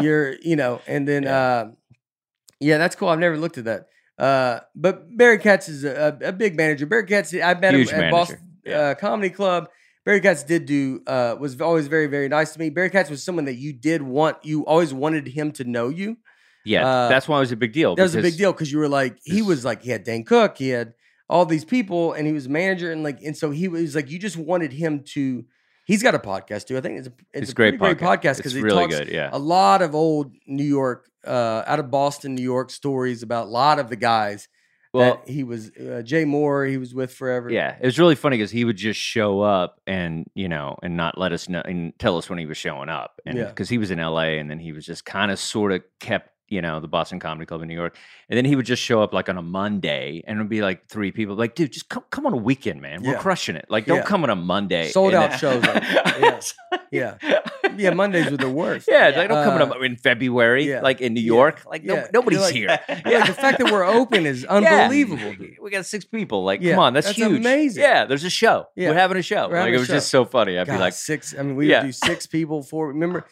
you're, 0.00 0.34
you 0.40 0.56
know, 0.56 0.80
and 0.86 1.06
then 1.06 1.24
Yeah. 1.24 1.36
uh, 1.38 1.70
yeah, 2.60 2.78
that's 2.78 2.96
cool. 2.96 3.08
I've 3.08 3.18
never 3.18 3.36
looked 3.36 3.58
at 3.58 3.64
that. 3.66 3.88
Uh, 4.18 4.60
but 4.74 5.16
Barry 5.16 5.38
Katz 5.38 5.68
is 5.68 5.84
a, 5.84 6.18
a, 6.22 6.28
a 6.28 6.32
big 6.32 6.56
manager. 6.56 6.86
Barry 6.86 7.06
Katz, 7.06 7.32
I 7.34 7.54
met 7.54 7.74
Huge 7.74 7.88
him 7.88 7.94
at 7.94 8.10
manager, 8.10 8.10
Boston 8.10 8.38
uh, 8.74 8.94
Comedy 8.98 9.30
Club. 9.30 9.68
Barry 10.08 10.20
Katz 10.22 10.42
did 10.42 10.64
do 10.64 11.02
uh, 11.06 11.36
was 11.38 11.60
always 11.60 11.86
very 11.86 12.06
very 12.06 12.30
nice 12.30 12.54
to 12.54 12.58
me. 12.58 12.70
Barry 12.70 12.88
Katz 12.88 13.10
was 13.10 13.22
someone 13.22 13.44
that 13.44 13.56
you 13.56 13.74
did 13.74 14.00
want. 14.00 14.38
You 14.42 14.64
always 14.64 14.94
wanted 14.94 15.28
him 15.28 15.52
to 15.52 15.64
know 15.64 15.90
you. 15.90 16.16
yeah, 16.64 16.88
uh, 16.88 17.08
that's 17.10 17.28
why 17.28 17.36
it 17.36 17.40
was 17.40 17.52
a 17.52 17.56
big 17.56 17.74
deal. 17.74 17.94
That 17.94 18.04
was 18.04 18.14
a 18.14 18.22
big 18.22 18.38
deal 18.38 18.54
because 18.54 18.72
you 18.72 18.78
were 18.78 18.88
like 18.88 19.18
he 19.22 19.42
was 19.42 19.66
like 19.66 19.82
he 19.82 19.90
had 19.90 20.04
Dane 20.04 20.24
Cook, 20.24 20.56
he 20.56 20.70
had 20.70 20.94
all 21.28 21.44
these 21.44 21.66
people, 21.66 22.14
and 22.14 22.26
he 22.26 22.32
was 22.32 22.48
manager, 22.48 22.90
and 22.90 23.02
like 23.02 23.20
and 23.22 23.36
so 23.36 23.50
he 23.50 23.68
was 23.68 23.94
like 23.94 24.10
you 24.10 24.18
just 24.18 24.38
wanted 24.38 24.72
him 24.72 25.04
to. 25.08 25.44
He's 25.84 26.02
got 26.02 26.14
a 26.14 26.18
podcast 26.18 26.68
too. 26.68 26.78
I 26.78 26.80
think 26.80 27.00
it's 27.00 27.08
a 27.08 27.12
it's, 27.34 27.42
It's, 27.42 27.50
a 27.50 27.54
great 27.54 27.74
podcast. 27.74 27.78
great 27.78 27.98
podcast 27.98 28.36
because 28.38 28.54
he 28.54 28.62
really 28.62 28.86
talks 28.86 28.98
good. 29.00 29.08
Yeah, 29.08 29.28
a 29.30 29.38
lot 29.38 29.82
of 29.82 29.94
old 29.94 30.32
New 30.46 30.64
York, 30.64 31.06
uh, 31.26 31.64
out 31.66 31.80
of 31.80 31.90
Boston, 31.90 32.34
New 32.34 32.42
York 32.42 32.70
stories 32.70 33.22
about 33.22 33.48
a 33.48 33.50
lot 33.50 33.78
of 33.78 33.90
the 33.90 33.96
guys 33.96 34.48
well, 34.92 35.22
that 35.24 35.28
he 35.32 35.44
was. 35.44 35.70
Uh, 35.76 36.02
Jay 36.02 36.24
Mohr, 36.24 36.68
he 36.68 36.76
was 36.78 36.94
with 36.94 37.12
forever. 37.12 37.50
yeah, 37.50 37.76
it 37.80 37.84
was 37.84 37.98
really 37.98 38.14
funny 38.14 38.36
because 38.36 38.50
he 38.50 38.64
would 38.64 38.76
just 38.76 38.98
show 39.00 39.40
up 39.40 39.80
and 39.86 40.28
you 40.34 40.48
know 40.48 40.76
and 40.82 40.96
not 40.96 41.18
let 41.18 41.32
us 41.32 41.48
know 41.48 41.62
and 41.64 41.92
tell 41.98 42.16
us 42.16 42.28
when 42.30 42.38
he 42.38 42.46
was 42.46 42.56
showing 42.56 42.88
up, 42.88 43.20
and 43.26 43.36
Yeah. 43.38 43.44
because 43.46 43.68
he 43.68 43.78
was 43.78 43.90
in 43.90 43.98
L.A. 44.00 44.38
and 44.38 44.50
then 44.50 44.58
he 44.58 44.72
was 44.72 44.86
just 44.86 45.04
kind 45.04 45.30
of 45.30 45.38
sort 45.38 45.72
of 45.72 45.82
kept 46.00 46.30
you 46.48 46.60
know 46.62 46.80
the 46.80 46.88
Boston 46.88 47.20
Comedy 47.20 47.46
Club 47.46 47.62
in 47.62 47.68
New 47.68 47.74
York, 47.74 47.96
and 48.28 48.36
then 48.36 48.44
he 48.44 48.56
would 48.56 48.66
just 48.66 48.82
show 48.82 49.02
up 49.02 49.12
like 49.12 49.28
on 49.28 49.36
a 49.38 49.42
Monday 49.42 50.22
and 50.26 50.38
it 50.38 50.42
would 50.42 50.48
be 50.48 50.62
like 50.62 50.88
three 50.88 51.12
people 51.12 51.34
like, 51.34 51.54
dude, 51.54 51.72
just 51.72 51.88
come 51.88 52.04
come 52.10 52.26
on 52.26 52.32
a 52.32 52.36
weekend, 52.36 52.80
man, 52.80 53.02
we're 53.02 53.12
Yeah. 53.12 53.18
crushing 53.18 53.56
it. 53.56 53.66
Like, 53.68 53.86
don't 53.86 53.98
Yeah. 53.98 54.02
come 54.04 54.22
on 54.24 54.30
a 54.30 54.36
Monday, 54.36 54.88
Sold 54.88 55.14
out 55.14 55.30
then- 55.30 55.38
shows, 55.38 55.62
like, 55.64 55.82
yeah. 56.90 57.14
yeah, 57.22 57.40
yeah. 57.76 57.90
Mondays 57.90 58.30
were 58.30 58.36
the 58.36 58.48
worst. 58.50 58.88
Yeah, 58.90 59.12
like 59.16 59.28
don't 59.28 59.44
come 59.44 59.60
Uh, 59.60 59.74
on 59.74 59.82
a- 59.82 59.84
in 59.84 59.96
February, 59.96 60.80
like 60.80 61.00
in 61.00 61.14
New 61.14 61.20
York. 61.22 61.62
Like 61.66 61.84
no, 61.84 62.06
nobody's 62.12 62.40
like- 62.40 62.54
here. 62.54 62.78
Yeah, 63.06 63.26
the 63.26 63.32
fact 63.32 63.58
that 63.58 63.70
we're 63.72 63.84
open 63.84 64.26
is 64.26 64.44
unbelievable. 64.56 65.32
dude. 65.34 65.56
We 65.62 65.70
got 65.70 65.86
six 65.86 66.04
people. 66.04 66.44
Like, 66.44 66.62
come 66.62 66.78
on, 66.78 66.92
that's, 66.92 67.06
that's 67.06 67.18
huge. 67.18 67.38
amazing. 67.38 67.82
Yeah, 67.82 68.04
there's 68.04 68.24
a 68.24 68.30
show. 68.30 68.66
We're 68.76 68.92
having 68.94 69.16
a 69.16 69.22
show. 69.22 69.48
We're 69.48 69.60
like 69.60 69.72
it 69.74 69.78
was 69.78 69.86
show. 69.88 69.94
just 69.94 70.08
so 70.10 70.24
funny. 70.24 70.58
I'd 70.58 70.66
God, 70.66 70.74
be 70.74 70.78
like, 70.80 70.92
six. 70.92 71.34
I 71.38 71.42
mean, 71.42 71.56
we 71.56 71.68
would 71.68 71.82
do 71.82 71.92
six 71.92 72.26
people. 72.26 72.62
Four. 72.62 72.88
Remember, 72.88 73.24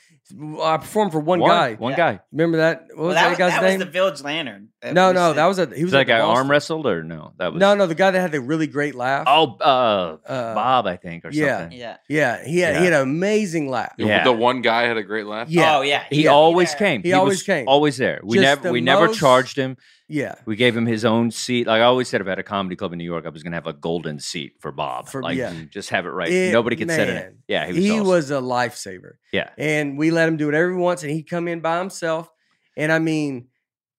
I 0.60 0.76
performed 0.78 1.12
for 1.12 1.20
one, 1.20 1.38
one 1.38 1.50
guy. 1.50 1.74
one 1.74 1.92
Yeah. 1.92 1.96
guy. 1.96 2.20
Remember 2.32 2.58
that? 2.58 2.86
What 2.88 2.96
Well, 2.96 3.06
was 3.06 3.14
that, 3.14 3.28
that, 3.30 3.38
guy's 3.38 3.52
that 3.52 3.62
name? 3.62 3.78
was 3.78 3.86
the 3.86 3.92
Village 3.92 4.22
Lantern. 4.22 4.68
no, 4.84 5.12
no, 5.12 5.28
said. 5.30 5.36
that 5.36 5.46
was 5.46 5.58
a. 5.60 5.66
He 5.66 5.70
was 5.74 5.82
Was 5.84 5.92
that 5.92 5.98
at 6.00 6.06
the 6.06 6.12
guy 6.14 6.20
arm 6.20 6.50
wrestled 6.50 6.86
or 6.86 7.04
no? 7.04 7.32
That 7.38 7.52
was 7.52 7.60
No, 7.60 7.74
no, 7.76 7.86
the 7.86 7.94
guy 7.94 8.10
that 8.10 8.20
had 8.20 8.32
the 8.32 8.40
really 8.40 8.66
great 8.66 8.96
laugh. 8.96 9.24
Oh, 9.28 9.56
uh, 9.60 10.16
Uh, 10.28 10.54
Bob, 10.54 10.86
I 10.88 10.96
think, 10.96 11.24
or 11.24 11.30
yeah. 11.30 11.60
something. 11.60 11.78
Yeah. 11.78 11.96
yeah, 12.08 12.44
he 12.44 12.58
had 12.58 12.76
he 12.76 12.84
had 12.84 12.92
an 12.94 13.02
amazing 13.02 13.68
laugh. 13.70 13.92
The- 13.96 14.04
Yeah. 14.06 14.24
The 14.24 14.32
one 14.32 14.62
guy 14.62 14.82
had 14.88 14.96
a 14.96 15.02
great 15.04 15.26
laugh. 15.26 15.48
Yeah, 15.48 15.76
Oh 15.78 15.82
yeah. 15.82 16.02
He 16.10 16.24
yeah. 16.24 16.30
always 16.30 16.72
Yeah. 16.72 16.78
came. 16.78 17.02
He 17.04 17.12
always 17.12 17.38
was 17.38 17.42
came. 17.44 17.68
Always 17.68 17.96
there. 17.96 18.20
We 18.24 18.38
Just 18.38 18.42
never 18.42 18.62
the 18.62 18.72
we 18.72 18.80
never 18.80 19.08
charged 19.08 19.56
him. 19.56 19.76
Yeah. 20.08 20.34
We 20.46 20.56
gave 20.56 20.76
him 20.76 20.86
his 20.86 21.04
own 21.04 21.30
seat. 21.30 21.66
Like 21.66 21.80
I 21.80 21.84
always 21.84 22.08
said, 22.08 22.20
if 22.20 22.26
I 22.26 22.30
had 22.30 22.38
a 22.38 22.42
comedy 22.44 22.76
club 22.76 22.92
in 22.92 22.98
New 22.98 23.04
York, 23.04 23.26
I 23.26 23.30
was 23.30 23.42
gonna 23.42 23.56
have 23.56 23.66
a 23.66 23.72
golden 23.72 24.18
seat 24.20 24.54
for 24.60 24.70
Bob. 24.72 25.08
For- 25.08 25.22
like 25.22 25.36
yeah. 25.36 25.52
just 25.70 25.90
have 25.90 26.06
it 26.06 26.10
right. 26.10 26.30
It- 26.30 26.52
Nobody 26.52 26.76
could 26.76 26.90
sit 26.90 27.08
in 27.08 27.16
it. 27.16 27.20
man, 27.20 27.38
Yeah, 27.48 27.66
he 27.66 27.72
was. 27.72 27.82
He 27.84 27.90
awesome. 27.92 28.06
was 28.06 28.30
a 28.30 28.34
lifesaver. 28.34 29.12
Yeah. 29.32 29.50
and 29.58 29.98
we 29.98 30.10
let 30.10 30.28
him 30.28 30.36
do 30.36 30.46
whatever 30.46 30.70
he 30.70 30.76
wants, 30.76 31.02
and 31.02 31.10
he'd 31.12 31.28
come 31.28 31.48
in 31.48 31.60
by 31.60 31.78
himself. 31.78 32.30
And 32.76 32.92
I 32.92 32.98
mean, 32.98 33.48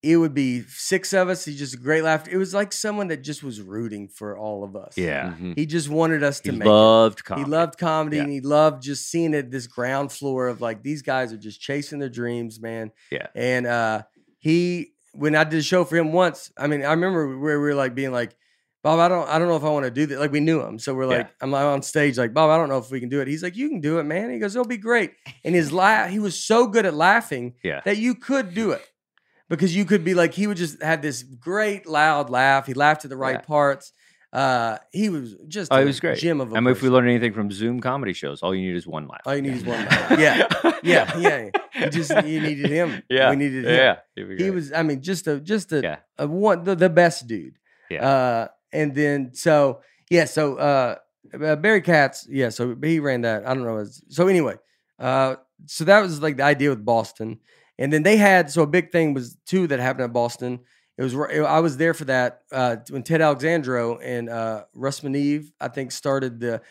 it 0.04 0.16
would 0.16 0.36
be 0.36 0.62
six 0.62 1.12
of 1.12 1.28
us. 1.28 1.44
He 1.44 1.56
just 1.56 1.74
a 1.74 1.78
great 1.78 2.04
laugh. 2.04 2.28
It 2.28 2.38
was 2.38 2.54
like 2.54 2.72
someone 2.72 3.08
that 3.08 3.24
just 3.24 3.44
was 3.44 3.60
rooting 3.60 4.08
for 4.08 4.38
all 4.38 4.64
of 4.64 4.76
us. 4.76 4.96
Yeah. 4.96 5.34
Mhm. 5.38 5.58
he 5.58 5.66
just 5.66 5.90
wanted 5.90 6.24
us 6.24 6.40
to 6.42 6.52
He 6.52 6.58
make 6.60 6.68
it. 6.68 6.70
loved 6.70 7.26
comedy. 7.26 7.46
He 7.46 7.52
loved 7.52 7.78
comedy 7.80 8.18
Yeah. 8.18 8.24
and 8.24 8.32
he 8.32 8.40
loved 8.40 8.84
just 8.84 9.10
seeing 9.10 9.34
it 9.34 9.50
this 9.50 9.66
ground 9.68 10.12
floor 10.12 10.48
of 10.48 10.62
like 10.62 10.84
these 10.84 11.02
guys 11.02 11.34
are 11.34 11.38
just 11.38 11.60
chasing 11.60 11.98
their 12.00 12.10
dreams, 12.10 12.62
man. 12.62 12.92
Yeah. 13.12 13.28
And 13.36 13.66
uh 13.66 14.04
he 14.38 14.94
when 15.18 15.36
I 15.36 15.44
did 15.44 15.60
a 15.60 15.64
show 15.64 15.84
for 15.84 15.98
him 15.98 16.14
once, 16.14 16.52
I 16.58 16.68
mean, 16.68 16.84
I 16.86 16.92
remember 16.92 17.38
where 17.38 17.60
we 17.60 17.68
were 17.70 17.76
like 17.76 17.96
being 17.96 18.12
like, 18.12 18.36
Bob, 18.84 19.00
I 19.00 19.08
don't 19.08 19.28
I 19.28 19.40
don't 19.40 19.48
know 19.48 19.56
if 19.58 19.64
I 19.64 19.70
want 19.70 19.86
to 19.86 19.92
do 19.92 20.06
that. 20.06 20.20
Like 20.20 20.32
we 20.32 20.40
knew 20.40 20.62
him. 20.62 20.80
So 20.80 20.94
we're 20.94 21.10
Yeah. 21.10 21.18
like, 21.18 21.30
I'm 21.42 21.52
like 21.52 21.64
on 21.66 21.82
stage, 21.82 22.18
like, 22.18 22.34
Bob, 22.34 22.50
I 22.50 22.58
don't 22.58 22.70
know 22.70 22.78
if 22.78 22.92
we 22.92 23.00
can 23.00 23.10
do 23.10 23.20
it. 23.22 23.28
He's 23.28 23.44
like, 23.44 23.56
You 23.56 23.68
can 23.70 23.82
do 23.82 23.98
it, 24.00 24.04
man. 24.04 24.30
He 24.32 24.40
goes, 24.40 24.56
It'll 24.56 24.68
be 24.68 24.78
great. 24.78 25.12
And 25.44 25.56
his 25.56 25.72
laugh, 25.74 26.10
he 26.10 26.20
was 26.20 26.42
so 26.42 26.68
good 26.68 26.86
at 26.86 26.94
laughing 26.94 27.56
Yeah. 27.64 27.82
that 27.86 27.98
you 27.98 28.16
could 28.16 28.54
do 28.54 28.72
it. 28.72 28.86
Because 29.50 29.76
you 29.76 29.86
could 29.86 30.04
be 30.04 30.14
like, 30.14 30.34
he 30.34 30.46
would 30.46 30.58
just 30.58 30.82
have 30.84 31.02
this 31.02 31.24
great 31.24 31.88
loud 31.88 32.30
laugh. 32.30 32.66
He 32.68 32.74
laughed 32.74 33.06
at 33.06 33.10
the 33.10 33.18
right 33.18 33.36
Yeah. 33.36 33.42
parts. 33.42 33.92
Uh, 34.34 34.78
he 34.92 35.08
was 35.10 35.36
just 35.48 35.72
Oh, 35.72 35.78
a 35.78 35.80
he 35.80 35.86
was 35.86 36.00
great. 36.00 36.20
gem 36.20 36.42
of 36.42 36.52
a 36.52 36.58
I 36.58 36.60
mean, 36.60 36.72
if 36.72 36.78
we 36.82 36.90
person. 36.90 36.94
learn 36.94 37.08
anything 37.08 37.34
from 37.34 37.50
Zoom 37.50 37.80
comedy 37.80 38.14
shows, 38.14 38.44
all 38.44 38.54
you 38.54 38.62
need 38.68 38.76
is 38.76 38.86
one 38.86 39.08
laugh. 39.08 39.22
All 39.26 39.36
you 39.36 39.42
need 39.42 39.54
is 39.54 39.64
one 39.66 39.80
laugh. 39.86 40.20
Yeah. 40.20 40.48
Yeah, 40.84 41.18
yeah. 41.18 41.50
You 41.80 41.90
just 41.90 42.12
you 42.26 42.40
needed 42.40 42.70
him. 42.70 43.02
Yeah. 43.10 43.30
we 43.32 43.36
needed 43.38 43.66
him. 43.66 43.74
Yeah. 43.74 43.96
He 44.38 44.52
was, 44.52 44.72
I 44.72 44.84
mean, 44.84 45.02
just 45.02 45.28
a 45.28 45.40
just 45.40 45.72
a, 45.74 45.82
Yeah. 45.82 45.98
a 46.18 46.28
one 46.28 46.64
the, 46.64 46.76
the 46.76 46.90
best 46.90 47.26
dude. 47.28 47.56
Yeah. 47.90 48.06
Uh, 48.08 48.48
and 48.72 48.94
then 48.94 49.32
so 49.34 49.82
yeah, 50.10 50.26
so 50.26 50.56
uh, 50.58 50.96
uh, 51.34 51.56
Barry 51.56 51.82
Katz, 51.82 52.28
yeah, 52.30 52.50
so 52.50 52.76
he 52.82 53.00
ran 53.00 53.22
that. 53.22 53.46
I 53.48 53.54
don't 53.54 53.64
know. 53.64 53.78
his- 53.78 54.04
So 54.10 54.28
anyway, 54.28 54.56
uh, 55.00 55.36
so 55.66 55.84
that 55.86 56.00
was 56.02 56.22
like 56.22 56.38
the 56.38 56.44
idea 56.44 56.70
with 56.70 56.86
Boston, 56.86 57.40
and 57.80 57.92
then 57.92 58.04
they 58.04 58.18
had 58.18 58.52
so 58.52 58.62
a 58.62 58.68
big 58.68 58.92
thing 58.92 59.14
was 59.14 59.36
two 59.46 59.68
that 59.68 59.80
happened 59.80 60.06
at 60.06 60.14
Boston. 60.14 60.60
It 60.98 61.04
was 61.04 61.14
I 61.16 61.60
was 61.60 61.78
there 61.78 61.94
for 61.94 62.06
that 62.06 62.42
uh, 62.52 62.78
when 62.90 63.04
Ted 63.04 63.22
Alexandro 63.22 63.98
and 64.00 64.30
uh, 64.30 64.64
Russ 64.74 65.02
Meneve, 65.02 65.52
I 65.62 65.68
think, 65.68 65.92
started 65.92 66.40
the 66.40 66.62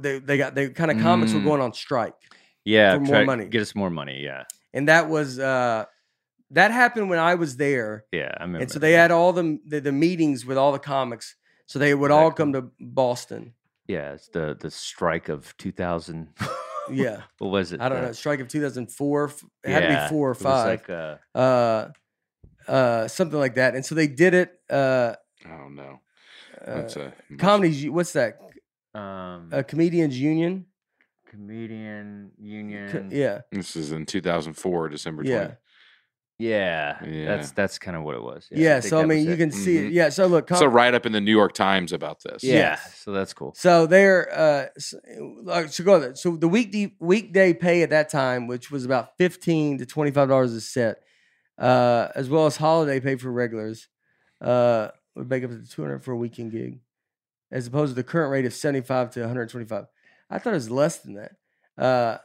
they 0.00 0.18
they 0.18 0.36
got 0.36 0.54
they 0.54 0.68
kind 0.68 0.90
of 0.90 0.98
comics 1.00 1.32
were 1.32 1.40
Mm. 1.40 1.44
going 1.44 1.60
on 1.62 1.72
strike. 1.72 2.14
yeah. 2.64 2.94
for 2.94 3.00
more 3.00 3.24
money. 3.24 3.46
Get 3.46 3.62
us 3.62 3.74
more 3.74 3.90
money. 3.90 4.20
Yeah. 4.22 4.44
and 4.74 4.88
that 4.88 5.08
was 5.08 5.38
uh 5.38 5.86
that 6.50 6.72
happened 6.72 7.08
when 7.10 7.18
I 7.20 7.36
was 7.36 7.56
there, 7.56 8.04
Yeah. 8.12 8.34
I 8.38 8.42
remember. 8.42 8.62
and 8.64 8.70
so 8.70 8.78
they 8.80 8.92
had 8.92 9.10
all 9.10 9.32
the, 9.32 9.58
the 9.66 9.80
the 9.80 9.92
meetings 9.92 10.44
with 10.44 10.58
all 10.58 10.72
the 10.72 10.78
comics, 10.78 11.36
so 11.66 11.78
they 11.78 11.94
would 11.94 12.10
all 12.10 12.30
come 12.32 12.52
to 12.52 12.70
Boston. 12.80 13.54
Yeah. 13.88 14.12
It's 14.12 14.28
the 14.28 14.56
the 14.60 14.70
strike 14.70 15.28
of 15.30 15.56
2000. 15.56 16.28
Yeah, 16.92 17.20
what 17.38 17.50
was 17.52 17.70
it? 17.72 17.80
I 17.80 17.88
don't 17.88 18.00
The- 18.00 18.06
know, 18.08 18.12
strike 18.12 18.40
of 18.40 18.48
two 18.48 18.60
thousand 18.60 18.90
four. 18.90 19.30
It 19.62 19.70
had 19.70 19.80
to 19.82 19.88
be 19.88 20.08
four 20.08 20.30
or 20.30 20.32
it 20.32 20.38
was 20.38 20.42
five, 20.42 20.66
like, 20.66 20.90
uh, 20.90 21.88
uh, 22.68 22.70
uh, 22.72 23.08
something 23.08 23.38
like 23.38 23.54
that. 23.56 23.74
And 23.74 23.84
so 23.84 23.94
they 23.94 24.06
did 24.06 24.34
it. 24.34 24.52
Uh, 24.68 25.14
Oh 25.46 25.68
no, 25.70 26.00
uh, 26.66 26.74
that's 26.74 26.96
a 26.96 27.12
comedies. 27.38 27.88
What's 27.88 28.12
that? 28.12 28.38
um, 28.94 29.48
A 29.52 29.64
comedians 29.64 30.20
union. 30.20 30.66
comedian 31.28 32.30
union. 32.38 32.90
cou- 32.90 33.00
man. 33.02 33.10
yeah, 33.12 33.40
This 33.52 33.76
is 33.76 33.92
in 33.92 34.04
2004, 34.06 34.88
December 34.88 35.22
20. 35.22 35.34
Yeah. 35.36 35.50
Yeah, 36.38 37.04
Yeah. 37.04 37.24
that's 37.36 37.50
that's 37.52 37.78
kind 37.78 37.96
of 37.98 38.02
what 38.02 38.14
it 38.14 38.22
was. 38.22 38.48
yeah. 38.50 38.76
I 38.76 38.80
so 38.80 38.98
I 39.00 39.04
mean, 39.04 39.26
you 39.26 39.32
it. 39.32 39.36
can 39.36 39.50
see 39.50 39.76
it. 39.76 39.90
Mhm. 39.90 39.92
Yeah. 39.92 40.08
So 40.08 40.26
look, 40.26 40.48
So 40.48 40.60
com- 40.60 40.72
write 40.72 40.94
up 40.94 41.04
in 41.04 41.12
the 41.12 41.20
New 41.20 41.30
York 41.36 41.52
Times 41.52 41.92
about 41.92 42.22
this. 42.24 42.42
Yeah, 42.42 42.54
Yes. 42.54 43.02
so 43.04 43.12
that's 43.12 43.34
cool. 43.34 43.52
So 43.56 43.86
they're 43.86 44.26
uh 44.32 44.66
s- 44.74 44.94
like 45.42 45.68
so 45.70 45.84
go 45.84 46.00
there. 46.00 46.14
So 46.14 46.36
the 46.38 46.48
weekday 46.48 46.94
weekday 46.98 47.52
pay 47.52 47.82
at 47.82 47.90
that 47.90 48.08
time, 48.08 48.46
which 48.46 48.70
was 48.70 48.86
about 48.86 49.18
fifteen 49.18 49.76
to 49.78 49.86
twenty 49.86 50.12
five 50.12 50.28
dollars 50.30 50.54
a 50.54 50.62
set, 50.62 51.02
uh, 51.60 52.08
as 52.16 52.28
well 52.28 52.46
as 52.46 52.56
holiday 52.56 52.98
pay 52.98 53.14
for 53.16 53.30
regulars, 53.30 53.86
uh, 54.40 54.88
would 55.14 55.28
make 55.30 55.44
up 55.44 55.50
to 55.50 55.68
two 55.68 55.82
hundred 55.82 56.02
for 56.02 56.12
a 56.12 56.16
weekend 56.16 56.50
gig, 56.50 56.80
as 57.52 57.66
opposed 57.66 57.90
to 57.90 57.94
the 57.94 58.02
current 58.04 58.32
rate 58.32 58.46
of 58.46 58.54
seventy 58.54 58.80
five 58.80 59.10
to 59.12 59.20
one 59.20 59.28
hundred 59.28 59.50
twenty 59.50 59.66
five. 59.66 59.86
I 60.30 60.38
thought 60.38 60.50
it 60.50 60.54
was 60.54 60.70
less 60.70 60.98
than 60.98 61.14
that. 61.14 61.32
Uh, 61.76 62.18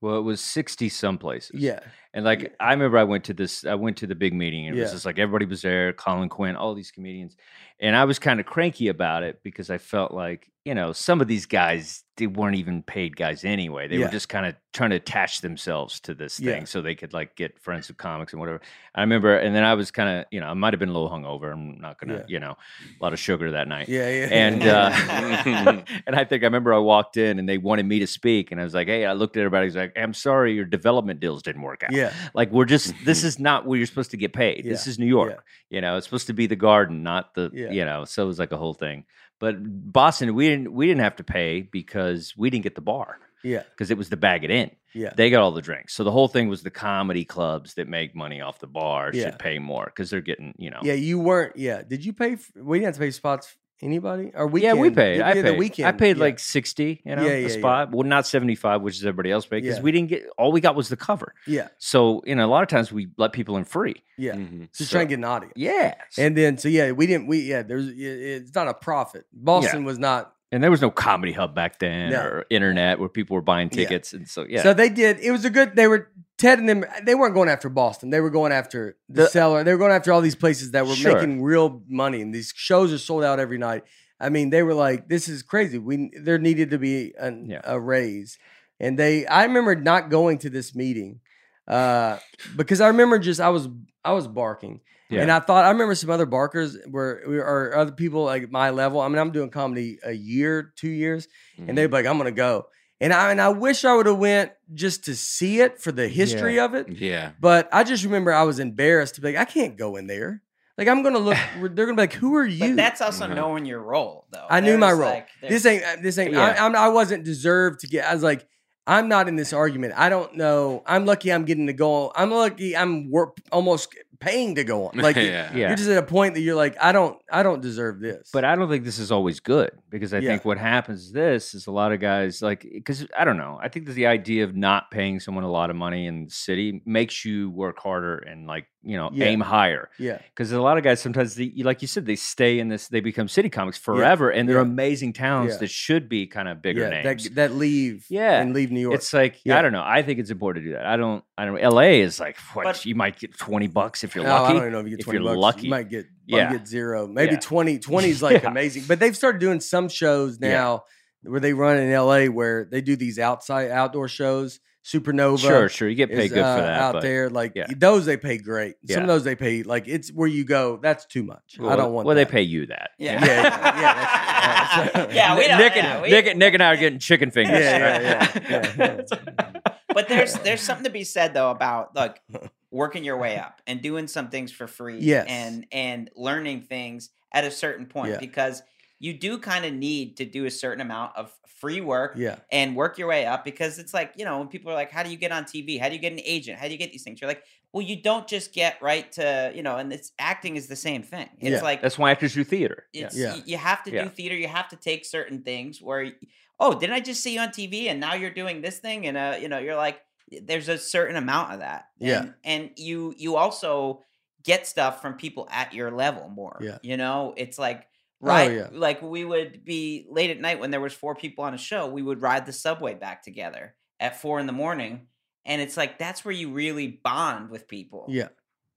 Well, 0.00 0.16
it 0.18 0.22
was 0.22 0.40
sixty 0.40 0.88
some 0.88 1.18
places. 1.18 1.60
yeah, 1.60 1.80
And 2.14 2.24
like 2.24 2.42
Yeah. 2.42 2.48
I 2.58 2.72
remember 2.72 2.96
I 2.98 3.04
went 3.04 3.24
to 3.24 3.34
this 3.34 3.64
I 3.66 3.74
went 3.74 3.98
to 3.98 4.06
the 4.06 4.14
big 4.14 4.32
meeting 4.32 4.66
and 4.66 4.76
it 4.76 4.80
was 4.80 4.92
just 4.92 5.04
like 5.06 5.18
everybody 5.18 5.44
was 5.44 5.62
there, 5.62 5.92
Colin 5.92 6.28
Quinn, 6.30 6.56
all 6.56 6.74
these 6.74 6.90
comedians. 6.90 7.36
And 7.78 7.94
I 7.94 8.04
was 8.04 8.18
kind 8.18 8.40
of 8.40 8.46
cranky 8.46 8.88
about 8.88 9.22
it 9.22 9.40
because 9.42 9.70
I 9.70 9.78
felt 9.78 10.12
like, 10.12 10.50
you 10.70 10.74
know, 10.76 10.92
some 10.92 11.20
of 11.20 11.26
these 11.26 11.46
guys 11.46 12.04
they 12.16 12.26
weren't 12.26 12.56
even 12.56 12.82
paid 12.82 13.16
guys 13.16 13.44
anyway. 13.44 13.88
They 13.88 13.96
Yeah. 13.96 14.04
were 14.04 14.10
just 14.12 14.28
kind 14.28 14.44
of 14.44 14.54
trying 14.74 14.90
to 14.90 14.96
attach 14.96 15.40
themselves 15.40 16.00
to 16.00 16.12
this 16.12 16.38
Yeah. 16.38 16.52
thing 16.52 16.66
so 16.66 16.82
they 16.82 16.94
could 16.94 17.14
like 17.14 17.34
get 17.34 17.58
friends 17.58 17.88
with 17.88 17.96
comics 17.96 18.34
and 18.34 18.40
whatever. 18.40 18.60
I 18.94 19.00
remember 19.00 19.34
and 19.38 19.54
then 19.56 19.64
I 19.64 19.72
was 19.72 19.90
kind 19.90 20.10
of, 20.20 20.26
you 20.30 20.38
know, 20.38 20.46
I 20.48 20.52
might 20.52 20.74
have 20.74 20.78
been 20.78 20.90
a 20.90 20.92
little 20.92 21.08
hungover. 21.08 21.50
I'm 21.50 21.80
not 21.80 21.98
gonna, 21.98 22.16
Yeah. 22.18 22.24
you 22.28 22.38
know, 22.38 22.50
a 22.52 23.02
lot 23.02 23.14
of 23.14 23.18
sugar 23.18 23.50
that 23.52 23.68
night. 23.68 23.88
yeah, 23.88 24.08
yeah. 24.10 24.28
And 24.30 24.62
uh, 24.62 24.90
and 26.06 26.14
I 26.14 26.24
think 26.24 26.42
I 26.42 26.46
remember 26.46 26.74
I 26.74 26.78
walked 26.78 27.16
in 27.16 27.38
and 27.38 27.48
they 27.48 27.56
wanted 27.58 27.86
me 27.86 27.98
to 28.00 28.06
speak, 28.06 28.52
and 28.52 28.60
I 28.60 28.64
was 28.64 28.74
like, 28.74 28.88
"Hey," 28.88 29.06
I 29.06 29.14
looked 29.14 29.36
at 29.38 29.40
everybody. 29.40 29.62
I 29.62 29.66
was 29.66 29.76
like, 29.76 29.92
"I'm 29.96 30.12
sorry, 30.14 30.52
your 30.54 30.66
development 30.66 31.20
deals 31.20 31.42
didn't 31.42 31.62
work 31.62 31.82
out. 31.84 31.92
yeah, 31.92 32.12
Like 32.34 32.50
we're 32.52 32.66
just 32.66 32.92
this 33.06 33.24
is 33.24 33.38
not 33.38 33.64
where 33.66 33.78
you're 33.78 33.86
supposed 33.86 34.10
to 34.12 34.18
get 34.18 34.32
paid. 34.34 34.64
This 34.64 34.86
is 34.86 34.98
New 34.98 35.06
York. 35.06 35.42
You 35.70 35.80
know, 35.80 35.96
it's 35.96 36.06
supposed 36.06 36.26
to 36.26 36.34
be 36.34 36.46
the 36.46 36.56
garden, 36.56 37.02
not 37.02 37.34
the 37.34 37.50
Yeah. 37.54 37.70
you 37.70 37.84
know. 37.86 38.04
So 38.04 38.24
it 38.24 38.26
was 38.26 38.38
like 38.38 38.52
a 38.52 38.58
whole 38.58 38.74
thing. 38.74 39.04
But 39.40 39.56
Boston, 39.92 40.34
we 40.34 40.48
didn't 40.48 40.72
we 40.72 40.86
didn't 40.86 41.00
have 41.02 41.16
to 41.16 41.24
pay 41.24 41.62
because 41.62 42.34
we 42.36 42.48
didn't 42.50 42.62
get 42.62 42.76
the 42.76 42.80
bar 42.82 43.18
yeah, 43.42 43.62
because 43.70 43.90
it 43.90 43.96
was 43.98 44.08
the 44.10 44.16
Baggot 44.18 44.50
Inn. 44.50 44.70
yeah, 44.92 45.12
They 45.16 45.30
got 45.30 45.40
all 45.40 45.50
the 45.50 45.62
drinks. 45.62 45.94
So 45.94 46.04
the 46.04 46.10
whole 46.12 46.28
thing 46.28 46.48
was 46.48 46.62
the 46.62 46.70
comedy 46.70 47.24
clubs 47.24 47.74
that 47.74 47.88
make 47.88 48.14
money 48.14 48.42
off 48.42 48.58
the 48.58 48.66
bar 48.66 49.10
Yeah. 49.14 49.24
should 49.24 49.38
pay 49.38 49.58
more 49.58 49.86
because 49.86 50.10
they're 50.10 50.20
getting 50.20 50.54
you 50.58 50.70
know. 50.70 50.80
yeah. 50.82 50.92
You 50.92 51.18
weren't. 51.18 51.56
Yeah. 51.56 51.82
Did 51.82 52.04
you 52.04 52.12
pay? 52.12 52.34
f 52.34 52.52
we 52.54 52.78
didn't 52.78 52.86
have 52.88 52.94
to 52.96 53.00
pay 53.00 53.10
spots. 53.10 53.56
Anybody 53.82 54.30
or 54.34 54.50
Yeah, 54.58 54.74
we 54.74 54.90
paid. 54.90 55.18
Yeah, 55.18 55.28
I 55.28 55.34
the 55.34 55.42
paid. 55.42 55.58
weekend. 55.58 55.88
I 55.88 55.92
paid 55.92 56.16
yeah. 56.16 56.22
like 56.22 56.38
sixty, 56.38 57.00
you 57.04 57.16
know, 57.16 57.22
Yeah, 57.22 57.30
a 57.30 57.40
yeah, 57.42 57.48
yeah. 57.48 57.58
spot. 57.58 57.92
Well, 57.92 58.06
not 58.06 58.26
seventy-five, 58.26 58.82
which 58.82 58.96
is 58.96 59.04
everybody 59.06 59.30
else 59.30 59.46
paid, 59.46 59.62
because 59.62 59.78
Yeah. 59.78 59.82
we 59.82 59.92
didn't 59.92 60.08
get. 60.10 60.26
All 60.36 60.52
we 60.52 60.60
got 60.60 60.74
was 60.76 60.88
the 60.90 60.96
cover. 60.96 61.34
yeah, 61.46 61.68
So 61.78 62.22
you 62.26 62.34
know, 62.34 62.44
a 62.46 62.50
lot 62.50 62.62
of 62.62 62.68
times 62.68 62.92
we 62.92 63.08
let 63.16 63.32
people 63.32 63.56
in 63.56 63.64
free. 63.64 63.96
yeah. 64.18 64.34
Mhm. 64.34 64.68
Just 64.76 64.90
So- 64.90 64.96
trying 64.96 65.06
to 65.06 65.10
get 65.10 65.18
an 65.18 65.24
audience. 65.24 65.54
Yeah, 65.56 65.94
and, 66.18 66.26
And 66.26 66.36
then, 66.36 66.58
so 66.58 66.68
yeah, 66.68 66.92
we 66.92 67.06
didn't. 67.06 67.26
We 67.26 67.38
yeah, 67.40 67.62
there's 67.62 67.88
it's 67.88 68.54
not 68.54 68.68
a 68.68 68.74
profit. 68.74 69.24
Boston 69.32 69.84
was 69.84 69.98
not. 69.98 70.34
There 70.50 70.70
was 70.70 70.80
no 70.82 70.90
comedy 70.90 71.32
hub 71.32 71.54
back 71.54 71.78
then 71.78 72.10
No. 72.10 72.20
or 72.22 72.46
internet 72.50 72.98
where 72.98 73.08
people 73.08 73.34
were 73.36 73.40
buying 73.42 73.68
Yeah. 73.72 73.76
tickets, 73.84 74.12
and 74.12 74.28
so 74.28 74.44
yeah. 74.48 74.62
So 74.62 74.74
they 74.74 74.88
did. 74.88 75.18
It 75.20 75.30
was 75.30 75.44
a 75.44 75.50
good. 75.50 75.76
They 75.76 75.86
were 75.86 76.08
Ted 76.38 76.58
and 76.58 76.68
them. 76.68 76.84
They 77.04 77.14
weren't 77.14 77.34
going 77.34 77.48
after 77.48 77.68
Boston. 77.68 78.10
They 78.10 78.20
were 78.20 78.30
going 78.30 78.50
after 78.52 78.96
the, 79.08 79.22
The- 79.22 79.28
cellar. 79.28 79.62
They 79.62 79.72
were 79.72 79.78
going 79.78 79.92
after 79.92 80.12
all 80.12 80.20
these 80.20 80.34
places 80.34 80.72
that 80.72 80.86
were 80.86 80.94
Sure. 80.94 81.14
making 81.14 81.42
real 81.42 81.82
money, 81.88 82.20
and 82.22 82.34
these 82.34 82.52
shows 82.56 82.92
are 82.92 82.98
sold 82.98 83.22
out 83.22 83.38
every 83.38 83.58
night. 83.58 83.84
I 84.18 84.28
mean, 84.28 84.50
they 84.50 84.62
were 84.62 84.74
like, 84.74 85.08
"This 85.08 85.28
is 85.28 85.42
crazy. 85.42 85.78
We 85.78 86.10
there 86.20 86.38
needed 86.38 86.70
to 86.70 86.78
be 86.78 87.14
an, 87.18 87.46
Yeah. 87.48 87.60
a 87.64 87.78
raise." 87.78 88.38
And 88.80 88.98
they, 88.98 89.26
I 89.26 89.44
remember 89.44 89.74
not 89.76 90.08
going 90.10 90.38
to 90.38 90.50
this 90.50 90.74
meeting 90.74 91.20
uh, 91.68 92.18
because 92.56 92.80
I 92.80 92.88
remember 92.88 93.18
just 93.18 93.40
I 93.40 93.48
was 93.50 93.68
I 94.04 94.12
was 94.12 94.26
barking. 94.26 94.80
Yeah. 95.08 95.22
And 95.22 95.32
I 95.32 95.40
thought 95.40 95.64
I 95.64 95.70
remember 95.70 95.96
some 95.96 96.08
other 96.10 96.24
barkers 96.26 96.78
were 96.86 97.20
or 97.26 97.76
other 97.76 97.90
people 97.90 98.24
like 98.24 98.48
my 98.50 98.70
level. 98.70 99.00
I 99.00 99.08
mean, 99.08 99.18
I'm 99.18 99.32
doing 99.32 99.50
comedy 99.50 99.98
a 100.04 100.12
year, 100.12 100.72
two 100.76 100.88
years, 100.88 101.26
and 101.58 101.76
they'd 101.76 101.86
be 101.88 101.92
like, 101.92 102.06
"I'm 102.06 102.16
gonna 102.16 102.30
go," 102.30 102.66
and 103.00 103.12
I 103.12 103.32
and 103.32 103.40
I 103.40 103.48
wish 103.48 103.84
I 103.84 103.94
would 103.96 104.06
have 104.06 104.18
went 104.18 104.52
just 104.72 105.06
to 105.06 105.16
see 105.16 105.60
it 105.62 105.80
for 105.80 105.90
the 105.90 106.06
history 106.06 106.60
of 106.60 106.74
it. 106.74 106.88
Yeah. 106.90 107.32
But 107.40 107.68
I 107.72 107.82
just 107.82 108.04
remember 108.04 108.32
I 108.32 108.44
was 108.44 108.60
embarrassed 108.60 109.16
to 109.16 109.20
be 109.20 109.32
like, 109.32 109.36
I 109.36 109.50
can't 109.50 109.76
go 109.76 109.96
in 109.96 110.06
there. 110.06 110.42
Like 110.78 110.86
I'm 110.86 111.02
gonna 111.02 111.18
look. 111.18 111.36
They're 111.60 111.86
gonna 111.86 111.96
be 111.96 112.02
like, 112.02 112.12
"Who 112.12 112.36
are 112.36 112.46
you?" 112.46 112.68
But 112.68 112.76
that's 112.76 113.00
also 113.00 113.26
Mhm. 113.26 113.34
knowing 113.34 113.66
your 113.66 113.80
role, 113.82 114.26
though. 114.30 114.46
I 114.48 114.60
knew 114.60 114.78
my 114.78 114.92
role. 114.92 115.10
like, 115.10 115.26
this 115.42 115.66
ain't. 115.66 115.82
This 116.04 116.18
ain't. 116.18 116.34
Yeah. 116.34 116.40
I, 116.56 116.64
I'm. 116.64 116.76
I 116.76 116.88
wasn't 116.88 117.24
deserved 117.24 117.80
to 117.80 117.88
get. 117.88 118.06
I 118.08 118.14
was 118.14 118.22
like, 118.22 118.46
I'm 118.86 119.08
not 119.08 119.28
in 119.28 119.36
this 119.36 119.52
argument. 119.52 119.94
I 119.96 120.08
don't 120.08 120.36
know. 120.36 120.82
I'm 120.86 121.04
lucky. 121.06 121.32
I'm 121.32 121.44
getting 121.44 121.66
to 121.68 121.72
go. 121.72 122.10
I'm 122.14 122.30
lucky. 122.30 122.76
I'm 122.76 123.10
work 123.10 123.36
almost 123.52 123.94
paying 124.20 124.56
to 124.56 124.64
go 124.64 124.86
on. 124.88 124.92
Like 125.00 125.16
yeah. 125.16 125.54
Yeah. 125.54 125.68
you're 125.68 125.76
just 125.76 125.88
at 125.88 125.98
a 125.98 126.02
point 126.02 126.34
that 126.34 126.40
you're 126.40 126.56
like, 126.56 126.76
I 126.80 126.92
don't. 126.92 127.16
I 127.30 127.42
don't 127.42 127.60
deserve 127.60 128.00
this. 128.00 128.30
But 128.32 128.44
I 128.44 128.56
don't 128.56 128.68
think 128.68 128.84
this 128.84 128.98
is 128.98 129.12
always 129.12 129.38
good 129.40 129.70
because 129.90 130.12
I 130.12 130.18
Yeah. 130.18 130.30
think 130.30 130.44
what 130.44 130.58
happens 130.58 131.04
is 131.06 131.12
this 131.12 131.54
is 131.54 131.66
a 131.68 131.70
lot 131.72 131.92
of 131.92 132.00
guys 132.00 132.42
like 132.42 132.62
because 132.62 133.06
I 133.16 133.24
don't 133.24 133.36
know 133.36 133.58
I 133.62 133.68
think 133.68 133.86
that 133.86 133.92
the 133.92 134.06
idea 134.06 134.44
of 134.44 134.56
not 134.56 134.90
paying 134.90 135.20
someone 135.20 135.44
a 135.44 135.50
lot 135.50 135.70
of 135.70 135.76
money 135.76 136.06
in 136.06 136.24
the 136.24 136.30
city 136.30 136.82
makes 136.84 137.24
you 137.24 137.50
work 137.50 137.78
harder 137.78 138.16
and 138.18 138.46
like 138.46 138.66
you 138.82 138.96
know 138.96 139.10
Yeah. 139.12 139.26
aim 139.26 139.40
higher 139.40 139.90
yeah. 139.98 140.18
because 140.34 140.52
a 140.52 140.60
lot 140.60 140.78
of 140.78 140.84
guys 140.84 141.00
sometimes 141.02 141.34
they, 141.34 141.52
like 141.58 141.82
you 141.82 141.88
said 141.88 142.06
they 142.06 142.16
stay 142.16 142.58
in 142.58 142.68
this 142.68 142.88
they 142.88 143.00
become 143.00 143.28
city 143.28 143.50
comics 143.50 143.76
forever 143.76 144.30
and 144.30 144.48
they're 144.48 144.56
yeah. 144.56 144.62
amazing 144.62 145.12
talents 145.12 145.54
Yeah. 145.54 145.58
that 145.60 145.70
should 145.70 146.08
be 146.08 146.26
kind 146.26 146.48
of 146.48 146.62
bigger 146.62 146.82
yeah. 146.88 147.02
names. 147.02 147.24
That 147.24 147.34
that 147.34 147.54
leave. 147.54 148.06
Yeah. 148.08 148.40
And 148.40 148.54
leave 148.54 148.70
New 148.70 148.80
York. 148.80 148.94
It's 148.94 149.12
like 149.12 149.40
Yeah. 149.44 149.58
I 149.58 149.62
don't 149.62 149.72
know. 149.72 149.82
I 149.84 150.02
think 150.02 150.18
it's 150.18 150.30
important 150.30 150.64
to 150.64 150.70
do 150.70 150.76
that. 150.76 150.86
I 150.86 150.96
don't. 150.96 151.22
I 151.36 151.44
don't. 151.44 151.58
L.A. 151.60 152.00
is 152.00 152.18
like 152.20 152.38
what 152.54 152.64
But- 152.64 152.86
you 152.86 152.94
might 152.94 153.18
get 153.18 153.36
twenty 153.36 153.66
bucks 153.66 154.02
if 154.02 154.14
you're 154.14 154.26
oh, 154.26 154.30
lucky. 154.30 154.56
I 154.58 154.60
don't 154.60 154.72
know 154.72 154.78
if 154.80 154.84
you 154.86 154.90
get 154.92 155.00
If 155.00 155.04
20 155.04 155.18
you're 155.18 155.28
bucks. 155.34 155.38
lucky. 155.40 155.62
You 155.64 155.70
might 155.70 155.88
get, 155.90 156.06
might 156.28 156.38
Yeah. 156.38 156.52
get 156.52 156.66
zero. 156.66 157.06
Maybe 157.06 157.32
Yeah. 157.32 157.40
20. 157.40 157.78
20 157.90 158.08
is 158.08 158.22
like 158.22 158.42
Yeah. 158.42 158.50
amazing. 158.50 158.84
But 158.88 158.98
they've 158.98 159.16
started 159.16 159.40
doing 159.40 159.60
some 159.60 159.88
shows 159.90 160.38
Yeah. 160.40 160.48
now 160.52 160.84
where 161.22 161.40
they 161.40 161.52
run 161.52 161.76
in 161.76 161.92
LA 161.92 162.28
where 162.28 162.64
they 162.64 162.80
do 162.80 162.96
these 162.96 163.18
outside 163.18 163.70
outdoor 163.70 164.08
shows. 164.08 164.58
Supernova. 164.84 165.38
Sure, 165.38 165.68
sure. 165.68 165.88
You 165.88 165.94
get 165.94 166.08
paid 166.10 166.26
is, 166.26 166.32
good 166.32 166.42
uh, 166.42 166.56
for 166.56 166.62
that. 166.62 166.80
out 166.80 166.92
but, 166.94 167.02
there. 167.02 167.28
Like 167.28 167.52
yeah. 167.54 167.66
those 167.76 168.06
they 168.06 168.16
pay 168.16 168.38
great. 168.38 168.76
Some 168.88 168.96
Yeah. 168.96 169.00
of 169.02 169.06
those 169.08 169.24
they 169.24 169.34
pay 169.36 169.62
like 169.62 169.86
it's 169.88 170.10
where 170.10 170.28
you 170.28 170.44
go, 170.44 170.78
that's 170.82 171.04
too 171.06 171.22
much. 171.22 171.58
I 171.60 171.76
don't 171.76 171.92
want 171.92 172.06
Well, 172.06 172.16
that. 172.16 172.26
they 172.26 172.30
pay 172.32 172.42
you 172.42 172.66
that. 172.66 172.90
Yeah, 172.98 173.12
Yeah, 173.24 173.26
yeah, 173.26 173.42
yeah, 173.42 174.84
that's- 174.94 175.14
yeah. 175.14 175.36
We 175.38 175.48
don't. 175.48 175.58
Nic, 175.58 175.74
yeah, 175.76 175.92
and, 175.94 176.02
we- 176.02 176.10
Nic, 176.10 176.26
and, 176.26 176.38
Nic 176.38 176.54
and 176.54 176.62
I 176.62 176.66
are 176.72 176.76
getting 176.76 176.98
chicken 176.98 177.30
fingers. 177.30 177.58
Yeah, 177.60 178.28
yeah, 178.48 178.72
yeah, 178.78 179.60
but 179.88 180.08
there's 180.08 180.34
there's 180.40 180.60
something 180.62 180.84
to 180.84 180.90
be 180.90 181.04
said 181.04 181.34
though 181.34 181.50
about 181.50 181.94
like 181.94 182.22
working 182.70 183.04
your 183.04 183.18
way 183.18 183.36
up 183.36 183.60
and 183.66 183.82
doing 183.82 184.06
some 184.06 184.30
things 184.30 184.50
for 184.52 184.66
free 184.66 184.98
Yes. 185.00 185.26
and 185.28 185.66
and 185.72 186.10
learning 186.16 186.62
things 186.62 187.10
at 187.32 187.44
a 187.44 187.50
certain 187.50 187.86
point 187.86 188.12
Yeah. 188.12 188.18
because 188.18 188.62
you 189.00 189.12
do 189.14 189.38
kind 189.38 189.64
of 189.64 189.72
need 189.72 190.16
to 190.18 190.24
do 190.24 190.44
a 190.44 190.50
certain 190.50 190.80
amount 190.80 191.16
of 191.16 191.32
free 191.46 191.80
work 191.80 192.14
Yeah. 192.16 192.36
and 192.52 192.76
work 192.76 192.96
your 192.98 193.08
way 193.08 193.26
up 193.26 193.44
because 193.44 193.78
it's 193.78 193.92
like 193.92 194.12
you 194.16 194.24
know 194.24 194.38
when 194.38 194.48
people 194.48 194.70
are 194.70 194.74
like 194.74 194.90
how 194.92 195.02
do 195.02 195.10
you 195.10 195.16
get 195.16 195.30
on 195.32 195.44
tv 195.44 195.78
how 195.80 195.88
do 195.88 195.94
you 195.94 196.00
get 196.00 196.12
an 196.12 196.20
agent 196.24 196.58
how 196.58 196.66
do 196.66 196.72
you 196.72 196.78
get 196.78 196.90
these 196.92 197.02
things 197.02 197.20
you're 197.20 197.28
like 197.28 197.42
well 197.72 197.82
you 197.84 198.00
don't 198.00 198.26
just 198.26 198.54
get 198.54 198.80
right 198.80 199.12
to 199.12 199.52
you 199.54 199.62
know 199.62 199.76
and 199.76 199.92
it's 199.92 200.12
acting 200.18 200.56
is 200.56 200.68
the 200.68 200.76
same 200.76 201.02
thing 201.02 201.28
it's 201.38 201.50
Yeah. 201.50 201.60
like 201.62 201.82
That's 201.82 201.98
why 201.98 202.10
actors 202.12 202.32
do 202.34 202.44
theater. 202.44 202.86
it's 202.94 203.14
Yeah. 203.16 203.34
y- 203.34 203.42
you 203.44 203.56
have 203.58 203.82
to 203.84 203.90
Yeah. 203.92 204.04
do 204.04 204.08
theater 204.10 204.34
you 204.36 204.48
have 204.48 204.68
to 204.70 204.76
take 204.76 205.04
certain 205.04 205.42
things 205.42 205.82
where 205.82 206.12
oh 206.58 206.78
didn't 206.78 206.94
i 206.94 207.00
just 207.00 207.22
see 207.22 207.34
you 207.34 207.40
on 207.40 207.48
tv 207.48 207.88
and 207.90 208.00
now 208.00 208.14
you're 208.14 208.30
doing 208.30 208.62
this 208.62 208.78
thing 208.78 209.06
and 209.06 209.16
uh 209.18 209.36
you 209.40 209.48
know 209.48 209.58
you're 209.58 209.76
like 209.76 210.00
there's 210.42 210.68
a 210.68 210.78
certain 210.78 211.16
amount 211.16 211.52
of 211.52 211.58
that 211.58 211.86
Yeah. 211.98 212.20
and, 212.20 212.34
and 212.44 212.70
you 212.76 213.12
you 213.18 213.36
also 213.36 214.02
get 214.44 214.66
stuff 214.66 215.02
from 215.02 215.14
people 215.14 215.46
at 215.50 215.74
your 215.74 215.90
level 215.90 216.28
more 216.30 216.56
Yeah. 216.62 216.78
you 216.82 216.96
know 216.96 217.34
it's 217.36 217.58
like 217.58 217.86
Oh, 218.22 218.26
right 218.28 218.52
yeah. 218.52 218.68
like 218.72 219.00
we 219.02 219.24
would 219.24 219.64
be 219.64 220.06
late 220.10 220.30
at 220.30 220.40
night 220.40 220.60
when 220.60 220.70
there 220.70 220.80
was 220.80 220.92
four 220.92 221.14
people 221.14 221.44
on 221.44 221.54
a 221.54 221.58
show 221.58 221.86
we 221.86 222.02
would 222.02 222.20
ride 222.20 222.44
the 222.46 222.52
subway 222.52 222.94
back 222.94 223.22
together 223.22 223.74
at 223.98 224.20
four 224.20 224.38
in 224.38 224.46
the 224.46 224.52
morning 224.52 225.06
and 225.46 225.62
it's 225.62 225.76
like 225.76 225.98
that's 225.98 226.24
where 226.24 226.32
you 226.34 226.52
really 226.52 226.86
bond 227.02 227.48
with 227.50 227.66
people 227.66 228.06
Yeah. 228.10 228.28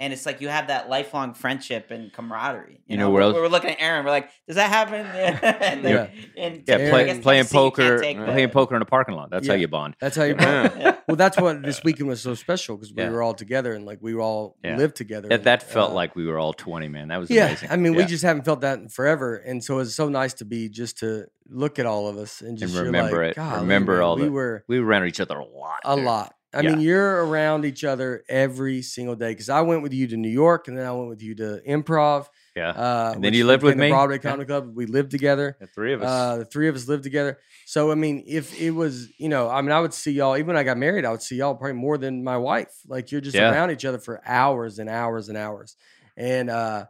And 0.03 0.11
it's 0.13 0.25
like 0.25 0.41
you 0.41 0.49
have 0.49 0.67
that 0.67 0.89
lifelong 0.89 1.34
friendship 1.34 1.89
and 1.91 2.11
camaraderie. 2.11 2.73
You, 2.73 2.80
You 2.88 2.97
know, 2.97 3.03
know 3.07 3.09
where 3.11 3.27
we're, 3.27 3.34
we 3.35 3.39
were 3.41 3.49
looking 3.49 3.71
at 3.71 3.77
Aaron. 3.80 4.03
We're 4.05 4.11
like, 4.11 4.30
"Does 4.47 4.57
that 4.57 4.69
happen?" 4.69 5.05
and, 5.61 5.84
Yeah. 5.84 6.07
and 6.38 6.63
Yeah, 6.67 6.75
Aaron- 6.75 6.89
play, 6.91 7.19
playing 7.19 7.21
Tennessee, 7.21 7.38
you 7.38 7.39
can't 7.39 7.51
poker, 7.51 7.97
playing 7.99 8.47
the- 8.47 8.53
poker 8.53 8.75
in 8.75 8.81
a 8.81 8.85
parking 8.85 9.15
lot. 9.15 9.30
That's 9.31 9.47
how 9.47 9.53
you 9.55 9.67
bond. 9.67 9.95
That's 9.99 10.15
how 10.15 10.23
you 10.23 10.35
bond. 10.35 10.71
Yeah. 10.77 10.97
Well, 11.07 11.17
that's 11.17 11.38
what 11.38 11.63
this 11.63 11.84
weekend 11.84 12.07
was 12.09 12.21
so 12.21 12.34
special 12.35 12.75
because 12.77 12.93
we 12.93 13.01
Yeah. 13.03 13.09
were 13.09 13.21
all 13.23 13.34
together 13.34 13.73
and 13.73 13.85
like 13.85 13.99
we 14.01 14.13
all 14.15 14.57
Yeah. 14.63 14.77
lived 14.77 14.95
together. 14.95 15.27
That, 15.30 15.35
and, 15.35 15.43
that 15.45 15.63
felt 15.63 15.91
uh, 15.91 15.95
like 15.95 16.15
we 16.15 16.25
were 16.27 16.38
all 16.39 16.53
twenty, 16.53 16.88
man. 16.89 17.07
That 17.09 17.19
was 17.19 17.30
yeah. 17.30 17.47
amazing. 17.47 17.69
I 17.71 17.77
mean, 17.77 17.95
we 17.95 18.05
just 18.05 18.23
haven't 18.23 18.43
felt 18.45 18.61
that 18.61 18.80
in 18.80 18.89
forever, 18.89 19.38
and 19.38 19.63
so 19.63 19.80
it's 19.80 19.95
so 19.95 20.09
nice 20.09 20.34
to 20.35 20.45
be 20.45 20.69
just 20.69 20.99
to 20.99 21.25
look 21.49 21.77
at 21.80 21.85
all 21.85 22.07
of 22.07 22.17
us 22.17 22.41
and 22.41 22.57
just 22.57 22.73
you're 22.73 22.84
remember 22.85 23.21
like, 23.21 23.31
it. 23.31 23.35
"Golly, 23.35 23.59
Remember 23.61 23.93
man, 23.95 24.01
all 24.03 24.15
we 24.15 24.23
the- 24.25 24.31
were 24.31 24.63
we 24.67 24.80
were 24.80 24.85
around 24.88 25.07
each 25.07 25.19
other 25.19 25.38
a 25.38 25.45
lot. 25.45 25.80
a 25.85 25.95
dude. 25.95 26.05
lot. 26.05 26.34
I 26.53 26.61
Yeah. 26.61 26.69
mean, 26.71 26.80
you're 26.81 27.25
around 27.25 27.65
each 27.65 27.84
other 27.84 28.23
every 28.30 28.81
single 28.81 29.15
day 29.15 29.30
because 29.31 29.49
I 29.49 29.61
went 29.61 29.81
with 29.81 29.93
you 29.93 30.07
to 30.07 30.17
New 30.17 30.30
York 30.30 30.67
and 30.67 30.77
then 30.77 30.85
I 30.85 30.91
went 30.91 31.09
with 31.09 31.21
you 31.21 31.35
to 31.35 31.61
improv. 31.67 32.27
Yeah. 32.55 32.69
Uh, 32.69 33.13
And 33.15 33.23
then 33.23 33.34
you 33.34 33.45
lived 33.45 33.63
with 33.63 33.71
became 33.71 33.80
the 33.80 33.84
me? 33.85 33.89
Broadway 33.91 34.15
Yeah. 34.15 34.30
Comedy 34.31 34.45
Club. 34.47 34.75
We 34.75 34.85
lived 34.85 35.09
together. 35.11 35.57
The 35.59 35.67
three 35.67 35.93
of 35.93 36.03
us. 36.03 36.09
Uh, 36.09 36.38
the 36.38 36.45
three 36.45 36.67
of 36.67 36.75
us 36.75 36.88
lived 36.88 37.03
together. 37.03 37.39
So 37.65 37.91
I 37.91 37.95
mean, 37.95 38.23
if 38.27 38.59
it 38.59 38.71
was, 38.71 39.09
you 39.17 39.30
know, 39.30 39.49
I 39.49 39.61
mean, 39.61 39.71
I 39.71 39.80
would 39.80 39.93
see 39.93 40.11
y'all. 40.11 40.38
Even 40.38 40.47
when 40.47 40.57
I 40.57 40.63
got 40.63 40.77
married, 40.77 41.05
I 41.05 41.11
would 41.11 41.23
see 41.23 41.38
y'all 41.38 41.55
probably 41.55 41.73
more 41.73 41.97
than 41.97 42.23
my 42.23 42.38
wife. 42.38 42.71
Like 42.88 43.11
you're 43.11 43.21
just 43.21 43.35
Yeah. 43.35 43.51
around 43.51 43.71
each 43.71 43.85
other 43.85 43.97
for 43.99 44.21
hours 44.27 44.77
and 44.80 44.89
hours 44.89 45.30
and 45.30 45.38
hours. 45.38 45.75
And 46.15 46.49
uh, 46.51 46.85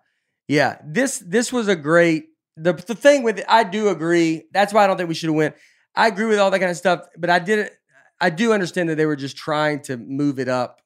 yeah, 0.48 0.77
this 0.85 1.19
this 1.19 1.53
was 1.53 1.68
a 1.69 1.76
great. 1.76 2.26
The 2.57 2.73
the 2.73 2.95
thing 2.95 3.23
with 3.23 3.40
it, 3.40 3.45
I 3.48 3.64
do 3.64 3.88
agree. 3.90 4.44
That's 4.52 4.73
why 4.73 4.84
I 4.84 4.88
don't 4.88 4.98
think 4.98 5.10
we 5.10 5.15
should 5.15 5.30
have 5.30 5.35
went. 5.35 5.56
I 5.95 6.07
agree 6.07 6.26
with 6.26 6.40
all 6.40 6.52
that 6.52 6.60
kind 6.60 6.72
of 6.72 6.77
stuff, 6.77 7.02
but 7.18 7.30
I 7.30 7.40
didn't. 7.40 7.72
I 8.26 8.30
do 8.30 8.54
understand 8.54 8.90
that 8.90 8.95
they 8.95 9.06
were 9.06 9.16
just 9.28 9.36
trying 9.38 9.82
to 9.84 9.98
move 9.98 10.40
it 10.40 10.48
up 10.48 10.82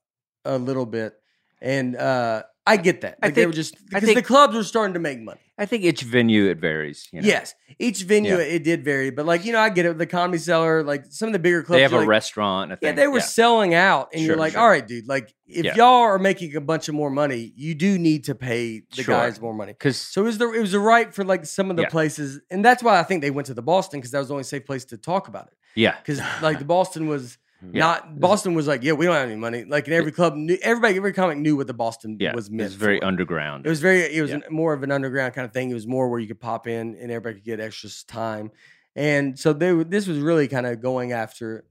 a 0.45 0.57
little 0.57 0.85
bit, 0.85 1.13
and 1.61 1.95
uh, 1.95 2.43
I 2.65 2.77
get 2.77 3.01
that. 3.01 3.17
I 3.21 3.27
Like 3.27 3.35
they 3.35 3.45
were 3.45 3.51
just 3.53 3.75
because 3.89 4.13
the 4.13 4.21
clubs 4.21 4.55
were 4.55 4.63
starting 4.63 4.93
to 4.95 4.99
make 4.99 5.19
money. 5.21 5.39
I 5.59 5.65
think 5.65 5.83
each 5.83 6.01
venue 6.03 6.49
it 6.49 6.59
varies. 6.59 7.07
You 7.11 7.21
know? 7.21 7.27
Yes, 7.27 7.55
each 7.79 8.03
venue 8.03 8.35
Yeah. 8.37 8.55
it 8.55 8.63
did 8.63 8.83
vary, 8.83 9.09
but 9.09 9.25
like 9.25 9.45
you 9.45 9.51
know, 9.53 9.59
I 9.59 9.69
get 9.69 9.85
it. 9.85 9.97
The 9.97 10.05
comedy 10.05 10.37
cellar, 10.37 10.83
like 10.83 11.05
some 11.09 11.27
of 11.29 11.33
the 11.33 11.39
bigger 11.39 11.63
clubs, 11.63 11.77
They 11.77 11.81
have 11.83 11.93
a 11.93 11.97
like, 11.99 12.07
restaurant. 12.07 12.71
I 12.73 12.77
Yeah, 12.81 12.91
they 12.91 13.07
were 13.07 13.21
selling 13.21 13.73
out, 13.73 14.09
and 14.13 14.21
you're 14.23 14.35
like, 14.35 14.53
sure. 14.53 14.61
all 14.61 14.69
right, 14.69 14.85
dude. 14.87 15.07
Like, 15.07 15.33
if 15.47 15.65
Yeah. 15.65 15.75
y'all 15.75 16.03
are 16.03 16.19
making 16.19 16.55
a 16.55 16.61
bunch 16.61 16.89
of 16.89 16.95
more 16.95 17.09
money, 17.09 17.53
you 17.55 17.73
do 17.73 17.97
need 17.97 18.25
to 18.25 18.35
pay 18.35 18.81
the 18.95 19.03
Sure. 19.03 19.15
guys 19.15 19.39
more 19.41 19.53
money. 19.53 19.71
because 19.73 19.97
So 19.97 20.21
it 20.21 20.25
was 20.25 20.37
the 20.37 20.51
it 20.51 20.61
was 20.61 20.71
the 20.73 20.79
right 20.79 21.13
for 21.13 21.23
like 21.23 21.45
some 21.45 21.71
of 21.71 21.77
the 21.77 21.83
Yeah. 21.83 21.89
places, 21.89 22.39
and 22.51 22.63
that's 22.63 22.83
why 22.83 22.99
I 22.99 23.03
think 23.03 23.21
they 23.21 23.31
went 23.31 23.47
to 23.47 23.53
the 23.53 23.61
Boston 23.73 23.99
because 23.99 24.11
that 24.11 24.19
was 24.19 24.27
the 24.29 24.33
only 24.35 24.43
safe 24.43 24.65
place 24.65 24.85
to 24.85 24.97
talk 24.97 25.27
about 25.27 25.47
it. 25.47 25.53
Yeah, 25.83 25.95
Because 26.03 26.19
like 26.41 26.59
the 26.59 26.65
Boston 26.77 27.07
was 27.07 27.37
Yeah. 27.73 27.79
not 27.85 28.19
Boston 28.19 28.53
was 28.59 28.67
like, 28.71 28.81
yeah, 28.83 28.93
we 28.99 29.05
don't 29.05 29.15
have 29.15 29.29
any 29.29 29.35
money. 29.47 29.61
Like 29.75 29.87
in 29.87 29.93
every 29.93 30.11
club, 30.11 30.35
knew, 30.35 30.57
everybody, 30.61 30.95
every 31.01 31.13
comic 31.13 31.37
knew 31.45 31.55
what 31.59 31.67
the 31.67 31.73
Boston 31.85 32.17
yeah, 32.19 32.35
was 32.35 32.47
it 32.49 32.53
was 32.55 32.75
very 32.75 32.99
for. 32.99 33.05
underground. 33.11 33.65
It 33.65 33.69
was 33.69 33.81
very. 33.81 34.01
It 34.17 34.21
was 34.21 34.31
Yeah. 34.31 34.39
more 34.49 34.73
of 34.73 34.81
an 34.83 34.91
underground 34.91 35.33
kind 35.35 35.45
of 35.47 35.53
thing. 35.53 35.69
It 35.71 35.73
was 35.81 35.87
more 35.87 36.05
where 36.09 36.19
you 36.19 36.27
could 36.27 36.39
pop 36.39 36.67
in 36.67 36.95
and 36.99 37.07
everybody 37.11 37.35
could 37.35 37.45
get 37.51 37.59
extra 37.59 37.89
time. 38.07 38.51
And 38.95 39.37
so 39.39 39.53
they. 39.53 39.71
were- 39.73 39.83
This 39.95 40.05
was 40.07 40.19
really 40.29 40.47
kind 40.47 40.65
of 40.67 40.81
going 40.81 41.11
after 41.13 41.65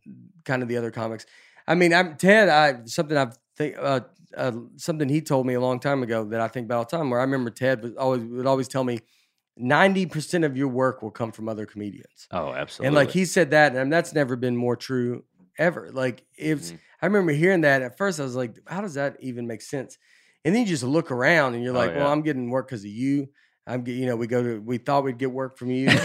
kind 0.44 0.62
of 0.62 0.68
the 0.68 0.76
other 0.76 0.90
comics. 0.90 1.24
I 1.68 1.74
mean, 1.74 1.92
I'm 1.94 2.16
Ted. 2.16 2.48
I 2.48 2.84
something 2.86 3.16
I've 3.16 3.36
think 3.56 3.76
uh, 3.78 4.00
uh, 4.36 4.52
something 4.76 5.08
he 5.08 5.20
told 5.20 5.46
me 5.46 5.54
a 5.54 5.60
long 5.60 5.78
time 5.80 6.02
ago 6.02 6.24
that 6.26 6.40
I 6.40 6.48
think 6.48 6.64
about 6.66 6.76
all 6.78 6.84
the 6.84 6.96
time. 6.96 7.10
Where 7.10 7.20
I 7.20 7.24
remember 7.24 7.50
Ted 7.50 7.82
was 7.82 7.94
always 7.96 8.22
would 8.22 8.46
always 8.46 8.68
tell 8.68 8.84
me, 8.84 8.98
ninety 9.56 10.06
percent 10.06 10.44
of 10.44 10.56
your 10.56 10.68
work 10.68 11.02
will 11.02 11.10
come 11.10 11.32
from 11.32 11.48
other 11.48 11.66
comedians. 11.66 12.28
oh, 12.30 12.52
absolutely. 12.52 12.86
And 12.88 12.94
like 12.96 13.10
he 13.10 13.24
said 13.24 13.50
that, 13.50 13.74
and 13.76 13.92
that's 13.92 14.12
never 14.14 14.36
been 14.36 14.56
more 14.56 14.76
true 14.76 15.24
ever. 15.58 15.90
Like 15.92 16.24
it's, 16.36 16.72
Mhm. 16.72 16.78
I 17.02 17.06
remember 17.06 17.32
hearing 17.32 17.62
that 17.62 17.82
at 17.82 17.96
first. 17.98 18.20
I 18.20 18.22
was 18.24 18.36
like, 18.36 18.56
how 18.66 18.80
does 18.80 18.94
that 18.94 19.16
even 19.20 19.46
make 19.46 19.62
sense? 19.62 19.98
And 20.44 20.54
then 20.54 20.62
you 20.62 20.68
just 20.68 20.82
look 20.82 21.10
around 21.10 21.54
and 21.54 21.62
you're 21.64 21.74
Oh, 21.74 21.78
like, 21.78 21.94
well. 21.96 22.10
I'm 22.12 22.22
getting 22.22 22.50
work 22.50 22.68
because 22.68 22.82
of 22.84 22.90
you. 22.90 23.28
I'm 23.66 23.82
getting, 23.82 24.00
you 24.02 24.06
know, 24.06 24.16
we 24.16 24.26
go 24.28 24.42
to, 24.42 24.60
we 24.60 24.78
thought 24.78 25.02
we'd 25.04 25.18
get 25.18 25.32
work 25.32 25.58
from 25.58 25.70
you. 25.70 25.88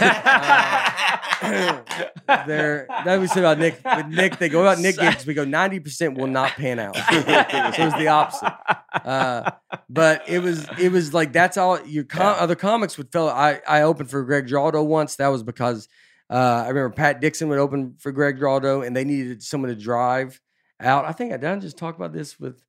there, 2.46 2.86
that 3.04 3.20
we 3.20 3.26
said 3.26 3.40
about 3.40 3.58
Nic. 3.58 3.80
With 3.84 4.06
Nic, 4.06 4.38
they 4.38 4.48
go 4.48 4.60
about 4.60 4.78
Nic 4.78 4.96
gigs. 4.96 5.26
We 5.26 5.34
go 5.34 5.44
ninety 5.44 5.80
percent 5.80 6.16
will 6.16 6.26
not 6.28 6.52
pan 6.52 6.78
out. 6.78 6.96
so 6.96 7.02
it 7.02 7.84
was 7.84 7.94
the 7.94 8.08
opposite. 8.08 8.52
Uh, 8.92 9.50
but 9.90 10.28
it 10.28 10.38
was 10.38 10.66
it 10.78 10.92
was 10.92 11.12
like 11.12 11.32
that's 11.32 11.56
all 11.56 11.84
your 11.86 12.04
com- 12.04 12.36
other 12.38 12.54
comics 12.54 12.96
would 12.96 13.10
fill. 13.10 13.28
I 13.28 13.60
I 13.66 13.82
opened 13.82 14.10
for 14.10 14.22
Greg 14.24 14.46
Giraldo 14.46 14.82
once. 14.82 15.16
That 15.16 15.28
was 15.28 15.42
because 15.42 15.88
uh, 16.30 16.62
I 16.64 16.68
remember 16.68 16.90
Pat 16.90 17.20
Dixon 17.20 17.48
would 17.48 17.58
open 17.58 17.96
for 17.98 18.12
Greg 18.12 18.38
Giraldo, 18.38 18.82
and 18.82 18.96
they 18.96 19.04
needed 19.04 19.42
someone 19.42 19.70
to 19.70 19.76
drive 19.76 20.40
out. 20.80 21.04
I 21.04 21.12
think 21.12 21.32
I 21.32 21.36
did 21.36 21.50
I 21.50 21.56
just 21.56 21.76
talk 21.76 21.96
about 21.96 22.12
this 22.12 22.38
with. 22.38 22.62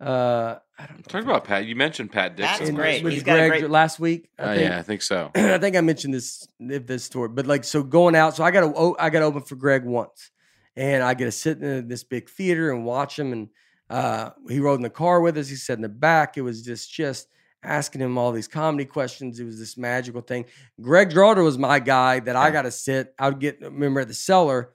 Uh, 0.00 0.56
I 0.78 0.86
don't 0.86 0.98
know 0.98 1.02
Talk 1.08 1.24
about 1.24 1.44
Pat. 1.44 1.66
You 1.66 1.74
mentioned 1.74 2.12
Pat 2.12 2.36
That's 2.36 2.58
Dixon. 2.58 2.76
in- 2.76 2.80
great. 2.80 3.02
with 3.02 3.12
He's 3.12 3.22
got 3.24 3.38
a 3.40 3.48
Greg 3.48 3.60
great- 3.62 3.70
last 3.70 3.98
week. 3.98 4.30
I 4.38 4.42
Uh, 4.42 4.54
think. 4.54 4.70
yeah, 4.70 4.78
I 4.78 4.82
think 4.82 5.02
so. 5.02 5.30
I 5.34 5.58
think 5.58 5.76
I 5.76 5.80
mentioned 5.80 6.14
this 6.14 6.46
this 6.60 7.04
story, 7.04 7.28
but 7.30 7.46
like 7.46 7.64
so 7.64 7.82
going 7.82 8.14
out. 8.14 8.36
So 8.36 8.44
I 8.44 8.50
got 8.52 8.60
to 8.72 8.96
I 8.98 9.10
got 9.10 9.20
to 9.20 9.24
open 9.26 9.42
for 9.42 9.56
Greg 9.56 9.84
once, 9.84 10.30
and 10.76 11.02
I 11.02 11.14
get 11.14 11.24
to 11.24 11.32
sit 11.32 11.60
in 11.62 11.88
this 11.88 12.04
big 12.04 12.28
theater 12.28 12.70
and 12.70 12.84
watch 12.84 13.18
him. 13.18 13.32
And 13.32 13.48
uh, 13.90 14.30
he 14.48 14.60
rode 14.60 14.74
in 14.76 14.82
the 14.82 14.90
car 14.90 15.20
with 15.20 15.36
us. 15.36 15.48
He 15.48 15.56
sat 15.56 15.78
in 15.78 15.82
the 15.82 15.88
back. 15.88 16.36
It 16.36 16.42
was 16.42 16.62
just 16.62 16.92
just 16.92 17.26
asking 17.64 18.00
him 18.00 18.16
all 18.16 18.30
these 18.30 18.46
comedy 18.46 18.84
questions. 18.84 19.40
It 19.40 19.44
was 19.44 19.58
this 19.58 19.76
magical 19.76 20.20
thing. 20.20 20.44
Greg 20.80 21.10
Giraldo 21.10 21.42
was 21.42 21.58
my 21.58 21.80
guy 21.80 22.20
that 22.20 22.36
I 22.36 22.52
got 22.52 22.62
to 22.62 22.70
sit. 22.70 23.14
I 23.18 23.30
would 23.30 23.40
get 23.40 23.60
remember 23.60 23.98
at 23.98 24.06
the 24.08 24.14
cellar, 24.14 24.74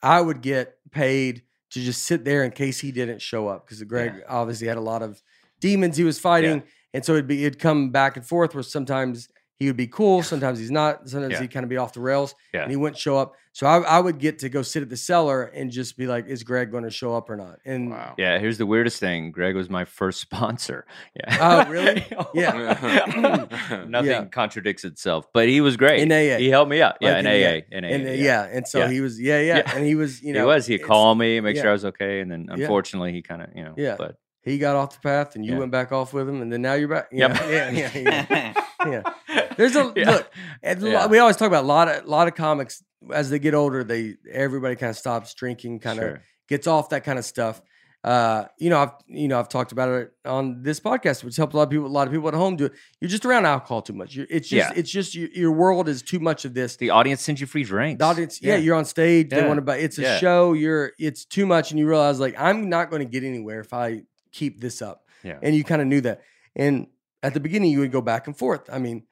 I 0.00 0.20
would 0.20 0.42
get 0.42 0.76
paid 0.92 1.42
to 1.70 1.80
just 1.80 2.04
sit 2.04 2.24
there 2.24 2.44
in 2.44 2.50
case 2.50 2.80
he 2.80 2.92
didn't 2.92 3.22
show 3.22 3.48
up 3.48 3.66
because 3.66 3.82
Greg 3.84 4.22
obviously 4.28 4.66
had 4.66 4.76
a 4.76 4.80
lot 4.82 5.02
of 5.02 5.22
demons 5.60 5.96
he 5.96 6.04
was 6.04 6.18
fighting, 6.18 6.62
and 6.94 7.04
so 7.04 7.12
it'd 7.12 7.26
be 7.26 7.44
it'd 7.44 7.58
come 7.58 7.90
back 7.90 8.16
and 8.16 8.26
forth 8.26 8.54
where 8.54 8.62
sometimes 8.62 9.28
he 9.60 9.66
would 9.68 9.76
be 9.76 9.86
cool, 9.86 10.22
sometimes 10.24 10.58
he's 10.58 10.70
not, 10.72 11.08
sometimes 11.08 11.34
Yeah. 11.34 11.42
he'd 11.42 11.52
kind 11.52 11.62
of 11.62 11.70
be 11.70 11.76
off 11.76 11.92
the 11.92 12.00
rails, 12.00 12.34
Yeah. 12.52 12.62
and 12.62 12.70
he 12.72 12.76
wouldn't 12.76 12.98
show 12.98 13.16
up. 13.16 13.34
So 13.52 13.66
I, 13.66 13.78
I 13.78 13.98
would 14.00 14.18
get 14.18 14.38
to 14.40 14.48
go 14.48 14.62
sit 14.62 14.82
at 14.82 14.88
the 14.88 14.96
cellar 14.96 15.42
and 15.42 15.72
just 15.72 15.96
be 15.96 16.06
like, 16.06 16.26
"Is 16.28 16.44
Greg 16.44 16.70
going 16.70 16.84
to 16.84 16.90
show 16.90 17.16
up 17.16 17.28
or 17.28 17.36
not?" 17.36 17.58
And 17.64 17.90
Wow. 17.90 18.14
Yeah, 18.16 18.38
here's 18.38 18.58
the 18.58 18.64
weirdest 18.66 19.00
thing. 19.00 19.32
Greg 19.32 19.56
was 19.56 19.68
my 19.68 19.84
first 19.84 20.20
sponsor. 20.26 20.86
Yeah. 21.16 21.36
Oh, 21.66 21.70
really? 21.70 22.06
Yeah. 22.34 23.84
Nothing 23.88 24.10
Yeah. 24.10 24.24
contradicts 24.26 24.84
itself, 24.84 25.26
but 25.34 25.48
he 25.48 25.60
was 25.60 25.76
great. 25.76 26.00
In 26.00 26.12
AA. 26.12 26.38
He 26.38 26.48
helped 26.48 26.70
me 26.70 26.80
out. 26.80 26.96
Yeah, 27.00 27.10
Like 27.16 27.18
in 27.20 27.26
in 27.26 27.32
AA. 27.32 27.48
AA. 27.48 27.62
In 27.72 27.84
AA. 27.84 27.88
and 27.88 28.06
uh, 28.06 28.10
yeah. 28.12 28.16
yeah. 28.22 28.56
and 28.56 28.68
so 28.68 28.78
Yeah. 28.80 28.88
he 28.90 29.00
was, 29.00 29.20
yeah, 29.20 29.40
yeah, 29.40 29.56
Yeah. 29.58 29.72
and 29.76 29.84
he 29.84 29.94
was, 29.96 30.22
you 30.22 30.32
know, 30.32 30.40
he 30.40 30.46
was. 30.46 30.66
He'd 30.66 30.84
call 30.84 31.14
me, 31.14 31.40
make 31.40 31.56
yeah. 31.56 31.62
sure 31.62 31.70
I 31.70 31.72
was 31.72 31.84
okay, 31.86 32.20
and 32.20 32.30
then 32.30 32.46
Yeah. 32.48 32.54
unfortunately 32.62 33.12
he 33.12 33.20
kind 33.22 33.42
of, 33.42 33.48
you 33.54 33.64
know. 33.64 33.74
Yeah. 33.76 33.96
But 33.98 34.16
He 34.50 34.58
got 34.58 34.76
off 34.76 34.94
the 34.94 35.00
path, 35.00 35.34
and 35.36 35.44
you 35.44 35.52
Yeah. 35.52 35.58
went 35.58 35.70
back 35.72 35.92
off 35.92 36.12
with 36.12 36.28
him, 36.28 36.42
and 36.42 36.52
then 36.52 36.62
now 36.62 36.74
you're 36.74 36.88
back. 36.88 37.08
Yep. 37.12 37.36
Yeah, 37.48 37.70
yeah, 37.70 37.90
yeah. 37.94 38.26
yeah. 38.30 38.62
Yeah. 38.86 39.02
There's 39.58 39.76
a 39.76 39.92
Yeah. 39.94 40.10
look. 40.10 40.30
And 40.62 40.82
lo- 40.82 40.90
Yeah. 40.90 41.06
We 41.06 41.18
always 41.18 41.36
talk 41.36 41.48
about 41.48 41.64
a 41.64 41.66
lot 41.66 41.88
of 41.88 42.06
lot 42.06 42.28
of 42.28 42.34
comics 42.34 42.82
as 43.12 43.28
they 43.28 43.38
get 43.38 43.52
older. 43.52 43.84
They 43.84 44.14
everybody 44.32 44.74
kind 44.76 44.88
of 44.90 44.96
stops 44.96 45.34
drinking, 45.34 45.80
kind 45.80 45.98
of 45.98 46.04
Sure. 46.04 46.22
gets 46.48 46.66
off 46.66 46.88
that 46.90 47.04
kind 47.04 47.18
of 47.18 47.26
stuff. 47.26 47.60
Uh, 48.02 48.44
you 48.58 48.70
know, 48.70 48.78
I've 48.78 48.92
you 49.06 49.28
know 49.28 49.38
I've 49.38 49.50
talked 49.50 49.72
about 49.72 49.90
it 49.90 50.12
on 50.24 50.62
this 50.62 50.80
podcast, 50.80 51.22
which 51.22 51.36
helped 51.36 51.52
a 51.52 51.58
lot 51.58 51.64
of 51.64 51.68
people. 51.70 51.86
A 51.86 51.88
lot 51.88 52.06
of 52.06 52.14
people 52.14 52.28
at 52.28 52.32
home 52.34 52.56
do 52.56 52.64
it. 52.64 52.72
You're 53.02 53.10
just 53.10 53.26
around 53.26 53.44
alcohol 53.44 53.82
too 53.82 53.92
much. 53.92 54.14
You're, 54.16 54.26
it's 54.30 54.48
just 54.48 54.70
Yeah. 54.70 54.78
it's 54.80 54.90
just 54.90 55.14
your, 55.14 55.28
your 55.34 55.52
world 55.52 55.86
is 55.86 56.00
too 56.00 56.18
much 56.18 56.46
of 56.46 56.54
this. 56.54 56.76
The 56.76 56.88
audience 56.88 57.20
sends 57.20 57.42
you 57.42 57.46
free 57.46 57.64
drinks. 57.64 57.98
The 57.98 58.06
audience, 58.06 58.40
yeah, 58.40 58.56
you're 58.56 58.76
on 58.76 58.86
stage. 58.86 59.28
They 59.28 59.46
want 59.46 59.58
to 59.58 59.62
buy. 59.62 59.76
It's 59.76 59.98
a 59.98 60.02
Yeah. 60.02 60.18
show. 60.18 60.54
You're. 60.54 60.92
It's 60.98 61.26
too 61.26 61.44
much, 61.44 61.70
and 61.70 61.78
you 61.78 61.86
realize 61.86 62.18
like 62.18 62.34
I'm 62.40 62.70
not 62.70 62.88
going 62.88 63.00
to 63.02 63.08
get 63.10 63.24
anywhere 63.24 63.60
if 63.60 63.74
I 63.74 64.04
keep 64.32 64.60
this 64.60 64.80
up. 64.82 65.04
Yeah. 65.22 65.38
And 65.42 65.54
you 65.54 65.64
kind 65.64 65.82
of 65.82 65.88
knew 65.88 66.00
that. 66.02 66.22
And 66.56 66.86
at 67.22 67.34
the 67.34 67.40
beginning, 67.40 67.70
you 67.70 67.80
would 67.80 67.92
go 67.92 68.00
back 68.00 68.26
and 68.26 68.36
forth. 68.36 68.68
I 68.72 68.78
mean, 68.78 69.04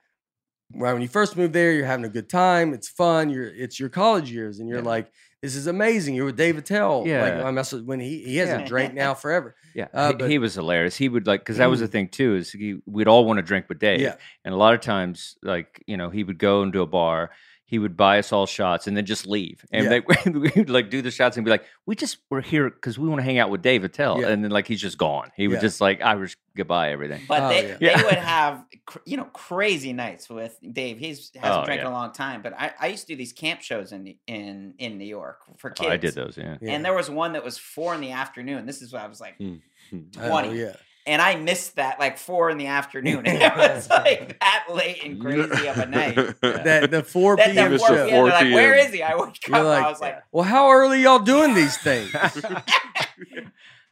right 0.75 0.93
when 0.93 1.03
you 1.03 1.09
first 1.09 1.37
moved 1.37 1.53
there, 1.53 1.73
you're 1.73 1.87
having 1.87 2.05
a 2.05 2.09
good 2.11 2.29
time. 2.29 2.73
It's 2.75 2.89
fun. 2.89 3.31
You're. 3.31 3.47
It's 3.49 3.79
your 3.79 3.89
college 3.89 4.31
years, 4.31 4.59
and 4.59 4.69
you're 4.69 4.79
Yeah. 4.79 4.85
like, 4.85 5.11
this 5.43 5.55
is 5.55 5.67
amazing. 5.67 6.15
You're 6.15 6.25
with 6.27 6.37
David 6.37 6.65
Attell. 6.65 7.01
Like 7.01 7.09
Yeah. 7.09 7.45
I 7.47 7.51
mess 7.53 7.73
with 7.73 7.85
when 7.85 8.01
he 8.01 8.23
he 8.25 8.37
hasn't 8.39 8.63
Yeah. 8.63 8.67
drank 8.69 8.95
now 8.95 9.15
forever. 9.15 9.55
Yeah, 9.75 9.87
Uh, 9.95 10.09
he, 10.09 10.15
but- 10.15 10.31
he 10.31 10.39
was 10.39 10.55
hilarious. 10.55 10.97
He 10.97 11.09
would 11.09 11.27
like 11.27 11.41
because 11.41 11.59
that 11.59 11.71
was 11.71 11.79
the 11.81 11.87
thing 11.89 12.09
too. 12.09 12.35
Is 12.37 12.51
he, 12.51 12.81
we'd 12.87 13.07
all 13.07 13.25
want 13.25 13.37
to 13.39 13.43
drink 13.43 13.67
with 13.69 13.79
Dave, 13.79 14.01
Yeah. 14.01 14.17
and 14.45 14.53
a 14.53 14.57
lot 14.57 14.75
of 14.75 14.81
times, 14.81 15.37
like 15.43 15.83
you 15.87 15.97
know, 15.97 16.11
he 16.11 16.25
would 16.25 16.39
go 16.39 16.63
into 16.65 16.81
a 16.83 16.87
bar, 16.87 17.31
he 17.69 17.79
would 17.79 17.99
buy 17.99 18.19
us 18.19 18.33
all 18.33 18.47
shots, 18.47 18.87
and 18.87 18.97
then 18.97 19.05
just 19.05 19.27
leave, 19.27 19.63
and 19.71 19.85
Yeah. 19.85 20.01
they, 20.25 20.31
we 20.31 20.51
would 20.57 20.71
like 20.71 20.89
do 20.89 21.03
the 21.03 21.11
shots 21.11 21.37
and 21.37 21.45
be 21.45 21.51
like, 21.51 21.67
"We 21.85 21.95
just 21.97 22.17
we're 22.31 22.41
here 22.41 22.71
because 22.71 22.99
we 22.99 23.07
want 23.07 23.19
to 23.19 23.23
hang 23.23 23.39
out 23.39 23.51
with 23.51 23.61
Dave 23.61 23.85
Attell," 23.85 24.23
Yeah. 24.23 24.29
and 24.29 24.43
then 24.43 24.51
like 24.51 24.67
he's 24.67 24.81
just 24.81 24.97
gone. 24.97 25.31
He 25.37 25.49
would 25.49 25.61
just 25.61 25.79
like 25.79 26.01
Irish 26.01 26.39
goodbye 26.57 26.93
everything. 26.93 27.21
But 27.29 27.43
Oh, 27.43 27.49
they, 27.51 27.77
yeah. 27.79 27.99
they 27.99 28.05
would 28.05 28.15
have, 28.15 28.65
you 29.05 29.19
know, 29.19 29.25
crazy 29.25 29.93
nights 29.93 30.31
with 30.31 30.59
Dave. 30.73 30.99
He's 30.99 31.31
hasn't 31.37 31.63
Oh, 31.63 31.65
drank 31.67 31.83
in 31.83 31.87
a 31.87 31.91
long 31.91 32.13
time, 32.13 32.41
but 32.41 32.55
I, 32.55 32.73
I 32.81 32.87
used 32.89 33.07
to 33.07 33.13
do 33.13 33.17
these 33.17 33.35
camp 33.35 33.61
shows 33.61 33.93
in 33.93 34.15
in 34.27 34.73
in 34.79 34.97
New 34.97 35.05
York 35.05 35.41
for 35.59 35.69
kids. 35.69 35.87
Oh, 35.87 35.93
I 35.93 35.99
did 35.99 36.15
those, 36.15 36.39
yeah. 36.39 36.57
Yeah. 36.63 36.73
And 36.73 36.83
there 36.83 36.95
was 36.95 37.11
one 37.11 37.35
that 37.35 37.45
was 37.45 37.59
four 37.59 37.95
in 37.95 38.01
the 38.01 38.13
afternoon. 38.13 38.65
This 38.65 38.81
is 38.81 38.95
what 38.95 39.03
I 39.03 39.07
was 39.09 39.21
like 39.21 39.37
hmm. 39.37 39.57
twenty. 39.91 40.09
Oh, 40.19 40.29
twenty, 40.29 40.59
yeah. 40.59 40.77
And 41.09 41.21
I 41.23 41.37
missed 41.37 41.77
that 41.77 41.99
like 41.99 42.19
four 42.19 42.51
in 42.51 42.59
the 42.59 42.67
afternoon. 42.67 43.27
And 43.27 43.43
it 43.43 43.57
was 43.57 43.89
like 43.91 44.39
that 44.41 44.67
late 44.73 45.03
and 45.05 45.21
crazy 45.21 45.67
of 45.69 45.79
a 45.79 45.87
night. 45.87 46.17
That 46.43 46.91
the 46.91 47.03
four 47.03 47.37
That, 47.37 47.47
that 47.47 47.55
p.m. 47.55 47.71
missed 47.73 47.87
4 47.87 47.97
the 47.97 48.03
show. 48.03 48.07
p.m. 48.07 48.25
They're 48.25 48.33
like, 48.33 48.47
4 48.47 48.53
where 48.53 48.75
p.m. 48.75 48.87
is 48.87 48.93
he? 48.95 49.03
I 49.03 49.17
wake 49.17 49.49
You're 49.49 49.57
up. 49.57 49.65
like, 49.65 49.85
I 49.85 49.89
was 49.89 50.01
like, 50.01 50.23
Well, 50.33 50.45
how 50.45 50.71
early 50.71 51.03
y'all 51.03 51.19
doing 51.19 51.55
these 51.55 51.77
things? 51.83 52.13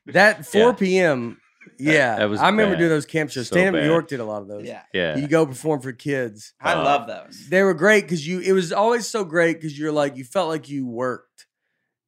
That 0.06 0.46
4 0.46 0.60
Yeah. 0.60 0.72
p.m. 0.72 1.40
Yeah, 1.78 2.16
that 2.16 2.30
was 2.30 2.40
I 2.40 2.46
remember 2.48 2.74
bad. 2.74 2.78
doing 2.78 2.90
those 2.90 3.06
camp 3.06 3.30
shows. 3.30 3.48
So 3.48 3.56
Stand 3.56 3.74
up 3.76 3.82
New. 3.82 3.88
York 3.88 4.08
did 4.08 4.20
a 4.20 4.24
lot 4.24 4.40
of 4.40 4.48
those. 4.48 4.64
yeah, 4.64 4.82
yeah. 4.94 5.16
You 5.18 5.26
go 5.26 5.44
perform 5.44 5.80
for 5.80 5.92
kids. 5.92 6.54
I 6.60 6.72
Uh, 6.74 6.84
love 6.84 7.06
those. 7.08 7.48
They 7.50 7.62
were 7.64 7.74
great 7.74 8.02
because 8.04 8.26
you. 8.26 8.38
It 8.40 8.52
was 8.52 8.72
always 8.72 9.06
so 9.08 9.24
great 9.24 9.54
because 9.60 9.76
you're 9.78 9.92
like 9.92 10.16
you 10.16 10.24
felt 10.24 10.48
like 10.48 10.68
you 10.70 10.86
worked, 10.86 11.25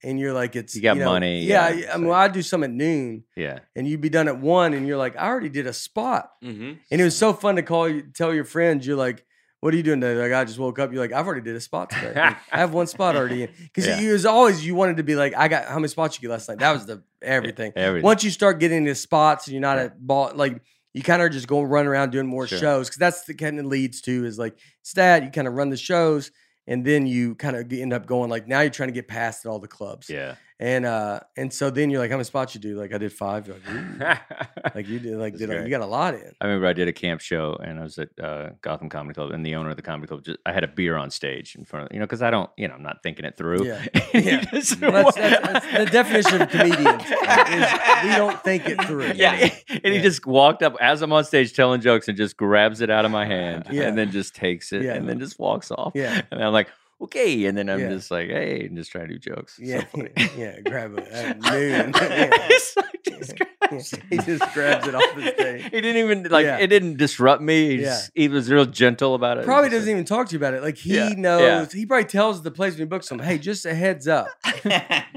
and 0.03 0.19
you're 0.21 0.33
like 0.33 0.55
it's 0.57 0.75
You 0.77 0.83
got 0.83 0.97
know, 0.97 1.07
money, 1.07 1.43
Yeah, 1.45 1.69
yeah, 1.71 1.95
I 1.95 1.97
mean, 1.99 2.07
so- 2.09 2.13
I 2.13 2.29
do 2.29 2.43
some 2.43 2.63
at 2.63 2.71
noon, 2.71 3.25
yeah. 3.37 3.61
and 3.77 3.87
you'd 3.87 4.01
be 4.01 4.09
done 4.09 4.29
at 4.29 4.39
one, 4.39 4.75
and 4.75 4.87
you're 4.87 4.97
like, 4.99 5.17
I 5.17 5.27
already 5.27 5.49
did 5.49 5.67
a 5.67 5.73
spot, 5.73 6.31
hmm 6.43 6.73
and 6.91 7.01
it 7.01 7.05
was 7.05 7.17
so 7.17 7.33
fun 7.33 7.57
to 7.57 7.63
call 7.63 7.89
you, 7.89 8.03
tell 8.03 8.35
your 8.35 8.45
friends, 8.45 8.87
you're 8.87 8.97
like. 8.97 9.25
What 9.61 9.75
are 9.75 9.77
you 9.77 9.83
doing 9.83 10.01
today? 10.01 10.15
Like 10.23 10.33
I 10.33 10.45
just 10.45 10.61
woke 10.61 10.79
up. 10.79 10.93
You're 10.93 11.01
like 11.01 11.13
I've 11.13 11.27
already 11.27 11.41
did 11.43 11.57
a 11.57 11.61
spot 11.61 11.91
today. 11.91 12.13
I 12.17 12.37
have 12.57 12.73
one 12.73 12.87
spot 12.87 13.17
already 13.17 13.49
because 13.49 13.89
Yeah. 13.89 14.01
it 14.01 14.13
was 14.13 14.25
always 14.25 14.65
you 14.65 14.77
wanted 14.77 14.99
to 14.99 15.03
be 15.03 15.17
like 15.17 15.35
I 15.37 15.49
got 15.49 15.65
how 15.65 15.75
many 15.81 15.89
spots 15.89 16.17
you 16.17 16.21
get 16.23 16.31
last 16.31 16.49
night. 16.49 16.61
That 16.61 16.71
was 16.71 16.87
the 16.87 17.03
everything. 17.23 17.73
Everything. 17.75 18.05
Once 18.05 18.23
you 18.23 18.31
start 18.31 18.61
getting 18.61 18.79
into 18.79 18.95
spots 18.95 19.49
and 19.49 19.55
you're 19.55 19.61
not 19.61 19.79
Yeah. 19.79 19.83
at 19.87 19.99
ball, 20.07 20.31
like 20.33 20.63
you 20.95 21.03
kind 21.03 21.21
of 21.23 21.33
just 21.33 21.49
go 21.49 21.61
run 21.63 21.89
around 21.89 22.11
doing 22.13 22.29
more 22.29 22.47
Sure. 22.47 22.57
shows 22.57 22.87
because 22.87 22.99
that's 23.01 23.25
the 23.25 23.35
kind 23.35 23.59
of 23.59 23.67
leads 23.67 24.01
to 24.03 24.25
is 24.25 24.39
like 24.39 24.57
stat. 24.83 25.25
You 25.25 25.31
kind 25.33 25.49
of 25.49 25.55
run 25.55 25.71
the 25.71 25.77
shows, 25.77 26.31
and 26.69 26.85
then 26.85 27.07
you 27.07 27.35
kind 27.35 27.57
of 27.57 27.73
end 27.73 27.93
up 27.93 28.07
going 28.07 28.31
like 28.31 28.47
now 28.47 28.61
you're 28.61 28.71
trying 28.71 28.91
to 28.91 28.93
get 28.93 29.09
past 29.09 29.47
all 29.47 29.59
the 29.59 29.67
clubs. 29.67 30.09
Yeah. 30.09 30.37
And 30.61 30.87
uh, 30.87 31.21
and 31.37 31.53
so 31.53 31.71
then 31.71 31.89
you're 31.89 32.01
like, 32.01 32.11
how 32.11 32.17
many 32.17 32.25
spots 32.25 32.53
you 32.53 32.61
do? 32.61 32.75
Like 32.75 32.93
I 32.93 32.99
did 32.99 33.13
five. 33.13 33.47
You're 33.47 33.57
like, 34.01 34.21
like 34.75 34.89
you 34.89 34.99
did 34.99 35.17
like 35.17 35.37
did 35.37 35.49
like, 35.49 35.63
you 35.63 35.69
got 35.71 35.83
a 35.83 35.87
lot 35.87 36.15
in. 36.15 36.35
I 36.41 36.47
remember 36.47 36.67
I 36.67 36.73
did 36.73 36.89
a 36.89 36.93
camp 36.93 37.21
show 37.21 37.55
and 37.63 37.79
I 37.79 37.85
was 37.85 37.97
at 37.97 38.09
uh, 38.21 38.51
Gotham 38.61 38.89
Comedy 38.89 39.15
Club 39.15 39.31
and 39.31 39.47
the 39.47 39.55
owner 39.55 39.71
of 39.71 39.77
the 39.77 39.83
comedy 39.83 40.09
club 40.09 40.25
just 40.25 40.39
I 40.45 40.53
had 40.53 40.65
a 40.65 40.69
beer 40.69 40.97
on 40.97 41.13
stage 41.13 41.55
in 41.55 41.65
front 41.65 41.87
of 41.87 41.93
you 41.95 42.01
know 42.01 42.07
because 42.07 42.23
I 42.23 42.33
don't 42.33 42.51
you 42.57 42.67
know 42.67 42.75
I'm 42.75 42.83
not 42.83 43.05
thinking 43.05 43.25
it 43.25 43.37
through. 43.37 43.67
Yeah. 43.67 43.85
Yeah. 44.15 44.41
just 44.51 44.81
Well, 44.81 44.91
that's, 44.91 45.15
that's, 45.17 45.47
that's 45.67 45.67
the 45.79 45.87
definition 45.93 46.43
of 46.43 46.49
comedians 46.49 47.03
is 47.05 47.73
we 48.03 48.17
don't 48.17 48.43
think 48.43 48.69
it 48.69 48.83
through. 48.85 49.13
Yeah. 49.15 49.51
and 49.85 49.95
he 49.95 50.01
just 50.01 50.27
walked 50.27 50.65
up 50.65 50.77
as 50.81 51.03
I'm 51.03 51.13
on 51.13 51.23
stage 51.25 51.53
telling 51.53 51.81
jokes 51.83 52.09
and 52.09 52.17
just 52.17 52.37
grabs 52.37 52.81
it 52.81 52.91
out 52.91 53.05
of 53.05 53.13
my 53.13 53.27
hand 53.27 53.69
Yeah. 53.71 53.85
and 53.85 53.97
then 53.97 54.11
just 54.11 54.35
takes 54.35 54.73
it 54.73 54.83
Yeah. 54.83 54.95
and 54.95 55.09
then 55.09 55.21
just 55.21 55.39
walks 55.39 55.71
off. 55.71 55.93
Yeah. 55.95 56.23
And 56.33 56.43
I'm 56.43 56.53
like, 56.53 56.69
okay. 57.03 57.45
And 57.47 57.57
then 57.57 57.69
I'm 57.69 57.81
Yeah. 57.81 57.91
just 57.91 58.11
like, 58.11 58.29
hey, 58.29 58.67
and 58.67 58.77
just 58.77 58.91
trying 58.93 59.09
to 59.09 59.15
do 59.15 59.19
jokes. 59.19 59.59
Yeah, 59.61 59.81
So 59.81 59.87
funny. 59.87 60.11
yeah, 60.37 60.61
grab 60.61 60.99
it 60.99 61.07
at 61.09 61.41
noon. 61.53 61.93
Yeah. 62.01 62.31
It's 62.51 62.75
just 63.05 63.37
grabs 63.37 63.93
it. 63.93 64.03
He 64.11 64.17
just 64.19 64.53
grabs 64.55 64.87
it 64.87 64.95
off 64.95 65.15
the 65.17 65.33
stage. 65.35 65.63
He 65.65 65.71
didn't 65.81 65.97
even 65.97 66.23
like 66.25 66.45
Yeah. 66.45 66.59
it 66.59 66.69
didn't 66.69 66.97
disrupt 66.97 67.43
me. 67.43 67.71
He, 67.71 67.77
just- 67.79 68.11
he 68.15 68.29
was 68.29 68.51
real 68.51 68.65
gentle 68.67 69.15
about 69.15 69.39
it. 69.39 69.45
Probably 69.45 69.69
doesn't 69.71 69.87
like- 69.87 69.93
even 69.93 70.05
talk 70.05 70.29
to 70.29 70.33
you 70.33 70.39
about 70.39 70.55
it. 70.55 70.63
Like 70.63 70.77
he 70.77 71.15
knows. 71.15 71.73
He 71.73 71.85
probably 71.87 72.05
tells 72.09 72.43
the 72.43 72.51
place 72.51 72.75
when 72.75 72.81
he 72.81 72.85
books 72.87 73.09
them, 73.09 73.19
"Hey, 73.19 73.39
just 73.39 73.65
a 73.67 73.75
heads 73.75 74.07
up." 74.09 74.29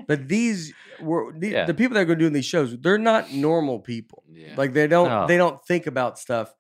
But 0.08 0.28
these 0.28 0.74
were 1.00 1.34
the, 1.38 1.66
the 1.66 1.74
people 1.74 1.96
that 1.96 2.02
are 2.02 2.06
going 2.06 2.20
to 2.20 2.26
do 2.26 2.30
these 2.30 2.46
shows. 2.46 2.78
They're 2.78 2.98
not 2.98 3.32
normal 3.32 3.80
people. 3.80 4.24
Yeah. 4.32 4.54
Like 4.56 4.74
they 4.74 4.88
don't 4.88 5.08
No. 5.10 5.28
they 5.28 5.38
don't 5.38 5.64
think 5.66 5.88
about 5.88 6.20
stuff. 6.20 6.54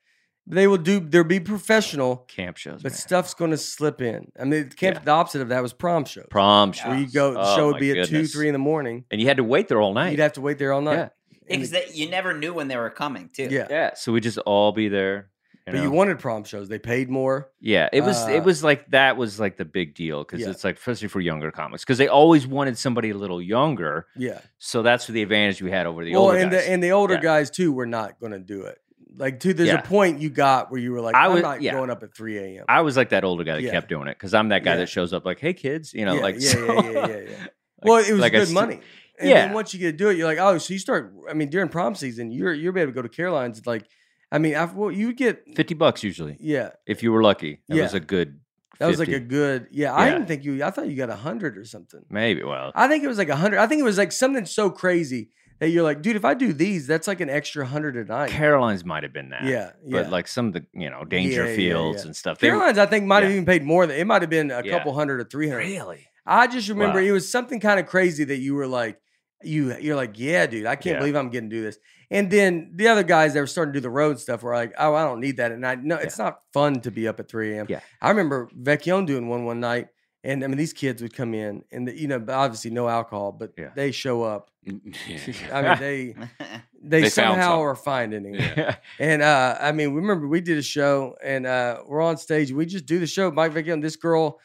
They 0.47 0.67
will 0.67 0.77
do. 0.77 0.99
They'll 0.99 1.23
be 1.23 1.39
professional, 1.39 2.17
camp 2.27 2.57
shows, 2.57 2.81
but 2.83 2.91
man. 2.91 2.97
stuff's 2.97 3.33
going 3.33 3.51
to 3.51 3.57
slip 3.57 4.01
in. 4.01 4.31
I 4.39 4.43
mean, 4.45 4.69
camp. 4.69 4.97
Yeah. 4.97 5.03
The 5.03 5.11
opposite 5.11 5.41
of 5.41 5.49
that 5.49 5.61
was 5.61 5.71
prom 5.71 6.03
shows. 6.05 6.25
prom 6.29 6.71
shows. 6.71 6.87
where 6.87 6.97
you 6.97 7.07
go. 7.11 7.33
The 7.33 7.39
Oh, 7.41 7.55
show 7.55 7.65
would 7.67 7.73
my 7.75 7.79
be 7.79 7.99
at 7.99 8.07
two, 8.07 8.25
three 8.25 8.47
in 8.47 8.53
the 8.53 8.59
morning. 8.59 9.05
and 9.11 9.21
you 9.21 9.27
had 9.27 9.37
to 9.37 9.43
wait 9.43 9.67
there 9.67 9.79
all 9.79 9.93
night. 9.93 10.09
You'd 10.11 10.19
have 10.19 10.33
to 10.33 10.41
wait 10.41 10.57
there 10.57 10.73
all 10.73 10.81
night. 10.81 10.95
Yeah. 10.95 11.09
Because 11.47 11.71
the- 11.71 11.85
you 11.93 12.09
never 12.09 12.33
knew 12.33 12.53
when 12.53 12.67
they 12.69 12.77
were 12.77 12.89
coming 12.89 13.29
too. 13.31 13.47
yeah. 13.51 13.67
yeah, 13.69 13.93
so 13.93 14.11
we 14.11 14.19
just 14.19 14.37
all 14.39 14.71
be 14.71 14.87
there. 14.89 15.29
You 15.67 15.73
But 15.73 15.81
you 15.83 15.91
wanted 15.91 16.17
prom 16.17 16.43
shows. 16.43 16.69
They 16.69 16.79
paid 16.79 17.07
more. 17.07 17.49
Yeah, 17.59 17.87
it 17.93 18.01
was 18.01 18.17
Uh, 18.23 18.31
it 18.31 18.43
was 18.43 18.63
like 18.63 18.89
that 18.91 19.15
was 19.15 19.39
like 19.39 19.57
the 19.57 19.63
big 19.65 19.93
deal 19.93 20.23
because 20.23 20.39
Yeah. 20.41 20.49
it's 20.49 20.63
like 20.63 20.77
especially 20.77 21.07
for 21.07 21.21
younger 21.21 21.51
comics 21.51 21.83
because 21.83 21.99
they 21.99 22.07
always 22.07 22.47
wanted 22.47 22.79
somebody 22.79 23.11
a 23.11 23.15
little 23.15 23.39
younger. 23.39 24.07
Yeah. 24.17 24.39
So 24.57 24.81
that's 24.81 25.05
the 25.05 25.21
advantage 25.21 25.61
we 25.61 25.69
had 25.69 25.85
over 25.85 26.03
the 26.03 26.13
well, 26.13 26.23
older 26.23 26.37
and 26.39 26.49
guys. 26.51 26.65
the 26.65 26.71
and 26.71 26.83
the 26.83 26.91
older 26.93 27.13
Yeah. 27.13 27.21
guys 27.21 27.51
too 27.51 27.71
were 27.73 27.85
not 27.85 28.19
going 28.19 28.31
to 28.31 28.39
do 28.39 28.63
it. 28.63 28.79
Like, 29.15 29.39
dude, 29.39 29.57
there's 29.57 29.67
Yeah. 29.69 29.79
a 29.79 29.83
point 29.83 30.19
you 30.19 30.29
got 30.29 30.71
where 30.71 30.79
you 30.79 30.91
were 30.93 31.01
like, 31.01 31.15
I 31.15 31.25
I'm 31.25 31.33
was- 31.33 31.41
not 31.41 31.61
yeah. 31.61 31.73
going 31.73 31.89
up 31.89 32.01
at 32.03 32.15
3 32.15 32.37
a.m. 32.37 32.65
I 32.69 32.81
was 32.81 32.95
like 32.95 33.09
that 33.09 33.23
older 33.23 33.43
guy 33.43 33.55
that 33.55 33.61
Yeah. 33.63 33.71
kept 33.71 33.89
doing 33.89 34.07
it 34.07 34.17
because 34.17 34.33
I'm 34.33 34.49
that 34.49 34.63
guy 34.63 34.71
Yeah. 34.71 34.77
that 34.77 34.89
shows 34.89 35.11
up 35.13 35.25
like, 35.25 35.39
"Hey 35.39 35.53
kids," 35.53 35.93
you 35.93 36.05
know, 36.05 36.13
yeah, 36.15 36.21
like 36.21 36.35
yeah, 36.39 36.49
so- 36.51 36.73
yeah, 36.73 36.81
yeah, 36.81 36.91
yeah, 36.91 37.07
yeah. 37.07 37.17
like- 37.17 37.51
well, 37.83 37.97
it 37.97 38.11
was 38.11 38.21
like 38.21 38.31
good 38.31 38.47
st- 38.47 38.53
money. 38.55 38.79
And 39.19 39.29
then 39.29 39.49
Yeah. 39.49 39.53
once 39.53 39.73
you 39.73 39.79
get 39.79 39.91
to 39.91 39.97
do 39.97 40.09
it, 40.09 40.17
you're 40.17 40.25
like, 40.27 40.39
oh, 40.39 40.57
so 40.57 40.73
you 40.73 40.79
start. 40.79 41.13
I 41.29 41.33
mean, 41.33 41.49
during 41.49 41.67
prom 41.69 41.93
season, 41.95 42.31
you're 42.31 42.53
you're 42.53 42.75
able 42.77 42.91
to 42.91 42.95
go 42.95 43.01
to 43.01 43.09
Caroline's. 43.09 43.65
Like, 43.67 43.83
I 44.31 44.37
mean, 44.39 44.55
I, 44.55 44.63
well, 44.65 44.91
you 44.91 45.07
would 45.07 45.17
get 45.17 45.43
Fifty 45.55 45.73
bucks 45.75 46.03
usually 46.03 46.37
yeah. 46.39 46.69
if 46.87 47.03
you 47.03 47.11
were 47.11 47.21
lucky. 47.21 47.61
That 47.67 47.81
was 47.81 47.93
a 47.93 47.99
good. 47.99 48.39
That 48.79 48.87
was 48.87 48.97
like 48.97 49.09
a 49.09 49.19
good 49.19 49.67
yeah. 49.71 49.93
I 49.93 50.09
didn't 50.09 50.25
think 50.27 50.43
you. 50.43 50.63
I 50.63 50.71
thought 50.71 50.87
you 50.87 50.95
got 50.95 51.11
a 51.11 51.15
hundred 51.15 51.55
or 51.57 51.65
something. 51.65 52.01
maybe. 52.09 52.41
Well, 52.43 52.71
I 52.73 52.87
think 52.87 53.03
it 53.03 53.07
was 53.07 53.19
like 53.19 53.29
a 53.29 53.35
hundred. 53.35 53.59
I 53.59 53.67
think 53.67 53.79
it 53.81 53.83
was 53.83 53.97
like 53.99 54.11
something 54.11 54.45
so 54.45 54.71
crazy 54.71 55.29
that 55.61 55.69
you're 55.69 55.83
like, 55.83 56.01
dude, 56.01 56.15
if 56.15 56.25
I 56.25 56.33
do 56.33 56.53
these, 56.53 56.87
that's 56.87 57.07
like 57.07 57.21
an 57.21 57.29
extra 57.29 57.63
hundred 57.67 57.95
a 57.95 58.03
night. 58.03 58.31
Caroline's 58.31 58.83
might 58.83 59.03
have 59.03 59.13
been 59.13 59.29
that. 59.29 59.43
yeah, 59.43 59.73
yeah. 59.85 60.01
But 60.01 60.09
like 60.09 60.27
some 60.27 60.47
of 60.47 60.53
the 60.53 60.65
you 60.73 60.89
know 60.89 61.03
Dangerfields 61.05 61.97
yeah. 61.97 62.01
and 62.01 62.15
stuff. 62.15 62.39
Caroline's, 62.39 62.79
I 62.79 62.87
think, 62.87 63.05
might 63.05 63.21
have 63.21 63.31
even 63.31 63.45
paid 63.45 63.63
more 63.63 63.85
than 63.85 63.95
it 63.95 64.07
might 64.07 64.23
have 64.23 64.31
been 64.31 64.49
a 64.49 64.63
couple 64.67 64.91
hundred 64.93 65.21
or 65.21 65.23
three 65.25 65.47
hundred. 65.47 65.67
really. 65.67 66.07
I 66.25 66.47
just 66.47 66.67
remember 66.67 66.99
Wow. 66.99 67.05
it 67.05 67.11
was 67.11 67.29
something 67.29 67.59
kind 67.59 67.79
of 67.79 67.85
crazy 67.85 68.23
that 68.23 68.37
you 68.37 68.55
were 68.55 68.67
like, 68.67 68.99
you 69.43 69.77
you're 69.77 69.95
like, 69.95 70.17
yeah, 70.17 70.47
dude, 70.47 70.65
I 70.65 70.75
can't 70.75 70.97
believe 70.97 71.15
I'm 71.15 71.29
getting 71.29 71.51
to 71.51 71.55
do 71.55 71.61
this. 71.61 71.77
And 72.09 72.29
then 72.31 72.71
the 72.75 72.87
other 72.87 73.03
guys 73.03 73.33
that 73.35 73.39
were 73.39 73.47
starting 73.47 73.73
to 73.73 73.79
do 73.79 73.83
the 73.83 73.89
road 73.89 74.19
stuff 74.19 74.41
were 74.43 74.53
like, 74.53 74.73
oh, 74.79 74.95
I 74.95 75.03
don't 75.03 75.19
need 75.19 75.37
that. 75.37 75.51
And 75.51 75.65
I 75.65 75.75
no, 75.75 75.95
it's 75.95 76.17
not 76.17 76.41
fun 76.53 76.81
to 76.81 76.91
be 76.91 77.07
up 77.07 77.19
at 77.19 77.29
3 77.29 77.55
a.m. 77.55 77.67
Yeah. 77.69 77.81
I 78.01 78.09
remember 78.09 78.49
Vecchione 78.59 79.05
doing 79.05 79.27
one 79.29 79.45
one 79.45 79.59
night, 79.59 79.89
and 80.23 80.43
I 80.43 80.47
mean 80.47 80.57
these 80.57 80.73
kids 80.73 81.01
would 81.01 81.13
come 81.13 81.33
in, 81.33 81.63
and 81.71 81.87
the, 81.87 81.97
you 81.99 82.07
know, 82.07 82.23
obviously 82.29 82.71
no 82.71 82.87
alcohol, 82.87 83.31
but 83.31 83.53
Yeah. 83.57 83.69
they 83.75 83.91
show 83.91 84.23
up. 84.23 84.49
Yeah. 84.63 85.19
I 85.51 85.61
mean, 85.61 85.79
they 85.79 86.15
they, 86.83 87.01
They 87.01 87.09
somehow 87.09 87.61
are 87.61 87.75
finding 87.75 88.35
it. 88.35 88.57
Yeah. 88.57 88.75
And 88.99 89.21
uh, 89.21 89.57
I 89.59 89.71
mean, 89.71 89.93
remember 89.95 90.27
we 90.27 90.41
did 90.41 90.57
a 90.57 90.61
show 90.63 91.15
and 91.23 91.45
uh, 91.47 91.81
we're 91.87 92.01
on 92.01 92.17
stage. 92.17 92.51
We 92.51 92.65
just 92.65 92.85
do 92.85 92.99
the 92.99 93.07
show. 93.07 93.31
Mike 93.31 93.53
Vecchione, 93.53 93.81
this 93.81 93.95
girl 93.95 94.39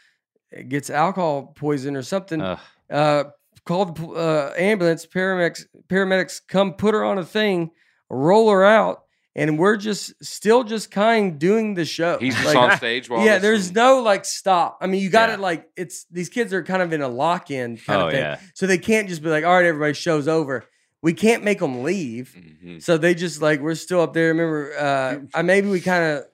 eh, 0.52 0.62
gets 0.62 0.88
alcohol 0.90 1.52
poison 1.56 1.96
or 1.96 2.02
something. 2.02 2.40
Uh, 2.40 3.24
called 3.64 3.96
the 3.96 4.06
uh, 4.08 4.54
ambulance. 4.56 5.04
Paramedics 5.06 5.64
paramedics 5.88 6.40
come 6.46 6.74
put 6.74 6.94
her 6.94 7.04
on 7.04 7.18
a 7.18 7.24
thing, 7.24 7.70
roll 8.08 8.48
her 8.50 8.64
out, 8.64 9.05
and 9.36 9.58
we're 9.58 9.76
just 9.76 10.12
still 10.24 10.64
just 10.64 10.90
kind 10.90 11.38
doing 11.38 11.74
the 11.74 11.84
show. 11.84 12.18
He's 12.18 12.34
just 12.34 12.46
Like, 12.46 12.56
on 12.56 12.76
stage 12.76 13.08
while 13.08 13.24
yeah, 13.24 13.38
there's 13.38 13.70
no 13.72 14.00
like 14.02 14.24
stop. 14.24 14.78
I 14.80 14.86
mean, 14.88 15.00
you 15.02 15.10
got 15.10 15.26
to 15.26 15.32
Yeah. 15.34 15.38
like 15.38 15.68
it's 15.76 16.04
these 16.10 16.28
kids 16.28 16.52
are 16.52 16.64
kind 16.64 16.82
of 16.82 16.92
in 16.92 17.02
a 17.02 17.08
lock 17.08 17.50
in 17.52 17.76
kind 17.76 18.02
Oh 18.02 18.06
of 18.06 18.12
thing, 18.12 18.22
yeah. 18.22 18.38
so 18.54 18.66
they 18.66 18.78
can't 18.78 19.08
just 19.08 19.22
be 19.22 19.28
like, 19.28 19.44
all 19.44 19.54
right, 19.54 19.66
everybody, 19.66 19.92
show's 19.92 20.26
over. 20.26 20.64
We 21.02 21.12
can't 21.12 21.44
make 21.44 21.60
them 21.60 21.84
leave. 21.84 22.34
Mhm. 22.36 22.82
So 22.82 22.96
they 22.98 23.14
just 23.14 23.40
like 23.40 23.60
we're 23.60 23.74
still 23.76 24.00
up 24.00 24.12
there. 24.14 24.28
Remember, 24.28 24.72
uh, 24.76 25.18
I 25.34 25.42
maybe 25.42 25.68
we 25.68 25.80
kind 25.80 26.02
of 26.04 26.24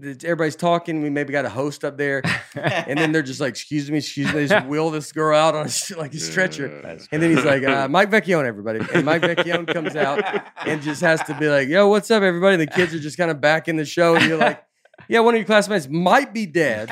everybody's 0.00 0.56
talking. 0.56 1.02
We 1.02 1.10
maybe 1.10 1.32
got 1.32 1.44
a 1.44 1.48
host 1.50 1.84
up 1.84 1.96
there, 1.96 2.22
and 2.54 2.98
then 2.98 3.12
they're 3.12 3.22
just 3.22 3.40
like, 3.40 3.50
"Excuse 3.50 3.90
me, 3.90 3.98
excuse 3.98 4.26
me." 4.28 4.32
They 4.40 4.46
just 4.46 4.66
wheel 4.66 4.90
this 4.90 5.12
girl 5.12 5.36
out 5.36 5.54
on 5.54 5.66
a, 5.66 5.98
like 5.98 6.14
a 6.14 6.18
stretcher, 6.18 6.80
Yeah. 6.84 6.98
and 7.12 7.22
then 7.22 7.34
he's 7.34 7.44
like, 7.44 7.62
uh, 7.64 7.88
"Mike 7.88 8.10
Vecchione, 8.10 8.44
everybody," 8.46 8.80
and 8.94 9.04
Mike 9.04 9.22
Vecchione 9.22 9.72
comes 9.72 9.94
out 9.96 10.22
and 10.66 10.82
just 10.82 11.00
has 11.00 11.22
to 11.24 11.34
be 11.38 11.48
like, 11.48 11.68
"Yo, 11.68 11.88
what's 11.88 12.10
up, 12.10 12.22
everybody?" 12.22 12.54
And 12.54 12.62
the 12.62 12.66
kids 12.74 12.94
are 12.94 12.98
just 13.00 13.16
kind 13.16 13.30
of 13.30 13.40
back 13.40 13.68
in 13.68 13.76
the 13.76 13.84
show, 13.84 14.14
and 14.16 14.24
you're 14.26 14.38
like, 14.38 14.62
"Yeah, 15.08 15.20
one 15.20 15.34
of 15.34 15.38
your 15.38 15.46
classmates 15.46 15.88
might 15.88 16.32
be 16.32 16.46
dead, 16.46 16.88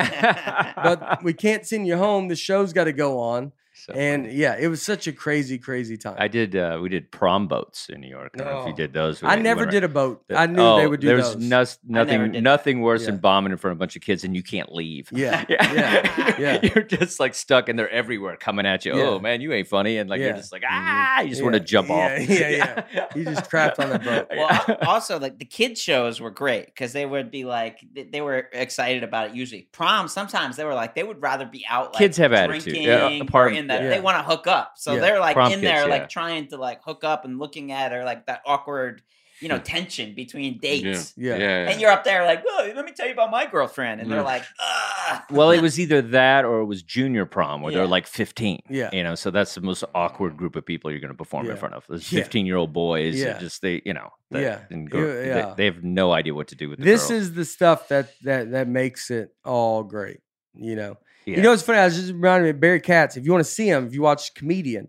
but 0.76 1.22
we 1.22 1.32
can't 1.32 1.66
send 1.66 1.86
you 1.86 1.96
home. 1.96 2.28
The 2.28 2.36
show's 2.36 2.72
got 2.72 2.84
to 2.84 2.92
go 2.92 3.18
on." 3.18 3.52
So 3.92 3.98
And 4.00 4.24
funny. 4.26 4.36
yeah, 4.36 4.56
it 4.58 4.68
was 4.68 4.82
such 4.82 5.06
a 5.06 5.12
crazy, 5.12 5.58
crazy 5.58 5.96
time. 5.96 6.16
I 6.18 6.28
did. 6.28 6.54
Uh, 6.56 6.78
we 6.82 6.88
did 6.88 7.10
prom 7.10 7.48
boats 7.48 7.88
in 7.88 8.00
New 8.00 8.08
York. 8.08 8.32
I 8.34 8.38
don't 8.38 8.46
know 8.52 8.60
if 8.60 8.66
you 8.68 8.72
Oh. 8.72 8.76
did 8.76 8.92
those. 8.92 9.22
I 9.22 9.36
never 9.36 9.66
did 9.66 9.84
a 9.84 9.88
boat. 9.88 10.22
I 10.34 10.46
knew 10.46 10.56
they 10.56 10.62
Oh, 10.62 10.88
would 10.88 11.00
do 11.00 11.06
there's 11.08 11.34
those. 11.34 11.36
nos- 11.42 11.78
never 11.86 12.04
nothing, 12.12 12.32
did 12.32 12.42
nothing 12.44 12.80
worse 12.80 13.02
Yeah. 13.02 13.10
than 13.12 13.18
bombing 13.18 13.52
in 13.52 13.58
front 13.58 13.72
of 13.72 13.78
a 13.78 13.80
bunch 13.80 13.96
of 13.96 14.02
kids 14.02 14.24
and 14.24 14.34
you 14.36 14.42
can't 14.42 14.72
leave. 14.72 15.08
Yeah, 15.12 15.44
yeah, 15.48 16.34
yeah. 16.38 16.60
You're 16.74 16.84
just 16.84 17.20
like 17.20 17.34
stuck 17.34 17.68
and 17.68 17.78
they're 17.78 17.90
everywhere 17.90 18.36
coming 18.36 18.66
at 18.66 18.84
you. 18.84 18.96
Yeah. 18.96 19.02
Oh 19.04 19.18
man, 19.18 19.40
you 19.40 19.52
ain't 19.52 19.68
funny. 19.68 19.98
And 19.98 20.08
like 20.08 20.20
Yeah. 20.20 20.28
you're 20.28 20.36
just 20.36 20.52
like, 20.52 20.62
ah, 20.68 21.20
you 21.22 21.30
just 21.30 21.42
want 21.42 21.54
to 21.54 21.60
jump 21.60 21.88
yeah, 21.88 21.94
off. 21.94 22.28
yeah, 22.28 22.84
yeah. 22.92 23.06
You 23.16 23.24
just 23.24 23.50
trapped 23.50 23.78
on 23.80 23.90
that 23.90 24.04
boat. 24.04 24.28
Well, 24.36 24.78
also 24.86 25.18
like 25.18 25.38
the 25.38 25.44
kids 25.44 25.80
shows 25.80 26.20
were 26.20 26.30
great 26.30 26.66
because 26.66 26.92
they 26.92 27.04
would 27.06 27.30
be 27.30 27.44
like 27.44 27.80
they- 27.92 28.04
they 28.04 28.20
were 28.20 28.48
excited 28.52 29.02
about 29.02 29.30
it. 29.30 29.34
Usually, 29.34 29.62
prom 29.72 30.08
sometimes 30.08 30.56
they 30.56 30.64
were 30.64 30.74
like 30.74 30.94
they 30.94 31.02
would 31.02 31.20
rather 31.22 31.44
be 31.46 31.64
out. 31.68 31.92
Like, 31.94 31.98
Kids 31.98 32.16
have 32.18 32.32
attitude. 32.32 32.62
drinking 32.64 32.82
Yeah, 32.84 33.08
or 33.18 33.22
apart- 33.22 33.54
in 33.54 33.66
the, 33.66 33.79
yeah. 33.84 33.88
they 33.90 34.00
want 34.00 34.18
to 34.18 34.22
hook 34.22 34.46
up, 34.46 34.72
so 34.76 34.94
Yeah. 34.94 35.00
they're 35.00 35.20
like 35.20 35.34
Prom 35.34 35.46
in 35.52 35.60
kids, 35.60 35.62
there 35.62 35.82
yeah. 35.82 35.94
like 35.94 36.08
trying 36.08 36.48
to 36.48 36.56
like 36.56 36.82
hook 36.84 37.04
up 37.04 37.24
and 37.24 37.38
looking 37.38 37.72
at 37.72 37.92
her 37.92 38.04
like 38.04 38.26
that 38.26 38.40
awkward, 38.46 39.02
you 39.40 39.48
know, 39.48 39.58
tension 39.58 40.14
between 40.14 40.58
dates. 40.58 41.14
Yeah. 41.16 41.36
yeah. 41.36 41.68
And 41.70 41.80
you're 41.80 41.90
up 41.90 42.04
there 42.04 42.26
like, 42.26 42.42
oh, 42.46 42.70
let 42.76 42.84
me 42.84 42.92
tell 42.92 43.06
you 43.06 43.12
about 43.14 43.30
my 43.30 43.46
girlfriend, 43.46 44.00
and 44.02 44.10
they're 44.12 44.20
Mm. 44.20 44.24
like, 44.24 44.42
Ugh. 44.62 45.22
well, 45.30 45.50
it 45.50 45.62
was 45.62 45.80
either 45.80 46.02
that 46.02 46.44
or 46.44 46.60
it 46.60 46.66
was 46.66 46.82
junior 46.82 47.24
prom 47.24 47.62
where 47.62 47.72
Yeah. 47.72 47.78
they're 47.78 47.86
like 47.86 48.06
15. 48.06 48.60
Yeah. 48.68 48.90
You 48.92 49.02
know, 49.02 49.14
so 49.14 49.30
that's 49.30 49.54
the 49.54 49.62
most 49.62 49.82
awkward 49.94 50.36
group 50.36 50.56
of 50.56 50.66
people 50.66 50.90
you're 50.90 51.00
going 51.00 51.12
to 51.12 51.16
perform 51.16 51.46
Yeah. 51.46 51.52
in 51.52 51.56
front 51.58 51.74
of. 51.74 51.86
Those 51.88 52.06
15 52.06 52.44
year 52.44 52.56
old 52.56 52.72
boys. 52.74 53.18
Yeah. 53.18 53.38
Just 53.38 53.62
they, 53.62 53.80
you 53.86 53.94
know, 53.94 54.10
that- 54.30 54.42
Yeah. 54.42 54.58
and 54.70 54.90
go- 54.90 54.98
Yeah, 54.98 55.54
they- 55.54 55.54
They, 55.56 55.64
have 55.64 55.82
no 55.82 56.12
idea 56.12 56.34
what 56.34 56.48
to 56.48 56.54
do 56.54 56.68
with 56.68 56.78
the 56.78 56.84
This 56.84 57.08
girls. 57.08 57.22
is 57.22 57.32
the 57.34 57.44
stuff 57.46 57.88
that 57.88 58.10
that 58.24 58.50
that 58.52 58.68
makes 58.68 59.10
it 59.10 59.30
all 59.44 59.82
great. 59.84 60.20
You 60.54 60.76
know. 60.76 60.98
Yeah. 61.26 61.36
You 61.36 61.42
know 61.42 61.50
what's 61.50 61.62
funny? 61.62 61.78
I 61.78 61.84
was 61.84 61.96
just 61.96 62.12
reminded 62.12 62.44
me 62.44 62.50
of 62.50 62.60
Barry 62.60 62.80
Katz. 62.80 63.16
If 63.16 63.24
you 63.24 63.32
want 63.32 63.44
to 63.44 63.50
see 63.50 63.68
him, 63.68 63.86
if 63.86 63.94
you 63.94 64.02
watch 64.02 64.32
comedian, 64.34 64.88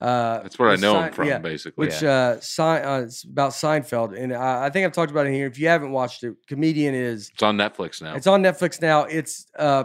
uh, 0.00 0.40
That's 0.42 0.58
where 0.58 0.68
I 0.68 0.72
with 0.72 0.80
know 0.80 1.00
him 1.00 1.12
from, 1.12 1.28
yeah, 1.28 1.38
basically. 1.38 1.86
Which 1.86 2.02
uh, 2.02 2.40
Sein, 2.40 2.84
uh, 2.84 3.02
it's 3.04 3.22
about 3.24 3.52
Seinfeld, 3.52 4.18
and 4.20 4.32
I, 4.34 4.66
I 4.66 4.70
think 4.70 4.84
I've 4.84 4.92
talked 4.92 5.10
about 5.12 5.26
it 5.26 5.32
here. 5.32 5.46
If 5.46 5.58
you 5.58 5.68
haven't 5.68 5.92
watched 5.92 6.22
it, 6.24 6.34
comedian 6.48 6.94
is 6.94 7.30
It's 7.32 7.42
on 7.42 7.56
Netflix 7.56 8.02
now. 8.02 8.14
it's 8.14 8.26
on 8.26 8.42
Netflix 8.42 8.82
now. 8.82 9.04
It's 9.04 9.46
uh, 9.58 9.84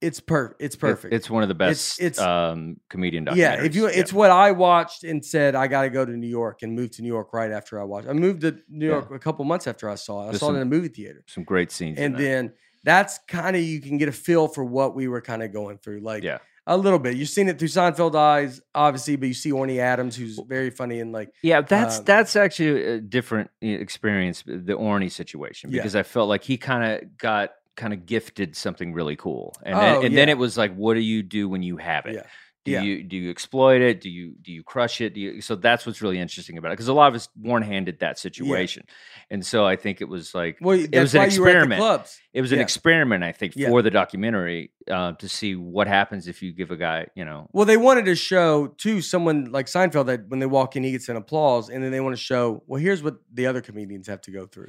it's 0.00 0.18
per 0.18 0.56
it's 0.58 0.74
It- 0.74 0.78
perfect. 0.80 1.14
it's 1.14 1.30
one 1.30 1.44
of 1.44 1.48
the 1.48 1.54
best 1.54 2.00
it's- 2.00 2.18
um, 2.18 2.78
comedian 2.90 3.24
documentaries. 3.24 3.36
Yeah, 3.36 3.62
if 3.64 3.74
you, 3.76 3.86
it's 3.86 4.12
what 4.12 4.32
I 4.32 4.50
watched 4.50 5.04
and 5.04 5.24
said 5.24 5.54
I 5.54 5.68
got 5.68 5.82
to 5.82 5.90
go 5.90 6.04
to 6.04 6.10
New 6.12 6.26
York 6.28 6.62
and 6.62 6.74
move 6.74 6.90
to 6.96 7.02
New 7.02 7.08
York 7.08 7.32
right 7.32 7.52
after 7.52 7.80
I 7.80 7.84
watched. 7.84 8.08
I 8.08 8.12
moved 8.12 8.40
to 8.40 8.58
New 8.68 8.86
Yeah. 8.86 8.92
York 8.94 9.12
a 9.12 9.18
couple 9.20 9.44
months 9.44 9.68
after 9.68 9.88
I 9.88 9.94
saw 9.94 10.22
it. 10.22 10.24
I 10.24 10.26
There's 10.30 10.40
saw 10.40 10.50
it 10.50 10.56
in 10.56 10.62
a 10.62 10.64
movie 10.64 10.88
theater, 10.88 11.22
some 11.28 11.44
great 11.44 11.70
scenes. 11.70 11.98
and 11.98 12.16
there. 12.16 12.22
then 12.42 12.52
that's 12.84 13.18
kind 13.28 13.56
of 13.56 13.62
you 13.62 13.80
can 13.80 13.98
get 13.98 14.08
a 14.08 14.12
feel 14.12 14.48
for 14.48 14.64
what 14.64 14.94
we 14.94 15.08
were 15.08 15.20
kind 15.20 15.42
of 15.42 15.52
going 15.52 15.78
through. 15.78 16.00
Like, 16.00 16.22
Yeah. 16.24 16.38
a 16.66 16.76
little 16.76 16.98
bit. 16.98 17.16
You've 17.16 17.28
seen 17.28 17.48
it 17.48 17.58
through 17.58 17.68
Seinfeld 17.68 18.14
eyes, 18.14 18.60
obviously, 18.74 19.16
but 19.16 19.26
you 19.28 19.34
see 19.34 19.50
Orny 19.50 19.78
Adams, 19.78 20.14
who's 20.16 20.38
very 20.46 20.70
funny 20.70 21.00
and 21.00 21.12
like 21.12 21.30
Yeah, 21.42 21.60
that's 21.60 21.98
Um, 21.98 22.04
that's 22.04 22.36
actually 22.36 22.84
a 22.84 23.00
different 23.00 23.50
uh, 23.62 23.66
experience, 23.66 24.42
the 24.46 24.74
Orny 24.74 25.10
situation, 25.10 25.70
Yeah. 25.70 25.78
because 25.78 25.96
I 25.96 26.02
felt 26.04 26.28
like 26.28 26.44
he 26.44 26.56
kind 26.56 26.84
of 27.02 27.16
got 27.18 27.50
kind 27.74 27.92
of 27.94 28.04
gifted 28.06 28.54
something 28.54 28.92
really 28.92 29.16
cool, 29.16 29.54
and 29.64 29.74
Oh, 29.74 29.80
then, 29.80 30.04
and 30.06 30.16
then 30.16 30.28
it 30.28 30.36
was 30.38 30.56
like, 30.58 30.74
what 30.74 30.94
do 30.94 31.00
you 31.00 31.22
do 31.22 31.48
when 31.48 31.62
you 31.62 31.78
have 31.78 32.04
it? 32.06 32.24
Yeah. 32.64 32.80
Do 32.80 32.86
Yeah. 32.86 32.94
you 32.96 33.02
do 33.02 33.16
you 33.16 33.30
exploit 33.30 33.80
it? 33.80 34.00
Do 34.00 34.08
you 34.08 34.34
do 34.40 34.52
you 34.52 34.62
crush 34.62 35.00
it? 35.00 35.14
Do 35.14 35.20
you, 35.20 35.40
so 35.40 35.56
that's 35.56 35.84
what's 35.84 36.00
really 36.00 36.20
interesting 36.20 36.58
about 36.58 36.68
it 36.68 36.74
because 36.74 36.88
a 36.88 36.92
lot 36.92 37.08
of 37.08 37.14
us 37.16 37.28
Warren 37.36 37.64
handed 37.64 37.98
that 38.00 38.18
situation, 38.20 38.84
and 39.30 39.44
so 39.44 39.66
I 39.66 39.74
think 39.76 40.00
it 40.00 40.08
was 40.08 40.32
like 40.34 40.58
well, 40.60 40.78
that's 40.78 40.96
was 40.96 41.14
an 41.14 41.20
why 41.22 41.26
you 41.26 41.40
were 41.42 41.48
at 41.48 41.52
the 41.52 41.58
experiment. 41.74 42.18
it 42.32 42.40
was 42.40 42.52
an 42.52 42.60
experiment, 42.60 43.24
I 43.24 43.32
think, 43.32 43.54
Yeah. 43.56 43.68
for 43.68 43.82
the 43.82 43.90
documentary 43.90 44.70
uh, 44.88 45.12
to 45.12 45.28
see 45.28 45.56
what 45.56 45.86
happens 45.88 46.28
if 46.28 46.40
you 46.42 46.52
give 46.52 46.70
a 46.70 46.76
guy, 46.76 47.06
you 47.16 47.24
know, 47.24 47.48
Well, 47.52 47.64
they 47.66 47.76
wanted 47.76 48.04
to 48.06 48.14
show 48.14 48.68
to 48.78 49.00
someone 49.02 49.50
like 49.50 49.66
Seinfeld 49.66 50.06
that 50.06 50.28
when 50.28 50.38
they 50.40 50.46
walk 50.46 50.76
in, 50.76 50.84
he 50.84 50.92
gets 50.92 51.08
an 51.08 51.16
applause, 51.16 51.68
and 51.68 51.82
then 51.82 51.90
they 51.90 52.00
want 52.00 52.14
to 52.16 52.22
show, 52.22 52.62
well, 52.66 52.80
here's 52.80 53.02
what 53.02 53.16
the 53.32 53.46
other 53.46 53.60
comedians 53.60 54.06
have 54.06 54.20
to 54.22 54.30
go 54.30 54.46
through. 54.46 54.68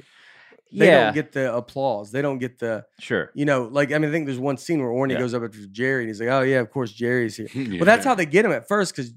They 0.76 0.86
yeah, 0.88 1.04
don't 1.04 1.14
get 1.14 1.32
the 1.32 1.54
applause. 1.54 2.10
They 2.10 2.20
don't 2.20 2.38
get 2.38 2.58
the, 2.58 2.84
sure, 2.98 3.30
you 3.34 3.44
know, 3.44 3.62
like 3.70 3.92
I 3.92 3.98
mean, 3.98 4.10
I 4.10 4.12
think 4.12 4.26
there's 4.26 4.40
one 4.40 4.56
scene 4.56 4.80
where 4.80 4.90
Orny 4.90 5.12
Yeah. 5.12 5.20
goes 5.20 5.32
up 5.34 5.42
to 5.50 5.66
Jerry 5.68 6.02
and 6.02 6.08
he's 6.08 6.18
like, 6.20 6.28
"Oh 6.30 6.40
yeah, 6.42 6.58
of 6.60 6.70
course 6.70 6.92
Jerry's 6.92 7.36
here." 7.36 7.46
Well, 7.78 7.84
that's 7.84 8.04
how 8.04 8.14
they 8.16 8.26
get 8.26 8.44
him 8.44 8.50
at 8.52 8.66
first 8.66 8.94
because 8.94 9.12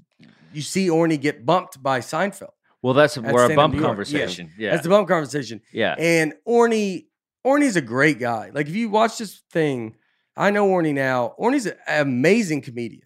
you 0.52 0.62
see 0.62 0.88
Orny 0.88 1.20
get 1.20 1.44
bumped 1.44 1.82
by 1.82 1.98
Seinfeld. 2.00 2.50
well, 2.80 2.94
that's 2.94 3.16
At 3.16 3.24
where 3.24 3.32
our 3.42 3.46
stand-up 3.48 3.56
bump 3.56 3.74
New 3.74 3.80
York. 3.80 3.82
Yeah. 3.82 3.88
conversation, 4.20 4.52
yeah, 4.56 4.70
That's 4.70 4.84
the 4.84 4.88
bump 4.88 5.08
conversation. 5.08 5.60
yeah, 5.72 5.94
And 5.98 6.34
Orny, 6.46 7.06
Orny's 7.44 7.74
a 7.76 7.80
great 7.82 8.18
guy. 8.20 8.50
Like 8.54 8.68
if 8.68 8.76
you 8.76 8.88
watch 8.88 9.18
this 9.18 9.42
thing, 9.50 9.96
I 10.36 10.50
know 10.52 10.68
Orny 10.68 10.94
now. 10.94 11.34
Orny's 11.40 11.66
an 11.66 11.74
amazing 11.88 12.62
comedian. 12.62 13.02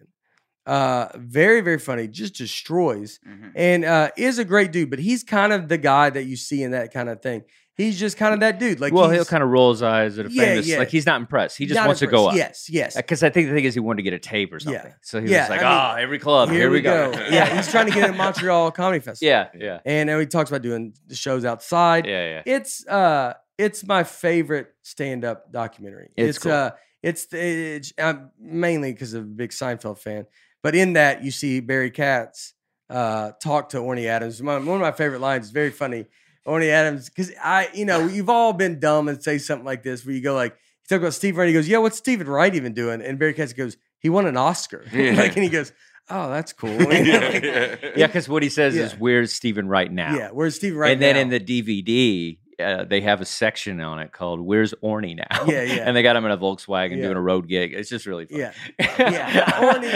Uh, 0.65 1.07
very 1.17 1.59
very 1.59 1.77
funny. 1.79 2.07
Just 2.07 2.35
destroys 2.35 3.19
Mhm. 3.27 3.51
and 3.55 3.83
uh, 3.83 4.11
is 4.15 4.37
a 4.39 4.45
great 4.45 4.71
dude. 4.71 4.89
But 4.89 4.99
he's 4.99 5.21
kind 5.23 5.51
of 5.51 5.67
the 5.67 5.77
guy 5.77 6.09
that 6.11 6.23
you 6.23 6.37
see 6.37 6.63
in 6.63 6.71
that 6.71 6.93
kind 6.93 7.09
of 7.09 7.21
thing. 7.21 7.43
He's 7.75 7.99
just 7.99 8.17
kind 8.17 8.33
of 8.35 8.39
that 8.41 8.59
dude. 8.59 8.79
Like 8.79 8.93
well, 8.93 9.09
he'll 9.09 9.25
kind 9.25 9.41
of 9.41 9.49
roll 9.49 9.71
his 9.71 9.81
eyes 9.81 10.19
at 10.19 10.27
a 10.27 10.29
Yeah, 10.31 10.43
famous, 10.43 10.67
yeah. 10.67 10.77
like 10.77 10.89
he's 10.89 11.07
not 11.07 11.19
impressed. 11.19 11.57
He 11.57 11.65
just 11.65 11.75
not 11.79 11.87
wants 11.87 11.99
to 12.01 12.07
go 12.07 12.27
up. 12.27 12.35
Yes, 12.35 12.69
yes. 12.69 12.95
Because 12.95 13.23
I 13.23 13.29
think 13.31 13.47
the 13.47 13.53
thing 13.55 13.63
is, 13.65 13.73
he 13.73 13.79
wanted 13.79 13.97
to 13.97 14.03
get 14.03 14.13
a 14.13 14.19
tape 14.19 14.53
or 14.53 14.57
Yeah. 14.57 14.59
something. 14.81 14.93
So 15.01 15.19
he 15.21 15.29
Yeah, 15.31 15.41
was 15.41 15.49
like, 15.49 15.61
"Ah, 15.63 15.95
every 15.95 16.19
club, 16.19 16.49
here, 16.51 16.69
we 16.69 16.81
go." 16.81 17.11
yeah, 17.31 17.55
he's 17.55 17.71
trying 17.71 17.87
to 17.87 17.91
get 17.91 18.09
in 18.09 18.15
Montreal 18.17 18.71
Comedy 18.71 18.99
Festival. 18.99 19.27
yeah, 19.31 19.47
yeah, 19.57 19.79
and 19.85 20.07
then 20.09 20.19
he 20.19 20.25
talks 20.27 20.51
about 20.51 20.61
doing 20.61 20.93
the 21.07 21.15
shows 21.15 21.45
outside. 21.45 22.05
yeah, 22.05 22.27
yeah. 22.27 22.43
It's 22.45 22.85
uh, 22.87 23.33
it's 23.57 23.83
my 23.85 24.03
favorite 24.03 24.67
stand 24.83 25.25
up 25.25 25.51
documentary. 25.51 26.11
It's 26.15 26.37
cool. 26.37 26.51
uh, 26.51 26.71
it's 27.01 27.27
it's 27.31 27.91
uh, 27.97 28.13
mainly 28.39 28.93
because 28.93 29.15
of 29.15 29.23
a 29.23 29.25
big 29.25 29.49
Seinfeld 29.49 29.97
fan, 29.97 30.27
but 30.61 30.75
in 30.75 30.93
that 30.93 31.23
you 31.23 31.31
see 31.31 31.59
Barry 31.59 31.89
Katz 31.89 32.53
uh 32.89 33.31
talk 33.41 33.69
to 33.69 33.77
Orny 33.77 34.05
Adams. 34.05 34.41
My, 34.43 34.57
one 34.57 34.75
of 34.75 34.81
my 34.81 34.91
favorite 34.91 35.21
lines 35.21 35.45
is 35.45 35.51
very 35.51 35.71
funny. 35.71 36.05
Orny 36.47 36.69
Adams, 36.69 37.09
because 37.09 37.31
I, 37.41 37.69
you 37.73 37.85
know, 37.85 38.05
you've 38.07 38.29
all 38.29 38.53
been 38.53 38.79
dumb 38.79 39.07
and 39.07 39.21
say 39.23 39.37
something 39.37 39.65
like 39.65 39.83
this 39.83 40.05
where 40.05 40.13
you 40.15 40.21
go 40.21 40.33
like, 40.35 40.51
you 40.53 40.87
talk 40.97 41.01
about 41.01 41.13
Steve 41.13 41.37
Wright. 41.37 41.47
He 41.47 41.53
goes, 41.53 41.67
"Yeah, 41.67 41.77
what's 41.77 41.97
Steven 41.97 42.27
Wright 42.27 42.53
even 42.53 42.73
doing?" 42.73 43.01
And 43.01 43.17
Barry 43.17 43.33
Katz 43.33 43.53
goes, 43.53 43.77
"He 43.99 44.09
won 44.09 44.25
an 44.25 44.35
Oscar." 44.35 44.83
Yeah. 44.93 45.13
like, 45.13 45.35
and 45.37 45.43
he 45.43 45.49
goes, 45.49 45.71
"Oh, 46.09 46.29
that's 46.29 46.51
cool." 46.51 46.69
yeah, 46.81 46.87
Like, 47.19 47.43
yeah. 47.43 47.75
Yeah, 47.95 48.07
because 48.07 48.27
what 48.27 48.43
he 48.43 48.49
says 48.49 48.75
is, 48.75 48.91
"Where's 48.93 49.31
Stephen 49.31 49.69
right 49.69 49.89
now?" 49.89 50.15
yeah, 50.17 50.29
where's 50.31 50.55
Steve 50.55 50.75
Wright? 50.75 50.91
and 50.91 51.01
then 51.01 51.15
in 51.15 51.29
the 51.29 51.39
DVD, 51.39 52.37
uh, 52.59 52.83
they 52.85 53.01
have 53.01 53.21
a 53.21 53.25
section 53.25 53.79
on 53.81 53.99
it 53.99 54.11
called 54.11 54.39
"Where's 54.39 54.73
Orny 54.83 55.15
now?" 55.15 55.45
Yeah, 55.45 55.63
yeah. 55.63 55.73
and 55.85 55.95
they 55.95 56.03
got 56.03 56.15
him 56.15 56.25
in 56.25 56.31
a 56.31 56.37
Volkswagen 56.37 56.97
Yeah. 56.97 57.03
doing 57.03 57.17
a 57.17 57.21
road 57.21 57.47
gig. 57.47 57.73
It's 57.73 57.89
just 57.89 58.05
really 58.05 58.25
fun. 58.25 58.39
Yeah. 58.39 58.53
yeah, 58.79 59.45
Orny, 59.51 59.91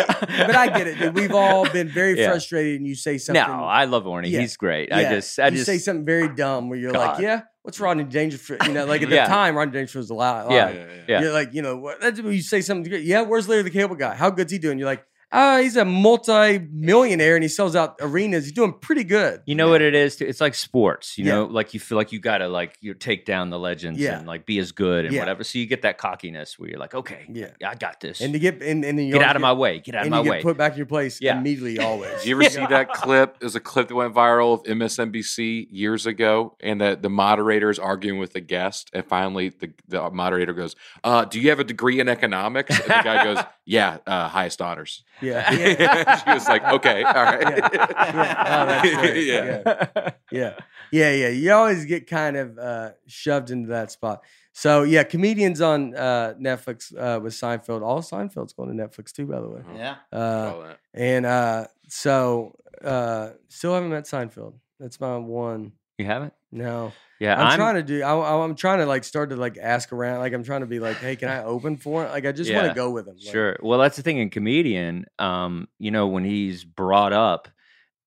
but 0.47 0.55
I 0.55 0.67
get 0.67 0.87
it. 0.87 0.97
Dude. 0.99 1.15
We've 1.15 1.33
all 1.33 1.69
been 1.69 1.89
very 1.89 2.19
Yeah. 2.19 2.29
frustrated, 2.29 2.79
and 2.79 2.87
you 2.87 2.95
say 2.95 3.17
something. 3.17 3.41
No, 3.45 3.63
I 3.63 3.85
love 3.85 4.05
Orny. 4.05 4.29
Yeah. 4.29 4.41
He's 4.41 4.57
great. 4.57 4.91
I 4.91 5.03
just, 5.15 5.39
I 5.39 5.45
you 5.47 5.51
just, 5.51 5.65
say 5.65 5.77
something 5.77 6.05
very 6.05 6.33
dumb 6.33 6.69
where 6.69 6.77
you're 6.79 6.91
like, 6.91 7.19
"Yeah, 7.21 7.41
what's 7.63 7.79
Rodney 7.79 8.03
Dangerfield?" 8.03 8.65
You 8.67 8.73
know, 8.73 8.85
like 8.85 9.01
at 9.01 9.09
the 9.09 9.15
Yeah. 9.23 9.27
time, 9.27 9.55
Rodney 9.55 9.73
Dangerfield 9.73 10.03
was 10.03 10.09
a 10.09 10.15
lot. 10.15 10.51
Yeah. 10.51 10.71
yeah. 10.71 10.85
Yeah. 11.07 11.21
You're 11.21 11.33
like, 11.33 11.53
you 11.53 11.61
know, 11.61 11.77
what? 11.77 12.01
That's 12.01 12.19
you 12.19 12.41
say 12.41 12.61
something. 12.61 12.91
Yeah, 13.03 13.21
where's 13.21 13.47
Larry 13.47 13.63
the 13.63 13.69
Cable 13.69 13.95
Guy? 13.95 14.15
How 14.15 14.29
good's 14.29 14.51
he 14.51 14.57
doing? 14.57 14.77
You're 14.79 14.87
like, 14.87 15.05
ah, 15.31 15.59
he's 15.59 15.75
a 15.75 15.85
multi-millionaire 15.85 17.35
and 17.35 17.43
he 17.43 17.47
sells 17.49 17.75
out 17.75 17.95
arenas. 18.01 18.45
He's 18.45 18.53
doing 18.53 18.73
pretty 18.73 19.03
good. 19.03 19.41
You 19.45 19.55
know 19.55 19.69
what 19.69 19.81
it 19.81 19.93
is? 19.95 20.15
Too? 20.15 20.25
It's 20.25 20.41
like 20.41 20.55
sports. 20.55 21.17
You 21.17 21.25
Yeah. 21.25 21.31
know, 21.35 21.45
like 21.45 21.73
you 21.73 21.79
feel 21.79 21.97
like 21.97 22.11
you 22.11 22.19
gotta 22.19 22.47
like 22.47 22.77
you 22.81 22.93
take 22.93 23.25
down 23.25 23.49
the 23.49 23.59
legends 23.59 23.99
Yeah. 23.99 24.17
and 24.19 24.27
like 24.27 24.45
be 24.45 24.59
as 24.59 24.71
good 24.71 25.05
and 25.05 25.13
Yeah. 25.13 25.21
whatever. 25.21 25.43
So 25.43 25.59
you 25.59 25.65
get 25.65 25.81
that 25.81 25.97
cockiness 25.97 26.57
where 26.57 26.69
you're 26.69 26.79
like, 26.79 26.93
okay, 26.95 27.25
Yeah. 27.29 27.49
I 27.65 27.75
got 27.75 27.99
this. 27.99 28.21
And 28.21 28.33
to 28.33 28.39
get 28.39 28.61
and, 28.61 28.83
and 28.85 28.97
then 28.97 29.05
you 29.07 29.13
get 29.13 29.21
out 29.21 29.35
of 29.35 29.41
my 29.41 29.53
way. 29.53 29.79
Get 29.79 29.95
out 29.95 30.05
of 30.05 30.11
my 30.11 30.17
you 30.19 30.23
get 30.23 30.29
way. 30.29 30.41
put 30.41 30.57
back 30.57 30.73
in 30.73 30.77
your 30.77 30.85
place 30.85 31.19
Yeah. 31.21 31.37
immediately. 31.37 31.79
Always. 31.79 32.11
Did 32.19 32.25
you 32.29 32.35
ever 32.41 32.49
see 32.49 32.65
that 32.65 32.89
clip? 32.93 33.39
There's 33.39 33.55
a 33.55 33.59
clip 33.59 33.89
that 33.89 33.95
went 33.95 34.13
viral 34.13 34.53
of 34.53 34.63
MSNBC 34.63 35.67
years 35.71 36.05
ago, 36.05 36.55
and 36.61 36.81
that 36.81 37.01
the 37.01 37.09
moderator 37.09 37.69
is 37.69 37.79
arguing 37.79 38.19
with 38.19 38.33
the 38.33 38.41
guest, 38.41 38.89
and 38.93 39.05
finally 39.05 39.49
the, 39.49 39.71
the 39.87 40.09
moderator 40.09 40.53
goes, 40.53 40.75
uh, 41.03 41.25
"Do 41.25 41.39
you 41.39 41.49
have 41.49 41.59
a 41.59 41.63
degree 41.63 41.99
in 41.99 42.07
economics?" 42.09 42.69
And 42.79 42.85
the 42.87 43.01
guy 43.03 43.23
goes, 43.23 43.39
"Yeah, 43.65 43.97
uh, 44.07 44.27
highest 44.29 44.61
honors." 44.61 45.03
Yeah. 45.21 45.51
yeah. 45.51 46.15
she 46.23 46.29
was 46.31 46.47
like, 46.47 46.63
"Okay, 46.63 47.03
all 47.03 47.13
right." 47.13 47.41
Yeah. 47.41 47.69
Yeah. 47.73 48.45
Oh, 48.47 48.65
that's 48.65 48.95
great. 49.01 49.25
Yeah. 49.25 49.61
Yeah. 49.65 50.13
yeah 50.31 50.53
yeah 50.91 51.11
yeah 51.11 51.27
you 51.29 51.51
always 51.51 51.85
get 51.85 52.07
kind 52.07 52.37
of 52.37 52.57
uh 52.57 52.91
shoved 53.07 53.49
into 53.51 53.69
that 53.69 53.91
spot 53.91 54.23
so 54.53 54.83
yeah 54.83 55.03
comedians 55.03 55.59
on 55.59 55.93
uh 55.95 56.33
netflix 56.39 56.93
uh 56.97 57.19
with 57.19 57.33
seinfeld 57.33 57.81
all 57.81 58.01
seinfeld's 58.01 58.53
going 58.53 58.69
to 58.75 58.83
netflix 58.87 59.11
too 59.11 59.25
by 59.25 59.39
the 59.41 59.49
way 59.49 59.61
Yeah. 59.75 59.95
uh 60.13 60.75
and 60.93 61.25
uh 61.25 61.67
so 61.89 62.55
uh 62.83 63.31
still 63.49 63.73
haven't 63.73 63.89
met 63.89 64.05
seinfeld 64.05 64.53
that's 64.79 64.99
my 65.01 65.17
one 65.17 65.73
you 65.97 66.05
haven't? 66.05 66.33
no 66.51 66.93
Yeah, 67.19 67.41
i'm, 67.41 67.57
trying 67.57 67.75
to 67.75 67.83
do 67.83 68.01
I, 68.03 68.43
i'm 68.43 68.55
trying 68.55 68.79
to 68.79 68.85
like 68.85 69.03
start 69.03 69.31
to 69.31 69.35
like 69.35 69.57
ask 69.57 69.91
around 69.91 70.19
like 70.19 70.33
i'm 70.33 70.43
trying 70.43 70.61
to 70.61 70.67
be 70.67 70.79
like 70.79 70.97
hey 70.97 71.15
can 71.15 71.29
i 71.29 71.43
open 71.43 71.75
for 71.77 72.05
it 72.05 72.09
like 72.09 72.25
i 72.25 72.31
just 72.31 72.53
want 72.53 72.67
to 72.67 72.73
go 72.73 72.89
with 72.91 73.07
him 73.07 73.15
like, 73.15 73.31
Sure. 73.33 73.57
Well, 73.61 73.79
that's 73.79 73.97
the 73.97 74.03
thing 74.03 74.17
in 74.19 74.29
comedian. 74.29 75.05
Um, 75.19 75.67
you 75.79 75.91
know, 75.91 76.07
when 76.07 76.23
he's 76.23 76.63
brought 76.63 77.11
up 77.13 77.47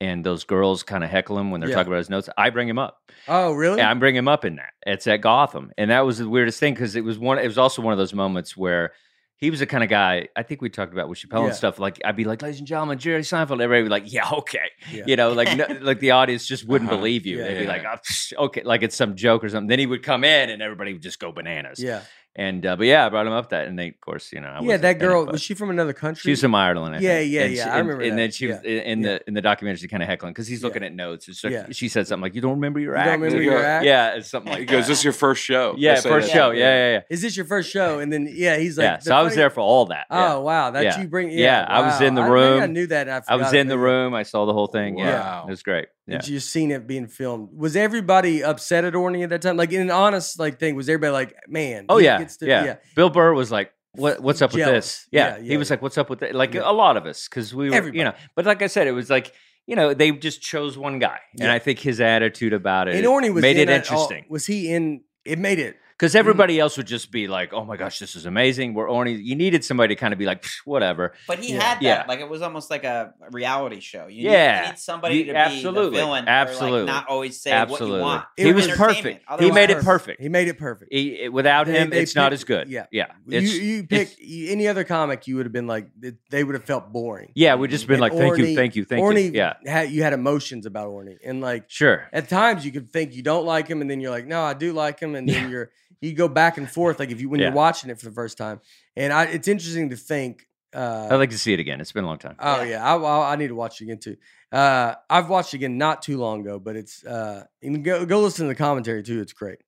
and 0.01 0.25
those 0.25 0.45
girls 0.45 0.83
kind 0.83 1.05
of 1.05 1.11
heckle 1.11 1.39
him 1.39 1.51
when 1.51 1.61
they're 1.61 1.69
Yeah. 1.69 1.75
talking 1.77 1.93
about 1.93 1.99
his 1.99 2.09
notes, 2.09 2.29
I 2.39 2.49
bring 2.51 2.69
him 2.69 2.79
up. 2.79 2.99
oh 3.29 3.53
really 3.53 3.79
Yeah, 3.79 3.91
I'm 3.91 3.99
bringing 3.99 4.21
him 4.21 4.29
up 4.29 4.45
in 4.47 4.57
that. 4.57 4.71
It's 4.87 5.07
at 5.07 5.21
Gotham, 5.21 5.73
and 5.77 5.91
that 5.91 6.07
was 6.07 6.19
the 6.19 6.29
weirdest 6.29 6.59
thing 6.61 6.73
because 6.75 6.97
it 6.97 7.05
was 7.05 7.19
one. 7.19 7.39
It 7.39 7.47
was 7.47 7.59
also 7.59 7.83
one 7.83 7.93
of 7.93 7.99
those 7.99 8.15
moments 8.15 8.57
where 8.57 8.93
he 9.41 9.51
was 9.51 9.61
the 9.61 9.67
kind 9.67 9.83
of 9.83 9.89
guy. 9.91 10.29
I 10.37 10.43
think 10.43 10.61
we 10.61 10.69
talked 10.69 10.93
about 10.93 11.09
with 11.09 11.19
Chappelle 11.19 11.41
Yeah. 11.41 11.47
and 11.47 11.55
stuff. 11.55 11.79
Like 11.79 11.99
I'd 12.05 12.17
be 12.17 12.25
like, 12.25 12.43
"Ladies 12.43 12.59
and 12.59 12.67
gentlemen, 12.69 12.99
Jerry 12.99 13.23
Seinfeld." 13.23 13.53
Everybody 13.63 13.83
would 13.83 13.87
be 13.87 13.91
like, 13.91 14.13
"Yeah, 14.13 14.29
okay," 14.33 14.71
Yeah. 14.93 15.05
you 15.07 15.17
know, 15.17 15.33
like 15.33 15.57
no, 15.57 15.67
like 15.81 16.01
the 16.01 16.11
audience 16.13 16.47
just 16.47 16.67
wouldn't 16.67 16.91
Uh-huh. 16.91 16.99
believe 16.99 17.25
you. 17.27 17.39
Yeah, 17.39 17.45
They'd 17.49 17.61
be 17.61 17.67
like, 17.67 17.85
oh, 17.87 18.45
"Okay," 18.47 18.63
like 18.63 18.83
it's 18.83 18.97
some 18.97 19.17
joke 19.17 19.43
or 19.45 19.49
something. 19.49 19.69
Then 19.69 19.79
he 19.79 19.87
would 19.87 20.03
come 20.03 20.25
in, 20.25 20.51
and 20.51 20.61
everybody 20.61 20.93
would 20.93 21.03
just 21.03 21.19
go 21.21 21.33
bananas. 21.33 21.83
yeah 21.83 22.03
And 22.37 22.65
uh, 22.65 22.77
but 22.77 22.87
yeah, 22.87 23.05
I 23.05 23.09
brought 23.09 23.27
him 23.27 23.33
up 23.33 23.51
that, 23.51 23.67
and 23.67 23.77
they, 23.77 23.89
of 23.89 24.01
course, 24.01 24.33
you 24.33 24.41
know, 24.41 24.49
I 24.49 24.61
yeah 24.61 24.77
that 24.77 24.91
in 24.93 24.97
it, 24.97 25.01
girl 25.01 25.27
was 25.27 25.43
she 25.43 25.55
from 25.55 25.69
another 25.71 25.93
country 25.93 26.31
She's 26.31 26.39
was 26.39 26.43
from 26.43 26.55
Ireland. 26.55 26.95
I 26.95 27.01
Yeah, 27.01 27.19
think. 27.19 27.33
yeah, 27.33 27.41
And 27.43 27.55
yeah, 27.55 27.65
she- 27.65 27.71
I 27.71 27.79
remember 27.79 28.03
And 28.03 28.13
that. 28.13 28.17
then 28.17 28.31
she 28.31 28.47
was 28.47 28.59
Yeah, 28.65 28.71
in 28.71 29.01
yeah. 29.01 29.09
the 29.19 29.29
in 29.29 29.35
the 29.35 29.43
documentary, 29.43 29.79
she's 29.81 29.91
kind 29.91 30.01
of 30.03 30.09
heckling 30.09 30.33
because 30.33 30.47
he's 30.47 30.61
Yeah. 30.63 30.67
looking 30.69 30.85
at 30.85 30.95
notes. 30.95 31.27
It's 31.29 31.43
like, 31.43 31.53
Yeah. 31.53 31.67
She 31.73 31.89
said 31.89 32.07
something 32.07 32.23
like, 32.23 32.37
"You 32.37 32.41
don't 32.41 32.53
remember 32.53 32.79
your 32.79 32.95
you 32.95 33.01
act." 33.01 33.09
don't 33.11 33.21
remember 33.21 33.43
Yeah. 33.43 33.51
your 33.51 33.65
act 33.65 33.85
Yeah, 33.93 34.15
it's 34.15 34.29
something 34.31 34.53
He 34.53 34.59
like 34.61 34.69
goes, 34.69 34.85
that. 34.85 34.91
"This 34.93 34.99
is 34.99 35.05
your 35.05 35.13
first 35.13 35.43
show." 35.43 35.75
yeah, 35.79 35.97
first 36.01 36.29
that. 36.29 36.33
show. 36.33 36.51
Yeah, 36.53 36.59
yeah, 36.73 36.93
yeah. 36.93 37.01
Is 37.11 37.21
this 37.21 37.37
your 37.37 37.47
first 37.47 37.69
show? 37.69 37.99
And 37.99 38.13
then 38.13 38.29
yeah, 38.33 38.59
he's 38.59 38.79
like, 38.79 38.85
yeah, 38.85 38.97
the 38.99 39.03
so 39.03 39.17
I 39.17 39.23
was 39.23 39.35
there 39.35 39.51
for 39.51 39.61
all 39.63 39.87
that. 39.87 40.07
yeah. 40.09 40.35
Oh 40.35 40.41
wow, 40.43 40.71
that 40.71 40.85
Yeah. 40.85 41.01
you 41.01 41.09
bring. 41.09 41.31
Yeah, 41.31 41.39
Yeah, 41.39 41.67
I 41.69 41.81
was 41.81 42.01
in 42.01 42.15
the 42.15 42.23
room. 42.23 42.59
I, 42.59 42.61
think 42.61 42.63
I 42.63 42.67
knew 42.73 42.87
that. 42.87 43.09
I, 43.09 43.23
I 43.27 43.37
was 43.37 43.53
in 43.53 43.67
the 43.67 43.77
room. 43.79 44.15
I 44.15 44.23
saw 44.23 44.47
the 44.47 44.53
whole 44.53 44.69
thing. 44.69 44.99
Yeah, 44.99 45.43
it 45.43 45.51
was 45.51 45.65
great. 45.65 45.89
Yeah. 46.11 46.17
And 46.17 46.29
you 46.29 46.41
seen 46.41 46.71
it 46.71 46.87
being 46.87 47.07
filmed. 47.07 47.49
Was 47.57 47.77
everybody 47.77 48.43
upset 48.43 48.85
at 48.85 48.95
Orny 48.95 49.23
at 49.23 49.31
that 49.31 49.43
time? 49.43 49.57
Like 49.57 49.73
in 49.73 49.81
an 49.81 49.91
honest 49.91 50.39
like 50.39 50.59
thing, 50.59 50.75
was 50.75 50.89
everybody 50.89 51.13
like, 51.13 51.35
man? 51.49 51.87
Oh 51.89 51.99
yeah, 51.99 52.19
gets 52.19 52.37
to- 52.39 52.47
yeah, 52.47 52.77
Bill 52.97 53.11
Burr 53.11 53.33
was 53.35 53.51
like, 53.53 53.73
"What? 53.93 54.21
What's 54.21 54.43
up 54.43 54.53
with 54.53 54.65
this?" 54.65 55.07
Yeah, 55.13 55.37
Yeah, 55.37 55.43
he 55.43 55.57
was 55.57 55.69
yeah. 55.71 55.75
like, 55.75 55.83
"What's 55.83 55.99
up 55.99 56.11
with 56.11 56.21
that?" 56.21 56.35
Like 56.35 56.55
Yeah. 56.55 56.63
a 56.65 56.73
lot 56.73 56.97
of 56.97 57.07
us, 57.07 57.29
because 57.29 57.55
we 57.55 57.71
were, 57.71 57.77
Everybody. 57.77 57.99
you 57.99 58.05
know. 58.05 58.15
But 58.35 58.45
like 58.47 58.63
I 58.63 58.67
said, 58.67 58.87
it 58.87 58.93
was 58.93 59.09
like, 59.11 59.33
you 59.67 59.77
know, 59.77 59.95
they 59.95 60.11
just 60.13 60.43
chose 60.43 60.77
one 60.77 60.99
guy, 60.99 61.21
and 61.41 61.51
I 61.51 61.59
think 61.59 61.79
his 61.79 62.01
attitude 62.01 62.53
about 62.53 62.89
it 62.89 62.97
And 62.97 63.05
Orny 63.07 63.33
was 63.33 63.43
made 63.43 63.57
it 63.57 63.69
at 63.69 63.91
all- 63.91 64.03
interesting. 64.03 64.27
was 64.29 64.47
he 64.47 64.73
in? 64.73 65.03
It 65.25 65.39
made 65.39 65.59
it. 65.59 65.77
Because 66.01 66.13
mm-hmm. 66.13 66.19
everybody 66.21 66.59
else 66.59 66.79
would 66.79 66.87
just 66.87 67.11
be 67.13 67.29
like, 67.29 67.53
"Oh 67.53 67.63
my 67.67 67.77
gosh, 67.77 67.99
this 67.99 68.17
is 68.17 68.25
amazing." 68.25 68.73
Where 68.73 68.87
Orny, 68.87 69.23
you 69.23 69.37
needed 69.37 69.63
somebody 69.67 69.95
to 69.95 70.01
kind 70.01 70.15
of 70.15 70.19
be 70.19 70.25
like, 70.25 70.47
"Whatever." 70.65 71.13
But 71.29 71.41
he 71.41 71.53
Yeah. 71.53 71.63
had 71.63 71.75
that. 71.77 71.83
Yeah. 71.83 72.05
Like 72.09 72.21
it 72.21 72.29
was 72.31 72.41
almost 72.41 72.71
like 72.71 72.85
a 72.85 73.13
reality 73.31 73.81
show. 73.81 74.07
You 74.07 74.31
Yeah. 74.31 74.31
Need, 74.61 74.65
you 74.65 74.71
need 74.73 74.79
somebody 74.79 75.15
You- 75.17 75.25
to 75.27 75.33
be 75.33 75.37
absolutely. 75.37 75.85
the 75.91 75.91
villain. 75.91 76.25
Or 76.25 76.29
Absolutely. 76.31 76.81
like 76.81 76.87
not 76.87 77.07
always 77.09 77.39
say 77.39 77.51
Absolutely, 77.51 77.91
what 77.91 77.97
you 77.99 78.03
want. 78.03 78.25
It 78.39 78.47
he 78.47 78.53
was 78.55 78.55
was 78.55 78.65
entertainment. 78.81 78.97
perfect. 78.97 79.19
He 79.21 79.35
Otherwise- 79.35 79.55
made 79.55 79.71
it 79.71 79.85
perfect. 79.85 80.21
He 80.23 80.29
made 80.31 80.49
it 80.49 80.59
perfect. 80.59 80.93
He- 80.93 81.21
it- 81.25 81.33
without 81.35 81.67
They- 81.67 81.73
him, 81.79 81.91
they 81.91 82.01
it's 82.01 82.17
not 82.17 82.33
as 82.33 82.45
good. 82.45 82.69
yeah. 82.71 82.87
yeah. 82.91 83.07
you 83.27 83.37
It's- 83.39 83.55
you 83.55 83.79
it's- 83.91 84.15
pick 84.15 84.27
any 84.51 84.69
other 84.69 84.85
comic, 84.85 85.27
you 85.27 85.37
would 85.37 85.45
have 85.45 85.53
been 85.53 85.67
like 85.67 85.89
they 86.31 86.43
would 86.45 86.55
have 86.55 86.65
felt 86.65 86.91
boring. 86.93 87.31
Yeah, 87.35 87.57
we've 87.57 87.71
just 87.71 87.87
been 87.87 87.95
And 87.97 88.01
like, 88.01 88.15
"Thank 88.15 88.39
you, 88.39 88.55
thank 88.57 88.75
you, 88.75 88.87
thank 88.87 89.05
Orny 89.05 89.25
you." 89.27 89.33
Yeah, 89.35 89.53
had 89.67 89.91
you 89.91 90.03
had 90.03 90.15
emotions 90.15 90.65
about 90.65 90.89
Orny, 90.89 91.19
and 91.23 91.43
like 91.43 91.65
sure. 91.69 92.09
at 92.11 92.31
times 92.31 92.65
you 92.65 92.73
could 92.73 92.91
think 92.91 93.15
you 93.15 93.23
don't 93.23 93.45
like 93.45 93.69
him, 93.69 93.83
and 93.83 93.91
then 93.91 94.01
you're 94.01 94.11
like, 94.11 94.27
no, 94.27 94.43
I 94.43 94.55
do 94.55 94.73
like 94.73 94.99
him, 94.99 95.15
and 95.15 95.29
then 95.29 95.45
Yeah. 95.45 95.49
you're 95.51 95.71
you 96.01 96.15
go 96.15 96.29
back 96.29 96.57
and 96.59 96.71
forth 96.71 96.99
like 96.99 97.11
if 97.11 97.21
you 97.21 97.29
when 97.29 97.41
Yeah. 97.41 97.47
you're 97.49 97.55
watching 97.57 97.91
it 97.91 97.99
for 97.99 98.07
the 98.07 98.13
first 98.15 98.39
time. 98.39 98.61
And 98.97 99.13
I, 99.13 99.25
it's 99.25 99.49
interesting 99.49 99.91
to 99.91 99.97
think 99.97 100.47
uh, 100.75 101.09
I'd 101.11 101.17
like 101.17 101.31
to 101.31 101.39
see 101.39 101.53
it 101.53 101.59
again. 101.61 101.81
It's 101.81 101.91
been 101.93 102.05
a 102.05 102.07
long 102.07 102.19
time. 102.19 102.37
Oh 102.39 102.63
Yeah. 102.63 102.71
yeah, 102.71 102.95
I, 102.95 102.97
I, 102.97 103.33
I 103.33 103.37
need 103.37 103.49
to 103.49 103.55
watch 103.57 103.81
it 103.81 103.85
again 103.85 103.99
too. 103.99 104.17
Uh, 104.53 104.95
I've 105.09 105.29
watched 105.29 105.53
it 105.55 105.57
again 105.59 105.79
not 105.79 106.03
too 106.03 106.17
long 106.19 106.41
ago, 106.43 106.59
but 106.59 106.77
it's 106.77 107.05
uh, 107.05 107.45
you 107.61 107.73
can 107.73 107.83
go 107.83 108.05
go 108.07 108.21
listen 108.21 108.45
to 108.47 108.49
the 108.49 108.55
commentary 108.55 109.03
too. 109.03 109.21
It's 109.21 109.33
great. 109.33 109.59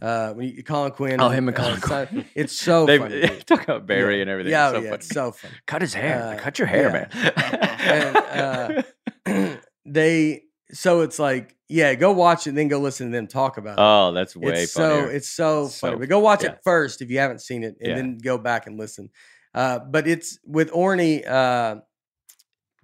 Uh, 0.00 0.32
when 0.32 0.48
you 0.48 0.64
Colin 0.64 0.90
Quinn, 0.92 1.20
Oh, 1.20 1.28
him 1.28 1.46
and 1.46 1.56
Colin 1.56 1.80
Si- 1.80 1.86
Quinn. 1.86 2.24
it's 2.34 2.52
so 2.58 2.86
they 2.86 2.98
funny. 2.98 3.20
dude. 3.26 3.46
talk 3.46 3.62
about 3.62 3.86
Barry 3.86 4.16
Yeah. 4.16 4.22
and 4.22 4.30
everything. 4.30 4.50
Yeah, 4.52 4.68
it's 4.70 4.74
oh, 4.76 4.78
so 4.78 4.82
yeah, 4.82 4.88
funny. 4.90 4.94
it's 4.98 5.08
so 5.10 5.30
funny. 5.32 5.54
Cut 5.66 5.82
his 5.82 5.94
hair. 5.94 6.22
Uh, 6.22 6.38
Cut 6.42 6.58
your 6.58 6.66
hair, 6.68 7.08
yeah. 7.14 8.12
man. 8.16 8.82
uh, 9.26 9.56
they 9.84 10.42
so 10.72 11.00
it's 11.02 11.18
like 11.18 11.54
yeah, 11.72 11.94
go 11.94 12.12
watch 12.12 12.46
it 12.46 12.54
then 12.54 12.68
go 12.68 12.78
listen 12.78 13.08
to 13.10 13.12
them 13.16 13.26
talk 13.26 13.56
about 13.56 13.78
it. 13.78 13.82
oh, 13.82 14.12
that's 14.12 14.36
way 14.36 14.62
it's 14.62 14.72
so 14.72 15.04
it's 15.06 15.28
so 15.28 15.68
funny. 15.68 15.96
But 15.96 16.08
go 16.08 16.18
watch 16.20 16.44
yeah. 16.44 16.50
it 16.52 16.60
first 16.62 17.02
if 17.02 17.10
you 17.10 17.18
haven't 17.18 17.40
seen 17.40 17.64
it, 17.64 17.76
and 17.80 17.88
Yeah. 17.88 17.94
then 17.96 18.18
go 18.18 18.38
back 18.38 18.66
and 18.66 18.78
listen. 18.78 19.10
Uh, 19.54 19.78
but 19.80 20.06
it's 20.06 20.38
with 20.46 20.70
Orny. 20.70 21.26
Uh, 21.26 21.80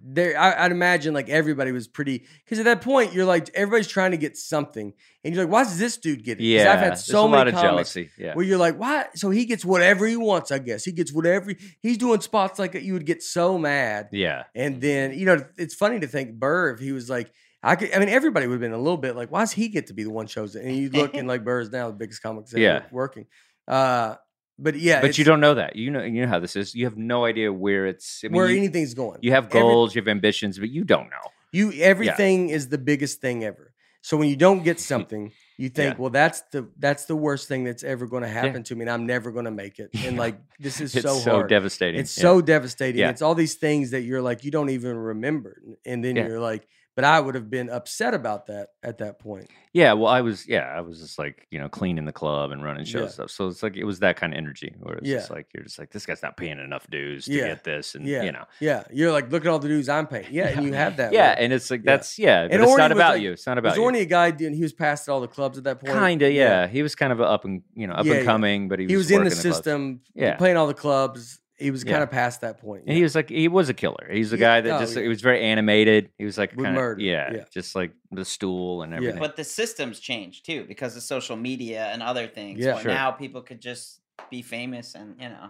there, 0.01 0.39
I, 0.39 0.63
I'd 0.63 0.71
imagine 0.71 1.13
like 1.13 1.27
everybody 1.27 1.73
was 1.73 1.85
pretty 1.89 2.25
because 2.45 2.57
at 2.57 2.63
that 2.65 2.79
point 2.81 3.11
you're 3.11 3.25
like 3.25 3.49
everybody's 3.53 3.87
trying 3.87 4.11
to 4.11 4.17
get 4.17 4.37
something, 4.37 4.93
and 5.25 5.35
you're 5.35 5.43
like, 5.43 5.51
why 5.51 5.63
does 5.65 5.77
this 5.77 5.97
dude 5.97 6.23
get 6.23 6.39
it? 6.39 6.43
yeah, 6.45 6.71
I've 6.71 6.79
had 6.79 6.97
so 6.97 7.27
many 7.27 7.37
lot 7.37 7.47
of 7.49 7.53
comics 7.55 7.93
jealousy. 7.93 8.09
Yeah, 8.17 8.33
where 8.33 8.45
you're 8.45 8.57
like, 8.57 8.77
why? 8.79 9.07
So 9.15 9.29
he 9.29 9.43
gets 9.43 9.65
whatever 9.65 10.07
he 10.07 10.15
wants. 10.15 10.51
I 10.51 10.59
guess 10.59 10.85
he 10.85 10.93
gets 10.93 11.11
whatever 11.11 11.49
he- 11.51 11.57
he's 11.81 11.97
doing 11.97 12.21
spots 12.21 12.57
like 12.59 12.71
that. 12.73 12.83
You 12.83 12.93
would 12.93 13.05
get 13.05 13.21
so 13.21 13.57
mad. 13.57 14.07
yeah. 14.13 14.43
And 14.55 14.79
then, 14.79 15.11
you 15.19 15.25
know, 15.25 15.43
it's 15.57 15.75
funny 15.75 15.99
to 15.99 16.07
think 16.07 16.35
Burr, 16.39 16.69
if 16.71 16.79
he 16.79 16.93
was 16.93 17.09
like, 17.09 17.33
I 17.61 17.75
could, 17.75 17.93
I 17.93 17.99
mean, 17.99 18.09
everybody 18.09 18.47
would 18.47 18.53
have 18.53 18.61
been 18.61 18.71
a 18.73 18.77
little 18.77 18.97
bit 18.97 19.15
like, 19.15 19.31
why 19.31 19.41
does 19.41 19.51
he 19.51 19.67
get 19.67 19.87
to 19.87 19.93
be 19.93 20.03
the 20.03 20.09
one 20.11 20.27
chosen? 20.27 20.65
And 20.65 20.75
you 20.75 20.89
look 20.89 21.13
and 21.15 21.27
like 21.27 21.43
Burr's 21.43 21.69
now 21.71 21.87
the 21.87 21.93
biggest 21.97 22.21
comic 22.21 22.45
ever 22.51 22.59
Yeah. 22.59 22.83
working. 22.91 23.25
Uh, 23.67 24.15
but 24.57 24.75
yeah, 24.75 25.01
But 25.01 25.17
you 25.17 25.23
don't 25.23 25.39
know 25.39 25.53
that. 25.55 25.75
You 25.75 25.91
know, 25.91 26.03
you 26.03 26.21
know 26.21 26.27
how 26.27 26.39
this 26.39 26.55
is. 26.55 26.75
You 26.75 26.85
have 26.85 26.97
no 26.97 27.25
idea 27.25 27.51
where 27.51 27.85
it's. 27.85 28.21
I 28.23 28.27
mean, 28.27 28.35
where 28.35 28.47
you, 28.49 28.57
anything's 28.57 28.93
going. 28.93 29.19
you 29.21 29.31
have 29.31 29.45
Every- 29.45 29.59
goals, 29.61 29.95
you 29.95 30.01
have 30.01 30.07
ambitions, 30.09 30.59
but 30.59 30.69
you 30.69 30.83
don't 30.83 31.09
know. 31.09 31.29
You 31.51 31.71
everything 31.73 32.49
is 32.49 32.69
the 32.69 32.77
biggest 32.77 33.21
thing 33.21 33.43
ever. 33.43 33.73
So 34.01 34.15
when 34.17 34.27
you 34.29 34.35
don't 34.35 34.63
get 34.63 34.79
something, 34.91 35.31
you 35.57 35.69
think, 35.69 35.95
Yeah. 35.95 35.99
well, 36.01 36.09
that's 36.09 36.41
the 36.51 36.69
that's 36.77 37.05
the 37.05 37.15
worst 37.15 37.47
thing 37.47 37.63
that's 37.63 37.83
ever 37.83 38.05
going 38.05 38.23
to 38.23 38.29
happen 38.29 38.63
to 38.63 38.75
me, 38.75 38.81
and 38.81 38.89
I'm 38.91 39.05
never 39.05 39.31
going 39.31 39.45
to 39.45 39.51
make 39.51 39.79
it. 39.79 39.89
And 40.05 40.17
like 40.17 40.39
this 40.59 40.79
is 40.81 40.93
It's 40.95 41.03
so, 41.03 41.17
so, 41.19 41.43
devastating. 41.43 41.99
It's 42.01 42.17
Yeah. 42.17 42.21
so 42.21 42.41
devastating. 42.41 42.99
Yeah. 42.99 43.09
It's 43.11 43.21
all 43.21 43.35
these 43.35 43.55
things 43.55 43.91
that 43.91 44.01
you're 44.01 44.21
like 44.21 44.43
you 44.43 44.51
don't 44.51 44.69
even 44.71 44.97
remember, 44.97 45.61
and 45.85 46.03
then 46.03 46.15
Yeah. 46.17 46.27
you're 46.27 46.39
like, 46.41 46.67
but 46.95 47.05
I 47.05 47.19
would 47.19 47.35
have 47.35 47.49
been 47.49 47.69
upset 47.69 48.13
about 48.13 48.47
that 48.47 48.69
at 48.83 48.97
that 48.97 49.19
point. 49.19 49.49
Yeah, 49.71 49.93
well, 49.93 50.07
I 50.07 50.21
was, 50.21 50.47
yeah, 50.47 50.61
I 50.75 50.81
was 50.81 50.99
just 50.99 51.17
like, 51.19 51.47
you 51.51 51.59
know, 51.59 51.69
cleaning 51.69 52.03
the 52.05 52.11
club 52.11 52.51
and 52.51 52.63
running 52.63 52.83
shows 52.85 53.01
Yeah. 53.03 53.07
stuff. 53.09 53.29
So 53.31 53.47
it's 53.47 53.61
like 53.63 53.77
it 53.77 53.83
was 53.85 53.99
that 53.99 54.15
kind 54.17 54.33
of 54.33 54.37
energy 54.37 54.73
where 54.79 54.95
it's 54.95 55.07
just 55.07 55.29
like 55.29 55.47
you're 55.53 55.63
just 55.63 55.77
like, 55.79 55.91
this 55.91 56.05
guy's 56.05 56.21
not 56.23 56.35
paying 56.37 56.59
enough 56.59 56.89
dues 56.89 57.25
to 57.25 57.33
Yeah. 57.33 57.47
get 57.49 57.63
this, 57.63 57.93
and 57.95 58.05
Yeah. 58.05 58.23
you 58.23 58.31
know, 58.31 58.45
Yeah, 58.59 58.83
you're 58.91 59.11
like, 59.11 59.31
look 59.31 59.45
at 59.45 59.47
all 59.49 59.59
the 59.59 59.67
dudes 59.67 59.87
I'm 59.87 60.07
paying. 60.07 60.25
Yeah, 60.31 60.47
and 60.47 60.65
you 60.65 60.73
have 60.73 60.97
that. 60.97 61.13
yeah, 61.13 61.29
look. 61.29 61.37
and 61.39 61.53
it's 61.53 61.69
like 61.71 61.83
that's 61.83 62.17
yeah, 62.19 62.47
but 62.47 62.53
And 62.55 62.63
it's 62.63 62.75
not 62.77 62.91
about 62.91 63.13
like- 63.13 63.21
you. 63.21 63.31
It's 63.31 63.45
not 63.45 63.61
was 63.63 63.73
about 63.73 63.77
you. 63.77 63.83
Orny 63.83 64.01
a 64.01 64.05
guy 64.05 64.31
doing? 64.31 64.53
He 64.55 64.63
was 64.63 64.73
past 64.73 65.07
all 65.07 65.21
the 65.21 65.27
clubs 65.27 65.57
at 65.57 65.63
that 65.65 65.79
point. 65.79 65.93
Kinda, 65.93 66.31
yeah. 66.31 66.67
He 66.67 66.81
was 66.81 66.95
kind 66.95 67.13
of 67.13 67.21
up 67.21 67.45
and 67.45 67.61
you 67.75 67.85
know 67.87 67.93
up 67.93 68.05
Yeah, 68.05 68.13
and 68.13 68.21
yeah. 68.21 68.25
coming, 68.25 68.67
but 68.69 68.79
he 68.79 68.85
was 68.85 68.91
He 68.91 68.97
was 68.97 69.11
in 69.11 69.23
the 69.23 69.29
clubs. 69.29 69.41
system, 69.41 70.01
Yeah. 70.15 70.35
playing 70.35 70.57
all 70.57 70.67
the 70.67 70.73
clubs. 70.73 71.39
He 71.59 71.71
was 71.71 71.83
Yeah. 71.83 71.91
kind 71.91 72.03
of 72.03 72.11
past 72.11 72.41
that 72.41 72.59
point. 72.59 72.83
And 72.87 72.95
he 72.95 73.03
was 73.03 73.15
like, 73.15 73.29
he 73.29 73.47
was 73.47 73.69
a 73.69 73.73
killer. 73.73 74.07
He's 74.11 74.31
the 74.31 74.37
Yeah, 74.37 74.47
guy 74.47 74.61
that 74.61 74.75
oh, 74.77 74.79
just, 74.79 74.95
yeah. 74.95 75.01
he 75.03 75.07
was 75.09 75.21
very 75.21 75.43
animated. 75.43 76.09
He 76.17 76.25
was 76.25 76.37
like, 76.37 76.55
kind 76.57 76.77
of, 76.77 76.99
yeah, 76.99 77.33
yeah. 77.33 77.43
just 77.53 77.75
like 77.75 77.91
the 78.11 78.23
stool 78.25 78.81
and 78.81 78.91
Yeah. 78.91 78.97
everything. 78.97 79.19
But 79.19 79.35
the 79.35 79.43
systems 79.43 79.99
changed 79.99 80.45
too 80.45 80.65
because 80.67 80.95
of 80.95 81.03
social 81.03 81.35
media 81.35 81.87
and 81.87 82.01
other 82.01 82.27
things. 82.27 82.59
Yeah. 82.59 82.73
where 82.75 82.83
Sure. 82.83 82.91
now 82.91 83.11
people 83.11 83.41
could 83.41 83.59
just 83.61 84.01
be 84.29 84.41
famous 84.41 84.95
and 84.95 85.15
you 85.21 85.29
know 85.29 85.49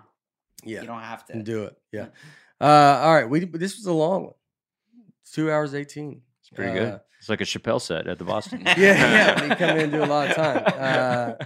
yeah, 0.63 0.81
you 0.81 0.88
don't 0.88 1.01
have 1.01 1.25
to. 1.25 1.33
and 1.33 1.45
do 1.45 1.63
it. 1.65 1.77
Yeah. 1.91 2.07
Uh, 2.61 2.99
all 3.05 3.13
right, 3.15 3.29
we 3.29 3.39
this 3.45 3.77
was 3.77 3.85
a 3.85 3.93
long 3.93 4.23
one. 4.25 4.33
Two 5.31 5.49
hours 5.49 5.73
eighteen. 5.73 6.21
It's 6.41 6.49
pretty 6.49 6.71
Uh, 6.71 6.73
good. 6.83 6.99
It's 7.19 7.29
like 7.29 7.39
a 7.39 7.45
Chappelle 7.45 7.79
set 7.81 8.05
at 8.07 8.17
the 8.17 8.25
Boston. 8.25 8.63
Yeah, 8.65 8.73
yeah. 8.77 9.39
When 9.39 9.49
you 9.51 9.55
come 9.55 9.69
in 9.77 9.79
and 9.83 9.91
do 9.93 10.03
a 10.03 10.05
lot 10.05 10.29
of 10.29 10.35
time. 10.35 10.63
Uh, 11.39 11.45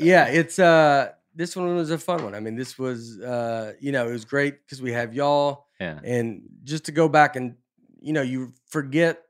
yeah, 0.00 0.26
it's 0.26 0.58
uh 0.58 1.12
this 1.34 1.56
one 1.56 1.74
was 1.74 1.90
a 1.90 1.98
fun 1.98 2.24
one. 2.24 2.34
I 2.34 2.40
mean, 2.40 2.56
this 2.56 2.78
was 2.78 3.20
uh, 3.20 3.74
you 3.80 3.92
know, 3.92 4.08
it 4.08 4.12
was 4.12 4.24
great 4.24 4.64
because 4.64 4.82
we 4.82 4.92
have 4.92 5.14
y'all 5.14 5.66
yeah. 5.80 5.98
and 6.02 6.42
just 6.64 6.84
to 6.86 6.92
go 6.92 7.08
back 7.08 7.36
and 7.36 7.56
you 8.00 8.12
know, 8.12 8.22
you 8.22 8.52
forget 8.66 9.22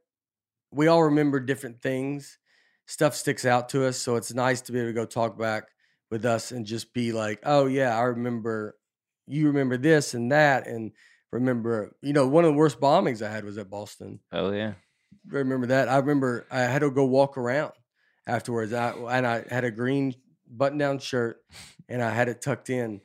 we 0.73 0.87
all 0.87 1.05
remember 1.05 1.41
different 1.41 1.83
things. 1.83 2.39
Stuff 2.87 3.15
sticks 3.15 3.45
out 3.45 3.69
to 3.69 3.87
us, 3.87 3.97
so 3.99 4.17
it's 4.17 4.35
nice 4.35 4.61
to 4.63 4.73
be 4.73 4.79
able 4.81 4.89
to 4.89 4.93
go 4.93 5.05
talk 5.05 5.39
back 5.39 5.65
with 6.11 6.25
us 6.25 6.51
and 6.51 6.67
just 6.67 6.93
be 6.93 7.13
like, 7.13 7.39
"Oh 7.45 7.67
yeah, 7.67 7.97
I 7.97 8.03
remember 8.03 8.77
you 9.27 9.47
remember 9.47 9.77
this 9.77 10.15
and 10.15 10.33
that 10.33 10.67
and 10.67 10.93
remember, 11.31 11.97
you 12.03 12.13
know, 12.13 12.27
one 12.27 12.45
of 12.45 12.53
the 12.53 12.59
worst 12.59 12.81
bombings 12.81 13.25
I 13.25 13.31
had 13.31 13.45
was 13.45 13.59
at 13.59 13.71
Boston 13.71 14.21
Oh, 14.33 14.51
yeah. 14.51 14.73
remember 15.29 15.69
that. 15.69 15.89
I 15.89 15.99
remember 15.99 16.47
I 16.51 16.63
had 16.63 16.81
to 16.81 16.91
go 16.91 17.05
walk 17.05 17.39
around 17.39 17.73
afterwards. 18.27 18.73
I 18.73 18.91
and 18.91 19.27
I 19.27 19.45
had 19.49 19.65
a 19.65 19.71
green 19.71 20.15
button 20.51 20.79
down 20.79 20.99
shirt 20.99 21.43
and 21.89 22.03
I 22.05 22.11
had 22.11 22.29
it 22.29 22.41
tucked 22.41 22.71
in, 22.71 23.01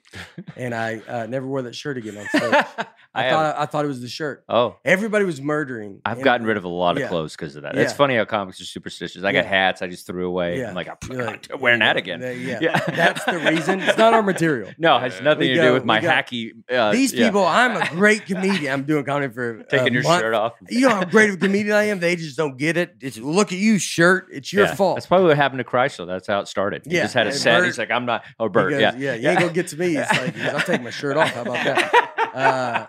and 0.55 0.75
I 0.75 0.97
uh, 1.07 1.25
never 1.25 1.47
wore 1.47 1.63
that 1.63 1.73
shirt 1.75 1.97
again 1.97 2.17
on 2.17 2.27
stage. 2.27 2.65
I, 3.15 3.27
I 3.27 3.29
thought 3.31 3.55
I 3.57 3.65
thought 3.65 3.85
it 3.85 3.87
was 3.87 4.01
the 4.01 4.09
shirt. 4.09 4.43
oh, 4.49 4.75
Everybody 4.83 5.23
was 5.23 5.41
murdering. 5.41 6.01
I've 6.05 6.21
gotten 6.21 6.45
rid 6.45 6.57
of 6.57 6.65
a 6.65 6.67
lot 6.67 6.97
of 6.97 7.01
yeah. 7.01 7.07
clothes 7.07 7.33
because 7.33 7.55
of 7.55 7.63
that. 7.63 7.77
It's 7.77 7.93
funny 7.93 8.17
how 8.17 8.25
comics 8.25 8.59
are 8.59 8.65
superstitious. 8.65 9.23
I 9.23 9.31
got 9.31 9.45
hats 9.45 9.81
I 9.81 9.87
just 9.87 10.05
threw 10.05 10.27
away. 10.27 10.59
Yeah. 10.59 10.67
I'm 10.69 10.75
like, 10.75 10.89
I'm 10.89 11.17
not 11.17 11.25
like, 11.49 11.61
wearing 11.61 11.79
that 11.79 11.95
again. 11.95 12.19
yeah. 12.21 12.59
Yeah. 12.61 12.77
that's 12.89 13.23
the 13.23 13.39
reason. 13.39 13.79
It's 13.79 13.97
not 13.97 14.13
our 14.13 14.21
material. 14.21 14.69
No, 14.77 14.97
it 14.97 15.03
has 15.13 15.21
nothing 15.21 15.39
We 15.47 15.47
to 15.49 15.55
go- 15.55 15.67
do 15.69 15.73
with 15.75 15.85
my 15.85 16.01
go- 16.01 16.09
hacky. 16.09 16.51
Uh, 16.69 16.91
These 16.91 17.13
yeah, 17.13 17.27
people, 17.27 17.45
I'm 17.45 17.81
a 17.81 17.87
great 17.91 18.25
comedian. 18.25 18.73
I'm 18.73 18.83
doing 18.83 19.05
comedy 19.05 19.33
for 19.33 19.63
taking 19.63 19.93
your 19.93 20.03
month. 20.03 20.21
shirt 20.21 20.33
off. 20.33 20.53
You 20.69 20.81
know 20.89 20.95
how 20.95 21.05
great 21.05 21.29
of 21.29 21.35
a 21.35 21.39
comedian 21.39 21.73
I 21.75 21.83
am. 21.85 21.99
They 22.01 22.17
just 22.17 22.35
don't 22.35 22.57
get 22.57 22.75
it. 22.75 22.95
It's 22.99 23.17
look 23.17 23.53
at 23.53 23.57
you, 23.57 23.79
shirt. 23.79 24.27
It's 24.31 24.51
your 24.51 24.65
Yeah. 24.65 24.75
fault. 24.75 24.97
That's 24.97 25.05
probably 25.07 25.27
what 25.27 25.37
happened 25.37 25.59
to 25.59 25.63
Kreischer. 25.63 26.05
That's 26.05 26.27
how 26.27 26.41
it 26.41 26.49
started. 26.49 26.81
He 26.85 26.95
Yeah, 26.95 27.03
just 27.03 27.13
had 27.13 27.27
a 27.27 27.31
set. 27.39 27.57
Bert- 27.59 27.65
he's 27.65 27.77
like, 27.77 27.91
I'm 27.91 28.05
not. 28.05 28.23
Oh, 28.39 28.49
Bert. 28.49 28.71
goes, 28.71 28.81
yeah. 28.81 28.95
yeah, 28.95 29.13
you 29.15 29.29
ain't 29.29 29.39
gonna 29.39 29.53
get 29.53 29.67
to 29.69 29.77
me. 29.77 29.97
It's 29.97 30.11
like, 30.11 30.37
I'll 30.39 30.59
take 30.61 30.81
my 30.81 30.89
shirt 30.89 31.17
off. 31.17 31.29
How 31.31 31.41
about 31.43 31.63
that? 31.63 32.11
Uh, 32.35 32.85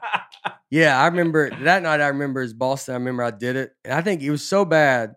Yeah, 0.71 1.01
I 1.01 1.07
remember 1.07 1.51
that 1.51 1.83
night. 1.85 2.01
I 2.01 2.09
remember 2.09 2.43
is 2.43 2.53
Boston. 2.53 2.95
I 2.95 2.99
remember 2.99 3.23
I 3.23 3.31
did 3.31 3.55
it, 3.55 3.71
and 3.85 3.95
I 3.95 4.01
think 4.03 4.23
it 4.23 4.31
was 4.33 4.43
so 4.45 4.65
bad 4.65 5.15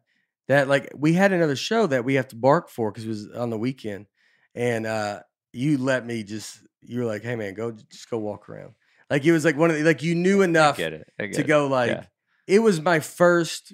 that 0.47 0.67
like 0.67 0.91
we 0.95 1.13
had 1.13 1.33
another 1.33 1.55
show 1.55 1.87
that 1.87 2.05
we 2.05 2.13
have 2.13 2.27
to 2.27 2.35
bark 2.35 2.69
for 2.69 2.91
because 2.91 3.05
it 3.05 3.09
was 3.09 3.27
on 3.31 3.49
the 3.49 3.57
weekend, 3.57 4.05
and 4.53 4.85
uh, 4.85 5.21
you 5.51 5.79
let 5.79 6.05
me 6.05 6.23
just. 6.23 6.59
You 6.81 6.99
were 6.99 7.05
like, 7.05 7.23
"Hey 7.23 7.35
man, 7.35 7.55
go 7.55 7.71
just 7.71 8.07
go 8.09 8.19
walk 8.19 8.47
around." 8.49 8.73
Like 9.09 9.25
it 9.25 9.31
was 9.31 9.43
like 9.43 9.57
one 9.57 9.71
of 9.71 9.77
the, 9.77 9.83
like 9.83 10.03
you 10.03 10.13
knew 10.13 10.43
enough 10.43 10.77
get 10.77 10.93
it. 10.93 11.11
Get 11.17 11.33
to 11.33 11.43
go 11.43 11.65
like 11.65 11.89
Yeah. 11.89 12.03
it 12.45 12.59
was 12.59 12.79
my 12.79 12.99
first 12.99 13.73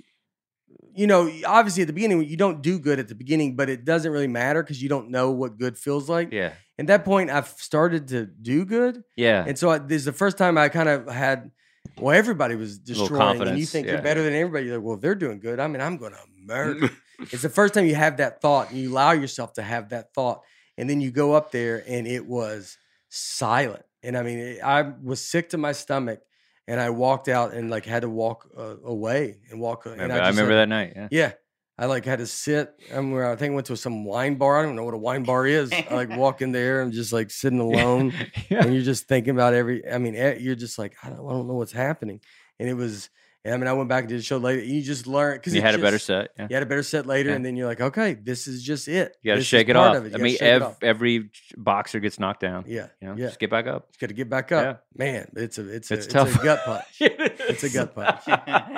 you 0.96 1.08
know 1.08 1.30
obviously 1.46 1.82
at 1.82 1.88
the 1.88 1.94
beginning 1.94 2.24
you 2.24 2.38
don't 2.38 2.62
do 2.62 2.80
good 2.80 3.00
at 3.00 3.08
the 3.08 3.16
beginning 3.16 3.56
but 3.56 3.70
it 3.70 3.86
doesn't 3.86 4.12
really 4.12 4.28
matter 4.28 4.64
because 4.64 4.82
you 4.82 4.90
don't 4.90 5.10
know 5.10 5.32
what 5.32 5.58
good 5.58 5.78
feels 5.78 6.10
like. 6.10 6.32
Yeah. 6.32 6.54
at 6.80 6.88
that 6.88 7.06
point 7.06 7.30
i've 7.30 7.48
started 7.48 8.08
to 8.10 8.26
do 8.26 8.66
good. 8.66 9.04
Yeah. 9.16 9.44
and 9.48 9.58
so 9.58 9.70
I, 9.70 9.78
this 9.80 10.00
is 10.00 10.06
the 10.06 10.14
first 10.14 10.38
time 10.38 10.58
i 10.58 10.70
kind 10.70 10.90
of 10.90 11.08
had 11.08 11.52
well 12.00 12.18
everybody 12.18 12.56
was 12.56 12.80
destroying 12.80 13.42
and 13.42 13.60
you 13.60 13.66
think 13.66 13.88
you're 13.88 14.02
better 14.02 14.24
than 14.24 14.34
everybody. 14.34 14.66
You're 14.66 14.78
like 14.78 14.86
well 14.86 14.96
if 14.96 15.02
they're 15.02 15.16
doing 15.16 15.40
good 15.40 15.60
i 15.60 15.68
mean 15.68 15.82
i'm 15.82 15.98
gonna 15.98 16.18
murder. 16.44 16.90
It's 17.18 17.44
the 17.44 17.50
first 17.50 17.74
time 17.74 17.86
you 17.86 17.96
have 17.96 18.18
that 18.18 18.42
thought 18.42 18.72
and 18.72 18.78
you 18.78 18.92
allow 18.92 19.14
yourself 19.14 19.54
to 19.54 19.62
have 19.62 19.90
that 19.90 20.14
thought 20.14 20.42
and 20.78 20.90
then 20.90 21.00
you 21.00 21.12
go 21.12 21.32
up 21.32 21.50
there 21.50 21.82
and 21.88 22.06
it 22.06 22.26
was 22.26 22.78
silent. 23.08 23.84
And 24.04 24.18
i 24.18 24.22
mean 24.22 24.38
it, 24.38 24.62
i 24.62 24.82
was 24.82 25.22
sick 25.26 25.50
to 25.50 25.58
my 25.58 25.72
stomach 25.72 26.20
and 26.68 26.80
i 26.80 26.90
walked 26.90 27.28
out 27.28 27.54
and 27.54 27.70
like 27.70 27.86
had 27.86 28.02
to 28.02 28.10
walk 28.10 28.50
uh, 28.58 28.76
away 28.84 29.38
and 29.52 29.60
walk 29.60 29.86
uh, 29.86 29.92
and 29.92 30.02
Remember- 30.02 30.24
I, 30.24 30.28
just 30.28 30.38
remember 30.38 30.58
had- 30.58 30.70
that 30.70 30.70
night. 30.70 30.94
Yeah. 30.96 31.08
yeah 31.12 31.32
i 31.78 31.86
like 31.86 32.06
had 32.06 32.20
to 32.20 32.28
sit 32.28 32.74
where 32.92 33.30
i 33.30 33.36
think 33.36 33.52
I 33.52 33.56
went 33.56 33.68
to 33.68 33.76
some 33.78 34.06
wine 34.06 34.36
bar 34.36 34.60
i 34.60 34.64
don't 34.64 34.76
know 34.76 34.84
what 34.86 34.94
a 34.94 34.98
wine 34.98 35.24
bar 35.24 35.46
is 35.46 35.72
i 35.74 35.88
like 35.92 36.10
walk 36.18 36.42
in 36.42 36.52
there 36.52 36.82
and 36.82 36.94
just 36.94 37.12
like 37.14 37.30
sitting 37.32 37.60
alone 37.70 38.14
yeah. 38.50 38.64
and 38.64 38.74
you're 38.74 38.84
just 38.84 39.08
thinking 39.08 39.32
about 39.32 39.54
every 39.54 39.88
i 39.92 39.98
mean 39.98 40.16
eh, 40.16 40.38
you're 40.40 40.56
just 40.56 40.78
like 40.80 40.96
i 41.04 41.10
don't, 41.10 41.20
I 41.20 41.32
don't 41.34 41.48
know 41.48 41.56
what's 41.56 41.72
happening 41.74 42.22
and 42.60 42.70
it 42.70 42.76
was 42.76 43.10
i 43.54 43.58
mean 43.58 43.68
i 43.68 43.74
went 43.74 43.88
back 43.90 44.02
and 44.04 44.10
did 44.10 44.20
the 44.20 44.24
show 44.24 44.38
later 44.38 44.64
you 44.64 44.82
just 44.82 45.06
learn 45.08 45.36
because 45.38 45.54
You 45.54 45.62
had 45.62 45.76
a 45.76 45.78
better 45.78 46.00
set. 46.00 46.30
Yeah. 46.38 46.48
you 46.50 46.56
had 46.56 46.64
a 46.64 46.66
better 46.66 46.84
set 46.84 47.06
later, 47.06 47.30
Yeah. 47.30 47.36
and 47.36 47.46
then 47.46 47.56
you're 47.56 47.68
like, 47.68 47.82
okay, 47.82 48.14
this 48.16 48.48
is 48.48 48.64
just 48.64 48.88
it. 48.88 49.16
You 49.22 49.32
got 49.32 49.36
to 49.38 49.44
shake 49.44 49.70
it 49.70 49.76
off. 49.76 49.96
of 49.96 50.06
it. 50.08 50.16
I 50.16 50.18
mean, 50.18 50.38
ev- 50.40 50.62
off. 50.64 50.78
every 50.84 51.30
boxer 51.58 52.00
gets 52.00 52.20
knocked 52.20 52.42
down. 52.42 52.66
yeah, 52.68 52.88
You 53.02 53.08
know, 53.10 53.16
yeah. 53.18 53.28
just 53.28 53.40
get 53.40 53.50
back 53.50 53.68
up. 53.68 53.88
got 54.00 54.08
to 54.08 54.14
get 54.14 54.30
back 54.30 54.52
up, 54.52 54.84
man. 54.96 55.30
It's 55.36 55.58
a 55.58 55.68
it's 55.70 55.92
a 55.92 55.96
It's 55.96 56.06
it's, 56.06 56.14
tough. 56.14 56.36
a 56.40 56.44
gut 56.44 56.60
punch. 56.66 56.84
It's 57.00 57.64
a 57.64 57.70
gut 57.70 57.94
punch. 57.96 58.22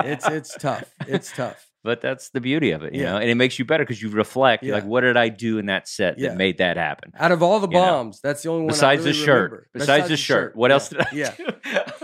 It's 0.06 0.28
it's 0.28 0.56
tough. 0.58 0.84
It's 1.08 1.32
tough. 1.32 1.66
But 1.84 2.02
that's 2.02 2.30
the 2.32 2.42
beauty 2.42 2.72
of 2.72 2.84
it, 2.84 2.94
you 2.94 3.04
Yeah. 3.04 3.12
know, 3.14 3.18
and 3.18 3.30
it 3.30 3.36
makes 3.36 3.58
you 3.60 3.64
better 3.66 3.84
because 3.84 4.02
you 4.02 4.10
reflect. 4.10 4.64
Yeah. 4.64 4.74
like, 4.74 4.84
what 4.86 5.02
did 5.02 5.16
I 5.16 5.30
do 5.30 5.58
in 5.58 5.68
that 5.68 5.88
set 5.88 6.18
Yeah. 6.20 6.30
that 6.30 6.38
made 6.38 6.58
that 6.58 6.76
happen? 6.76 7.14
Out 7.18 7.32
of 7.32 7.42
all 7.42 7.60
the 7.60 7.68
You 7.68 7.74
know, 7.76 7.80
bombs, 7.86 8.20
that's 8.22 8.44
the 8.44 8.50
only 8.50 8.62
one. 8.64 8.70
I 8.72 8.74
Besides 8.74 9.04
the 9.06 9.14
shirt. 9.14 9.52
remember. 9.52 9.68
Besides, 9.74 10.10
the 10.10 10.18
shirt. 10.18 10.56
What 10.56 10.72
else 10.72 10.90
did 10.90 11.02
I 11.02 11.08
Yeah, 11.14 11.34
do? 11.38 11.46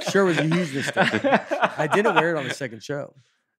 Shirt 0.10 0.26
was 0.26 0.38
a 0.38 0.44
huge 0.44 0.74
mistake. 0.74 1.26
I 1.26 1.90
didn't 1.94 2.16
wear 2.16 2.36
it 2.36 2.38
on 2.40 2.48
the 2.48 2.54
second 2.64 2.82
show. 2.84 3.14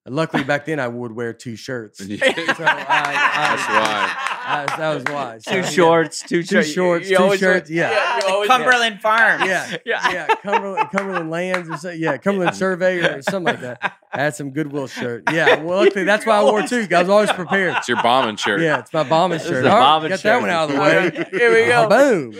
Luckily, 0.06 0.44
back 0.44 0.66
then 0.66 0.80
I 0.80 0.88
would 0.88 1.12
wear 1.12 1.32
two 1.32 1.56
shirts. 1.56 1.98
So 2.06 2.06
I, 2.06 2.16
I, 2.18 3.56
That's 3.56 3.68
why. 3.68 4.33
That, 4.46 4.66
that 4.78 4.94
was 4.94 5.04
why. 5.12 5.38
So, 5.38 5.50
Two 5.52 5.56
yeah. 5.58 5.62
shorts, 5.68 6.22
two, 6.22 6.42
two 6.42 6.62
shorts, 6.62 7.08
you 7.10 7.16
two 7.16 7.22
always 7.22 7.40
wear- 7.42 7.54
shirts. 7.54 7.70
Yeah, 7.70 7.90
Ah, 7.94 8.16
you 8.16 8.20
the 8.22 8.28
always- 8.32 8.48
Cumberland 8.48 9.00
Farm. 9.00 9.42
yeah, 9.42 9.76
Yeah. 9.84 10.12
yeah. 10.12 10.26
Cumberland, 10.42 10.90
Cumberland 10.90 11.30
Lands 11.30 11.68
or 11.68 11.76
something. 11.76 12.00
Yeah, 12.00 12.16
Cumberland 12.18 12.56
Surveyor 12.56 13.16
or 13.18 13.22
something 13.22 13.52
like 13.54 13.60
that. 13.62 13.94
I 14.12 14.20
had 14.22 14.34
some 14.36 14.50
Goodwill 14.50 14.86
shirt. 14.86 15.24
Yeah, 15.32 15.62
well, 15.62 15.82
luckily 15.84 16.04
that's 16.04 16.24
why 16.26 16.36
I 16.38 16.42
wore 16.44 16.62
two. 16.62 16.86
I 16.94 17.00
was 17.00 17.08
always 17.08 17.32
prepared. 17.32 17.74
It's 17.78 17.88
your 17.88 18.00
bombing 18.02 18.36
shirt. 18.36 18.60
Yeah, 18.60 18.78
it's 18.78 18.92
my 18.92 19.02
bombing 19.02 19.38
This 19.38 19.48
shirt. 19.48 19.64
the 19.64 19.70
All 19.70 19.76
right, 19.78 19.82
bombing 19.84 20.08
got 20.10 20.20
shirt. 20.20 20.22
that 20.22 20.40
one 20.40 20.50
out 20.50 20.70
of 20.70 20.76
the 20.76 20.80
way. 20.80 21.26
Here 21.38 21.52
we 21.52 21.66
go. 21.66 21.88
Boom. 21.94 22.34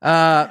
Uh, 0.00 0.46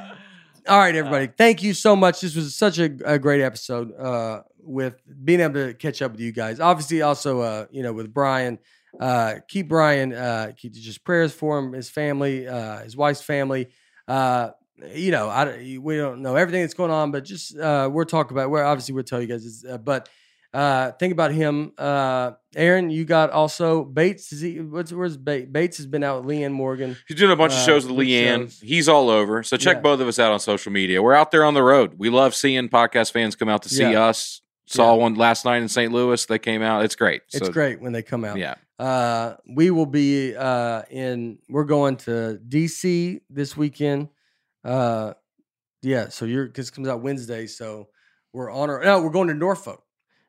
all 0.68 0.78
right, 0.80 0.96
everybody. 0.96 1.28
Thank 1.28 1.64
you 1.64 1.74
so 1.74 1.96
much. 1.96 2.22
This 2.22 2.36
was 2.36 2.56
such 2.56 2.78
a, 2.80 2.90
a 3.06 3.20
great 3.20 3.42
episode 3.42 3.94
uh, 3.98 4.42
with 4.64 4.96
being 5.24 5.40
able 5.40 5.54
to 5.56 5.74
catch 5.74 6.02
up 6.02 6.12
with 6.12 6.22
you 6.22 6.32
guys. 6.32 6.60
Obviously, 6.60 7.02
also, 7.02 7.42
uh, 7.42 7.66
you 7.72 7.84
know, 7.84 7.94
with 7.94 8.14
Brian. 8.14 8.60
Uh, 9.00 9.36
keep 9.48 9.68
Brian, 9.70 10.14
uh, 10.14 10.52
keep 10.58 10.74
just 10.74 11.04
prayers 11.04 11.34
for 11.34 11.58
him, 11.60 11.74
his 11.74 11.90
family, 11.90 12.48
uh, 12.48 12.80
his 12.84 12.96
wife's 12.98 13.22
family. 13.22 13.68
Uh, 14.08 14.50
you 14.94 15.12
know, 15.12 15.30
I, 15.30 15.78
we 15.80 15.98
don't 15.98 16.22
know 16.22 16.36
everything 16.36 16.62
that's 16.62 16.74
going 16.74 16.92
on, 16.92 17.12
but 17.12 17.24
just 17.24 17.58
uh, 17.58 17.90
we're 17.92 18.06
talking 18.06 18.36
about. 18.36 18.50
We're 18.50 18.64
obviously 18.64 18.94
we'll 18.96 19.04
tell 19.04 19.22
you 19.22 19.28
guys. 19.28 19.64
Uh, 19.70 19.78
but 19.78 20.10
uh, 20.54 20.92
think 20.94 21.14
about 21.14 21.32
him. 21.32 21.72
Uh, 21.78 22.32
Aaron, 22.56 22.90
you 22.90 23.06
got 23.06 23.30
also 23.30 23.86
Bates. 23.86 24.34
Is 24.34 24.42
he? 24.42 24.60
What's 24.60 24.92
where's 24.92 25.16
Bates? 25.18 25.48
Bates 25.50 25.78
has 25.78 25.86
been 25.86 26.04
out 26.04 26.26
with 26.26 26.36
Leanne 26.36 26.52
Morgan. 26.52 26.98
He's 27.08 27.18
doing 27.18 27.32
a 27.32 27.36
bunch 27.36 27.54
Uh, 27.54 27.58
of 27.58 27.62
shows 27.64 27.86
with 27.86 27.96
Leanne. 27.96 28.38
shows. 28.50 28.60
He's 28.60 28.90
all 28.90 29.10
over. 29.10 29.44
So 29.44 29.56
check 29.56 29.78
Yeah. 29.78 29.82
both 29.82 30.00
of 30.02 30.08
us 30.08 30.20
out 30.20 30.32
on 30.32 30.40
social 30.40 30.72
media. 30.72 31.02
We're 31.02 31.14
out 31.14 31.32
there 31.32 31.46
on 31.46 31.54
the 31.54 31.64
road. 31.64 31.94
We 31.98 32.10
love 32.10 32.36
seeing 32.36 32.68
podcast 32.68 33.12
fans 33.14 33.36
come 33.36 33.48
out 33.50 33.62
to 33.64 33.70
see 33.70 33.84
Yeah. 33.92 34.06
us. 34.08 34.42
Saw 34.66 34.94
Yeah. 34.96 35.02
one 35.02 35.14
last 35.16 35.46
night 35.46 35.62
in 35.62 35.68
St. 35.70 35.92
Louis. 35.92 36.26
They 36.26 36.40
came 36.40 36.62
out. 36.62 36.84
It's 36.86 36.96
great. 36.96 37.22
It's 37.34 37.50
great 37.50 37.82
when 37.82 37.94
they 37.94 38.02
come 38.02 38.26
out. 38.26 38.38
Yeah. 38.38 38.56
Uh, 38.82 39.38
we 39.48 39.70
will 39.70 39.86
be 39.86 40.36
uh, 40.36 40.82
in. 40.90 41.38
We're 41.48 41.66
going 41.66 41.98
to 41.98 42.40
DC 42.48 43.22
this 43.30 43.56
weekend. 43.56 44.10
Uh, 44.64 45.14
yeah. 45.84 46.10
So 46.10 46.26
you're 46.26 46.48
because 46.48 46.70
it 46.70 46.72
comes 46.72 46.88
out 46.88 47.04
Wednesday. 47.04 47.46
So 47.46 47.90
we're 48.34 48.52
on 48.52 48.72
our. 48.72 48.84
No, 48.84 49.00
we're 49.04 49.12
going 49.12 49.28
to 49.28 49.36
Norfolk, 49.36 49.84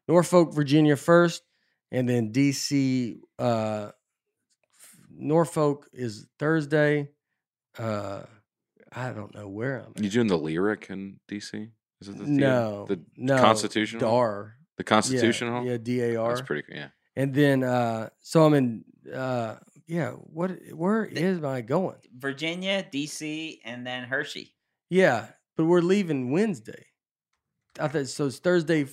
Norfolk, 0.06 0.52
Virginia 0.52 0.97
first, 0.97 1.42
and 1.90 2.06
then 2.06 2.31
DC. 2.31 3.20
Uh, 3.39 3.92
Norfolk 5.10 5.89
is 5.94 6.26
Thursday. 6.39 7.08
Uh, 7.78 8.20
I 8.94 9.12
don't 9.12 9.34
know 9.34 9.48
where 9.48 9.78
I'm. 9.78 9.94
You 9.97 10.08
At. 10.08 10.12
doing 10.12 10.26
the 10.26 10.36
lyric 10.36 10.89
in 10.90 11.20
DC? 11.26 11.70
Is 12.02 12.08
it 12.08 12.18
the 12.18 12.24
theater? 12.26 12.32
No, 12.32 12.84
the 12.86 13.00
no, 13.16 13.39
Constitutional? 13.39 14.10
Dar. 14.10 14.56
the 14.76 14.84
Constitution 14.84 15.48
yeah. 15.48 15.62
Yeah, 15.62 15.78
D 15.78 16.02
A 16.02 16.16
R. 16.16 16.28
That's 16.28 16.42
pretty. 16.42 16.64
Cool 16.68 16.76
yeah. 16.76 16.89
And 17.16 17.34
then 17.34 17.62
uh 17.62 18.08
so 18.20 18.44
I'm 18.44 18.55
in 18.55 18.84
uh 19.12 19.57
yeah, 19.86 20.10
what 20.10 20.52
where 20.73 21.05
is 21.05 21.42
I 21.44 21.60
going? 21.60 21.97
Virginia, 22.16 22.84
DC, 22.91 23.58
and 23.65 23.86
then 23.86 24.05
Hershey. 24.05 24.55
Yeah, 24.89 25.26
but 25.57 25.65
we're 25.65 25.81
leaving 25.81 26.31
Wednesday. 26.31 26.86
I 27.78 27.89
thought 27.89 28.07
so 28.08 28.26
it's 28.26 28.39
Thursday 28.39 28.86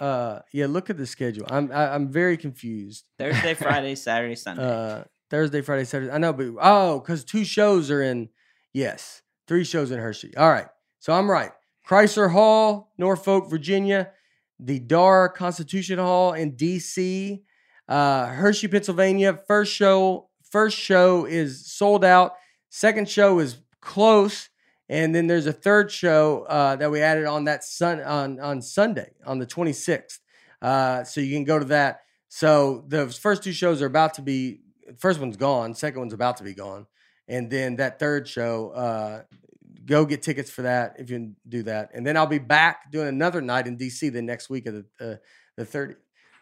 uh 0.00 0.40
yeah, 0.52 0.66
look 0.66 0.90
at 0.90 0.96
the 0.96 1.06
schedule. 1.06 1.46
I'm 1.48 1.70
I, 1.72 1.94
I'm 1.94 2.08
very 2.10 2.36
confused. 2.36 3.04
Thursday, 3.18 3.54
Friday, 3.66 3.94
Saturday, 3.94 4.34
Sunday. 4.34 4.62
Uh 4.64 5.04
Thursday, 5.30 5.62
Friday, 5.62 5.84
Saturday. 5.84 6.12
I 6.12 6.18
know, 6.18 6.32
but 6.32 6.46
oh, 6.60 7.00
cuz 7.06 7.24
two 7.24 7.44
shows 7.44 7.90
are 7.90 8.02
in 8.02 8.28
yes, 8.72 9.22
three 9.46 9.64
shows 9.64 9.90
in 9.90 9.98
Hershey. 9.98 10.36
All 10.36 10.50
right. 10.50 10.66
So 10.98 11.12
I'm 11.12 11.30
right. 11.30 11.52
Chrysler 11.86 12.30
Hall, 12.30 12.92
Norfolk, 12.96 13.50
Virginia, 13.50 14.12
the 14.58 14.78
Dar 14.78 15.28
Constitution 15.28 15.98
Hall 15.98 16.32
in 16.32 16.52
DC, 16.52 17.42
uh, 17.88 18.26
Hershey, 18.26 18.68
Pennsylvania. 18.68 19.38
First 19.46 19.72
show, 19.72 20.28
first 20.50 20.78
show 20.78 21.24
is 21.24 21.66
sold 21.66 22.04
out. 22.04 22.34
Second 22.70 23.08
show 23.08 23.38
is 23.38 23.58
close, 23.80 24.48
and 24.88 25.14
then 25.14 25.26
there's 25.26 25.46
a 25.46 25.52
third 25.52 25.90
show 25.90 26.46
uh, 26.48 26.76
that 26.76 26.90
we 26.90 27.00
added 27.00 27.26
on 27.26 27.44
that 27.44 27.64
sun 27.64 28.00
on 28.00 28.40
on 28.40 28.62
Sunday 28.62 29.12
on 29.26 29.38
the 29.38 29.46
26th. 29.46 30.18
Uh, 30.60 31.04
so 31.04 31.20
you 31.20 31.34
can 31.34 31.44
go 31.44 31.58
to 31.58 31.66
that. 31.66 32.00
So 32.28 32.84
the 32.88 33.08
first 33.08 33.42
two 33.42 33.52
shows 33.52 33.82
are 33.82 33.86
about 33.86 34.14
to 34.14 34.22
be. 34.22 34.60
First 34.98 35.20
one's 35.20 35.36
gone. 35.36 35.74
Second 35.74 36.00
one's 36.00 36.12
about 36.12 36.38
to 36.38 36.44
be 36.44 36.54
gone, 36.54 36.86
and 37.28 37.50
then 37.50 37.76
that 37.76 37.98
third 37.98 38.28
show. 38.28 38.70
Uh, 38.70 39.22
go 39.84 40.06
get 40.06 40.22
tickets 40.22 40.48
for 40.48 40.62
that 40.62 40.94
if 40.98 41.10
you 41.10 41.32
do 41.48 41.64
that, 41.64 41.90
and 41.92 42.06
then 42.06 42.16
I'll 42.16 42.26
be 42.26 42.38
back 42.38 42.90
doing 42.90 43.08
another 43.08 43.40
night 43.40 43.66
in 43.66 43.76
DC 43.76 44.12
the 44.12 44.22
next 44.22 44.48
week 44.48 44.66
of 44.66 44.74
the 44.74 44.84
uh, 45.00 45.16
the 45.56 45.66
30th. 45.66 45.96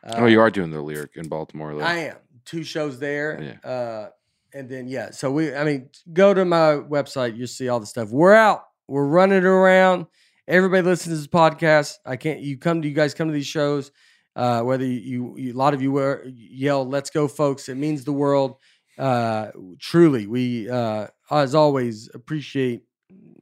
Oh, 0.04 0.26
you 0.26 0.40
are 0.40 0.50
doing 0.50 0.70
the 0.70 0.80
lyric 0.80 1.12
in 1.16 1.28
Baltimore. 1.28 1.74
Though. 1.74 1.80
I 1.80 1.94
am 1.96 2.16
two 2.44 2.64
shows 2.64 2.98
there. 2.98 3.58
Yeah. 3.64 3.70
Uh, 3.70 4.10
and 4.52 4.68
then 4.68 4.88
yeah, 4.88 5.10
so 5.10 5.30
we 5.30 5.54
I 5.54 5.64
mean 5.64 5.90
go 6.12 6.34
to 6.34 6.44
my 6.44 6.74
website, 6.74 7.36
you'll 7.36 7.46
see 7.46 7.68
all 7.68 7.80
the 7.80 7.86
stuff. 7.86 8.10
We're 8.10 8.34
out. 8.34 8.64
We're 8.88 9.06
running 9.06 9.44
around. 9.44 10.06
Everybody 10.48 10.82
listens 10.82 11.14
to 11.14 11.18
this 11.18 11.26
podcast. 11.28 11.94
I 12.04 12.16
can't 12.16 12.40
you 12.40 12.58
come 12.58 12.82
to 12.82 12.88
you 12.88 12.94
guys 12.94 13.14
come 13.14 13.28
to 13.28 13.34
these 13.34 13.46
shows. 13.46 13.92
Uh, 14.36 14.62
whether 14.62 14.84
you, 14.84 15.36
you 15.36 15.52
a 15.52 15.56
lot 15.56 15.74
of 15.74 15.82
you 15.82 15.92
were 15.92 16.24
yell, 16.26 16.86
let's 16.86 17.10
go, 17.10 17.28
folks. 17.28 17.68
It 17.68 17.76
means 17.76 18.04
the 18.04 18.12
world. 18.12 18.56
Uh, 18.98 19.50
truly, 19.78 20.26
we 20.26 20.68
uh, 20.68 21.08
as 21.30 21.54
always 21.54 22.10
appreciate. 22.14 22.82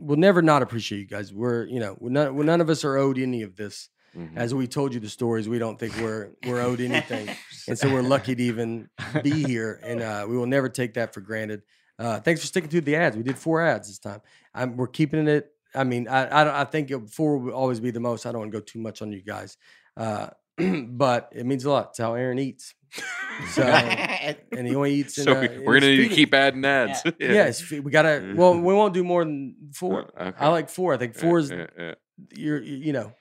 We'll 0.00 0.18
never 0.18 0.42
not 0.42 0.62
appreciate 0.62 0.98
you 0.98 1.06
guys. 1.06 1.32
We're 1.32 1.66
you 1.66 1.80
know 1.80 1.96
we're 1.98 2.10
none, 2.10 2.36
none 2.44 2.60
of 2.60 2.70
us 2.70 2.84
are 2.84 2.96
owed 2.96 3.18
any 3.18 3.42
of 3.42 3.56
this. 3.56 3.88
Mhm. 4.16 4.36
As 4.36 4.54
we 4.54 4.66
told 4.66 4.94
you 4.94 5.00
the 5.00 5.08
stories, 5.08 5.48
we 5.48 5.58
don't 5.58 5.78
think 5.78 5.96
we're 5.98 6.30
we're 6.46 6.60
owed 6.60 6.80
anything. 6.80 7.28
And 7.68 7.78
so 7.78 7.92
we're 7.92 8.00
lucky 8.02 8.34
to 8.34 8.42
even 8.44 8.88
be 9.22 9.44
here 9.44 9.78
and 9.82 10.00
uh, 10.00 10.24
we 10.26 10.38
will 10.38 10.46
never 10.46 10.70
take 10.70 10.94
that 10.94 11.12
for 11.12 11.20
granted. 11.20 11.60
Uh, 11.98 12.18
thanks 12.18 12.40
for 12.40 12.46
sticking 12.46 12.70
through 12.70 12.80
the 12.80 12.96
ads. 12.96 13.14
We 13.14 13.22
did 13.22 13.36
four 13.36 13.60
ads 13.60 13.88
this 13.88 13.98
time. 13.98 14.22
I'm, 14.54 14.76
we're 14.78 14.86
keeping 14.86 15.28
it 15.28 15.52
i 15.74 15.84
mean 15.84 16.08
i 16.08 16.24
I, 16.24 16.62
I 16.62 16.64
think 16.64 16.90
four 17.10 17.36
will 17.36 17.52
always 17.52 17.78
be 17.80 17.90
the 17.90 18.00
most. 18.00 18.24
I 18.24 18.32
don't 18.32 18.40
want 18.40 18.52
to 18.52 18.58
go 18.58 18.64
too 18.64 18.78
much 18.78 19.02
on 19.02 19.12
you 19.12 19.20
guys. 19.22 19.58
Uh, 19.96 20.28
but 20.88 21.30
it 21.34 21.44
means 21.44 21.64
a 21.66 21.70
lot. 21.70 21.88
It's 21.90 21.98
how 21.98 22.14
aaron 22.14 22.38
eats. 22.38 22.74
So 23.52 23.62
and 23.62 24.66
he 24.66 24.74
only 24.74 24.94
eats 24.94 25.16
in, 25.18 25.24
So 25.24 25.36
uh, 25.36 25.40
we, 25.42 25.48
in 25.48 25.64
we're 25.64 25.78
gonna 25.78 25.92
need 25.94 26.08
to 26.08 26.14
keep 26.14 26.34
adding 26.34 26.64
ads. 26.64 27.02
Yeah. 27.04 27.12
yeah, 27.20 27.44
it's 27.44 27.70
we 27.70 27.90
gotta 27.90 28.34
well 28.34 28.54
we 28.54 28.74
won't 28.74 28.94
do 28.94 29.04
more 29.04 29.24
than 29.24 29.54
four. 29.74 30.10
Uh, 30.18 30.24
okay. 30.24 30.36
i 30.40 30.48
like 30.48 30.68
four. 30.70 30.94
I 30.94 30.96
think 30.96 31.14
Yeah, 31.14 31.20
four 31.20 31.38
is 31.38 31.50
yeah, 31.50 31.66
yeah. 31.78 31.94
you're 32.34 32.60
you 32.60 32.92
know 32.92 33.12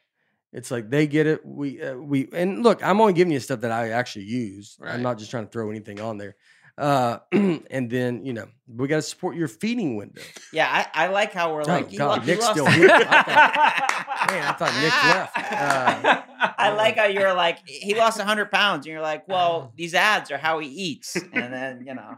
it's 0.54 0.72
like 0.72 0.90
they 0.90 1.08
get 1.08 1.28
it 1.28 1.46
we 1.46 1.82
uh, 1.82 1.96
we 1.96 2.28
and 2.34 2.64
look 2.64 2.84
i'm 2.84 3.00
only 3.02 3.14
giving 3.14 3.32
you 3.34 3.40
stuff 3.40 3.60
that 3.62 3.72
i 3.72 3.90
actually 3.90 4.26
use 4.26 4.78
Right. 4.80 4.94
i'm 4.94 5.02
not 5.04 5.18
just 5.18 5.30
trying 5.32 5.46
to 5.46 5.52
throw 5.52 5.70
anything 5.70 6.00
on 6.00 6.18
there 6.18 6.36
uh 6.78 7.20
and 7.32 7.90
then 7.90 8.24
you 8.26 8.34
know 8.34 8.48
we 8.68 8.88
got 8.88 8.98
to 8.98 9.02
support 9.02 9.36
your 9.36 9.48
feeding 9.48 9.96
window 9.96 10.22
yeah, 10.54 10.68
I, 10.94 11.06
I 11.06 11.08
like 11.08 11.34
how 11.34 11.54
we're 11.54 11.62
Oh, 11.62 11.66
like. 11.66 11.90
he 11.90 11.98
God, 11.98 12.20
lo- 12.20 12.26
Nic's 12.26 12.46
still 12.48 12.66
here. 12.72 12.90
I 12.92 14.28
man 14.30 14.44
i 14.44 14.52
thought 14.54 14.74
Nic 14.82 14.94
left 15.04 15.38
uh, 15.38 16.54
I 16.58 16.70
like 16.74 16.98
how 16.98 17.06
you're 17.06 17.34
like 17.34 17.60
he 17.68 17.96
lost 17.96 18.20
hundred 18.22 18.52
pounds, 18.52 18.86
and 18.86 18.92
you're 18.94 19.02
like, 19.02 19.28
well, 19.34 19.74
these 19.76 19.96
ads 19.96 20.30
are 20.32 20.38
how 20.38 20.60
he 20.60 20.68
eats, 20.68 21.16
and 21.16 21.52
then 21.54 21.84
you 21.86 21.96
know. 21.96 22.16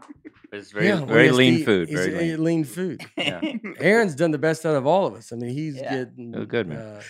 It's 0.52 0.72
very, 0.72 0.88
yeah, 0.88 0.94
well, 0.96 1.06
he 1.06 1.12
very 1.12 1.26
has 1.28 1.32
to 1.32 1.38
lean 1.38 1.54
eat- 1.54 1.64
food. 1.64 1.88
Very 1.88 2.10
lean. 2.36 2.44
lean 2.44 2.64
food 2.64 3.00
Yeah. 3.16 3.40
aaron's 3.78 4.14
done 4.16 4.30
the 4.32 4.38
best 4.38 4.66
out 4.66 4.74
of 4.76 4.84
all 4.86 5.06
of 5.06 5.14
us 5.14 5.32
i 5.32 5.36
mean 5.36 5.50
he's 5.50 5.76
Yeah. 5.76 5.94
getting 6.04 6.34
Oh, 6.36 6.44
good, 6.44 6.68
man. 6.68 6.78
uh, 6.78 7.02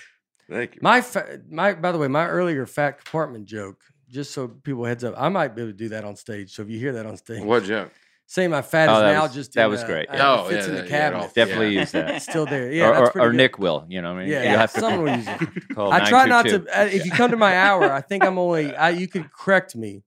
Thank 0.50 0.74
you. 0.74 0.80
my 0.82 1.00
fa- 1.00 1.40
my 1.48 1.74
by 1.74 1.92
the 1.92 1.98
way 1.98 2.08
my 2.08 2.26
earlier 2.26 2.66
fat 2.66 2.98
compartment 3.02 3.46
joke 3.46 3.78
just 4.08 4.32
so 4.32 4.48
people 4.48 4.84
heads 4.84 5.04
up 5.04 5.14
i 5.16 5.28
might 5.28 5.54
be 5.54 5.62
able 5.62 5.70
to 5.72 5.76
do 5.76 5.88
that 5.90 6.04
on 6.04 6.16
stage 6.16 6.52
so 6.52 6.62
if 6.62 6.68
you 6.68 6.78
hear 6.78 6.92
that 6.94 7.06
on 7.06 7.16
stage 7.16 7.42
What 7.44 7.64
joke? 7.64 7.92
Say 8.26 8.46
my 8.46 8.62
fat 8.62 8.88
Oh, 8.88 8.94
is 8.94 9.00
that 9.00 9.12
now 9.12 9.22
was- 9.24 9.34
just 9.34 9.52
that 9.54 9.64
in, 9.64 9.70
was 9.72 9.82
great, 9.82 10.08
uh, 10.08 10.14
yeah. 10.14 10.44
it 10.44 10.48
fits 10.50 10.66
Oh, 10.66 10.70
in 10.70 10.76
the 10.76 10.82
yeah, 10.82 10.88
cabinet. 10.88 11.24
off- 11.24 11.34
Definitely 11.34 11.70
Yeah. 11.74 11.80
use 11.80 11.90
that. 11.90 12.10
It's 12.14 12.24
still 12.24 12.46
there. 12.46 12.70
Yeah, 12.70 12.88
or, 12.90 12.94
or, 13.06 13.10
pretty 13.10 13.26
or. 13.26 13.32
Nic 13.32 13.58
will. 13.58 13.84
You 13.88 14.02
know 14.02 14.12
what 14.14 14.20
I 14.20 14.22
mean? 14.22 14.32
Yeah, 14.32 14.42
You'll 14.42 14.52
yeah, 14.52 14.58
have 14.58 14.72
to 14.74 14.80
someone 14.80 15.02
will 15.02 15.16
use 15.16 15.26
it. 15.26 15.68
call 15.74 15.92
I 15.92 16.08
try 16.08 16.26
not 16.26 16.44
to. 16.46 16.56
uh, 16.80 16.84
If 16.84 17.04
you 17.06 17.10
come 17.10 17.32
to 17.32 17.36
my 17.36 17.56
hour, 17.58 17.90
I 17.92 18.00
think 18.00 18.24
I'm 18.24 18.38
only. 18.38 18.72
I, 18.72 18.90
you 18.90 19.08
could 19.08 19.32
correct 19.32 19.74
me, 19.74 20.04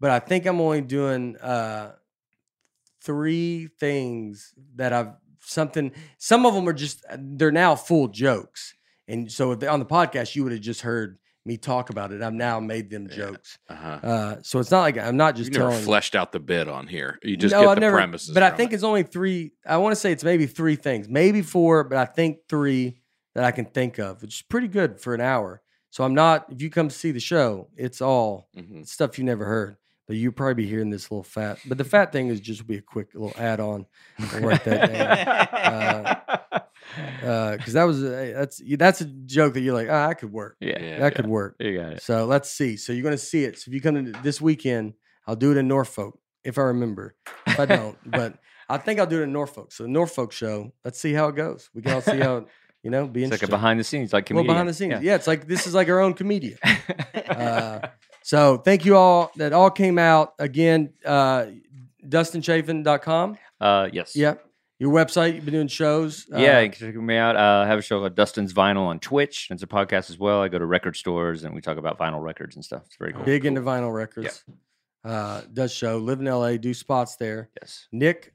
but 0.00 0.10
I 0.10 0.18
think 0.18 0.46
I'm 0.46 0.60
only 0.60 0.80
doing 0.80 1.36
uh, 1.36 1.92
three 3.02 3.68
things 3.78 4.52
that 4.76 4.92
I've 4.92 5.12
something. 5.40 5.92
Some 6.18 6.46
of 6.46 6.54
them 6.54 6.68
are 6.68 6.72
just 6.72 7.04
uh, 7.08 7.16
they're 7.20 7.52
now 7.52 7.76
full 7.76 8.08
jokes, 8.08 8.74
and 9.10 9.30
so 9.30 9.52
on 9.52 9.78
the 9.80 9.86
podcast 9.86 10.34
you 10.36 10.42
would 10.44 10.52
have 10.52 10.60
just 10.60 10.80
heard 10.82 11.18
me 11.46 11.56
talk 11.56 11.88
about 11.90 12.12
it. 12.12 12.20
I've 12.22 12.34
now 12.34 12.60
made 12.60 12.90
them 12.90 13.06
Yeah. 13.10 13.16
jokes. 13.16 13.58
Uh-huh. 13.68 13.88
Uh, 14.02 14.36
so 14.42 14.58
it's 14.58 14.70
not 14.70 14.80
like 14.82 14.98
I'm 14.98 15.16
not 15.16 15.36
just 15.36 15.50
never 15.52 15.70
telling. 15.70 15.84
fleshed 15.84 16.14
out 16.14 16.32
the 16.32 16.38
bit 16.40 16.68
on 16.68 16.86
here. 16.86 17.18
You 17.22 17.36
just 17.36 17.52
no, 17.54 17.62
get 17.62 17.68
I've 17.70 17.74
the 17.76 17.80
never, 17.80 17.96
premises. 17.96 18.34
But 18.34 18.42
I 18.42 18.50
think 18.50 18.72
it. 18.72 18.74
it's 18.74 18.84
only 18.84 19.02
three. 19.04 19.52
I 19.66 19.78
want 19.78 19.92
to 19.92 19.96
say 19.96 20.12
it's 20.12 20.22
maybe 20.24 20.46
three 20.46 20.76
things, 20.76 21.08
maybe 21.08 21.40
four, 21.42 21.84
but 21.84 21.96
I 21.98 22.04
think 22.04 22.40
three 22.48 23.00
that 23.34 23.44
I 23.44 23.52
can 23.52 23.64
think 23.64 23.98
of, 23.98 24.20
which 24.22 24.36
is 24.36 24.42
pretty 24.42 24.68
good 24.68 25.00
for 25.00 25.14
an 25.14 25.20
hour. 25.22 25.62
So 25.88 26.04
I'm 26.04 26.14
not. 26.14 26.46
If 26.52 26.60
you 26.62 26.68
come 26.70 26.88
to 26.88 26.94
see 26.94 27.10
the 27.10 27.20
show, 27.20 27.68
it's 27.76 28.00
all 28.02 28.48
Mhm. 28.56 28.86
stuff 28.86 29.18
you 29.18 29.24
never 29.24 29.44
heard. 29.46 29.76
But 30.10 30.16
you 30.16 30.32
probably 30.32 30.54
be 30.64 30.66
hearing 30.66 30.90
this 30.90 31.08
little 31.08 31.22
fat. 31.22 31.60
But 31.64 31.78
the 31.78 31.84
fat 31.84 32.10
thing 32.10 32.30
is 32.30 32.40
just 32.40 32.66
be 32.66 32.74
a 32.78 32.82
quick 32.82 33.14
little 33.14 33.32
add 33.38 33.60
on. 33.60 33.86
Write 34.40 34.64
that 34.64 36.22
down. 36.50 36.60
because 37.56 37.74
that 37.74 37.84
was 37.84 38.02
a, 38.02 38.32
that's 38.32 38.60
that's 38.76 39.00
a 39.02 39.04
joke 39.04 39.54
that 39.54 39.60
you're 39.60 39.72
like, 39.72 39.86
ah, 39.88 40.08
that 40.08 40.18
could 40.18 40.32
work. 40.32 40.56
yeah, 40.58 40.82
Yeah. 40.82 40.98
that 40.98 41.14
could 41.14 41.28
work. 41.28 41.54
you 41.60 41.78
got 41.78 41.92
it. 41.92 42.02
So 42.02 42.24
let's 42.24 42.50
see. 42.50 42.76
So 42.76 42.92
you're 42.92 43.04
going 43.04 43.14
to 43.14 43.18
see 43.18 43.44
it. 43.44 43.56
So 43.60 43.68
if 43.68 43.74
you 43.74 43.80
come 43.80 44.04
to 44.12 44.20
this 44.22 44.40
weekend, 44.40 44.94
I'll 45.28 45.36
do 45.36 45.52
it 45.52 45.56
in 45.58 45.68
Norfolk. 45.68 46.18
if 46.42 46.58
I 46.58 46.62
remember. 46.62 47.14
If 47.46 47.60
I 47.60 47.66
don't, 47.66 47.96
but 48.04 48.34
I 48.68 48.78
think 48.78 48.98
I'll 48.98 49.06
do 49.06 49.20
it 49.20 49.24
in 49.24 49.32
Norfolk. 49.32 49.70
So 49.70 49.84
the 49.84 49.90
Norfolk 49.90 50.32
show. 50.32 50.72
Let's 50.84 50.98
see 50.98 51.12
how 51.12 51.28
it 51.28 51.36
goes. 51.36 51.70
We 51.72 51.82
can 51.82 51.92
all 51.92 52.00
see 52.00 52.18
how 52.18 52.38
it, 52.38 52.46
you 52.82 52.90
know, 52.90 53.06
be 53.06 53.22
It's 53.22 53.30
like 53.30 53.44
a 53.44 53.46
behind 53.48 53.78
the 53.78 53.84
scenes, 53.84 54.12
like 54.12 54.26
comedian. 54.26 54.48
well, 54.48 54.54
behind 54.54 54.68
the 54.68 54.74
scenes. 54.74 55.02
Yeah. 55.04 55.14
it's 55.14 55.28
like 55.28 55.46
this 55.46 55.68
is 55.68 55.74
like 55.74 55.88
our 55.88 56.00
own 56.00 56.14
comedian. 56.14 56.58
Uh, 57.30 57.86
so 58.22 58.58
thank 58.58 58.84
you 58.84 58.96
all 58.96 59.30
that 59.36 59.52
all 59.52 59.70
came 59.70 59.98
out 59.98 60.34
again. 60.38 60.92
Uh, 61.04 61.46
DustinChafin.com. 62.06 63.38
uh, 63.60 63.88
yes. 63.92 64.16
Yeah. 64.16 64.34
Your 64.78 64.92
website. 64.94 65.34
You've 65.34 65.44
been 65.44 65.52
doing 65.52 65.68
shows. 65.68 66.26
Yeah, 66.30 66.56
Uh, 66.56 66.60
you 66.60 66.70
can 66.70 66.92
check 66.92 66.94
me 66.96 67.16
out. 67.16 67.36
Uh, 67.36 67.64
I 67.64 67.66
have 67.66 67.78
a 67.78 67.82
show 67.82 68.00
called 68.00 68.14
Dustin's 68.14 68.54
Vinyl 68.54 68.86
on 68.86 68.98
Twitch. 68.98 69.48
It's 69.50 69.62
a 69.62 69.66
podcast 69.66 70.08
as 70.08 70.18
well. 70.18 70.40
I 70.40 70.48
go 70.48 70.58
to 70.58 70.64
record 70.64 70.96
stores 70.96 71.44
and 71.44 71.54
we 71.54 71.60
talk 71.60 71.76
about 71.76 71.98
vinyl 71.98 72.22
records 72.22 72.56
and 72.56 72.64
stuff. 72.64 72.82
It's 72.86 72.96
very 72.96 73.12
cool. 73.12 73.24
big 73.24 73.44
into 73.44 73.60
vinyl 73.60 73.92
records. 73.94 74.42
Uh, 75.04 75.42
does 75.52 75.72
show. 75.72 75.98
Live 75.98 76.20
in 76.20 76.24
LA. 76.26 76.56
Do 76.56 76.72
spots 76.72 77.16
there. 77.16 77.50
Yes. 77.60 77.88
Nic. 77.92 78.32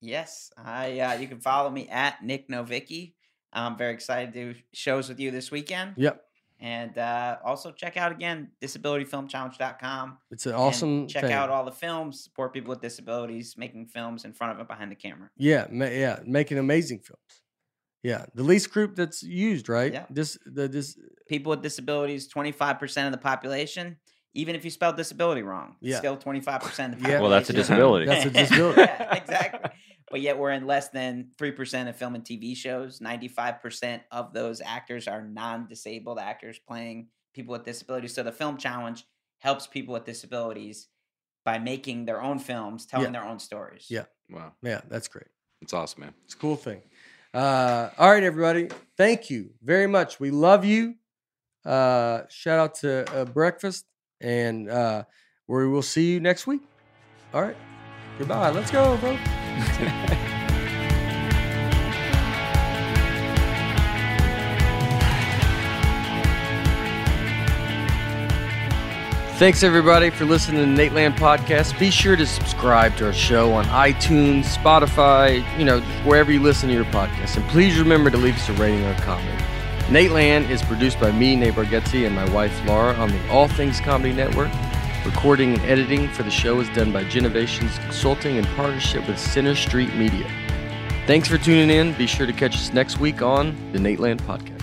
Yes, 0.00 0.52
I. 0.56 1.00
Uh, 1.00 1.14
you 1.14 1.26
can 1.26 1.40
follow 1.40 1.68
me 1.70 1.88
at 1.88 2.22
Nic 2.24 2.48
Novicki. 2.48 3.14
I'm 3.52 3.76
very 3.76 3.92
excited 3.94 4.32
to 4.34 4.52
do 4.52 4.60
shows 4.72 5.08
with 5.08 5.18
you 5.18 5.32
this 5.32 5.50
weekend. 5.50 5.94
Yep. 5.96 6.22
And 6.60 6.98
uh, 6.98 7.38
also 7.44 7.70
check 7.70 7.96
out 7.96 8.10
again 8.10 8.48
disabilityfilmchallenge.com. 8.60 10.18
It's 10.32 10.46
an 10.46 10.54
awesome. 10.54 11.06
Check 11.06 11.22
thing. 11.22 11.32
out 11.32 11.50
all 11.50 11.64
the 11.64 11.70
films. 11.70 12.24
Support 12.24 12.52
people 12.52 12.70
with 12.70 12.80
disabilities 12.80 13.54
making 13.56 13.86
films 13.86 14.24
in 14.24 14.32
front 14.32 14.52
of 14.52 14.58
and 14.58 14.66
behind 14.66 14.90
the 14.90 14.96
camera. 14.96 15.30
Yeah, 15.36 15.66
ma- 15.70 15.86
yeah, 15.86 16.18
making 16.24 16.58
amazing 16.58 17.00
films. 17.00 17.42
Yeah, 18.02 18.26
the 18.34 18.42
least 18.42 18.72
group 18.72 18.96
that's 18.96 19.22
used, 19.22 19.68
right? 19.68 19.92
Yeah. 19.92 20.06
This 20.10 20.36
the 20.46 20.66
this 20.66 20.98
People 21.28 21.50
with 21.50 21.62
disabilities, 21.62 22.26
25% 22.32 23.06
of 23.06 23.12
the 23.12 23.18
population. 23.18 23.98
Even 24.38 24.54
if 24.54 24.64
you 24.64 24.70
spell 24.70 24.92
disability 24.92 25.42
wrong, 25.42 25.74
Yeah. 25.80 25.98
still 25.98 26.16
25% 26.16 26.92
of 26.94 27.02
the 27.02 27.08
Yeah. 27.10 27.20
Well, 27.20 27.30
that's 27.30 27.50
a 27.50 27.52
disability. 27.52 28.06
That's 28.06 28.24
a 28.26 28.30
disability. 28.42 28.80
yeah, 28.82 29.14
exactly. 29.16 29.70
But 30.10 30.20
yet 30.20 30.38
we're 30.38 30.52
in 30.52 30.66
less 30.66 30.88
than 30.90 31.32
3% 31.38 31.88
of 31.88 31.96
film 31.96 32.14
and 32.14 32.24
TV 32.24 32.56
shows. 32.56 33.00
95% 33.00 34.00
of 34.10 34.32
those 34.32 34.60
actors 34.60 35.08
are 35.08 35.22
non 35.22 35.66
disabled 35.66 36.18
actors 36.18 36.58
playing 36.58 37.08
people 37.34 37.52
with 37.52 37.64
disabilities. 37.64 38.14
So 38.14 38.22
the 38.22 38.32
Film 38.32 38.56
Challenge 38.56 39.04
helps 39.40 39.66
people 39.66 39.92
with 39.92 40.04
disabilities 40.04 40.88
by 41.44 41.58
making 41.58 42.04
their 42.04 42.22
own 42.22 42.38
films, 42.38 42.86
telling 42.86 43.06
Yeah. 43.12 43.20
their 43.20 43.28
own 43.28 43.38
stories. 43.38 43.86
Yeah. 43.90 44.04
Wow, 44.30 44.52
yeah, 44.62 44.80
that's 44.88 45.08
great. 45.08 45.26
it's 45.62 45.72
awesome, 45.72 46.02
man. 46.02 46.14
It's 46.24 46.34
a 46.34 46.38
cool 46.38 46.56
thing. 46.56 46.80
Uh, 47.34 47.90
all 47.98 48.10
right, 48.12 48.22
everybody. 48.22 48.68
Thank 48.96 49.30
you 49.30 49.50
very 49.62 49.86
much. 49.88 50.20
We 50.20 50.30
love 50.30 50.64
you. 50.64 50.94
Uh, 51.64 52.22
shout 52.30 52.58
out 52.58 52.74
to 52.76 52.90
uh, 53.14 53.24
breakfast, 53.24 53.84
and 54.20 54.68
uh, 54.68 55.04
we 55.46 55.66
will 55.66 55.82
see 55.82 56.12
you 56.12 56.20
next 56.20 56.46
week. 56.46 56.62
All 57.32 57.42
right. 57.42 57.56
Goodbye. 58.18 58.50
Let's 58.50 58.70
go, 58.70 58.96
bro. 58.98 59.16
Thanks 69.38 69.62
everybody 69.62 70.10
for 70.10 70.24
listening 70.24 70.64
to 70.64 70.82
the 70.82 70.88
Nateland 70.88 71.16
podcast. 71.16 71.78
Be 71.78 71.92
sure 71.92 72.16
to 72.16 72.26
subscribe 72.26 72.96
to 72.96 73.06
our 73.06 73.12
show 73.12 73.52
on 73.52 73.66
iTunes, 73.66 74.46
Spotify, 74.46 75.44
you 75.56 75.64
know, 75.64 75.80
wherever 76.04 76.32
you 76.32 76.42
listen 76.42 76.68
to 76.70 76.74
your 76.74 76.84
podcast. 76.86 77.36
And 77.36 77.48
please 77.48 77.78
remember 77.78 78.10
to 78.10 78.16
leave 78.16 78.34
us 78.34 78.48
a 78.48 78.52
rating 78.54 78.84
or 78.84 78.90
a 78.90 79.00
comment. 79.02 79.40
Nateland 79.88 80.50
is 80.50 80.62
produced 80.62 81.00
by 81.00 81.10
me, 81.10 81.34
Nate 81.34 81.54
Bargatze, 81.54 82.04
and 82.04 82.14
my 82.14 82.28
wife 82.28 82.52
Laura 82.66 82.92
on 82.96 83.08
the 83.08 83.28
All 83.30 83.48
Things 83.48 83.80
Comedy 83.80 84.12
Network. 84.12 84.50
Recording 85.06 85.54
and 85.54 85.62
editing 85.62 86.10
for 86.10 86.22
the 86.22 86.30
show 86.30 86.60
is 86.60 86.68
done 86.70 86.92
by 86.92 87.04
Genovations 87.04 87.80
Consulting 87.80 88.36
in 88.36 88.44
partnership 88.48 89.08
with 89.08 89.18
Center 89.18 89.54
Street 89.54 89.94
Media. 89.94 90.30
Thanks 91.06 91.26
for 91.26 91.38
tuning 91.38 91.70
in. 91.70 91.94
Be 91.94 92.06
sure 92.06 92.26
to 92.26 92.34
catch 92.34 92.54
us 92.54 92.70
next 92.74 93.00
week 93.00 93.22
on 93.22 93.56
the 93.72 93.78
Nateland 93.78 94.20
podcast. 94.20 94.57